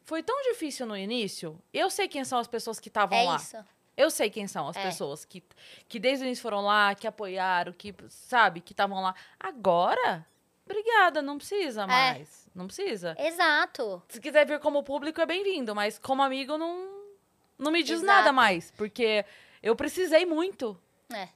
Foi 0.05 0.23
tão 0.23 0.41
difícil 0.53 0.87
no 0.87 0.97
início. 0.97 1.59
Eu 1.73 1.91
sei 1.91 2.07
quem 2.07 2.25
são 2.25 2.39
as 2.39 2.47
pessoas 2.47 2.79
que 2.79 2.89
estavam 2.89 3.19
É 3.19 3.25
lá. 3.25 3.37
isso. 3.37 3.57
Eu 3.97 4.11
sei 4.11 4.29
quem 4.29 4.47
são 4.47 4.69
as 4.69 4.77
É. 4.77 4.83
pessoas 4.83 5.25
que, 5.25 5.43
que 5.89 5.99
desde 5.99 6.25
o 6.25 6.27
início 6.27 6.43
foram 6.43 6.61
lá, 6.61 6.95
que 6.95 7.07
apoiaram, 7.07 7.73
que, 7.73 7.95
sabe, 8.09 8.61
que 8.61 8.73
estavam 8.73 9.01
lá. 9.03 9.15
Agora, 9.41 10.27
obrigada, 10.65 11.23
não 11.23 11.39
precisa 11.39 11.87
mais. 11.87 12.47
Não 12.55 12.67
precisa. 12.67 13.15
Exato. 13.19 14.03
Se 14.09 14.21
quiser 14.21 14.47
vir 14.47 14.61
como 14.61 14.83
público, 14.83 15.21
é 15.21 15.27
bem-vindo, 15.27 15.75
mas 15.75 15.99
como 15.99 16.23
amigo, 16.23 16.59
não, 16.59 16.89
não 17.59 17.71
me 17.71 17.83
diz 17.83 18.03
Exato. 18.03 18.07
nada 18.07 18.33
mais. 18.33 18.71
Porque 18.73 19.25
eu 19.63 19.75
precisei 19.75 20.27
muito, 20.27 20.79
É. 21.13 21.29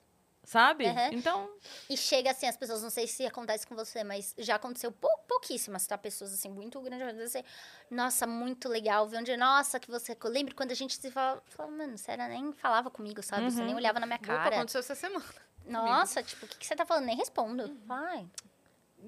sabe? 0.44 0.86
Aham. 0.86 1.10
Então, 1.12 1.50
E 1.88 1.96
chega 1.96 2.30
assim, 2.30 2.46
as 2.46 2.56
pessoas, 2.56 2.82
não 2.82 2.90
sei 2.90 3.06
se 3.06 3.26
acontece 3.26 3.66
com 3.66 3.74
você, 3.74 4.02
mas 4.04 4.34
já 4.38 4.56
aconteceu 4.56 4.90
pou, 4.92 5.10
pouquíssimas, 5.28 5.86
tá? 5.86 5.96
Pessoas 5.98 6.32
assim, 6.32 6.48
muito 6.48 6.80
grandes. 6.80 7.30
Você, 7.30 7.44
nossa, 7.90 8.26
muito 8.26 8.68
legal. 8.68 9.06
Ver 9.08 9.18
onde, 9.18 9.36
nossa, 9.36 9.78
que 9.80 9.90
você. 9.90 10.16
Eu 10.22 10.30
lembro 10.30 10.54
quando 10.54 10.72
a 10.72 10.74
gente 10.74 10.96
se 10.96 11.10
falava, 11.10 11.42
falava 11.48 11.74
mano, 11.76 11.96
você 11.98 12.10
era, 12.12 12.28
nem 12.28 12.52
falava 12.52 12.90
comigo, 12.90 13.22
sabe? 13.22 13.50
Você 13.50 13.60
Uhum. 13.60 13.66
nem 13.66 13.74
olhava 13.74 14.00
na 14.00 14.06
minha 14.06 14.18
Opa, 14.18 14.26
cara. 14.26 14.56
aconteceu 14.56 14.80
essa 14.80 14.94
semana. 14.94 15.24
Nossa, 15.66 16.22
tipo, 16.22 16.46
o 16.46 16.48
que, 16.48 16.58
que 16.58 16.66
você 16.66 16.74
tá 16.74 16.84
falando? 16.86 17.04
Nem 17.04 17.16
respondo. 17.16 17.76
Vai. 17.84 18.26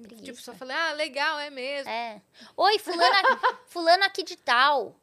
Preguiça. 0.01 0.23
Tipo, 0.23 0.41
só 0.41 0.53
falei, 0.53 0.75
ah, 0.75 0.91
legal, 0.93 1.39
é 1.39 1.49
mesmo. 1.49 1.91
É. 1.91 2.21
Oi, 2.57 2.79
fulano, 2.79 3.27
fulano 3.67 4.03
aqui 4.03 4.23
de 4.23 4.35
tal. 4.37 4.95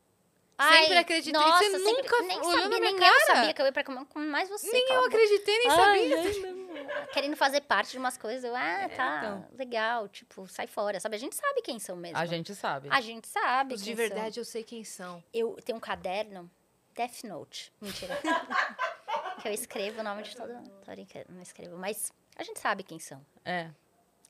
Sempre 0.68 0.98
acreditei. 0.98 1.32
Nossa, 1.40 1.64
Você 1.64 1.78
sempre- 1.78 2.02
nunca 2.02 2.22
nem 2.22 2.38
olhou 2.38 2.50
sabia, 2.52 2.68
na 2.68 2.78
minha 2.80 2.90
nem 2.92 3.00
cara. 3.00 3.14
eu 3.22 3.26
sabia 3.26 3.54
que 3.54 3.62
eu 3.62 3.66
ia 3.66 3.72
pra 3.72 3.84
comer 3.84 4.04
com 4.06 4.18
mais 4.20 4.48
você. 4.48 4.70
Nem 4.70 4.86
cala 4.86 5.00
eu 5.00 5.06
acreditei, 5.06 5.58
nem 5.58 5.70
sabia. 5.70 7.06
Querendo 7.12 7.36
fazer 7.36 7.60
parte 7.62 7.92
de 7.92 7.98
umas 7.98 8.16
coisas. 8.18 8.44
Eu, 8.44 8.54
ah, 8.54 8.88
tá, 8.94 9.18
então. 9.18 9.48
legal. 9.56 10.08
Tipo, 10.08 10.46
sai 10.48 10.66
fora, 10.66 11.00
sabe? 11.00 11.16
A 11.16 11.18
gente 11.18 11.34
sabe 11.36 11.62
quem 11.62 11.78
são 11.78 11.96
mesmo. 11.96 12.16
a 12.18 12.26
gente 12.26 12.54
sabe. 12.54 12.88
A 12.90 13.00
gente 13.00 13.26
sabe 13.26 13.74
Os 13.74 13.82
de 13.84 13.94
verdade 13.94 14.38
eu 14.40 14.44
sei 14.44 14.62
quem 14.62 14.84
são. 14.84 15.14
são. 15.14 15.24
Eu 15.32 15.56
tenho 15.64 15.76
um 15.78 15.80
caderno, 15.80 16.50
Death 16.94 17.24
Note. 17.24 17.72
Mentira. 17.80 18.18
que 19.40 19.48
eu 19.48 19.52
escrevo 19.52 20.00
o 20.00 20.04
nome 20.04 20.22
de 20.22 20.36
todo 20.36 20.52
mundo. 20.52 20.70
Tô 20.84 20.90
brincando, 20.92 21.26
não 21.30 21.40
escrevo. 21.42 21.76
Mas 21.78 22.12
a 22.36 22.42
gente 22.42 22.58
sabe 22.60 22.82
quem 22.82 22.98
são. 22.98 23.24
É. 23.44 23.70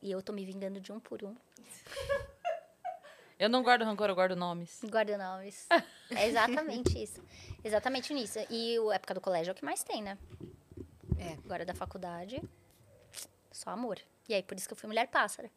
E 0.03 0.11
eu 0.11 0.23
tô 0.23 0.33
me 0.33 0.45
vingando 0.45 0.81
de 0.81 0.93
um 0.93 1.01
por 1.01 1.23
um. 1.25 1.37
Eu 3.39 3.49
não 3.49 3.63
guardo 3.63 3.85
rancor, 3.85 4.11
eu 4.11 4.15
guardo 4.15 4.37
nomes. 4.37 4.81
Guarda 4.85 5.17
nomes. 5.17 5.67
É 6.17 6.27
exatamente 6.29 6.97
isso. 7.03 7.23
Exatamente 7.63 8.13
nisso. 8.15 8.39
E 8.51 8.77
a 8.91 8.95
época 8.95 9.15
do 9.15 9.21
colégio 9.21 9.51
é 9.51 9.53
o 9.53 9.55
que 9.55 9.65
mais 9.65 9.83
tem, 9.83 10.03
né? 10.03 10.17
É. 11.19 11.33
Agora 11.45 11.65
da 11.65 11.75
faculdade, 11.75 12.41
só 13.53 13.71
amor. 13.71 13.99
E 14.29 14.35
aí, 14.35 14.43
por 14.43 14.57
isso 14.57 14.67
que 14.67 14.73
eu 14.73 14.77
fui 14.79 14.87
mulher 14.89 15.07
pássaro. 15.09 15.51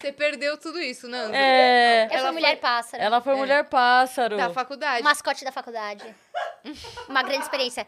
Você 0.00 0.12
perdeu 0.12 0.56
tudo 0.56 0.78
isso, 0.80 1.06
Nando. 1.08 1.34
É. 1.34 2.06
Eu 2.06 2.10
Ela 2.12 2.22
fui 2.28 2.32
mulher 2.32 2.52
foi- 2.52 2.56
pássaro. 2.56 3.02
Ela 3.02 3.20
foi 3.20 3.34
mulher 3.34 3.64
pássaro. 3.68 4.36
Da 4.38 4.48
faculdade. 4.50 5.02
Mascote 5.02 5.44
da 5.44 5.52
faculdade. 5.52 6.14
Uma 7.06 7.22
grande 7.22 7.42
experiência. 7.44 7.86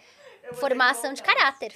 Formação 0.55 1.15
de 1.15 1.23
caráter. 1.23 1.73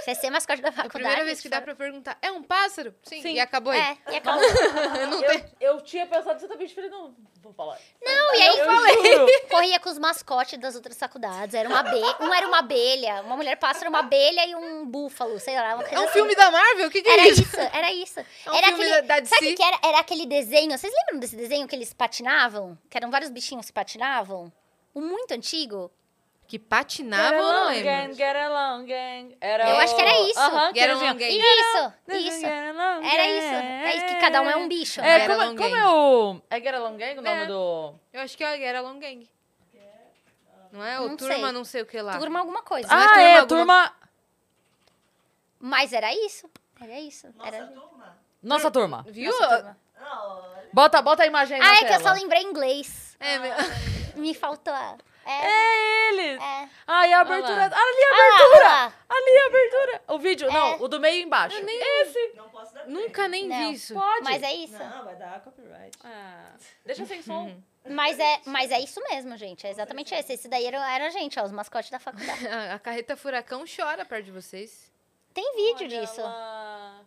Você 0.00 0.14
ser 0.14 0.30
mascote 0.30 0.60
da 0.60 0.68
É 0.68 0.70
a 0.70 0.72
faculdade. 0.72 0.92
primeira 1.04 1.24
vez 1.24 1.40
que 1.40 1.48
dá 1.48 1.60
pra 1.60 1.74
perguntar, 1.74 2.18
é 2.20 2.30
um 2.30 2.42
pássaro? 2.42 2.94
Sim. 3.02 3.22
Sim. 3.22 3.32
E 3.34 3.40
acabou 3.40 3.72
aí. 3.72 3.80
É, 3.80 4.12
e 4.12 4.16
acabou. 4.16 4.40
Não 5.10 5.22
Eu, 5.22 5.28
tem... 5.30 5.44
eu 5.60 5.80
tinha 5.80 6.06
pensado 6.06 6.36
exatamente, 6.38 6.74
falei, 6.74 6.90
não, 6.90 7.14
vou 7.42 7.52
falar. 7.52 7.78
Não, 8.02 8.34
e 8.34 8.42
aí 8.42 8.58
Eu 8.58 8.64
juro. 8.64 9.26
corria 9.50 9.80
com 9.80 9.88
os 9.88 9.98
mascotes 9.98 10.58
das 10.58 10.74
outras 10.74 10.98
faculdades. 10.98 11.54
Era 11.54 11.68
uma 11.68 11.80
abelha, 11.80 12.16
um 12.20 12.34
era 12.34 12.46
uma 12.46 12.58
abelha, 12.58 13.22
uma 13.22 13.36
mulher 13.36 13.56
pássaro, 13.56 13.88
uma 13.88 14.00
abelha 14.00 14.46
e 14.46 14.54
um 14.54 14.84
búfalo, 14.86 15.38
sei 15.40 15.54
lá. 15.56 15.74
Uma 15.74 15.84
coisa 15.84 15.94
É 15.94 16.00
um 16.00 16.04
assim. 16.04 16.12
filme 16.12 16.34
da 16.34 16.50
Marvel? 16.50 16.88
O 16.88 16.90
que, 16.90 17.02
que 17.02 17.08
Era 17.08 17.22
é 17.22 17.28
isso? 17.28 17.42
isso, 17.42 17.56
era 17.60 17.92
isso. 17.92 18.20
É 18.46 18.50
um 18.50 18.54
era 18.54 18.66
filme 18.68 18.84
aquele, 18.84 19.02
da- 19.02 19.20
da 19.20 19.26
sabe 19.26 19.46
o 19.46 19.48
DC? 19.50 19.56
que 19.56 19.62
era? 19.62 19.78
Era 19.84 19.98
aquele 20.00 20.26
desenho. 20.26 20.76
Vocês 20.76 20.92
lembram 20.92 21.18
desse 21.20 21.36
desenho 21.36 21.66
que 21.66 21.74
eles 21.74 21.92
patinavam? 21.92 22.76
Que 22.90 22.96
eram 22.98 23.10
vários 23.10 23.30
bichinhos 23.30 23.66
que 23.66 23.72
patinavam? 23.72 24.52
Um 24.94 25.00
muito 25.00 25.32
antigo. 25.32 25.90
Que 26.46 26.58
patinava, 26.58 27.34
eu 27.34 27.42
não 27.42 27.50
along, 27.62 27.68
lembro. 27.70 27.84
gang, 27.84 28.14
get 28.14 28.36
along, 28.36 28.84
gang. 28.86 29.36
Era 29.40 29.70
Eu 29.70 29.76
o- 29.76 29.78
acho 29.80 29.96
que 29.96 30.02
era 30.02 30.20
isso. 30.20 30.40
Get 30.74 30.82
era 30.84 30.92
along, 30.92 31.14
gang. 31.18 31.38
Isso, 31.38 31.92
isso. 32.10 32.46
Era 32.46 33.26
isso. 33.28 33.54
É 33.54 33.96
isso 33.96 34.06
que 34.06 34.16
cada 34.20 34.42
um 34.42 34.50
é 34.50 34.56
um 34.56 34.68
bicho. 34.68 35.00
É, 35.00 35.20
Get 35.20 35.28
como, 35.28 35.40
along, 35.42 35.56
como 35.56 35.70
gang. 35.70 35.80
é 35.80 35.86
o... 35.88 36.40
É 36.50 36.60
Get 36.60 36.74
Along 36.74 36.96
Gang 36.98 37.18
o 37.18 37.22
nome 37.22 37.42
É. 37.42 37.46
do... 37.46 37.94
Eu 38.12 38.20
acho 38.20 38.36
que 38.36 38.44
é 38.44 38.56
Get 38.58 38.76
Along 38.76 38.98
Gang. 39.00 39.28
Não 40.70 40.84
é? 40.84 41.00
Ou 41.00 41.08
Não 41.08 41.16
turma 41.16 41.34
sei. 41.34 41.52
não 41.52 41.64
sei 41.64 41.82
o 41.82 41.86
que 41.86 42.00
lá. 42.02 42.18
Turma 42.18 42.40
alguma 42.40 42.62
coisa. 42.62 42.88
Não 42.88 42.96
é 43.00 43.04
Ah, 43.04 43.08
turma 43.08 43.22
é, 43.22 43.36
alguma- 43.38 43.46
turma... 43.48 43.92
Mas 45.60 45.92
era 45.92 46.12
isso. 46.12 46.48
Era 46.80 47.00
isso. 47.00 47.28
Nossa, 47.36 47.56
Era... 47.56 47.66
turma. 47.68 48.18
Nossa 48.42 48.70
turma. 48.70 49.04
Viu? 49.08 49.30
Nossa, 49.30 49.56
turma. 49.56 49.78
Ah. 49.98 50.40
Bota, 50.72 51.00
bota 51.00 51.22
a 51.22 51.26
imagem 51.26 51.56
aí 51.56 51.62
na 51.62 51.70
Ah, 51.70 51.74
é 51.76 51.78
que 51.78 51.92
eu 51.94 51.98
só 52.00 52.04
tela. 52.12 52.14
lembrei 52.16 52.42
inglês. 52.42 53.16
É, 53.18 53.38
meu... 53.38 53.54
Me 54.16 54.34
faltou. 54.34 54.72
a- 54.74 54.98
É. 55.26 55.46
É 55.46 56.08
eles. 56.10 56.40
É. 56.42 56.68
Ai, 56.86 57.12
a 57.12 57.20
abertura... 57.20 57.54
lá. 57.54 57.64
Ali 57.64 57.74
a 57.74 58.08
Ah, 58.14 58.34
abertura. 58.34 58.64
lá. 58.64 58.92
Ali 59.08 59.38
a 59.38 59.46
abertura. 59.46 60.02
O 60.08 60.18
vídeo, 60.18 60.48
É. 60.48 60.52
não, 60.52 60.80
o 60.82 60.88
do 60.88 61.00
meio 61.00 61.22
embaixo. 61.22 61.56
Esse. 61.56 62.32
Não 62.34 62.48
posso 62.50 62.74
dar 62.74 62.86
Nunca 62.86 63.26
nem 63.28 63.48
Não. 63.48 63.56
vi 63.56 63.72
isso. 63.74 63.94
Pode. 63.94 64.24
Mas 64.24 64.42
é 64.42 64.52
isso. 64.54 64.78
Não, 64.78 65.04
vai 65.04 65.16
dar 65.16 65.40
copyright. 65.42 65.96
Ah, 66.04 66.52
deixa 66.84 67.04
sem 67.06 67.22
som. 67.22 67.56
Mas 67.88 68.18
é, 68.18 68.40
mas 68.46 68.70
é 68.70 68.80
isso 68.80 69.00
mesmo, 69.10 69.36
gente. 69.36 69.66
É 69.66 69.70
exatamente 69.70 70.14
esse. 70.14 70.32
Esse 70.32 70.48
daí 70.48 70.64
era, 70.64 70.78
era 70.94 71.06
a 71.06 71.10
gente, 71.10 71.38
ó, 71.38 71.44
os 71.44 71.52
mascotes 71.52 71.90
da 71.90 71.98
faculdade. 71.98 72.46
A, 72.48 72.78
carreta 72.78 73.16
furacão 73.16 73.64
chora 73.66 74.04
perto 74.06 74.24
de 74.24 74.30
vocês. 74.30 74.90
Tem 75.34 75.44
vídeo 75.54 75.86
Olha 75.86 76.00
disso. 76.06 76.22
lá. 76.22 77.00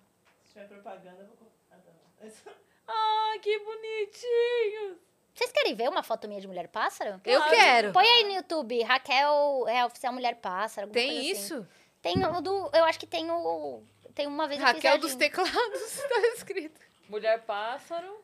Se 0.43 0.53
tiver 0.53 0.67
propaganda, 0.67 1.21
eu 1.21 1.27
vou... 1.27 1.51
Ah, 1.71 1.77
tá. 1.77 2.51
Ai, 2.87 3.39
que 3.39 3.57
bonitinho. 3.59 4.99
Vocês 5.37 5.51
querem 5.51 5.75
ver 5.75 5.87
uma 5.87 6.01
foto 6.01 6.27
minha 6.27 6.41
de 6.41 6.47
mulher 6.47 6.67
pássaro? 6.67 7.21
Eu 7.23 7.43
quero. 7.43 7.93
Põe 7.93 8.07
aí 8.07 8.23
no 8.23 8.31
YouTube, 8.31 8.81
Raquel 8.81 9.65
é 9.67 9.85
oficial 9.85 10.11
mulher 10.11 10.35
pássaro. 10.37 10.87
Tem 10.87 11.05
coisa 11.07 11.21
assim. 11.21 11.31
isso? 11.31 11.67
Tem 12.01 12.25
o 12.25 12.41
do. 12.41 12.71
Eu 12.73 12.83
acho 12.85 12.97
que 12.97 13.05
tem 13.05 13.29
o. 13.29 13.83
Tem 14.15 14.25
uma 14.25 14.47
vez 14.47 14.59
eu 14.59 14.65
fiz 14.65 14.75
Raquel 14.75 14.97
dos 14.97 15.13
teclados, 15.13 15.51
tá 16.09 16.19
escrito. 16.35 16.81
Mulher 17.07 17.43
pássaro. 17.43 18.19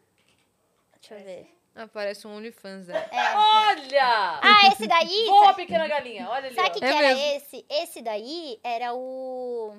Deixa 0.99 1.13
eu 1.15 1.23
ver. 1.23 1.55
Aparece 1.75 2.25
um 2.25 2.35
OnlyFans 2.35 2.87
dela. 2.87 3.05
É. 3.11 3.35
Olha! 3.35 4.39
Ah, 4.41 4.67
esse 4.71 4.87
daí. 4.87 5.25
Voa, 5.29 5.53
pequena 5.53 5.87
galinha. 5.87 6.27
Olha 6.29 6.47
ali, 6.47 6.55
Sabe 6.55 6.69
o 6.69 6.71
que, 6.73 6.79
que 6.79 6.85
É 6.85 6.95
era 6.95 7.07
mesmo. 7.15 7.35
esse? 7.37 7.65
Esse 7.69 8.01
daí 8.01 8.59
era 8.63 8.93
o. 8.95 9.77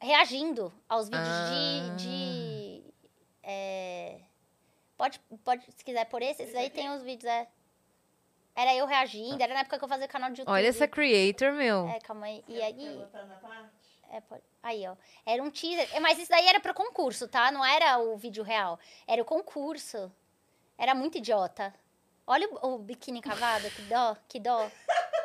Reagindo 0.00 0.72
aos 0.88 1.08
vídeos 1.08 1.26
Ah. 1.28 1.96
de. 1.96 2.04
de 2.04 2.82
é, 3.42 4.20
Pode, 4.96 5.20
pode, 5.44 5.64
se 5.72 5.84
quiser 5.84 6.04
por 6.06 6.22
esse, 6.22 6.42
esse 6.42 6.52
daí 6.52 6.70
tem 6.70 6.88
os 6.90 7.02
vídeos, 7.02 7.30
é. 7.30 7.46
Era 8.54 8.74
eu 8.74 8.86
reagindo, 8.86 9.42
era 9.42 9.52
na 9.52 9.60
época 9.60 9.78
que 9.78 9.84
eu 9.84 9.88
fazia 9.88 10.08
canal 10.08 10.30
de 10.30 10.40
YouTube. 10.40 10.54
Olha 10.54 10.66
essa 10.66 10.88
creator, 10.88 11.52
meu. 11.52 11.86
É, 11.88 12.00
calma 12.00 12.26
aí. 12.26 12.42
E 12.48 12.62
aí. 12.62 12.96
botar 12.96 13.24
na 13.26 13.34
parte? 13.36 13.68
É, 14.10 14.20
pode- 14.22 14.42
Aí, 14.62 14.86
ó. 14.88 14.96
Era 15.26 15.42
um 15.42 15.50
teaser. 15.50 15.88
É, 15.94 16.00
Mas 16.00 16.18
isso 16.18 16.30
daí 16.30 16.46
era 16.46 16.58
pro 16.58 16.72
concurso, 16.72 17.28
tá? 17.28 17.50
Não 17.52 17.62
era 17.64 17.98
o 17.98 18.16
vídeo 18.16 18.42
real. 18.42 18.78
Era 19.06 19.20
o 19.20 19.24
concurso. 19.26 20.10
Era 20.78 20.94
muito 20.94 21.18
idiota. 21.18 21.74
Olha 22.26 22.48
o, 22.48 22.74
o 22.74 22.78
biquíni 22.78 23.20
cavado, 23.20 23.68
que 23.70 23.82
dó, 23.82 24.16
que 24.26 24.40
dó. 24.40 24.70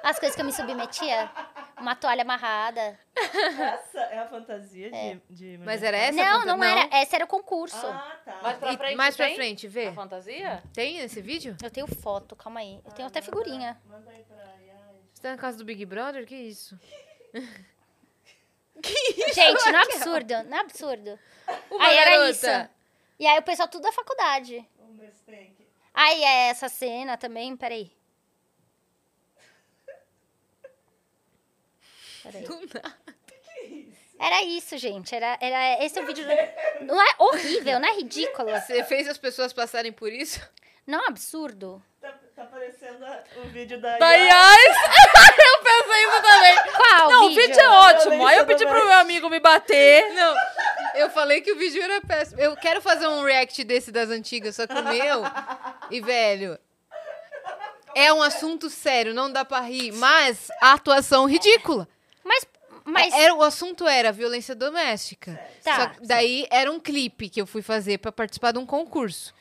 As 0.03 0.19
coisas 0.19 0.35
que 0.35 0.41
eu 0.41 0.45
me 0.45 0.51
submetia. 0.51 1.31
Uma 1.79 1.95
toalha 1.95 2.23
amarrada. 2.23 2.99
Essa 3.23 3.99
é 3.99 4.19
a 4.19 4.27
fantasia 4.27 4.89
de, 4.91 5.19
de 5.29 5.45
mulher 5.57 5.65
Mas 5.65 5.83
era 5.83 5.97
essa? 5.97 6.15
não, 6.17 6.45
não, 6.45 6.57
não. 6.57 6.63
era. 6.63 7.01
Esse 7.01 7.15
era 7.15 7.25
o 7.25 7.27
concurso. 7.27 7.75
Ah, 7.87 8.19
tá. 8.25 8.39
Mais 8.41 8.57
pra 8.57 8.73
E 8.73 8.77
frente 8.77 8.95
mais 8.95 9.15
pra 9.17 9.25
tem 9.27 9.35
frente, 9.35 9.67
A 9.67 9.69
vê. 9.69 9.91
fantasia? 9.93 10.63
Tem 10.73 10.97
esse 10.99 11.21
vídeo? 11.21 11.55
Eu 11.63 11.69
tenho 11.71 11.87
foto, 11.87 12.35
calma 12.35 12.59
aí. 12.61 12.79
Eu 12.85 12.91
tenho 12.91 13.07
até 13.07 13.21
figurinha. 13.21 13.79
Manda 13.85 14.09
aí 14.09 14.23
pra 14.23 14.37
Yas. 14.37 14.79
Você 15.13 15.21
tá 15.21 15.29
na 15.31 15.37
casa 15.37 15.57
do 15.57 15.65
Big 15.65 15.85
Brother? 15.85 16.25
Que 16.25 16.35
isso? 16.35 16.77
Gente, 19.33 19.71
não 19.71 19.79
é 19.79 19.83
absurdo, 19.83 20.43
não 20.45 20.57
é 20.57 20.59
absurdo. 20.61 21.19
Uma 21.69 21.85
aí 21.87 21.97
era 21.97 22.11
garota. 22.11 22.29
isso. 22.31 22.69
E 23.19 23.27
aí 23.27 23.37
o 23.37 23.43
pessoal 23.43 23.67
tudo 23.67 23.83
da 23.83 23.91
faculdade. 23.91 24.67
Vamos 24.79 24.97
ver 24.97 25.11
se 25.11 25.23
tem 25.23 25.43
aqui. 25.49 25.67
Aí 25.93 26.23
é 26.23 26.49
essa 26.49 26.67
cena 26.69 27.15
também, 27.17 27.55
peraí. 27.55 27.91
Peraí. 32.23 32.43
Do 32.43 32.59
nada. 32.73 32.95
Era 34.21 34.43
isso, 34.43 34.77
gente. 34.77 35.15
Era, 35.15 35.37
era 35.41 35.83
esse 35.83 35.97
é 35.97 36.03
o 36.03 36.05
vídeo. 36.05 36.25
Não 36.81 37.01
é 37.01 37.09
horrível, 37.17 37.79
não 37.79 37.89
é 37.89 37.93
ridículo. 37.95 38.51
Você 38.51 38.83
fez 38.83 39.07
as 39.07 39.17
pessoas 39.17 39.51
passarem 39.51 39.91
por 39.91 40.11
isso? 40.13 40.39
Não 40.85 41.03
é 41.03 41.07
absurdo. 41.07 41.81
Tá, 42.01 42.11
tá 42.35 42.43
aparecendo 42.43 43.03
a- 43.05 43.23
o 43.37 43.47
vídeo 43.49 43.79
da 43.79 43.97
Da 43.97 44.11
Yas. 44.13 44.57
Eu 45.37 45.63
pensei 45.63 46.03
isso 46.03 46.21
também. 46.21 46.55
Qual 46.75 47.09
Não, 47.11 47.25
o 47.25 47.29
vídeo? 47.29 47.47
vídeo 47.47 47.59
é 47.61 47.69
ótimo. 47.69 48.27
Aí 48.27 48.37
eu 48.37 48.45
pedi 48.45 48.65
pro 48.65 48.73
meu 48.85 48.93
amigo 48.93 49.29
me 49.29 49.39
bater. 49.39 50.11
Não, 50.13 50.35
eu 50.95 51.09
falei 51.09 51.41
que 51.41 51.51
o 51.51 51.57
vídeo 51.57 51.81
era 51.81 52.01
péssimo. 52.01 52.41
Eu 52.41 52.55
quero 52.55 52.81
fazer 52.81 53.07
um 53.07 53.23
react 53.23 53.63
desse 53.63 53.91
das 53.91 54.09
antigas, 54.09 54.55
só 54.55 54.65
que 54.67 54.73
o 54.73 54.83
meu. 54.83 55.21
E, 55.91 56.01
velho. 56.01 56.57
É 57.95 58.11
um 58.13 58.21
assunto 58.21 58.69
sério, 58.69 59.13
não 59.13 59.31
dá 59.31 59.43
pra 59.45 59.59
rir, 59.61 59.91
mas 59.93 60.49
a 60.61 60.73
atuação 60.73 61.25
ridícula. 61.25 61.87
Mas, 62.23 62.45
mas 62.85 63.13
Era, 63.13 63.33
o 63.33 63.43
assunto 63.43 63.87
era 63.87 64.11
violência 64.11 64.55
doméstica. 64.55 65.39
Tá. 65.63 65.75
Só 65.75 65.87
que 65.87 66.07
daí 66.07 66.47
era 66.49 66.71
um 66.71 66.79
clipe 66.79 67.29
que 67.29 67.41
eu 67.41 67.45
fui 67.47 67.61
fazer 67.61 67.97
pra 67.99 68.11
participar 68.11 68.51
de 68.51 68.59
um 68.59 68.65
concurso. 68.65 69.33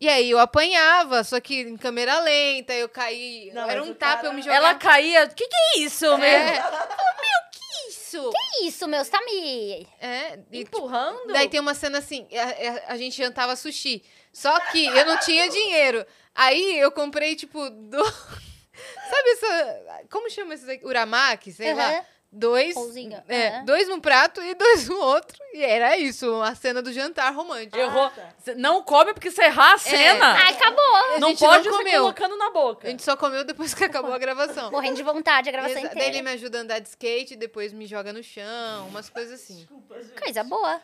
E 0.00 0.08
aí 0.08 0.30
eu 0.30 0.38
apanhava, 0.38 1.22
só 1.22 1.38
que 1.40 1.60
em 1.60 1.76
câmera 1.76 2.20
lenta, 2.20 2.72
eu 2.72 2.88
caí. 2.88 3.50
Não, 3.52 3.68
era 3.68 3.82
um 3.82 3.92
tapa, 3.92 4.16
cara- 4.16 4.28
eu 4.28 4.32
me 4.32 4.40
jogava. 4.40 4.56
Ela 4.66 4.74
caía. 4.74 5.28
Que 5.28 5.46
que 5.46 5.54
é 5.56 5.78
isso, 5.80 6.06
É. 6.06 6.16
mesmo? 6.16 6.54
Meu, 6.70 7.40
que 7.52 7.88
isso? 7.90 8.30
que 8.30 8.64
isso, 8.64 8.88
meu? 8.88 9.04
Você 9.04 9.10
tá 9.10 9.20
me. 9.20 9.86
É, 10.00 10.38
e, 10.50 10.62
Empurrando? 10.62 11.26
Daí 11.32 11.48
tem 11.50 11.60
uma 11.60 11.74
cena 11.74 11.98
assim, 11.98 12.26
a, 12.34 12.90
a- 12.90 12.94
a 12.94 12.96
gente 12.96 13.14
jantava 13.16 13.54
sushi. 13.56 14.02
Só 14.32 14.58
que 14.72 14.86
eu 14.86 15.04
não 15.04 15.18
tinha 15.18 15.48
dinheiro. 15.50 16.06
Aí 16.34 16.78
eu 16.78 16.90
comprei, 16.90 17.36
tipo, 17.36 17.58
do... 17.68 18.02
Sabe 18.02 19.30
essa... 19.32 19.82
Como 20.10 20.30
chama 20.30 20.54
esses 20.54 20.68
aqui? 20.68 20.86
Uramaki, 20.86 21.52
sei 21.52 21.74
lá. 21.74 22.04
Dois... 22.32 22.74
Pãozinho, 22.74 23.20
É, 23.26 23.48
aham. 23.48 23.64
dois 23.64 23.88
num 23.88 24.00
prato 24.00 24.40
e 24.40 24.54
dois 24.54 24.88
no 24.88 24.96
outro. 25.00 25.36
E 25.52 25.64
era 25.64 25.96
isso, 25.98 26.40
a 26.42 26.54
cena 26.54 26.80
do 26.80 26.92
jantar 26.92 27.34
romântico. 27.34 27.76
Errou. 27.76 28.08
Cê 28.38 28.54
Não 28.54 28.84
come 28.84 29.12
porque 29.12 29.32
você 29.32 29.42
errar 29.42 29.74
a 29.74 29.78
cena. 29.78 30.34
Ai, 30.34 30.52
acabou. 30.54 30.94
A 31.16 31.18
não 31.18 31.30
gente 31.30 31.40
pode 31.40 31.68
não 31.68 31.76
ser 31.76 31.82
comeu. 31.84 32.00
colocando 32.02 32.36
na 32.36 32.50
boca. 32.50 32.86
A 32.86 32.90
gente 32.92 33.02
só 33.02 33.16
comeu 33.16 33.42
depois 33.44 33.74
que 33.74 33.82
acabou 33.82 34.12
a 34.12 34.18
gravação. 34.18 34.70
Morrendo 34.72 34.94
de 34.94 35.02
vontade 35.02 35.48
a 35.48 35.52
gravação 35.52 35.78
Exa- 35.78 35.88
Daí 35.88 36.02
ele 36.04 36.06
inteira. 36.18 36.22
me 36.22 36.30
ajuda 36.30 36.58
a 36.58 36.60
andar 36.60 36.78
de 36.78 36.88
skate, 36.88 37.34
depois 37.34 37.72
me 37.72 37.84
joga 37.84 38.12
no 38.12 38.22
chão, 38.22 38.86
umas 38.88 39.10
coisas 39.10 39.40
assim. 39.40 39.56
Desculpa, 39.56 40.00
gente. 40.00 40.20
Coisa 40.22 40.44
boa. 40.44 40.80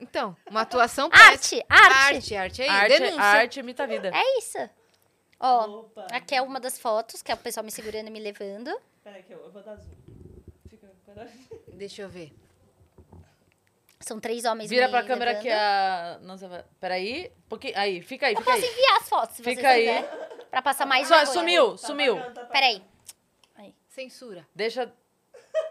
Então, 0.00 0.34
uma 0.48 0.62
atuação 0.62 1.10
Arte, 1.12 1.62
arte. 1.68 1.92
Arte, 1.94 2.36
arte 2.36 2.62
aí, 2.62 2.68
arte, 2.68 2.98
denúncia. 3.00 3.22
arte 3.22 3.60
imita 3.60 3.82
a 3.82 3.86
vida. 3.86 4.10
É 4.14 4.38
isso. 4.38 4.58
Ó, 5.40 5.80
Opa. 5.80 6.06
aqui 6.10 6.34
é 6.34 6.40
uma 6.40 6.58
das 6.58 6.78
fotos, 6.78 7.20
que 7.20 7.30
é 7.30 7.34
o 7.34 7.38
pessoal 7.38 7.64
me 7.64 7.70
segurando 7.70 8.06
e 8.06 8.10
me 8.10 8.18
levando. 8.20 8.74
Peraí 9.04 9.22
que 9.22 9.32
eu, 9.34 9.38
eu 9.40 9.50
vou 9.50 9.62
dar 9.62 9.74
zoom. 9.76 9.97
Fica... 11.26 11.56
Deixa 11.72 12.02
eu 12.02 12.08
ver. 12.08 12.32
São 14.00 14.20
três 14.20 14.44
homens 14.44 14.70
Vira 14.70 14.88
pra 14.88 15.02
câmera 15.02 15.34
que 15.36 15.50
a... 15.50 16.18
Nossa, 16.22 16.48
vai- 16.48 16.64
peraí. 16.80 17.32
Pouquinho. 17.48 17.74
Aí, 17.76 18.00
fica 18.00 18.26
aí, 18.28 18.34
Eu 18.34 18.38
fica 18.40 18.52
posso 18.52 18.64
aí. 18.64 18.70
enviar 18.70 18.96
as 18.96 19.08
fotos, 19.08 19.36
se 19.36 19.42
Fica 19.42 19.60
vocês 19.60 19.66
aí. 19.88 20.02
quiserem. 20.02 20.48
Pra 20.50 20.62
passar 20.62 20.86
mais 20.86 21.06
Só, 21.08 21.16
vergonha. 21.16 21.34
sumiu, 21.38 21.70
Tá 21.72 21.76
sumiu. 21.78 22.32
tá. 22.32 22.44
Peraí. 22.46 22.82
Censura. 23.88 24.46
Deixa... 24.54 24.92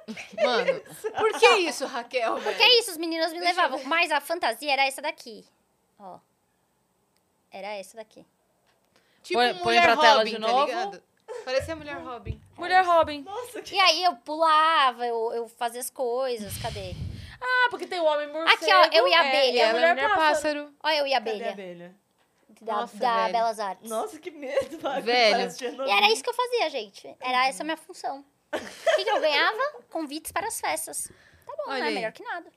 Mano, 0.44 0.82
por 1.18 1.40
que 1.40 1.48
isso, 1.60 1.86
Raquel? 1.86 2.34
Porque 2.36 2.52
velho? 2.52 2.62
é 2.64 2.80
isso, 2.80 2.92
os 2.92 2.98
meninos 2.98 3.32
me 3.32 3.40
Deixa 3.40 3.54
eu 3.54 3.56
levavam. 3.64 3.84
Mas 3.86 4.12
a 4.12 4.20
fantasia 4.20 4.72
era 4.74 4.86
essa 4.86 5.02
daqui. 5.02 5.46
Ó. 5.98 6.20
Era 7.50 7.68
essa 7.76 7.96
daqui. 7.96 8.26
Tipo 9.24 9.40
Põe- 9.40 9.54
põe 9.54 9.64
mulher 9.64 9.84
pra 9.84 9.98
tela 9.98 10.18
Robin, 10.20 10.32
de 10.32 10.40
tá 10.42 10.48
novo. 10.48 10.66
ligado? 10.66 11.04
Parecia 11.44 11.74
a 11.74 11.78
mulher 11.78 11.98
Robin. 11.98 12.42
Mulher 12.58 12.86
Robin. 12.86 13.22
Nossa, 13.22 13.62
que 13.62 13.76
E 13.76 13.80
aí 13.80 14.04
eu 14.04 14.16
pulava, 14.18 15.06
eu, 15.06 15.32
eu 15.34 15.48
fazia 15.48 15.80
as 15.82 15.90
coisas, 15.90 16.58
cadê? 16.58 16.96
Ah, 17.40 17.68
porque 17.70 17.86
tem 17.88 18.00
o 18.00 18.06
homem 18.06 18.28
morcego. 18.32 18.50
Aqui, 18.64 18.74
ó, 18.74 18.86
eu 18.98 19.08
e 19.08 19.14
a 19.14 19.24
é, 19.26 19.28
abelha. 19.30 19.52
E 19.52 19.56
E 19.56 19.62
a 19.62 19.68
ela 19.68 19.70
é 19.70 19.74
mulher, 19.74 19.94
mulher 19.96 20.10
pássaro. 20.16 20.64
pássaro. 20.66 20.74
Olha 20.84 20.98
eu 20.98 21.08
e 21.08 21.14
a 21.14 21.18
cadê 21.20 21.30
a 21.30 21.34
abelha, 21.34 21.52
abelha? 21.52 21.96
da, 22.62 22.74
Nossa, 22.74 22.98
da. 22.98 23.30
Belas 23.30 23.60
Artes. 23.60 23.90
Nossa, 23.90 24.20
que 24.20 24.32
medo. 24.32 24.78
Velho. 25.04 25.52
E 25.86 25.92
era 25.92 26.12
isso 26.12 26.24
que 26.24 26.30
eu 26.30 26.34
fazia, 26.34 26.70
gente. 26.70 27.16
Era 27.20 27.48
essa 27.48 27.64
a 27.64 27.66
minha 27.66 27.78
função. 27.78 28.26
O 28.54 28.96
que, 28.96 29.04
que 29.04 29.10
eu 29.10 29.20
ganhava? 29.20 29.62
Convites 29.90 30.32
para 30.32 30.48
as 30.48 30.60
festas. 30.60 31.12
Tá 31.46 31.54
bom, 31.58 31.72
Olha 31.72 31.80
né? 31.82 31.88
aí. 31.88 31.94
Melhor 31.96 32.12
que 32.12 32.24
nada. 32.24 32.50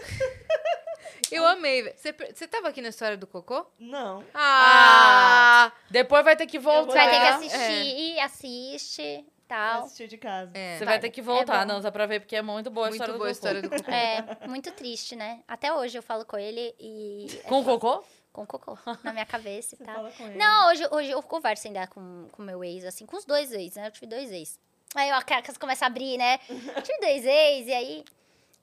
Eu 1.30 1.46
amei. 1.46 1.92
Você, 1.96 2.12
você 2.12 2.48
tava 2.48 2.68
aqui 2.68 2.82
na 2.82 2.88
história 2.88 3.16
do 3.16 3.26
Cocô? 3.26 3.64
Não. 3.78 4.24
Ah! 4.34 5.70
Depois 5.88 6.24
vai 6.24 6.34
ter 6.36 6.46
que 6.46 6.58
voltar. 6.58 6.90
Você 6.92 6.98
vai 6.98 7.10
ter 7.10 7.20
que 7.20 7.26
Tá. 7.26 7.36
assistir, 7.36 8.20
assiste, 8.20 9.26
tal. 9.46 9.84
Assistir 9.84 10.08
de 10.08 10.18
casa. 10.18 10.50
É. 10.54 10.76
Você 10.78 10.84
vai 10.84 10.98
ter 10.98 11.10
que 11.10 11.22
voltar, 11.22 11.62
É 11.62 11.64
não, 11.64 11.80
só 11.80 11.90
pra 11.90 12.06
ver, 12.06 12.20
porque 12.20 12.34
é 12.34 12.42
muito 12.42 12.68
boa 12.70 12.88
a 12.88 12.90
Muito 12.90 13.00
história 13.02 13.16
boa 13.18 13.28
a 13.28 13.32
do 13.32 13.36
Cocô. 13.36 13.48
história 13.48 13.62
do 13.62 13.70
Cocô. 13.70 13.90
É, 13.92 14.48
muito 14.48 14.72
triste, 14.72 15.14
né? 15.14 15.40
Até 15.46 15.72
hoje 15.72 15.96
eu 15.96 16.02
falo 16.02 16.24
com 16.24 16.36
ele 16.36 16.74
e... 16.80 17.26
Com 17.46 17.60
o 17.60 17.64
Cocô? 17.64 18.02
Com 18.32 18.46
cocô 18.46 18.78
na 19.02 19.12
minha 19.12 19.26
cabeça 19.26 19.74
e 19.74 19.84
tal. 19.84 20.04
Não, 20.36 20.68
hoje, 20.70 20.86
hoje 20.92 21.10
eu 21.10 21.20
converso 21.20 21.66
ainda 21.66 21.86
com 21.88 22.28
o 22.38 22.42
meu 22.42 22.62
ex, 22.62 22.84
assim, 22.84 23.04
com 23.04 23.16
os 23.16 23.24
dois 23.24 23.50
ex, 23.52 23.74
né? 23.74 23.88
Eu 23.88 23.90
tive 23.90 24.06
dois 24.06 24.30
ex. 24.30 24.58
Aí 24.94 25.10
a 25.10 25.20
casa 25.22 25.58
começa 25.58 25.84
a 25.84 25.88
abrir, 25.88 26.16
né? 26.16 26.38
Eu 26.48 26.80
tive 26.82 26.98
dois 27.00 27.24
ex, 27.26 27.66
e 27.66 27.72
aí. 27.72 28.04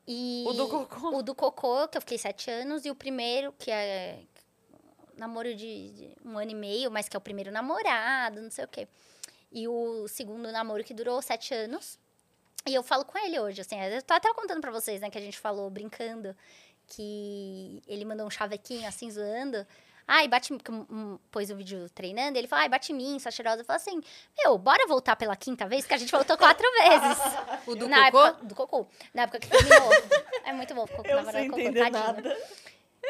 E 0.08 0.46
O 0.48 0.54
do 0.54 0.68
Cocô. 0.68 1.18
O 1.18 1.22
do 1.22 1.36
Cocô, 1.36 1.88
que 1.88 1.98
eu 1.98 2.02
fiquei 2.02 2.18
sete 2.18 2.50
anos, 2.50 2.86
e 2.86 2.90
o 2.90 2.96
primeiro, 2.96 3.54
que 3.60 3.70
é 3.70 4.20
namoro 5.18 5.54
de, 5.54 5.90
de 5.90 6.16
um 6.24 6.38
ano 6.38 6.52
e 6.52 6.56
meio, 6.56 6.92
mas 6.92 7.10
que 7.10 7.18
é 7.18 7.20
o 7.20 7.22
primeiro 7.22 7.52
namorado, 7.52 8.42
não 8.42 8.52
sei 8.52 8.66
o 8.66 8.68
quê. 8.68 8.88
E 9.52 9.68
o 9.68 10.08
segundo 10.08 10.52
namoro 10.52 10.84
que 10.84 10.94
durou 10.94 11.22
sete 11.22 11.54
anos. 11.54 12.00
E 12.66 12.74
eu 12.74 12.84
falo 12.84 13.06
com 13.06 13.18
ele 13.18 13.40
hoje, 13.40 13.62
assim, 13.62 13.80
eu 13.82 14.02
tô 14.04 14.14
até 14.14 14.34
contando 14.34 14.62
pra 14.62 14.72
vocês, 14.72 15.02
né, 15.02 15.10
que 15.10 15.18
a 15.18 15.22
gente 15.22 15.38
falou 15.38 15.70
brincando, 15.70 16.36
que 16.88 17.82
ele 17.88 18.06
mandou 18.06 18.28
um 18.28 18.30
chavequinho, 18.30 18.88
assim, 18.88 19.10
zoando. 19.10 19.66
Ai, 20.08 20.28
bate 20.28 20.54
pôs 21.30 21.50
o 21.50 21.56
vídeo 21.56 21.90
treinando, 21.90 22.38
ele 22.38 22.48
falou, 22.48 22.64
ai, 22.64 22.70
bate 22.70 22.94
em 22.94 22.96
mim, 22.96 23.20
sua 23.20 23.30
cheirosa. 23.32 23.62
Eu 23.62 23.66
falei 23.66 23.82
assim, 23.82 24.02
meu, 24.38 24.58
bora 24.58 24.88
voltar 24.88 25.16
pela 25.18 25.36
quinta 25.36 25.68
vez, 25.68 25.86
que 25.86 25.94
a 25.94 25.98
gente 25.98 26.12
voltou 26.12 26.38
quatro 26.38 26.66
vezes. 26.80 27.18
O 27.68 27.76
do 27.76 27.90
Na 27.90 28.10
Cocô? 28.10 28.26
época, 28.26 28.46
do 28.46 28.56
cocô. 28.56 28.88
Na 29.14 29.24
época 29.24 29.40
que 29.40 29.50
terminou. 29.50 29.90
é 30.46 30.54
muito 30.54 30.74
bom, 30.74 30.88
ficou 30.88 31.04
com 31.04 31.10
Eu 31.12 31.18
namorado 31.18 31.46
cocô, 31.50 31.58
tadinho. 31.64 31.92
nada. 31.92 32.38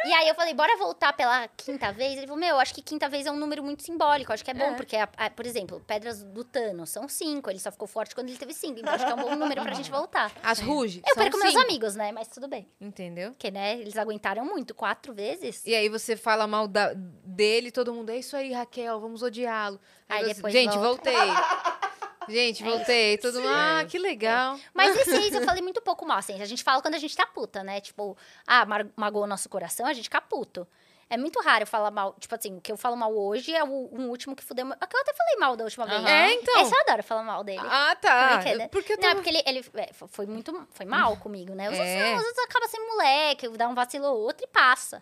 E 0.06 0.14
aí 0.14 0.28
eu 0.30 0.36
falei, 0.36 0.54
bora 0.54 0.78
voltar 0.78 1.12
pela 1.14 1.48
quinta 1.50 1.92
vez? 1.92 2.18
Ele 2.18 2.28
falou, 2.28 2.40
meu, 2.40 2.50
eu 2.56 2.60
acho 2.60 2.74
que 2.74 2.82
quinta 2.82 3.10
vez 3.10 3.26
é 3.26 3.32
um 3.32 3.36
número 3.36 3.64
muito 3.64 3.84
simbólico. 3.84 4.32
Acho 4.32 4.44
que 4.46 4.52
é 4.52 4.54
bom, 4.54 4.66
É. 4.72 4.76
porque, 4.76 4.96
a- 4.96 5.10
a- 5.18 5.30
por 5.30 5.46
exemplo, 5.46 5.82
pedras 5.86 6.24
do 6.24 6.44
Thanos 6.44 6.90
são 6.90 7.10
cinco. 7.10 7.50
Ele 7.50 7.60
só 7.60 7.72
ficou 7.72 7.88
forte 7.88 8.14
quando 8.16 8.30
ele 8.30 8.38
teve 8.38 8.54
cinco. 8.54 8.80
Então 8.80 8.94
acho 8.94 9.06
que 9.06 9.12
é 9.12 9.16
um 9.16 9.22
bom 9.22 9.36
número 9.36 9.62
pra 9.64 9.74
gente 9.74 9.90
voltar. 9.92 10.32
As 10.44 10.60
Ruge. 10.60 11.02
Eu 11.08 11.14
são 11.16 11.24
perco 11.24 11.38
meus 11.40 11.52
cinco. 11.52 11.64
amigos, 11.64 11.96
né? 11.96 12.12
Mas 12.12 12.28
tudo 12.28 12.48
bem. 12.48 12.68
Entendeu? 12.80 13.32
Porque, 13.32 13.52
né, 13.52 13.80
eles 13.80 13.98
aguentaram 13.98 14.46
muito, 14.46 14.74
quatro 14.76 15.14
vezes. 15.14 15.64
E 15.66 15.76
aí 15.76 15.90
você 15.90 16.16
fala 16.16 16.48
mal 16.48 16.68
da- 16.68 16.94
dele, 16.96 17.72
todo 17.72 17.94
mundo, 17.94 18.10
é 18.12 18.18
isso 18.18 18.36
aí, 18.38 18.54
Raquel, 18.54 19.00
vamos 19.00 19.22
odiá-lo. 19.24 19.80
Aí 20.08 20.24
você, 20.26 20.34
depois 20.36 20.54
Gente, 20.54 20.78
volta. 20.78 21.12
voltei. 21.12 21.14
Gente, 22.30 22.64
É 22.64 22.66
voltei. 22.70 23.18
Todo 23.18 23.40
mundo, 23.42 23.54
ah, 23.54 23.86
que 23.90 23.98
legal. 23.98 24.60
Mas 24.74 24.96
esse 24.98 25.16
ex 25.16 25.34
eu 25.36 25.44
falei 25.44 25.62
muito 25.62 25.82
pouco 25.82 26.06
mal, 26.06 26.18
assim. 26.18 26.42
A 26.42 26.46
gente 26.46 26.64
fala 26.64 26.82
quando 26.82 26.96
a 26.96 27.00
gente 27.00 27.16
tá 27.16 27.26
puta, 27.26 27.64
né? 27.64 27.80
Tipo, 27.82 28.18
ah, 28.46 28.66
magoou 28.96 29.24
o 29.24 29.28
nosso 29.28 29.48
coração, 29.50 29.86
a 29.86 29.94
gente 29.94 30.06
fica 30.06 30.22
puto. 30.22 30.68
É 31.10 31.16
muito 31.16 31.40
raro 31.40 31.64
eu 31.64 31.68
falar 31.68 31.90
mal. 31.90 32.14
Tipo 32.20 32.36
assim, 32.36 32.58
o 32.58 32.60
que 32.62 32.70
eu 32.70 32.76
falo 32.76 32.98
mal 32.98 33.16
hoje 33.18 33.56
é 33.56 33.64
o 33.64 33.68
um 33.94 34.10
último 34.10 34.36
que 34.36 34.44
fudeu. 34.44 34.66
meu- 34.66 34.76
É 34.82 34.86
que 34.86 34.94
eu 34.94 35.00
até 35.00 35.14
falei 35.14 35.38
mal 35.38 35.56
da 35.56 35.64
última 35.64 35.86
vez. 35.86 36.00
Aham. 36.02 36.10
É, 36.10 36.34
então. 36.34 36.62
Esse 36.62 36.76
eu 36.76 36.82
adoro 36.82 37.02
falar 37.02 37.24
mal 37.24 37.46
dele. 37.46 37.62
Ah, 37.64 37.96
tá. 37.96 38.36
Por 38.36 38.44
quê, 38.44 38.56
né? 38.56 38.68
Porque 38.68 38.92
eu 38.94 38.98
Não, 38.98 39.04
é 39.04 39.08
tava... 39.08 39.16
porque 39.24 39.30
ele, 39.30 39.42
ele 39.46 39.66
é, 39.76 39.94
fo- 39.94 40.08
foi 40.10 40.26
muito 40.26 40.68
foi 40.72 40.86
mal 40.86 41.16
comigo, 41.24 41.56
né? 41.56 41.70
Os 41.70 41.78
É. 41.78 42.12
outros, 42.14 42.30
os 42.34 42.38
outros 42.40 42.70
sendo 42.72 42.88
moleque, 42.88 43.48
dá 43.58 43.70
um 43.70 43.74
vacilo 43.74 44.06
ou 44.06 44.20
outro 44.20 44.44
e 44.44 44.48
passa. 44.48 45.02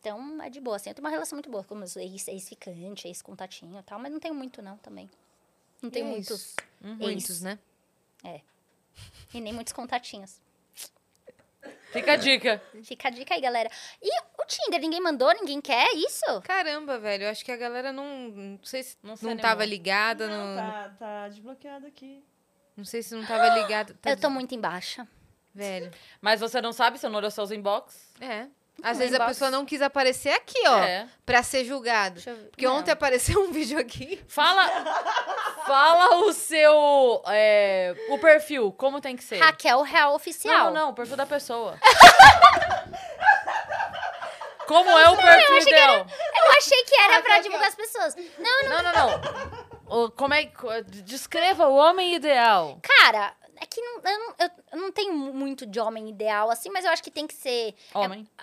Então, 0.00 0.38
é 0.42 0.50
de 0.50 0.60
boa. 0.60 0.76
Assim, 0.76 0.90
eu 0.90 0.94
tenho 0.94 1.04
uma 1.06 1.10
relação 1.10 1.34
muito 1.36 1.48
boa 1.48 1.64
com 1.64 1.74
meus 1.76 1.96
ex- 1.96 2.28
ex-ficante, 2.28 3.06
ex-contatinho 3.08 3.78
e 3.78 3.82
tal, 3.84 3.98
mas 3.98 4.12
não 4.12 4.20
tenho 4.20 4.34
muito, 4.34 4.60
não, 4.60 4.76
também. 4.78 5.08
Não 5.82 5.90
tenho 5.90 6.06
É 6.06 6.10
muitos. 6.10 6.54
ex. 6.84 6.96
Muitos, 6.98 7.40
né? 7.42 7.58
E 9.34 9.40
nem 9.40 9.52
muitos 9.52 9.72
contatinhos. 9.72 10.40
Fica 11.92 12.12
a 12.12 12.16
dica. 12.16 12.62
Fica 12.84 13.08
a 13.08 13.10
dica 13.10 13.34
aí, 13.34 13.40
galera. 13.40 13.70
E 14.00 14.08
o 14.38 14.44
Tinder, 14.46 14.80
ninguém 14.80 15.00
mandou, 15.00 15.32
ninguém 15.34 15.60
quer 15.60 15.92
isso? 15.94 16.24
Caramba, 16.42 16.98
velho, 16.98 17.24
eu 17.24 17.30
acho 17.30 17.44
que 17.44 17.52
a 17.52 17.56
galera 17.56 17.92
não. 17.92 18.28
Não 18.28 18.58
sei 18.64 18.82
se 18.82 18.96
Não 19.02 19.10
não, 19.10 19.16
se 19.16 19.36
tava 19.36 19.64
ligada. 19.64 20.26
Não, 20.28 20.54
Não, 20.54 20.56
tá, 20.56 20.88
tá 20.98 21.28
desbloqueado 21.28 21.86
aqui. 21.86 22.22
não 22.76 22.84
sei 22.84 23.02
se 23.02 23.14
não 23.14 23.24
tava 23.24 23.48
ligada. 23.60 23.94
Tá 24.00 24.10
eu 24.10 24.16
tô 24.16 24.28
des- 24.28 24.34
muito 24.34 24.54
embaixo. 24.54 25.06
Velho. 25.54 25.90
Mas 26.20 26.40
você 26.40 26.60
não 26.62 26.72
sabe, 26.72 26.98
você 26.98 27.08
não 27.08 27.16
olhou 27.18 27.30
seus 27.30 27.50
inbox? 27.50 28.10
É. 28.20 28.48
Às 28.82 28.98
vezes 28.98 29.12
a 29.14 29.16
inbox. 29.16 29.32
pessoa 29.32 29.50
não 29.50 29.64
quis 29.64 29.80
aparecer 29.82 30.30
aqui, 30.30 30.60
ó, 30.66 30.78
É. 30.78 31.06
pra 31.26 31.42
ser 31.42 31.64
julgado. 31.64 32.14
Deixa 32.14 32.30
eu 32.30 32.36
ver. 32.36 32.48
Porque 32.50 32.66
Não. 32.66 32.76
ontem 32.76 32.90
apareceu 32.90 33.40
um 33.42 33.50
vídeo 33.52 33.78
aqui. 33.78 34.22
Fala, 34.28 34.66
fala 35.66 36.16
o 36.24 36.32
seu, 36.32 37.22
é, 37.28 37.94
o 38.10 38.18
perfil, 38.18 38.72
como 38.72 39.00
tem 39.00 39.16
que 39.16 39.22
ser. 39.22 39.38
Raquel 39.38 39.82
Real 39.82 40.14
Oficial. 40.14 40.66
Não, 40.66 40.72
não, 40.72 40.90
o 40.90 40.94
perfil 40.94 41.16
da 41.16 41.26
pessoa. 41.26 41.78
como 44.66 44.90
é 44.90 45.08
o 45.10 45.16
perfil 45.16 45.64
dela? 45.66 46.06
Eu 46.08 46.58
achei 46.58 46.82
que 46.84 46.94
era 46.96 47.20
pra 47.22 47.38
divulgar 47.40 47.68
as 47.68 47.74
pessoas. 47.74 48.14
Não, 48.38 48.62
Não, 48.68 48.82
não, 48.82 48.92
não. 48.92 50.04
O, 50.04 50.10
como 50.10 50.32
é, 50.32 50.50
descreva 51.04 51.68
o 51.68 51.74
homem 51.76 52.14
ideal. 52.14 52.78
Cara, 52.82 53.34
é 53.60 53.66
que 53.66 53.80
não, 53.80 54.00
eu, 54.02 54.18
não, 54.18 54.34
eu- 54.38 54.50
eu 54.72 54.78
não 54.80 54.92
tenho 54.92 55.12
mu- 55.12 55.34
muito 55.34 55.66
de 55.66 55.78
homem 55.78 56.08
ideal, 56.08 56.50
assim, 56.50 56.70
mas 56.70 56.84
eu 56.84 56.90
acho 56.90 57.02
que 57.02 57.10
tem 57.10 57.26
que 57.26 57.34
ser 57.34 57.74
Homem. 57.92 58.26
é, 58.38 58.42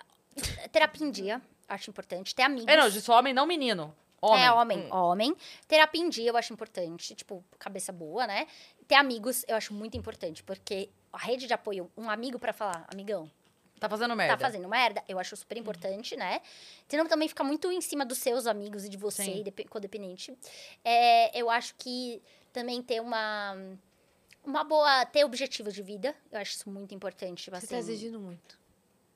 terapia 0.72 1.06
em 1.06 1.10
dia. 1.10 1.42
Acho 1.68 1.90
importante. 1.90 2.34
Ter 2.34 2.42
amigos. 2.42 2.66
É, 2.68 2.76
não, 2.76 2.84
eu 2.84 2.90
disse 2.90 3.10
homem, 3.10 3.32
não 3.32 3.46
menino. 3.46 3.94
Homem. 4.20 4.44
É, 4.44 4.52
homem. 4.52 4.92
Homem. 4.92 5.36
Terapia 5.66 6.00
em 6.02 6.08
dia 6.10 6.28
eu 6.30 6.36
acho 6.36 6.52
importante. 6.52 7.14
Tipo, 7.14 7.42
cabeça 7.58 7.90
boa, 7.92 8.26
né? 8.26 8.46
Ter 8.86 8.96
amigos 8.96 9.44
eu 9.48 9.56
acho 9.56 9.72
muito 9.72 9.96
importante, 9.96 10.42
porque 10.42 10.90
a 11.12 11.18
rede 11.18 11.46
de 11.46 11.54
apoio, 11.54 11.90
um 11.96 12.10
amigo 12.10 12.38
pra 12.38 12.52
falar, 12.52 12.84
amigão, 12.92 13.30
Tá 13.78 13.88
fazendo 13.88 14.14
merda. 14.14 14.36
tá 14.36 14.44
fazendo 14.44 14.68
merda, 14.68 15.02
eu 15.08 15.18
acho 15.18 15.34
super 15.34 15.56
importante, 15.56 16.14
né? 16.16 16.42
Senão 16.86 17.06
também 17.06 17.26
fica 17.28 17.42
muito 17.42 17.72
em 17.72 17.80
cima 17.80 18.04
dos 18.04 18.18
seus 18.18 18.46
amigos 18.46 18.84
e 18.84 18.90
de 18.90 18.98
você, 18.98 19.24
Sim. 19.24 19.42
depe- 19.42 19.64
codependente. 19.64 20.36
É, 20.84 21.38
eu 21.40 21.48
acho 21.48 21.74
que 21.78 22.22
também 22.52 22.82
ter 22.82 23.00
uma. 23.00 23.56
Uma 24.44 24.64
boa. 24.64 25.06
Ter 25.06 25.24
objetivo 25.24 25.72
de 25.72 25.82
vida. 25.82 26.14
Eu 26.30 26.40
acho 26.40 26.52
isso 26.56 26.68
muito 26.68 26.94
importante. 26.94 27.44
Tipo 27.44 27.56
Você 27.56 27.64
assim, 27.64 27.74
tá 27.74 27.78
exigindo 27.78 28.20
muito. 28.20 28.59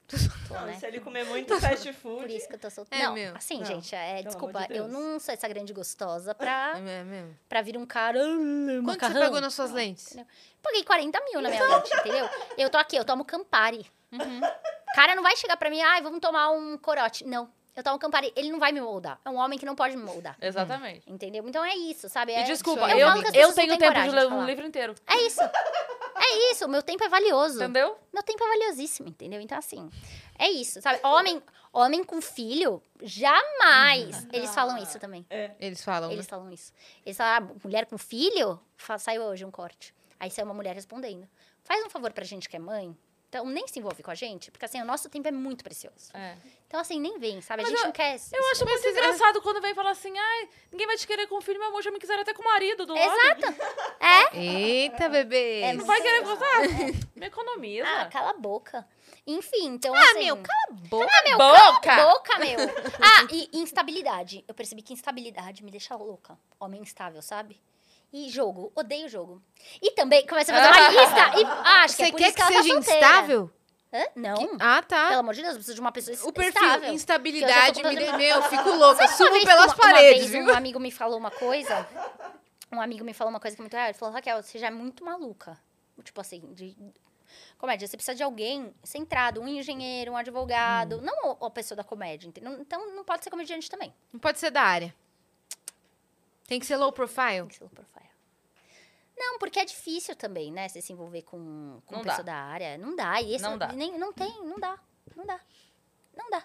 Tô, 0.06 0.54
Não, 0.54 0.66
né? 0.66 0.74
se 0.78 0.86
ele 0.86 1.00
comer 1.00 1.24
muito 1.24 1.58
fast 1.60 1.92
Por 1.94 2.20
food. 2.20 2.36
isso 2.36 2.48
que 2.48 2.54
eu 2.54 2.58
tô 2.58 2.70
solteira. 2.70 3.04
É 3.04 3.06
não, 3.06 3.14
meu. 3.14 3.34
assim, 3.36 3.58
Não, 3.58 3.64
gente, 3.64 3.94
é, 3.94 4.14
pelo 4.16 4.24
desculpa, 4.28 4.66
de 4.66 4.76
eu 4.76 4.86
não 4.88 5.18
sou 5.18 5.32
essa 5.34 5.48
grande 5.48 5.72
gostosa 5.72 6.34
pra, 6.34 6.74
É 6.78 6.80
mesmo. 7.04 7.36
pra 7.48 7.62
vir 7.62 7.76
um 7.76 7.86
cara. 7.86 8.18
"Ah, 8.22 8.26
Quanto 8.26 8.82
macarrão." 8.84 9.14
você 9.14 9.20
pagou 9.20 9.40
nas 9.40 9.54
suas 9.54 9.70
lentes? 9.70 10.16
Paguei 10.62 10.84
40 10.84 11.20
mil 11.24 11.40
na 11.40 11.48
minha 11.50 11.64
lente, 11.64 11.90
entendeu? 11.96 12.28
Eu 12.58 12.70
tô 12.70 12.78
aqui, 12.78 12.96
eu 12.96 13.04
tomo 13.04 13.24
Campari. 13.24 13.90
O 14.12 14.94
cara 14.94 15.14
não 15.16 15.22
vai 15.22 15.36
chegar 15.36 15.56
pra 15.56 15.68
mim, 15.70 15.80
ai, 15.82 16.00
vamos 16.02 16.20
tomar 16.20 16.50
um 16.50 16.78
corote. 16.78 17.24
Não, 17.26 17.50
eu 17.76 17.82
tomo 17.82 17.98
Campari. 17.98 18.32
Ele 18.36 18.50
não 18.50 18.58
vai 18.58 18.72
me 18.72 18.80
moldar. 18.80 19.18
É 19.24 19.30
um 19.30 19.36
homem 19.36 19.58
que 19.58 19.66
não 19.66 19.74
pode 19.74 19.96
me 19.96 20.02
moldar. 20.02 20.36
Exatamente. 20.40 21.10
Entendeu? 21.10 21.46
Então 21.48 21.64
é 21.64 21.74
isso, 21.74 22.08
sabe? 22.08 22.32
E 22.32 22.36
É- 22.36 22.42
desculpa, 22.44 22.88
eu 22.90 22.98
eu, 22.98 23.08
falo 23.08 23.22
que 23.22 23.28
as 23.28 23.34
eu 23.34 23.52
tenho 23.54 23.76
tempo 23.78 24.00
de 24.00 24.10
ler 24.10 24.26
um 24.28 24.44
livro 24.44 24.66
inteiro. 24.66 24.94
É 25.06 25.16
isso. 25.22 25.40
É 25.42 26.52
isso, 26.52 26.64
o 26.64 26.68
meu 26.68 26.82
tempo 26.82 27.04
é 27.04 27.08
valioso. 27.08 27.56
Entendeu? 27.62 27.98
Meu 28.12 28.22
tempo 28.22 28.42
é 28.44 28.48
valiosíssimo, 28.48 29.08
entendeu? 29.08 29.40
Então, 29.40 29.58
assim, 29.58 29.90
é 30.38 30.48
isso, 30.50 30.80
sabe? 30.80 30.98
Homem, 31.04 31.42
homem 31.72 32.02
com 32.02 32.20
filho, 32.22 32.82
jamais. 33.02 34.26
Eles 34.32 34.54
falam 34.54 34.78
isso 34.78 34.98
também. 34.98 35.26
Eles 35.58 35.84
falam, 35.84 36.10
Eles 36.10 36.26
né? 36.26 36.30
falam 36.30 36.50
isso. 36.50 36.72
Eles 37.04 37.16
falam, 37.16 37.48
ah, 37.48 37.54
mulher 37.64 37.86
com 37.86 37.98
filho? 37.98 38.60
Saiu 38.98 39.22
hoje 39.24 39.44
um 39.44 39.50
corte. 39.50 39.94
Aí 40.18 40.30
saiu 40.30 40.46
uma 40.46 40.54
mulher 40.54 40.74
respondendo. 40.74 41.28
Faz 41.62 41.84
um 41.84 41.90
favor 41.90 42.12
pra 42.12 42.24
gente 42.24 42.48
que 42.48 42.56
é 42.56 42.58
mãe. 42.58 42.96
Então, 43.36 43.46
nem 43.46 43.66
se 43.66 43.80
envolve 43.80 44.00
com 44.00 44.12
a 44.12 44.14
gente, 44.14 44.48
porque 44.52 44.64
assim, 44.64 44.80
o 44.80 44.84
nosso 44.84 45.10
tempo 45.10 45.26
é 45.26 45.32
muito 45.32 45.64
precioso. 45.64 46.12
É. 46.14 46.36
Então, 46.68 46.78
assim, 46.78 47.00
nem 47.00 47.18
vem, 47.18 47.40
sabe? 47.40 47.62
A 47.62 47.64
Mas 47.64 47.70
gente 47.72 47.80
eu- 47.80 47.86
não 47.86 47.92
quer. 47.92 48.16
Eu 48.32 48.50
acho 48.52 48.64
muito 48.64 48.86
engraçado 48.88 49.42
quando 49.42 49.60
vem 49.60 49.74
falar 49.74 49.90
assim, 49.90 50.16
ai, 50.16 50.48
ninguém 50.70 50.86
vai 50.86 50.96
te 50.96 51.04
querer 51.04 51.26
com 51.26 51.40
filho, 51.40 51.58
meu 51.58 51.66
amor, 51.68 51.82
já 51.82 51.90
me 51.90 51.98
quiseram 51.98 52.22
até 52.22 52.32
com 52.32 52.42
o 52.42 52.44
marido 52.44 52.86
do 52.86 52.94
lado. 52.94 53.40
Exato. 53.40 53.54
É? 54.00 54.36
Eita, 54.38 55.08
bebê. 55.08 55.62
É, 55.62 55.72
Não 55.72 55.84
vai 55.84 56.00
querer 56.00 56.22
gostar? 56.22 56.60
Me 57.16 57.26
economiza. 57.26 57.88
Ah, 57.88 58.06
cala 58.06 58.30
a 58.30 58.34
boca. 58.34 58.86
Enfim, 59.26 59.66
então, 59.66 59.92
Ah, 59.94 60.00
assim... 60.10 60.24
meu, 60.24 60.36
cala 60.36 60.62
a 60.68 60.72
boca. 60.72 61.10
Ah, 61.10 61.22
meu, 61.24 61.38
Boca! 61.38 61.80
cala 61.80 62.02
a 62.02 62.14
boca, 62.14 62.38
meu. 62.38 62.58
Ah, 63.00 63.26
e 63.32 63.48
instabilidade. 63.54 64.44
Eu 64.46 64.54
percebi 64.54 64.82
que 64.82 64.92
instabilidade 64.92 65.64
me 65.64 65.70
deixa 65.70 65.96
louca. 65.96 66.38
Homem 66.60 66.82
instável, 66.82 67.22
sabe? 67.22 67.60
E 68.16 68.28
jogo. 68.30 68.70
Odeio 68.76 69.08
jogo. 69.08 69.42
E 69.82 69.90
também 69.90 70.24
começa 70.24 70.52
a 70.52 70.54
fazer 70.56 70.68
uma 70.80 70.88
lista. 71.02 71.40
E, 71.40 71.44
acho 71.82 71.96
que 71.96 72.02
Você 72.02 72.08
é 72.08 72.10
por 72.12 72.16
quer 72.18 72.26
isso 72.28 72.36
que 72.36 72.42
ela 72.42 72.50
tá 72.52 72.62
seja 72.62 72.74
solteira. 72.74 73.00
instável? 73.00 73.50
Hã? 73.92 74.04
Não. 74.14 74.56
Ah, 74.60 74.82
tá. 74.82 75.08
Pelo 75.08 75.20
amor 75.20 75.34
de 75.34 75.40
Deus, 75.42 75.52
eu 75.54 75.56
preciso 75.58 75.74
de 75.74 75.80
uma 75.80 75.90
pessoa 75.92 76.16
O 76.28 76.32
perfil 76.32 76.62
estável. 76.62 76.92
instabilidade, 76.92 77.54
Que 77.54 77.80
eu 77.80 77.82
já 77.82 77.82
tô 77.82 77.88
me... 77.88 77.94
fazendo- 78.06 78.18
meu, 78.18 78.36
eu 78.36 78.42
fico 78.44 78.70
louca, 78.70 78.96
Sabe 79.06 79.08
uma 79.08 79.16
subo 79.16 79.30
vez 79.32 79.44
pelas 79.44 79.72
que 79.74 79.80
uma, 79.80 79.92
paredes, 79.92 80.22
uma 80.24 80.30
vez 80.30 80.44
viu? 80.44 80.54
um 80.54 80.56
amigo 80.56 80.80
me 80.80 80.90
falou 80.92 81.18
uma 81.18 81.30
coisa. 81.32 81.88
Um 82.72 82.80
amigo 82.80 83.04
me 83.04 83.12
falou 83.14 83.30
uma 83.32 83.40
coisa 83.40 83.56
que 83.56 83.60
é 83.60 83.64
muito 83.64 83.74
real. 83.74 83.86
Ele 83.86 83.94
falou, 83.98 84.14
Raquel, 84.14 84.42
você 84.42 84.58
já 84.58 84.68
é 84.68 84.70
muito 84.70 85.04
maluca. 85.04 85.58
Tipo 86.02 86.20
assim, 86.20 86.40
de. 86.54 86.76
Comédia, 87.58 87.86
você 87.88 87.96
precisa 87.96 88.14
de 88.16 88.22
alguém 88.22 88.72
centrado, 88.82 89.40
um 89.40 89.48
engenheiro, 89.48 90.12
um 90.12 90.16
advogado, 90.16 91.00
não 91.00 91.36
a 91.40 91.50
pessoa 91.50 91.76
da 91.76 91.84
comédia, 91.84 92.26
entendeu? 92.28 92.52
Então 92.60 92.94
não 92.94 93.04
pode 93.04 93.24
ser 93.24 93.30
comediante 93.30 93.70
também. 93.70 93.94
Não 94.12 94.20
pode 94.20 94.38
ser 94.38 94.50
da 94.50 94.60
área. 94.62 94.94
Tem 96.46 96.60
que 96.60 96.66
ser 96.66 96.76
low 96.76 96.92
profile. 96.92 97.38
Tem 97.40 97.48
que 97.48 97.54
ser 97.56 97.64
low 97.64 97.70
profile. 97.70 98.04
Não, 99.16 99.38
porque 99.38 99.60
é 99.60 99.64
difícil 99.64 100.16
também, 100.16 100.50
né? 100.52 100.68
Você 100.68 100.80
se 100.80 100.92
envolver 100.92 101.22
com, 101.22 101.80
com 101.86 101.96
Não 101.96 102.02
pessoa 102.02 102.24
dá. 102.24 102.32
da 102.32 102.38
área. 102.38 102.76
Não 102.78 102.96
dá. 102.96 103.20
E 103.20 103.34
esse 103.34 103.44
Não 103.44 103.56
dá. 103.56 103.68
Nem, 103.72 103.96
não 103.98 104.12
tem, 104.12 104.28
não 104.44 104.58
dá. 104.58 104.78
Não 105.16 105.24
dá. 105.24 105.40
Não 106.16 106.30
dá. 106.30 106.44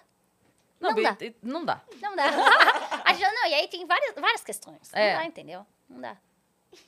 Não, 0.80 0.90
Não 0.92 1.02
dá. 1.02 1.16
e- 1.20 1.36
não 1.42 1.64
dá. 1.64 1.82
Não 2.00 2.16
dá. 2.16 2.24
A 3.04 3.12
gente- 3.12 3.30
não, 3.34 3.46
e 3.48 3.54
aí 3.54 3.68
tem 3.68 3.84
várias, 3.86 4.14
várias 4.14 4.42
questões. 4.42 4.88
É. 4.94 5.12
Não 5.14 5.20
dá, 5.20 5.26
entendeu? 5.26 5.66
Não 5.88 6.00
dá. 6.00 6.16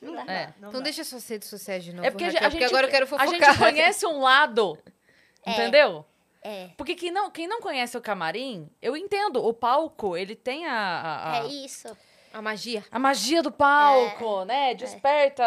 Não 0.01 0.15
dá. 0.15 0.21
É. 0.33 0.45
Não 0.59 0.69
Então 0.69 0.79
dá. 0.79 0.85
deixa 0.85 1.03
suas 1.03 1.27
redes 1.27 1.47
sociais 1.49 1.83
de 1.83 1.93
novo, 1.93 2.07
É 2.07 2.09
porque 2.11 2.23
a 2.23 2.27
Raquel, 2.27 2.41
gente, 2.43 2.51
porque 2.51 2.63
agora 2.65 2.87
eu 2.87 2.91
quero 2.91 3.03
a 3.03 3.07
fofocar. 3.07 3.29
gente 3.29 3.57
conhece 3.59 4.05
um 4.07 4.19
lado, 4.21 4.77
É. 5.45 5.51
entendeu? 5.51 6.05
É. 6.41 6.69
Porque 6.77 6.95
quem 6.95 7.11
não, 7.11 7.29
quem 7.29 7.45
não 7.47 7.61
conhece 7.61 7.95
o 7.97 8.01
camarim, 8.01 8.69
eu 8.81 8.97
entendo. 8.97 9.43
O 9.45 9.53
palco, 9.53 10.17
ele 10.17 10.35
tem 10.35 10.65
a, 10.65 10.73
a, 10.73 11.31
a- 11.33 11.37
É 11.43 11.47
isso. 11.47 11.95
A 12.33 12.41
magia. 12.41 12.83
a 12.91 12.97
magia 12.99 13.43
do 13.43 13.51
palco, 13.51 14.41
É. 14.41 14.45
né? 14.45 14.73
Desperta 14.73 15.43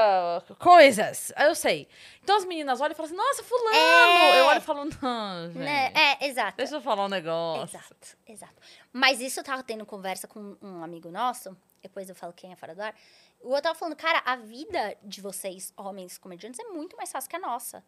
coisas. 0.59 1.33
Eu 1.37 1.55
sei. 1.55 1.89
Então 2.23 2.37
as 2.37 2.45
meninas 2.45 2.81
olham 2.81 2.93
e 2.93 2.95
falam 2.95 3.07
assim, 3.11 3.17
nossa, 3.17 3.43
fulano. 3.43 3.77
É. 3.77 4.41
Eu 4.41 4.47
olho 4.47 4.59
e 4.59 4.63
falo, 4.63 4.85
não, 4.85 5.47
gente. 5.49 5.59
Né? 5.59 5.93
É, 5.95 6.27
exato. 6.29 6.57
Deixa 6.57 6.77
eu 6.77 6.81
falar 6.81 7.05
um 7.05 7.09
negócio. 7.09 7.77
Exato, 7.77 8.17
exato. 8.27 8.55
Mas 8.93 9.21
isso 9.21 9.41
eu 9.41 9.45
tava 9.45 9.63
tendo 9.63 9.85
conversa 9.85 10.27
com 10.29 10.57
um 10.63 10.83
amigo 10.85 11.11
nosso, 11.11 11.57
depois 11.83 12.09
eu 12.09 12.15
falo 12.15 12.33
quem 12.33 12.53
é 12.53 12.57
fora 12.57 12.75
do 12.75 12.81
ar. 12.83 12.95
O 13.41 13.49
outro 13.49 13.65
tava 13.65 13.75
falando, 13.79 13.97
cara, 13.97 14.23
a 14.25 14.37
vida 14.37 14.97
de 15.03 15.21
vocês, 15.21 15.73
homens 15.77 16.17
comediantes, 16.19 16.59
é 16.61 16.65
muito 16.65 16.97
mais 16.97 17.11
fácil 17.13 17.29
que 17.29 17.37
a 17.37 17.41
nossa. 17.41 17.85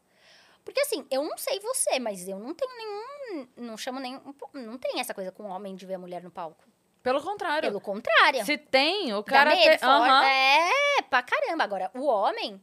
Porque 0.64 0.80
assim, 0.80 1.06
eu 1.10 1.22
não 1.22 1.38
sei 1.38 1.58
você, 1.60 1.98
mas 1.98 2.28
eu 2.28 2.38
não 2.38 2.52
tenho 2.54 2.76
nenhum. 2.76 3.48
Não 3.56 3.76
chamo 3.76 3.98
nenhum. 4.00 4.20
Não 4.52 4.76
tem 4.76 5.00
essa 5.00 5.14
coisa 5.14 5.32
com 5.32 5.44
o 5.44 5.48
homem 5.48 5.74
de 5.74 5.86
ver 5.86 5.94
a 5.94 5.98
mulher 5.98 6.22
no 6.22 6.30
palco. 6.30 6.62
Pelo 7.02 7.22
contrário. 7.22 7.68
Pelo 7.68 7.80
contrário. 7.80 8.44
Se 8.44 8.58
tem, 8.58 9.14
o 9.14 9.22
cara 9.22 9.50
medo, 9.50 9.62
tem. 9.62 9.78
forte. 9.78 10.10
Aham. 10.10 10.24
É, 10.24 11.02
pra 11.08 11.22
caramba. 11.22 11.64
Agora, 11.64 11.90
o 11.94 12.04
homem 12.06 12.60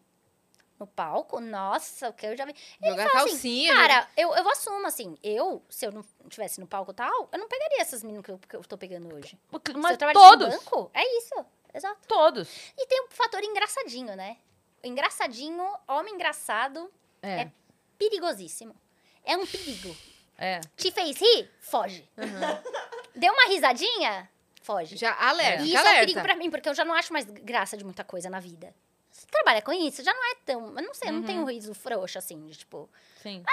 no 0.80 0.86
palco, 0.86 1.40
nossa, 1.40 2.10
o 2.10 2.14
que 2.14 2.26
eu 2.26 2.36
já 2.36 2.46
vi. 2.46 2.54
Ele 2.82 2.92
Jogar 2.92 3.06
assim, 3.06 3.14
calcinha. 3.14 3.74
Cara, 3.74 4.08
eu, 4.18 4.36
eu 4.36 4.50
assumo 4.50 4.86
assim, 4.86 5.18
eu, 5.24 5.64
se 5.70 5.86
eu 5.86 5.92
não 5.92 6.04
estivesse 6.26 6.60
no 6.60 6.68
palco 6.68 6.94
tal, 6.94 7.30
eu 7.32 7.40
não 7.40 7.48
pegaria 7.48 7.82
essas 7.82 8.04
meninas 8.04 8.26
que 8.26 8.32
eu, 8.32 8.38
que 8.38 8.56
eu 8.56 8.62
tô 8.64 8.78
pegando 8.78 9.14
hoje. 9.16 9.38
O 9.52 9.60
Mas 9.78 9.98
todos. 10.14 10.48
no 10.54 10.60
banco, 10.60 10.92
é 10.94 11.18
isso. 11.18 11.46
Exato. 11.74 12.08
Todos. 12.08 12.50
E 12.78 12.86
tem 12.88 13.02
um 13.04 13.08
fator 13.10 13.44
engraçadinho, 13.44 14.16
né? 14.16 14.38
O 14.84 14.88
engraçadinho, 14.88 15.64
homem 15.88 16.14
engraçado, 16.14 16.92
É. 17.22 17.42
É. 17.42 17.52
perigosíssimo. 17.98 18.76
É 19.24 19.36
um 19.36 19.46
perigo. 19.46 19.96
É. 20.38 20.60
Te 20.78 20.92
fez 20.92 21.18
rir? 21.18 21.52
Foge. 21.60 22.08
Deu 23.16 23.32
uma 23.34 23.48
risadinha? 23.48 24.30
Foge. 24.62 24.98
Já 24.98 25.14
alerta, 25.14 25.64
E 25.64 25.68
fica 25.68 25.78
isso 25.78 25.78
é 25.78 25.80
um 25.80 25.88
alerta. 25.88 26.00
perigo 26.08 26.22
pra 26.22 26.36
mim, 26.36 26.50
porque 26.50 26.68
eu 26.70 26.74
já 26.74 26.84
não 26.84 26.94
acho 26.96 27.14
mais 27.14 27.26
graça 27.26 27.78
de 27.78 27.84
muita 27.84 28.04
coisa 28.04 28.30
na 28.30 28.40
vida. 28.40 28.74
Você 29.12 29.26
trabalha 29.28 29.62
com 29.62 29.72
isso, 29.72 30.04
já 30.04 30.14
não 30.14 30.32
é 30.32 30.36
tão. 30.44 30.66
Eu 30.78 30.84
não 30.84 30.94
sei, 30.94 31.10
eu 31.10 31.14
não 31.14 31.24
tenho 31.24 31.42
um 31.42 31.46
riso 31.46 31.74
frouxo 31.74 32.18
assim, 32.18 32.46
de 32.48 32.58
tipo. 32.58 32.90
Sim. 33.22 33.44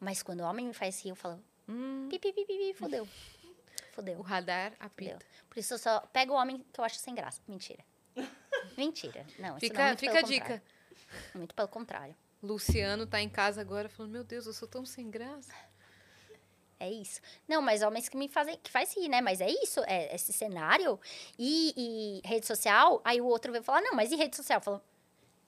Mas 0.00 0.22
quando 0.22 0.40
o 0.40 0.44
homem 0.44 0.66
me 0.66 0.74
faz 0.74 1.02
rir, 1.02 1.10
eu 1.10 1.16
falo, 1.16 1.42
Hum. 1.68 2.08
pi, 2.10 2.18
pi, 2.18 2.32
pi, 2.32 2.44
pi, 2.44 2.58
pi, 2.58 2.74
fodeu. 2.74 3.04
O 3.04 3.08
Fodeu. 3.94 4.20
radar 4.20 4.72
Fodeu. 4.72 4.86
apita. 4.86 5.18
Por 5.48 5.58
isso 5.58 5.72
eu 5.74 5.78
só 5.78 6.00
pego 6.12 6.34
o 6.34 6.36
homem 6.36 6.64
que 6.72 6.78
eu 6.78 6.84
acho 6.84 6.96
sem 6.98 7.14
graça. 7.14 7.40
Mentira. 7.48 7.82
Mentira. 8.76 9.24
Não, 9.38 9.48
isso 9.48 9.50
não, 9.52 9.60
Fica, 9.60 9.86
muito 9.86 9.98
fica 10.00 10.12
a 10.12 10.16
pelo 10.16 10.26
dica. 10.28 10.44
contrário. 10.44 10.62
Muito 11.34 11.54
pelo 11.54 11.68
contrário. 11.68 12.16
Luciano 12.42 13.06
tá 13.06 13.20
em 13.20 13.28
casa 13.28 13.60
agora 13.60 13.88
falando, 13.88 14.12
meu 14.12 14.24
Deus, 14.24 14.46
eu 14.46 14.52
sou 14.52 14.68
tão 14.68 14.84
sem 14.84 15.10
graça. 15.10 15.52
É 16.78 16.90
isso. 16.90 17.20
Não, 17.48 17.62
mas 17.62 17.82
homens 17.82 18.08
que 18.08 18.16
me 18.16 18.28
fazem, 18.28 18.58
que 18.62 18.70
faz 18.70 18.94
rir, 18.94 19.08
né? 19.08 19.20
Mas 19.20 19.40
é 19.40 19.48
isso, 19.48 19.80
é 19.86 20.14
esse 20.14 20.32
cenário. 20.32 21.00
E, 21.38 22.20
e 22.24 22.28
rede 22.28 22.46
social, 22.46 23.00
aí 23.04 23.20
o 23.20 23.26
outro 23.26 23.50
veio 23.50 23.64
falar, 23.64 23.80
não, 23.80 23.94
mas 23.94 24.12
e 24.12 24.16
rede 24.16 24.36
social? 24.36 24.60
Falou, 24.60 24.82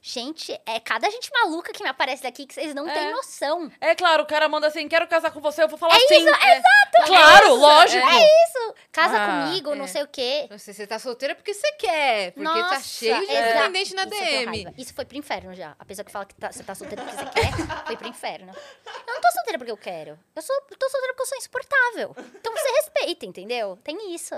gente, 0.00 0.52
é 0.64 0.78
cada 0.80 1.10
gente 1.10 1.30
maluca 1.32 1.72
que 1.72 1.82
me 1.82 1.88
aparece 1.88 2.22
daqui 2.22 2.46
que 2.46 2.54
vocês 2.54 2.74
não 2.74 2.88
É. 2.88 2.92
têm 2.94 3.12
noção. 3.12 3.70
É 3.80 3.94
claro, 3.94 4.22
o 4.22 4.26
cara 4.26 4.48
manda 4.48 4.66
assim, 4.68 4.88
quero 4.88 5.06
casar 5.08 5.30
com 5.30 5.40
você, 5.40 5.62
eu 5.62 5.68
vou 5.68 5.78
falar 5.78 5.94
É 5.96 6.00
sim. 6.00 6.18
isso, 6.18 6.28
exato! 6.28 7.06
Claro, 7.06 7.54
lógico. 7.54 8.06
Isso, 8.08 8.74
casa 8.92 9.16
Ah, 9.16 9.26
comigo, 9.44 9.74
não 9.74 9.84
é. 9.84 9.88
sei 9.88 10.02
o 10.02 10.06
quê. 10.08 10.46
Não 10.50 10.58
sei, 10.58 10.72
você 10.74 10.86
tá 10.86 10.98
solteira 10.98 11.34
porque 11.34 11.52
você 11.54 11.72
quer. 11.72 12.32
Porque 12.32 12.44
tá 12.48 12.54
Nossa, 12.54 12.80
cheio 12.82 13.26
de 13.26 13.32
exato. 13.32 13.54
dependente 13.54 13.94
na 13.94 14.02
Isso 14.02 14.10
DM. 14.10 14.44
raiva. 14.46 14.74
Isso 14.78 14.94
foi 14.94 15.04
pro 15.04 15.16
inferno 15.16 15.54
já. 15.54 15.74
A 15.78 15.84
pessoa 15.84 16.04
que 16.04 16.10
fala 16.12 16.24
que 16.26 16.34
tá- 16.34 16.52
você 16.52 16.62
tá 16.62 16.74
solteira 16.74 17.02
porque 17.04 17.16
você 17.16 17.30
quer, 17.30 17.84
foi 17.86 17.96
pro 17.96 18.08
inferno. 18.08 18.52
Eu 19.06 19.14
não 19.14 19.20
tô 19.20 19.30
solteira 19.32 19.58
porque 19.58 19.72
eu 19.72 19.76
quero. 19.76 20.18
Eu 20.34 20.42
sou, 20.42 20.56
eu 20.70 20.76
tô 20.76 20.88
solteira 20.88 21.14
porque 21.14 21.22
eu 21.22 21.26
sou 21.26 21.38
insuportável. 21.38 22.16
Então 22.36 22.52
você 22.52 22.68
respeita, 22.72 23.26
entendeu? 23.26 23.78
Tem 23.82 24.14
isso. 24.14 24.34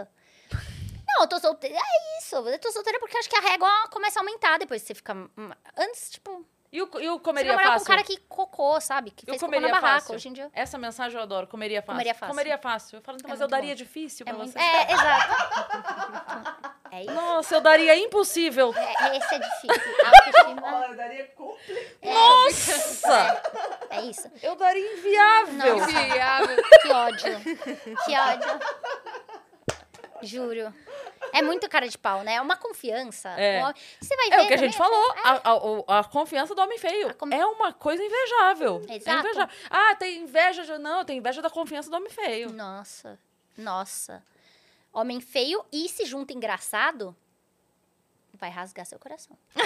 Não, 1.17 1.23
eu 1.25 1.29
tô 1.29 1.39
solteira. 1.41 1.77
É 1.77 2.19
isso. 2.19 2.37
Eu 2.37 2.59
tô 2.59 2.71
solteira 2.73 2.99
porque 3.01 3.17
acho 3.19 3.29
que 3.29 3.37
a 3.37 3.41
régua 3.41 3.69
começa 3.91 4.19
a 4.19 4.23
aumentar 4.23 4.59
depois 4.59 4.81
que 4.83 4.89
você 4.89 4.95
fica. 4.95 5.15
hum, 5.15 5.51
Antes, 5.77 6.11
tipo, 6.11 6.45
E 6.73 6.81
o, 6.83 6.89
e 7.01 7.09
o 7.09 7.15
você 7.15 7.21
comeria 7.21 7.53
namorar 7.53 7.73
com 7.73 7.79
fácil? 7.81 7.85
um 7.93 7.97
cara 7.97 8.05
que 8.07 8.17
cocô, 8.29 8.81
sabe? 8.81 9.11
Que 9.11 9.25
Eu 9.25 9.31
fez 9.33 9.41
cocô 9.41 9.51
na 9.51 9.57
comeria 9.59 9.81
barraca. 9.81 10.01
fácil. 10.01 10.15
Hoje 10.15 10.29
em 10.29 10.33
dia. 10.33 10.51
Essa 10.55 10.79
mensagem 10.79 11.17
eu 11.17 11.23
adoro. 11.23 11.47
Comeria 11.47 11.81
fácil. 11.83 11.93
Comeria 11.93 12.15
fácil. 12.15 12.29
Comeria 12.29 12.59
fácil. 12.59 12.97
Eu 12.99 13.03
falo, 13.03 13.19
então, 13.19 13.29
É 13.29 13.33
mas 13.33 13.41
eu 13.41 13.49
daria 13.49 13.71
bom. 13.71 13.75
difícil 13.77 14.25
É, 14.27 14.31
pra 14.31 14.39
muito, 14.39 14.53
você. 14.53 14.59
é, 14.59 14.93
exato. 14.93 16.71
É 16.93 17.03
isso. 17.03 17.13
Nossa, 17.13 17.55
eu 17.55 17.61
daria 17.61 17.97
impossível. 17.97 18.75
É, 18.77 19.17
esse 19.17 19.33
é 19.37 19.39
difícil. 19.39 19.71
Autoestima. 20.07 20.75
Olha, 20.81 20.97
daria 20.97 21.25
complicado. 21.37 21.91
Nossa! 22.03 23.43
É 23.91 24.01
isso. 24.03 24.29
Eu 24.43 24.57
daria 24.57 24.93
inviável. 24.99 25.77
Nossa. 25.79 25.87
Viável. 25.87 26.57
Que 26.83 26.89
ódio. 26.89 27.41
Que 28.05 28.19
ódio. 28.19 28.61
Juro. 30.23 30.75
É 31.33 31.43
muito 31.43 31.69
cara 31.69 31.89
de 31.89 31.97
pau, 31.97 32.23
né? 32.23 32.35
É 32.35 32.41
uma 32.41 32.57
confiança. 32.57 33.29
É. 33.39 33.63
Você 34.01 34.17
vai 34.17 34.31
ver. 34.31 34.35
É 34.37 34.43
o 34.43 34.49
que 34.49 34.55
a 34.55 34.57
gente 34.57 34.77
falou. 34.77 35.15
é. 35.15 35.21
A, 35.25 35.43
a- 35.95 36.01
a 36.01 36.05
confiança 36.05 36.55
do 36.55 36.61
homem 36.61 36.79
feio. 36.79 37.15
Com- 37.15 37.29
É 37.33 37.45
uma 37.47 37.73
coisa 37.73 38.03
invejável. 38.03 38.83
É 38.89 38.97
Exato. 38.97 39.21
invejável. 39.27 39.55
Ah, 39.71 39.95
tem 39.97 40.23
inveja. 40.23 40.65
de- 40.65 40.79
Não, 40.79 41.05
tem 41.05 41.19
inveja 41.19 41.41
da 41.41 41.49
confiança 41.51 41.89
do 41.91 41.97
homem 41.97 42.11
feio. 42.11 42.53
Nossa. 42.53 43.19
Nossa. 43.57 44.23
Homem 44.93 45.21
feio 45.21 45.65
e 45.71 45.89
se 45.89 46.05
junta 46.05 46.33
engraçado, 46.33 47.15
vai 48.35 48.51
rasgar 48.51 48.85
seu 48.87 48.99
coração. 48.99 49.37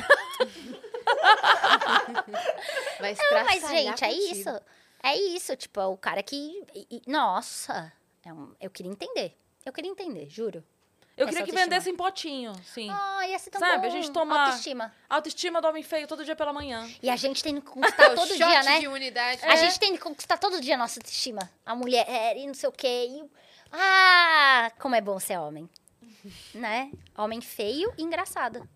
Vai 3.00 3.14
Não, 3.14 3.44
mas, 3.44 3.60
gente, 3.68 4.04
é 4.04 4.08
contigo. 4.08 4.34
isso. 4.36 4.60
É 5.02 5.16
isso. 5.16 5.56
Tipo, 5.56 5.80
é 5.80 5.86
o 5.86 5.96
cara 5.96 6.22
que. 6.22 6.62
nossa. 7.06 7.92
É 8.24 8.32
um- 8.32 8.54
eu 8.60 8.70
queria 8.70 8.90
entender. 8.90 9.36
Eu 9.64 9.72
queria 9.72 9.90
entender, 9.90 10.28
juro. 10.28 10.64
Eu 11.16 11.28
queria 11.28 11.44
que 11.44 11.52
vendesse 11.52 11.88
em 11.88 11.96
potinho, 11.96 12.52
sim. 12.64 12.90
Ah, 12.90 13.26
ia 13.28 13.38
ser 13.38 13.50
tão 13.50 13.60
Sabe, 13.60 13.82
bom. 13.82 13.86
a 13.86 13.90
gente 13.90 14.10
toma- 14.10 14.46
Autoestima. 14.46 14.92
Autoestima 15.08 15.62
do 15.62 15.68
homem 15.68 15.82
feio 15.82 16.08
todo 16.08 16.24
dia 16.24 16.34
pela 16.34 16.52
manhã. 16.52 16.88
E 17.00 17.08
a 17.08 17.14
gente 17.14 17.40
tem 17.42 17.54
que 17.54 17.60
conquistar 17.62 18.10
O 18.10 18.14
todo 18.16 18.34
dia, 18.36 18.62
né? 18.64 18.80
de 18.80 18.88
unidade. 18.88 19.44
A 19.44 19.54
gente 19.54 19.78
tem 19.78 19.92
que 19.92 19.98
conquistar 20.02 20.38
todo 20.38 20.60
dia 20.60 20.74
a 20.74 20.78
nossa 20.78 20.98
autoestima. 20.98 21.48
A 21.64 21.74
mulher 21.76 22.04
é, 22.08 22.36
e 22.36 22.46
não 22.48 22.54
sei 22.54 22.68
o 22.68 22.72
quê. 22.72 23.06
e- 23.08 23.30
Ah, 23.70 24.72
como 24.80 24.96
é 24.96 25.00
bom 25.00 25.18
ser 25.20 25.38
homem. 25.38 25.70
né? 26.52 26.90
Homem 27.16 27.40
feio 27.40 27.94
e 27.96 28.02
engraçado. 28.02 28.68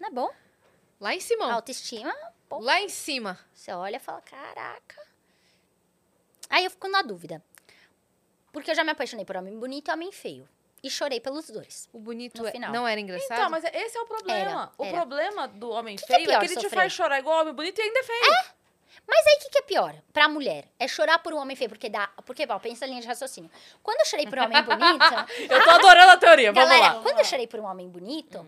Não 0.00 0.08
é 0.08 0.10
bom? 0.10 0.30
Lá 1.00 1.14
em 1.14 1.20
cima. 1.20 1.52
Autoestima, 1.52 2.12
pô, 2.48 2.58
Lá 2.58 2.80
em 2.80 2.88
cima. 2.88 3.38
você 3.54 3.72
olha 3.72 3.96
e 3.96 4.00
fala, 4.00 4.20
caraca. 4.22 5.00
Aí 6.48 6.64
eu 6.64 6.70
fico 6.72 6.88
na 6.88 7.02
dúvida. 7.02 7.40
Porque 8.52 8.70
eu 8.70 8.74
já 8.74 8.82
me 8.84 8.90
apaixonei 8.90 9.24
por 9.24 9.36
homem 9.36 9.58
bonito 9.58 9.88
e 9.90 9.94
homem 9.94 10.10
feio. 10.12 10.48
E 10.82 10.88
chorei 10.90 11.20
pelos 11.20 11.48
dois. 11.50 11.88
O 11.92 11.98
bonito 11.98 12.40
No 12.42 12.48
é- 12.48 12.52
final. 12.52 12.72
não 12.72 12.88
era 12.88 12.98
engraçado? 12.98 13.32
Então, 13.38 13.50
mas 13.50 13.64
esse 13.64 13.98
é 13.98 14.00
o 14.00 14.06
problema. 14.06 14.38
Era, 14.40 14.70
o 14.78 14.84
era. 14.84 14.96
problema 14.96 15.46
do 15.48 15.70
homem 15.70 15.96
Que 15.96 16.06
que 16.06 16.12
é 16.12 16.16
feio 16.16 16.30
é, 16.32 16.38
que 16.38 16.44
ele 16.46 16.54
te 16.56 16.62
sofrer? 16.62 16.70
faz 16.78 16.92
chorar 16.92 17.18
igual 17.18 17.40
homem 17.42 17.52
bonito 17.52 17.78
e 17.78 17.82
ainda 17.82 17.98
é 18.00 18.02
feio. 18.02 18.34
Mas 19.06 19.26
aí 19.26 19.34
o 19.36 19.38
que, 19.40 19.50
que 19.50 19.58
é 19.58 19.62
pior 19.62 19.94
pra 20.12 20.28
mulher? 20.28 20.64
É 20.78 20.88
chorar 20.88 21.18
por 21.18 21.32
um 21.34 21.38
homem 21.38 21.54
feio, 21.56 21.68
porque 21.68 21.88
dá. 21.88 22.08
Porque, 22.24 22.46
ó, 22.48 22.58
pensa 22.58 22.84
a 22.84 22.88
linha 22.88 23.00
de 23.00 23.06
raciocínio. 23.06 23.50
Quando 23.82 23.98
eu 24.00 24.06
chorei 24.06 24.26
por 24.26 24.38
um 24.38 24.44
homem 24.44 24.62
bonito. 24.64 25.04
Eu 25.50 25.64
tô 25.64 25.70
adorando 25.70 26.12
a 26.12 26.16
teoria, 26.16 26.52
vamos 26.52 26.68
Galera, 26.70 26.94
lá. 26.94 27.02
quando 27.02 27.18
eu 27.18 27.24
chorei 27.24 27.46
por 27.46 27.60
um 27.60 27.64
homem 27.66 27.88
bonito, 27.88 28.46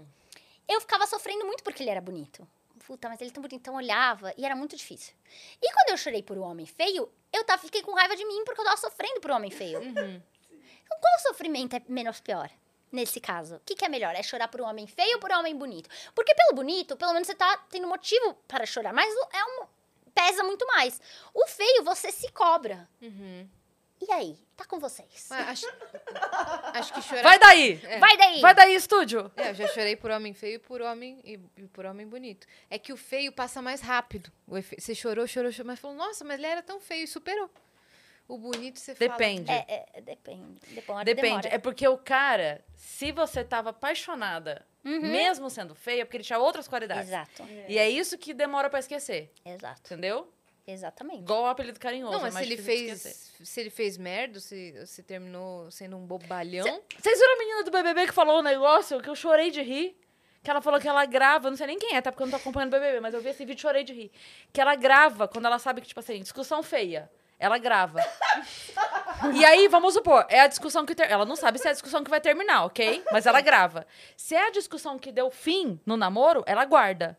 eu 0.69 0.81
ficava 0.81 1.07
sofrendo 1.07 1.45
muito 1.45 1.63
porque 1.63 1.83
ele 1.83 1.91
era 1.91 2.01
bonito. 2.01 2.47
Puta, 2.87 3.09
mas 3.09 3.21
ele 3.21 3.31
é 3.31 3.33
tão 3.33 3.43
bonito, 3.43 3.61
então 3.61 3.75
olhava 3.75 4.35
e 4.37 4.45
era 4.45 4.57
muito 4.57 4.77
difícil. 4.77 5.15
E 5.61 5.73
quando 5.73 5.91
eu 5.91 5.97
chorei 5.97 6.23
por 6.23 6.37
um 6.37 6.43
homem 6.43 6.67
feio, 6.67 7.11
eu 7.33 7.45
tava, 7.45 7.63
fiquei 7.63 7.83
com 7.83 7.93
raiva 7.93 8.17
de 8.17 8.25
mim 8.25 8.45
porque 8.45 8.61
eu 8.61 8.65
tava 8.65 8.77
sofrendo 8.77 9.21
por 9.21 9.31
um 9.31 9.37
homem 9.37 9.51
feio. 9.51 9.81
Uhum. 9.81 10.23
Então, 10.85 11.01
qual 11.01 11.19
sofrimento 11.21 11.75
é 11.75 11.83
menos 11.89 12.21
pior? 12.21 12.51
Nesse 12.91 13.19
caso, 13.19 13.57
o 13.57 13.61
que, 13.61 13.75
que 13.75 13.85
é 13.85 13.89
melhor? 13.89 14.15
É 14.15 14.23
chorar 14.23 14.49
por 14.49 14.61
um 14.61 14.67
homem 14.67 14.87
feio 14.87 15.15
ou 15.15 15.19
por 15.21 15.31
um 15.31 15.39
homem 15.39 15.57
bonito? 15.57 15.89
Porque 16.15 16.35
pelo 16.35 16.55
bonito, 16.55 16.97
pelo 16.99 17.15
menos 17.15 17.27
você 17.27 17.35
tá 17.35 17.57
tendo 17.71 17.89
motivo 17.89 18.35
para 18.47 18.67
chorar. 18.67 18.93
Mas 18.93 19.11
é 19.33 19.45
um. 19.45 19.67
pesa 20.15 20.45
muito 20.45 20.67
mais. 20.67 21.01
O 21.33 21.47
feio, 21.47 21.83
você 21.83 22.13
se 22.13 22.31
cobra. 22.33 22.87
Uhum. 23.01 23.49
E 24.09 24.13
aí? 24.13 24.37
Tá 24.57 24.65
com 24.65 24.79
vocês. 24.81 25.27
Mas 25.31 25.49
acho, 25.49 25.67
acho 26.75 26.93
que 26.95 27.03
chorar. 27.03 27.23
Vai 27.23 27.39
daí! 27.39 27.81
É. 27.85 27.99
Vai 27.99 28.17
daí. 28.17 28.41
Vai 28.41 28.55
daí, 28.55 28.75
estúdio! 28.75 29.31
É, 29.37 29.51
eu 29.51 29.55
já 29.55 29.69
chorei 29.69 29.95
por 29.97 30.11
homem 30.11 30.35
feio 30.35 30.57
e 30.57 30.59
por 30.59 30.81
homem, 30.83 31.21
e, 31.25 31.39
e 31.57 31.63
por 31.69 31.85
homem 31.87 32.07
bonito. 32.07 32.47
É 32.69 32.79
que 32.79 32.93
o 32.93 32.97
feio 32.97 33.33
passa 33.33 33.63
mais 33.63 33.81
rápido. 33.81 34.31
O 34.47 34.57
efe- 34.59 34.81
Você 34.81 34.95
chorou, 34.95 35.27
chorou, 35.27 35.53
chorou, 35.53 35.67
mas 35.69 35.79
falou, 35.79 35.97
nossa, 35.97 36.25
mas 36.25 36.39
ele 36.39 36.47
era 36.47 36.63
tão 36.63 36.81
feio 36.81 37.05
e 37.05 37.07
superou. 37.07 37.49
O 38.29 38.39
bonito 38.39 38.79
você 38.79 38.95
fala. 38.95 39.11
Depende. 39.11 39.51
É, 39.51 39.65
é, 39.69 39.87
é, 39.95 40.01
depende. 40.01 40.59
Depende. 41.05 41.15
demora. 41.15 41.49
É 41.49 41.59
porque 41.59 41.87
o 41.87 41.99
cara, 41.99 42.65
se 42.75 43.13
você 43.13 43.45
tava 43.45 43.71
apaixonada, 43.71 44.65
mesmo 44.85 45.49
sendo 45.51 45.75
feio, 45.75 46.03
é 46.03 46.05
porque 46.05 46.17
ele 46.19 46.25
tinha 46.25 46.39
outras 46.39 46.67
qualidades. 46.67 47.09
Exato. 47.09 47.43
E 47.69 47.79
é 47.79 47.89
isso 47.91 48.17
que 48.19 48.33
demora 48.35 48.69
pra 48.71 48.79
esquecer. 48.79 49.33
Exato. 49.45 49.81
Entendeu? 49.93 50.33
Exatamente. 50.67 51.23
Igual 51.23 51.43
o 51.43 51.47
apelido 51.47 51.79
carinhoso. 51.79 52.13
Não, 52.13 52.21
é 52.21 52.23
mas 52.23 52.35
se 52.35 52.41
mais 52.41 52.47
ele 52.47 52.63
fez. 52.63 53.33
Se 53.43 53.61
ele 53.61 53.71
fez 53.71 53.97
merda, 53.99 54.39
se, 54.39 54.87
se 54.87 55.03
terminou 55.03 55.71
sendo 55.71 55.97
um 55.97 56.07
bobalhão. 56.07 56.65
Vocês 56.99 57.19
viram 57.19 57.35
a 57.35 57.39
menina 57.39 57.65
do 57.65 57.71
BBB 57.71 58.07
que 58.07 58.13
falou 58.13 58.39
um 58.39 58.43
negócio 58.43 59.01
que 59.01 59.11
eu 59.11 59.15
chorei 59.15 59.51
de 59.51 59.61
rir? 59.61 59.97
Que 60.43 60.51
ela 60.51 60.61
falou 60.61 60.81
que 60.81 60.89
ela 60.89 61.05
grava, 61.05 61.51
não 61.51 61.57
sei 61.57 61.69
nem 61.69 61.79
quem 61.79 61.97
é, 61.97 62.01
tá? 62.01 62.11
Porque 62.11 62.23
eu 62.23 62.27
não 62.27 62.33
tô 62.33 62.37
acompanhando 62.37 62.75
o 62.75 62.79
BBB, 62.79 63.01
mas 63.01 63.15
eu 63.15 63.21
vi 63.21 63.29
esse 63.29 63.45
vídeo 63.45 63.59
e 63.59 63.61
chorei 63.61 63.85
de 63.85 63.93
rir. 63.93 64.13
Que 64.53 64.61
ela 64.61 64.75
grava 64.75 65.29
quando 65.29 65.47
ela 65.47 65.59
sabe 65.59 65.81
que, 65.81 65.89
tipo 65.89 66.01
assim, 66.01 66.21
discussão 66.21 66.63
feia. 66.63 67.11
Ela 67.39 67.59
grava. 67.59 68.01
e 69.35 69.45
aí, 69.45 69.67
vamos 69.69 69.95
supor, 69.95 70.27
é 70.29 70.41
a 70.41 70.47
discussão 70.47 70.87
que... 70.87 70.95
Ter... 70.95 71.11
Ela 71.11 71.25
não 71.25 71.37
sabe 71.37 71.59
se 71.59 71.67
é 71.67 71.71
a 71.71 71.73
discussão 71.73 72.03
que 72.03 72.11
vai 72.11 72.21
terminar, 72.21 72.65
ok? 72.65 73.05
Mas 73.11 73.27
ela 73.27 73.41
grava. 73.41 73.87
Se 74.17 74.35
é 74.35 74.47
a 74.47 74.51
discussão 74.51 74.99
que 74.99 75.11
deu 75.11 75.31
fim 75.31 75.81
no 75.85 75.97
namoro, 75.97 76.45
ela 76.47 76.65
guarda. 76.65 77.19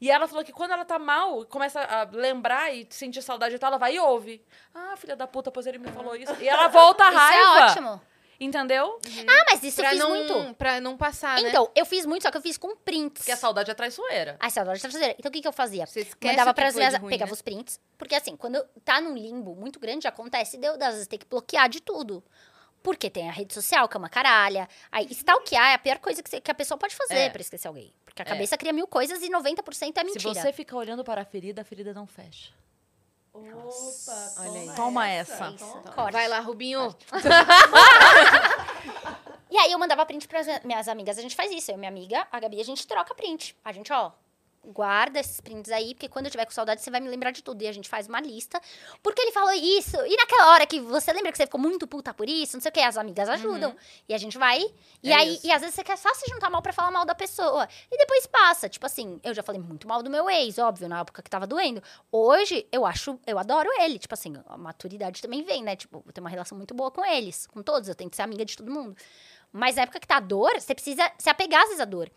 E 0.00 0.10
ela 0.10 0.26
falou 0.26 0.44
que 0.44 0.52
quando 0.52 0.72
ela 0.72 0.84
tá 0.84 0.98
mal, 0.98 1.44
começa 1.46 1.80
a 1.80 2.04
lembrar 2.12 2.74
e 2.74 2.86
sentir 2.90 3.22
saudade 3.22 3.54
e 3.54 3.58
tal, 3.58 3.68
ela 3.68 3.78
vai 3.78 3.96
e 3.96 4.00
ouve. 4.00 4.44
Ah, 4.74 4.94
filha 4.96 5.16
da 5.16 5.26
puta, 5.26 5.50
pois 5.50 5.66
ele 5.66 5.78
me 5.78 5.88
falou 5.88 6.16
isso. 6.16 6.34
E 6.40 6.48
ela 6.48 6.68
volta 6.68 7.04
a 7.04 7.08
Isso 7.08 7.18
raiva. 7.18 7.42
é 7.42 7.64
ótimo. 7.64 8.00
Entendeu? 8.44 8.98
Ah, 9.28 9.44
mas 9.50 9.62
isso 9.62 9.80
eu 9.80 9.84
pra, 9.84 9.90
fiz 9.90 10.00
não, 10.00 10.10
muito. 10.10 10.54
pra 10.56 10.80
não 10.80 10.96
passar, 10.96 11.40
né? 11.40 11.48
Então, 11.48 11.70
eu 11.76 11.86
fiz 11.86 12.04
muito, 12.04 12.22
só 12.22 12.30
que 12.30 12.36
eu 12.36 12.42
fiz 12.42 12.58
com 12.58 12.74
prints. 12.74 13.18
Porque 13.22 13.30
a 13.30 13.36
saudade 13.36 13.70
é 13.70 13.74
traiçoeira. 13.74 14.36
Ai, 14.40 14.50
saudade 14.50 14.80
de 14.80 14.82
traseira. 14.82 15.14
Então, 15.16 15.28
o 15.28 15.32
que, 15.32 15.40
que 15.40 15.46
eu 15.46 15.52
fazia? 15.52 15.86
Você 15.86 16.00
esquece 16.00 16.36
Mandava 16.36 16.72
minhas... 16.72 16.94
de 16.94 16.98
ruim, 16.98 17.10
Pegava 17.10 17.30
né? 17.30 17.34
os 17.34 17.42
prints. 17.42 17.80
Porque, 17.96 18.16
assim, 18.16 18.34
quando 18.36 18.60
tá 18.84 19.00
num 19.00 19.14
limbo 19.14 19.54
muito 19.54 19.78
grande, 19.78 20.08
acontece 20.08 20.56
de 20.56 20.66
eu, 20.66 20.72
às 20.74 20.94
vezes, 20.94 21.06
ter 21.06 21.18
que 21.18 21.26
bloquear 21.26 21.68
de 21.68 21.80
tudo. 21.80 22.24
Porque 22.82 23.08
tem 23.08 23.28
a 23.28 23.32
rede 23.32 23.54
social, 23.54 23.88
que 23.88 23.96
é 23.96 23.98
uma 23.98 24.08
caralha. 24.08 24.68
Aí, 24.90 25.06
stalkear 25.12 25.70
é 25.70 25.74
a 25.74 25.78
pior 25.78 25.98
coisa 25.98 26.22
que, 26.22 26.28
você- 26.28 26.40
que 26.40 26.50
a 26.50 26.54
pessoa 26.54 26.76
pode 26.76 26.94
fazer 26.96 27.14
É. 27.14 27.30
pra 27.30 27.40
esquecer 27.40 27.68
alguém. 27.68 27.92
Porque 28.04 28.20
a 28.22 28.24
É. 28.24 28.28
cabeça 28.28 28.58
cria 28.58 28.72
mil 28.72 28.86
coisas 28.86 29.22
e 29.22 29.30
90% 29.30 29.98
é 29.98 30.04
mentira. 30.04 30.34
Se 30.34 30.40
você 30.40 30.52
ficar 30.52 30.76
olhando 30.76 31.04
para 31.04 31.22
a 31.22 31.24
ferida, 31.24 31.62
a 31.62 31.64
ferida 31.64 31.94
não 31.94 32.06
fecha. 32.06 32.52
Opa, 33.32 34.32
Olha 34.40 34.60
aí. 34.60 34.74
Toma 34.76 35.08
essa. 35.08 35.48
Isso, 35.50 35.64
Toma. 35.94 36.10
Vai 36.10 36.28
lá, 36.28 36.40
Rubinho. 36.40 36.94
E 39.50 39.58
aí 39.58 39.70
eu 39.70 39.78
mandava 39.78 40.04
print 40.06 40.26
para 40.26 40.40
minhas 40.64 40.88
amigas. 40.88 41.18
A 41.18 41.22
gente 41.22 41.36
faz 41.36 41.52
isso. 41.52 41.70
Eu 41.70 41.74
e 41.74 41.78
minha 41.78 41.90
amiga, 41.90 42.26
a 42.32 42.40
Gabi, 42.40 42.58
a 42.58 42.64
gente 42.64 42.86
troca 42.86 43.14
print. 43.14 43.54
A 43.62 43.70
gente, 43.70 43.92
ó, 43.92 44.10
guarda 44.64 45.18
esses 45.18 45.40
prints 45.40 45.70
aí, 45.72 45.94
porque 45.94 46.08
quando 46.08 46.26
eu 46.26 46.30
tiver 46.30 46.44
com 46.44 46.52
saudade, 46.52 46.80
você 46.80 46.90
vai 46.90 47.00
me 47.00 47.08
lembrar 47.08 47.30
de 47.32 47.42
tudo. 47.42 47.62
E 47.62 47.66
a 47.68 47.72
gente 47.72 47.88
faz 47.88 48.06
uma 48.06 48.20
lista. 48.20 48.60
Porque 49.02 49.20
ele 49.20 49.32
falou 49.32 49.52
isso. 49.52 49.96
E 50.06 50.16
naquela 50.16 50.50
hora 50.52 50.66
que 50.66 50.80
você 50.80 51.12
lembra 51.12 51.32
que 51.32 51.38
você 51.38 51.46
ficou 51.46 51.60
muito 51.60 51.86
puta 51.86 52.14
por 52.14 52.28
isso, 52.28 52.56
não 52.56 52.60
sei 52.62 52.70
o 52.70 52.72
que, 52.72 52.80
as 52.80 52.96
amigas 52.96 53.28
ajudam. 53.28 53.74
E 54.08 54.14
a 54.14 54.18
gente 54.18 54.38
vai. 54.38 54.62
E 55.02 55.10
É 55.12 55.16
aí, 55.16 55.34
isso. 55.34 55.46
e 55.46 55.50
às 55.52 55.60
vezes 55.60 55.74
você 55.74 55.82
quer 55.82 55.96
só 55.98 56.12
se 56.14 56.30
juntar 56.30 56.48
mal 56.50 56.62
pra 56.62 56.72
falar 56.72 56.90
mal 56.90 57.04
da 57.04 57.14
pessoa. 57.14 57.68
E 57.90 57.98
depois 57.98 58.26
passa. 58.26 58.68
Tipo 58.68 58.86
assim, 58.86 59.20
eu 59.24 59.34
já 59.34 59.42
falei 59.42 59.60
muito 59.60 59.88
mal 59.88 60.02
do 60.02 60.08
meu 60.10 60.30
ex, 60.30 60.58
óbvio, 60.58 60.88
na 60.88 61.00
época 61.00 61.22
que 61.22 61.30
tava 61.30 61.46
doendo. 61.46 61.82
Hoje, 62.10 62.66
eu 62.70 62.86
acho, 62.86 63.18
eu 63.26 63.38
adoro 63.38 63.68
ele. 63.80 63.98
Tipo 63.98 64.14
assim, 64.14 64.32
a 64.46 64.56
maturidade 64.56 65.20
também 65.20 65.42
vem, 65.42 65.62
né? 65.62 65.74
Tipo, 65.76 66.02
eu 66.06 66.12
tenho 66.12 66.24
uma 66.24 66.30
relação 66.30 66.56
muito 66.56 66.72
boa 66.72 66.90
com 66.90 67.04
eles, 67.04 67.46
com 67.48 67.62
todos. 67.62 67.88
Eu 67.88 67.94
tento 67.94 68.14
ser 68.16 68.22
amiga 68.22 68.44
de 68.44 68.56
todo 68.56 68.70
mundo. 68.70 68.96
Mas 69.52 69.76
na 69.76 69.82
época 69.82 69.98
que 70.00 70.06
tá 70.06 70.16
a 70.16 70.20
dor, 70.20 70.52
você 70.58 70.72
precisa 70.74 71.10
se 71.18 71.28
apegar 71.28 71.60
às 71.62 71.66
vezes 71.68 71.80
à 71.80 71.84
dor. 71.84 72.10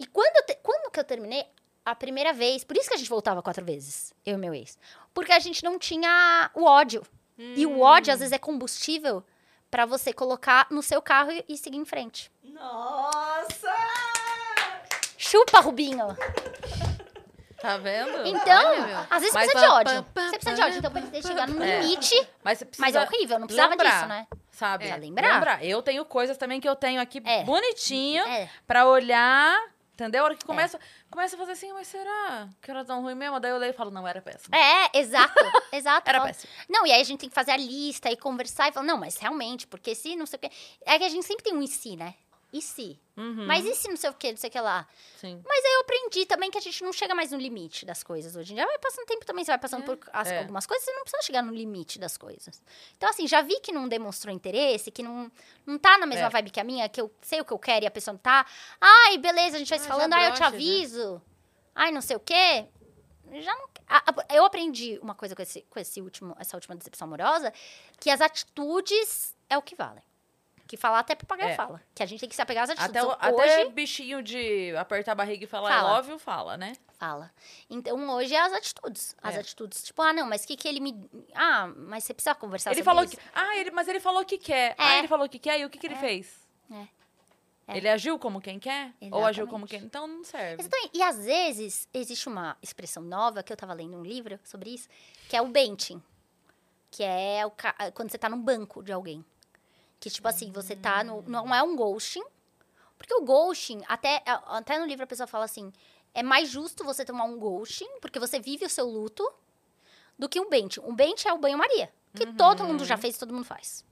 E 0.00 0.06
quando, 0.06 0.44
te- 0.46 0.58
quando 0.62 0.90
que 0.90 0.98
eu 0.98 1.04
terminei 1.04 1.44
a 1.84 1.94
primeira 1.94 2.32
vez, 2.32 2.64
por 2.64 2.76
isso 2.76 2.88
que 2.88 2.94
a 2.94 2.98
gente 2.98 3.08
voltava 3.10 3.42
quatro 3.42 3.64
vezes, 3.64 4.12
eu 4.24 4.34
e 4.34 4.38
meu 4.38 4.54
ex. 4.54 4.78
Porque 5.12 5.32
a 5.32 5.38
gente 5.38 5.62
não 5.64 5.78
tinha 5.78 6.50
o 6.54 6.64
ódio. 6.64 7.02
E 7.38 7.66
o 7.66 7.80
ódio, 7.80 8.12
às 8.12 8.20
vezes, 8.20 8.32
é 8.32 8.38
combustível 8.38 9.24
pra 9.70 9.84
você 9.84 10.12
colocar 10.12 10.66
no 10.70 10.82
seu 10.82 11.02
carro 11.02 11.30
e, 11.48 11.56
seguir 11.56 11.78
em 11.78 11.84
frente. 11.84 12.30
Nossa! 12.44 13.72
Chupa, 15.18 15.60
Rubinho! 15.60 16.16
Tá 17.60 17.76
vendo? 17.78 18.26
Então, 18.26 18.72
às 19.08 19.20
vezes 19.20 19.34
Mas 19.34 19.50
precisa 19.50 19.60
de 19.60 19.72
ódio. 19.72 20.06
Você 20.14 20.30
precisa 20.38 20.54
de 20.54 20.62
ódio. 20.62 20.78
Então, 20.78 20.90
pra 20.90 21.00
você 21.00 21.22
chegar 21.22 21.48
num 21.48 21.62
É. 21.62 21.80
limite. 21.80 22.28
Mas 22.42 22.64
Mas 22.76 22.94
é 22.96 23.00
horrível, 23.02 23.38
não 23.38 23.46
precisava 23.46 23.70
lembrar, 23.70 23.90
disso, 23.94 24.06
né? 24.08 24.26
Sabe? 24.50 24.84
É. 24.88 24.96
Lembrar. 24.96 25.64
Eu 25.64 25.80
tenho 25.80 26.04
coisas 26.04 26.36
também 26.36 26.60
que 26.60 26.68
eu 26.68 26.74
tenho 26.74 27.00
aqui 27.00 27.22
É. 27.24 27.44
bonitinho 27.44 28.24
É. 28.24 28.50
pra 28.66 28.86
olhar, 28.86 29.56
entendeu? 29.94 30.22
A 30.22 30.24
hora 30.24 30.36
que 30.36 30.44
começa, 30.44 30.78
começa 31.10 31.36
a 31.36 31.38
fazer 31.38 31.52
assim, 31.52 31.72
mas 31.72 31.86
será 31.88 32.48
que 32.60 32.70
era 32.70 32.84
tão 32.84 33.02
ruim 33.02 33.14
mesmo? 33.14 33.38
Daí 33.38 33.50
eu 33.50 33.58
leio 33.58 33.70
e 33.70 33.74
falo, 33.74 33.90
não, 33.90 34.06
era 34.06 34.20
péssimo. 34.20 34.54
É, 34.54 34.90
exato. 34.98 35.34
exato. 35.72 36.08
Era 36.08 36.20
péssimo. 36.22 36.52
Não, 36.68 36.86
e 36.86 36.92
aí 36.92 37.00
a 37.00 37.04
gente 37.04 37.20
tem 37.20 37.28
que 37.28 37.34
fazer 37.34 37.52
a 37.52 37.56
lista 37.56 38.10
e 38.10 38.16
conversar 38.16 38.68
e 38.68 38.72
falar, 38.72 38.86
não, 38.86 38.98
mas 38.98 39.16
realmente, 39.16 39.66
porque 39.66 39.94
se 39.94 40.16
não 40.16 40.26
sei 40.26 40.36
o 40.36 40.40
quê. 40.40 40.50
É 40.84 40.98
que 40.98 41.04
a 41.04 41.08
gente 41.08 41.26
sempre 41.26 41.44
tem 41.44 41.54
um 41.54 41.62
e 41.62 41.68
se, 41.68 41.96
né? 41.96 42.14
E 42.52 42.60
se? 42.60 43.00
Uhum, 43.16 43.46
Mas 43.46 43.64
e 43.64 43.74
se 43.74 43.88
não 43.88 43.96
sei 43.96 44.10
o 44.10 44.14
quê, 44.14 44.30
não 44.30 44.36
sei 44.36 44.48
o 44.48 44.52
que 44.52 44.60
lá? 44.60 44.86
sim. 45.16 45.40
Mas 45.46 45.64
aí 45.64 45.72
eu 45.72 45.80
aprendi 45.80 46.26
também 46.26 46.50
que 46.50 46.58
a 46.58 46.60
gente 46.60 46.84
não 46.84 46.92
chega 46.92 47.14
mais 47.14 47.30
no 47.32 47.38
limite 47.38 47.86
das 47.86 48.02
coisas 48.02 48.36
hoje 48.36 48.52
em 48.52 48.56
dia. 48.56 48.66
Vai 48.66 48.78
passando 48.78 49.06
tempo 49.06 49.24
também, 49.24 49.42
você 49.42 49.50
vai 49.52 49.58
passando 49.58 49.84
por 49.84 49.98
as- 50.12 50.28
é. 50.28 50.38
algumas 50.40 50.66
coisas, 50.66 50.84
você 50.84 50.92
não 50.92 51.02
precisa 51.02 51.22
chegar 51.22 51.42
no 51.42 51.50
limite 51.54 51.98
das 51.98 52.18
coisas. 52.18 52.62
Então, 52.96 53.08
assim, 53.08 53.26
já 53.26 53.40
vi 53.40 53.58
que 53.60 53.72
não 53.72 53.88
demonstrou 53.88 54.34
interesse, 54.34 54.90
que 54.90 55.02
não, 55.02 55.32
não 55.64 55.78
tá 55.78 55.96
na 55.96 56.04
mesma 56.04 56.26
É. 56.26 56.30
vibe 56.30 56.50
que 56.50 56.60
a 56.60 56.64
minha, 56.64 56.88
que 56.90 57.00
eu 57.00 57.10
sei 57.22 57.40
o 57.40 57.44
que 57.44 57.52
eu 57.52 57.58
quero 57.58 57.86
e 57.86 57.88
a 57.88 57.90
pessoa 57.90 58.12
não 58.12 58.20
tá. 58.20 58.44
Ai, 58.78 59.16
beleza, 59.16 59.56
a 59.56 59.58
gente 59.58 59.70
vai 59.70 59.78
se 59.78 59.86
Ah, 59.86 59.88
já 59.88 59.94
falando, 59.94 60.12
ai, 60.12 60.28
eu 60.28 60.34
te 60.34 60.42
aviso. 60.42 61.22
Ai, 61.74 61.90
não 61.90 62.02
sei 62.02 62.16
o 62.16 62.20
quê. 62.20 62.66
Já 63.40 63.54
não. 63.56 63.68
eu 64.28 64.44
aprendi 64.44 64.98
uma 65.00 65.14
coisa 65.14 65.34
com, 65.34 65.40
esse, 65.40 65.62
com 65.70 65.80
esse 65.80 66.02
último, 66.02 66.36
essa 66.38 66.54
última 66.54 66.76
decepção 66.76 67.06
amorosa, 67.06 67.50
que 67.98 68.10
as 68.10 68.20
atitudes 68.20 69.34
é 69.48 69.56
o 69.56 69.62
que 69.62 69.74
valem. 69.74 70.02
Que 70.72 70.76
falar 70.78 71.00
até 71.00 71.14
papagaio 71.14 71.50
É. 71.50 71.54
fala. 71.54 71.82
Que 71.94 72.02
a 72.02 72.06
gente 72.06 72.20
tem 72.20 72.28
que 72.30 72.34
se 72.34 72.40
apegar 72.40 72.64
às 72.64 72.70
atitudes. 72.70 72.96
Até, 72.96 73.02
o- 73.02 73.12
Então, 73.12 73.18
até 73.42 73.60
hoje, 73.64 73.70
bichinho 73.72 74.22
de 74.22 74.74
apertar 74.76 75.12
a 75.12 75.14
barriga 75.14 75.44
e 75.44 75.46
falar 75.46 75.68
Fala. 75.68 75.88
I 75.90 75.92
love 75.96 76.10
you, 76.12 76.18
fala, 76.18 76.56
né? 76.56 76.72
Fala. 76.98 77.30
Então, 77.68 78.08
hoje 78.08 78.34
é 78.34 78.40
as 78.40 78.54
atitudes. 78.54 79.14
As 79.22 79.34
É. 79.36 79.40
atitudes, 79.40 79.82
tipo, 79.82 80.00
ah, 80.00 80.14
não, 80.14 80.26
mas 80.26 80.44
o 80.44 80.46
que 80.46 80.56
que 80.56 80.66
ele 80.66 80.80
me... 80.80 81.10
Ah, 81.34 81.66
mas 81.76 82.04
você 82.04 82.14
precisa 82.14 82.34
conversar 82.34 82.70
ele 82.70 82.76
sobre 82.82 82.84
falou 82.84 83.04
isso. 83.04 83.18
que. 83.18 83.22
Ah, 83.34 83.54
ele, 83.58 83.70
mas 83.70 83.86
ele 83.86 84.00
falou 84.00 84.24
que 84.24 84.38
quer. 84.38 84.74
Ah, 84.78 84.94
É. 84.94 84.98
ele 85.00 85.08
falou 85.08 85.28
que 85.28 85.38
quer 85.38 85.60
e 85.60 85.64
o 85.66 85.68
que, 85.68 85.76
que 85.78 85.86
ele 85.86 85.94
É. 85.94 85.98
fez? 85.98 86.40
É. 86.70 86.86
É. 87.68 87.76
Ele 87.76 87.90
agiu 87.90 88.18
como 88.18 88.40
quem 88.40 88.58
quer? 88.58 88.94
Ou 89.10 89.26
agiu 89.26 89.44
Exatamente. 89.44 89.50
como 89.50 89.66
quem. 89.66 89.80
Então 89.82 90.06
não 90.06 90.24
serve. 90.24 90.62
Exatamente. 90.62 90.90
E 90.96 91.02
às 91.02 91.22
vezes, 91.22 91.86
existe 91.92 92.28
uma 92.30 92.56
expressão 92.62 93.02
nova, 93.02 93.42
que 93.42 93.52
eu 93.52 93.56
tava 93.58 93.74
lendo 93.74 93.94
um 93.98 94.02
livro 94.02 94.40
sobre 94.42 94.70
isso, 94.70 94.88
que 95.28 95.36
é 95.36 95.42
o 95.42 95.48
benching. 95.48 96.02
Que 96.90 97.02
é 97.04 97.44
o 97.44 97.50
ca- 97.50 97.74
quando 97.94 98.10
você 98.10 98.16
tá 98.16 98.30
no 98.30 98.38
banco 98.38 98.82
de 98.82 98.90
alguém. 98.90 99.22
Que, 100.02 100.10
tipo 100.10 100.26
assim, 100.26 100.50
você 100.50 100.74
tá 100.74 101.04
no... 101.04 101.22
Não 101.28 101.54
é 101.54 101.62
um 101.62 101.76
ghosting. 101.76 102.24
Porque 102.98 103.14
o 103.14 103.24
ghosting, 103.24 103.82
até, 103.86 104.20
até 104.26 104.76
no 104.76 104.84
livro 104.84 105.04
a 105.04 105.06
pessoa 105.06 105.28
fala 105.28 105.44
assim, 105.44 105.72
é 106.12 106.24
mais 106.24 106.48
justo 106.48 106.82
você 106.82 107.04
tomar 107.04 107.22
um 107.22 107.38
ghosting, 107.38 107.88
porque 108.00 108.18
você 108.18 108.40
vive 108.40 108.64
o 108.64 108.68
seu 108.68 108.84
luto, 108.84 109.32
do 110.18 110.28
que 110.28 110.40
um 110.40 110.50
bench. 110.50 110.80
Um 110.80 110.92
bench 110.92 111.28
é 111.28 111.32
o 111.32 111.38
banho-maria. 111.38 111.88
Que 112.16 112.26
todo 112.32 112.64
mundo 112.64 112.84
já 112.84 112.96
fez, 112.96 113.16
todo 113.16 113.32
mundo 113.32 113.44
faz. 113.44 113.84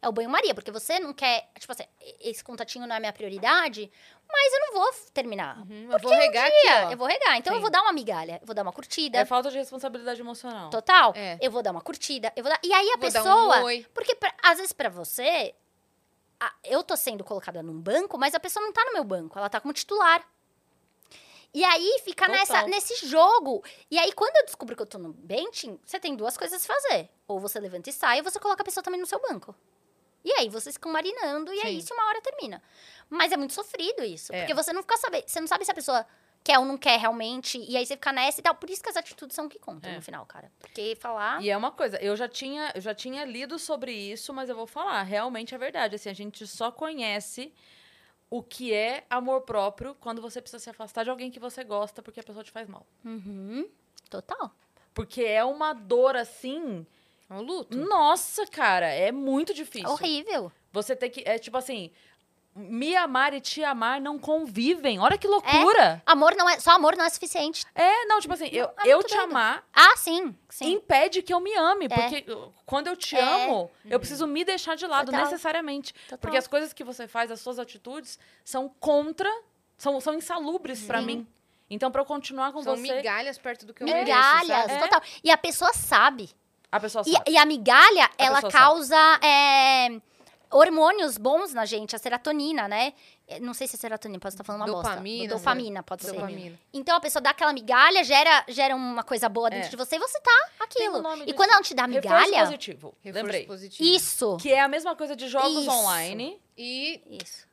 É 0.00 0.08
o 0.08 0.12
banho-maria, 0.12 0.54
porque 0.54 0.70
você 0.70 0.98
não 0.98 1.12
quer... 1.12 1.48
Tipo 1.58 1.72
assim, 1.72 1.84
esse 2.20 2.42
contatinho 2.44 2.86
não 2.86 2.96
é 2.96 3.00
minha 3.00 3.12
prioridade, 3.12 3.90
mas 4.30 4.52
eu 4.52 4.60
não 4.60 4.72
vou 4.74 4.92
terminar. 5.12 5.58
Uhum, 5.58 5.88
eu 5.92 5.98
vou 5.98 6.12
regar 6.12 6.46
aqui, 6.46 6.60
Dia, 6.62 6.86
ó. 6.86 6.90
eu 6.92 6.96
vou 6.96 7.06
regar. 7.06 7.36
Então 7.36 7.52
eu 7.52 7.58
Sim. 7.58 7.62
vou 7.62 7.70
dar 7.70 7.82
uma 7.82 7.92
migalha, 7.92 8.38
eu 8.40 8.46
vou 8.46 8.54
dar 8.54 8.62
uma 8.62 8.72
curtida. 8.72 9.18
É 9.18 9.24
falta 9.24 9.50
de 9.50 9.56
responsabilidade 9.58 10.20
emocional. 10.20 10.70
Total. 10.70 11.12
É. 11.16 11.38
Eu 11.40 11.50
vou 11.50 11.62
dar 11.62 11.70
uma 11.72 11.80
curtida. 11.80 12.32
Eu 12.36 12.42
vou 12.42 12.52
dar... 12.52 12.60
E 12.62 12.72
aí 12.72 12.86
a 12.90 12.96
Vou 12.96 13.08
um 13.08 13.12
pessoa. 13.12 13.62
oi. 13.64 13.86
Porque 13.94 14.14
pra- 14.14 14.34
às 14.42 14.56
vezes 14.58 14.72
pra 14.72 14.88
você, 14.88 15.54
a- 16.40 16.52
eu 16.64 16.82
tô 16.82 16.96
sendo 16.96 17.22
colocada 17.24 17.62
num 17.62 17.80
banco, 17.80 18.18
mas 18.18 18.34
a 18.34 18.40
pessoa 18.40 18.64
não 18.64 18.72
tá 18.72 18.84
no 18.84 18.92
meu 18.92 19.04
banco, 19.04 19.38
ela 19.38 19.48
tá 19.48 19.60
como 19.60 19.72
titular. 19.74 20.22
E 21.56 21.64
aí 21.64 22.00
fica 22.04 22.26
Total. 22.26 22.38
nessa, 22.38 22.62
nesse 22.66 23.06
jogo. 23.06 23.64
E 23.90 23.98
aí, 23.98 24.12
quando 24.12 24.36
eu 24.36 24.44
descubro 24.44 24.76
que 24.76 24.82
eu 24.82 24.86
tô 24.86 24.98
no 24.98 25.14
benching, 25.14 25.80
você 25.82 25.98
tem 25.98 26.14
duas 26.14 26.36
coisas 26.36 26.62
a 26.62 26.66
fazer. 26.66 27.08
Ou 27.26 27.40
você 27.40 27.58
levanta 27.58 27.88
e 27.88 27.94
sai, 27.94 28.18
ou 28.18 28.24
você 28.24 28.38
coloca 28.38 28.60
a 28.60 28.64
pessoa 28.64 28.84
também 28.84 29.00
no 29.00 29.06
seu 29.06 29.18
banco. 29.22 29.54
E 30.22 30.30
aí 30.32 30.50
vocês 30.50 30.74
ficam 30.74 30.92
marinando, 30.92 31.50
e 31.54 31.60
aí 31.62 31.72
Sim. 31.72 31.78
isso 31.78 31.94
uma 31.94 32.04
hora 32.08 32.20
termina. 32.20 32.62
Mas 33.08 33.32
é 33.32 33.38
muito 33.38 33.54
sofrido 33.54 34.04
isso. 34.04 34.34
É. 34.34 34.40
Porque 34.40 34.52
você 34.52 34.70
não 34.70 34.82
fica 34.82 34.98
sabendo. 34.98 35.24
Você 35.26 35.40
não 35.40 35.46
sabe 35.46 35.64
se 35.64 35.70
a 35.70 35.74
pessoa 35.74 36.06
quer 36.44 36.58
ou 36.58 36.66
não 36.66 36.76
quer 36.76 36.98
realmente. 37.00 37.56
E 37.58 37.74
aí 37.74 37.86
você 37.86 37.94
fica 37.94 38.12
nessa 38.12 38.38
e 38.38 38.42
tal. 38.42 38.54
Por 38.54 38.68
isso 38.68 38.82
que 38.82 38.90
as 38.90 38.96
atitudes 38.98 39.34
são 39.34 39.46
o 39.46 39.48
que 39.48 39.58
contam 39.58 39.90
É. 39.90 39.96
no 39.96 40.02
final, 40.02 40.26
cara. 40.26 40.52
Porque 40.60 40.94
falar. 41.00 41.42
E 41.42 41.48
é 41.48 41.56
uma 41.56 41.72
coisa, 41.72 41.96
eu 42.02 42.14
já 42.16 42.28
tinha, 42.28 42.70
eu 42.74 42.82
já 42.82 42.94
tinha 42.94 43.24
lido 43.24 43.58
sobre 43.58 43.92
isso, 43.92 44.30
mas 44.34 44.50
eu 44.50 44.56
vou 44.56 44.66
falar, 44.66 45.02
realmente 45.04 45.54
é 45.54 45.58
verdade. 45.58 45.94
Assim, 45.94 46.10
a 46.10 46.14
gente 46.14 46.46
só 46.46 46.70
conhece 46.70 47.50
o 48.28 48.42
que 48.42 48.72
é 48.72 49.04
amor 49.08 49.42
próprio 49.42 49.94
quando 50.00 50.20
você 50.20 50.40
precisa 50.40 50.62
se 50.62 50.70
afastar 50.70 51.04
de 51.04 51.10
alguém 51.10 51.30
que 51.30 51.38
você 51.38 51.62
gosta 51.62 52.02
porque 52.02 52.20
a 52.20 52.22
pessoa 52.22 52.44
te 52.44 52.50
faz 52.50 52.68
mal. 52.68 52.86
Uhum. 53.04 53.68
Total. 54.10 54.50
Porque 54.94 55.22
é 55.22 55.44
uma 55.44 55.72
dor 55.72 56.16
assim. 56.16 56.86
É 57.28 57.34
um 57.34 57.42
luto. 57.42 57.76
Nossa, 57.76 58.46
cara, 58.46 58.86
é 58.86 59.12
muito 59.12 59.52
difícil. 59.52 59.90
Horrível. 59.90 60.50
Você 60.72 60.94
tem 60.96 61.10
que. 61.10 61.22
É 61.26 61.38
tipo 61.38 61.56
assim. 61.56 61.90
Me 62.58 62.96
amar 62.96 63.34
e 63.34 63.40
te 63.40 63.62
amar 63.62 64.00
não 64.00 64.18
convivem. 64.18 64.98
Olha 64.98 65.18
que 65.18 65.28
loucura. 65.28 66.02
Amor 66.06 66.34
não 66.34 66.48
é. 66.48 66.58
Só 66.58 66.70
amor 66.70 66.96
não 66.96 67.04
é 67.04 67.10
suficiente. 67.10 67.64
É, 67.74 68.06
não, 68.06 68.18
tipo 68.18 68.32
assim, 68.32 68.48
eu, 68.50 68.64
é 68.82 68.88
eu 68.88 69.02
te 69.02 69.14
doido. 69.14 69.30
amar 69.30 69.62
Ah, 69.74 69.94
sim. 69.96 70.34
Sim. 70.48 70.72
impede 70.72 71.20
que 71.22 71.34
eu 71.34 71.38
me 71.40 71.54
ame. 71.54 71.84
É. 71.84 71.88
Porque 71.88 72.32
uh, 72.32 72.50
quando 72.64 72.86
eu 72.86 72.96
te 72.96 73.14
É. 73.14 73.20
amo, 73.44 73.70
eu 73.84 73.98
preciso 73.98 74.26
me 74.26 74.42
deixar 74.42 74.74
de 74.74 74.86
lado, 74.86 75.06
Total. 75.10 75.24
necessariamente. 75.24 75.92
Total. 76.04 76.18
Porque 76.18 76.36
as 76.38 76.46
coisas 76.46 76.72
que 76.72 76.82
você 76.82 77.06
faz, 77.06 77.30
as 77.30 77.40
suas 77.40 77.58
atitudes, 77.58 78.18
são 78.42 78.68
contra. 78.80 79.30
São, 79.76 80.00
são 80.00 80.14
insalubres 80.14 80.82
pra 80.84 81.00
Sim. 81.00 81.04
mim. 81.06 81.26
Então, 81.68 81.90
pra 81.90 82.00
eu 82.00 82.06
continuar 82.06 82.52
com 82.52 82.62
São 82.62 82.74
você, 82.76 82.94
migalhas 82.96 83.36
perto 83.36 83.66
do 83.66 83.74
que 83.74 83.82
eu 83.82 83.86
Migalhas, 83.86 84.46
mereço, 84.48 84.68
sabe? 84.68 84.80
total. 84.80 85.02
E 85.22 85.30
a 85.30 85.36
pessoa 85.36 85.72
sabe. 85.74 86.30
a 86.72 86.80
pessoa 86.80 87.02
E, 87.06 87.12
sabe. 87.12 87.30
e 87.32 87.36
a 87.36 87.44
migalha, 87.44 88.08
ela 88.16 88.36
pessoa 88.40 88.52
causa 88.52 88.96
é, 89.22 90.00
hormônios 90.50 91.18
bons 91.18 91.52
na 91.52 91.64
gente, 91.64 91.94
a 91.96 91.98
serotonina, 91.98 92.68
né? 92.68 92.92
É, 93.28 93.40
Não 93.40 93.52
sei 93.52 93.66
se 93.66 93.76
é 93.76 93.78
serotonina, 93.78 94.20
posso 94.20 94.34
estar 94.34 94.44
falando 94.44 94.62
uma 94.62 94.76
Dopamina, 94.82 95.24
bosta. 95.34 95.38
Dopamina, 95.38 95.82
pode 95.82 96.02
ser. 96.04 96.12
Dopamina. 96.12 96.58
Então 96.72 96.96
a 96.96 97.00
pessoa 97.00 97.20
dá 97.20 97.30
aquela 97.30 97.52
migalha, 97.52 98.04
gera, 98.04 98.44
gera 98.48 98.74
uma 98.76 99.02
coisa 99.02 99.28
boa 99.28 99.50
dentro 99.50 99.66
É. 99.66 99.70
de 99.70 99.76
você 99.76 99.96
e 99.96 99.98
você 99.98 100.20
tá 100.20 100.30
um 100.60 100.64
aquilo. 100.64 100.98
e 101.26 101.32
quando 101.34 101.48
ela 101.50 101.56
não 101.58 101.62
te 101.62 101.74
dá 101.74 101.86
Reforço 101.86 102.08
migalha. 102.26 102.44
positivo. 102.46 102.94
Reforço 103.02 103.24
Lembrei. 103.24 103.46
positivo. 103.46 103.88
Isso. 103.88 104.36
Que 104.40 104.52
é 104.52 104.60
a 104.60 104.68
mesma 104.68 104.94
coisa 104.94 105.16
de 105.16 105.28
jogos 105.28 105.62
Isso. 105.62 105.70
online. 105.70 106.40
E 106.56 107.00
Isso. 107.22 107.46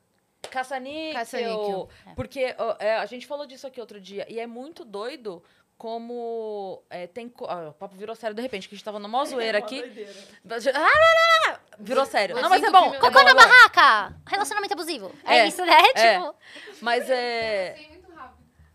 Caça-níquel. 0.50 1.14
Caça-níquel. 1.14 1.88
Porque 2.14 2.54
ó, 2.58 2.76
é, 2.78 2.96
a 2.98 3.06
gente 3.06 3.26
falou 3.26 3.46
disso 3.46 3.66
aqui 3.66 3.80
outro 3.80 4.00
dia. 4.00 4.26
E 4.30 4.38
é 4.38 4.46
muito 4.46 4.84
doido 4.84 5.42
como 5.76 6.82
é, 6.88 7.06
tem... 7.06 7.28
co- 7.28 7.46
ah, 7.46 7.68
o 7.70 7.72
papo 7.72 7.96
virou 7.96 8.14
sério 8.14 8.34
de 8.34 8.42
repente, 8.42 8.68
que 8.68 8.74
a 8.74 8.76
gente 8.76 8.84
tava 8.84 8.98
numa 8.98 9.24
zoeira 9.24 9.58
aqui. 9.58 9.82
Ah, 9.82 10.54
lá, 10.72 10.80
lá, 10.80 11.52
lá, 11.52 11.60
Virou 11.78 12.06
sério. 12.06 12.36
Não, 12.36 12.48
mas 12.48 12.62
é 12.62 12.70
bom. 12.70 12.94
é 12.94 12.98
Cocô 12.98 13.22
na 13.22 13.30
é 13.30 13.34
barraca! 13.34 14.16
Relacionamento 14.26 14.74
abusivo. 14.74 15.12
É, 15.24 15.38
É, 15.38 15.48
isso, 15.48 15.64
né? 15.64 15.72
é. 15.94 16.14
Tipo. 16.20 16.34
Mas 16.80 17.10
é... 17.10 17.94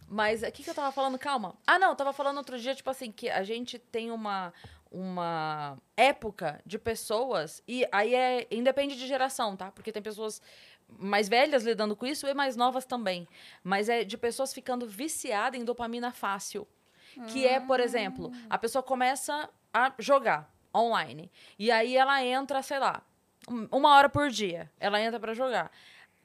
Mas 0.07 0.41
o 0.41 0.51
que, 0.51 0.63
que 0.63 0.69
eu 0.69 0.73
tava 0.73 0.91
falando? 0.91 1.19
Calma. 1.19 1.55
Ah, 1.67 1.77
não, 1.77 1.89
eu 1.89 1.95
tava 1.95 2.11
falando 2.11 2.38
outro 2.38 2.57
dia, 2.59 2.73
tipo 2.73 2.89
assim, 2.89 3.11
que 3.11 3.30
a 3.30 3.43
gente 3.43 3.77
tem 3.77 4.09
uma, 4.09 4.51
uma 4.91 5.77
época 5.95 6.59
de 6.65 6.80
pessoas, 6.80 7.61
e 7.67 7.88
aí 7.91 8.15
é. 8.15 8.47
Independe 8.49 8.95
de 8.97 9.07
geração, 9.07 9.55
tá? 9.55 9.71
Porque 9.71 9.91
tem 9.91 10.01
pessoas 10.01 10.41
mais 10.88 11.30
velhas 11.30 11.63
lidando 11.63 11.95
com 11.95 12.07
isso 12.07 12.27
e 12.27 12.34
mais 12.34 12.55
novas 12.55 12.85
também. 12.85 13.27
Mas 13.63 13.88
é 13.88 14.03
de 14.03 14.17
pessoas 14.17 14.51
ficando 14.51 14.88
viciadas 14.88 15.61
em 15.61 15.63
dopamina 15.63 16.11
fácil. 16.11 16.67
Que 17.27 17.48
é, 17.48 17.60
por 17.60 17.80
exemplo, 17.80 18.31
a 18.49 18.57
pessoa 18.57 18.81
começa 18.84 19.49
a 19.73 19.94
jogar 19.99 20.52
online. 20.76 21.31
E 21.57 21.72
aí 21.72 21.95
ela 21.98 22.23
entra, 22.23 22.61
sei 22.61 22.80
lá, 22.80 23.02
um- 23.49 23.68
uma 23.72 23.95
hora 23.95 24.10
por 24.10 24.30
dia. 24.30 24.72
Ela 24.80 24.99
entra 25.02 25.19
pra 25.19 25.34
jogar. 25.34 25.72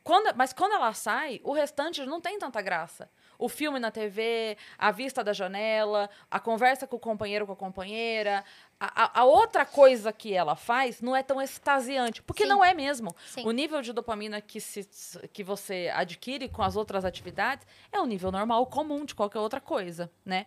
Quando, 0.02 0.36
mas 0.36 0.52
quando 0.52 0.72
ela 0.72 0.92
sai, 0.92 1.40
o 1.42 1.52
restante 1.54 2.04
não 2.04 2.20
tem 2.20 2.38
tanta 2.38 2.60
graça. 2.60 3.08
O 3.38 3.48
filme 3.48 3.78
na 3.80 3.90
TV, 3.90 4.56
a 4.78 4.90
vista 4.90 5.24
da 5.24 5.32
janela, 5.32 6.10
a 6.30 6.38
conversa 6.38 6.86
com 6.86 6.96
o 6.96 7.00
companheiro, 7.00 7.46
com 7.46 7.54
a 7.54 7.56
companheira. 7.56 8.44
A, 8.78 9.20
a- 9.20 9.24
outra 9.24 9.64
coisa 9.64 10.12
que 10.12 10.34
ela 10.34 10.54
faz 10.54 11.00
não 11.00 11.16
é 11.16 11.22
tão 11.22 11.40
extasiante. 11.40 12.22
Porque 12.22 12.42
Sim. 12.42 12.48
não 12.50 12.62
é 12.62 12.74
mesmo. 12.74 13.16
Sim. 13.28 13.46
O 13.46 13.50
nível 13.50 13.80
de 13.80 13.94
dopamina 13.94 14.42
que, 14.42 14.60
se, 14.60 14.86
que 15.32 15.42
você 15.42 15.90
adquire 15.94 16.50
com 16.50 16.62
as 16.62 16.76
outras 16.76 17.02
atividades 17.06 17.66
é 17.90 17.98
o 17.98 18.04
nível 18.04 18.30
normal, 18.30 18.66
comum 18.66 19.06
de 19.06 19.14
qualquer 19.14 19.38
outra 19.38 19.60
coisa, 19.60 20.12
né? 20.22 20.44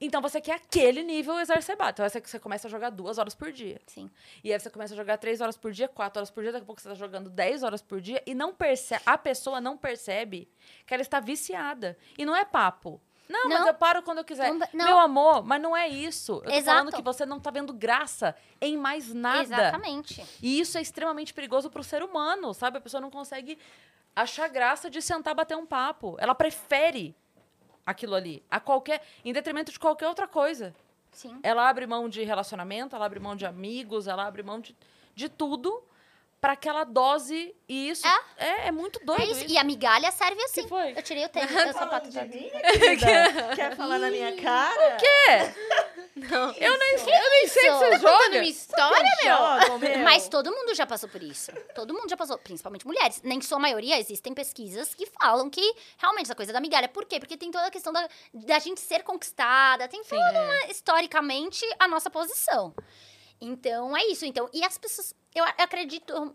Então 0.00 0.22
você 0.22 0.40
quer 0.40 0.54
aquele 0.54 1.02
nível 1.02 1.38
exacerbado. 1.40 1.90
Então 1.90 2.08
você, 2.08 2.20
você 2.20 2.38
começa 2.38 2.68
a 2.68 2.70
jogar 2.70 2.90
duas 2.90 3.18
horas 3.18 3.34
por 3.34 3.50
dia. 3.50 3.80
Sim. 3.86 4.10
E 4.44 4.52
aí 4.52 4.58
você 4.58 4.70
começa 4.70 4.94
a 4.94 4.96
jogar 4.96 5.16
três 5.18 5.40
horas 5.40 5.56
por 5.56 5.72
dia, 5.72 5.88
quatro 5.88 6.20
horas 6.20 6.30
por 6.30 6.42
dia, 6.42 6.52
daqui 6.52 6.62
a 6.62 6.66
pouco 6.66 6.80
você 6.80 6.88
está 6.88 6.98
jogando 6.98 7.28
10 7.28 7.62
horas 7.62 7.82
por 7.82 8.00
dia 8.00 8.22
e 8.26 8.34
não 8.34 8.54
percebe, 8.54 9.02
a 9.04 9.18
pessoa 9.18 9.60
não 9.60 9.76
percebe 9.76 10.48
que 10.86 10.94
ela 10.94 11.02
está 11.02 11.18
viciada. 11.20 11.98
E 12.16 12.24
não 12.24 12.34
é 12.36 12.44
papo. 12.44 13.00
Não, 13.28 13.48
mas 13.48 13.60
Não. 13.60 13.66
eu 13.68 13.74
paro 13.74 14.02
quando 14.02 14.18
eu 14.18 14.24
quiser. 14.24 14.50
Não, 14.50 14.66
não. 14.72 14.86
Meu 14.86 14.98
amor, 14.98 15.44
mas 15.44 15.60
não 15.60 15.76
é 15.76 15.86
isso. 15.86 16.32
Eu 16.36 16.40
tô 16.42 16.50
Exato. 16.50 16.64
falando 16.78 16.96
que 16.96 17.02
você 17.02 17.26
não 17.26 17.38
tá 17.38 17.50
vendo 17.50 17.74
graça 17.74 18.34
em 18.60 18.76
mais 18.76 19.12
nada. 19.12 19.42
Exatamente. 19.42 20.24
E 20.42 20.58
isso 20.58 20.78
é 20.78 20.80
extremamente 20.80 21.34
perigoso 21.34 21.68
pro 21.68 21.84
ser 21.84 22.02
humano, 22.02 22.54
sabe? 22.54 22.78
A 22.78 22.80
pessoa 22.80 23.00
não 23.02 23.10
consegue 23.10 23.58
achar 24.16 24.48
graça 24.48 24.88
de 24.88 25.02
sentar 25.02 25.34
bater 25.34 25.56
um 25.56 25.66
papo. 25.66 26.16
Ela 26.18 26.34
prefere 26.34 27.14
aquilo 27.88 28.14
ali 28.14 28.42
a 28.50 28.60
qualquer 28.60 29.02
em 29.24 29.32
detrimento 29.32 29.72
de 29.72 29.78
qualquer 29.78 30.06
outra 30.06 30.28
coisa. 30.28 30.74
Sim. 31.10 31.40
Ela 31.42 31.68
abre 31.68 31.86
mão 31.86 32.06
de 32.06 32.22
relacionamento, 32.22 32.94
ela 32.94 33.06
abre 33.06 33.18
mão 33.18 33.34
de 33.34 33.46
amigos, 33.46 34.06
ela 34.06 34.26
abre 34.26 34.42
mão 34.42 34.60
de, 34.60 34.76
de 35.14 35.28
tudo 35.28 35.82
para 36.40 36.52
aquela 36.52 36.84
dose 36.84 37.54
e 37.68 37.90
isso 37.90 38.06
é, 38.36 38.68
é 38.68 38.72
muito 38.72 38.98
doido 39.04 39.22
É 39.22 39.26
isso. 39.26 39.44
E 39.48 39.58
a 39.58 39.64
migalha 39.64 40.10
serve 40.12 40.40
assim. 40.44 40.66
foi? 40.68 40.92
Eu 40.96 41.02
tirei 41.02 41.24
o 41.24 41.28
tênis, 41.28 41.50
meu 41.52 41.72
sapato 41.72 42.08
de 42.08 42.20
mim, 42.20 42.50
querida? 42.98 43.54
Quer 43.56 43.76
falar 43.76 43.98
na 43.98 44.10
minha 44.10 44.34
cara? 44.40 44.98
É. 45.28 45.54
Não. 46.14 46.52
Eu 46.52 46.78
nem, 46.78 46.92
eu 46.94 47.30
nem 47.30 47.48
sei 47.48 47.62
que 47.62 47.68
isso? 47.68 47.78
você 47.78 47.90
Contando 47.90 48.00
joga. 48.00 48.36
uma 48.36 48.44
história, 48.44 49.10
meu. 49.22 49.78
Meu. 49.78 49.98
Mas 50.00 50.28
todo 50.28 50.50
mundo 50.50 50.74
já 50.74 50.84
passou 50.86 51.08
por 51.08 51.22
isso. 51.22 51.52
Todo 51.74 51.94
mundo 51.94 52.08
já 52.08 52.16
passou, 52.16 52.36
principalmente 52.38 52.86
mulheres. 52.86 53.20
Nem 53.22 53.40
sua 53.40 53.58
maioria, 53.58 53.98
existem 53.98 54.34
pesquisas 54.34 54.94
que 54.94 55.06
falam 55.20 55.48
que 55.48 55.60
realmente 55.96 56.26
essa 56.26 56.34
coisa 56.34 56.52
da 56.52 56.60
migalha. 56.60 56.88
Por 56.88 57.04
quê? 57.04 57.20
Porque 57.20 57.36
tem 57.36 57.50
toda 57.50 57.66
a 57.66 57.70
questão 57.70 57.92
da, 57.92 58.08
da 58.34 58.58
gente 58.58 58.80
ser 58.80 59.02
conquistada, 59.04 59.86
tem 59.86 60.02
toda 60.02 60.42
uma, 60.42 60.66
historicamente, 60.70 61.64
a 61.78 61.86
nossa 61.86 62.10
posição. 62.10 62.74
Então, 63.40 63.96
é 63.96 64.04
isso. 64.06 64.24
Então, 64.24 64.48
e 64.52 64.64
as 64.64 64.76
pessoas, 64.78 65.14
eu 65.34 65.44
a- 65.44 65.54
acredito. 65.58 66.34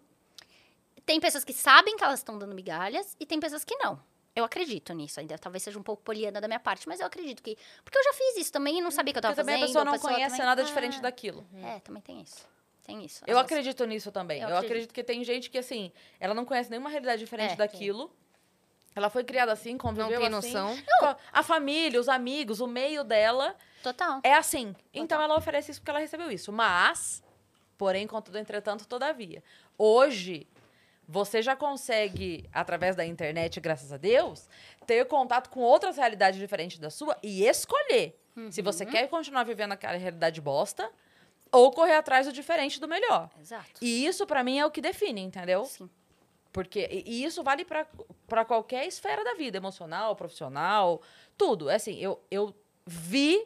Tem 1.05 1.19
pessoas 1.19 1.43
que 1.43 1.51
sabem 1.53 1.97
que 1.97 2.03
elas 2.03 2.19
estão 2.19 2.37
dando 2.37 2.55
migalhas 2.55 3.15
e 3.19 3.25
tem 3.25 3.39
pessoas 3.39 3.63
que 3.65 3.75
não. 3.75 3.99
Eu 4.35 4.43
acredito 4.45 4.93
nisso 4.93 5.19
ainda. 5.19 5.37
Talvez 5.37 5.61
seja 5.61 5.77
um 5.77 5.83
pouco 5.83 6.01
poliana 6.01 6.39
da 6.41 6.47
minha 6.47 6.59
parte, 6.59 6.87
mas 6.87 6.99
eu 6.99 7.05
acredito 7.05 7.43
que. 7.43 7.57
Porque 7.83 7.97
eu 7.97 8.03
já 8.03 8.13
fiz 8.13 8.37
isso 8.37 8.51
também 8.51 8.79
e 8.79 8.81
não 8.81 8.89
sabia 8.89 9.13
que 9.13 9.17
eu 9.19 9.21
tava 9.21 9.35
Porque 9.35 9.41
também 9.45 9.61
fazendo. 9.61 9.77
a 9.77 9.91
pessoa 9.91 9.97
não 9.97 9.99
conhece 10.15 10.31
também- 10.35 10.45
nada 10.47 10.61
Ah, 10.61 10.65
diferente 10.65 11.01
daquilo. 11.01 11.45
É, 11.61 11.79
também 11.81 12.01
tem 12.01 12.21
isso. 12.21 12.47
Tem 12.83 13.03
isso. 13.05 13.21
Eu 13.27 13.35
vezes. 13.35 13.41
acredito 13.43 13.85
nisso 13.85 14.11
também. 14.11 14.41
Eu 14.41 14.49
Eu, 14.49 14.55
acredito. 14.55 14.71
acredito 14.71 14.93
que 14.93 15.03
tem 15.03 15.23
gente 15.23 15.49
que, 15.49 15.57
assim, 15.57 15.91
ela 16.19 16.33
não 16.33 16.45
conhece 16.45 16.69
nenhuma 16.69 16.89
realidade 16.89 17.19
diferente 17.23 17.53
É, 17.53 17.55
daquilo. 17.55 18.11
Ela 18.95 19.09
foi 19.09 19.23
criada 19.23 19.51
assim, 19.51 19.77
conviveu 19.77 20.07
tem 20.19 20.27
assim. 20.33 20.53
noção. 20.53 20.77
Com 20.99 21.15
a- 21.31 21.43
família, 21.43 21.99
os 21.99 22.07
amigos, 22.09 22.59
o 22.61 22.67
meio 22.67 23.03
dela 23.03 23.55
Total. 23.81 24.19
é 24.23 24.33
assim. 24.33 24.75
Então 24.93 25.21
ela 25.21 25.35
oferece 25.35 25.71
isso 25.71 25.79
porque 25.81 25.89
ela 25.91 25.99
recebeu 25.99 26.29
isso. 26.31 26.51
Mas, 26.51 27.23
porém, 27.77 28.05
contudo, 28.07 28.37
entretanto, 28.37 28.87
todavia. 28.87 29.43
Hoje, 29.77 30.47
você 31.07 31.41
já 31.41 31.55
consegue, 31.55 32.47
através 32.53 32.95
da 32.95 33.05
internet, 33.05 33.59
graças 33.59 33.91
a 33.91 33.97
Deus, 33.97 34.47
ter 34.85 35.05
contato 35.05 35.49
com 35.49 35.59
outras 35.59 35.97
realidades 35.97 36.39
diferentes 36.39 36.77
da 36.79 36.89
sua 36.89 37.17
e 37.21 37.45
escolher 37.45 38.17
se 38.49 38.61
Uhum. 38.61 38.65
você 38.65 38.85
quer 38.85 39.07
continuar 39.09 39.43
vivendo 39.43 39.73
aquela 39.73 39.97
realidade 39.97 40.39
bosta 40.39 40.89
ou 41.51 41.71
correr 41.71 41.93
atrás 41.95 42.25
do 42.25 42.31
diferente 42.33 42.79
do 42.79 42.87
melhor. 42.87 43.29
Exato. 43.39 43.69
E 43.81 44.05
isso, 44.07 44.25
pra 44.25 44.43
mim, 44.43 44.57
é 44.59 44.65
o 44.65 44.71
que 44.71 44.81
define, 44.81 45.21
entendeu? 45.21 45.65
Sim. 45.65 45.89
Porque 46.53 46.87
e 47.05 47.23
isso 47.25 47.43
vale 47.43 47.65
pra 47.65 48.45
qualquer 48.45 48.85
esfera 48.87 49.23
da 49.23 49.33
vida, 49.33 49.57
emocional, 49.57 50.15
profissional, 50.15 51.01
tudo. 51.37 51.67
É 51.69 51.75
Assim, 51.75 51.97
eu, 51.99 52.21
eu 52.31 52.55
vi 52.85 53.45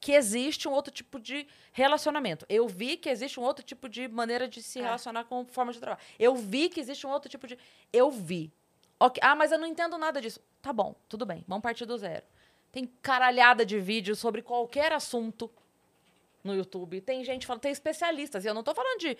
que 0.00 0.10
existe 0.12 0.66
um 0.66 0.72
outro 0.72 0.92
tipo 0.92 1.20
de 1.20 1.46
relacionamento. 1.72 2.44
Eu 2.48 2.66
vi 2.66 2.96
que 2.96 3.08
existe 3.08 3.38
um 3.38 3.44
outro 3.44 3.64
tipo 3.64 3.88
de 3.88 4.08
maneira 4.08 4.48
de 4.48 4.60
se 4.60 4.80
É. 4.80 4.82
relacionar 4.82 5.24
com 5.24 5.46
forma 5.46 5.72
de 5.72 5.78
trabalho. 5.78 6.02
Eu 6.18 6.34
vi 6.34 6.68
que 6.68 6.80
existe 6.80 7.06
um 7.06 7.10
outro 7.10 7.30
tipo 7.30 7.46
de. 7.46 7.56
Eu 7.92 8.10
vi. 8.10 8.52
Ok, 8.98 9.20
Ah, 9.24 9.36
mas 9.36 9.52
eu 9.52 9.58
não 9.58 9.66
entendo 9.66 9.96
nada 9.96 10.20
disso. 10.20 10.40
Tá 10.60 10.72
bom, 10.72 10.96
tudo 11.08 11.24
bem, 11.24 11.44
vamos 11.46 11.62
partir 11.62 11.86
do 11.86 11.96
zero. 11.96 12.24
Tem 12.72 12.86
caralhada 13.00 13.64
de 13.64 13.78
vídeos 13.78 14.18
sobre 14.18 14.42
qualquer 14.42 14.90
assunto 14.92 15.48
no 16.42 16.54
YouTube. 16.56 17.00
Tem 17.00 17.22
gente 17.24 17.46
falando, 17.46 17.62
tem 17.62 17.70
especialistas. 17.70 18.44
E 18.44 18.48
eu 18.48 18.54
não 18.54 18.62
tô 18.64 18.74
falando 18.74 18.98
de, 18.98 19.16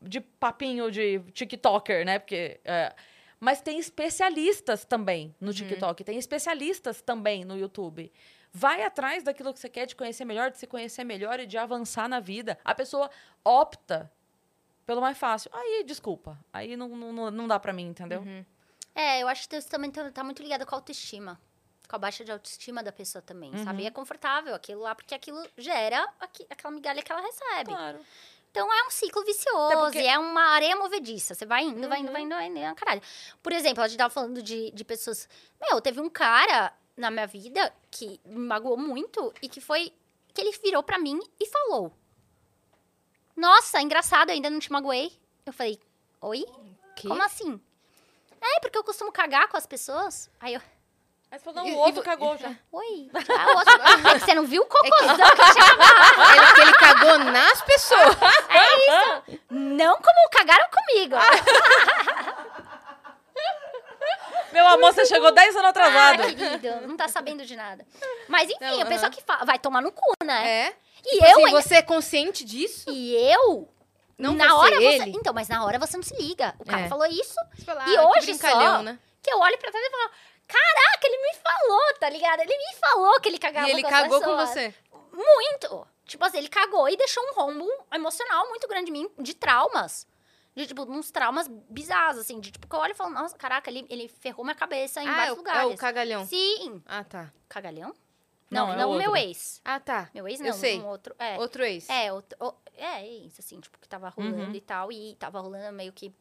de 0.00 0.20
papinho 0.20 0.90
de 0.90 1.20
TikToker, 1.32 2.04
né? 2.04 2.18
Porque. 2.18 2.60
é, 2.64 2.94
mas 3.38 3.60
tem 3.60 3.78
especialistas 3.78 4.84
também 4.86 5.34
no 5.38 5.52
TikTok, 5.52 6.02
tem 6.02 6.16
especialistas 6.18 7.02
também 7.02 7.44
no 7.44 7.56
YouTube. 7.56 8.10
Vai 8.50 8.82
atrás 8.82 9.22
daquilo 9.22 9.52
que 9.52 9.60
você 9.60 9.68
quer, 9.68 9.84
de 9.86 9.94
conhecer 9.94 10.24
melhor, 10.24 10.50
de 10.50 10.56
se 10.58 10.66
conhecer 10.66 11.04
melhor 11.04 11.38
e 11.38 11.46
de 11.46 11.58
avançar 11.58 12.08
na 12.08 12.18
vida. 12.18 12.58
A 12.64 12.74
pessoa 12.74 13.10
opta 13.44 14.10
pelo 14.86 15.02
mais 15.02 15.18
fácil. 15.18 15.50
Aí, 15.52 15.84
desculpa. 15.84 16.38
Aí 16.52 16.76
não, 16.76 16.88
não, 16.88 17.30
não 17.30 17.46
dá 17.46 17.60
pra 17.60 17.72
mim, 17.74 17.88
entendeu? 17.88 18.22
É, 18.94 19.22
eu 19.22 19.28
acho 19.28 19.46
que 19.46 19.54
isso 19.56 19.68
também 19.68 19.90
tá, 19.90 20.10
tá 20.10 20.24
muito 20.24 20.42
ligado 20.42 20.64
com 20.64 20.74
a 20.74 20.78
autoestima. 20.78 21.38
Com 21.86 21.96
a 21.96 21.98
baixa 21.98 22.24
de 22.24 22.32
autoestima 22.32 22.82
da 22.82 22.90
pessoa 22.90 23.20
também, 23.20 23.52
sabe? 23.58 23.80
Uhum. 23.80 23.84
E 23.84 23.86
é 23.86 23.90
confortável 23.90 24.54
aquilo 24.54 24.80
lá, 24.80 24.94
porque 24.94 25.14
aquilo 25.14 25.46
gera 25.58 26.08
aqui- 26.18 26.46
aquela 26.48 26.72
migalha 26.72 27.02
que 27.02 27.12
ela 27.12 27.20
recebe. 27.20 27.66
Claro. 27.70 28.00
Então 28.56 28.72
é 28.72 28.86
um 28.86 28.90
ciclo 28.90 29.22
vicioso, 29.22 29.76
porque- 29.76 29.98
é 29.98 30.18
uma 30.18 30.40
areia 30.52 30.74
movediça. 30.76 31.34
Você 31.34 31.44
vai 31.44 31.62
indo, 31.64 31.86
vai 31.88 31.98
indo, 32.00 32.06
Uhum. 32.06 32.12
vai 32.12 32.22
indo, 32.22 32.34
vai 32.34 32.46
indo, 32.46 32.58
é 32.58 32.62
uma 32.68 32.74
caralho. 32.74 33.02
Por 33.42 33.52
exemplo, 33.52 33.82
a 33.84 33.88
gente 33.88 33.98
tava 33.98 34.08
falando 34.12 34.42
de, 34.42 34.70
de 34.70 34.82
pessoas. 34.82 35.28
Meu, 35.60 35.78
teve 35.80 36.00
um 36.00 36.08
cara 36.08 36.72
na 36.96 37.10
minha 37.10 37.26
vida 37.26 37.70
que 37.90 38.18
me 38.24 38.38
magoou 38.38 38.78
muito 38.78 39.30
e 39.42 39.48
que 39.50 39.60
foi 39.60 39.92
que 40.32 40.40
ele 40.40 40.52
virou 40.64 40.82
pra 40.82 40.98
mim 40.98 41.20
e 41.38 41.46
falou: 41.46 41.92
Nossa, 43.36 43.80
engraçado, 43.82 44.30
ainda 44.30 44.48
não 44.48 44.58
te 44.58 44.72
magoei. 44.72 45.12
Eu 45.44 45.52
falei: 45.52 45.78
Oi? 46.22 46.46
Que? 46.96 47.08
Como 47.08 47.22
assim? 47.22 47.60
É, 48.40 48.60
porque 48.60 48.78
eu 48.78 48.84
costumo 48.84 49.12
cagar 49.12 49.48
com 49.48 49.56
as 49.58 49.66
pessoas. 49.66 50.30
Aí 50.40 50.54
eu. 50.54 50.62
Aí 51.30 51.38
você 51.38 51.44
falou, 51.44 51.64
não, 51.64 51.72
o 51.74 51.78
outro 51.78 52.02
cagou 52.02 52.36
já. 52.38 52.48
Oi. 52.72 53.10
Ah, 53.14 53.46
o 53.52 53.56
outro- 53.58 54.08
É 54.14 54.18
você 54.18 54.34
não 54.34 54.44
viu 54.46 54.62
o 54.62 54.66
cocôzão 54.66 55.16
que 55.16 55.52
tinha 55.52 56.36
Ele, 56.36 56.52
que 56.54 56.60
ele 56.60 56.72
cagou 56.74 57.18
nas 57.18 57.62
pessoas. 57.62 58.16
É 58.48 58.78
isso. 59.28 59.40
Não 59.50 59.96
como 60.00 60.30
cagaram 60.30 60.66
comigo. 60.70 61.16
Meu 64.52 64.66
amor, 64.68 64.92
você 64.94 65.04
chegou 65.04 65.32
10 65.32 65.56
anos 65.56 65.66
Ah, 65.66 65.70
atrasado. 65.70 66.22
querido, 66.34 66.86
não 66.86 66.96
tá 66.96 67.08
sabendo 67.08 67.44
de 67.44 67.54
nada. 67.56 67.84
Mas 68.28 68.48
enfim, 68.48 68.58
Não, 68.60 68.80
a 68.80 68.86
pessoa 68.86 69.08
aham. 69.08 69.10
que 69.10 69.22
fa- 69.22 69.44
vai 69.44 69.58
tomar 69.58 69.82
no 69.82 69.92
cu, 69.92 70.12
né? 70.24 70.48
É. 70.68 70.74
E 71.04 71.10
Tipo 71.10 71.24
eu 71.24 71.30
assim, 71.32 71.44
ainda- 71.46 71.62
você 71.62 71.74
é 71.76 71.82
consciente 71.82 72.44
disso? 72.44 72.88
E 72.90 73.14
eu. 73.32 73.68
Não 74.18 74.32
na 74.32 74.46
você, 74.46 74.52
hora 74.54 74.76
você. 74.76 74.84
ele? 74.86 75.10
Então, 75.10 75.34
mas 75.34 75.48
na 75.48 75.62
hora 75.62 75.78
você 75.78 75.96
não 75.96 76.02
se 76.04 76.14
liga. 76.16 76.54
O 76.58 76.64
cara 76.64 76.82
É. 76.82 76.88
falou 76.88 77.04
isso, 77.06 77.34
Você 77.54 77.64
fala, 77.66 77.86
E 77.86 77.96
ah, 77.96 78.08
hoje 78.08 78.34
só- 78.34 78.82
né? 78.82 78.98
que 79.22 79.30
eu 79.30 79.38
olho 79.40 79.58
pra 79.58 79.70
trás 79.70 79.84
e 79.86 79.90
falo: 79.90 80.10
Caraca, 80.46 81.06
ele 81.06 81.18
me 81.18 81.34
falou, 81.34 81.94
tá 81.98 82.08
ligado? 82.08 82.40
Ele 82.40 82.56
me 82.56 82.74
falou 82.78 83.20
que 83.20 83.28
ele 83.28 83.38
cagava 83.38 83.68
E 83.68 83.70
ele 83.72 83.82
com 83.82 83.88
as 83.88 83.92
cagou 83.94 84.20
com 84.22 84.36
você. 84.36 84.74
Muito. 85.12 85.86
Tipo 86.04 86.24
assim, 86.24 86.38
ele 86.38 86.48
cagou 86.48 86.88
e 86.88 86.96
deixou 86.96 87.22
um 87.24 87.34
rombo 87.34 87.68
emocional 87.92 88.48
muito 88.48 88.68
grande 88.68 88.90
em 88.90 88.92
mim, 88.92 89.10
de 89.18 89.34
traumas. 89.34 90.06
De, 90.54 90.66
tipo, 90.66 90.82
uns 90.90 91.10
traumas 91.10 91.48
bizarros, 91.48 92.18
assim. 92.18 92.40
De, 92.40 92.50
tipo, 92.50 92.66
que 92.66 92.74
eu 92.74 92.78
olho 92.80 92.92
e 92.92 92.94
falo, 92.94 93.10
nossa, 93.10 93.36
caraca, 93.36 93.68
ele, 93.68 93.84
ele 93.90 94.08
ferrou 94.08 94.44
minha 94.44 94.54
cabeça 94.54 95.02
em 95.02 95.08
ah, 95.08 95.10
é 95.12 95.14
vários 95.16 95.34
o, 95.34 95.38
lugares. 95.38 95.62
é 95.62 95.66
o 95.66 95.76
cagalhão. 95.76 96.26
Sim. 96.26 96.82
Ah, 96.86 97.04
tá. 97.04 97.30
Cagalhão? 97.48 97.94
Não, 98.50 98.68
Não, 98.68 98.72
é 98.72 98.76
não, 98.76 98.90
o 98.92 98.94
meu 98.94 99.16
ex. 99.16 99.60
Ah, 99.64 99.80
tá. 99.80 100.08
Meu 100.14 100.26
ex 100.28 100.38
Eu 100.40 100.46
não, 100.46 100.52
sei. 100.54 100.80
um 100.80 100.86
outro. 100.86 101.14
É, 101.18 101.36
Outro 101.36 101.64
ex. 101.64 101.90
é, 101.90 102.12
outro, 102.12 102.38
o- 102.40 102.54
é, 102.76 103.04
isso, 103.06 103.40
assim, 103.40 103.58
tipo, 103.60 103.76
que 103.78 103.88
tava 103.88 104.08
rolando 104.08 104.36
Uhum. 104.44 104.54
e 104.54 104.60
tal. 104.60 104.92
E 104.92 105.16
tava 105.16 105.40
rolando 105.40 105.72
meio 105.74 105.92
que. 105.92 106.14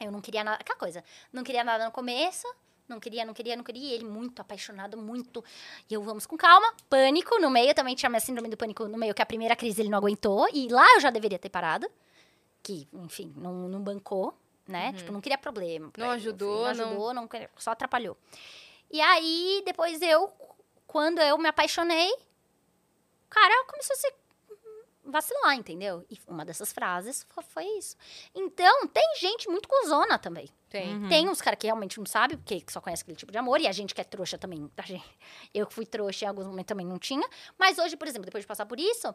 Eu 0.00 0.12
não 0.12 0.20
queria 0.20 0.44
nada. 0.44 0.58
Aquela 0.60 0.78
coisa. 0.78 1.02
Não 1.32 1.42
queria 1.42 1.64
nada 1.64 1.84
no 1.84 1.90
começo. 1.90 2.46
Não 2.88 3.00
queria, 3.00 3.24
não 3.24 3.34
queria, 3.34 3.56
não 3.56 3.64
queria. 3.64 3.90
E 3.90 3.92
ele 3.94 4.04
muito 4.04 4.40
apaixonado, 4.40 4.96
muito. 4.96 5.44
E 5.90 5.94
eu, 5.94 6.02
vamos 6.02 6.24
com 6.26 6.36
calma. 6.36 6.72
Pânico 6.88 7.38
no 7.40 7.50
meio. 7.50 7.74
Também 7.74 7.94
tinha 7.94 8.08
minha 8.08 8.20
síndrome 8.20 8.48
do 8.48 8.56
pânico 8.56 8.86
no 8.86 8.96
meio, 8.98 9.14
que 9.14 9.22
a 9.22 9.26
primeira 9.26 9.56
crise 9.56 9.82
ele 9.82 9.88
não 9.88 9.98
aguentou. 9.98 10.46
E 10.52 10.68
lá 10.68 10.86
eu 10.94 11.00
já 11.00 11.10
deveria 11.10 11.38
ter 11.38 11.48
parado. 11.48 11.90
Que, 12.62 12.86
enfim, 12.92 13.32
não, 13.36 13.68
não 13.68 13.80
bancou, 13.80 14.34
né? 14.66 14.92
Tipo, 14.92 15.12
não 15.12 15.20
queria 15.20 15.38
problema. 15.38 15.90
Não 15.96 16.06
ele, 16.06 16.16
enfim, 16.16 16.28
ajudou, 16.28 16.56
Não 16.66 16.74
não- 16.74 16.84
ajudou, 16.86 17.14
não... 17.14 17.28
só 17.56 17.70
atrapalhou. 17.72 18.16
E 18.90 19.00
aí, 19.00 19.62
depois 19.64 20.00
eu, 20.02 20.32
quando 20.86 21.18
eu 21.20 21.36
me 21.38 21.48
apaixonei, 21.48 22.12
cara 23.28 23.64
começou 23.66 23.94
a 23.94 23.96
se 23.96 24.14
vacilar, 25.04 25.54
entendeu? 25.54 26.04
E 26.10 26.18
uma 26.26 26.44
dessas 26.44 26.72
frases 26.72 27.24
fo- 27.30 27.42
foi 27.42 27.64
isso. 27.78 27.96
Então, 28.34 28.86
tem 28.88 29.04
gente 29.18 29.48
muito 29.48 29.68
cuzona 29.68 30.18
também. 30.18 30.48
Tem. 30.68 30.96
Uhum. 30.96 31.08
Tem 31.08 31.28
uns 31.28 31.40
caras 31.40 31.58
que 31.58 31.66
realmente 31.66 31.98
não 31.98 32.06
sabem, 32.06 32.36
porque 32.36 32.64
só 32.68 32.80
conhece 32.80 33.02
aquele 33.02 33.16
tipo 33.16 33.30
de 33.30 33.38
amor, 33.38 33.60
e 33.60 33.68
a 33.68 33.72
gente 33.72 33.94
que 33.94 34.00
é 34.00 34.04
trouxa 34.04 34.36
também. 34.36 34.70
A 34.76 34.82
gente, 34.82 35.04
eu 35.54 35.66
que 35.66 35.72
fui 35.74 35.86
trouxa 35.86 36.24
em 36.24 36.28
alguns 36.28 36.46
momentos 36.46 36.66
também 36.68 36.84
não 36.86 36.98
tinha. 36.98 37.26
Mas 37.58 37.78
hoje, 37.78 37.96
por 37.96 38.06
exemplo, 38.08 38.24
depois 38.26 38.42
de 38.42 38.48
passar 38.48 38.66
por 38.66 38.78
isso, 38.80 39.14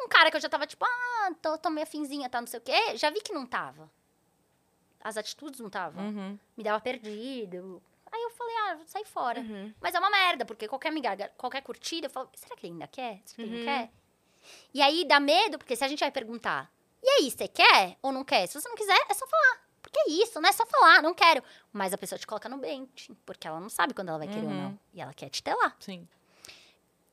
um 0.00 0.08
cara 0.08 0.30
que 0.30 0.36
eu 0.36 0.40
já 0.40 0.48
tava 0.48 0.66
tipo, 0.66 0.84
ah, 0.84 1.30
tô, 1.40 1.56
tô 1.58 1.70
meio 1.70 1.84
afinzinha, 1.86 2.28
tá, 2.28 2.40
não 2.40 2.46
sei 2.46 2.58
o 2.58 2.62
quê, 2.62 2.96
já 2.96 3.10
vi 3.10 3.20
que 3.20 3.32
não 3.32 3.46
tava. 3.46 3.90
As 5.02 5.16
atitudes 5.16 5.60
não 5.60 5.68
estavam. 5.68 6.04
Uhum. 6.04 6.38
Me 6.56 6.62
dava 6.64 6.80
perdido. 6.80 7.82
Aí 8.10 8.22
eu 8.22 8.30
falei, 8.30 8.54
ah, 8.56 8.78
sai 8.86 9.04
fora. 9.04 9.40
Uhum. 9.40 9.72
Mas 9.80 9.94
é 9.94 9.98
uma 9.98 10.10
merda, 10.10 10.44
porque 10.44 10.66
qualquer 10.68 10.90
migalha, 10.92 11.32
qualquer 11.36 11.62
curtida, 11.62 12.06
eu 12.06 12.10
falo, 12.10 12.28
será 12.34 12.56
que 12.56 12.66
ele 12.66 12.72
ainda 12.74 12.86
quer? 12.86 13.20
Será 13.24 13.36
que 13.36 13.42
ele 13.42 13.52
Uhum. 13.52 13.58
não 13.58 13.64
quer? 13.64 13.90
E 14.72 14.80
aí 14.82 15.04
dá 15.06 15.20
medo, 15.20 15.58
porque 15.58 15.76
se 15.76 15.84
a 15.84 15.88
gente 15.88 16.00
vai 16.00 16.10
perguntar, 16.10 16.70
e 17.02 17.08
aí, 17.08 17.30
você 17.30 17.46
quer 17.46 17.96
ou 18.02 18.10
não 18.10 18.24
quer? 18.24 18.46
Se 18.48 18.60
você 18.60 18.68
não 18.68 18.74
quiser, 18.76 18.98
é 19.08 19.14
só 19.14 19.26
falar. 19.26 19.67
Porque 19.82 19.98
é 20.00 20.10
isso, 20.10 20.40
né? 20.40 20.48
É 20.48 20.52
só 20.52 20.64
falar, 20.66 21.02
não 21.02 21.14
quero. 21.14 21.42
Mas 21.72 21.92
a 21.92 21.98
pessoa 21.98 22.18
te 22.18 22.26
coloca 22.26 22.48
no 22.48 22.58
bench, 22.58 23.12
porque 23.24 23.46
ela 23.46 23.60
não 23.60 23.68
sabe 23.70 23.94
quando 23.94 24.08
ela 24.08 24.18
vai 24.18 24.28
querer 24.28 24.46
ou 24.46 24.52
Uhum. 24.52 24.62
não. 24.62 24.80
E 24.92 25.00
ela 25.00 25.14
quer 25.14 25.28
te 25.30 25.42
ter 25.42 25.54
lá. 25.54 25.74
Sim. 25.80 26.06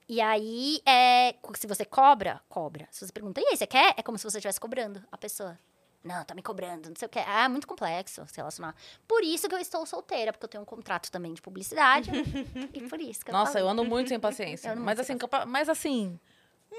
E 0.07 0.21
aí, 0.21 0.81
é, 0.85 1.35
se 1.55 1.65
você 1.65 1.83
cobra, 1.83 2.39
cobra. 2.47 2.87
Se 2.91 3.05
você 3.05 3.11
pergunta, 3.11 3.41
e 3.41 3.45
aí, 3.47 3.57
você 3.57 3.65
quer? 3.65 3.93
É 3.97 4.03
como 4.03 4.17
se 4.17 4.23
você 4.23 4.37
estivesse 4.37 4.59
cobrando 4.59 5.03
a 5.11 5.17
pessoa. 5.17 5.57
Não, 6.03 6.23
tá 6.23 6.35
me 6.35 6.43
cobrando, 6.43 6.89
não 6.89 6.95
sei 6.95 7.07
o 7.07 7.09
que. 7.09 7.17
Ah, 7.17 7.45
é 7.45 7.47
muito 7.47 7.65
complexo 7.65 8.23
se 8.27 8.37
relacionar. 8.37 8.75
Por 9.07 9.23
isso 9.23 9.49
que 9.49 9.55
eu 9.55 9.59
estou 9.59 9.83
solteira, 9.87 10.31
porque 10.31 10.45
eu 10.45 10.49
tenho 10.49 10.61
um 10.61 10.65
contrato 10.65 11.11
também 11.11 11.33
de 11.33 11.41
publicidade. 11.41 12.11
e 12.71 12.87
por 12.87 13.01
isso 13.01 13.25
que 13.25 13.31
eu 13.31 13.33
Nossa, 13.33 13.53
falei. 13.53 13.63
eu 13.67 13.69
ando 13.71 13.83
muito 13.83 14.09
sem 14.09 14.19
paciência. 14.19 14.69
Ando 14.73 14.81
mas 14.81 14.97
muito 14.97 15.07
sem 15.07 15.15
assim, 15.15 15.19
capa- 15.19 15.45
mas 15.47 15.67
assim, 15.67 16.19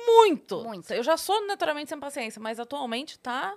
muito. 0.06 0.62
Muito. 0.62 0.92
Eu 0.94 1.02
já 1.02 1.16
sou 1.16 1.44
naturalmente 1.48 1.88
sem 1.88 1.98
paciência, 1.98 2.40
mas 2.40 2.60
atualmente 2.60 3.18
tá 3.18 3.52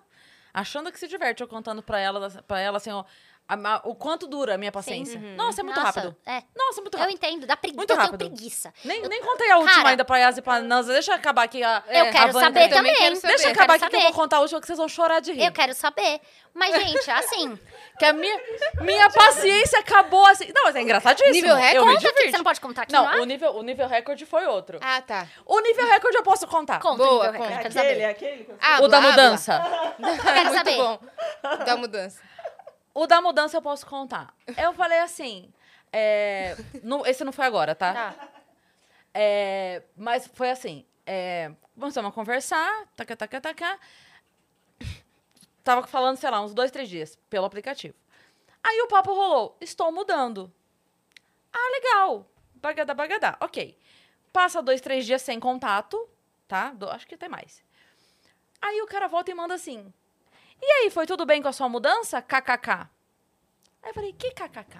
achando 0.53 0.91
que 0.91 0.99
se 0.99 1.07
diverte 1.07 1.41
eu 1.41 1.47
contando 1.47 1.81
pra 1.83 1.99
ela, 1.99 2.29
pra 2.43 2.59
ela 2.59 2.77
assim, 2.77 2.91
ó, 2.91 3.03
a- 3.49 3.55
a- 3.75 3.81
o 3.83 3.95
quanto 3.95 4.27
dura 4.27 4.53
a 4.55 4.57
minha 4.57 4.71
paciência. 4.71 5.19
Nossa, 5.35 5.61
é 5.61 5.63
muito 5.63 5.79
Nossa, 5.79 5.99
rápido. 6.01 6.15
É, 6.25 6.43
Nossa, 6.55 6.79
é 6.79 6.81
muito 6.81 6.95
eu 6.95 6.99
rápido. 7.01 7.15
entendo. 7.15 7.47
Dá 7.47 7.57
pregui... 7.57 7.75
Muito 7.75 7.89
eu 7.91 7.97
rápido. 7.97 8.17
tenho 8.19 8.31
preguiça. 8.31 8.73
Nem, 8.85 9.01
nem 9.01 9.21
contei 9.21 9.49
a 9.51 9.57
última 9.57 9.75
Cara- 9.75 9.89
ainda 9.89 10.05
pra 10.05 10.17
Yas 10.19 10.37
e 10.37 10.41
pra 10.41 10.59
Nanza. 10.61 10.93
Deixa 10.93 11.11
eu 11.11 11.15
acabar 11.15 11.43
aqui 11.43 11.63
a. 11.63 11.83
Eu 11.89 12.05
a 12.05 12.09
quero 12.11 12.31
Vânia 12.31 12.47
saber 12.47 12.69
também. 12.69 12.69
também. 12.69 12.95
quero 12.95 13.15
saber. 13.15 13.27
Deixa 13.33 13.43
eu 13.43 13.49
Eu 13.49 13.53
acabar 13.55 13.73
quero 13.73 13.85
aqui 13.85 13.89
que 13.89 13.95
eu 13.95 13.99
vou 14.01 14.07
saber. 14.11 14.21
contar 14.21 14.37
a 14.37 14.39
última 14.41 14.61
que 14.61 14.67
vocês 14.67 14.77
vão 14.77 14.87
chorar 14.87 15.19
de 15.19 15.33
rir. 15.33 15.43
Eu 15.45 15.51
quero 15.51 15.73
saber. 15.73 16.21
Mas, 16.53 16.75
gente, 16.75 17.11
assim, 17.11 17.59
Que 17.99 18.05
a 18.05 18.13
minha, 18.13 18.39
minha 18.81 19.09
paciência 19.09 19.77
acabou 19.79 20.25
assim. 20.27 20.49
Não, 20.55 20.63
mas 20.63 20.75
é 20.77 20.81
engraçadíssimo. 20.81 21.33
Nível 21.33 21.49
Eu 21.51 21.57
recorde? 21.57 21.85
me 21.89 21.95
conta 22.11 22.13
que 22.23 22.31
você 22.31 22.37
não 22.37 22.43
pode 22.45 22.61
contar 22.61 22.81
aqui 22.83 22.93
Não, 22.93 23.03
no 23.03 23.09
ar? 23.09 23.19
o 23.19 23.25
nível, 23.25 23.55
o 23.55 23.61
nível 23.61 23.87
recorde 23.89 24.25
foi 24.25 24.45
outro. 24.45 24.79
Ah, 24.81 25.01
tá. 25.01 25.27
O 25.45 25.59
nível 25.59 25.85
recorde 25.85 26.15
eu 26.15 26.23
posso 26.23 26.47
contar. 26.47 26.79
Conta 26.79 27.03
Boa, 27.03 27.29
o 27.29 27.31
nível 27.33 27.47
recorde, 27.47 27.53
É 27.53 27.57
aquele, 27.57 27.79
é 27.79 27.91
saber. 27.91 28.05
aquele. 28.05 28.49
Ah, 28.61 28.81
o 28.81 28.87
da 28.87 29.01
mudança. 29.01 29.59
blá. 29.59 30.11
Quero 30.17 30.35
Muito 30.45 30.53
saber. 30.57 30.77
bom. 30.77 30.99
Da 31.65 31.75
mudança. 31.77 32.21
O 32.93 33.05
da 33.07 33.21
mudança 33.21 33.57
eu 33.57 33.61
posso 33.61 33.85
contar. 33.85 34.33
Eu 34.57 34.73
falei 34.73 34.99
assim. 34.99 35.51
é, 35.91 36.55
não- 36.83 37.05
esse 37.05 37.23
não 37.23 37.31
foi 37.31 37.45
agora, 37.45 37.73
tá? 37.75 37.93
Tá. 38.13 38.29
É, 39.13 39.83
mas 39.97 40.27
foi 40.27 40.49
assim. 40.51 40.85
É, 41.05 41.51
começamos 41.79 42.09
a 42.09 42.13
conversar, 42.13 42.85
taca, 42.95 43.15
taca, 43.17 43.41
taca. 43.41 43.79
Tava 45.63 45.85
falando, 45.87 46.17
sei 46.17 46.29
lá, 46.29 46.41
uns 46.41 46.53
dois, 46.53 46.71
três 46.71 46.89
dias 46.89 47.17
pelo 47.29 47.45
aplicativo. 47.45 47.95
Aí 48.63 48.81
o 48.81 48.87
papo 48.87 49.13
rolou. 49.13 49.57
Estou 49.61 49.91
mudando. 49.91 50.51
Ah, 51.53 51.69
legal. 51.71 52.25
Bagadá, 52.55 52.93
bagadá. 52.93 53.37
Ok. 53.39 53.77
Passa 54.33 54.61
dois, 54.61 54.81
três 54.81 55.05
dias 55.05 55.21
sem 55.21 55.39
contato, 55.39 56.07
tá? 56.47 56.71
Do- 56.71 56.89
acho 56.89 57.07
que 57.07 57.15
até 57.15 57.27
mais. 57.27 57.63
Aí 58.61 58.81
o 58.81 58.87
cara 58.87 59.07
volta 59.07 59.31
e 59.31 59.33
manda 59.33 59.53
assim. 59.53 59.91
E 60.61 60.65
aí, 60.71 60.89
foi 60.89 61.05
tudo 61.05 61.25
bem 61.25 61.41
com 61.41 61.47
a 61.47 61.53
sua 61.53 61.69
mudança? 61.69 62.21
KKK. 62.21 62.89
Aí 63.81 63.89
eu 63.89 63.93
falei, 63.93 64.13
que 64.13 64.31
KKK? 64.31 64.79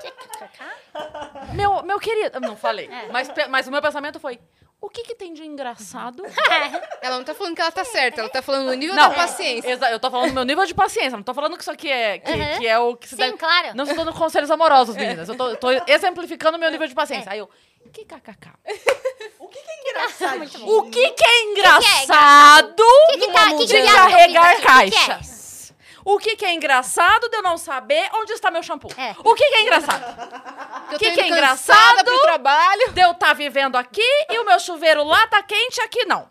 Que- 0.00 0.10
que- 0.12 1.54
Meu, 1.56 1.82
meu 1.82 1.98
querido. 1.98 2.40
Não 2.40 2.56
falei. 2.56 2.86
É. 2.86 3.08
Mas, 3.08 3.28
mas 3.48 3.66
o 3.66 3.70
meu 3.70 3.82
pensamento 3.82 4.20
foi: 4.20 4.38
o 4.80 4.88
que, 4.88 5.02
que 5.02 5.14
tem 5.14 5.32
de 5.34 5.44
engraçado? 5.44 6.22
Ela 7.02 7.16
não 7.18 7.24
tá 7.24 7.34
falando 7.34 7.54
que 7.56 7.60
ela 7.62 7.72
tá 7.72 7.84
certa, 7.84 8.20
ela 8.20 8.28
tá 8.30 8.40
falando 8.42 8.68
o 8.68 8.74
nível 8.74 8.94
Não. 8.94 9.08
da 9.08 9.14
paciência. 9.14 9.68
Eu 9.90 9.98
tô 9.98 10.10
falando 10.10 10.28
do 10.30 10.34
meu 10.34 10.44
nível 10.44 10.64
de 10.66 10.74
paciência. 10.74 11.16
Não 11.16 11.22
tô 11.22 11.34
falando 11.34 11.56
que 11.56 11.62
isso 11.62 11.70
aqui 11.70 11.90
é, 11.90 12.18
que, 12.18 12.30
Uhum. 12.30 12.58
que 12.58 12.66
é 12.66 12.78
o 12.78 12.96
que 12.96 13.08
se 13.08 13.16
Sim, 13.16 13.22
deve. 13.22 13.36
claro. 13.38 13.74
Não 13.74 13.84
estou 13.84 14.04
dando 14.04 14.14
conselhos 14.16 14.50
amorosos, 14.50 14.94
meninas. 14.96 15.28
Eu 15.28 15.36
tô, 15.36 15.48
eu 15.48 15.56
tô 15.56 15.70
exemplificando 15.86 16.56
o 16.56 16.60
meu 16.60 16.70
nível 16.70 16.86
de 16.86 16.94
paciência. 16.94 17.32
Aí 17.32 17.38
eu, 17.38 17.48
que 17.92 18.04
kkk? 18.04 18.50
Engraçadinho. 20.04 20.68
O 20.68 20.90
que 20.90 21.10
que 21.12 21.24
é 21.24 21.42
engraçado 21.44 22.76
que 23.10 23.18
que 23.18 23.32
tá- 23.32 23.46
que 23.50 23.56
que 23.58 23.66
de 23.66 23.82
carregar 23.82 24.50
aqui? 24.50 24.56
O 24.56 24.56
que 24.56 24.90
que 24.90 24.96
é? 24.96 25.06
caixas? 25.06 25.72
O 26.02 26.18
que 26.18 26.36
que 26.36 26.44
é 26.46 26.54
engraçado 26.54 27.28
de 27.28 27.36
eu 27.36 27.42
não 27.42 27.58
saber 27.58 28.08
onde 28.14 28.32
está 28.32 28.50
meu 28.50 28.62
shampoo? 28.62 28.90
É. 28.96 29.14
O 29.22 29.34
que 29.34 29.44
que 29.48 29.54
é 29.56 29.62
engraçado? 29.62 30.02
Eu 30.92 30.98
que 30.98 31.10
que 31.12 31.20
é 31.20 31.28
engraçado? 31.28 32.04
pro 32.04 32.22
trabalho. 32.22 32.92
de 32.92 33.00
eu 33.00 33.12
estar 33.12 33.34
vivendo 33.34 33.76
aqui 33.76 34.00
e 34.30 34.38
o 34.38 34.44
meu 34.44 34.58
chuveiro 34.58 35.04
lá 35.04 35.26
tá 35.26 35.42
quente 35.42 35.80
aqui 35.82 36.04
não. 36.06 36.28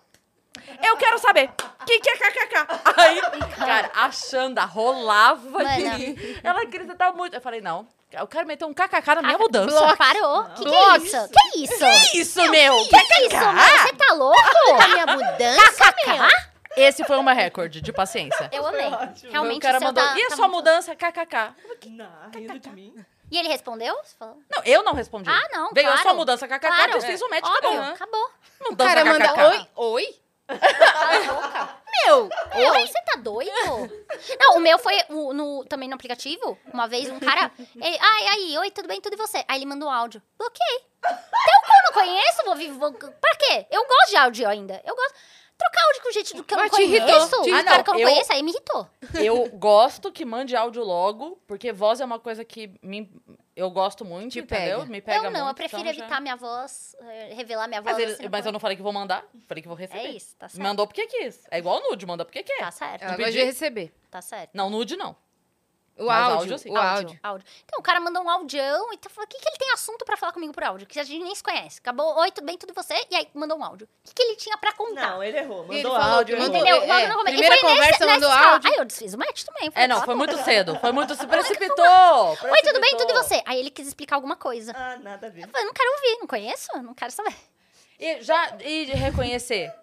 Eu 0.83 0.97
quero 0.97 1.17
saber. 1.19 1.49
O 1.81 1.85
que, 1.85 1.99
que 1.99 2.09
é 2.09 2.17
kkk? 2.17 2.55
Aí, 2.97 3.21
cara, 3.57 3.91
a 3.95 4.11
Xanda 4.11 4.65
rolava 4.65 5.59
de 5.65 5.83
Mano. 5.83 5.97
rir. 5.97 6.39
Ela 6.43 6.61
acreditava 6.61 7.15
muito. 7.15 7.33
Eu 7.35 7.41
falei, 7.41 7.61
não, 7.61 7.87
eu 8.11 8.27
quero 8.27 8.47
meter 8.47 8.65
um 8.65 8.73
kkk 8.73 9.15
na 9.15 9.21
minha 9.21 9.37
mudança. 9.37 9.67
Bloco. 9.79 9.97
Parou. 9.97 10.43
Que 10.55 10.63
que 10.65 10.75
é 10.75 10.97
isso? 10.97 11.29
Que 11.29 11.59
isso? 11.63 12.11
Que 12.11 12.17
isso, 12.19 12.49
meu? 12.51 12.77
Que 12.87 12.89
que 13.05 13.13
é 13.13 13.27
isso, 13.27 13.35
mano? 13.35 13.59
Você 13.59 13.93
tá 13.93 14.13
louco? 14.13 14.39
A 14.83 14.87
minha 14.87 15.05
mudança, 15.07 15.93
KKK? 15.93 16.49
Esse 16.77 17.03
foi 17.03 17.17
o 17.17 17.23
meu 17.23 17.35
recorde 17.35 17.81
de 17.81 17.91
paciência. 17.91 18.49
Eu 18.53 18.65
amei. 18.65 18.85
Ótimo. 18.85 19.31
Realmente, 19.31 19.57
o 19.57 19.61
cara 19.61 19.79
o 19.79 19.83
mandou, 19.83 20.03
tá- 20.03 20.17
e 20.17 20.23
a 20.23 20.29
tá 20.29 20.35
sua 20.35 20.47
muito- 20.47 20.57
mudança, 20.57 20.95
kkk? 20.95 21.53
Não, 21.87 22.07
rindo 22.33 22.59
de 22.59 22.69
mim. 22.69 22.93
E 23.31 23.37
ele 23.37 23.47
respondeu? 23.47 23.95
Você 24.03 24.15
falou? 24.17 24.37
Não, 24.49 24.63
eu 24.63 24.81
não 24.83 24.93
respondi. 24.93 25.29
Ah, 25.29 25.47
não, 25.51 25.71
Veio 25.71 25.87
a 25.87 25.91
claro. 25.91 26.03
sua 26.03 26.13
mudança, 26.15 26.47
kkk, 26.47 26.67
Claro. 26.67 26.91
eu 26.93 27.01
fiz 27.01 27.21
o 27.21 27.29
match, 27.29 27.43
Óbvio, 27.45 27.69
acabou. 27.81 27.93
acabou. 27.93 28.29
O 28.61 28.69
Mudança, 28.71 28.89
cara 28.89 29.05
manda 29.05 29.27
kkk. 29.27 29.67
oi, 29.75 30.15
Meu, 32.05 32.29
Meu, 32.55 32.73
você 32.87 33.01
tá 33.05 33.17
doido? 33.17 33.51
Não, 34.39 34.57
o 34.57 34.59
meu 34.59 34.79
foi 34.79 34.93
o- 35.09 35.33
no, 35.33 35.63
também 35.65 35.87
no 35.87 35.95
aplicativo. 35.95 36.57
Uma 36.73 36.87
vez 36.87 37.09
um 37.09 37.19
cara. 37.19 37.51
Ele, 37.59 37.97
ai, 38.01 38.27
aí, 38.29 38.57
oi, 38.57 38.71
tudo 38.71 38.87
bem, 38.87 38.99
tudo 39.01 39.13
e 39.13 39.17
você? 39.17 39.43
Aí 39.47 39.59
ele 39.59 39.65
mandou 39.65 39.87
um 39.87 39.91
áudio. 39.91 40.21
Bloqueei. 40.37 40.79
Então, 41.05 41.61
como 41.61 41.73
eu 41.73 41.83
não 41.85 41.93
conheço, 41.93 42.43
vou 42.45 42.55
viver. 42.55 42.77
Vou, 42.77 42.91
pra 42.93 43.35
quê? 43.37 43.67
Eu 43.69 43.85
gosto 43.85 44.09
de 44.09 44.15
áudio 44.17 44.47
ainda. 44.49 44.81
Eu 44.85 44.95
gosto. 44.95 45.13
Trocar 45.59 45.83
áudio 45.87 46.01
com 46.03 46.11
gente 46.13 46.35
do 46.37 46.43
que 46.43 46.53
eu 46.53 46.57
Mas 46.57 46.71
não 46.71 46.79
te 46.79 46.83
irritou, 46.85 47.07
conheço, 47.07 47.29
te 47.29 47.35
um 47.35 47.43
irritou. 47.53 47.63
cara 47.65 47.83
que 47.83 47.89
eu 47.89 47.93
não 47.93 47.99
Eu- 47.99 48.09
conheço, 48.09 48.31
aí 48.33 48.41
me 48.43 48.51
irritou. 48.51 48.87
Eu 49.15 49.49
gosto 49.57 50.11
que 50.11 50.23
mande 50.23 50.55
áudio 50.55 50.81
logo, 50.83 51.37
porque 51.45 51.73
voz 51.73 51.99
é 51.99 52.05
uma 52.05 52.17
coisa 52.17 52.45
que 52.45 52.71
me, 52.81 53.11
eu 53.57 53.69
gosto 53.69 54.05
muito, 54.05 54.31
Te 54.31 54.39
entendeu? 54.39 54.79
pega. 54.79 54.89
Me 54.91 55.01
pega 55.01 55.25
eu 55.25 55.31
não, 55.31 55.39
eu 55.41 55.45
muito, 55.45 55.57
prefiro 55.57 55.81
então 55.81 55.93
já- 55.93 55.99
evitar 55.99 56.21
minha 56.21 56.37
voz, 56.37 56.95
eh, 57.01 57.33
revelar 57.33 57.67
minha 57.67 57.81
voz. 57.81 57.93
Mas, 57.93 58.03
ele- 58.03 58.13
assim, 58.13 58.29
mas 58.31 58.45
eu 58.45 58.51
não 58.53 58.59
falei 58.59 58.77
que 58.77 58.81
vou 58.83 58.93
mandar, 58.93 59.25
falei 59.47 59.61
que 59.61 59.67
vou 59.67 59.75
receber. 59.77 59.99
É 59.99 60.11
isso, 60.11 60.33
tá 60.37 60.47
certo. 60.47 60.63
Mandou 60.63 60.87
porque 60.87 61.05
quis. 61.07 61.41
É 61.51 61.57
igual 61.59 61.81
nude, 61.81 62.05
manda 62.05 62.23
porque 62.23 62.41
quer. 62.41 62.59
Tá 62.59 62.71
certo, 62.71 63.01
Ela 63.03 63.11
Não 63.11 63.17
gosta 63.17 63.31
de 63.33 63.43
receber. 63.43 63.93
tá 64.09 64.21
certo. 64.21 64.51
Não, 64.53 64.69
nude 64.69 64.95
não. 64.95 65.13
O 65.99 66.05
Mas 66.05 66.17
áudio, 66.23 66.37
áudio, 66.39 66.57
sim. 66.59 66.71
o 66.71 66.77
áudio. 66.77 67.19
Áudio. 67.21 67.47
Então, 67.65 67.79
o 67.79 67.83
cara 67.83 67.99
mandou 67.99 68.23
um 68.23 68.29
audião 68.29 68.93
e 68.93 68.97
tá 68.97 69.09
falando, 69.09 69.27
o 69.27 69.31
que, 69.31 69.37
que 69.39 69.49
ele 69.49 69.57
tem 69.57 69.71
assunto 69.73 70.05
pra 70.05 70.15
falar 70.15 70.31
comigo 70.31 70.53
por 70.53 70.63
áudio? 70.63 70.87
Que 70.87 70.99
a 70.99 71.03
gente 71.03 71.23
nem 71.23 71.35
se 71.35 71.43
conhece. 71.43 71.79
Acabou, 71.79 72.17
oi, 72.19 72.31
tudo 72.31 72.45
bem, 72.45 72.57
tudo 72.57 72.71
e 72.71 72.73
você? 72.73 72.93
E 73.11 73.15
aí, 73.17 73.27
mandou 73.33 73.57
um 73.57 73.63
áudio. 73.63 73.85
O 73.85 74.07
que, 74.07 74.13
que 74.15 74.21
ele 74.23 74.35
tinha 74.37 74.57
pra 74.57 74.71
contar? 74.73 75.11
Não, 75.11 75.23
ele 75.23 75.37
errou. 75.37 75.65
E 75.65 75.75
ele 75.75 75.83
Mandou 75.83 75.99
falou 76.01 76.15
áudio, 76.17 76.39
mandou- 76.39 76.55
Entendeu? 76.55 76.75
é, 76.83 77.23
primeira 77.23 77.55
e 77.55 77.59
conversa, 77.59 78.05
nesse, 78.05 78.05
mandou 78.05 78.29
escala. 78.29 78.51
áudio. 78.53 78.71
Aí 78.71 78.77
eu 78.77 78.85
desfiz 78.85 79.13
o 79.13 79.17
match 79.17 79.43
também. 79.43 79.71
É, 79.75 79.87
não, 79.87 79.95
"Cala 79.97 80.05
foi 80.05 80.15
muito 80.15 80.31
boca." 80.31 80.43
cedo. 80.45 80.79
Foi 80.79 80.91
muito. 80.93 81.15
Se 81.15 81.27
precipitou! 81.27 82.29
Oi, 82.29 82.61
tudo 82.63 82.79
bem, 82.79 82.91
tudo 82.97 83.09
e 83.11 83.13
precipitou. 83.13 83.23
você? 83.23 83.43
Aí 83.45 83.59
ele 83.59 83.69
quis 83.69 83.87
explicar 83.87 84.15
alguma 84.15 84.35
coisa. 84.37 84.71
Ah, 84.75 84.97
nada 84.97 85.27
a 85.27 85.29
ver. 85.29 85.43
Eu 85.43 85.47
falei, 85.49 85.65
não 85.65 85.73
quero 85.73 85.91
ouvir, 85.91 86.17
não 86.21 86.27
conheço, 86.27 86.67
não 86.81 86.93
quero 86.93 87.11
saber. 87.11 87.35
E, 87.99 88.21
já, 88.21 88.55
e 88.61 88.85
de 88.85 88.93
reconhecer. 88.93 89.73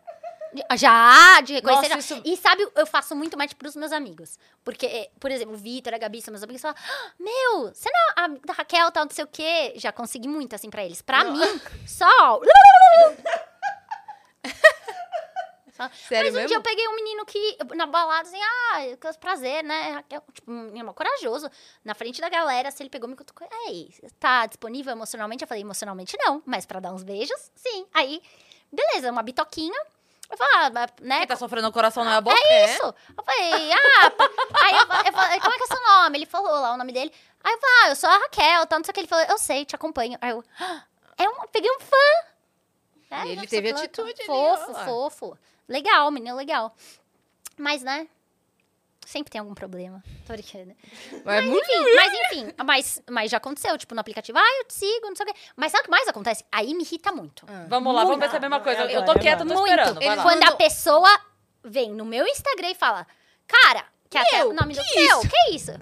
Já, 0.77 1.41
de 1.41 1.55
reconhecer. 1.55 1.89
Nossa, 1.89 1.99
isso- 2.15 2.23
E 2.25 2.37
sabe, 2.37 2.67
eu 2.75 2.87
faço 2.87 3.15
muito 3.17 3.37
match 3.37 3.55
pros 3.55 3.77
meus 3.77 3.93
amigos. 3.93 4.39
Porque, 4.65 4.87
eh, 4.87 5.11
por 5.21 5.31
exemplo, 5.31 5.55
o 5.55 5.57
Vitor, 5.59 5.95
a 5.95 5.99
Gabi, 5.99 6.21
são 6.23 6.33
meus 6.33 6.43
amigos, 6.43 6.63
falam, 6.63 6.77
"Ah, 6.79 7.13
meu, 7.19 7.73
você 7.75 7.91
não 7.91 8.01
é 8.01 8.25
a 8.25 8.29
da 8.47 8.53
Raquel, 8.53 8.91
tal, 8.91 9.05
não 9.05 9.11
sei 9.13 9.25
o 9.25 9.29
quê. 9.29 9.73
Já 9.77 9.93
consegui 9.93 10.29
muito, 10.29 10.55
assim, 10.55 10.71
pra 10.71 10.85
eles. 10.85 11.03
Pra 11.03 11.25
mim, 11.25 11.41
só... 11.87 12.07
Sério 16.09 16.33
Mas 16.33 16.33
um 16.33 16.37
mesmo? 16.37 16.49
dia 16.49 16.57
eu 16.57 16.63
peguei 16.63 16.89
um 16.89 16.95
menino 16.95 17.27
que, 17.27 17.59
na 17.75 17.85
balada, 17.85 18.27
assim, 18.27 18.41
ah, 18.43 18.79
que 18.99 19.19
prazer, 19.19 19.63
né? 19.63 19.91
Raquel, 19.91 20.23
tipo, 20.33 20.51
um 20.51 20.63
menino 20.63 20.95
corajoso. 20.95 21.51
Na 21.85 21.95
frente 21.95 22.19
da 22.19 22.31
galera, 22.31 22.71
assim, 22.71 22.85
ele 22.85 22.89
pegou 22.91 23.07
me 23.07 23.15
cutucou. 23.15 23.47
Ei, 23.69 23.93
tá 24.19 24.47
disponível 24.47 24.91
emocionalmente? 24.93 25.43
Eu 25.45 25.49
falei, 25.49 25.63
emocionalmente 25.63 26.17
não, 26.19 26.43
mas 26.47 26.65
pra 26.65 26.81
dar 26.81 26.95
uns 26.95 27.03
beijos, 27.03 27.51
sim. 27.55 27.87
Aí, 27.93 28.23
beleza, 28.73 29.13
uma 29.13 29.23
bitoquinha. 29.23 29.79
Eu 30.31 30.37
falei, 30.37 30.55
ah, 30.57 30.71
né? 31.01 31.19
Quem 31.19 31.27
tá 31.29 31.37
sofrendo 31.37 31.69
o 31.69 31.73
coração 31.73 32.05
não 32.05 32.13
é 32.13 32.17
a 32.17 32.21
boca? 32.21 32.37
É 32.37 32.75
isso. 32.75 32.83
Eu 33.17 33.25
falei, 33.25 33.73
ah, 33.73 34.13
aí 34.55 34.75
eu, 34.75 35.07
eu 35.07 35.13
falei, 35.13 35.41
como 35.41 35.55
é 35.55 35.57
que 35.57 35.65
é 35.65 35.67
seu 35.67 35.83
nome? 35.83 36.19
Ele 36.19 36.27
falou 36.27 36.51
lá 36.51 36.75
o 36.75 36.77
nome 36.77 36.93
dele. 36.93 37.13
Aí 37.45 37.53
eu 37.53 37.59
falei, 37.61 37.77
ah, 37.85 37.89
eu 37.91 37.97
sou 37.97 38.11
a 38.11 38.19
Raquel, 38.19 38.67
tal, 38.67 38.79
não 38.81 38.85
sei 38.85 38.91
o 38.91 38.95
que. 38.95 39.01
Ele 39.01 39.09
falou, 39.09 39.25
eu 39.29 39.39
sei, 39.39 39.65
te 39.65 39.75
acompanho. 39.75 40.19
Aí 40.21 40.31
eu, 40.31 40.45
ah, 40.59 40.83
é 41.19 41.29
um, 41.29 41.47
peguei 41.53 41.71
um 41.71 41.81
fã. 41.81 41.97
É, 43.11 43.29
ele 43.29 43.47
teve 43.47 43.71
atitude 43.71 44.11
ali, 44.11 44.27
Fofo, 44.27 44.71
ó 44.71 44.73
lá. 44.73 44.85
fofo. 44.85 45.39
Legal, 45.69 46.11
menino 46.11 46.37
legal. 46.37 46.75
Mas, 47.57 47.83
né, 47.83 48.09
sempre 49.07 49.31
tem 49.31 49.39
algum 49.39 49.55
problema. 49.55 50.03
Tô 50.27 50.33
brincando. 50.33 50.75
Mas 51.25 51.45
muito 51.47 51.65
Enfim, 51.65 51.95
mas 51.95 52.13
enfim, 52.13 52.55
mas, 52.65 53.03
mas 53.09 53.31
já 53.31 53.37
aconteceu, 53.39 53.79
tipo, 53.79 53.95
no 53.95 54.01
aplicativo, 54.01 54.37
ah, 54.37 54.59
eu 54.59 54.65
te 54.67 54.75
sigo, 54.75 55.07
não 55.07 55.17
sei 55.17 55.25
o 55.25 55.33
quê. 55.33 55.41
Mas 55.57 55.73
sabe 55.73 55.83
o 55.83 55.85
que 55.85 55.91
mais 55.91 56.09
acontece? 56.09 56.45
Aí 56.51 56.75
me 56.75 56.83
irrita 56.83 57.13
muito. 57.13 57.47
Vamos 57.69 57.95
lá, 57.95 58.05
vamos 58.05 58.19
ver 58.19 58.29
se 58.29 58.35
é 58.35 58.39
a 58.39 58.41
mesma 58.41 58.61
coisa. 58.61 58.83
Eu 58.85 59.05
tô 59.05 59.15
quieta, 59.19 59.47
tô 59.47 59.55
Muito. 59.55 59.69
esperando. 59.69 60.23
Quando 60.23 60.43
a 60.43 60.57
pessoa 60.57 61.21
vem 61.65 61.91
no 61.93 62.05
meu 62.05 62.27
Instagram 62.27 62.71
e 62.71 62.75
fala, 62.75 63.07
cara, 63.47 63.87
que 64.09 64.17
é 64.19 64.21
até 64.21 64.45
o 64.45 64.53
nome 64.53 64.75
do 64.75 64.81
que 64.83 64.95
meu, 65.01 65.21
isso? 65.21 65.29
que 65.29 65.55
isso? 65.55 65.73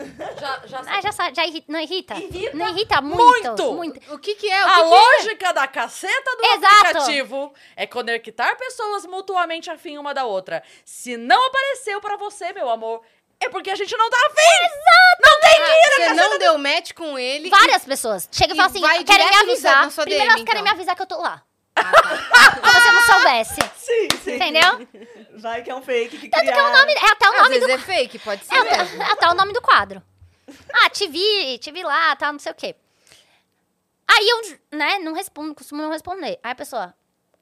Já, 0.41 0.61
já 0.67 0.81
Ah, 0.87 1.01
já, 1.01 1.33
já 1.33 1.47
irrita, 1.47 1.73
não 1.73 1.81
irrita? 1.81 2.15
Irrita 2.15 2.57
Não 2.57 2.69
irrita 2.69 3.01
muito? 3.01 3.49
muito. 3.49 3.73
muito. 3.73 4.15
O 4.15 4.19
que 4.19 4.35
que 4.35 4.51
é? 4.51 4.65
O 4.65 4.69
A 4.69 4.71
que 4.71 4.75
que 4.77 4.81
é? 4.81 4.85
lógica 4.89 5.53
da 5.53 5.67
caceta 5.69 6.37
do 6.37 6.45
Exato. 6.47 6.75
aplicativo 6.75 7.55
é 7.77 7.87
conectar 7.87 8.55
pessoas 8.57 9.05
mutuamente 9.07 9.71
afim 9.71 9.99
uma 9.99 10.13
da 10.15 10.25
outra. 10.25 10.63
Se 10.85 11.17
não 11.17 11.47
apareceu 11.47 12.01
pra 12.01 12.17
você, 12.17 12.53
meu 12.53 12.69
amor, 12.71 13.03
é 13.41 13.49
porque 13.49 13.71
a 13.71 13.75
gente 13.75 13.95
não 13.97 14.09
tá 14.09 14.17
afim. 14.27 14.75
Não 15.23 15.41
tem 15.41 15.51
Ah, 15.51 15.65
dinheiro. 15.67 15.95
Você 15.97 16.15
não 16.29 16.39
deu 16.39 16.59
match 16.59 16.93
com 16.93 17.19
ele. 17.19 17.51
Várias 17.51 17.85
pessoas. 17.85 18.29
Chega 18.33 18.53
e 18.53 18.55
e 18.55 18.57
falam 18.57 18.71
assim, 18.71 19.05
querem 19.05 19.29
me 19.29 19.37
avisar. 19.37 19.91
Primeiro 19.91 20.11
DM, 20.11 20.31
elas 20.31 20.35
querem 20.45 20.61
então. 20.61 20.63
me 20.63 20.71
avisar 20.71 20.97
que 20.97 21.03
eu 21.03 21.07
tô 21.07 21.21
lá. 21.21 21.43
Ah, 21.77 21.93
tá. 21.93 22.55
Se 22.55 22.81
você 22.81 22.93
não 22.93 23.03
soubesse. 23.03 23.61
Sim, 23.77 24.09
sim. 24.23 24.35
Entendeu? 24.37 24.89
Vai 25.39 25.63
que 25.63 25.71
é 25.71 25.75
um 25.75 25.83
fake 25.83 26.19
que 26.19 26.29
Tanto 26.29 26.45
que 26.45 26.51
é 26.51 26.63
o 26.63 26.73
nome, 26.73 26.93
é 26.93 27.11
até 27.11 27.29
o 27.29 27.33
Às 27.33 27.39
nome 27.43 27.49
vezes 27.59 27.67
do 27.67 27.73
é 27.73 27.79
fake, 27.79 28.19
pode 28.21 28.45
ser 28.45 28.55
É 28.55 28.63
mesmo. 28.65 29.03
até, 29.03 29.13
até 29.13 29.29
o 29.29 29.35
nome 29.35 29.53
do 29.53 29.61
quadro. 29.61 30.03
Ah, 30.73 30.91
te 30.91 31.07
vi, 31.09 31.59
te 31.59 31.73
vi 31.73 31.83
lá, 31.83 32.15
tal, 32.17 32.33
não 32.33 32.39
sei 32.39 32.53
o 32.53 32.55
quê. 32.55 32.77
Aí 34.07 34.29
eu, 34.29 34.79
né, 34.79 34.99
não 34.99 35.13
respondo, 35.15 35.55
costumo 35.55 35.83
não 35.83 35.91
responder. 35.91 36.39
Aí 36.43 36.53
a 36.53 36.55
pessoa, 36.55 36.95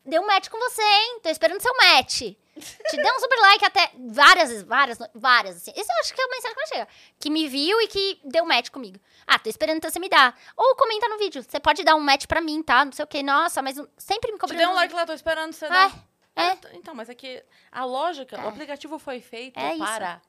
deu 0.05 0.23
um 0.23 0.27
match 0.27 0.49
com 0.49 0.59
você, 0.59 0.83
hein? 0.83 1.21
Tô 1.23 1.29
esperando 1.29 1.61
seu 1.61 1.75
match. 1.77 2.23
Te 2.55 2.97
deu 2.97 3.15
um 3.15 3.19
super 3.21 3.39
like 3.41 3.65
até 3.65 3.91
várias, 3.99 4.63
várias, 4.63 4.99
várias, 5.15 5.57
assim. 5.57 5.73
Isso 5.75 5.91
eu 5.91 6.01
acho 6.01 6.13
que 6.15 6.21
é 6.21 6.25
a 6.25 6.29
mensagem 6.29 6.55
que 6.55 6.61
vai 6.61 6.67
chegar. 6.69 6.89
Que 7.19 7.31
me 7.31 7.49
viu 7.49 7.81
e 7.81 7.89
que 7.89 8.21
deu 8.25 8.45
match 8.45 8.69
comigo. 8.71 9.01
Ah, 9.27 9.39
tô 9.39 9.49
esperando 9.49 9.79
então 9.79 9.91
você 9.91 9.99
me 9.99 10.09
dá. 10.09 10.35
Ou 10.57 10.77
comenta 10.77 11.09
no 11.09 11.17
vídeo. 11.19 11.43
Você 11.43 11.59
pode 11.59 11.83
dar 11.83 11.95
um 11.95 12.01
match 12.01 12.27
pra 12.27 12.41
mim, 12.43 12.63
tá? 12.63 12.85
Não 12.85 12.93
sei 12.93 13.05
o 13.05 13.09
quê. 13.09 13.23
Nossa, 13.23 13.63
mas 13.63 13.77
sempre 13.97 14.31
me 14.33 14.37
Te 14.39 14.41
cobrando. 14.41 14.59
dei 14.59 14.67
um 14.67 14.71
nos 14.71 14.77
like 14.77 14.95
lá, 14.95 15.07
tô 15.07 15.13
esperando 15.15 15.53
você 15.53 15.65
É, 15.65 15.69
dar. 15.71 15.89
é. 16.37 16.43
Ah, 16.43 16.59
Então, 16.75 16.95
mas 16.95 17.09
é 17.09 17.15
que 17.15 17.43
a 17.71 17.85
lógica, 17.87 18.37
É. 18.37 18.45
o 18.45 18.49
aplicativo 18.49 18.99
foi 18.99 19.21
feito 19.21 19.59
É 19.59 19.77
para 19.79 20.21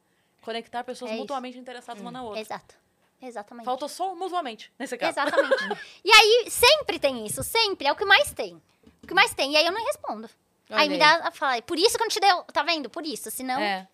conectar 0.41 0.83
pessoas 0.85 1.11
É 1.11 1.15
mutuamente 1.15 1.57
interessadas 1.57 2.01
uma 2.01 2.11
na 2.11 2.23
outra. 2.23 2.39
Exato. 2.39 2.75
Exatamente. 3.21 3.65
Faltou 3.65 3.87
só 3.89 4.13
mutuamente, 4.15 4.71
nesse 4.79 4.97
caso. 4.97 5.11
Exatamente. 5.11 5.55
e 6.03 6.11
aí, 6.11 6.45
sempre 6.49 6.99
tem 6.99 7.25
isso, 7.25 7.43
sempre. 7.43 7.87
É 7.87 7.91
o 7.91 7.95
que 7.95 8.05
mais 8.05 8.31
tem. 8.33 8.61
O 9.01 9.07
que 9.07 9.13
mais 9.13 9.33
tem. 9.33 9.53
E 9.53 9.57
aí 9.57 9.65
eu 9.65 9.71
não 9.71 9.85
respondo. 9.85 10.29
Aí 10.75 10.89
me 10.89 10.97
dá 10.97 11.27
a 11.27 11.31
falar, 11.31 11.61
por 11.63 11.77
isso 11.77 11.97
que 11.97 12.03
eu 12.03 12.05
não 12.05 12.09
te 12.11 12.19
deu, 12.19 12.43
tá 12.51 12.63
vendo? 12.63 12.89
Por 12.89 13.05
isso, 13.05 13.29
senão... 13.31 13.59
É. 13.59 13.87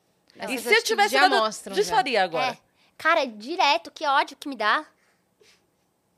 E 0.48 0.58
se 0.58 0.74
eu 0.74 0.84
tivesse 0.84 1.14
já 1.14 1.28
dado, 1.28 1.36
mostram, 1.42 1.76
já. 1.76 1.82
desfaria 1.82 2.24
agora. 2.24 2.52
É. 2.54 2.58
Cara, 2.98 3.26
direto, 3.26 3.92
que 3.92 4.06
ódio 4.06 4.38
que 4.38 4.48
me 4.48 4.56
dá. 4.56 4.86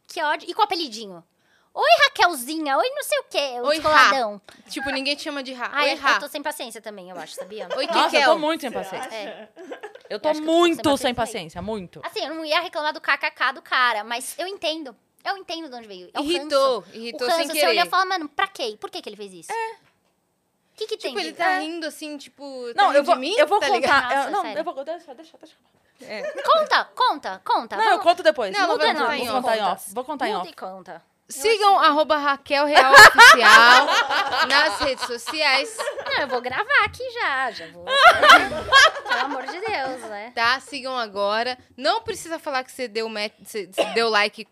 Que 0.07 0.21
ódio. 0.21 0.49
E 0.49 0.53
com 0.53 0.61
o 0.61 0.65
apelidinho. 0.65 1.23
Oi, 1.73 1.89
Raquelzinha. 2.03 2.77
Oi, 2.77 2.89
não 2.89 3.03
sei 3.03 3.19
o 3.19 3.23
quê. 3.23 3.59
O 3.61 3.67
Oi, 3.67 3.75
descoladão. 3.75 4.41
Tipo, 4.69 4.89
ninguém 4.89 5.15
te 5.15 5.23
chama 5.23 5.41
de 5.41 5.53
Ra. 5.53 5.69
Ai, 5.71 5.91
Oi, 5.91 5.95
Ra. 5.95 6.11
eu 6.15 6.19
tô 6.19 6.27
sem 6.27 6.43
paciência 6.43 6.81
também, 6.81 7.09
eu 7.09 7.17
acho, 7.17 7.33
sabia? 7.33 7.69
Oi, 7.77 7.87
Nossa, 7.87 7.99
eu 7.99 8.09
Kikel. 8.09 8.25
tô 8.25 8.37
muito 8.37 8.61
sem 8.61 8.69
Você 8.69 8.77
paciência. 8.77 9.15
É. 9.15 9.49
Eu 10.09 10.19
tô 10.19 10.29
eu 10.29 10.33
tô 10.33 10.41
muito 10.41 10.83
sem 10.89 10.97
sem 10.97 11.15
paciência 11.15 11.15
paciência, 11.15 11.61
muito. 11.61 12.01
Assim, 12.03 12.25
eu 12.25 12.33
não 12.35 12.43
ia 12.43 12.59
reclamar 12.59 12.93
do 12.93 12.99
kkk 12.99 13.53
do 13.53 13.61
cara, 13.61 14.03
mas 14.03 14.35
eu 14.37 14.45
entendo. 14.47 14.93
Eu 15.23 15.37
entendo 15.37 15.69
de 15.69 15.75
onde 15.75 15.87
veio. 15.87 16.09
É 16.13 16.19
Irritou, 16.19 16.83
irritou 16.93 17.25
o 17.27 17.29
ranço, 17.29 17.37
sem 17.37 17.47
você 17.47 17.53
querer. 17.53 17.67
olha 17.69 17.85
e 17.85 17.89
fala, 17.89 18.05
mano, 18.05 18.27
pra 18.27 18.47
quê? 18.47 18.75
Por 18.79 18.89
que, 18.89 19.01
que 19.01 19.07
ele 19.07 19.15
fez 19.15 19.31
isso? 19.31 19.51
É. 19.51 19.75
O 20.83 20.87
que 20.87 20.97
que 20.97 20.97
tem? 20.97 21.11
Tipo, 21.13 21.25
ele 21.25 21.33
tá 21.33 21.51
É. 21.51 21.59
rindo 21.59 21.85
assim, 21.85 22.17
tipo, 22.17 22.65
tá 22.75 22.81
Não, 22.83 22.93
eu 22.93 23.03
vou, 23.03 23.15
de 23.15 23.21
mim? 23.21 23.35
eu 23.37 23.47
vou 23.47 23.59
tá 23.59 23.67
contar. 23.67 23.79
ligado? 23.79 24.11
eu- 24.11 24.17
Nossa, 24.17 24.29
não, 24.31 24.41
sério. 24.41 24.57
eu 24.59 24.63
vou. 24.63 24.83
Deixa, 24.83 25.13
deixa, 25.15 25.37
deixa. 25.37 25.55
É. 26.03 26.23
Conta, 26.41 26.85
conta, 26.95 27.41
conta. 27.45 27.75
Não, 27.77 27.83
eu 27.83 27.89
Vamos- 27.91 28.03
conto 28.03 28.23
depois. 28.23 28.51
Não, 28.51 28.67
contar 28.67 28.93
contar 28.95 29.17
em 29.17 29.21
em 29.25 29.29
off. 29.29 29.31
Vou 29.31 29.41
contar 29.43 29.57
em 29.57 29.61
off. 29.63 29.93
Vou 29.93 30.03
contar 30.03 30.27
em 30.29 30.35
off. 30.35 30.49
e 30.49 30.53
conta. 30.53 31.03
Sigam 31.29 31.79
arroba 31.79 32.17
Raquel 32.17 32.65
Real 32.65 32.91
Oficial 32.91 33.85
nas 34.49 34.79
redes 34.79 35.05
sociais, 35.05 35.77
Não, 36.05 36.21
eu 36.23 36.27
vou 36.27 36.41
gravar 36.41 36.83
aqui 36.83 37.09
já, 37.11 37.51
já 37.51 37.67
vou. 37.67 37.85
Pelo 37.85 39.21
amor 39.21 39.43
de 39.45 39.59
Deus, 39.61 40.01
né? 40.09 40.31
tá? 40.35 40.59
Sigam 40.59 40.97
agora. 40.97 41.57
Não 41.77 42.01
precisa 42.01 42.37
falar 42.37 42.63
que 42.65 42.71
você 42.71 42.87
deu, 42.87 43.07
match, 43.07 43.31
você 43.45 43.67
deu 43.93 44.09
like 44.09 44.45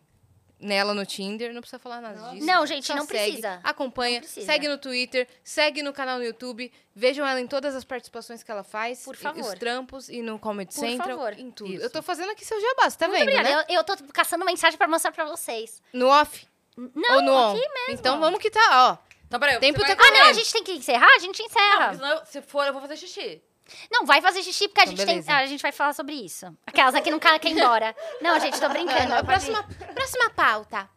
nela 0.60 0.94
no 0.94 1.06
Tinder, 1.06 1.54
não 1.54 1.62
precisa 1.62 1.80
falar 1.80 2.02
nada 2.02 2.32
disso. 2.32 2.46
Não, 2.46 2.66
gente, 2.66 2.86
Só 2.88 2.96
não 2.96 3.06
segue, 3.06 3.24
precisa. 3.38 3.60
Acompanha, 3.64 4.16
Não 4.16 4.22
precisa. 4.28 4.46
segue 4.46 4.68
no 4.68 4.78
Twitter, 4.78 5.28
segue 5.44 5.82
no 5.82 5.94
canal 5.94 6.18
no 6.18 6.24
YouTube, 6.26 6.72
vejam 6.94 7.26
ela 7.26 7.40
em 7.40 7.48
todas 7.48 7.76
as 7.76 7.84
participações 7.84 8.44
que 8.44 8.52
ela 8.52 8.64
faz, 8.64 9.04
Por 9.04 9.16
e- 9.16 9.18
favor. 9.18 9.42
os 9.54 9.60
trampos 9.60 10.10
e 10.10 10.22
no 10.22 10.38
Comedy 10.38 10.74
Por 10.76 10.82
Central, 10.82 11.18
favor. 11.18 11.34
em 11.40 11.50
tudo. 11.52 11.74
Isso. 11.74 11.84
Eu 11.84 11.90
tô 11.90 12.02
fazendo 12.02 12.32
aqui 12.32 12.44
seu 12.46 12.60
jabá, 12.60 12.90
você 12.90 12.98
tá 12.98 13.08
Muito 13.08 13.20
vendo, 13.20 13.30
obrigada. 13.30 13.56
né? 13.58 13.66
Eu, 13.70 13.76
eu 13.76 13.84
tô 13.84 13.96
caçando 14.14 14.44
mensagem 14.46 14.78
pra 14.78 14.88
mostrar 14.88 15.12
pra 15.12 15.26
vocês. 15.26 15.82
No 15.94 16.08
off 16.08 16.46
Não, 16.76 17.16
ou 17.16 17.22
no 17.22 17.34
on? 17.34 17.52
aqui 17.52 17.60
mesmo. 17.70 17.94
Então 17.94 18.20
vamos 18.20 18.40
que 18.40 18.50
tá, 18.52 18.98
ó. 19.02 19.10
Então, 19.28 19.40
peraí. 19.40 19.60
Tempo 19.60 19.80
tá 19.82 19.94
vai... 19.96 20.08
Ah, 20.08 20.12
não, 20.12 20.26
a 20.28 20.34
gente 20.34 20.52
tem 20.52 20.64
que 20.64 20.72
encerrar? 20.72 21.08
A 21.16 21.20
gente 21.20 21.40
Não, 21.40 21.46
encerra. 21.46 21.80
porque 21.86 21.96
senão 21.98 22.10
eu- 22.18 22.26
se 22.26 22.42
for, 22.42 22.66
eu 22.66 22.74
vou 22.74 22.82
fazer 22.82 22.98
xixi. 22.98 23.42
Não, 23.92 24.06
vai 24.06 24.22
fazer 24.22 24.42
xixi, 24.44 24.68
porque 24.68 24.82
a, 24.82 24.84
Então, 24.84 24.98
gente, 25.06 25.26
tem, 25.26 25.36
a 25.36 25.46
gente 25.46 25.62
vai 25.62 25.72
falar 25.72 25.94
sobre 25.94 26.14
isso. 26.14 26.46
Aquelas 26.66 26.96
aqui 26.96 27.10
não 27.12 27.20
querem 27.20 27.40
ir 27.52 27.58
embora. 27.58 27.96
Não, 28.22 28.40
gente, 28.40 28.60
tô 28.60 28.70
brincando. 28.70 29.10
Não, 29.10 29.26
próxima, 29.26 29.64
próxima 29.94 30.30
pauta. 30.32 30.90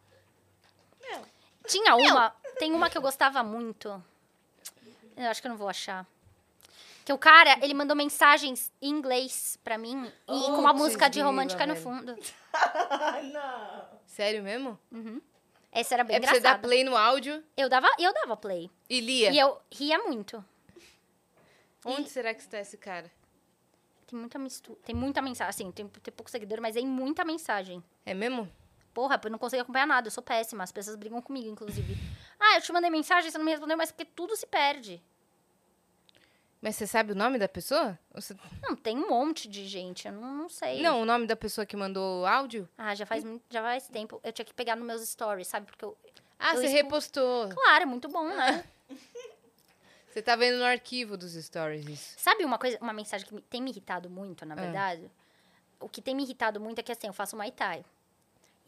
Tinha 1.67 1.95
uma, 1.95 2.35
tem 2.59 2.71
uma 2.73 2.89
que 2.89 2.97
eu 2.97 3.01
gostava 3.01 3.41
muito. 3.43 4.03
Eu 5.15 5.29
acho 5.29 5.41
que 5.41 5.47
eu 5.47 5.51
não 5.51 5.57
vou 5.57 5.69
achar. 5.69 6.05
Que 7.05 7.11
o 7.13 7.17
cara, 7.17 7.57
ele 7.61 7.73
mandou 7.73 7.95
mensagens 7.95 8.71
em 8.81 8.89
inglês 8.89 9.57
pra 9.63 9.77
mim 9.77 10.09
e 10.27 10.41
com 10.45 10.59
uma 10.59 10.71
Putz, 10.71 10.83
música 10.83 11.09
de 11.09 11.21
romântica 11.21 11.65
no 11.65 11.75
fundo. 11.75 12.15
não. 13.33 13.83
Sério 14.07 14.41
mesmo? 14.43 14.79
Essa 15.71 15.95
era 15.95 16.03
bem 16.03 16.15
é 16.17 16.19
pra 16.19 16.29
você 16.29 16.39
dar 16.39 16.49
engraçada. 16.49 16.67
play 16.67 16.83
no 16.83 16.95
áudio 16.95 17.43
Eu 17.57 17.67
dava, 17.67 17.89
eu 17.99 18.13
dava 18.13 18.37
play. 18.37 18.69
e 18.89 18.99
lia. 19.01 19.31
E 19.31 19.39
eu 19.39 19.59
ria 19.71 19.97
muito. 19.99 20.43
Onde 21.85 22.09
será 22.09 22.33
que 22.33 22.41
está 22.41 22.59
esse 22.59 22.77
cara? 22.77 23.11
Tem 24.07 24.19
muita 24.19 24.37
mistura, 24.37 24.79
tem 24.85 24.93
muita 24.95 25.21
mensagem, 25.21 25.49
assim, 25.49 25.71
tem, 25.71 25.87
tem 25.87 26.13
pouco 26.13 26.29
seguidor, 26.29 26.61
mas 26.61 26.75
tem 26.75 26.85
muita 26.85 27.25
mensagem. 27.25 27.83
É 28.05 28.13
mesmo? 28.13 28.49
Porra, 28.93 29.19
eu 29.23 29.31
não 29.31 29.39
consigo 29.39 29.61
acompanhar 29.63 29.87
nada, 29.87 30.07
eu 30.07 30.11
sou 30.11 30.21
péssima, 30.23 30.63
as 30.63 30.71
pessoas 30.71 30.95
brigam 30.95 31.21
comigo, 31.21 31.47
inclusive. 31.49 31.95
Ah, 32.39 32.55
eu 32.57 32.61
te 32.61 32.71
mandei 32.71 32.89
mensagem, 32.91 33.31
você 33.31 33.37
não 33.37 33.45
me 33.45 33.51
respondeu, 33.51 33.75
mas 33.77 33.91
porque 33.91 34.05
tudo 34.05 34.35
se 34.35 34.45
perde. 34.45 35.01
Mas 36.61 36.75
você 36.77 36.87
sabe 36.87 37.11
o 37.11 37.15
nome 37.15 37.37
da 37.37 37.47
pessoa? 37.49 37.99
Você- 38.13 38.35
Não, 38.61 38.75
tem 38.75 38.97
um 38.97 39.09
monte 39.09 39.49
de 39.49 39.65
gente, 39.67 40.07
eu 40.07 40.13
não, 40.13 40.33
não 40.33 40.49
sei. 40.49 40.81
Não, 40.81 41.01
o 41.01 41.05
nome 41.05 41.25
da 41.27 41.35
pessoa 41.35 41.65
que 41.65 41.75
mandou 41.75 42.21
o 42.21 42.25
áudio? 42.25 42.69
Ah, 42.77 42.95
já 42.95 43.05
faz, 43.05 43.23
muito, 43.23 43.43
já 43.49 43.61
faz 43.61 43.87
tempo. 43.89 44.21
Eu 44.23 44.31
tinha 44.31 44.45
que 44.45 44.53
pegar 44.53 44.75
nos 44.77 44.85
meus 44.85 45.01
stories, 45.09 45.47
sabe? 45.47 45.65
Porque 45.65 45.83
eu... 45.83 45.97
Ah, 46.39 46.53
Eu 46.53 46.59
você 46.61 46.65
expu- 46.67 46.77
repostou. 46.77 47.49
Claro, 47.49 47.83
é 47.83 47.85
muito 47.85 48.07
bom, 48.07 48.27
né? 48.27 48.63
Você 50.13 50.21
tá 50.21 50.35
vendo 50.35 50.59
no 50.59 50.63
arquivo 50.65 51.17
dos 51.17 51.33
stories 51.33 51.87
isso. 51.87 52.13
Sabe 52.17 52.45
uma 52.45 52.59
coisa, 52.59 52.77
uma 52.79 52.93
mensagem 52.93 53.25
que 53.25 53.33
me- 53.33 53.41
tem 53.41 53.59
me 53.61 53.71
irritado 53.71 54.09
muito, 54.11 54.45
na 54.45 54.53
Ah. 54.53 54.57
verdade? 54.61 55.09
O 55.79 55.89
que 55.89 56.01
tem 56.03 56.13
me 56.15 56.21
irritado 56.23 56.59
muito 56.61 56.77
é 56.77 56.83
que 56.83 56.91
assim, 56.91 57.07
eu 57.07 57.13
faço 57.13 57.35
Muay 57.35 57.51
Thai. 57.51 57.83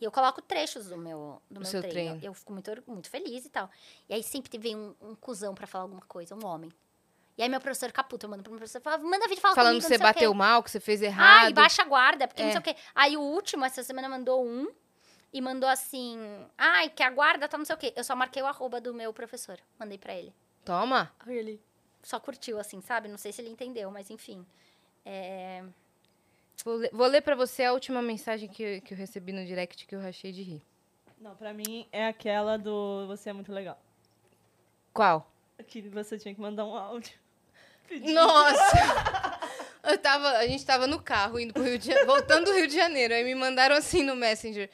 E 0.02 0.04
eu 0.04 0.12
coloco 0.12 0.42
trechos 0.42 0.88
do 0.88 0.98
meu, 0.98 1.40
do 1.50 1.62
meu 1.62 1.70
treino. 1.70 1.90
treino. 1.90 2.20
Eu 2.22 2.34
fico 2.34 2.52
muito, 2.52 2.72
muito 2.88 3.10
feliz 3.10 3.46
e 3.46 3.50
tal. 3.50 3.70
E 4.10 4.14
aí 4.16 4.24
sempre 4.24 4.58
vem 4.58 4.76
um, 4.76 4.96
um 5.00 5.16
cuzão 5.16 5.54
pra 5.54 5.68
falar 5.68 5.84
alguma 5.84 6.02
coisa, 6.02 6.36
um 6.36 6.44
homem. 6.46 6.72
E 7.38 7.44
aí 7.44 7.48
meu 7.50 7.62
professor 7.62 7.92
caputa, 7.92 8.26
eu 8.26 8.30
mando 8.30 8.42
pro 8.44 8.52
meu 8.52 8.58
professor, 8.60 8.82
fala, 8.82 8.98
manda 8.98 9.28
vídeo, 9.28 9.40
fala 9.42 9.54
Falando 9.56 9.74
comigo, 9.74 9.88
que 9.88 9.94
você 9.94 9.98
não 9.98 10.06
bateu 10.10 10.34
mal, 10.34 10.64
que 10.64 10.72
você 10.72 10.80
fez 10.80 11.02
errado. 11.02 11.46
Ai, 11.46 11.54
baixa 11.54 11.84
a 11.84 11.86
guarda, 11.86 12.28
porque 12.28 12.42
não 12.42 12.50
É. 12.50 12.54
sei 12.54 12.60
o 12.60 12.64
quê. 12.64 12.76
Aí 12.96 13.16
o 13.16 13.22
último, 13.22 13.64
essa 13.64 13.84
semana, 13.84 14.10
mandou 14.10 14.44
um 14.46 14.68
e 15.32 15.40
mandou 15.42 15.70
assim: 15.70 16.18
Ai, 16.58 16.90
que 16.90 17.04
a 17.04 17.10
guarda 17.12 17.48
tá 17.48 17.56
não 17.58 17.66
sei 17.66 17.76
o 17.76 17.78
quê. 17.78 17.94
Eu 17.96 18.04
só 18.04 18.16
marquei 18.16 18.42
o 18.42 18.48
arroba 18.48 18.82
do 18.82 18.94
meu 18.94 19.14
professor. 19.14 19.60
Mandei 19.78 19.98
pra 19.98 20.14
ele. 20.16 20.34
Toma. 20.66 21.12
Aí 21.20 21.38
ele 21.38 21.62
só 22.04 22.20
curtiu, 22.20 22.60
assim, 22.60 22.82
sabe? 22.82 23.08
Não 23.08 23.18
sei 23.18 23.32
se 23.32 23.42
ele 23.42 23.50
entendeu, 23.50 23.90
mas 23.92 24.10
enfim. 24.10 24.46
É... 25.06 25.64
Vou 26.64 26.76
ler, 26.76 26.90
vou 26.92 27.08
ler 27.08 27.22
pra 27.22 27.36
você 27.36 27.64
a 27.64 27.74
última 27.74 28.02
mensagem 28.02 28.50
que, 28.50 28.64
eu- 28.64 28.82
que 28.82 28.94
eu 28.94 28.98
recebi 28.98 29.32
no 29.32 29.46
direct 29.46 29.86
que 29.86 29.96
eu 29.96 30.02
rachei 30.02 30.32
de 30.32 30.42
rir. 30.42 30.62
Não, 31.20 31.36
pra 31.36 31.54
mim 31.54 31.88
é 31.92 32.08
aquela 32.08 32.58
do 32.58 33.06
Você 33.08 33.30
é 33.30 33.34
muito 33.34 33.52
legal. 33.52 33.80
Qual? 34.94 35.30
Que 35.68 35.82
você 35.82 36.18
tinha 36.18 36.34
que 36.34 36.42
mandar 36.42 36.66
um 36.66 36.76
áudio. 36.76 37.14
Pedindo. 37.88 38.14
Nossa! 38.14 39.40
Eu 39.84 40.00
tava, 40.00 40.30
a 40.40 40.48
gente 40.48 40.66
tava 40.66 40.88
no 40.88 41.00
carro 41.00 41.40
indo 41.40 41.54
pro 41.54 41.62
Rio 41.62 41.78
de 41.78 41.86
Janeiro, 41.86 42.08
voltando 42.08 42.46
do 42.46 42.54
Rio 42.54 42.68
de 42.68 42.74
Janeiro. 42.76 43.14
Aí 43.14 43.24
me 43.24 43.36
mandaram 43.36 43.76
assim 43.76 44.02
no 44.02 44.16
Messenger. 44.16 44.68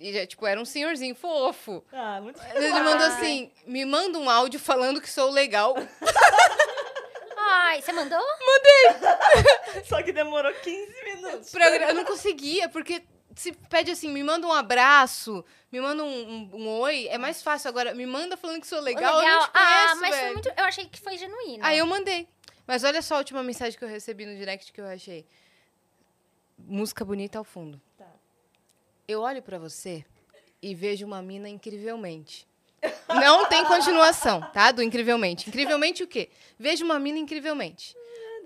E 0.00 0.14
já, 0.14 0.26
tipo, 0.26 0.46
era 0.46 0.58
um 0.58 0.64
senhorzinho 0.64 1.14
fofo. 1.14 1.84
Ah, 1.92 2.20
muito 2.22 2.40
Ele 2.54 2.70
mandou 2.72 3.06
assim: 3.06 3.52
me 3.66 3.84
manda 3.84 4.18
um 4.18 4.30
áudio 4.30 4.58
falando 4.58 5.00
que 5.00 5.10
sou 5.10 5.30
legal. 5.30 5.74
Ai, 7.36 7.82
você 7.82 7.92
mandou? 7.92 8.18
Só 9.84 10.02
que 10.02 10.12
demorou 10.12 10.52
15 10.52 11.04
minutos. 11.04 11.50
Pra- 11.50 11.68
eu 11.76 11.94
não 11.94 12.04
conseguia, 12.04 12.68
porque 12.68 13.02
se 13.36 13.52
pede 13.52 13.90
assim, 13.90 14.08
me 14.08 14.22
manda 14.22 14.46
um 14.46 14.52
abraço, 14.52 15.44
me 15.70 15.80
manda 15.80 16.02
um, 16.02 16.08
um- 16.08 16.50
um 16.54 16.68
oi, 16.80 17.06
é 17.08 17.18
mais 17.18 17.42
fácil. 17.42 17.68
Agora, 17.68 17.94
me 17.94 18.06
manda 18.06 18.36
falando 18.36 18.60
que 18.60 18.66
sou 18.66 18.80
legal, 18.80 19.20
eu 19.22 19.28
não 19.28 19.40
te 19.46 19.50
conheço, 19.50 19.68
ah, 19.68 19.94
mas 19.96 20.08
foi 20.10 20.18
velho. 20.18 20.32
muito. 20.34 20.48
Eu 20.56 20.64
achei 20.64 20.86
que 20.86 21.00
foi 21.00 21.18
genuíno. 21.18 21.64
Aí 21.64 21.78
eu 21.78 21.86
mandei. 21.86 22.26
Mas 22.66 22.84
olha 22.84 23.02
só 23.02 23.16
a 23.16 23.18
última 23.18 23.42
mensagem 23.42 23.78
que 23.78 23.84
eu 23.84 23.88
recebi 23.88 24.24
no 24.26 24.36
direct 24.36 24.72
que 24.72 24.80
eu 24.80 24.86
achei. 24.86 25.26
Música 26.58 27.04
bonita 27.04 27.38
ao 27.38 27.44
fundo. 27.44 27.80
Eu 29.10 29.22
olho 29.22 29.42
pra 29.42 29.58
você 29.58 30.04
e 30.62 30.72
vejo 30.72 31.04
uma 31.04 31.20
mina 31.20 31.48
incrivelmente. 31.48 32.46
Não 33.08 33.48
tem 33.48 33.64
continuação, 33.64 34.40
tá? 34.52 34.70
Do 34.70 34.84
incrivelmente. 34.84 35.48
Incrivelmente 35.48 36.04
o 36.04 36.06
quê? 36.06 36.30
Vejo 36.56 36.84
uma 36.84 36.96
mina 37.00 37.18
incrivelmente. 37.18 37.96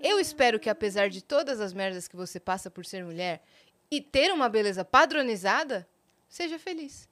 Eu 0.01 0.19
espero 0.19 0.59
que, 0.59 0.67
apesar 0.67 1.07
de 1.07 1.21
todas 1.21 1.61
as 1.61 1.71
merdas 1.71 2.07
que 2.07 2.15
você 2.15 2.39
passa 2.39 2.71
por 2.71 2.83
ser 2.83 3.05
mulher 3.05 3.43
e 3.91 4.01
ter 4.01 4.33
uma 4.33 4.49
beleza 4.49 4.83
padronizada, 4.83 5.87
seja 6.27 6.57
feliz. 6.57 7.07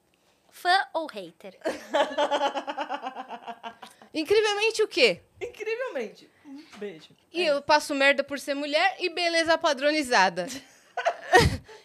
Fã 0.49 0.88
ou 0.91 1.06
hater? 1.06 1.59
Incrivelmente 4.15 4.82
o 4.82 4.88
quê? 4.88 5.22
Incrivelmente. 5.40 6.27
Um 6.43 6.64
beijo. 6.80 7.09
E 7.32 7.45
eu 7.45 7.61
passo 7.61 7.93
merda 7.93 8.23
por 8.23 8.40
ser 8.40 8.56
mulher 8.56 8.95
e 8.99 9.09
beleza 9.09 9.56
padronizada. 9.59 10.48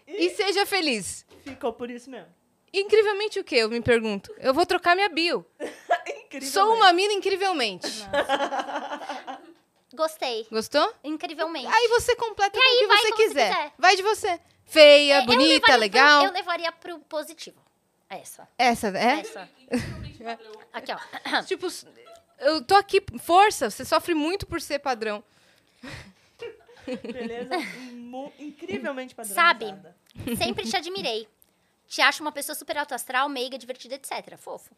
E 0.06 0.30
seja 0.30 0.64
feliz. 0.66 1.24
Ficou 1.44 1.72
por 1.72 1.90
isso 1.90 2.10
mesmo. 2.10 2.28
Incrivelmente 2.72 3.40
o 3.40 3.44
quê? 3.44 3.56
Eu 3.56 3.70
me 3.70 3.80
pergunto. 3.80 4.34
Eu 4.38 4.52
vou 4.52 4.66
trocar 4.66 4.94
minha 4.94 5.08
bio. 5.08 5.44
Incrivelmente. 6.06 6.46
Sou 6.46 6.74
uma 6.74 6.92
mina 6.92 7.14
incrivelmente. 7.14 7.88
Gostei. 9.94 10.46
Gostou? 10.50 10.92
Incrivelmente. 11.02 11.66
Aí 11.66 11.88
você 11.88 12.14
completa 12.14 12.58
com 12.58 12.64
o 12.64 12.78
que 12.78 12.86
você 12.86 13.12
quiser. 13.12 13.48
quiser. 13.50 13.72
Vai 13.78 13.96
de 13.96 14.02
você. 14.02 14.38
Feia, 14.66 15.14
É, 15.14 15.18
eu 15.20 15.24
bonita, 15.24 15.52
levaria 15.54 15.76
legal. 15.76 16.20
Pro, 16.20 16.28
eu 16.28 16.34
levaria 16.34 16.72
pro 16.72 16.98
positivo. 17.00 17.58
Essa. 18.10 18.46
Essa, 18.58 18.88
é? 18.88 19.20
Essa. 19.20 19.48
Aqui, 20.72 20.92
ó. 20.92 21.42
Tipo, 21.44 21.68
eu 22.38 22.62
tô 22.62 22.74
aqui, 22.74 23.02
força, 23.18 23.70
você 23.70 23.84
sofre 23.84 24.14
muito 24.14 24.46
por 24.46 24.60
ser 24.60 24.78
padrão. 24.78 25.24
Beleza? 26.96 27.54
Incrivelmente 28.38 29.14
Sabe? 29.26 29.66
padronizada. 29.66 29.96
Sempre 30.36 30.64
te 30.64 30.76
admirei. 30.76 31.28
Te 31.86 32.02
acho 32.02 32.22
uma 32.22 32.32
pessoa 32.32 32.54
super 32.54 32.76
alto 32.76 32.94
astral, 32.94 33.28
meiga, 33.30 33.56
divertida, 33.56 33.94
etc. 33.94 34.36
Fofo. 34.36 34.70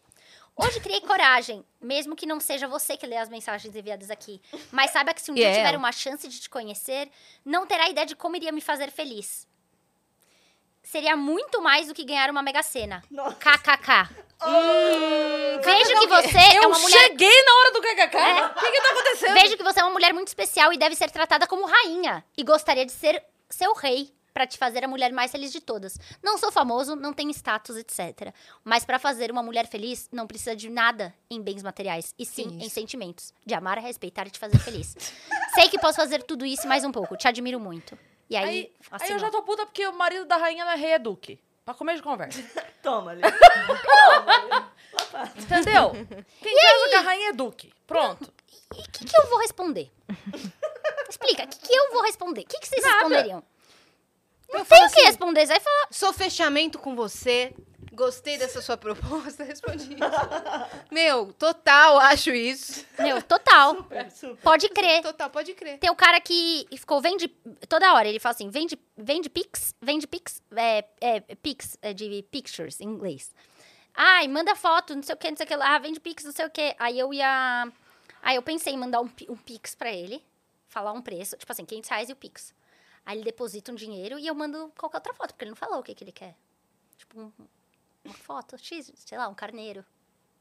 Hoje 0.54 0.78
criei 0.80 1.00
coragem, 1.00 1.64
mesmo 1.80 2.14
que 2.14 2.24
não 2.26 2.38
seja 2.38 2.68
você 2.68 2.96
que 2.96 3.06
lê 3.06 3.16
as 3.16 3.28
mensagens 3.28 3.74
enviadas 3.74 4.10
aqui. 4.10 4.40
Mas 4.70 4.90
saiba 4.92 5.12
que 5.12 5.20
se 5.20 5.30
um 5.30 5.34
dia 5.34 5.44
Yeah. 5.46 5.64
tiver 5.68 5.76
uma 5.76 5.90
chance 5.90 6.28
de 6.28 6.38
te 6.40 6.48
conhecer, 6.48 7.10
não 7.44 7.66
terá 7.66 7.88
ideia 7.88 8.06
de 8.06 8.14
como 8.14 8.36
iria 8.36 8.52
me 8.52 8.60
fazer 8.60 8.90
feliz. 8.92 9.48
Seria 10.90 11.16
muito 11.16 11.62
mais 11.62 11.86
do 11.86 11.94
que 11.94 12.02
ganhar 12.02 12.28
uma 12.30 12.42
mega 12.42 12.64
cena. 12.64 13.00
Nossa. 13.08 13.36
KKK. 13.36 14.08
Vejo 15.62 16.00
que 16.00 16.06
você 16.08 16.36
é 16.36 16.58
Eu 16.58 16.68
uma 16.68 16.78
mulher. 16.80 16.98
cheguei 16.98 17.44
na 17.44 17.52
hora 17.58 17.72
do 17.72 17.80
kkk. 17.80 18.16
O 18.16 18.60
que 18.60 18.72
que 18.72 18.80
tá 18.80 18.90
acontecendo? 18.90 19.34
Vejo 19.34 19.56
que 19.56 19.62
você 19.62 19.78
é 19.80 19.84
uma 19.84 19.92
mulher 19.92 20.12
muito 20.12 20.26
especial 20.26 20.72
e 20.72 20.76
deve 20.76 20.96
ser 20.96 21.08
tratada 21.12 21.46
como 21.46 21.64
rainha. 21.64 22.24
E 22.36 22.42
gostaria 22.42 22.84
de 22.84 22.90
ser 22.90 23.22
seu 23.48 23.72
rei 23.72 24.12
pra 24.34 24.48
te 24.48 24.58
fazer 24.58 24.84
a 24.84 24.88
mulher 24.88 25.12
mais 25.12 25.30
feliz 25.30 25.52
de 25.52 25.60
todas. 25.60 25.96
Não 26.20 26.36
sou 26.36 26.50
famoso, 26.50 26.96
não 26.96 27.12
tenho 27.12 27.30
status, 27.30 27.76
etc. 27.76 28.34
Mas 28.64 28.84
pra 28.84 28.98
fazer 28.98 29.30
uma 29.30 29.44
mulher 29.44 29.68
feliz, 29.68 30.08
não 30.10 30.26
precisa 30.26 30.56
de 30.56 30.68
nada 30.68 31.14
em 31.30 31.40
bens 31.40 31.62
materiais, 31.62 32.12
e 32.18 32.26
sim 32.26 32.48
Isso. 32.48 32.66
em 32.66 32.68
sentimentos. 32.68 33.32
De 33.46 33.54
amar, 33.54 33.78
respeitar 33.78 34.26
e 34.26 34.30
te 34.30 34.40
fazer 34.40 34.58
feliz. 34.58 34.96
Sei 35.54 35.68
que 35.68 35.78
posso 35.78 35.96
fazer 35.98 36.24
tudo 36.24 36.44
isso 36.44 36.64
e 36.64 36.68
mais 36.68 36.84
um 36.84 36.90
pouco. 36.90 37.16
Te 37.16 37.28
admiro 37.28 37.60
muito. 37.60 37.96
E 38.30 38.36
aí, 38.36 38.46
Aí, 38.46 39.00
aí 39.02 39.10
eu 39.10 39.18
já 39.18 39.28
tô 39.28 39.42
puta 39.42 39.66
porque 39.66 39.84
o 39.86 39.92
marido 39.92 40.24
da 40.24 40.36
rainha 40.36 40.64
não 40.64 40.70
é 40.72 40.76
rei, 40.76 40.92
é 40.92 40.98
duque. 41.00 41.40
Pra 41.64 41.74
comer 41.74 41.96
de 41.96 42.02
conversa. 42.02 42.40
Toma 42.80 43.10
ali. 43.10 43.22
Entendeu? 45.36 45.90
Quem 46.40 46.56
casa 46.62 46.90
com 46.90 46.96
a 46.96 47.00
rainha 47.00 47.30
é 47.30 47.32
duque. 47.32 47.72
Pronto. 47.86 48.32
E 48.74 48.80
o 48.80 48.90
que, 48.90 49.04
que 49.04 49.20
eu 49.20 49.28
vou 49.28 49.38
responder? 49.40 49.90
Explica, 51.08 51.44
o 51.44 51.48
que, 51.48 51.58
que 51.58 51.74
eu 51.74 51.92
vou 51.92 52.02
responder? 52.02 52.42
O 52.42 52.46
que, 52.46 52.60
que 52.60 52.68
vocês 52.68 52.84
responderiam? 52.84 53.42
Não 54.48 54.60
Eu 54.60 54.64
tem 54.64 54.78
o 54.78 54.90
que 54.90 54.98
assim, 54.98 55.06
responder. 55.06 55.40
Você 55.40 55.52
vai 55.52 55.60
falar, 55.60 55.88
Sou 55.90 56.12
fechamento 56.12 56.78
com 56.78 56.94
você. 56.94 57.52
Gostei 58.00 58.38
dessa 58.38 58.62
sua 58.62 58.78
proposta. 58.78 59.44
Respondi 59.44 59.92
isso. 59.92 60.88
Meu, 60.90 61.34
total, 61.34 61.98
acho 61.98 62.30
isso. 62.30 62.86
meu, 62.98 63.20
total. 63.22 63.76
Super, 63.76 64.10
super. 64.10 64.42
Pode 64.42 64.68
crer. 64.70 65.02
Total, 65.02 65.28
pode 65.28 65.52
crer. 65.52 65.78
Tem 65.78 65.90
o 65.90 65.94
cara 65.94 66.18
que 66.18 66.66
ficou, 66.72 66.98
vende. 67.02 67.28
Toda 67.68 67.92
hora 67.92 68.08
ele 68.08 68.18
fala 68.18 68.34
assim: 68.34 68.48
vende, 68.48 68.78
vende 68.96 69.28
Pix, 69.28 69.74
vende 69.82 70.06
Pix, 70.06 70.42
é, 70.56 70.82
é, 70.98 71.20
Pix, 71.36 71.76
é 71.82 71.92
de 71.92 72.22
Pictures 72.30 72.80
em 72.80 72.84
inglês. 72.88 73.34
Ai, 73.94 74.26
manda 74.28 74.56
foto, 74.56 74.94
não 74.96 75.02
sei 75.02 75.14
o 75.14 75.18
que, 75.18 75.28
não 75.30 75.36
sei 75.36 75.44
o 75.44 75.48
que 75.48 75.56
lá, 75.56 75.78
vende 75.78 76.00
Pix, 76.00 76.24
não 76.24 76.32
sei 76.32 76.46
o 76.46 76.50
que. 76.50 76.74
Aí 76.78 76.98
eu 76.98 77.12
ia. 77.12 77.70
Aí 78.22 78.34
eu 78.36 78.42
pensei 78.42 78.72
em 78.72 78.78
mandar 78.78 79.02
um, 79.02 79.10
um 79.28 79.36
Pix 79.36 79.74
pra 79.74 79.92
ele, 79.92 80.24
falar 80.68 80.92
um 80.92 81.02
preço, 81.02 81.36
tipo 81.36 81.52
assim, 81.52 81.66
500 81.66 81.90
reais 81.90 82.08
e 82.08 82.12
o 82.14 82.16
Pix. 82.16 82.54
Aí 83.04 83.18
ele 83.18 83.24
deposita 83.24 83.70
um 83.70 83.74
dinheiro 83.74 84.18
e 84.18 84.26
eu 84.26 84.34
mando 84.34 84.72
qualquer 84.78 84.96
outra 84.96 85.12
foto, 85.12 85.32
porque 85.34 85.44
ele 85.44 85.50
não 85.50 85.56
falou 85.56 85.80
o 85.80 85.82
que, 85.82 85.94
que 85.94 86.02
ele 86.02 86.12
quer. 86.12 86.34
Tipo, 86.96 87.20
um- 87.20 87.32
uma 88.04 88.14
foto, 88.14 88.56
X, 88.58 88.92
sei 88.96 89.18
lá, 89.18 89.28
um 89.28 89.34
carneiro. 89.34 89.84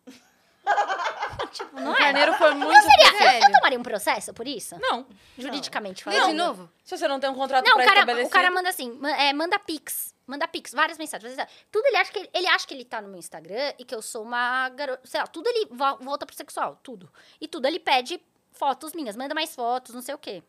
tipo, 1.51 1.79
não 1.79 1.91
O 1.91 1.95
é? 1.95 1.97
carneiro 1.97 2.33
foi 2.33 2.53
muito 2.53 2.71
Seria, 2.81 3.39
eu 3.47 3.51
tomaria 3.53 3.79
um 3.79 3.83
processo 3.83 4.33
por 4.33 4.47
isso? 4.47 4.77
Não. 4.79 5.05
Juridicamente 5.37 6.03
falando? 6.03 6.27
de 6.27 6.33
novo. 6.33 6.69
Se 6.83 6.97
você 6.97 7.07
não 7.07 7.19
tem 7.19 7.29
um 7.29 7.35
contrato 7.35 7.65
Não, 7.65 7.75
o 7.75 7.85
cara, 7.85 8.25
o 8.25 8.29
cara 8.29 8.51
manda 8.51 8.69
assim, 8.69 8.99
é, 9.17 9.33
manda 9.33 9.57
pix, 9.59 10.13
manda 10.27 10.47
pix, 10.47 10.71
várias 10.73 10.97
mensagens. 10.97 11.35
Tudo 11.71 11.85
ele 11.87 11.97
acha 11.97 12.11
que 12.11 12.19
ele, 12.19 12.29
ele 12.33 12.47
acha 12.47 12.67
que 12.67 12.73
ele 12.73 12.85
tá 12.85 13.01
no 13.01 13.07
meu 13.09 13.17
Instagram 13.19 13.73
e 13.77 13.85
que 13.85 13.93
eu 13.95 14.01
sou 14.01 14.23
uma 14.23 14.69
garota, 14.69 15.01
sei 15.05 15.19
lá, 15.19 15.27
tudo 15.27 15.47
ele 15.47 15.67
vo- 15.71 15.97
volta 16.01 16.25
pro 16.25 16.35
sexual, 16.35 16.79
tudo. 16.83 17.11
E 17.41 17.47
tudo 17.47 17.65
ele 17.67 17.79
pede 17.79 18.21
fotos 18.51 18.93
minhas, 18.93 19.15
manda 19.15 19.33
mais 19.35 19.55
fotos, 19.55 19.93
não 19.93 20.01
sei 20.01 20.15
o 20.15 20.17
quê. 20.17 20.43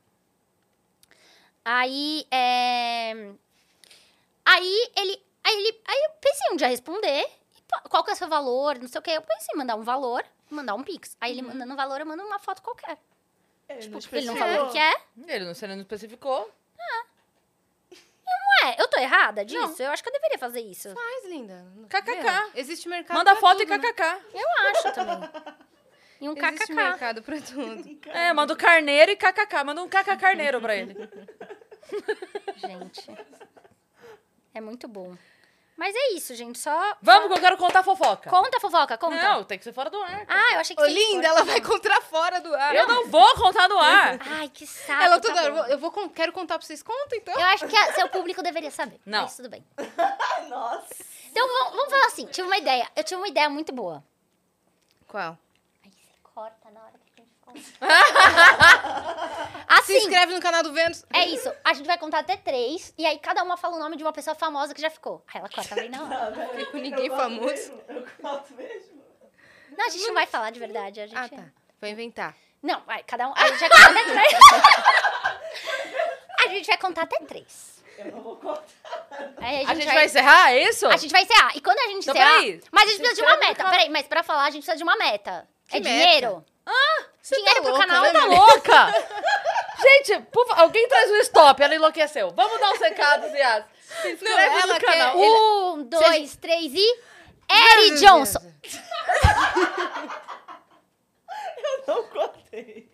Aí, 1.64 2.26
é... 2.30 3.32
Aí 4.44 4.90
ele, 4.97 5.22
aí 5.44 5.54
ele, 5.56 5.80
aí 5.86 6.02
eu 6.06 6.10
pensei 6.20 6.52
um 6.52 6.56
dia 6.56 6.68
responder, 6.68 7.22
e, 7.56 7.88
qual 7.88 8.02
que 8.04 8.10
é 8.10 8.14
o 8.14 8.16
seu 8.16 8.28
valor, 8.28 8.78
não 8.78 8.88
sei 8.88 8.98
o 8.98 9.02
quê. 9.02 9.10
Eu 9.12 9.22
pensei 9.22 9.54
em 9.54 9.58
mandar 9.58 9.76
um 9.76 9.82
valor, 9.82 10.24
mandar 10.50 10.74
um 10.74 10.82
pix. 10.82 11.16
Aí 11.20 11.32
ele 11.32 11.42
mandando 11.42 11.72
um 11.72 11.76
valor, 11.76 12.00
eu 12.00 12.06
mando 12.06 12.22
uma 12.24 12.38
foto 12.38 12.62
qualquer. 12.62 12.98
Ele 13.68 13.80
Tipo, 13.80 13.92
não 13.92 14.18
ele 14.18 14.26
não 14.26 14.36
falou 14.36 14.66
o 14.66 14.70
que 14.72 14.78
é. 14.78 14.92
Ele 15.28 15.44
não, 15.44 15.52
ele 15.62 15.74
não 15.74 15.82
especificou. 15.82 16.50
é? 18.64 18.80
Eu 18.80 18.88
tô 18.88 18.98
errada 19.00 19.44
disso? 19.44 19.82
Eu 19.82 19.90
acho 19.90 20.02
que 20.02 20.08
eu 20.08 20.12
deveria 20.12 20.38
fazer 20.38 20.60
isso. 20.60 20.92
Faz, 20.92 21.24
linda. 21.26 21.64
KKK. 21.88 22.22
Meu, 22.22 22.50
Existe 22.56 22.88
mercado 22.88 23.16
Manda 23.16 23.32
pra 23.32 23.40
foto 23.40 23.58
tudo, 23.58 23.72
e 23.72 23.78
né? 23.78 23.92
kkk. 23.92 24.02
Eu 24.34 24.48
acho 24.70 24.92
também. 24.92 25.30
E 26.20 26.28
um 26.28 26.32
Existe 26.36 26.56
kkk. 26.66 26.74
mercado 26.74 27.22
pra 27.22 27.40
tudo. 27.40 28.00
É, 28.10 28.32
manda 28.32 28.52
o 28.52 28.56
carneiro 28.56 29.12
e 29.12 29.16
kkk. 29.16 29.64
Manda 29.64 29.82
um 29.82 29.88
kkk 29.88 30.16
carneiro 30.18 30.60
pra 30.60 30.74
ele. 30.76 30.94
Gente. 32.56 33.10
É 34.54 34.60
muito 34.60 34.86
bom. 34.88 35.16
Mas 35.76 35.94
é 35.96 36.12
isso, 36.12 36.34
gente. 36.34 36.58
Só. 36.58 36.96
Vamos 37.00 37.28
que 37.28 37.38
eu 37.38 37.40
quero 37.40 37.56
contar 37.56 37.78
a 37.78 37.82
fofoca. 37.82 38.28
Conta 38.28 38.58
a 38.58 38.60
fofoca, 38.60 38.98
conta. 38.98 39.16
Não, 39.16 39.44
tem 39.44 39.56
que 39.56 39.64
ser 39.64 39.72
fora 39.72 39.88
do 39.88 39.98
ar. 40.02 40.26
Ah, 40.28 40.52
eu 40.54 40.60
achei 40.60 40.76
que 40.76 40.82
Ô, 40.82 40.84
você 40.84 40.92
linda, 40.92 41.26
ela 41.26 41.42
vai 41.42 41.58
contar 41.62 42.02
fora 42.02 42.38
do 42.40 42.54
ar. 42.54 42.74
Eu 42.76 42.86
não 42.86 43.06
vou 43.08 43.34
contar 43.36 43.66
no 43.66 43.78
ar. 43.78 44.18
Ai, 44.38 44.48
que 44.50 44.66
saco. 44.66 45.02
Ela 45.02 45.18
tá 45.18 45.28
toda 45.28 45.42
hora, 45.42 45.50
bom. 45.52 45.56
eu 45.58 45.62
vou, 45.62 45.72
eu 45.72 45.78
vou 45.78 45.90
con- 45.90 46.10
quero 46.10 46.32
contar 46.32 46.58
pra 46.58 46.66
vocês. 46.66 46.82
Conta, 46.82 47.16
então. 47.16 47.32
Eu 47.32 47.46
acho 47.46 47.66
que 47.66 47.74
a- 47.74 47.94
seu 47.94 48.08
público 48.10 48.42
deveria 48.42 48.70
saber. 48.70 49.00
Não. 49.06 49.22
Mas 49.22 49.36
tudo 49.36 49.48
bem. 49.48 49.64
Nossa. 50.50 50.94
Então 51.30 51.46
vamos, 51.48 51.76
vamos 51.76 51.90
falar 51.90 52.06
assim. 52.06 52.26
Tive 52.26 52.46
uma 52.46 52.58
ideia. 52.58 52.86
Eu 52.94 53.02
tive 53.04 53.18
uma 53.18 53.28
ideia 53.28 53.48
muito 53.48 53.72
boa. 53.72 54.04
Qual? 55.06 55.38
Aí 55.82 55.90
você 55.90 56.10
corta 56.22 56.70
na 56.72 56.80
hora 56.82 56.89
a 57.50 57.56
gente 57.56 57.72
conta. 57.72 57.94
Se 59.84 59.96
assim, 59.96 59.96
inscreve 59.96 60.34
no 60.34 60.40
canal 60.40 60.62
do 60.62 60.72
Vênus. 60.72 61.04
é 61.12 61.24
isso. 61.26 61.50
A 61.64 61.72
gente 61.72 61.86
vai 61.86 61.98
contar 61.98 62.20
até 62.20 62.36
três. 62.36 62.92
E 62.98 63.06
aí 63.06 63.18
cada 63.18 63.42
uma 63.42 63.56
fala 63.56 63.76
o 63.76 63.78
nome 63.78 63.96
de 63.96 64.02
uma 64.04 64.12
pessoa 64.12 64.34
famosa 64.34 64.74
que 64.74 64.80
já 64.80 64.90
ficou. 64.90 65.24
Aí 65.32 65.40
ela 65.40 65.48
corta 65.48 65.74
bem 65.74 65.88
na 65.88 66.02
hora. 66.02 66.50
Fico 66.54 66.76
ninguém 66.76 67.08
famoso. 67.10 67.72
Eu 67.88 68.06
conto 68.20 68.52
mesmo. 68.54 69.00
Não, 69.76 69.86
a 69.86 69.90
gente 69.90 70.06
não 70.06 70.14
vai 70.14 70.26
falar 70.26 70.50
de 70.50 70.58
verdade. 70.58 71.00
A 71.00 71.06
gente... 71.06 71.18
Ah, 71.18 71.28
tá. 71.28 71.44
Vou 71.80 71.88
inventar. 71.90 72.34
Não, 72.62 72.80
vai, 72.82 73.02
cada 73.04 73.28
um. 73.28 73.32
A 73.34 73.46
gente 73.48 73.60
vai 73.60 73.70
contar 73.70 73.90
até 73.90 74.04
três. 74.04 74.34
a 76.44 76.48
gente 76.48 76.66
vai 76.66 76.78
contar 76.78 77.02
até 77.02 77.16
três. 77.24 77.80
Eu 77.98 78.12
não 78.12 78.22
vou 78.22 78.36
contar. 78.36 78.62
Aí 79.38 79.64
A 79.66 79.74
gente 79.74 79.86
vai 79.86 80.04
encerrar, 80.06 80.52
é 80.52 80.62
isso? 80.64 80.86
A 80.86 80.96
gente 80.96 81.10
vai 81.10 81.22
encerrar. 81.22 81.56
E 81.56 81.60
quando 81.60 81.78
a 81.78 81.88
gente 81.88 82.02
Então, 82.02 82.14
encerrar. 82.14 82.34
peraí. 82.40 82.60
Mas 82.70 82.82
a 82.82 82.86
gente 82.86 82.96
Se 82.96 83.02
precisa 83.02 83.26
de 83.26 83.32
uma 83.32 83.36
meta. 83.38 83.64
Peraí, 83.70 83.88
mas 83.88 84.06
pra 84.06 84.22
falar, 84.22 84.44
a 84.44 84.50
gente 84.50 84.62
precisa 84.64 84.76
de 84.76 84.82
uma 84.82 84.96
meta. 84.96 85.48
Que 85.68 85.76
é 85.76 85.80
meta? 85.80 85.90
dinheiro? 85.90 86.44
Você 87.23 87.36
Dinheiro 87.36 87.57
tá 87.57 87.62
pro 87.62 87.70
louca, 87.73 87.86
canal 87.86 88.02
né, 88.02 88.12
Tá 88.12 88.20
menina? 88.23 88.40
louca? 88.40 88.94
Gente, 89.82 90.20
por 90.31 90.47
alguém 90.58 90.86
traz 90.89 91.10
o 91.10 91.16
stop, 91.18 91.62
ela 91.62 91.74
enlouqueceu. 91.74 92.31
Vamos 92.32 92.60
dar 92.60 92.73
os 92.73 92.81
recados, 92.81 93.32
Yas. 93.32 93.65
Se 94.02 94.12
inscreve 94.12 94.34
Não, 94.34 94.39
ela 94.60 94.74
no 94.74 94.81
quer- 94.81 94.86
canal. 94.86 95.18
Ele- 95.18 95.40
Um, 95.40 95.82
dois, 95.84 96.36
três 96.36 96.73
e. 96.74 96.99
Eri 97.49 97.94
Johnson. 97.99 98.40
Não 101.86 102.02
contei. 102.08 102.90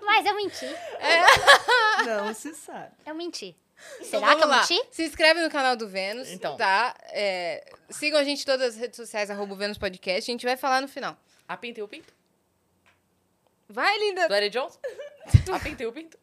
Mas 0.00 0.24
eu 0.26 0.34
menti. 0.34 0.66
Não 2.06 2.32
se 2.34 2.54
sabe. 2.54 2.92
Eu 3.04 3.14
menti. 3.14 3.56
Então, 3.96 4.06
Será 4.06 4.26
vamos 4.28 4.36
que 4.38 4.44
eu 4.44 4.48
lá. 4.48 4.60
menti? 4.60 4.82
Se 4.90 5.04
inscreve 5.04 5.40
no 5.42 5.50
canal 5.50 5.76
do 5.76 5.86
Vênus, 5.88 6.30
Então. 6.30 6.56
tá? 6.56 6.94
É, 7.10 7.64
sigam 7.90 8.18
a 8.18 8.24
gente 8.24 8.42
em 8.42 8.46
todas 8.46 8.74
as 8.74 8.80
redes 8.80 8.96
sociais, 8.96 9.30
arroba 9.30 9.52
o 9.52 9.56
Vênus 9.56 9.76
Podcast. 9.76 10.30
A 10.30 10.32
gente 10.32 10.46
vai 10.46 10.56
falar 10.56 10.80
no 10.80 10.88
final. 10.88 11.16
A 11.46 11.56
pinta 11.56 11.80
e 11.80 11.82
o 11.82 11.88
pinto? 11.88 12.13
Vai, 13.68 13.98
linda! 13.98 14.28
Do 14.28 14.34
Eric 14.34 14.56
Johnson? 14.56 14.78
A 15.52 15.58
pinta 15.60 15.82
e 15.82 15.86
o 15.86 15.92
pinto? 15.92 16.18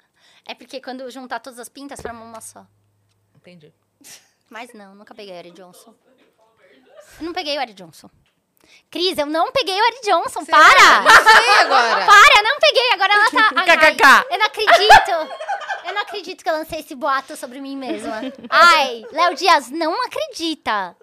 É 0.46 0.54
porque 0.54 0.82
quando 0.82 1.10
juntar 1.10 1.40
todas 1.40 1.60
as 1.60 1.70
pintas, 1.70 2.02
forma 2.02 2.24
uma 2.24 2.42
só. 2.42 2.66
Entendi. 3.36 3.74
Mas 4.50 4.74
não, 4.74 4.94
nunca 4.96 5.16
peguei 5.16 5.34
o 5.34 5.38
Eri 5.38 5.52
Johnson. 5.52 5.96
Eu 7.20 7.26
não 7.26 7.34
peguei 7.34 7.58
o 7.58 7.62
Eri 7.62 7.74
Johnson. 7.74 8.10
Cris, 8.90 9.18
eu 9.18 9.26
não 9.26 9.52
peguei 9.52 9.80
o 9.80 9.86
Eri 9.86 10.02
Johnson. 10.04 10.46
Para! 10.46 10.62
Sei 10.62 11.50
agora! 11.62 12.06
Para, 12.06 12.38
eu 12.38 12.44
não 12.44 12.60
peguei. 12.60 12.92
Agora 12.94 13.14
ela 13.14 13.32
tá. 13.32 13.64
KKK. 13.66 14.34
eu 14.34 14.38
não 14.40 14.46
acredito. 14.46 15.12
Eu 15.86 15.94
não 15.94 16.02
acredito 16.02 16.44
que 16.44 16.50
eu 16.50 16.54
lancei 16.54 16.80
esse 16.80 16.96
boato 16.96 17.36
sobre 17.36 17.60
mim 17.60 17.76
mesma. 17.76 18.22
Ai, 18.50 19.04
Léo 19.12 19.36
Dias, 19.36 19.70
não 19.70 19.94
acredita. 20.06 20.96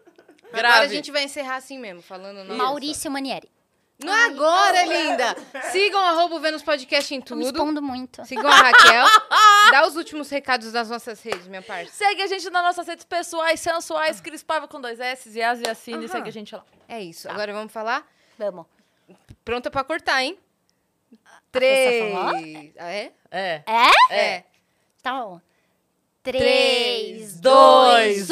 Agora 0.49 0.68
Grave. 0.68 0.84
a 0.84 0.89
gente 0.89 1.10
vai 1.10 1.25
encerrar 1.25 1.57
assim 1.57 1.78
mesmo, 1.78 2.00
falando 2.00 2.39
o 2.39 2.44
nome. 2.44 2.57
Maurício 2.57 3.10
Manieri. 3.10 3.50
Não 4.01 4.15
é 4.15 4.27
agora, 4.27 4.85
linda! 4.85 5.36
Sigam 5.73 6.01
arroba 6.01 6.36
o 6.36 6.41
Vênus 6.41 6.62
Podcast 6.62 7.12
em 7.12 7.20
Tô 7.20 7.35
me 7.35 7.44
tudo. 7.44 7.57
expondo 7.57 7.83
muito. 7.83 8.25
Sigam 8.25 8.49
a 8.49 8.55
Raquel. 8.55 9.05
Dá 9.73 9.86
os 9.89 9.97
últimos 9.97 10.31
recados 10.31 10.70
das 10.70 10.89
nossas 10.89 11.20
redes, 11.20 11.49
minha 11.49 11.62
parça. 11.62 11.93
Segue 11.93 12.23
a 12.23 12.27
gente 12.28 12.49
nas 12.49 12.62
nossas 12.62 12.86
redes 12.86 13.05
pessoais, 13.05 13.59
sensuais, 13.59 14.20
Cris 14.20 14.43
Paiva 14.44 14.68
com 14.68 14.81
dois 14.81 15.01
S, 15.01 15.36
Yas 15.36 15.60
e 15.60 15.68
Assine. 15.68 16.05
Aham. 16.05 16.09
Segue 16.09 16.28
a 16.28 16.33
gente 16.33 16.55
lá. 16.55 16.65
É 16.89 17.02
isso. 17.02 17.28
Agora 17.28 17.52
vamos 17.52 17.73
falar? 17.73 18.07
Vamos. 18.39 18.67
Pronta 19.44 19.68
pra 19.68 19.83
cortar, 19.83 20.23
hein? 20.23 20.39
Três. 21.51 22.41
Três. 22.41 22.73
Ah, 22.78 22.91
é? 22.93 23.12
É. 23.31 23.62
É? 23.67 24.15
É. 24.17 24.44
Tá 25.02 25.12
bom. 25.25 25.41
Três, 26.23 26.43
Três, 26.43 27.41
dois, 27.41 28.28